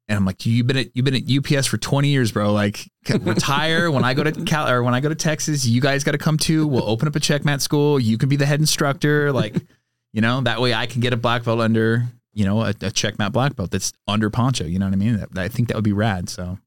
and 0.08 0.18
I'm 0.18 0.26
like, 0.26 0.44
you've 0.44 0.66
been 0.66 0.76
at 0.76 0.88
you've 0.94 1.04
been 1.04 1.14
at 1.14 1.30
UPS 1.30 1.66
for 1.66 1.78
20 1.78 2.08
years, 2.08 2.32
bro. 2.32 2.52
Like, 2.52 2.90
retire 3.20 3.90
when 3.92 4.04
I 4.04 4.14
go 4.14 4.22
to 4.22 4.32
Cal 4.44 4.68
or 4.68 4.82
when 4.82 4.94
I 4.94 5.00
go 5.00 5.08
to 5.08 5.14
Texas. 5.14 5.64
You 5.64 5.80
guys 5.80 6.04
got 6.04 6.12
to 6.12 6.18
come 6.18 6.36
too. 6.36 6.66
We'll 6.66 6.88
open 6.88 7.08
up 7.08 7.16
a 7.16 7.20
checkmat 7.20 7.60
school. 7.60 7.98
You 7.98 8.18
can 8.18 8.28
be 8.28 8.36
the 8.36 8.46
head 8.46 8.60
instructor. 8.60 9.32
Like, 9.32 9.56
you 10.12 10.20
know, 10.20 10.40
that 10.42 10.60
way 10.60 10.74
I 10.74 10.86
can 10.86 11.00
get 11.00 11.12
a 11.12 11.16
black 11.16 11.44
belt 11.44 11.60
under 11.60 12.04
you 12.34 12.44
know 12.44 12.62
a, 12.62 12.70
a 12.70 12.90
checkmat 12.90 13.32
black 13.32 13.56
belt 13.56 13.70
that's 13.70 13.92
under 14.06 14.28
Poncho. 14.28 14.64
You 14.64 14.78
know 14.78 14.86
what 14.86 14.92
I 14.92 14.96
mean? 14.96 15.16
That, 15.16 15.38
I 15.38 15.48
think 15.48 15.68
that 15.68 15.74
would 15.74 15.84
be 15.84 15.92
rad. 15.92 16.28
So 16.28 16.58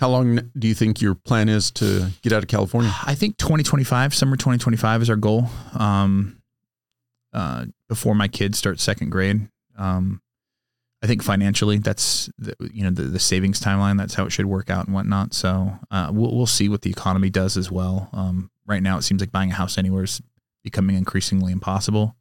How 0.00 0.08
long 0.08 0.50
do 0.58 0.66
you 0.66 0.74
think 0.74 1.02
your 1.02 1.14
plan 1.14 1.50
is 1.50 1.70
to 1.72 2.10
get 2.22 2.32
out 2.32 2.42
of 2.42 2.48
California? 2.48 2.90
I 3.04 3.14
think 3.14 3.36
2025, 3.36 4.14
summer 4.14 4.34
2025 4.34 5.02
is 5.02 5.10
our 5.10 5.16
goal. 5.16 5.50
Um, 5.78 6.40
uh, 7.34 7.66
before 7.86 8.14
my 8.14 8.26
kids 8.26 8.56
start 8.56 8.80
second 8.80 9.10
grade. 9.10 9.48
Um, 9.76 10.22
I 11.02 11.06
think 11.06 11.22
financially, 11.22 11.78
that's 11.78 12.30
the, 12.38 12.54
you 12.72 12.82
know 12.82 12.90
the, 12.90 13.02
the 13.02 13.18
savings 13.18 13.60
timeline. 13.60 13.98
That's 13.98 14.14
how 14.14 14.24
it 14.24 14.30
should 14.30 14.46
work 14.46 14.70
out 14.70 14.86
and 14.86 14.94
whatnot. 14.94 15.34
So 15.34 15.78
uh, 15.90 16.10
we'll 16.12 16.34
we'll 16.34 16.46
see 16.46 16.68
what 16.70 16.80
the 16.82 16.90
economy 16.90 17.28
does 17.28 17.58
as 17.58 17.70
well. 17.70 18.08
Um, 18.14 18.50
right 18.66 18.82
now, 18.82 18.96
it 18.96 19.02
seems 19.02 19.20
like 19.20 19.32
buying 19.32 19.50
a 19.50 19.54
house 19.54 19.78
anywhere 19.78 20.04
is 20.04 20.22
becoming 20.64 20.96
increasingly 20.96 21.52
impossible. 21.52 22.16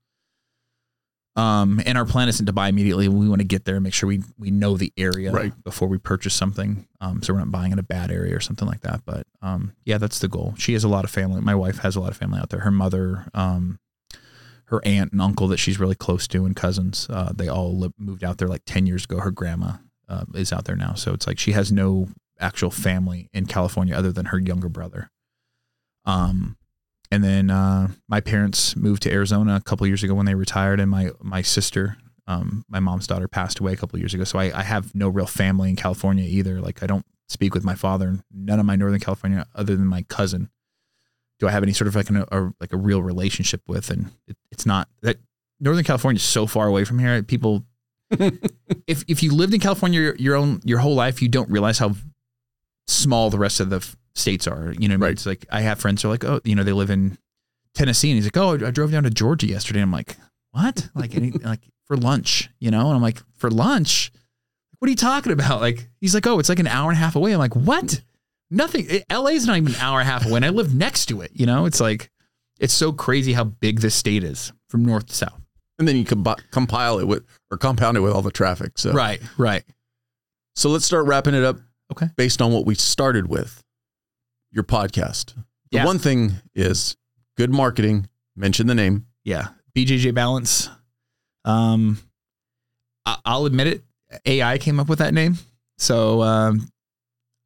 Um, 1.40 1.82
and 1.86 1.98
our 1.98 2.06
plan 2.06 2.28
isn't 2.30 2.46
to 2.46 2.54
buy 2.54 2.68
immediately. 2.70 3.08
We 3.08 3.30
want 3.30 3.40
to 3.42 3.48
get 3.48 3.66
there 3.66 3.76
and 3.76 3.84
make 3.84 3.94
sure 3.94 4.08
we 4.08 4.22
we 4.38 4.52
know 4.52 4.78
the 4.78 4.92
area 4.98 5.32
Right. 5.32 5.54
before 5.64 5.88
we 5.88 5.98
purchase 5.98 6.34
something. 6.34 6.88
Um, 7.02 7.22
so 7.24 7.34
we're 7.34 7.40
not 7.40 7.52
buying 7.52 7.72
in 7.72 7.80
a 7.80 7.84
bad 7.84 8.12
area 8.12 8.36
or 8.36 8.40
something 8.40 8.68
like 8.68 8.82
that. 8.82 9.02
But 9.06 9.26
um, 9.42 9.74
yeah, 9.86 9.98
that's 9.98 10.20
the 10.20 10.28
goal. 10.28 10.54
She 10.58 10.74
has 10.74 10.84
a 10.84 10.88
lot 10.90 11.06
of 11.06 11.12
family. 11.12 11.42
My 11.42 11.56
wife 11.56 11.80
has 11.80 11.96
a 11.96 12.00
lot 12.00 12.12
of 12.12 12.18
family 12.18 12.40
out 12.40 12.50
there. 12.50 12.62
Her 12.62 12.72
mother, 12.72 13.28
um, 13.34 13.80
her 14.66 14.82
aunt 14.86 15.12
and 15.14 15.22
uncle 15.22 15.48
that 15.48 15.58
she's 15.58 15.80
really 15.80 15.96
close 15.96 16.28
to, 16.28 16.46
and 16.46 16.56
cousins. 16.56 17.08
Uh, 17.10 17.32
they 17.36 17.48
all 17.48 17.92
moved 17.98 18.24
out 18.24 18.38
there 18.38 18.48
like 18.48 18.64
ten 18.66 18.86
years 18.86 19.06
ago. 19.06 19.20
Her 19.20 19.32
grandma 19.32 19.74
uh, 20.08 20.26
is 20.36 20.52
out 20.54 20.66
there 20.66 20.76
now, 20.76 20.94
so 20.94 21.14
it's 21.14 21.26
like 21.26 21.40
she 21.40 21.54
has 21.54 21.72
no 21.72 22.10
actual 22.40 22.70
family 22.72 23.30
in 23.34 23.46
California 23.46 23.96
other 23.96 24.12
than 24.12 24.26
her 24.28 24.40
younger 24.40 24.70
brother. 24.70 25.10
Um, 26.06 26.56
and 27.12 27.24
then 27.24 27.50
uh, 27.50 27.90
my 28.08 28.22
parents 28.22 28.76
moved 28.76 29.04
to 29.04 29.12
Arizona 29.12 29.56
a 29.56 29.62
couple 29.62 29.88
years 29.88 30.04
ago 30.04 30.14
when 30.14 30.26
they 30.26 30.36
retired, 30.36 30.80
and 30.80 30.92
my 30.92 31.10
my 31.22 31.42
sister, 31.42 31.98
um, 32.28 32.66
my 32.70 32.80
mom's 32.80 33.08
daughter, 33.08 33.28
passed 33.28 33.60
away 33.60 33.74
a 33.74 33.76
couple 33.76 33.98
years 34.00 34.14
ago. 34.14 34.24
So 34.24 34.38
I, 34.38 34.52
I 34.58 34.64
have 34.64 34.94
no 34.94 35.10
real 35.10 35.26
family 35.26 35.70
in 35.70 35.76
California 35.76 36.26
either. 36.26 36.62
Like 36.62 36.84
I 36.84 36.88
don't 36.88 37.06
speak 37.28 37.54
with 37.54 37.64
my 37.64 37.76
father. 37.76 38.20
None 38.32 38.60
of 38.60 38.66
my 38.66 38.76
Northern 38.76 39.00
California 39.00 39.46
other 39.56 39.76
than 39.76 39.88
my 39.88 40.04
cousin. 40.04 40.50
Do 41.40 41.48
I 41.48 41.52
have 41.52 41.64
any 41.64 41.74
sort 41.74 41.88
of 41.88 41.96
like 41.96 42.10
an, 42.10 42.26
a 42.32 42.52
like 42.60 42.74
a 42.74 42.78
real 42.78 43.02
relationship 43.02 43.62
with? 43.68 43.90
And 43.90 44.12
it, 44.28 44.38
it's 44.52 44.66
not 44.66 44.88
that 45.02 45.18
Northern 45.60 45.84
California 45.84 46.18
is 46.18 46.24
so 46.24 46.46
far 46.46 46.68
away 46.68 46.86
from 46.86 47.00
here. 47.00 47.24
People, 47.24 47.66
if 48.12 49.04
if 49.08 49.24
you 49.24 49.34
lived 49.34 49.56
in 49.56 49.60
California 49.60 50.00
your, 50.00 50.16
your 50.18 50.36
own 50.36 50.62
your 50.64 50.80
whole 50.80 50.96
life, 50.96 51.24
you 51.24 51.28
don't 51.28 51.50
realize 51.50 51.80
how 51.80 51.96
small 52.88 53.30
the 53.32 53.40
rest 53.40 53.60
of 53.60 53.70
the 53.70 53.96
states 54.16 54.48
are. 54.48 54.56
You 54.58 54.64
know, 54.64 54.72
what 54.72 54.74
I 54.74 54.88
mean? 54.88 55.00
Right. 55.00 55.12
it's 55.12 55.26
like 55.26 55.46
I 55.52 55.62
have 55.62 55.80
friends 55.80 56.02
who 56.02 56.10
are 56.10 56.12
like, 56.12 56.24
oh, 56.24 56.42
you 56.44 56.56
know, 56.56 56.64
they 56.64 56.74
live 56.74 56.90
in 56.90 57.18
Tennessee, 57.74 58.12
and 58.12 58.16
he's 58.16 58.26
like, 58.26 58.38
oh, 58.38 58.66
I 58.66 58.72
drove 58.72 58.92
down 58.92 59.04
to 59.04 59.10
Georgia 59.10 59.48
yesterday. 59.48 59.82
I'm 59.82 59.92
like, 59.92 60.18
what? 60.52 60.90
Like, 60.96 61.16
any, 61.16 61.32
like 61.44 61.62
for 61.86 61.98
lunch, 61.98 62.50
you 62.60 62.72
know? 62.72 62.88
And 62.88 62.96
I'm 62.96 63.02
like, 63.02 63.22
for 63.36 63.50
lunch? 63.50 64.12
What 64.80 64.88
are 64.88 64.92
you 64.92 64.96
talking 64.96 65.34
about? 65.34 65.60
Like, 65.60 65.90
he's 66.00 66.14
like, 66.14 66.26
oh, 66.26 66.40
it's 66.40 66.50
like 66.50 66.60
an 66.60 66.68
hour 66.68 66.90
and 66.90 66.98
a 66.98 67.02
half 67.02 67.16
away. 67.16 67.34
I'm 67.34 67.40
like, 67.40 67.56
what? 67.56 68.02
Nothing. 68.50 68.86
It, 68.90 69.06
LA's 69.12 69.46
not 69.46 69.58
even 69.58 69.74
an 69.74 69.80
hour 69.82 70.00
and 70.00 70.08
a 70.08 70.12
half 70.12 70.26
away. 70.26 70.38
And 70.38 70.46
I 70.46 70.50
live 70.50 70.74
next 70.74 71.08
to 71.08 71.22
it. 71.22 71.32
You 71.34 71.46
know, 71.46 71.66
it's 71.66 71.82
like, 71.82 72.10
it's 72.60 72.74
so 72.74 72.92
crazy 72.92 73.34
how 73.34 73.44
big 73.44 73.80
this 73.82 73.96
state 73.96 74.24
is 74.24 74.54
from 74.70 74.86
north 74.86 75.08
to 75.08 75.14
south. 75.14 75.42
And 75.78 75.88
then 75.88 75.96
you 75.96 76.06
combi- 76.06 76.40
compile 76.52 77.00
it 77.00 77.08
with 77.08 77.26
or 77.52 77.58
compound 77.58 77.98
it 77.98 78.02
with 78.02 78.14
all 78.14 78.22
the 78.22 78.32
traffic. 78.32 78.78
So 78.78 78.92
Right, 78.92 79.22
right. 79.38 79.64
So 80.56 80.70
let's 80.70 80.86
start 80.86 81.06
wrapping 81.06 81.34
it 81.34 81.44
up. 81.44 81.58
Okay. 81.92 82.08
Based 82.18 82.42
on 82.42 82.52
what 82.52 82.66
we 82.66 82.76
started 82.76 83.28
with, 83.28 83.64
your 84.52 84.64
podcast. 84.64 85.34
The 85.72 85.78
Yeah. 85.78 85.86
one 85.86 86.00
thing 86.00 86.34
is 86.56 86.98
good 87.38 87.52
marketing. 87.52 88.08
Mention 88.36 88.68
the 88.68 88.76
name. 88.76 89.06
Yeah. 89.24 89.50
BJJ 89.76 90.12
Balance. 90.14 90.70
Um, 91.46 92.00
I, 93.06 93.18
I'll 93.26 93.46
admit 93.46 93.68
it. 93.68 93.84
AI 94.26 94.58
came 94.58 94.80
up 94.80 94.90
with 94.90 95.00
that 95.00 95.14
name. 95.14 95.38
So, 95.78 96.22
um, 96.24 96.70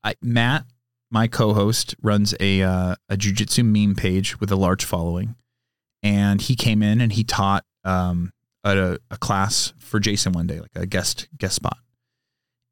I, 0.04 0.16
Matt, 0.22 0.66
my 1.12 1.28
co-host, 1.28 1.96
runs 2.02 2.34
a 2.40 2.62
uh, 2.62 2.96
a 3.10 3.16
jujitsu 3.18 3.64
meme 3.66 3.96
page 3.96 4.40
with 4.40 4.52
a 4.52 4.56
large 4.56 4.84
following, 4.86 5.36
and 6.02 6.42
he 6.42 6.56
came 6.56 6.82
in 6.82 7.00
and 7.02 7.12
he 7.14 7.24
taught 7.24 7.66
um, 7.84 8.32
a, 8.64 8.98
a 9.12 9.18
class 9.18 9.74
for 9.80 10.00
Jason 10.00 10.32
one 10.34 10.48
day, 10.48 10.60
like 10.62 10.72
a 10.76 10.86
guest 10.86 11.28
guest 11.38 11.56
spot, 11.56 11.78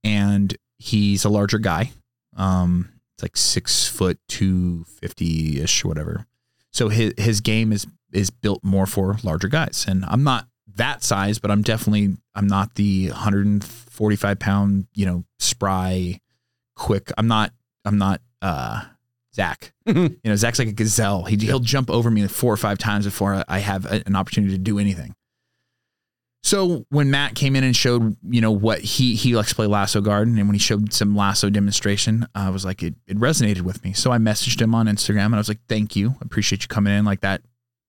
and 0.03 0.55
he's 0.79 1.23
a 1.25 1.29
larger 1.29 1.59
guy. 1.59 1.91
Um, 2.35 2.90
it's 3.22 3.23
like 3.23 3.38
six 3.38 3.88
foot 3.88 4.19
two 4.27 4.84
fifty 4.85 5.61
ish, 5.61 5.85
whatever. 5.85 6.26
So 6.72 6.89
his 6.89 7.14
his 7.18 7.39
game 7.41 7.72
is 7.72 7.85
is 8.11 8.30
built 8.31 8.64
more 8.64 8.88
for 8.88 9.18
larger 9.23 9.48
guys, 9.48 9.85
and 9.88 10.03
I'm 10.07 10.23
not 10.23 10.48
that 10.76 11.03
size, 11.03 11.38
but 11.38 11.52
I'm 11.52 11.61
definitely 11.61 12.18
I'm 12.34 12.48
not 12.48 12.76
the 12.76 13.10
145 13.10 14.39
pound 14.39 14.88
you 14.93 15.06
know 15.06 15.23
spry, 15.39 16.19
quick. 16.76 17.11
I'm 17.18 17.27
not 17.27 17.52
I'm 17.85 17.98
not 17.98 18.22
uh 18.41 18.84
Zach. 19.35 19.73
you 19.85 20.18
know 20.23 20.35
Zach's 20.35 20.60
like 20.60 20.68
a 20.69 20.73
gazelle. 20.73 21.23
He 21.26 21.38
he'll 21.38 21.60
jump 21.60 21.89
over 21.89 22.10
me 22.10 22.26
four 22.27 22.52
or 22.53 22.57
five 22.57 22.77
times 22.77 23.06
before 23.06 23.43
I 23.48 23.60
have 23.60 23.85
a- 23.85 24.03
an 24.07 24.15
opportunity 24.15 24.53
to 24.53 24.60
do 24.60 24.80
anything. 24.80 25.14
So 26.43 26.85
when 26.89 27.11
Matt 27.11 27.35
came 27.35 27.55
in 27.55 27.63
and 27.63 27.76
showed, 27.76 28.18
you 28.27 28.41
know, 28.41 28.51
what 28.51 28.81
he 28.81 29.13
he 29.15 29.35
likes 29.35 29.49
to 29.49 29.55
play 29.55 29.68
lasso 29.68 30.01
guard, 30.01 30.27
and 30.27 30.38
when 30.38 30.53
he 30.53 30.59
showed 30.59 30.91
some 30.91 31.15
lasso 31.15 31.49
demonstration, 31.49 32.27
I 32.34 32.49
was 32.49 32.65
like, 32.65 32.81
it, 32.81 32.95
it 33.07 33.18
resonated 33.18 33.61
with 33.61 33.84
me. 33.84 33.93
So 33.93 34.11
I 34.11 34.18
messaged 34.18 34.59
him 34.59 34.73
on 34.73 34.88
Instagram, 34.88 35.26
and 35.26 35.35
I 35.35 35.39
was 35.39 35.49
like, 35.49 35.59
thank 35.69 35.95
you, 35.95 36.11
I 36.11 36.26
appreciate 36.26 36.63
you 36.63 36.68
coming 36.68 36.93
in. 36.93 37.05
Like 37.05 37.22
that, 37.22 37.41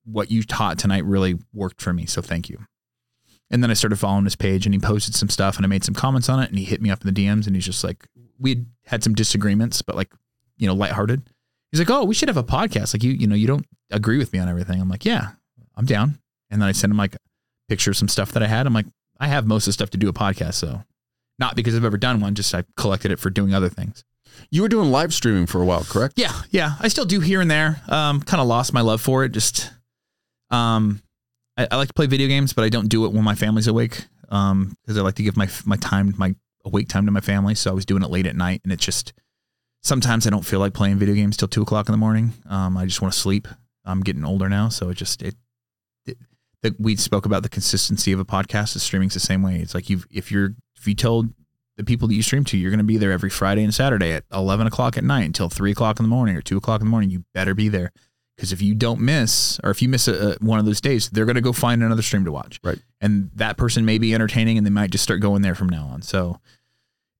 what 0.05 0.31
you 0.31 0.43
taught 0.43 0.79
tonight 0.79 1.05
really 1.05 1.39
worked 1.55 1.81
for 1.81 1.93
me. 1.95 2.05
So 2.05 2.20
thank 2.20 2.51
you. 2.51 2.59
And 3.51 3.62
then 3.62 3.70
I 3.70 3.74
started 3.74 3.97
following 3.97 4.24
his 4.24 4.37
page, 4.37 4.66
and 4.66 4.74
he 4.74 4.79
posted 4.79 5.15
some 5.15 5.31
stuff, 5.31 5.57
and 5.57 5.65
I 5.65 5.69
made 5.69 5.85
some 5.85 5.95
comments 5.95 6.29
on 6.29 6.41
it, 6.41 6.51
and 6.51 6.59
he 6.59 6.65
hit 6.65 6.83
me 6.83 6.91
up 6.91 7.05
in 7.05 7.12
the 7.12 7.24
DMs, 7.24 7.47
and 7.47 7.57
he's 7.57 7.66
just 7.66 7.85
like, 7.85 8.07
we 8.39 8.51
had 8.51 8.66
had 8.85 9.05
some 9.05 9.15
disagreements, 9.15 9.81
but 9.81 9.97
like, 9.97 10.12
you 10.59 10.66
know, 10.66 10.74
lighthearted. 10.74 11.23
He's 11.70 11.81
like, 11.81 11.91
"Oh, 11.91 12.05
we 12.05 12.15
should 12.15 12.29
have 12.29 12.37
a 12.37 12.45
podcast. 12.45 12.95
Like 12.95 13.03
you, 13.03 13.12
you 13.12 13.27
know, 13.27 13.35
you 13.35 13.47
don't 13.47 13.66
agree 13.91 14.19
with 14.19 14.33
me 14.33 14.39
on 14.39 14.49
everything." 14.49 14.79
I'm 14.79 14.91
like, 14.91 15.07
"Yeah, 15.07 15.31
I'm 15.74 15.87
down." 15.87 16.19
And 16.51 16.61
then 16.61 16.69
I 16.69 16.73
sent 16.73 16.91
him 16.91 16.99
like 16.99 17.16
picture 17.73 17.90
of 17.90 17.97
some 17.97 18.09
stuff 18.09 18.32
that 18.32 18.43
I 18.43 18.47
had. 18.47 18.66
I'm 18.66 18.74
like, 18.74 18.86
"I 19.19 19.28
have 19.28 19.47
most 19.47 19.65
of 19.65 19.70
the 19.70 19.73
stuff 19.73 19.90
to 19.90 19.99
do 19.99 20.09
a 20.09 20.12
podcast, 20.12 20.55
so 20.55 20.82
not 21.39 21.57
because 21.57 21.74
I've 21.74 21.85
ever 21.85 21.99
done 21.99 22.20
one, 22.20 22.35
just 22.35 22.55
I 22.55 22.65
collected 22.77 23.11
it 23.11 23.19
for 23.19 23.31
doing 23.31 23.55
other 23.55 23.69
things." 23.69 24.05
You 24.51 24.62
were 24.62 24.69
doing 24.69 24.90
live 24.90 25.12
streaming 25.12 25.47
for 25.47 25.61
a 25.61 25.65
while, 25.65 25.85
correct? 25.85 26.15
Yeah, 26.19 26.32
yeah, 26.51 26.77
I 26.81 26.89
still 26.89 27.05
do 27.05 27.20
here 27.20 27.40
and 27.40 27.51
there. 27.51 27.82
Um, 27.89 28.20
kind 28.20 28.40
of 28.40 28.47
lost 28.47 28.73
my 28.73 28.81
love 28.81 29.01
for 29.01 29.24
it. 29.24 29.32
Just, 29.32 29.70
um, 30.51 31.03
I, 31.57 31.69
I 31.70 31.77
like 31.77 31.89
to 31.89 31.94
play 31.94 32.07
video 32.07 32.28
games, 32.28 32.53
but 32.53 32.65
I 32.65 32.69
don't 32.69 32.89
do 32.89 33.05
it 33.05 33.12
when 33.12 33.24
my 33.24 33.35
family's 33.35 33.66
awake. 33.66 34.07
Um, 34.31 34.74
because 34.82 34.97
I 34.97 35.03
like 35.03 35.16
to 35.16 35.23
give 35.23 35.36
my 35.36 35.49
my 35.65 35.77
time, 35.77 36.15
my 36.16 36.35
awake 36.65 36.89
time 36.89 37.07
to 37.07 37.12
my 37.12 37.20
family. 37.20 37.55
So 37.55 37.70
I 37.70 37.74
was 37.74 37.85
doing 37.85 38.03
it 38.03 38.11
late 38.11 38.27
at 38.27 38.36
night, 38.36 38.61
and 38.65 38.73
it's 38.73 38.85
just 38.85 39.12
sometimes 39.82 40.27
I 40.27 40.31
don't 40.31 40.47
feel 40.47 40.61
like 40.61 40.73
playing 40.74 40.99
video 40.99 41.15
games 41.15 41.36
till 41.36 41.49
two 41.49 41.62
o'clock 41.62 41.89
in 41.89 41.93
the 41.93 41.99
morning. 41.99 42.32
Um, 42.49 42.77
I 42.77 42.86
just 42.86 43.03
want 43.03 43.12
to 43.12 43.20
sleep. 43.20 43.49
I'm 43.85 44.01
getting 44.01 44.24
older 44.24 44.49
now, 44.49 44.69
so 44.69 44.89
it 44.90 44.94
just 44.94 45.23
it, 45.23 45.28
it 45.28 45.36
that 46.62 46.80
we 46.80 46.97
spoke 46.97 47.26
about 47.26 47.43
the 47.43 47.48
consistency 47.48 48.12
of 48.12 48.20
a 48.20 48.24
podcast. 48.24 48.72
The 48.72 48.80
streaming's 48.80 49.14
the 49.14 49.20
same 49.20 49.43
way. 49.43 49.56
It's 49.56 49.74
like 49.74 49.90
you 49.90 50.02
if 50.10 50.30
you're 50.30 50.55
if 50.76 50.86
you 50.86 50.94
told 50.94 51.30
the 51.76 51.84
people 51.84 52.09
that 52.09 52.14
you 52.14 52.22
stream 52.22 52.44
to, 52.44 52.56
you're 52.56 52.70
going 52.70 52.78
to 52.78 52.84
be 52.84 52.98
there 52.98 53.12
every 53.12 53.30
Friday 53.30 53.64
and 53.64 53.74
Saturday 53.74 54.12
at 54.12 54.24
11 54.32 54.66
o'clock 54.66 54.97
at 54.97 55.05
night 55.05 55.24
until 55.24 55.48
three 55.48 55.72
o'clock 55.72 55.98
in 55.98 56.05
the 56.05 56.09
morning 56.09 56.36
or 56.36 56.43
two 56.43 56.56
o'clock 56.56 56.80
in 56.80 56.86
the 56.86 56.90
morning. 56.90 57.10
You 57.10 57.24
better 57.32 57.55
be 57.55 57.68
there 57.68 57.93
because 58.36 58.52
if 58.52 58.60
you 58.60 58.74
don't 58.74 59.01
miss 59.01 59.59
or 59.64 59.70
if 59.70 59.80
you 59.80 59.89
miss 59.89 60.09
a, 60.09 60.32
a, 60.32 60.44
one 60.44 60.59
of 60.59 60.64
those 60.64 60.80
days, 60.80 61.09
they're 61.10 61.24
going 61.24 61.36
to 61.36 61.40
go 61.40 61.52
find 61.52 61.82
another 61.82 62.02
stream 62.02 62.24
to 62.24 62.32
watch. 62.32 62.60
Right. 62.62 62.78
And 63.01 63.30
that 63.34 63.56
person 63.56 63.84
may 63.84 63.98
be 63.98 64.14
entertaining 64.14 64.59
and 64.59 64.66
they 64.66 64.70
might 64.70 64.90
just 64.90 65.05
start 65.05 65.20
going 65.20 65.43
there 65.43 65.55
from 65.55 65.68
now 65.68 65.86
on. 65.86 66.02
So 66.02 66.39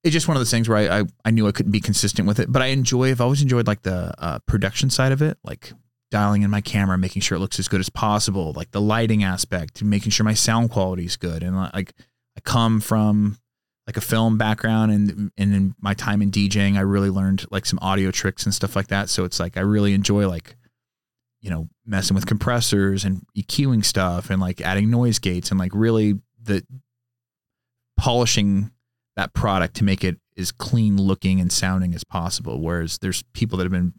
it's 0.05 0.13
just 0.13 0.29
one 0.29 0.37
of 0.37 0.41
those 0.41 0.51
things 0.51 0.69
where 0.69 0.79
I, 0.79 1.01
I, 1.01 1.05
I 1.25 1.31
knew 1.31 1.47
I 1.47 1.53
couldn't 1.53 1.73
be 1.73 1.81
consistent 1.81 2.27
with 2.29 2.39
it, 2.39 2.51
but 2.51 2.61
I 2.61 2.67
enjoy, 2.67 3.11
I've 3.11 3.21
always 3.21 3.41
enjoyed 3.41 3.67
like 3.67 3.83
the 3.83 4.13
uh, 4.19 4.39
production 4.41 4.91
side 4.91 5.13
of 5.13 5.23
it, 5.23 5.39
like 5.45 5.73
dialing 6.13 6.43
in 6.43 6.51
my 6.51 6.61
camera, 6.61 6.97
making 6.99 7.23
sure 7.23 7.37
it 7.37 7.41
looks 7.41 7.59
as 7.59 7.67
good 7.67 7.81
as 7.81 7.89
possible, 7.89 8.53
like 8.55 8.71
the 8.71 8.81
lighting 8.81 9.25
aspect, 9.25 9.83
making 9.83 10.11
sure 10.11 10.25
my 10.25 10.35
sound 10.35 10.71
quality 10.71 11.07
is 11.07 11.17
good. 11.17 11.43
And 11.43 11.57
like 11.57 11.95
I 12.37 12.41
come 12.45 12.81
from 12.81 13.39
like 13.87 13.97
a 13.97 14.01
film 14.01 14.39
background 14.39 14.93
and 14.93 15.33
and 15.37 15.55
in 15.55 15.75
my 15.81 15.95
time 15.95 16.23
in 16.23 16.31
DJing, 16.31 16.77
I 16.77 16.83
really 16.83 17.11
learned 17.11 17.47
like 17.51 17.67
some 17.67 17.79
audio 17.83 18.11
tricks 18.11 18.45
and 18.45 18.55
stuff 18.55 18.77
like 18.77 18.89
that. 18.89 19.09
So 19.09 19.25
it's 19.25 19.41
like 19.41 19.57
I 19.57 19.61
really 19.61 19.95
enjoy 19.95 20.29
like 20.29 20.55
you 21.41 21.51
know 21.51 21.69
messing 21.85 22.15
with 22.15 22.27
compressors 22.27 23.05
and 23.05 23.27
EQing 23.37 23.85
stuff 23.85 24.31
and 24.31 24.41
like 24.41 24.61
adding 24.61 24.91
noise 24.91 25.19
gates 25.19 25.51
and 25.51 25.59
like 25.59 25.73
really 25.75 26.21
the 26.41 26.65
polishing 27.99 28.71
that 29.17 29.33
product 29.33 29.77
to 29.77 29.85
make 29.85 30.05
it 30.05 30.19
as 30.37 30.53
clean 30.53 30.97
looking 30.97 31.41
and 31.41 31.51
sounding 31.51 31.95
as 31.95 32.05
possible. 32.05 32.61
Whereas 32.61 32.99
there's 32.99 33.23
people 33.33 33.59
that 33.59 33.65
have 33.65 33.73
been 33.73 33.95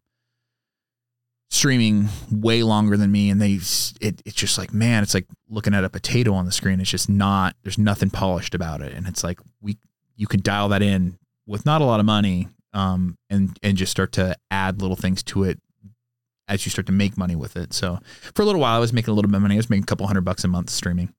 streaming 1.53 2.09
way 2.31 2.63
longer 2.63 2.97
than 2.97 3.11
me 3.11 3.30
and 3.30 3.39
they 3.39 3.59
it, 4.01 4.23
it's 4.25 4.35
just 4.35 4.57
like 4.57 4.73
man 4.73 5.03
it's 5.03 5.13
like 5.13 5.27
looking 5.47 5.75
at 5.75 5.84
a 5.84 5.89
potato 5.89 6.34
on 6.34 6.45
the 6.45 6.51
screen. 6.51 6.81
It's 6.81 6.89
just 6.89 7.09
not 7.09 7.55
there's 7.61 7.77
nothing 7.77 8.09
polished 8.09 8.55
about 8.55 8.81
it. 8.81 8.91
And 8.93 9.07
it's 9.07 9.23
like 9.23 9.39
we 9.61 9.77
you 10.15 10.25
can 10.25 10.41
dial 10.41 10.69
that 10.69 10.81
in 10.81 11.19
with 11.45 11.63
not 11.63 11.81
a 11.81 11.85
lot 11.85 11.99
of 11.99 12.07
money 12.07 12.47
um 12.73 13.19
and 13.30 13.55
and 13.61 13.77
just 13.77 13.91
start 13.91 14.11
to 14.13 14.35
add 14.49 14.81
little 14.81 14.95
things 14.95 15.21
to 15.23 15.43
it 15.43 15.59
as 16.47 16.65
you 16.65 16.71
start 16.71 16.88
to 16.88 16.91
make 16.91 17.17
money 17.19 17.35
with 17.35 17.55
it. 17.55 17.71
So 17.71 17.99
for 18.34 18.41
a 18.41 18.45
little 18.45 18.59
while 18.59 18.75
i 18.75 18.80
was 18.80 18.91
making 18.91 19.11
a 19.11 19.15
little 19.15 19.30
bit 19.30 19.35
of 19.35 19.43
money. 19.43 19.55
I 19.55 19.57
was 19.57 19.69
making 19.69 19.84
a 19.84 19.85
couple 19.85 20.07
hundred 20.07 20.25
bucks 20.25 20.43
a 20.43 20.47
month 20.47 20.71
streaming 20.71 21.13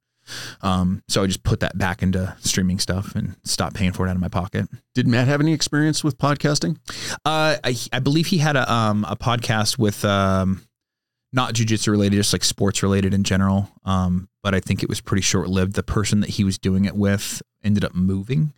um, 0.63 1.03
so 1.09 1.23
I 1.23 1.27
just 1.27 1.43
put 1.43 1.61
that 1.61 1.77
back 1.77 2.03
into 2.03 2.35
streaming 2.41 2.79
stuff 2.79 3.15
and 3.15 3.37
stopped 3.45 3.77
paying 3.77 3.93
for 3.93 4.07
it 4.07 4.11
out 4.11 4.17
of 4.17 4.21
my 4.21 4.29
pocket. 4.29 4.69
Did 4.95 5.07
Matt 5.07 5.29
have 5.29 5.41
any 5.41 5.53
experience 5.53 6.03
with 6.03 6.19
podcasting? 6.19 6.79
Uh, 7.25 7.57
I, 7.63 7.77
I 7.93 7.99
believe 7.99 8.27
he 8.29 8.39
had 8.39 8.57
a 8.57 8.71
um 8.73 9.05
a 9.09 9.17
podcast 9.17 9.79
with 9.79 10.05
um 10.05 10.63
not 11.33 11.53
jujitsu 11.55 11.89
related, 11.89 12.17
just 12.17 12.33
like 12.33 12.45
sports 12.45 12.83
related 12.83 13.13
in 13.13 13.25
general. 13.25 13.69
Um, 13.85 14.29
but 14.43 14.55
I 14.55 14.61
think 14.61 14.83
it 14.83 14.89
was 14.89 15.01
pretty 15.01 15.23
short 15.23 15.49
lived. 15.49 15.75
The 15.75 15.83
person 15.83 16.21
that 16.21 16.31
he 16.31 16.45
was 16.45 16.59
doing 16.59 16.85
it 16.85 16.95
with 16.95 17.43
ended 17.63 17.85
up 17.85 17.95
moving. 17.95 18.53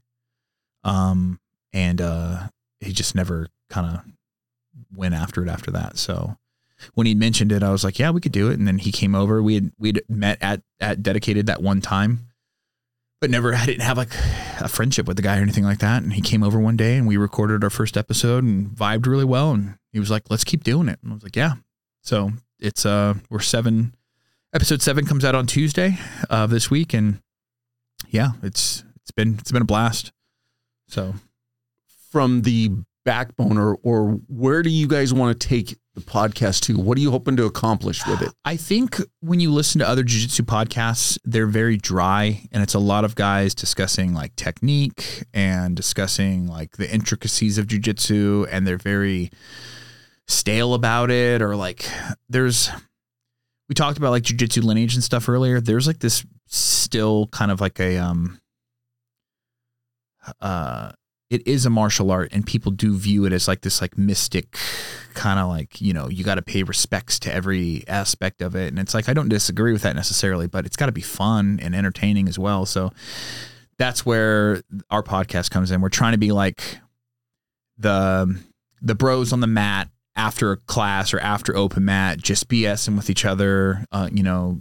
Um, 0.85 1.41
and 1.73 2.01
uh, 2.01 2.49
he 2.81 2.93
just 2.93 3.15
never 3.15 3.49
kind 3.71 3.97
of 3.97 4.03
went 4.95 5.15
after 5.15 5.43
it 5.43 5.49
after 5.49 5.71
that. 5.71 5.97
So 5.97 6.37
when 6.95 7.07
he 7.07 7.15
mentioned 7.15 7.53
it, 7.53 7.63
I 7.63 7.71
was 7.71 7.85
like, 7.85 7.99
yeah, 7.99 8.11
we 8.11 8.21
could 8.21 8.33
do 8.33 8.51
it. 8.51 8.59
And 8.59 8.67
then 8.67 8.79
he 8.79 8.93
came 8.93 9.15
over. 9.15 9.43
We 9.43 9.55
had 9.55 9.73
we'd 9.79 10.03
met 10.09 10.39
at 10.41 10.63
at 10.81 11.03
dedicated 11.03 11.47
that 11.47 11.63
one 11.63 11.81
time, 11.81 12.27
but 13.21 13.31
never 13.31 13.55
I 13.55 13.67
didn't 13.67 13.83
have 13.83 13.97
like 13.99 14.15
a 14.61 14.69
friendship 14.69 15.07
with 15.07 15.17
the 15.17 15.23
guy 15.23 15.39
or 15.39 15.43
anything 15.43 15.65
like 15.65 15.79
that. 15.79 16.03
And 16.03 16.13
he 16.13 16.23
came 16.23 16.43
over 16.43 16.59
one 16.59 16.77
day 16.77 16.97
and 16.97 17.07
we 17.07 17.17
recorded 17.17 17.65
our 17.65 17.71
first 17.71 17.97
episode 17.97 18.45
and 18.45 18.69
vibed 18.69 19.07
really 19.07 19.25
well. 19.25 19.53
And 19.53 19.79
he 19.93 20.01
was 20.01 20.11
like, 20.11 20.25
let's 20.31 20.45
keep 20.45 20.65
doing 20.65 20.89
it. 20.89 20.99
And 21.03 21.13
I 21.13 21.15
was 21.15 21.23
like, 21.23 21.37
yeah. 21.37 21.55
So 22.03 22.33
it's 22.59 22.87
uh 22.87 23.15
we're 23.31 23.41
seven 23.41 23.95
episode 24.55 24.81
seven 24.81 25.05
comes 25.05 25.25
out 25.25 25.35
on 25.35 25.47
Tuesday 25.47 25.99
of 26.31 26.51
this 26.51 26.71
week 26.71 26.95
and 26.95 27.21
yeah, 28.11 28.31
it's 28.43 28.85
it's 29.01 29.11
been 29.11 29.37
it's 29.39 29.53
been 29.53 29.63
a 29.63 29.67
blast. 29.67 30.13
So 30.89 31.15
from 32.11 32.43
the 32.43 32.71
backbone 33.05 33.59
or 33.59 33.79
or 33.83 34.13
where 34.29 34.63
do 34.63 34.71
you 34.71 34.89
guys 34.89 35.15
want 35.15 35.39
to 35.39 35.49
take 35.49 35.79
the 35.97 36.03
podcast 36.03 36.61
to? 36.63 36.79
What 36.79 36.97
are 36.99 37.01
you 37.01 37.11
hoping 37.11 37.37
to 37.37 37.45
accomplish 37.45 38.07
with 38.07 38.23
it? 38.23 38.33
I 38.45 38.57
think 38.57 39.01
when 39.21 39.41
you 39.41 39.51
listen 39.51 39.81
to 39.81 39.89
other 39.89 40.05
jiu-jitsu 40.05 40.45
podcasts, 40.45 41.19
they're 41.25 41.47
very 41.47 41.77
dry 41.77 42.47
and 42.53 42.63
it's 42.63 42.75
a 42.75 42.79
lot 42.79 43.05
of 43.05 43.15
guys 43.15 43.55
discussing 43.55 44.15
like 44.15 44.37
technique 44.37 45.25
and 45.35 45.75
discussing 45.75 46.47
like 46.47 46.77
the 46.77 46.93
intricacies 46.93 47.59
of 47.59 47.67
jiu-jitsu 47.67 48.47
and 48.51 48.67
they're 48.67 48.77
very 48.77 49.31
stale 50.29 50.75
about 50.75 51.11
it 51.11 51.41
or 51.41 51.57
like 51.57 51.89
there's 52.29 52.71
we 53.69 53.75
talked 53.75 53.99
about 53.99 54.11
like 54.11 54.23
jiu-jitsu 54.23 54.61
lineage 54.61 54.95
and 54.95 55.03
stuff 55.03 55.29
earlier. 55.29 55.61
There's 55.61 55.87
like 55.87 56.01
this 56.01 56.25
still 56.47 57.27
kind 57.29 57.51
of 57.51 57.61
like 57.61 57.81
a 57.81 57.97
um 57.97 58.39
uh 60.41 60.93
it 61.31 61.47
is 61.47 61.67
a 61.67 61.71
martial 61.71 62.11
art 62.11 62.29
and 62.33 62.47
people 62.47 62.71
do 62.71 62.97
view 62.97 63.25
it 63.25 63.33
as 63.33 63.49
like 63.49 63.63
this 63.63 63.81
like 63.81 63.99
mystic 63.99 64.57
kind 65.17 65.41
of 65.41 65.49
like 65.49 65.81
you 65.81 65.93
know 65.93 66.09
you 66.09 66.23
got 66.23 66.37
to 66.37 66.43
pay 66.43 66.63
respects 66.63 67.19
to 67.19 67.33
every 67.33 67.83
aspect 67.89 68.43
of 68.43 68.55
it 68.55 68.69
and 68.69 68.79
it's 68.79 68.95
like 68.95 69.09
i 69.09 69.13
don't 69.13 69.29
disagree 69.29 69.73
with 69.73 69.83
that 69.83 69.97
necessarily 69.97 70.47
but 70.47 70.65
it's 70.67 70.77
got 70.77 70.87
to 70.87 70.93
be 70.93 71.01
fun 71.01 71.59
and 71.61 71.75
entertaining 71.75 72.29
as 72.29 72.39
well 72.39 72.65
so 72.65 72.93
that's 73.79 74.07
where 74.07 74.63
our 74.91 75.03
podcast 75.03 75.51
comes 75.51 75.71
in 75.71 75.81
we're 75.81 75.89
trying 75.89 76.13
to 76.13 76.19
be 76.19 76.33
like 76.33 76.79
the 77.79 78.41
the 78.81 78.95
bros 78.95 79.33
on 79.33 79.41
the 79.41 79.47
mat 79.47 79.89
after 80.15 80.57
class 80.57 81.13
or 81.13 81.19
after 81.19 81.57
open 81.57 81.85
mat 81.85 82.19
just 82.19 82.49
bsing 82.49 82.97
with 82.97 83.11
each 83.11 83.25
other 83.25 83.85
uh, 83.91 84.09
you 84.13 84.23
know 84.23 84.61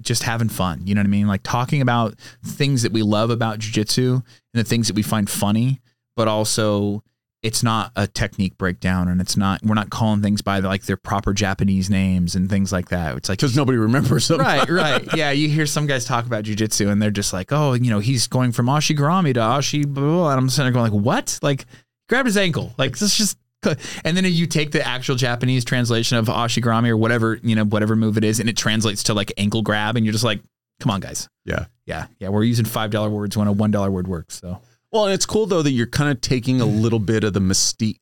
just 0.00 0.22
having 0.22 0.48
fun. 0.48 0.86
You 0.86 0.94
know 0.94 1.00
what 1.00 1.06
I 1.06 1.10
mean? 1.10 1.26
Like 1.26 1.42
talking 1.42 1.80
about 1.80 2.18
things 2.44 2.82
that 2.82 2.92
we 2.92 3.02
love 3.02 3.30
about 3.30 3.58
jujitsu 3.58 4.14
and 4.14 4.24
the 4.52 4.64
things 4.64 4.86
that 4.88 4.96
we 4.96 5.02
find 5.02 5.28
funny, 5.28 5.80
but 6.16 6.28
also 6.28 7.02
it's 7.42 7.62
not 7.62 7.90
a 7.96 8.06
technique 8.06 8.58
breakdown 8.58 9.08
and 9.08 9.20
it's 9.20 9.36
not 9.36 9.62
we're 9.64 9.74
not 9.74 9.88
calling 9.88 10.20
things 10.20 10.42
by 10.42 10.58
like 10.58 10.84
their 10.84 10.96
proper 10.96 11.32
Japanese 11.32 11.88
names 11.88 12.34
and 12.34 12.50
things 12.50 12.72
like 12.72 12.88
that. 12.90 13.16
It's 13.16 13.28
like 13.28 13.38
because 13.38 13.56
nobody 13.56 13.78
remembers 13.78 14.28
them. 14.28 14.40
Right, 14.40 14.68
right. 14.68 15.06
Yeah, 15.16 15.30
you 15.30 15.48
hear 15.48 15.66
some 15.66 15.86
guys 15.86 16.04
talk 16.04 16.26
about 16.26 16.44
jujitsu 16.44 16.90
and 16.90 17.00
they're 17.00 17.10
just 17.10 17.32
like, 17.32 17.50
oh, 17.52 17.72
you 17.72 17.90
know, 17.90 17.98
he's 17.98 18.26
going 18.26 18.52
from 18.52 18.66
ashigarami 18.66 19.34
to 19.34 19.40
ashi 19.40 19.86
blah, 19.86 20.02
blah, 20.02 20.12
blah. 20.12 20.30
and 20.30 20.38
I'm 20.38 20.50
sitting 20.50 20.66
there 20.66 20.72
going 20.72 20.92
like, 20.92 21.04
what? 21.04 21.38
Like 21.42 21.64
grab 22.08 22.26
his 22.26 22.36
ankle. 22.36 22.74
Like 22.76 22.98
this 22.98 23.16
just 23.16 23.38
and 23.62 24.16
then 24.16 24.24
you 24.24 24.46
take 24.46 24.70
the 24.70 24.86
actual 24.86 25.16
Japanese 25.16 25.64
translation 25.64 26.16
of 26.16 26.26
ashigarami 26.26 26.88
or 26.88 26.96
whatever, 26.96 27.38
you 27.42 27.54
know, 27.54 27.64
whatever 27.64 27.94
move 27.94 28.16
it 28.16 28.24
is, 28.24 28.40
and 28.40 28.48
it 28.48 28.56
translates 28.56 29.02
to 29.04 29.14
like 29.14 29.32
ankle 29.36 29.62
grab, 29.62 29.96
and 29.96 30.06
you're 30.06 30.12
just 30.12 30.24
like, 30.24 30.40
come 30.80 30.90
on, 30.90 31.00
guys. 31.00 31.28
Yeah. 31.44 31.66
Yeah. 31.86 32.06
Yeah. 32.18 32.28
We're 32.30 32.44
using 32.44 32.64
$5 32.64 33.10
words 33.10 33.36
when 33.36 33.48
a 33.48 33.54
$1 33.54 33.90
word 33.92 34.08
works. 34.08 34.40
So, 34.40 34.60
well, 34.92 35.06
it's 35.06 35.26
cool 35.26 35.46
though 35.46 35.62
that 35.62 35.72
you're 35.72 35.86
kind 35.86 36.10
of 36.10 36.20
taking 36.20 36.60
a 36.60 36.66
little 36.66 36.98
bit 36.98 37.24
of 37.24 37.32
the 37.32 37.40
mystique, 37.40 37.98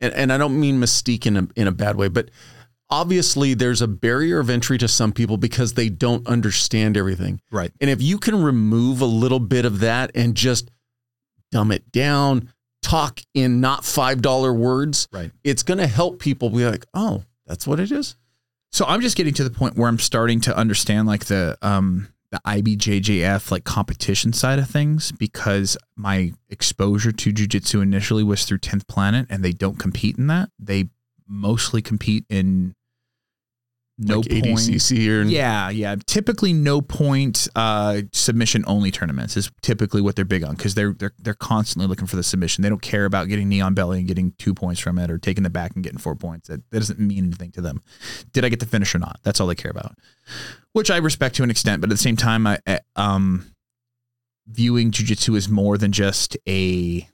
and, 0.00 0.12
and 0.14 0.32
I 0.32 0.38
don't 0.38 0.58
mean 0.58 0.80
mystique 0.80 1.26
in 1.26 1.36
a, 1.36 1.48
in 1.56 1.66
a 1.66 1.72
bad 1.72 1.96
way, 1.96 2.08
but 2.08 2.30
obviously 2.90 3.54
there's 3.54 3.80
a 3.80 3.88
barrier 3.88 4.38
of 4.38 4.50
entry 4.50 4.78
to 4.78 4.88
some 4.88 5.12
people 5.12 5.36
because 5.36 5.74
they 5.74 5.88
don't 5.88 6.26
understand 6.26 6.96
everything. 6.96 7.40
Right. 7.50 7.72
And 7.80 7.88
if 7.88 8.02
you 8.02 8.18
can 8.18 8.42
remove 8.42 9.00
a 9.00 9.06
little 9.06 9.40
bit 9.40 9.64
of 9.64 9.80
that 9.80 10.10
and 10.14 10.34
just 10.34 10.70
dumb 11.52 11.72
it 11.72 11.90
down, 11.92 12.52
talk 12.82 13.20
in 13.34 13.60
not 13.60 13.82
$5 13.82 14.56
words, 14.56 15.08
right. 15.12 15.30
it's 15.44 15.62
going 15.62 15.78
to 15.78 15.86
help 15.86 16.18
people 16.18 16.50
be 16.50 16.64
like, 16.64 16.84
oh, 16.94 17.22
that's 17.46 17.66
what 17.66 17.80
it 17.80 17.92
is. 17.92 18.16
So 18.72 18.84
I'm 18.86 19.00
just 19.00 19.16
getting 19.16 19.34
to 19.34 19.44
the 19.44 19.50
point 19.50 19.76
where 19.76 19.88
I'm 19.88 19.98
starting 19.98 20.40
to 20.42 20.56
understand 20.56 21.08
like 21.08 21.24
the 21.24 21.58
um 21.60 22.08
the 22.30 22.40
IBJJF 22.46 23.50
like 23.50 23.64
competition 23.64 24.32
side 24.32 24.58
of 24.58 24.68
things 24.68 25.12
because 25.12 25.76
my 25.96 26.32
exposure 26.48 27.12
to 27.12 27.32
jujitsu 27.32 27.82
initially 27.82 28.22
was 28.22 28.44
through 28.44 28.58
10th 28.58 28.86
Planet 28.86 29.26
and 29.28 29.44
they 29.44 29.52
don't 29.52 29.78
compete 29.78 30.16
in 30.16 30.28
that. 30.28 30.50
They 30.58 30.90
mostly 31.26 31.82
compete 31.82 32.24
in 32.28 32.74
no 34.00 34.18
like 34.18 34.30
point. 34.30 34.44
ADCC 34.44 35.08
or 35.08 35.22
Yeah, 35.22 35.68
yeah. 35.68 35.96
Typically, 36.06 36.52
no 36.52 36.80
point 36.80 37.46
uh, 37.54 38.02
submission 38.12 38.64
only 38.66 38.90
tournaments 38.90 39.36
is 39.36 39.50
typically 39.60 40.00
what 40.00 40.16
they're 40.16 40.24
big 40.24 40.42
on 40.42 40.56
because 40.56 40.74
they're 40.74 40.94
they're 40.94 41.12
they're 41.18 41.34
constantly 41.34 41.86
looking 41.86 42.06
for 42.06 42.16
the 42.16 42.22
submission. 42.22 42.62
They 42.62 42.68
don't 42.68 42.82
care 42.82 43.04
about 43.04 43.28
getting 43.28 43.48
knee 43.48 43.60
on 43.60 43.74
belly 43.74 43.98
and 43.98 44.08
getting 44.08 44.32
two 44.38 44.54
points 44.54 44.80
from 44.80 44.98
it 44.98 45.10
or 45.10 45.18
taking 45.18 45.44
the 45.44 45.50
back 45.50 45.74
and 45.74 45.84
getting 45.84 45.98
four 45.98 46.16
points. 46.16 46.48
That, 46.48 46.68
that 46.70 46.78
doesn't 46.78 46.98
mean 46.98 47.26
anything 47.26 47.52
to 47.52 47.60
them. 47.60 47.82
Did 48.32 48.44
I 48.44 48.48
get 48.48 48.60
the 48.60 48.66
finish 48.66 48.94
or 48.94 48.98
not? 48.98 49.20
That's 49.22 49.40
all 49.40 49.46
they 49.46 49.54
care 49.54 49.70
about, 49.70 49.94
which 50.72 50.90
I 50.90 50.96
respect 50.96 51.36
to 51.36 51.42
an 51.42 51.50
extent. 51.50 51.80
But 51.80 51.90
at 51.90 51.94
the 51.94 51.98
same 51.98 52.16
time, 52.16 52.46
I 52.46 52.58
I, 52.66 52.80
um 52.96 53.52
viewing 54.46 54.90
jujitsu 54.90 55.36
as 55.36 55.48
more 55.48 55.78
than 55.78 55.92
just 55.92 56.36
a 56.48 57.06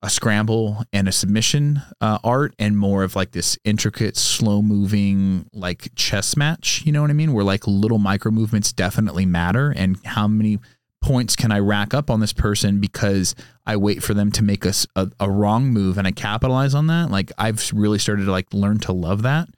a 0.00 0.08
scramble 0.08 0.84
and 0.92 1.08
a 1.08 1.12
submission 1.12 1.82
uh, 2.00 2.18
art 2.22 2.54
and 2.58 2.78
more 2.78 3.02
of 3.02 3.16
like 3.16 3.32
this 3.32 3.58
intricate 3.64 4.16
slow 4.16 4.62
moving 4.62 5.48
like 5.52 5.88
chess 5.96 6.36
match 6.36 6.82
you 6.84 6.92
know 6.92 7.02
what 7.02 7.10
i 7.10 7.14
mean? 7.14 7.32
Where 7.32 7.44
like 7.44 7.66
little 7.66 7.98
micro 7.98 8.30
movements 8.30 8.72
definitely 8.72 9.26
matter 9.26 9.72
and 9.76 9.98
how 10.04 10.28
many 10.28 10.58
points 11.02 11.34
can 11.34 11.50
i 11.50 11.58
rack 11.58 11.94
up 11.94 12.10
on 12.10 12.20
this 12.20 12.32
person 12.32 12.80
because 12.80 13.34
i 13.66 13.76
wait 13.76 14.02
for 14.02 14.14
them 14.14 14.30
to 14.32 14.42
make 14.42 14.64
us 14.64 14.86
a, 14.94 15.10
a, 15.18 15.30
wrong 15.30 15.66
move 15.66 15.98
and 15.98 16.06
i 16.06 16.12
capitalize 16.12 16.74
on 16.74 16.86
that? 16.86 17.10
Like 17.10 17.32
i've 17.36 17.70
really 17.74 17.98
started 17.98 18.26
to 18.26 18.30
like 18.30 18.52
learn 18.52 18.78
to 18.80 18.92
love 18.92 19.22
that. 19.22 19.48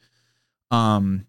Um 0.71 1.27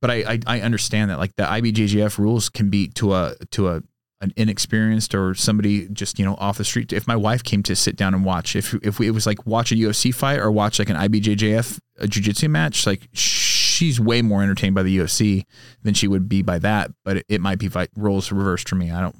but 0.00 0.10
i 0.12 0.16
i, 0.34 0.40
I 0.46 0.60
understand 0.60 1.10
that 1.10 1.18
like 1.18 1.34
the 1.34 1.42
ibjjf 1.42 2.18
rules 2.18 2.48
can 2.48 2.70
be 2.70 2.88
to 2.90 3.14
a 3.14 3.34
to 3.50 3.68
a 3.68 3.82
an 4.20 4.32
inexperienced 4.36 5.14
or 5.14 5.34
somebody 5.34 5.88
just 5.88 6.18
you 6.18 6.24
know 6.24 6.34
off 6.36 6.58
the 6.58 6.64
street. 6.64 6.92
If 6.92 7.06
my 7.06 7.16
wife 7.16 7.44
came 7.44 7.62
to 7.64 7.76
sit 7.76 7.96
down 7.96 8.14
and 8.14 8.24
watch, 8.24 8.56
if 8.56 8.74
if 8.82 8.98
we, 8.98 9.06
it 9.06 9.12
was 9.12 9.26
like 9.26 9.46
watch 9.46 9.72
a 9.72 9.76
UFC 9.76 10.14
fight 10.14 10.38
or 10.38 10.50
watch 10.50 10.78
like 10.78 10.90
an 10.90 10.96
IBJJF 10.96 11.78
a 11.98 12.06
jiu-jitsu 12.06 12.48
match, 12.48 12.86
like 12.86 13.08
she's 13.12 14.00
way 14.00 14.22
more 14.22 14.42
entertained 14.42 14.74
by 14.74 14.82
the 14.82 14.98
UFC 14.98 15.44
than 15.82 15.94
she 15.94 16.08
would 16.08 16.28
be 16.28 16.42
by 16.42 16.58
that. 16.58 16.90
But 17.04 17.18
it, 17.18 17.26
it 17.28 17.40
might 17.40 17.58
be 17.58 17.68
like 17.68 17.90
roles 17.96 18.30
reversed 18.32 18.68
for 18.68 18.76
me. 18.76 18.90
I 18.90 19.00
don't 19.00 19.16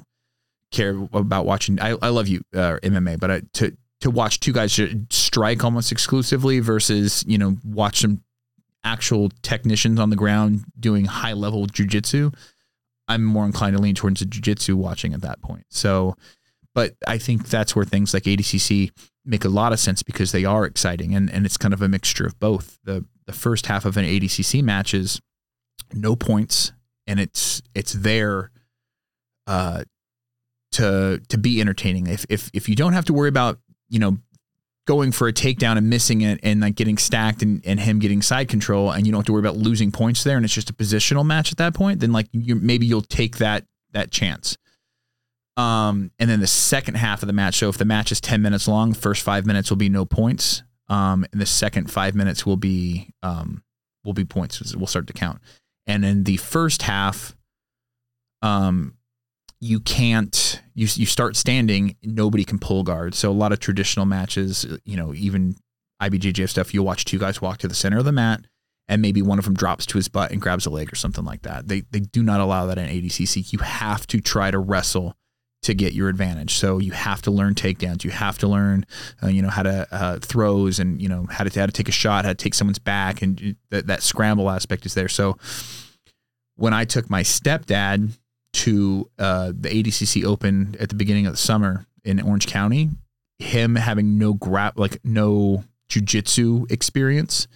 care 0.73 0.91
about 1.13 1.47
watching. 1.47 1.81
I, 1.81 1.97
I 2.03 2.09
love 2.09 2.29
you 2.29 2.43
uh, 2.55 2.79
MMA, 2.83 3.19
but 3.21 3.31
I, 3.31 3.43
to 3.55 3.77
to 4.01 4.11
watch 4.11 4.41
two 4.41 4.53
guys 4.53 4.81
strike 5.11 5.65
almost 5.65 5.93
exclusively 5.93 6.61
versus 6.61 7.25
you 7.27 7.39
know 7.39 7.57
watch 7.65 8.01
some 8.01 8.23
actual 8.85 9.31
technicians 9.43 9.99
on 9.99 10.11
the 10.11 10.17
ground 10.17 10.65
doing 10.79 11.05
high 11.05 11.33
level 11.33 11.67
jujitsu 11.67 12.33
I'm 13.09 13.25
more 13.25 13.47
inclined 13.47 13.77
to 13.77 13.83
lean 13.83 13.95
towards 13.95 14.21
the 14.21 14.27
jiu-jitsu 14.27 14.77
watching 14.77 15.15
at 15.15 15.23
that 15.23 15.41
point. 15.41 15.65
So, 15.71 16.15
but 16.75 16.95
I 17.07 17.19
think 17.19 17.49
that's 17.49 17.75
where 17.75 17.85
things 17.85 18.13
like 18.15 18.25
ADCC 18.25 18.91
make 19.25 19.45
a 19.45 19.49
lot 19.49 19.73
of 19.73 19.81
sense 19.81 20.03
because 20.03 20.33
they 20.33 20.45
are 20.45 20.65
exciting 20.65 21.15
and, 21.15 21.31
and 21.31 21.45
it's 21.45 21.57
kind 21.57 21.75
of 21.75 21.83
a 21.83 21.89
mixture 21.89 22.27
of 22.27 22.39
both. 22.39 22.79
The 22.85 23.05
the 23.27 23.33
first 23.33 23.67
half 23.67 23.85
of 23.85 23.97
an 23.99 24.05
ADCC 24.05 24.63
match 24.63 24.95
is 24.95 25.21
no 25.93 26.17
points 26.17 26.73
and 27.07 27.21
it's 27.21 27.63
it's 27.75 27.93
there 27.93 28.51
uh 29.47 29.85
to 30.73 31.21
to 31.29 31.39
be 31.39 31.61
entertaining. 31.61 32.07
If 32.07 32.25
if 32.29 32.51
if 32.55 32.69
you 32.69 32.77
don't 32.77 32.93
have 32.93 33.05
to 33.07 33.13
worry 33.13 33.29
about, 33.29 33.59
you 33.89 33.99
know, 33.99 34.19
going 34.89 35.13
for 35.13 35.29
a 35.29 35.33
takedown 35.35 35.77
and 35.77 35.91
missing 35.91 36.23
it 36.23 36.41
and 36.43 36.63
like 36.63 36.75
getting 36.75 36.97
stacked 36.97 37.43
and, 37.43 37.61
and 37.67 37.79
him 37.79 37.99
getting 37.99 38.23
side 38.23 38.49
control 38.49 38.91
and 38.91 39.07
you 39.07 39.13
don't 39.13 39.19
have 39.19 39.27
to 39.27 39.35
worry 39.35 39.43
about 39.43 39.55
losing 39.55 39.93
points 39.93 40.25
there 40.25 40.37
and 40.37 40.47
it's 40.47 40.55
just 40.55 40.71
a 40.71 40.73
positional 40.73 41.27
match 41.27 41.53
at 41.53 41.59
that 41.59 41.75
point, 41.75 42.01
then 42.01 42.11
like 42.11 42.27
you 42.33 42.55
maybe 42.55 42.87
you'll 42.87 43.03
take 43.03 43.37
that 43.37 43.67
that 43.93 44.11
chance. 44.11 44.57
Um, 45.59 46.11
and 46.19 46.31
then 46.31 46.41
the 46.41 46.47
second 46.47 46.95
half 46.95 47.23
of 47.23 47.27
the 47.27 47.35
match. 47.35 47.57
So 47.57 47.69
if 47.69 47.77
the 47.77 47.85
match 47.85 48.11
is 48.13 48.21
10 48.23 48.41
minutes 48.41 48.67
long, 48.67 48.95
first 48.95 49.23
five 49.23 49.45
minutes 49.45 49.69
will 49.69 49.77
be 49.77 49.91
no 49.91 50.07
points. 50.07 50.63
Um, 50.89 51.27
and 51.33 51.41
the 51.41 51.47
second 51.47 51.91
five 51.91 52.15
minutes 52.15 52.47
will 52.47 52.57
be 52.57 53.11
um, 53.23 53.63
will 54.05 54.15
be 54.15 54.25
points. 54.25 54.75
We'll 54.75 54.87
start 54.87 55.07
to 55.09 55.13
count. 55.13 55.43
And 55.87 56.03
in 56.03 56.25
the 56.25 56.39
first 56.39 56.81
half, 56.81 57.37
um, 58.41 58.95
you 59.61 59.81
can't 59.81 60.63
you 60.79 60.87
you 60.95 61.07
start 61.07 61.37
standing 61.37 61.97
nobody 62.03 62.45
can 62.45 62.59
pull 62.59 62.85
guard. 62.85 63.15
So 63.15 63.31
a 63.31 63.33
lot 63.33 63.53
of 63.53 63.59
traditional 63.59 64.07
matches 64.07 64.65
you 64.85 64.97
know 64.97 65.13
even 65.15 65.57
ibjjf 66.01 66.49
stuff 66.49 66.73
you'll 66.73 66.85
watch 66.85 67.05
two 67.05 67.19
guys 67.19 67.43
walk 67.43 67.59
to 67.59 67.67
the 67.67 67.75
center 67.75 67.99
of 67.99 68.05
the 68.05 68.13
mat 68.13 68.43
and 68.87 69.03
maybe 69.03 69.21
one 69.21 69.41
of 69.41 69.45
them 69.45 69.55
drops 69.55 69.85
to 69.85 69.99
his 69.99 70.07
butt 70.07 70.31
and 70.31 70.41
grabs 70.41 70.65
a 70.65 70.71
leg 70.71 70.93
or 70.93 70.95
something 70.95 71.25
like 71.25 71.43
that. 71.43 71.67
They 71.67 71.81
they 71.91 72.01
do 72.01 72.23
not 72.23 72.41
allow 72.41 72.67
that 72.67 72.79
in 72.79 72.89
adcc 72.89 73.53
you 73.53 73.59
have 73.59 74.07
to 74.09 74.21
try 74.21 74.51
to 74.51 74.59
wrestle 74.59 75.17
to 75.63 75.75
get 75.75 75.93
your 75.93 76.09
advantage. 76.09 76.55
So 76.55 76.79
you 76.79 76.93
have 76.93 77.21
to 77.23 77.33
learn 77.33 77.55
takedowns. 77.57 78.05
You 78.05 78.13
have 78.13 78.39
to 78.39 78.47
learn 78.47 78.87
uh, 79.21 79.27
you 79.27 79.43
know 79.43 79.51
how 79.51 79.65
to 79.65 79.89
uh, 79.91 80.19
throws 80.21 80.79
and 80.79 81.03
you 81.03 81.09
know 81.09 81.27
how 81.29 81.43
to 81.43 81.59
how 81.59 81.67
to 81.67 81.73
take 81.73 81.89
a 81.89 81.93
shot 81.93 82.25
how 82.25 82.31
to 82.31 82.37
take 82.37 82.55
someone's 82.55 82.79
back 82.79 83.21
and 83.21 83.57
that, 83.71 83.89
that 83.89 84.05
scramble 84.05 84.49
aspect 84.49 84.87
is 84.87 84.95
there. 84.95 85.09
So 85.09 85.37
when 86.55 86.75
i 86.75 86.85
took 86.85 87.09
my 87.09 87.23
stepdad 87.23 88.19
to 88.59 89.09
uh, 89.19 89.53
the 89.59 89.69
ADCC 89.69 90.25
Open 90.25 90.77
at 90.81 90.89
the 90.89 90.95
beginning 90.95 91.27
of 91.27 91.33
the 91.33 91.39
summer 91.39 91.87
in 92.05 92.21
Orange 92.21 92.47
County, 92.47 92.91
him 93.39 93.77
having 93.77 94.19
no 94.19 94.35
grab 94.35 94.79
like 94.79 94.99
no 95.05 95.65
jujitsu 95.89 96.71
experience, 96.71 97.47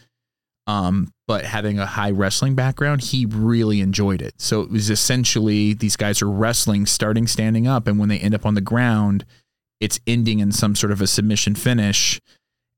um, 0.67 1.13
but 1.27 1.45
having 1.45 1.79
a 1.79 1.87
high 1.87 2.11
wrestling 2.11 2.55
background, 2.55 3.03
he 3.03 3.27
really 3.27 3.81
enjoyed 3.81 4.23
it. 4.23 4.35
So 4.41 4.61
it 4.61 4.71
was 4.71 4.91
essentially 4.91 5.75
these 5.75 5.97
guys 5.97 6.23
are 6.23 6.31
wrestling, 6.31 6.87
starting 6.87 7.27
standing 7.27 7.67
up, 7.67 7.89
and 7.89 7.99
when 7.99 8.09
they 8.09 8.19
end 8.19 8.35
up 8.35 8.47
on 8.47 8.55
the 8.55 8.61
ground, 8.61 9.25
it's 9.81 9.99
ending 10.07 10.39
in 10.39 10.53
some 10.53 10.77
sort 10.77 10.93
of 10.93 11.01
a 11.01 11.07
submission 11.07 11.55
finish. 11.57 12.21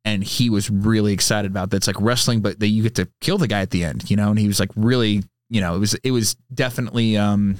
And 0.06 0.24
he 0.24 0.50
was 0.50 0.70
really 0.70 1.12
excited 1.12 1.50
about 1.50 1.70
that. 1.70 1.78
It's 1.78 1.86
like 1.86 2.00
wrestling, 2.00 2.40
but 2.40 2.60
that 2.60 2.68
you 2.68 2.82
get 2.82 2.94
to 2.96 3.08
kill 3.20 3.38
the 3.38 3.48
guy 3.48 3.60
at 3.60 3.70
the 3.70 3.84
end, 3.84 4.10
you 4.10 4.16
know. 4.16 4.30
And 4.30 4.38
he 4.38 4.46
was 4.46 4.60
like 4.60 4.70
really, 4.76 5.22
you 5.50 5.60
know, 5.60 5.74
it 5.74 5.78
was 5.78 5.94
it 5.94 6.10
was 6.10 6.36
definitely 6.52 7.16
um, 7.16 7.56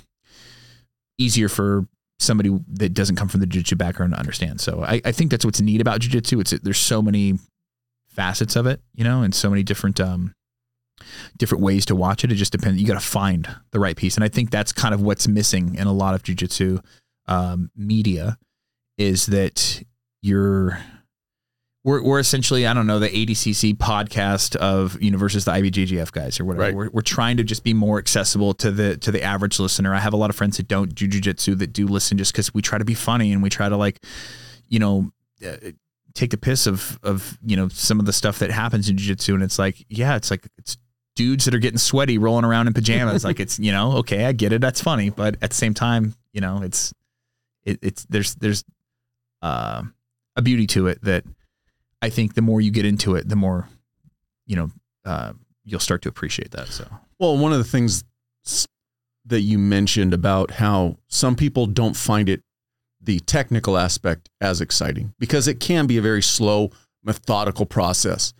easier 1.19 1.49
for 1.49 1.87
somebody 2.19 2.57
that 2.69 2.95
doesn't 2.95 3.17
come 3.17 3.29
from 3.29 3.41
the 3.41 3.47
jiu-jitsu 3.47 3.77
background 3.77 4.13
to 4.13 4.19
understand. 4.19 4.61
So 4.61 4.85
I, 4.85 5.01
I 5.05 5.13
think 5.13 5.31
that's 5.31 5.45
what's 5.45 5.61
neat 5.61 5.81
about 5.81 6.01
jiu-jitsu. 6.01 6.41
It's 6.41 6.51
there's 6.51 6.79
so 6.79 7.03
many 7.03 7.39
facets 8.09 8.57
of 8.57 8.67
it, 8.67 8.81
you 8.95 9.05
know, 9.05 9.23
and 9.23 9.35
so 9.35 9.51
many 9.51 9.63
different 9.63 10.01
um 10.01 10.33
different 11.37 11.63
ways 11.63 11.85
to 11.87 11.97
watch 11.97 12.23
it. 12.25 12.31
It 12.31 12.37
just 12.37 12.53
depends. 12.53 12.81
You 12.81 12.87
got 12.87 12.95
to 12.95 13.07
find 13.07 13.49
the 13.73 13.81
right 13.81 13.97
piece, 13.97 14.15
and 14.15 14.25
I 14.25 14.29
think 14.29 14.51
that's 14.51 14.73
kind 14.73 14.95
of 14.95 15.03
what's 15.03 15.27
missing 15.27 15.75
in 15.75 15.87
a 15.87 15.93
lot 15.93 16.15
of 16.15 16.23
jiu-jitsu 16.23 16.79
um, 17.27 17.71
media 17.77 18.39
is 18.97 19.27
that 19.27 19.83
you're 20.23 20.79
we're, 21.85 22.03
we're 22.03 22.19
essentially, 22.19 22.67
I 22.67 22.73
don't 22.73 22.87
know, 22.87 22.99
the 22.99 23.11
ADCC 23.11 23.77
podcast 23.77 24.57
of 24.57 25.01
you 25.03 25.11
know 25.11 25.19
versus 25.19 25.45
the 25.45 25.53
IBJJF 25.53 26.11
guys 26.13 26.41
or 26.41 26.47
whatever. 26.47 26.63
Right. 26.63 26.75
We're, 26.75 26.91
we're 26.91 27.03
trying 27.03 27.37
to 27.37 27.45
just 27.45 27.63
be 27.63 27.75
more 27.75 27.99
accessible 27.99 28.55
to 28.55 28.71
the 28.71 28.97
to 28.97 29.13
the 29.13 29.23
average 29.23 29.61
listener. 29.61 29.95
I 29.95 30.01
have 30.01 30.15
a 30.15 30.17
lot 30.17 30.31
of 30.31 30.37
friends 30.37 30.57
that 30.57 30.67
don't 30.67 30.95
do 30.95 31.07
jujitsu 31.07 31.59
that 31.59 31.73
do 31.73 31.87
listen 31.87 32.17
just 32.17 32.33
because 32.33 32.55
we 32.55 32.63
try 32.63 32.79
to 32.79 32.85
be 32.85 32.95
funny 32.95 33.33
and 33.33 33.43
we 33.43 33.51
try 33.51 33.69
to 33.69 33.77
like, 33.77 34.03
you 34.69 34.79
know, 34.79 35.13
uh, 35.47 35.57
take 36.15 36.31
the 36.31 36.39
piss 36.39 36.67
of 36.67 36.99
of 37.03 37.39
you 37.45 37.55
know 37.55 37.69
some 37.69 38.01
of 38.01 38.07
the 38.07 38.15
stuff 38.15 38.39
that 38.39 38.51
happens 38.51 38.89
in 38.89 38.97
jujitsu. 38.97 39.35
And 39.35 39.43
it's 39.43 39.59
like, 39.59 39.85
yeah, 39.91 40.17
it's 40.17 40.31
like 40.31 40.49
it's 40.57 40.79
dudes 41.17 41.45
that 41.45 41.55
are 41.55 41.59
getting 41.59 41.79
sweaty 41.79 42.17
rolling 42.17 42.47
around 42.47 42.67
in 42.67 42.73
pajamas. 42.73 43.25
like 43.25 43.41
it's 43.41 43.59
you 43.59 43.73
know, 43.73 43.99
okay, 43.99 44.25
I 44.25 44.33
get 44.33 44.55
it, 44.55 44.63
that's 44.63 44.81
funny, 44.81 45.11
but 45.11 45.37
at 45.43 45.51
the 45.51 45.57
same 45.57 45.75
time, 45.75 46.15
you 46.33 46.41
know, 46.41 46.63
it's 46.63 46.95
it, 47.65 47.79
it's 47.83 48.07
there's 48.07 48.37
there's 48.37 48.65
uh, 49.43 49.83
a 50.35 50.41
beauty 50.41 50.67
to 50.69 50.87
it 50.87 51.03
that 51.03 51.25
I 52.05 52.11
think 52.11 52.35
the 52.35 52.43
more 52.43 52.61
you 52.61 52.71
get 52.71 52.85
into 52.85 53.15
it, 53.15 53.31
the 53.31 53.37
more, 53.37 53.67
you 54.45 54.57
know, 54.57 54.71
uh, 55.07 55.33
you'll 55.65 55.81
start 55.81 56.03
to 56.03 56.11
appreciate 56.11 56.51
that. 56.51 56.69
So, 56.69 56.87
well, 57.19 57.39
one 57.39 57.51
of 57.51 57.57
the 57.57 57.65
things 57.65 58.05
that 59.25 59.41
you 59.41 59.59
mentioned 59.59 60.13
about 60.13 60.51
how 60.51 60.99
some 61.09 61.35
people 61.35 61.65
don't 61.65 61.97
find 61.97 62.29
it 62.29 62.43
the 63.01 63.21
technical 63.21 63.79
aspect 63.79 64.29
as 64.39 64.61
exciting 64.61 65.15
because 65.19 65.49
it 65.49 65.61
can 65.61 65.87
be 65.87 65.97
a 65.97 66.03
very 66.03 66.23
slow, 66.23 66.71
methodical 67.03 67.65
process. 67.65 68.35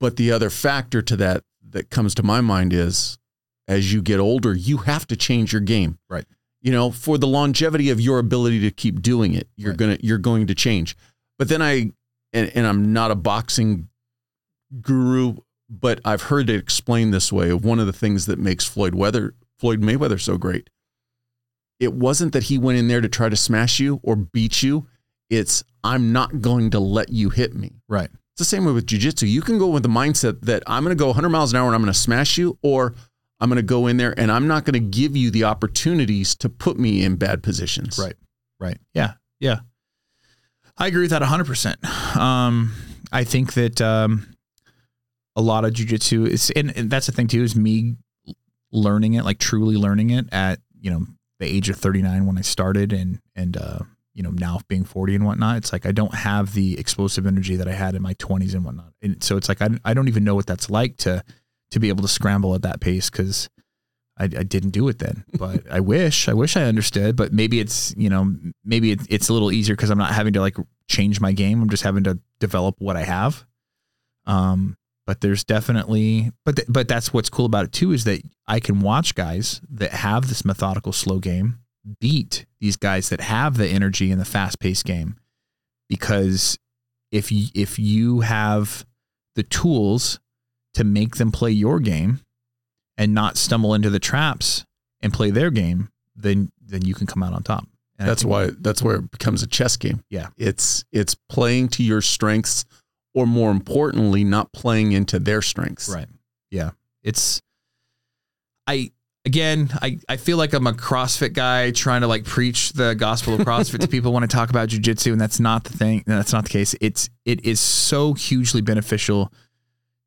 But 0.00 0.16
the 0.16 0.32
other 0.32 0.48
factor 0.48 1.02
to 1.02 1.16
that 1.16 1.44
that 1.68 1.90
comes 1.90 2.14
to 2.14 2.22
my 2.22 2.40
mind 2.40 2.72
is 2.72 3.18
as 3.66 3.92
you 3.92 4.00
get 4.00 4.18
older, 4.18 4.54
you 4.54 4.78
have 4.78 5.06
to 5.08 5.16
change 5.16 5.52
your 5.52 5.60
game. 5.60 5.98
Right. 6.08 6.24
You 6.62 6.72
know, 6.72 6.90
for 6.90 7.18
the 7.18 7.26
longevity 7.26 7.90
of 7.90 8.00
your 8.00 8.18
ability 8.18 8.60
to 8.60 8.70
keep 8.70 9.02
doing 9.02 9.34
it, 9.34 9.46
you're 9.56 9.72
right. 9.72 9.78
gonna 9.78 9.98
you're 10.00 10.16
going 10.16 10.46
to 10.46 10.54
change. 10.54 10.96
But 11.38 11.50
then 11.50 11.60
I 11.60 11.92
and, 12.32 12.50
and 12.54 12.66
I'm 12.66 12.92
not 12.92 13.10
a 13.10 13.14
boxing 13.14 13.88
guru, 14.80 15.36
but 15.68 16.00
I've 16.04 16.22
heard 16.22 16.50
it 16.50 16.56
explained 16.56 17.12
this 17.12 17.32
way. 17.32 17.50
Of 17.50 17.64
one 17.64 17.78
of 17.78 17.86
the 17.86 17.92
things 17.92 18.26
that 18.26 18.38
makes 18.38 18.64
Floyd 18.64 18.94
Weather 18.94 19.34
Floyd 19.58 19.80
Mayweather 19.80 20.20
so 20.20 20.36
great, 20.36 20.70
it 21.80 21.92
wasn't 21.92 22.32
that 22.32 22.44
he 22.44 22.58
went 22.58 22.78
in 22.78 22.88
there 22.88 23.00
to 23.00 23.08
try 23.08 23.28
to 23.28 23.36
smash 23.36 23.80
you 23.80 24.00
or 24.02 24.16
beat 24.16 24.62
you. 24.62 24.86
It's 25.30 25.64
I'm 25.84 26.12
not 26.12 26.40
going 26.40 26.70
to 26.70 26.80
let 26.80 27.10
you 27.10 27.30
hit 27.30 27.54
me. 27.54 27.80
Right. 27.88 28.08
It's 28.38 28.38
the 28.38 28.44
same 28.44 28.64
way 28.64 28.72
with 28.72 28.86
jiu-jitsu. 28.86 29.26
You 29.26 29.42
can 29.42 29.58
go 29.58 29.66
with 29.66 29.82
the 29.82 29.88
mindset 29.88 30.42
that 30.42 30.62
I'm 30.66 30.84
going 30.84 30.96
to 30.96 31.00
go 31.00 31.08
100 31.08 31.28
miles 31.28 31.52
an 31.52 31.58
hour 31.58 31.66
and 31.66 31.74
I'm 31.74 31.82
going 31.82 31.92
to 31.92 31.98
smash 31.98 32.38
you, 32.38 32.56
or 32.62 32.94
I'm 33.40 33.48
going 33.48 33.56
to 33.56 33.62
go 33.62 33.86
in 33.88 33.96
there 33.96 34.14
and 34.18 34.30
I'm 34.30 34.46
not 34.46 34.64
going 34.64 34.74
to 34.74 34.98
give 34.98 35.16
you 35.16 35.30
the 35.30 35.44
opportunities 35.44 36.34
to 36.36 36.48
put 36.48 36.78
me 36.78 37.02
in 37.02 37.16
bad 37.16 37.42
positions. 37.42 37.98
Right. 37.98 38.14
Right. 38.60 38.78
Yeah. 38.94 39.14
Yeah. 39.40 39.60
I 40.78 40.86
agree 40.86 41.02
with 41.02 41.10
that 41.10 41.22
100%. 41.22 42.16
Um, 42.16 42.74
I 43.10 43.24
think 43.24 43.54
that 43.54 43.80
um, 43.80 44.28
a 45.34 45.42
lot 45.42 45.64
of 45.64 45.72
jujitsu 45.72 46.28
is, 46.28 46.50
and, 46.54 46.76
and 46.76 46.90
that's 46.90 47.06
the 47.06 47.12
thing 47.12 47.26
too, 47.26 47.42
is 47.42 47.56
me 47.56 47.96
learning 48.70 49.14
it, 49.14 49.24
like 49.24 49.38
truly 49.38 49.76
learning 49.76 50.10
it 50.10 50.26
at, 50.32 50.60
you 50.80 50.90
know, 50.90 51.06
the 51.40 51.46
age 51.46 51.68
of 51.68 51.76
39 51.76 52.26
when 52.26 52.38
I 52.38 52.42
started 52.42 52.92
and, 52.92 53.20
and, 53.34 53.56
uh, 53.56 53.78
you 54.14 54.22
know, 54.22 54.30
now 54.30 54.58
being 54.66 54.84
40 54.84 55.14
and 55.14 55.24
whatnot, 55.24 55.58
it's 55.58 55.72
like 55.72 55.86
I 55.86 55.92
don't 55.92 56.14
have 56.14 56.54
the 56.54 56.78
explosive 56.78 57.26
energy 57.26 57.54
that 57.54 57.68
I 57.68 57.72
had 57.72 57.94
in 57.94 58.02
my 58.02 58.14
20s 58.14 58.52
and 58.54 58.64
whatnot. 58.64 58.92
And 59.00 59.22
so 59.22 59.36
it's 59.36 59.48
like 59.48 59.62
I, 59.62 59.68
I 59.84 59.94
don't 59.94 60.08
even 60.08 60.24
know 60.24 60.34
what 60.34 60.46
that's 60.46 60.68
like 60.68 60.96
to 60.98 61.22
to 61.70 61.78
be 61.78 61.88
able 61.88 62.02
to 62.02 62.08
scramble 62.08 62.54
at 62.54 62.62
that 62.62 62.80
pace 62.80 63.10
because 63.10 63.48
I, 64.18 64.24
I 64.24 64.42
didn't 64.42 64.70
do 64.70 64.88
it 64.88 64.98
then. 64.98 65.24
But 65.38 65.70
I 65.70 65.80
wish 65.80 66.28
I 66.28 66.34
wish 66.34 66.56
I 66.56 66.64
understood. 66.64 67.16
But 67.16 67.32
maybe 67.32 67.60
it's 67.60 67.94
you 67.96 68.10
know 68.10 68.34
maybe 68.64 68.92
it, 68.92 69.00
it's 69.08 69.28
a 69.28 69.32
little 69.32 69.52
easier 69.52 69.76
because 69.76 69.90
I'm 69.90 69.98
not 69.98 70.14
having 70.14 70.32
to 70.34 70.40
like 70.40 70.56
change 70.88 71.20
my 71.20 71.32
game. 71.32 71.62
I'm 71.62 71.70
just 71.70 71.82
having 71.82 72.04
to 72.04 72.18
develop 72.40 72.76
what 72.78 72.96
I 72.96 73.04
have. 73.04 73.44
Um, 74.26 74.76
but 75.06 75.22
there's 75.22 75.44
definitely 75.44 76.32
but 76.44 76.56
th- 76.56 76.68
but 76.68 76.88
that's 76.88 77.12
what's 77.12 77.30
cool 77.30 77.46
about 77.46 77.64
it 77.64 77.72
too 77.72 77.92
is 77.92 78.04
that 78.04 78.20
I 78.46 78.60
can 78.60 78.80
watch 78.80 79.14
guys 79.14 79.60
that 79.70 79.92
have 79.92 80.28
this 80.28 80.44
methodical 80.44 80.92
slow 80.92 81.18
game 81.18 81.60
beat 82.00 82.44
these 82.60 82.76
guys 82.76 83.08
that 83.08 83.20
have 83.20 83.56
the 83.56 83.66
energy 83.66 84.10
and 84.10 84.20
the 84.20 84.26
fast 84.26 84.60
paced 84.60 84.84
game 84.84 85.16
because 85.88 86.58
if 87.10 87.32
you, 87.32 87.46
if 87.54 87.78
you 87.78 88.20
have 88.20 88.84
the 89.34 89.42
tools 89.42 90.20
to 90.74 90.84
make 90.84 91.16
them 91.16 91.32
play 91.32 91.50
your 91.50 91.80
game 91.80 92.20
and 92.98 93.14
not 93.14 93.38
stumble 93.38 93.72
into 93.72 93.88
the 93.88 93.98
traps 93.98 94.66
and 95.00 95.14
play 95.14 95.30
their 95.30 95.50
game 95.50 95.88
then 96.18 96.50
then 96.60 96.84
you 96.84 96.94
can 96.94 97.06
come 97.06 97.22
out 97.22 97.32
on 97.32 97.42
top. 97.42 97.66
And 97.98 98.08
that's 98.08 98.24
why 98.24 98.50
that's 98.58 98.82
where 98.82 98.96
it 98.96 99.10
becomes 99.10 99.42
a 99.42 99.46
chess 99.46 99.76
game. 99.76 100.04
Yeah. 100.10 100.28
It's 100.36 100.84
it's 100.92 101.14
playing 101.14 101.68
to 101.70 101.82
your 101.82 102.02
strengths 102.02 102.64
or 103.14 103.26
more 103.26 103.50
importantly 103.50 104.24
not 104.24 104.52
playing 104.52 104.92
into 104.92 105.18
their 105.18 105.42
strengths. 105.42 105.88
Right. 105.88 106.08
Yeah. 106.50 106.70
It's 107.02 107.40
i 108.66 108.90
again, 109.24 109.70
I, 109.82 109.98
I 110.08 110.16
feel 110.16 110.36
like 110.36 110.52
I'm 110.52 110.66
a 110.66 110.72
CrossFit 110.72 111.32
guy 111.32 111.70
trying 111.70 112.02
to 112.02 112.06
like 112.06 112.24
preach 112.24 112.72
the 112.72 112.94
gospel 112.94 113.34
of 113.34 113.40
CrossFit 113.40 113.80
to 113.80 113.88
people 113.88 114.12
when 114.12 114.22
I 114.22 114.26
talk 114.26 114.50
about 114.50 114.68
jujitsu, 114.68 115.12
and 115.12 115.20
that's 115.20 115.40
not 115.40 115.64
the 115.64 115.76
thing. 115.76 116.04
That's 116.06 116.32
not 116.32 116.44
the 116.44 116.50
case. 116.50 116.74
It's 116.80 117.10
it 117.24 117.44
is 117.44 117.60
so 117.60 118.14
hugely 118.14 118.60
beneficial 118.60 119.32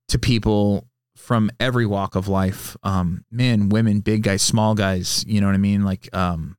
to 0.07 0.19
people 0.19 0.88
from 1.32 1.49
every 1.62 1.86
walk 1.86 2.16
of 2.16 2.28
life, 2.28 2.76
um, 2.84 3.24
men, 3.32 3.70
women, 3.70 4.02
big 4.02 4.22
guys, 4.22 4.41
small 4.41 4.76
guys. 4.76 5.24
You 5.26 5.40
know 5.40 5.48
what 5.48 5.56
I 5.56 5.60
mean? 5.60 5.86
Like, 5.86 6.14
um, 6.14 6.58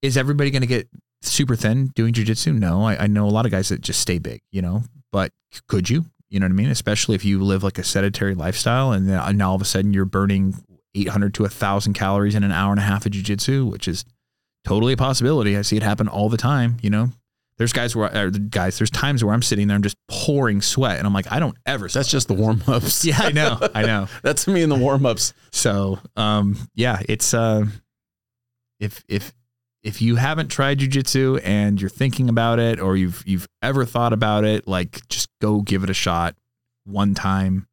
is 0.00 0.16
everybody 0.16 0.52
going 0.52 0.62
to 0.62 0.68
get 0.68 0.88
super 1.22 1.56
thin 1.56 1.88
doing 1.88 2.14
jujitsu? 2.14 2.56
No, 2.56 2.86
I, 2.86 3.02
I 3.02 3.06
know 3.08 3.26
a 3.26 3.34
lot 3.34 3.46
of 3.46 3.50
guys 3.50 3.70
that 3.70 3.80
just 3.80 3.98
stay 3.98 4.20
big. 4.20 4.42
You 4.52 4.62
know, 4.62 4.84
but 5.10 5.32
could 5.66 5.90
you? 5.90 6.04
You 6.28 6.38
know 6.38 6.46
what 6.46 6.52
I 6.52 6.54
mean? 6.54 6.70
Especially 6.70 7.16
if 7.16 7.24
you 7.24 7.42
live 7.42 7.64
like 7.64 7.78
a 7.78 7.82
sedentary 7.82 8.36
lifestyle, 8.36 8.92
and 8.92 9.08
then 9.08 9.36
now 9.36 9.48
all 9.48 9.56
of 9.56 9.62
a 9.62 9.64
sudden 9.64 9.92
you're 9.92 10.04
burning 10.04 10.54
800 10.94 11.34
to 11.34 11.42
1,000 11.42 11.94
calories 11.94 12.36
in 12.36 12.44
an 12.44 12.52
hour 12.52 12.70
and 12.70 12.78
a 12.78 12.84
half 12.84 13.06
of 13.06 13.10
jujitsu, 13.10 13.68
which 13.68 13.88
is 13.88 14.04
totally 14.64 14.92
a 14.92 14.96
possibility. 14.96 15.56
I 15.56 15.62
see 15.62 15.76
it 15.76 15.82
happen 15.82 16.06
all 16.06 16.28
the 16.28 16.36
time. 16.36 16.76
You 16.80 16.90
know, 16.90 17.10
there's 17.58 17.72
guys 17.72 17.94
where, 17.94 18.30
guys, 18.30 18.78
there's 18.78 18.90
times 18.90 19.24
where 19.24 19.32
I'm 19.32 19.42
sitting 19.42 19.68
there 19.68 19.76
I'm 19.76 19.82
just 19.82 19.96
pouring 20.08 20.60
sweat, 20.60 20.98
and 20.98 21.06
I'm 21.06 21.14
like, 21.14 21.30
I 21.30 21.38
don't 21.38 21.56
ever. 21.66 21.88
That's 21.88 22.10
just 22.10 22.28
the 22.28 22.34
warm 22.34 22.62
ups. 22.66 23.04
yeah, 23.04 23.18
I 23.20 23.32
know, 23.32 23.58
I 23.74 23.82
know. 23.82 24.08
That's 24.22 24.46
me 24.46 24.62
in 24.62 24.68
the 24.68 24.74
warm 24.74 25.06
ups. 25.06 25.34
So, 25.52 25.98
um, 26.16 26.56
yeah, 26.74 27.00
it's 27.08 27.32
uh, 27.34 27.66
if 28.80 29.04
if 29.08 29.32
if 29.82 30.02
you 30.02 30.16
haven't 30.16 30.48
tried 30.48 30.78
jujitsu 30.78 31.40
and 31.44 31.80
you're 31.80 31.90
thinking 31.90 32.28
about 32.28 32.58
it, 32.58 32.80
or 32.80 32.96
you've 32.96 33.22
you've 33.26 33.48
ever 33.62 33.84
thought 33.84 34.12
about 34.12 34.44
it, 34.44 34.66
like 34.66 35.06
just 35.08 35.28
go 35.40 35.60
give 35.60 35.84
it 35.84 35.90
a 35.90 35.94
shot 35.94 36.36
one 36.84 37.14
time 37.14 37.66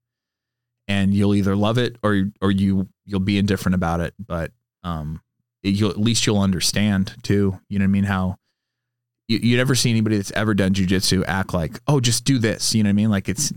and 0.88 1.14
you'll 1.14 1.36
either 1.36 1.56
love 1.56 1.78
it 1.78 1.98
or 2.04 2.30
or 2.42 2.52
you 2.52 2.88
you'll 3.06 3.20
be 3.20 3.38
indifferent 3.38 3.76
about 3.76 4.00
it 4.00 4.14
but 4.20 4.52
um 4.84 5.22
you'll 5.64 5.90
at 5.90 6.00
least 6.00 6.26
you'll 6.26 6.40
understand 6.40 7.16
too 7.24 7.60
you 7.70 7.80
know 7.80 7.84
what 7.84 7.90
i 7.90 7.92
mean 7.92 8.04
how 8.04 8.38
you, 9.32 9.40
you 9.42 9.58
never 9.58 9.76
see 9.76 9.90
anybody 9.90 10.18
that's 10.18 10.32
ever 10.32 10.54
done 10.54 10.74
jujitsu 10.74 11.24
act 11.26 11.54
like 11.54 11.80
oh 11.88 12.02
just 12.02 12.26
do 12.26 12.38
this. 12.38 12.76
You 12.76 12.84
know 12.84 12.90
what 12.90 12.92
i 12.92 12.94
mean? 12.94 13.10
Like 13.10 13.30
it's 13.30 13.54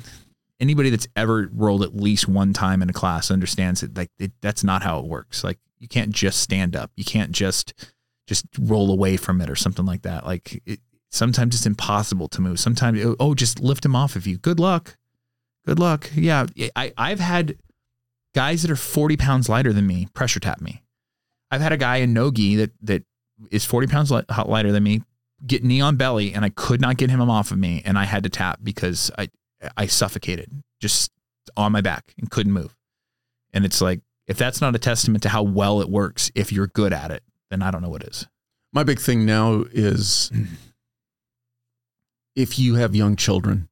anybody 0.61 0.91
that's 0.91 1.09
ever 1.17 1.51
rolled 1.53 1.83
at 1.83 1.97
least 1.97 2.29
one 2.29 2.53
time 2.53 2.81
in 2.81 2.89
a 2.89 2.93
class 2.93 3.31
understands 3.31 3.81
that 3.81 3.97
like 3.97 4.11
it, 4.19 4.33
that's 4.41 4.63
not 4.63 4.83
how 4.83 5.01
it 5.01 5.07
works. 5.07 5.43
Like 5.43 5.59
you 5.79 5.89
can't 5.89 6.13
just 6.13 6.41
stand 6.41 6.77
up. 6.77 6.93
You 6.97 7.05
can't 7.05 7.33
just 7.33 7.75
just 8.29 8.47
roll 8.59 8.91
away 8.93 9.17
from 9.17 9.41
it 9.41 9.51
or 9.51 9.57
something 9.57 9.85
like 9.85 10.03
that. 10.03 10.25
Like 10.25 10.63
it, 10.65 10.79
sometimes 11.11 11.57
it's 11.57 11.67
impossible 11.67 12.29
to 12.29 12.41
move. 12.41 12.61
Sometimes 12.61 13.05
oh, 13.05 13.17
oh 13.19 13.35
just 13.35 13.59
lift 13.59 13.85
him 13.85 13.97
off 13.97 14.15
of 14.15 14.29
you. 14.29 14.39
Good 14.39 14.61
luck. 14.61 14.97
Good 15.67 15.81
luck. 15.81 16.11
Yeah, 16.15 16.47
I, 16.77 16.93
I've 16.97 17.21
had 17.21 17.57
guys 18.35 18.63
that 18.63 18.71
are 18.71 18.77
40 18.77 19.17
pounds 19.17 19.49
lighter 19.49 19.73
than 19.73 19.87
me 19.87 20.07
pressure 20.15 20.41
tap 20.41 20.61
me. 20.61 20.83
I've 21.51 21.61
had 21.61 21.73
a 21.73 21.77
guy 21.77 21.97
in 21.97 22.13
Nogi 22.13 22.57
that 22.57 22.71
that 22.83 23.03
is 23.51 23.65
40 23.65 23.89
pounds 23.89 24.13
lighter 24.13 24.71
than 24.71 24.83
me 24.85 25.03
get 25.47 25.65
knee 25.65 25.81
on 25.81 25.97
belly, 25.97 26.33
and 26.33 26.45
I 26.45 26.49
could 26.51 26.81
not 26.81 26.97
get 26.97 27.11
him 27.11 27.21
off 27.23 27.51
of 27.51 27.59
me, 27.59 27.83
and 27.85 27.99
I 27.99 28.05
had 28.05 28.23
to 28.25 28.29
tap 28.29 28.61
because 28.63 29.11
I 29.19 29.29
I 29.77 29.87
suffocated 29.87 30.51
just 30.81 31.11
on 31.57 31.73
my 31.73 31.81
back 31.81 32.15
and 32.19 32.31
couldn't 32.31 32.53
move. 32.53 32.77
And 33.53 33.65
it's 33.65 33.81
like 33.81 34.01
if 34.27 34.37
that's 34.37 34.61
not 34.61 34.75
a 34.75 34.79
testament 34.79 35.23
to 35.23 35.29
how 35.29 35.43
well 35.43 35.81
it 35.81 35.89
works, 35.89 36.31
if 36.35 36.53
you're 36.53 36.67
good 36.67 36.93
at 36.93 37.11
it, 37.11 37.23
then 37.51 37.63
I 37.63 37.71
don't 37.71 37.83
know 37.83 37.89
what 37.89 38.05
is. 38.05 38.27
My 38.73 38.83
big 38.83 38.99
thing 38.99 39.25
now 39.25 39.65
is 39.71 40.31
if 42.37 42.59
you 42.59 42.75
have 42.75 42.95
young 42.95 43.17
children 43.17 43.69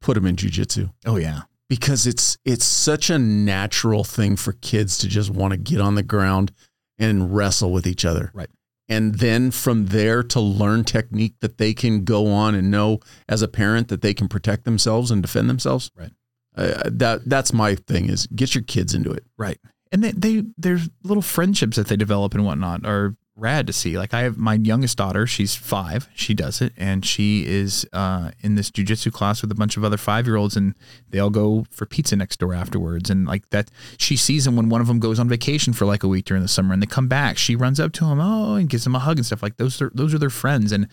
put 0.00 0.14
them 0.14 0.26
in 0.26 0.36
jujitsu. 0.36 0.92
Oh 1.06 1.16
yeah, 1.16 1.42
because 1.68 2.06
it's 2.06 2.38
it's 2.44 2.64
such 2.64 3.10
a 3.10 3.18
natural 3.18 4.04
thing 4.04 4.36
for 4.36 4.52
kids 4.52 4.98
to 4.98 5.08
just 5.08 5.30
want 5.30 5.52
to 5.52 5.56
get 5.56 5.80
on 5.80 5.94
the 5.94 6.02
ground 6.02 6.52
and 6.98 7.34
wrestle 7.34 7.72
with 7.72 7.86
each 7.86 8.04
other. 8.04 8.30
Right. 8.34 8.50
And 8.88 9.16
then 9.16 9.50
from 9.50 9.86
there 9.86 10.22
to 10.22 10.40
learn 10.40 10.84
technique 10.84 11.34
that 11.40 11.58
they 11.58 11.74
can 11.74 12.04
go 12.04 12.28
on 12.28 12.54
and 12.54 12.70
know 12.70 13.00
as 13.28 13.42
a 13.42 13.48
parent 13.48 13.88
that 13.88 14.00
they 14.00 14.14
can 14.14 14.28
protect 14.28 14.64
themselves 14.64 15.10
and 15.10 15.20
defend 15.20 15.50
themselves. 15.50 15.90
Right. 15.94 16.12
Uh, 16.56 16.82
that 16.86 17.28
that's 17.28 17.52
my 17.52 17.74
thing 17.74 18.08
is 18.08 18.26
get 18.28 18.54
your 18.54 18.64
kids 18.64 18.94
into 18.94 19.10
it. 19.10 19.24
Right. 19.36 19.58
And 19.92 20.02
they, 20.02 20.12
they 20.12 20.44
there's 20.56 20.88
little 21.02 21.22
friendships 21.22 21.76
that 21.76 21.88
they 21.88 21.96
develop 21.96 22.34
and 22.34 22.44
whatnot 22.44 22.84
are 22.86 23.16
rad 23.38 23.66
to 23.66 23.72
see. 23.72 23.96
Like 23.96 24.12
I 24.12 24.22
have 24.22 24.36
my 24.36 24.54
youngest 24.54 24.98
daughter, 24.98 25.26
she's 25.26 25.54
five, 25.54 26.08
she 26.14 26.34
does 26.34 26.60
it, 26.60 26.72
and 26.76 27.04
she 27.04 27.46
is 27.46 27.86
uh, 27.92 28.32
in 28.40 28.56
this 28.56 28.70
jujitsu 28.70 29.12
class 29.12 29.40
with 29.40 29.50
a 29.50 29.54
bunch 29.54 29.76
of 29.76 29.84
other 29.84 29.96
five 29.96 30.26
year 30.26 30.36
olds, 30.36 30.56
and 30.56 30.74
they 31.08 31.18
all 31.18 31.30
go 31.30 31.64
for 31.70 31.86
pizza 31.86 32.16
next 32.16 32.40
door 32.40 32.54
afterwards. 32.54 33.08
And 33.10 33.26
like 33.26 33.48
that, 33.50 33.70
she 33.96 34.16
sees 34.16 34.44
them 34.44 34.56
when 34.56 34.68
one 34.68 34.80
of 34.80 34.86
them 34.86 34.98
goes 34.98 35.18
on 35.18 35.28
vacation 35.28 35.72
for 35.72 35.86
like 35.86 36.02
a 36.02 36.08
week 36.08 36.24
during 36.24 36.42
the 36.42 36.48
summer, 36.48 36.72
and 36.72 36.82
they 36.82 36.86
come 36.86 37.08
back. 37.08 37.38
She 37.38 37.56
runs 37.56 37.78
up 37.78 37.92
to 37.92 38.04
them, 38.04 38.20
oh, 38.20 38.56
and 38.56 38.68
gives 38.68 38.84
them 38.84 38.94
a 38.94 39.00
hug 39.00 39.18
and 39.18 39.26
stuff. 39.26 39.42
Like 39.42 39.56
those 39.56 39.80
are 39.80 39.90
those 39.94 40.12
are 40.12 40.18
their 40.18 40.30
friends. 40.30 40.72
And 40.72 40.88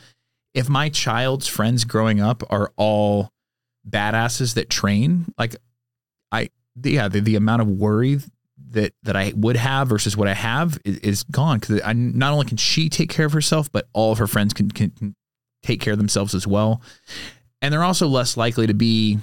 if 0.53 0.69
my 0.69 0.89
child's 0.89 1.47
friends 1.47 1.83
growing 1.83 2.21
up 2.21 2.43
are 2.49 2.71
all 2.77 3.31
badasses 3.87 4.53
that 4.53 4.69
train, 4.69 5.25
like 5.37 5.55
I 6.31 6.49
yeah, 6.81 7.07
the, 7.07 7.21
the 7.21 7.35
amount 7.35 7.61
of 7.61 7.67
worry 7.67 8.19
that 8.71 8.93
that 9.03 9.15
I 9.15 9.33
would 9.35 9.55
have 9.55 9.87
versus 9.87 10.17
what 10.17 10.27
I 10.27 10.33
have 10.33 10.79
is, 10.83 10.97
is 10.97 11.23
gone 11.23 11.59
because 11.59 11.81
I 11.83 11.93
not 11.93 12.33
only 12.33 12.45
can 12.45 12.57
she 12.57 12.89
take 12.89 13.09
care 13.09 13.25
of 13.25 13.33
herself, 13.33 13.71
but 13.71 13.87
all 13.93 14.11
of 14.11 14.17
her 14.17 14.27
friends 14.27 14.53
can, 14.53 14.69
can, 14.71 14.91
can 14.91 15.15
take 15.63 15.81
care 15.81 15.93
of 15.93 15.99
themselves 15.99 16.35
as 16.35 16.45
well, 16.47 16.81
and 17.61 17.73
they're 17.73 17.83
also 17.83 18.07
less 18.07 18.37
likely 18.37 18.67
to 18.67 18.73
be 18.73 19.19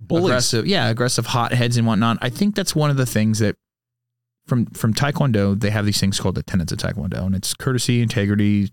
Bullies. 0.00 0.24
aggressive. 0.26 0.66
Yeah, 0.66 0.88
aggressive 0.88 1.26
hotheads 1.26 1.76
and 1.76 1.86
whatnot. 1.86 2.18
I 2.20 2.28
think 2.28 2.54
that's 2.54 2.74
one 2.74 2.90
of 2.90 2.96
the 2.96 3.06
things 3.06 3.38
that 3.38 3.56
from 4.46 4.66
from 4.66 4.94
Taekwondo 4.94 5.58
they 5.58 5.70
have 5.70 5.86
these 5.86 6.00
things 6.00 6.20
called 6.20 6.34
the 6.34 6.42
tenets 6.42 6.72
of 6.72 6.78
Taekwondo, 6.78 7.24
and 7.24 7.34
it's 7.34 7.54
courtesy, 7.54 8.02
integrity, 8.02 8.70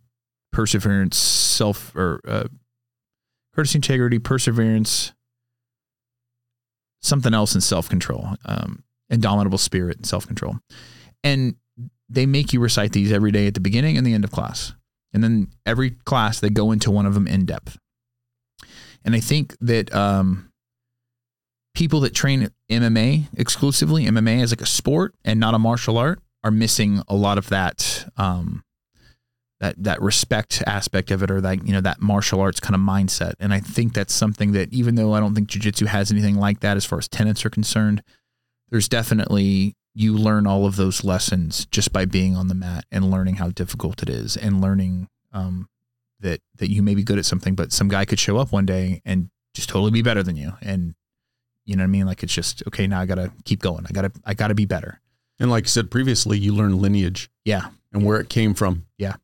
perseverance, 0.51 1.17
self 1.17 1.95
or 1.95 2.21
uh, 2.27 2.47
courtesy, 3.55 3.77
integrity, 3.77 4.19
perseverance, 4.19 5.13
something 7.01 7.33
else, 7.33 7.53
and 7.53 7.63
self 7.63 7.89
control. 7.89 8.35
Um, 8.45 8.83
indomitable 9.09 9.57
spirit 9.57 9.97
and 9.97 10.05
self 10.05 10.27
control. 10.27 10.57
And 11.23 11.55
they 12.09 12.25
make 12.25 12.53
you 12.53 12.59
recite 12.59 12.91
these 12.91 13.11
every 13.11 13.31
day 13.31 13.47
at 13.47 13.53
the 13.53 13.59
beginning 13.59 13.97
and 13.97 14.05
the 14.05 14.13
end 14.13 14.23
of 14.23 14.31
class. 14.31 14.73
And 15.13 15.23
then 15.23 15.47
every 15.65 15.91
class, 15.91 16.39
they 16.39 16.49
go 16.49 16.71
into 16.71 16.91
one 16.91 17.05
of 17.05 17.13
them 17.13 17.27
in 17.27 17.45
depth. 17.45 17.77
And 19.03 19.15
I 19.15 19.19
think 19.19 19.55
that 19.61 19.93
um, 19.93 20.51
people 21.73 22.01
that 22.01 22.13
train 22.13 22.49
MMA 22.69 23.27
exclusively, 23.37 24.05
MMA 24.05 24.41
as 24.43 24.51
like 24.51 24.61
a 24.61 24.65
sport 24.65 25.15
and 25.23 25.39
not 25.39 25.53
a 25.53 25.59
martial 25.59 25.97
art, 25.97 26.19
are 26.43 26.51
missing 26.51 27.01
a 27.07 27.15
lot 27.15 27.37
of 27.37 27.49
that 27.49 28.09
um, 28.17 28.63
that 29.59 29.75
that 29.83 30.01
respect 30.01 30.63
aspect 30.65 31.11
of 31.11 31.21
it, 31.23 31.31
or 31.31 31.41
that 31.41 31.65
you 31.65 31.73
know 31.73 31.81
that 31.81 32.01
martial 32.01 32.39
arts 32.39 32.59
kind 32.59 32.75
of 32.75 32.81
mindset. 32.81 33.33
And 33.39 33.53
I 33.53 33.59
think 33.59 33.93
that's 33.93 34.13
something 34.13 34.53
that 34.53 34.71
even 34.73 34.95
though 34.95 35.13
I 35.13 35.19
don't 35.19 35.35
think 35.35 35.49
jiu-jitsu 35.49 35.85
has 35.85 36.11
anything 36.11 36.35
like 36.35 36.61
that 36.61 36.77
as 36.77 36.85
far 36.85 36.99
as 36.99 37.07
tenets 37.07 37.45
are 37.45 37.49
concerned, 37.49 38.03
there's 38.69 38.87
definitely 38.89 39.75
you 39.95 40.15
learn 40.15 40.45
all 40.47 40.65
of 40.65 40.75
those 40.75 41.03
lessons 41.03 41.65
just 41.67 41.91
by 41.91 42.05
being 42.05 42.35
on 42.35 42.47
the 42.47 42.53
mat 42.55 42.85
and 42.91 43.09
learning 43.11 43.35
how 43.35 43.49
difficult 43.49 44.01
it 44.03 44.09
is 44.09 44.37
and 44.37 44.61
learning 44.61 45.07
um, 45.33 45.67
that 46.19 46.39
that 46.57 46.69
you 46.71 46.81
may 46.83 46.95
be 46.95 47.03
good 47.03 47.17
at 47.17 47.25
something, 47.25 47.55
but 47.55 47.71
some 47.71 47.87
guy 47.87 48.05
could 48.05 48.19
show 48.19 48.37
up 48.37 48.51
one 48.51 48.65
day 48.65 49.01
and 49.05 49.29
just 49.55 49.69
totally 49.69 49.91
be 49.91 50.01
better 50.01 50.21
than 50.23 50.35
you, 50.35 50.53
and 50.61 50.93
You 51.65 51.75
know 51.75 51.83
what 51.83 51.87
I 51.89 51.91
mean? 51.91 52.05
Like 52.05 52.23
it's 52.23 52.33
just 52.33 52.63
okay. 52.67 52.87
Now 52.87 52.99
I 53.01 53.05
gotta 53.05 53.31
keep 53.45 53.59
going. 53.59 53.85
I 53.87 53.91
gotta 53.91 54.11
I 54.25 54.33
gotta 54.33 54.55
be 54.55 54.65
better. 54.65 55.01
And 55.39 55.49
like 55.49 55.65
I 55.65 55.67
said 55.67 55.89
previously, 55.91 56.37
you 56.37 56.53
learn 56.53 56.79
lineage 56.81 57.29
Yeah. 57.45 57.69
and 57.93 58.03
where 58.05 58.19
it 58.19 58.29
came 58.29 58.53
from. 58.53 58.85
Yeah. 58.97 59.15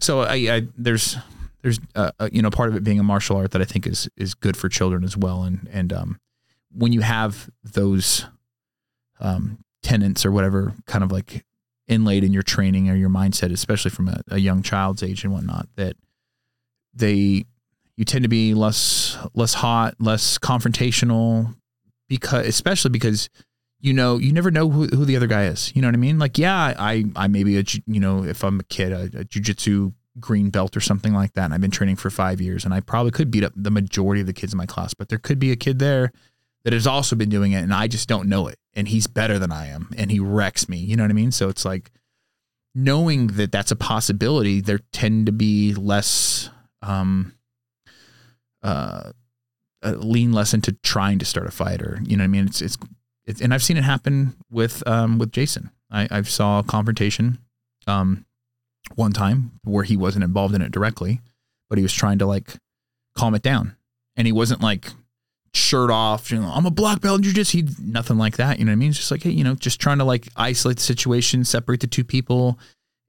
So 0.00 0.20
I, 0.20 0.34
I 0.34 0.66
there's 0.76 1.16
there's 1.62 1.78
uh, 1.94 2.10
uh, 2.18 2.28
you 2.32 2.40
know 2.42 2.50
part 2.50 2.68
of 2.70 2.76
it 2.76 2.84
being 2.84 2.98
a 3.00 3.02
martial 3.02 3.36
art 3.36 3.50
that 3.52 3.60
I 3.62 3.64
think 3.64 3.86
is 3.86 4.08
is 4.16 4.34
good 4.34 4.56
for 4.56 4.68
children 4.68 5.04
as 5.04 5.16
well. 5.16 5.42
And 5.42 5.68
and 5.72 5.92
um, 5.92 6.20
when 6.72 6.92
you 6.92 7.00
have 7.02 7.50
those 7.64 8.26
um, 9.20 9.58
tenets 9.82 10.24
or 10.24 10.32
whatever 10.32 10.74
kind 10.86 11.04
of 11.04 11.12
like 11.12 11.44
inlaid 11.88 12.24
in 12.24 12.32
your 12.32 12.42
training 12.42 12.88
or 12.88 12.94
your 12.94 13.10
mindset, 13.10 13.52
especially 13.52 13.90
from 13.90 14.08
a, 14.08 14.20
a 14.28 14.38
young 14.38 14.62
child's 14.62 15.02
age 15.02 15.24
and 15.24 15.32
whatnot, 15.32 15.68
that 15.76 15.96
they 16.94 17.44
you 17.96 18.04
tend 18.04 18.22
to 18.22 18.28
be 18.28 18.54
less 18.54 19.18
less 19.34 19.54
hot, 19.54 19.94
less 19.98 20.38
confrontational, 20.38 21.54
because 22.08 22.46
especially 22.46 22.90
because 22.90 23.28
you 23.80 23.92
know 23.92 24.18
you 24.18 24.32
never 24.32 24.50
know 24.50 24.70
who, 24.70 24.86
who 24.86 25.04
the 25.04 25.16
other 25.16 25.26
guy 25.26 25.44
is. 25.44 25.74
You 25.74 25.82
know 25.82 25.88
what 25.88 25.94
I 25.94 25.98
mean? 25.98 26.18
Like 26.18 26.38
yeah, 26.38 26.74
I 26.78 27.04
I 27.16 27.28
maybe 27.28 27.58
a 27.58 27.64
you 27.86 28.00
know 28.00 28.24
if 28.24 28.42
I'm 28.42 28.60
a 28.60 28.64
kid 28.64 28.92
a, 28.92 29.02
a 29.02 29.24
jujitsu 29.24 29.92
green 30.18 30.50
belt 30.50 30.76
or 30.76 30.80
something 30.80 31.12
like 31.12 31.34
that, 31.34 31.46
and 31.46 31.54
I've 31.54 31.60
been 31.60 31.70
training 31.70 31.96
for 31.96 32.10
five 32.10 32.40
years, 32.40 32.64
and 32.64 32.72
I 32.72 32.80
probably 32.80 33.10
could 33.12 33.30
beat 33.30 33.44
up 33.44 33.52
the 33.56 33.70
majority 33.70 34.20
of 34.20 34.26
the 34.26 34.32
kids 34.32 34.52
in 34.52 34.56
my 34.56 34.66
class, 34.66 34.94
but 34.94 35.08
there 35.08 35.18
could 35.18 35.38
be 35.38 35.50
a 35.52 35.56
kid 35.56 35.78
there 35.78 36.12
that 36.64 36.72
has 36.72 36.86
also 36.86 37.16
been 37.16 37.28
doing 37.28 37.52
it, 37.52 37.62
and 37.62 37.72
I 37.72 37.86
just 37.86 38.08
don't 38.08 38.28
know 38.28 38.46
it, 38.46 38.58
and 38.74 38.88
he's 38.88 39.06
better 39.06 39.38
than 39.38 39.52
I 39.52 39.68
am, 39.68 39.90
and 39.96 40.10
he 40.10 40.20
wrecks 40.20 40.68
me. 40.68 40.78
You 40.78 40.96
know 40.96 41.04
what 41.04 41.10
I 41.10 41.14
mean? 41.14 41.32
So 41.32 41.48
it's 41.48 41.64
like 41.64 41.90
knowing 42.74 43.28
that 43.28 43.52
that's 43.52 43.70
a 43.70 43.76
possibility. 43.76 44.60
There 44.60 44.80
tend 44.92 45.26
to 45.26 45.32
be 45.32 45.74
less. 45.74 46.50
Um, 46.82 47.34
uh, 48.62 49.12
uh, 49.82 49.92
lean 49.92 50.32
less 50.32 50.52
into 50.52 50.72
trying 50.82 51.18
to 51.18 51.24
start 51.24 51.46
a 51.46 51.50
fight 51.50 51.80
or 51.80 52.00
you 52.04 52.16
know 52.16 52.22
what 52.22 52.26
I 52.26 52.28
mean 52.28 52.46
it's 52.46 52.60
it's, 52.60 52.76
it's 53.26 53.40
and 53.40 53.54
I've 53.54 53.62
seen 53.62 53.78
it 53.78 53.84
happen 53.84 54.36
with 54.50 54.86
um 54.86 55.18
with 55.18 55.32
Jason 55.32 55.70
I 55.90 56.06
I've 56.10 56.28
saw 56.28 56.58
a 56.58 56.64
confrontation 56.64 57.38
um 57.86 58.26
one 58.94 59.12
time 59.12 59.52
where 59.64 59.84
he 59.84 59.96
wasn't 59.96 60.24
involved 60.24 60.54
in 60.54 60.60
it 60.60 60.70
directly 60.70 61.20
but 61.68 61.78
he 61.78 61.82
was 61.82 61.94
trying 61.94 62.18
to 62.18 62.26
like 62.26 62.56
calm 63.16 63.34
it 63.34 63.42
down 63.42 63.76
and 64.16 64.26
he 64.26 64.32
wasn't 64.32 64.60
like 64.60 64.92
shirt 65.52 65.90
off 65.90 66.30
you 66.30 66.38
know 66.38 66.48
I'm 66.48 66.66
a 66.66 66.70
black 66.70 67.00
belt 67.00 67.18
in 67.18 67.22
jiu-jitsu 67.24 67.58
he 67.58 67.68
nothing 67.82 68.18
like 68.18 68.36
that 68.36 68.58
you 68.58 68.64
know 68.64 68.70
what 68.70 68.74
I 68.74 68.76
mean 68.76 68.90
it's 68.90 68.98
just 68.98 69.10
like 69.10 69.24
hey 69.24 69.30
you 69.30 69.42
know 69.42 69.54
just 69.56 69.80
trying 69.80 69.98
to 69.98 70.04
like 70.04 70.28
isolate 70.36 70.76
the 70.76 70.82
situation 70.82 71.44
separate 71.44 71.80
the 71.80 71.86
two 71.86 72.04
people 72.04 72.58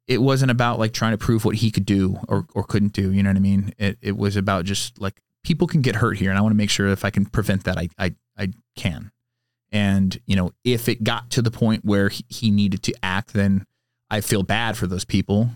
it 0.07 0.21
wasn't 0.21 0.49
about 0.49 0.79
like 0.79 0.91
trying 0.91 1.11
to 1.11 1.17
prove 1.17 1.45
what 1.45 1.57
he 1.57 1.69
could 1.69 1.85
do 1.85 2.17
or, 2.27 2.47
or 2.55 2.63
couldn't 2.63 2.93
do 2.93 3.11
you 3.11 3.21
know 3.21 3.29
what 3.29 3.37
I 3.37 3.41
mean 3.41 3.73
it, 3.77 3.97
it 4.01 4.17
was 4.17 4.35
about 4.37 4.65
just 4.65 4.99
like 4.99 5.21
people 5.43 5.67
can 5.67 5.81
get 5.81 5.95
hurt 5.95 6.17
here 6.17 6.29
and 6.29 6.37
I 6.37 6.41
want 6.41 6.51
to 6.53 6.57
make 6.57 6.69
sure 6.69 6.87
if 6.87 7.05
I 7.05 7.09
can 7.09 7.25
prevent 7.25 7.63
that 7.65 7.77
I 7.77 7.89
I 7.97 8.15
I 8.37 8.49
can. 8.75 9.11
And 9.71 10.19
you 10.25 10.35
know, 10.35 10.51
if 10.63 10.89
it 10.89 11.03
got 11.03 11.29
to 11.31 11.41
the 11.41 11.51
point 11.51 11.85
where 11.85 12.09
he, 12.09 12.25
he 12.27 12.51
needed 12.51 12.83
to 12.83 12.93
act 13.03 13.33
then 13.33 13.65
I 14.09 14.21
feel 14.21 14.43
bad 14.43 14.77
for 14.77 14.87
those 14.87 15.05
people. 15.05 15.49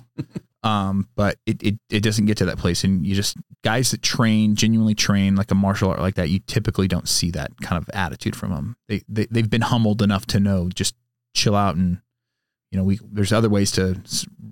Um 0.65 1.07
but 1.15 1.37
it, 1.45 1.61
it 1.63 1.75
it 1.89 2.01
doesn't 2.01 2.25
get 2.25 2.37
to 2.37 2.45
that 2.45 2.57
place 2.57 2.83
and 2.83 3.05
you 3.05 3.15
just 3.15 3.37
guys 3.63 3.91
that 3.91 4.01
train 4.01 4.55
genuinely 4.55 4.95
train 4.95 5.35
like 5.35 5.51
a 5.51 5.55
martial 5.55 5.89
art 5.89 5.99
like 5.99 6.15
that 6.15 6.29
you 6.29 6.39
typically 6.39 6.87
don't 6.87 7.07
see 7.07 7.31
that 7.31 7.51
kind 7.61 7.81
of 7.81 7.89
attitude 7.93 8.35
from 8.35 8.51
them. 8.51 8.75
They, 8.87 9.01
they 9.07 9.27
they've 9.27 9.49
been 9.49 9.61
humbled 9.61 10.01
enough 10.01 10.25
to 10.27 10.39
know 10.39 10.69
just 10.73 10.95
chill 11.33 11.55
out 11.55 11.75
and 11.75 12.01
you 12.71 12.77
know 12.77 12.83
we 12.83 12.99
there's 13.11 13.31
other 13.31 13.49
ways 13.49 13.71
to 13.73 14.01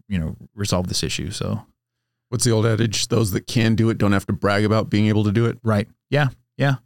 you 0.07 0.19
know 0.19 0.35
resolve 0.55 0.87
this 0.87 1.03
issue 1.03 1.31
so 1.31 1.65
What's 2.33 2.45
the 2.45 2.51
old 2.51 2.65
adage? 2.65 3.09
Those 3.09 3.29
that 3.33 3.45
can 3.45 3.75
do 3.75 3.91
it 3.91 3.99
don't 3.99 4.11
have 4.11 4.25
to 4.25 4.33
brag 4.33 4.65
about 4.65 4.89
being 4.89 5.05
able 5.05 5.23
to 5.25 5.31
do 5.31 5.45
it. 5.45 5.59
Right. 5.61 5.87
Yeah. 6.09 6.29
Yeah. 6.57 6.77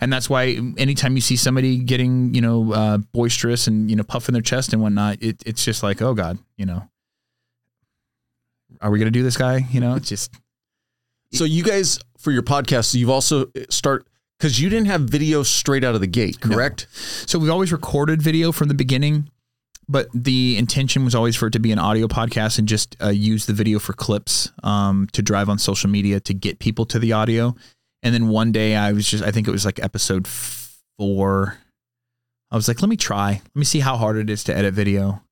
And 0.00 0.10
that's 0.10 0.30
why 0.30 0.58
anytime 0.78 1.14
you 1.14 1.20
see 1.20 1.36
somebody 1.36 1.76
getting, 1.76 2.32
you 2.34 2.40
know, 2.40 2.72
uh, 2.72 2.96
boisterous 3.12 3.66
and, 3.66 3.90
you 3.90 3.96
know, 3.96 4.02
puffing 4.02 4.32
their 4.32 4.40
chest 4.40 4.72
and 4.72 4.80
whatnot, 4.80 5.18
it, 5.22 5.42
it's 5.44 5.62
just 5.62 5.82
like, 5.82 6.00
oh 6.00 6.14
God, 6.14 6.38
you 6.56 6.64
know, 6.64 6.88
are 8.84 8.90
we 8.90 8.98
going 8.98 9.06
to 9.12 9.18
do 9.18 9.22
this 9.22 9.36
guy? 9.36 9.66
You 9.70 9.80
know, 9.80 9.94
it's 9.96 10.08
just, 10.14 10.32
So 11.32 11.44
you 11.44 11.62
guys 11.64 11.98
for 12.18 12.30
your 12.30 12.42
podcast, 12.42 12.94
you've 12.94 13.10
also 13.10 13.46
start 13.70 14.06
because 14.38 14.60
you 14.60 14.68
didn't 14.68 14.86
have 14.86 15.02
video 15.02 15.42
straight 15.42 15.84
out 15.84 15.94
of 15.94 16.00
the 16.00 16.06
gate, 16.06 16.36
No. 16.44 16.54
correct? 16.54 16.86
so 16.92 17.38
we've 17.38 17.50
always 17.50 17.72
recorded 17.72 18.20
video 18.22 18.52
from 18.52 18.68
the 18.68 18.74
beginning, 18.74 19.30
but 19.88 20.08
the 20.14 20.56
intention 20.58 21.04
was 21.04 21.14
always 21.14 21.36
for 21.36 21.46
it 21.46 21.52
to 21.52 21.58
be 21.60 21.72
an 21.72 21.78
audio 21.78 22.06
podcast 22.08 22.58
and 22.58 22.68
just 22.68 22.96
uh, 23.02 23.08
use 23.08 23.46
the 23.46 23.52
video 23.52 23.78
for 23.78 23.92
clips 23.92 24.50
um, 24.62 25.08
to 25.12 25.22
drive 25.22 25.48
on 25.48 25.58
social 25.58 25.88
media 25.90 26.20
to 26.20 26.34
get 26.34 26.58
people 26.58 26.84
to 26.86 26.98
the 26.98 27.12
audio. 27.12 27.54
And 28.02 28.12
then 28.14 28.28
one 28.28 28.52
day 28.52 28.76
I 28.76 28.92
was 28.92 29.08
just, 29.08 29.24
I 29.24 29.30
think 29.30 29.48
it 29.48 29.50
was 29.50 29.64
like 29.64 29.82
episode 29.82 30.26
four. 30.98 31.58
I 32.50 32.56
was 32.56 32.68
like, 32.68 32.82
let 32.82 32.88
me 32.88 32.96
try. 32.96 33.32
Let 33.32 33.56
me 33.56 33.64
see 33.64 33.80
how 33.80 33.96
hard 33.96 34.16
it 34.16 34.28
is 34.30 34.44
to 34.44 34.56
edit 34.56 34.74
video. 34.74 35.22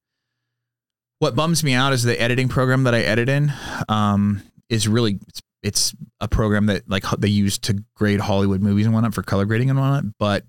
What 1.23 1.37
bums 1.37 1.63
me 1.63 1.73
out 1.73 1.93
is 1.93 2.03
the 2.03 2.21
editing 2.21 2.49
program 2.49 2.83
that 2.83 2.97
I 2.97 3.03
edit 3.03 3.29
in 3.29 3.53
um, 3.89 4.43
is 4.69 4.89
really, 4.89 5.21
it's, 5.29 5.41
it's 5.63 5.95
a 6.21 6.27
program 6.27 6.67
that 6.67 6.91
like 6.91 7.05
they 7.17 7.29
use 7.29 7.61
to 7.61 7.81
grade 7.95 8.19
Hollywood 8.19 8.61
movies 8.61 8.87
and 8.87 8.93
whatnot 8.93 9.15
for 9.15 9.23
color 9.23 9.45
grading 9.45 9.71
and 9.71 9.79
whatnot. 9.79 10.03
But 10.19 10.45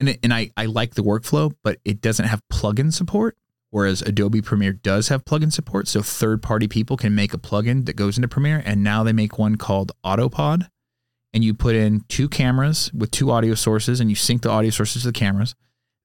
and 0.00 0.08
it, 0.08 0.18
and 0.24 0.34
I, 0.34 0.50
I 0.56 0.66
like 0.66 0.94
the 0.94 1.04
workflow, 1.04 1.54
but 1.62 1.78
it 1.84 2.00
doesn't 2.00 2.24
have 2.24 2.42
plugin 2.52 2.92
support. 2.92 3.36
Whereas 3.70 4.02
Adobe 4.02 4.42
Premiere 4.42 4.72
does 4.72 5.06
have 5.06 5.24
plugin 5.24 5.52
support, 5.52 5.86
so 5.86 6.02
third 6.02 6.42
party 6.42 6.66
people 6.66 6.96
can 6.96 7.14
make 7.14 7.32
a 7.32 7.38
plugin 7.38 7.86
that 7.86 7.94
goes 7.94 8.18
into 8.18 8.26
Premiere, 8.26 8.60
and 8.66 8.82
now 8.82 9.04
they 9.04 9.12
make 9.12 9.38
one 9.38 9.54
called 9.54 9.92
Autopod, 10.04 10.66
and 11.32 11.44
you 11.44 11.54
put 11.54 11.76
in 11.76 12.00
two 12.08 12.28
cameras 12.28 12.90
with 12.92 13.12
two 13.12 13.30
audio 13.30 13.54
sources, 13.54 14.00
and 14.00 14.10
you 14.10 14.16
sync 14.16 14.42
the 14.42 14.50
audio 14.50 14.70
sources 14.70 15.02
to 15.02 15.08
the 15.10 15.12
cameras. 15.12 15.54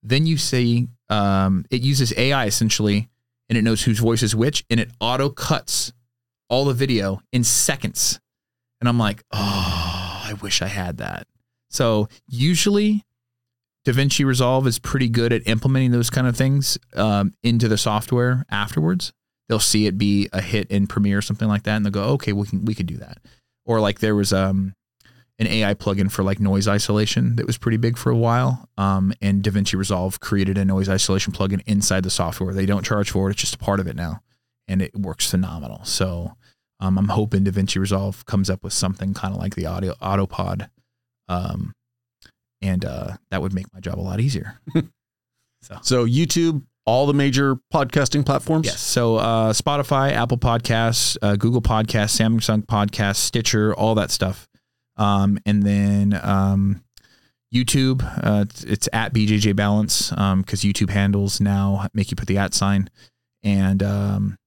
Then 0.04 0.28
you 0.28 0.38
see 0.38 0.88
um, 1.10 1.66
it 1.72 1.82
uses 1.82 2.14
AI 2.16 2.46
essentially, 2.46 3.10
and 3.50 3.58
it 3.58 3.64
knows 3.64 3.84
whose 3.84 4.00
voice 4.00 4.24
is 4.24 4.36
which, 4.36 4.66
and 4.70 4.80
it 4.80 4.92
auto 5.00 5.30
cuts 5.30 5.94
all 6.50 6.66
the 6.66 6.74
video 6.74 7.22
in 7.32 7.44
seconds. 7.44 8.20
And 8.80 8.88
I'm 8.88 9.00
like, 9.00 9.24
oh, 9.32 10.22
I 10.26 10.34
wish 10.42 10.62
I 10.62 10.68
had 10.68 10.98
that. 10.98 11.28
So 11.70 12.08
usually 12.28 13.04
DaVinci 13.86 14.26
Resolve 14.26 14.68
is 14.68 14.80
pretty 14.80 15.10
good 15.10 15.32
at 15.32 15.48
implementing 15.48 15.92
those 15.92 16.10
kind 16.10 16.28
of 16.28 16.36
things 16.36 16.78
um, 16.96 17.34
into 17.44 17.68
the 17.68 17.78
software 17.78 18.46
afterwards. 18.50 19.14
They'll 19.48 19.60
see 19.60 19.88
it 19.88 19.98
be 19.98 20.28
a 20.34 20.42
hit 20.42 20.70
in 20.70 20.88
Premiere 20.88 21.20
or 21.20 21.22
something 21.22 21.48
like 21.48 21.64
that, 21.64 21.78
and 21.78 21.86
they'll 21.86 21.92
go, 21.92 22.04
"Okay, 22.16 22.34
we 22.34 22.46
can 22.46 22.66
we 22.66 22.76
could 22.76 22.86
do 22.86 22.98
that." 22.98 23.20
Or 23.66 23.80
like 23.80 24.00
there 24.00 24.16
was 24.16 24.34
um, 24.34 24.74
an 25.40 25.48
AI 25.48 25.74
plugin 25.74 26.12
for 26.12 26.24
like 26.24 26.40
noise 26.40 26.68
isolation 26.68 27.36
that 27.36 27.46
was 27.46 27.58
pretty 27.58 27.78
big 27.78 27.98
for 27.98 28.10
a 28.12 28.16
while, 28.16 28.68
um, 28.78 29.14
and 29.22 29.44
DaVinci 29.44 29.78
Resolve 29.78 30.20
created 30.20 30.58
a 30.58 30.66
noise 30.66 30.90
isolation 30.90 31.34
plugin 31.34 31.62
inside 31.68 32.04
the 32.04 32.10
software. 32.10 32.54
They 32.54 32.66
don't 32.66 32.86
charge 32.86 33.12
for 33.12 33.30
it; 33.30 33.34
it's 33.34 33.42
just 33.42 33.56
a 33.56 33.60
part 33.60 33.80
of 33.80 33.88
it 33.88 33.96
now, 33.96 34.22
and 34.68 34.82
it 34.82 34.96
works 34.96 35.30
phenomenal. 35.30 35.84
So 35.84 36.34
um, 36.80 36.98
I'm 36.98 37.10
hoping 37.10 37.44
DaVinci 37.44 37.80
Resolve 37.80 38.26
comes 38.26 38.50
up 38.50 38.64
with 38.64 38.74
something 38.74 39.14
kind 39.14 39.34
of 39.34 39.40
like 39.40 39.56
the 39.56 39.66
audio 39.66 39.94
Autopod. 40.02 40.70
Um, 41.30 41.74
and 42.62 42.84
uh, 42.86 43.18
that 43.30 43.42
would 43.42 43.54
make 43.54 43.72
my 43.74 43.80
job 43.80 44.00
a 44.00 44.02
lot 44.02 44.20
easier. 44.20 44.60
So 45.82 46.06
YouTube, 46.06 46.64
all 46.86 47.06
the 47.06 47.14
major 47.14 47.58
podcasting 47.74 48.26
platforms. 48.26 48.68
Yes. 48.68 48.80
So 48.80 49.18
uh, 49.18 49.54
Spotify, 49.54 50.14
Apple 50.14 50.38
Podcasts, 50.38 51.18
uh, 51.22 51.36
Google 51.36 51.62
Podcasts, 51.62 52.18
Samsung 52.20 52.66
Podcasts, 52.66 53.18
Stitcher, 53.18 53.74
all 53.74 53.96
that 53.96 54.12
stuff. 54.12 54.48
Um, 54.98 55.40
and 55.46 55.64
then 55.64 56.20
um, 56.24 56.84
YouTube, 57.54 58.04
uh, 58.24 58.42
it's, 58.42 58.64
it's 58.64 58.90
at 58.94 59.14
BJJ 59.14 59.56
Balance 59.56 60.10
because 60.10 60.62
YouTube 60.62 60.90
handles 60.90 61.40
now 61.40 61.88
make 61.94 62.12
you 62.12 62.16
put 62.16 62.28
the 62.28 62.38
at 62.38 62.54
sign. 62.54 62.90
And 63.44 63.82
um, 63.84 64.38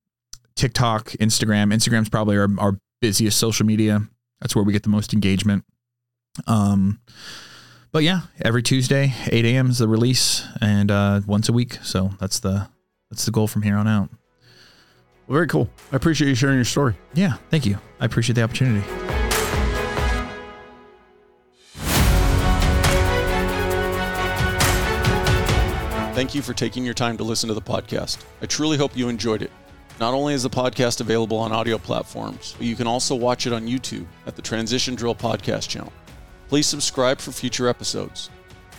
TikTok, 0.57 1.11
Instagram. 1.13 1.73
Instagram's 1.73 2.09
probably 2.09 2.37
our, 2.37 2.49
our 2.59 2.79
busiest 3.01 3.39
social 3.39 3.65
media. 3.65 4.03
That's 4.41 4.55
where 4.55 4.65
we 4.65 4.73
get 4.73 4.83
the 4.83 4.89
most 4.89 5.15
engagement. 5.15 5.65
Um, 6.47 7.01
but 7.93 8.03
yeah, 8.03 8.23
every 8.43 8.63
Tuesday, 8.63 9.15
8 9.27 9.45
a.m. 9.45 9.71
is 9.71 9.79
the 9.79 9.89
release, 9.89 10.47
and 10.61 10.91
uh, 10.91 11.23
once 11.27 11.49
a 11.49 11.53
week. 11.53 11.79
So 11.83 12.11
that's 12.21 12.41
the 12.41 12.69
that's 13.11 13.25
the 13.25 13.33
goal 13.33 13.49
from 13.49 13.63
here 13.63 13.77
on 13.77 13.89
out. 13.89 14.11
Well, 15.27 15.35
very 15.35 15.49
cool. 15.49 15.69
I 15.93 15.97
appreciate 15.97 16.29
you 16.29 16.35
sharing 16.35 16.57
your 16.57 16.65
story. 16.65 16.95
Yeah, 17.15 17.35
thank 17.51 17.67
you. 17.67 17.79
I 17.99 18.05
appreciate 18.05 18.35
the 18.35 18.43
opportunity. 18.43 18.87
Thank 26.21 26.35
you 26.35 26.43
for 26.43 26.53
taking 26.53 26.85
your 26.85 26.93
time 26.93 27.17
to 27.17 27.25
listen 27.25 27.49
to 27.49 27.55
the 27.55 27.63
podcast. 27.63 28.27
I 28.43 28.45
truly 28.45 28.77
hope 28.77 28.95
you 28.95 29.09
enjoyed 29.09 29.41
it. 29.41 29.51
Not 29.99 30.13
only 30.13 30.35
is 30.35 30.43
the 30.43 30.51
podcast 30.51 31.01
available 31.01 31.39
on 31.39 31.51
audio 31.51 31.79
platforms, 31.79 32.55
but 32.59 32.67
you 32.67 32.77
can 32.77 32.87
also 32.87 33.15
watch 33.15 33.47
it 33.47 33.55
on 33.55 33.67
YouTube 33.67 34.05
at 34.27 34.37
the 34.37 34.43
Transition 34.43 34.95
Drill 34.95 35.15
Podcast 35.15 35.71
channel. 35.71 35.95
Please 36.49 36.67
subscribe 36.67 37.21
for 37.21 37.33
future 37.33 37.69
episodes. 37.69 38.29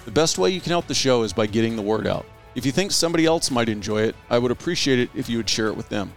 The 0.05 0.11
best 0.11 0.37
way 0.37 0.51
you 0.51 0.61
can 0.61 0.69
help 0.69 0.85
the 0.85 0.93
show 0.93 1.23
is 1.23 1.33
by 1.33 1.47
getting 1.47 1.75
the 1.75 1.81
word 1.81 2.05
out. 2.05 2.27
If 2.53 2.63
you 2.63 2.71
think 2.71 2.91
somebody 2.91 3.25
else 3.25 3.49
might 3.49 3.69
enjoy 3.69 4.03
it, 4.03 4.15
I 4.29 4.37
would 4.37 4.51
appreciate 4.51 4.99
it 4.99 5.09
if 5.15 5.27
you 5.27 5.37
would 5.37 5.49
share 5.49 5.69
it 5.69 5.75
with 5.75 5.89
them. 5.89 6.13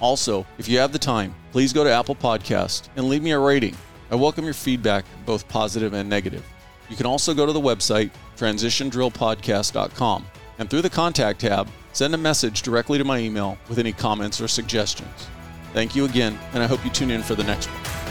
Also, 0.00 0.46
if 0.58 0.68
you 0.68 0.78
have 0.78 0.92
the 0.92 0.96
time, 0.96 1.34
please 1.50 1.72
go 1.72 1.82
to 1.82 1.90
Apple 1.90 2.14
Podcast 2.14 2.88
and 2.94 3.08
leave 3.08 3.24
me 3.24 3.32
a 3.32 3.38
rating. 3.40 3.76
I 4.12 4.14
welcome 4.14 4.44
your 4.44 4.54
feedback, 4.54 5.06
both 5.26 5.48
positive 5.48 5.92
and 5.92 6.08
negative. 6.08 6.46
You 6.88 6.96
can 6.96 7.06
also 7.06 7.34
go 7.34 7.46
to 7.46 7.52
the 7.52 7.60
website, 7.60 8.12
transitiondrillpodcast.com, 8.36 10.26
and 10.62 10.70
through 10.70 10.80
the 10.80 10.88
contact 10.88 11.40
tab, 11.40 11.68
send 11.92 12.14
a 12.14 12.16
message 12.16 12.62
directly 12.62 12.96
to 12.96 13.02
my 13.02 13.18
email 13.18 13.58
with 13.68 13.80
any 13.80 13.92
comments 13.92 14.40
or 14.40 14.46
suggestions. 14.46 15.26
Thank 15.72 15.96
you 15.96 16.04
again, 16.04 16.38
and 16.54 16.62
I 16.62 16.68
hope 16.68 16.84
you 16.84 16.90
tune 16.92 17.10
in 17.10 17.20
for 17.20 17.34
the 17.34 17.42
next 17.42 17.66
one. 17.66 18.01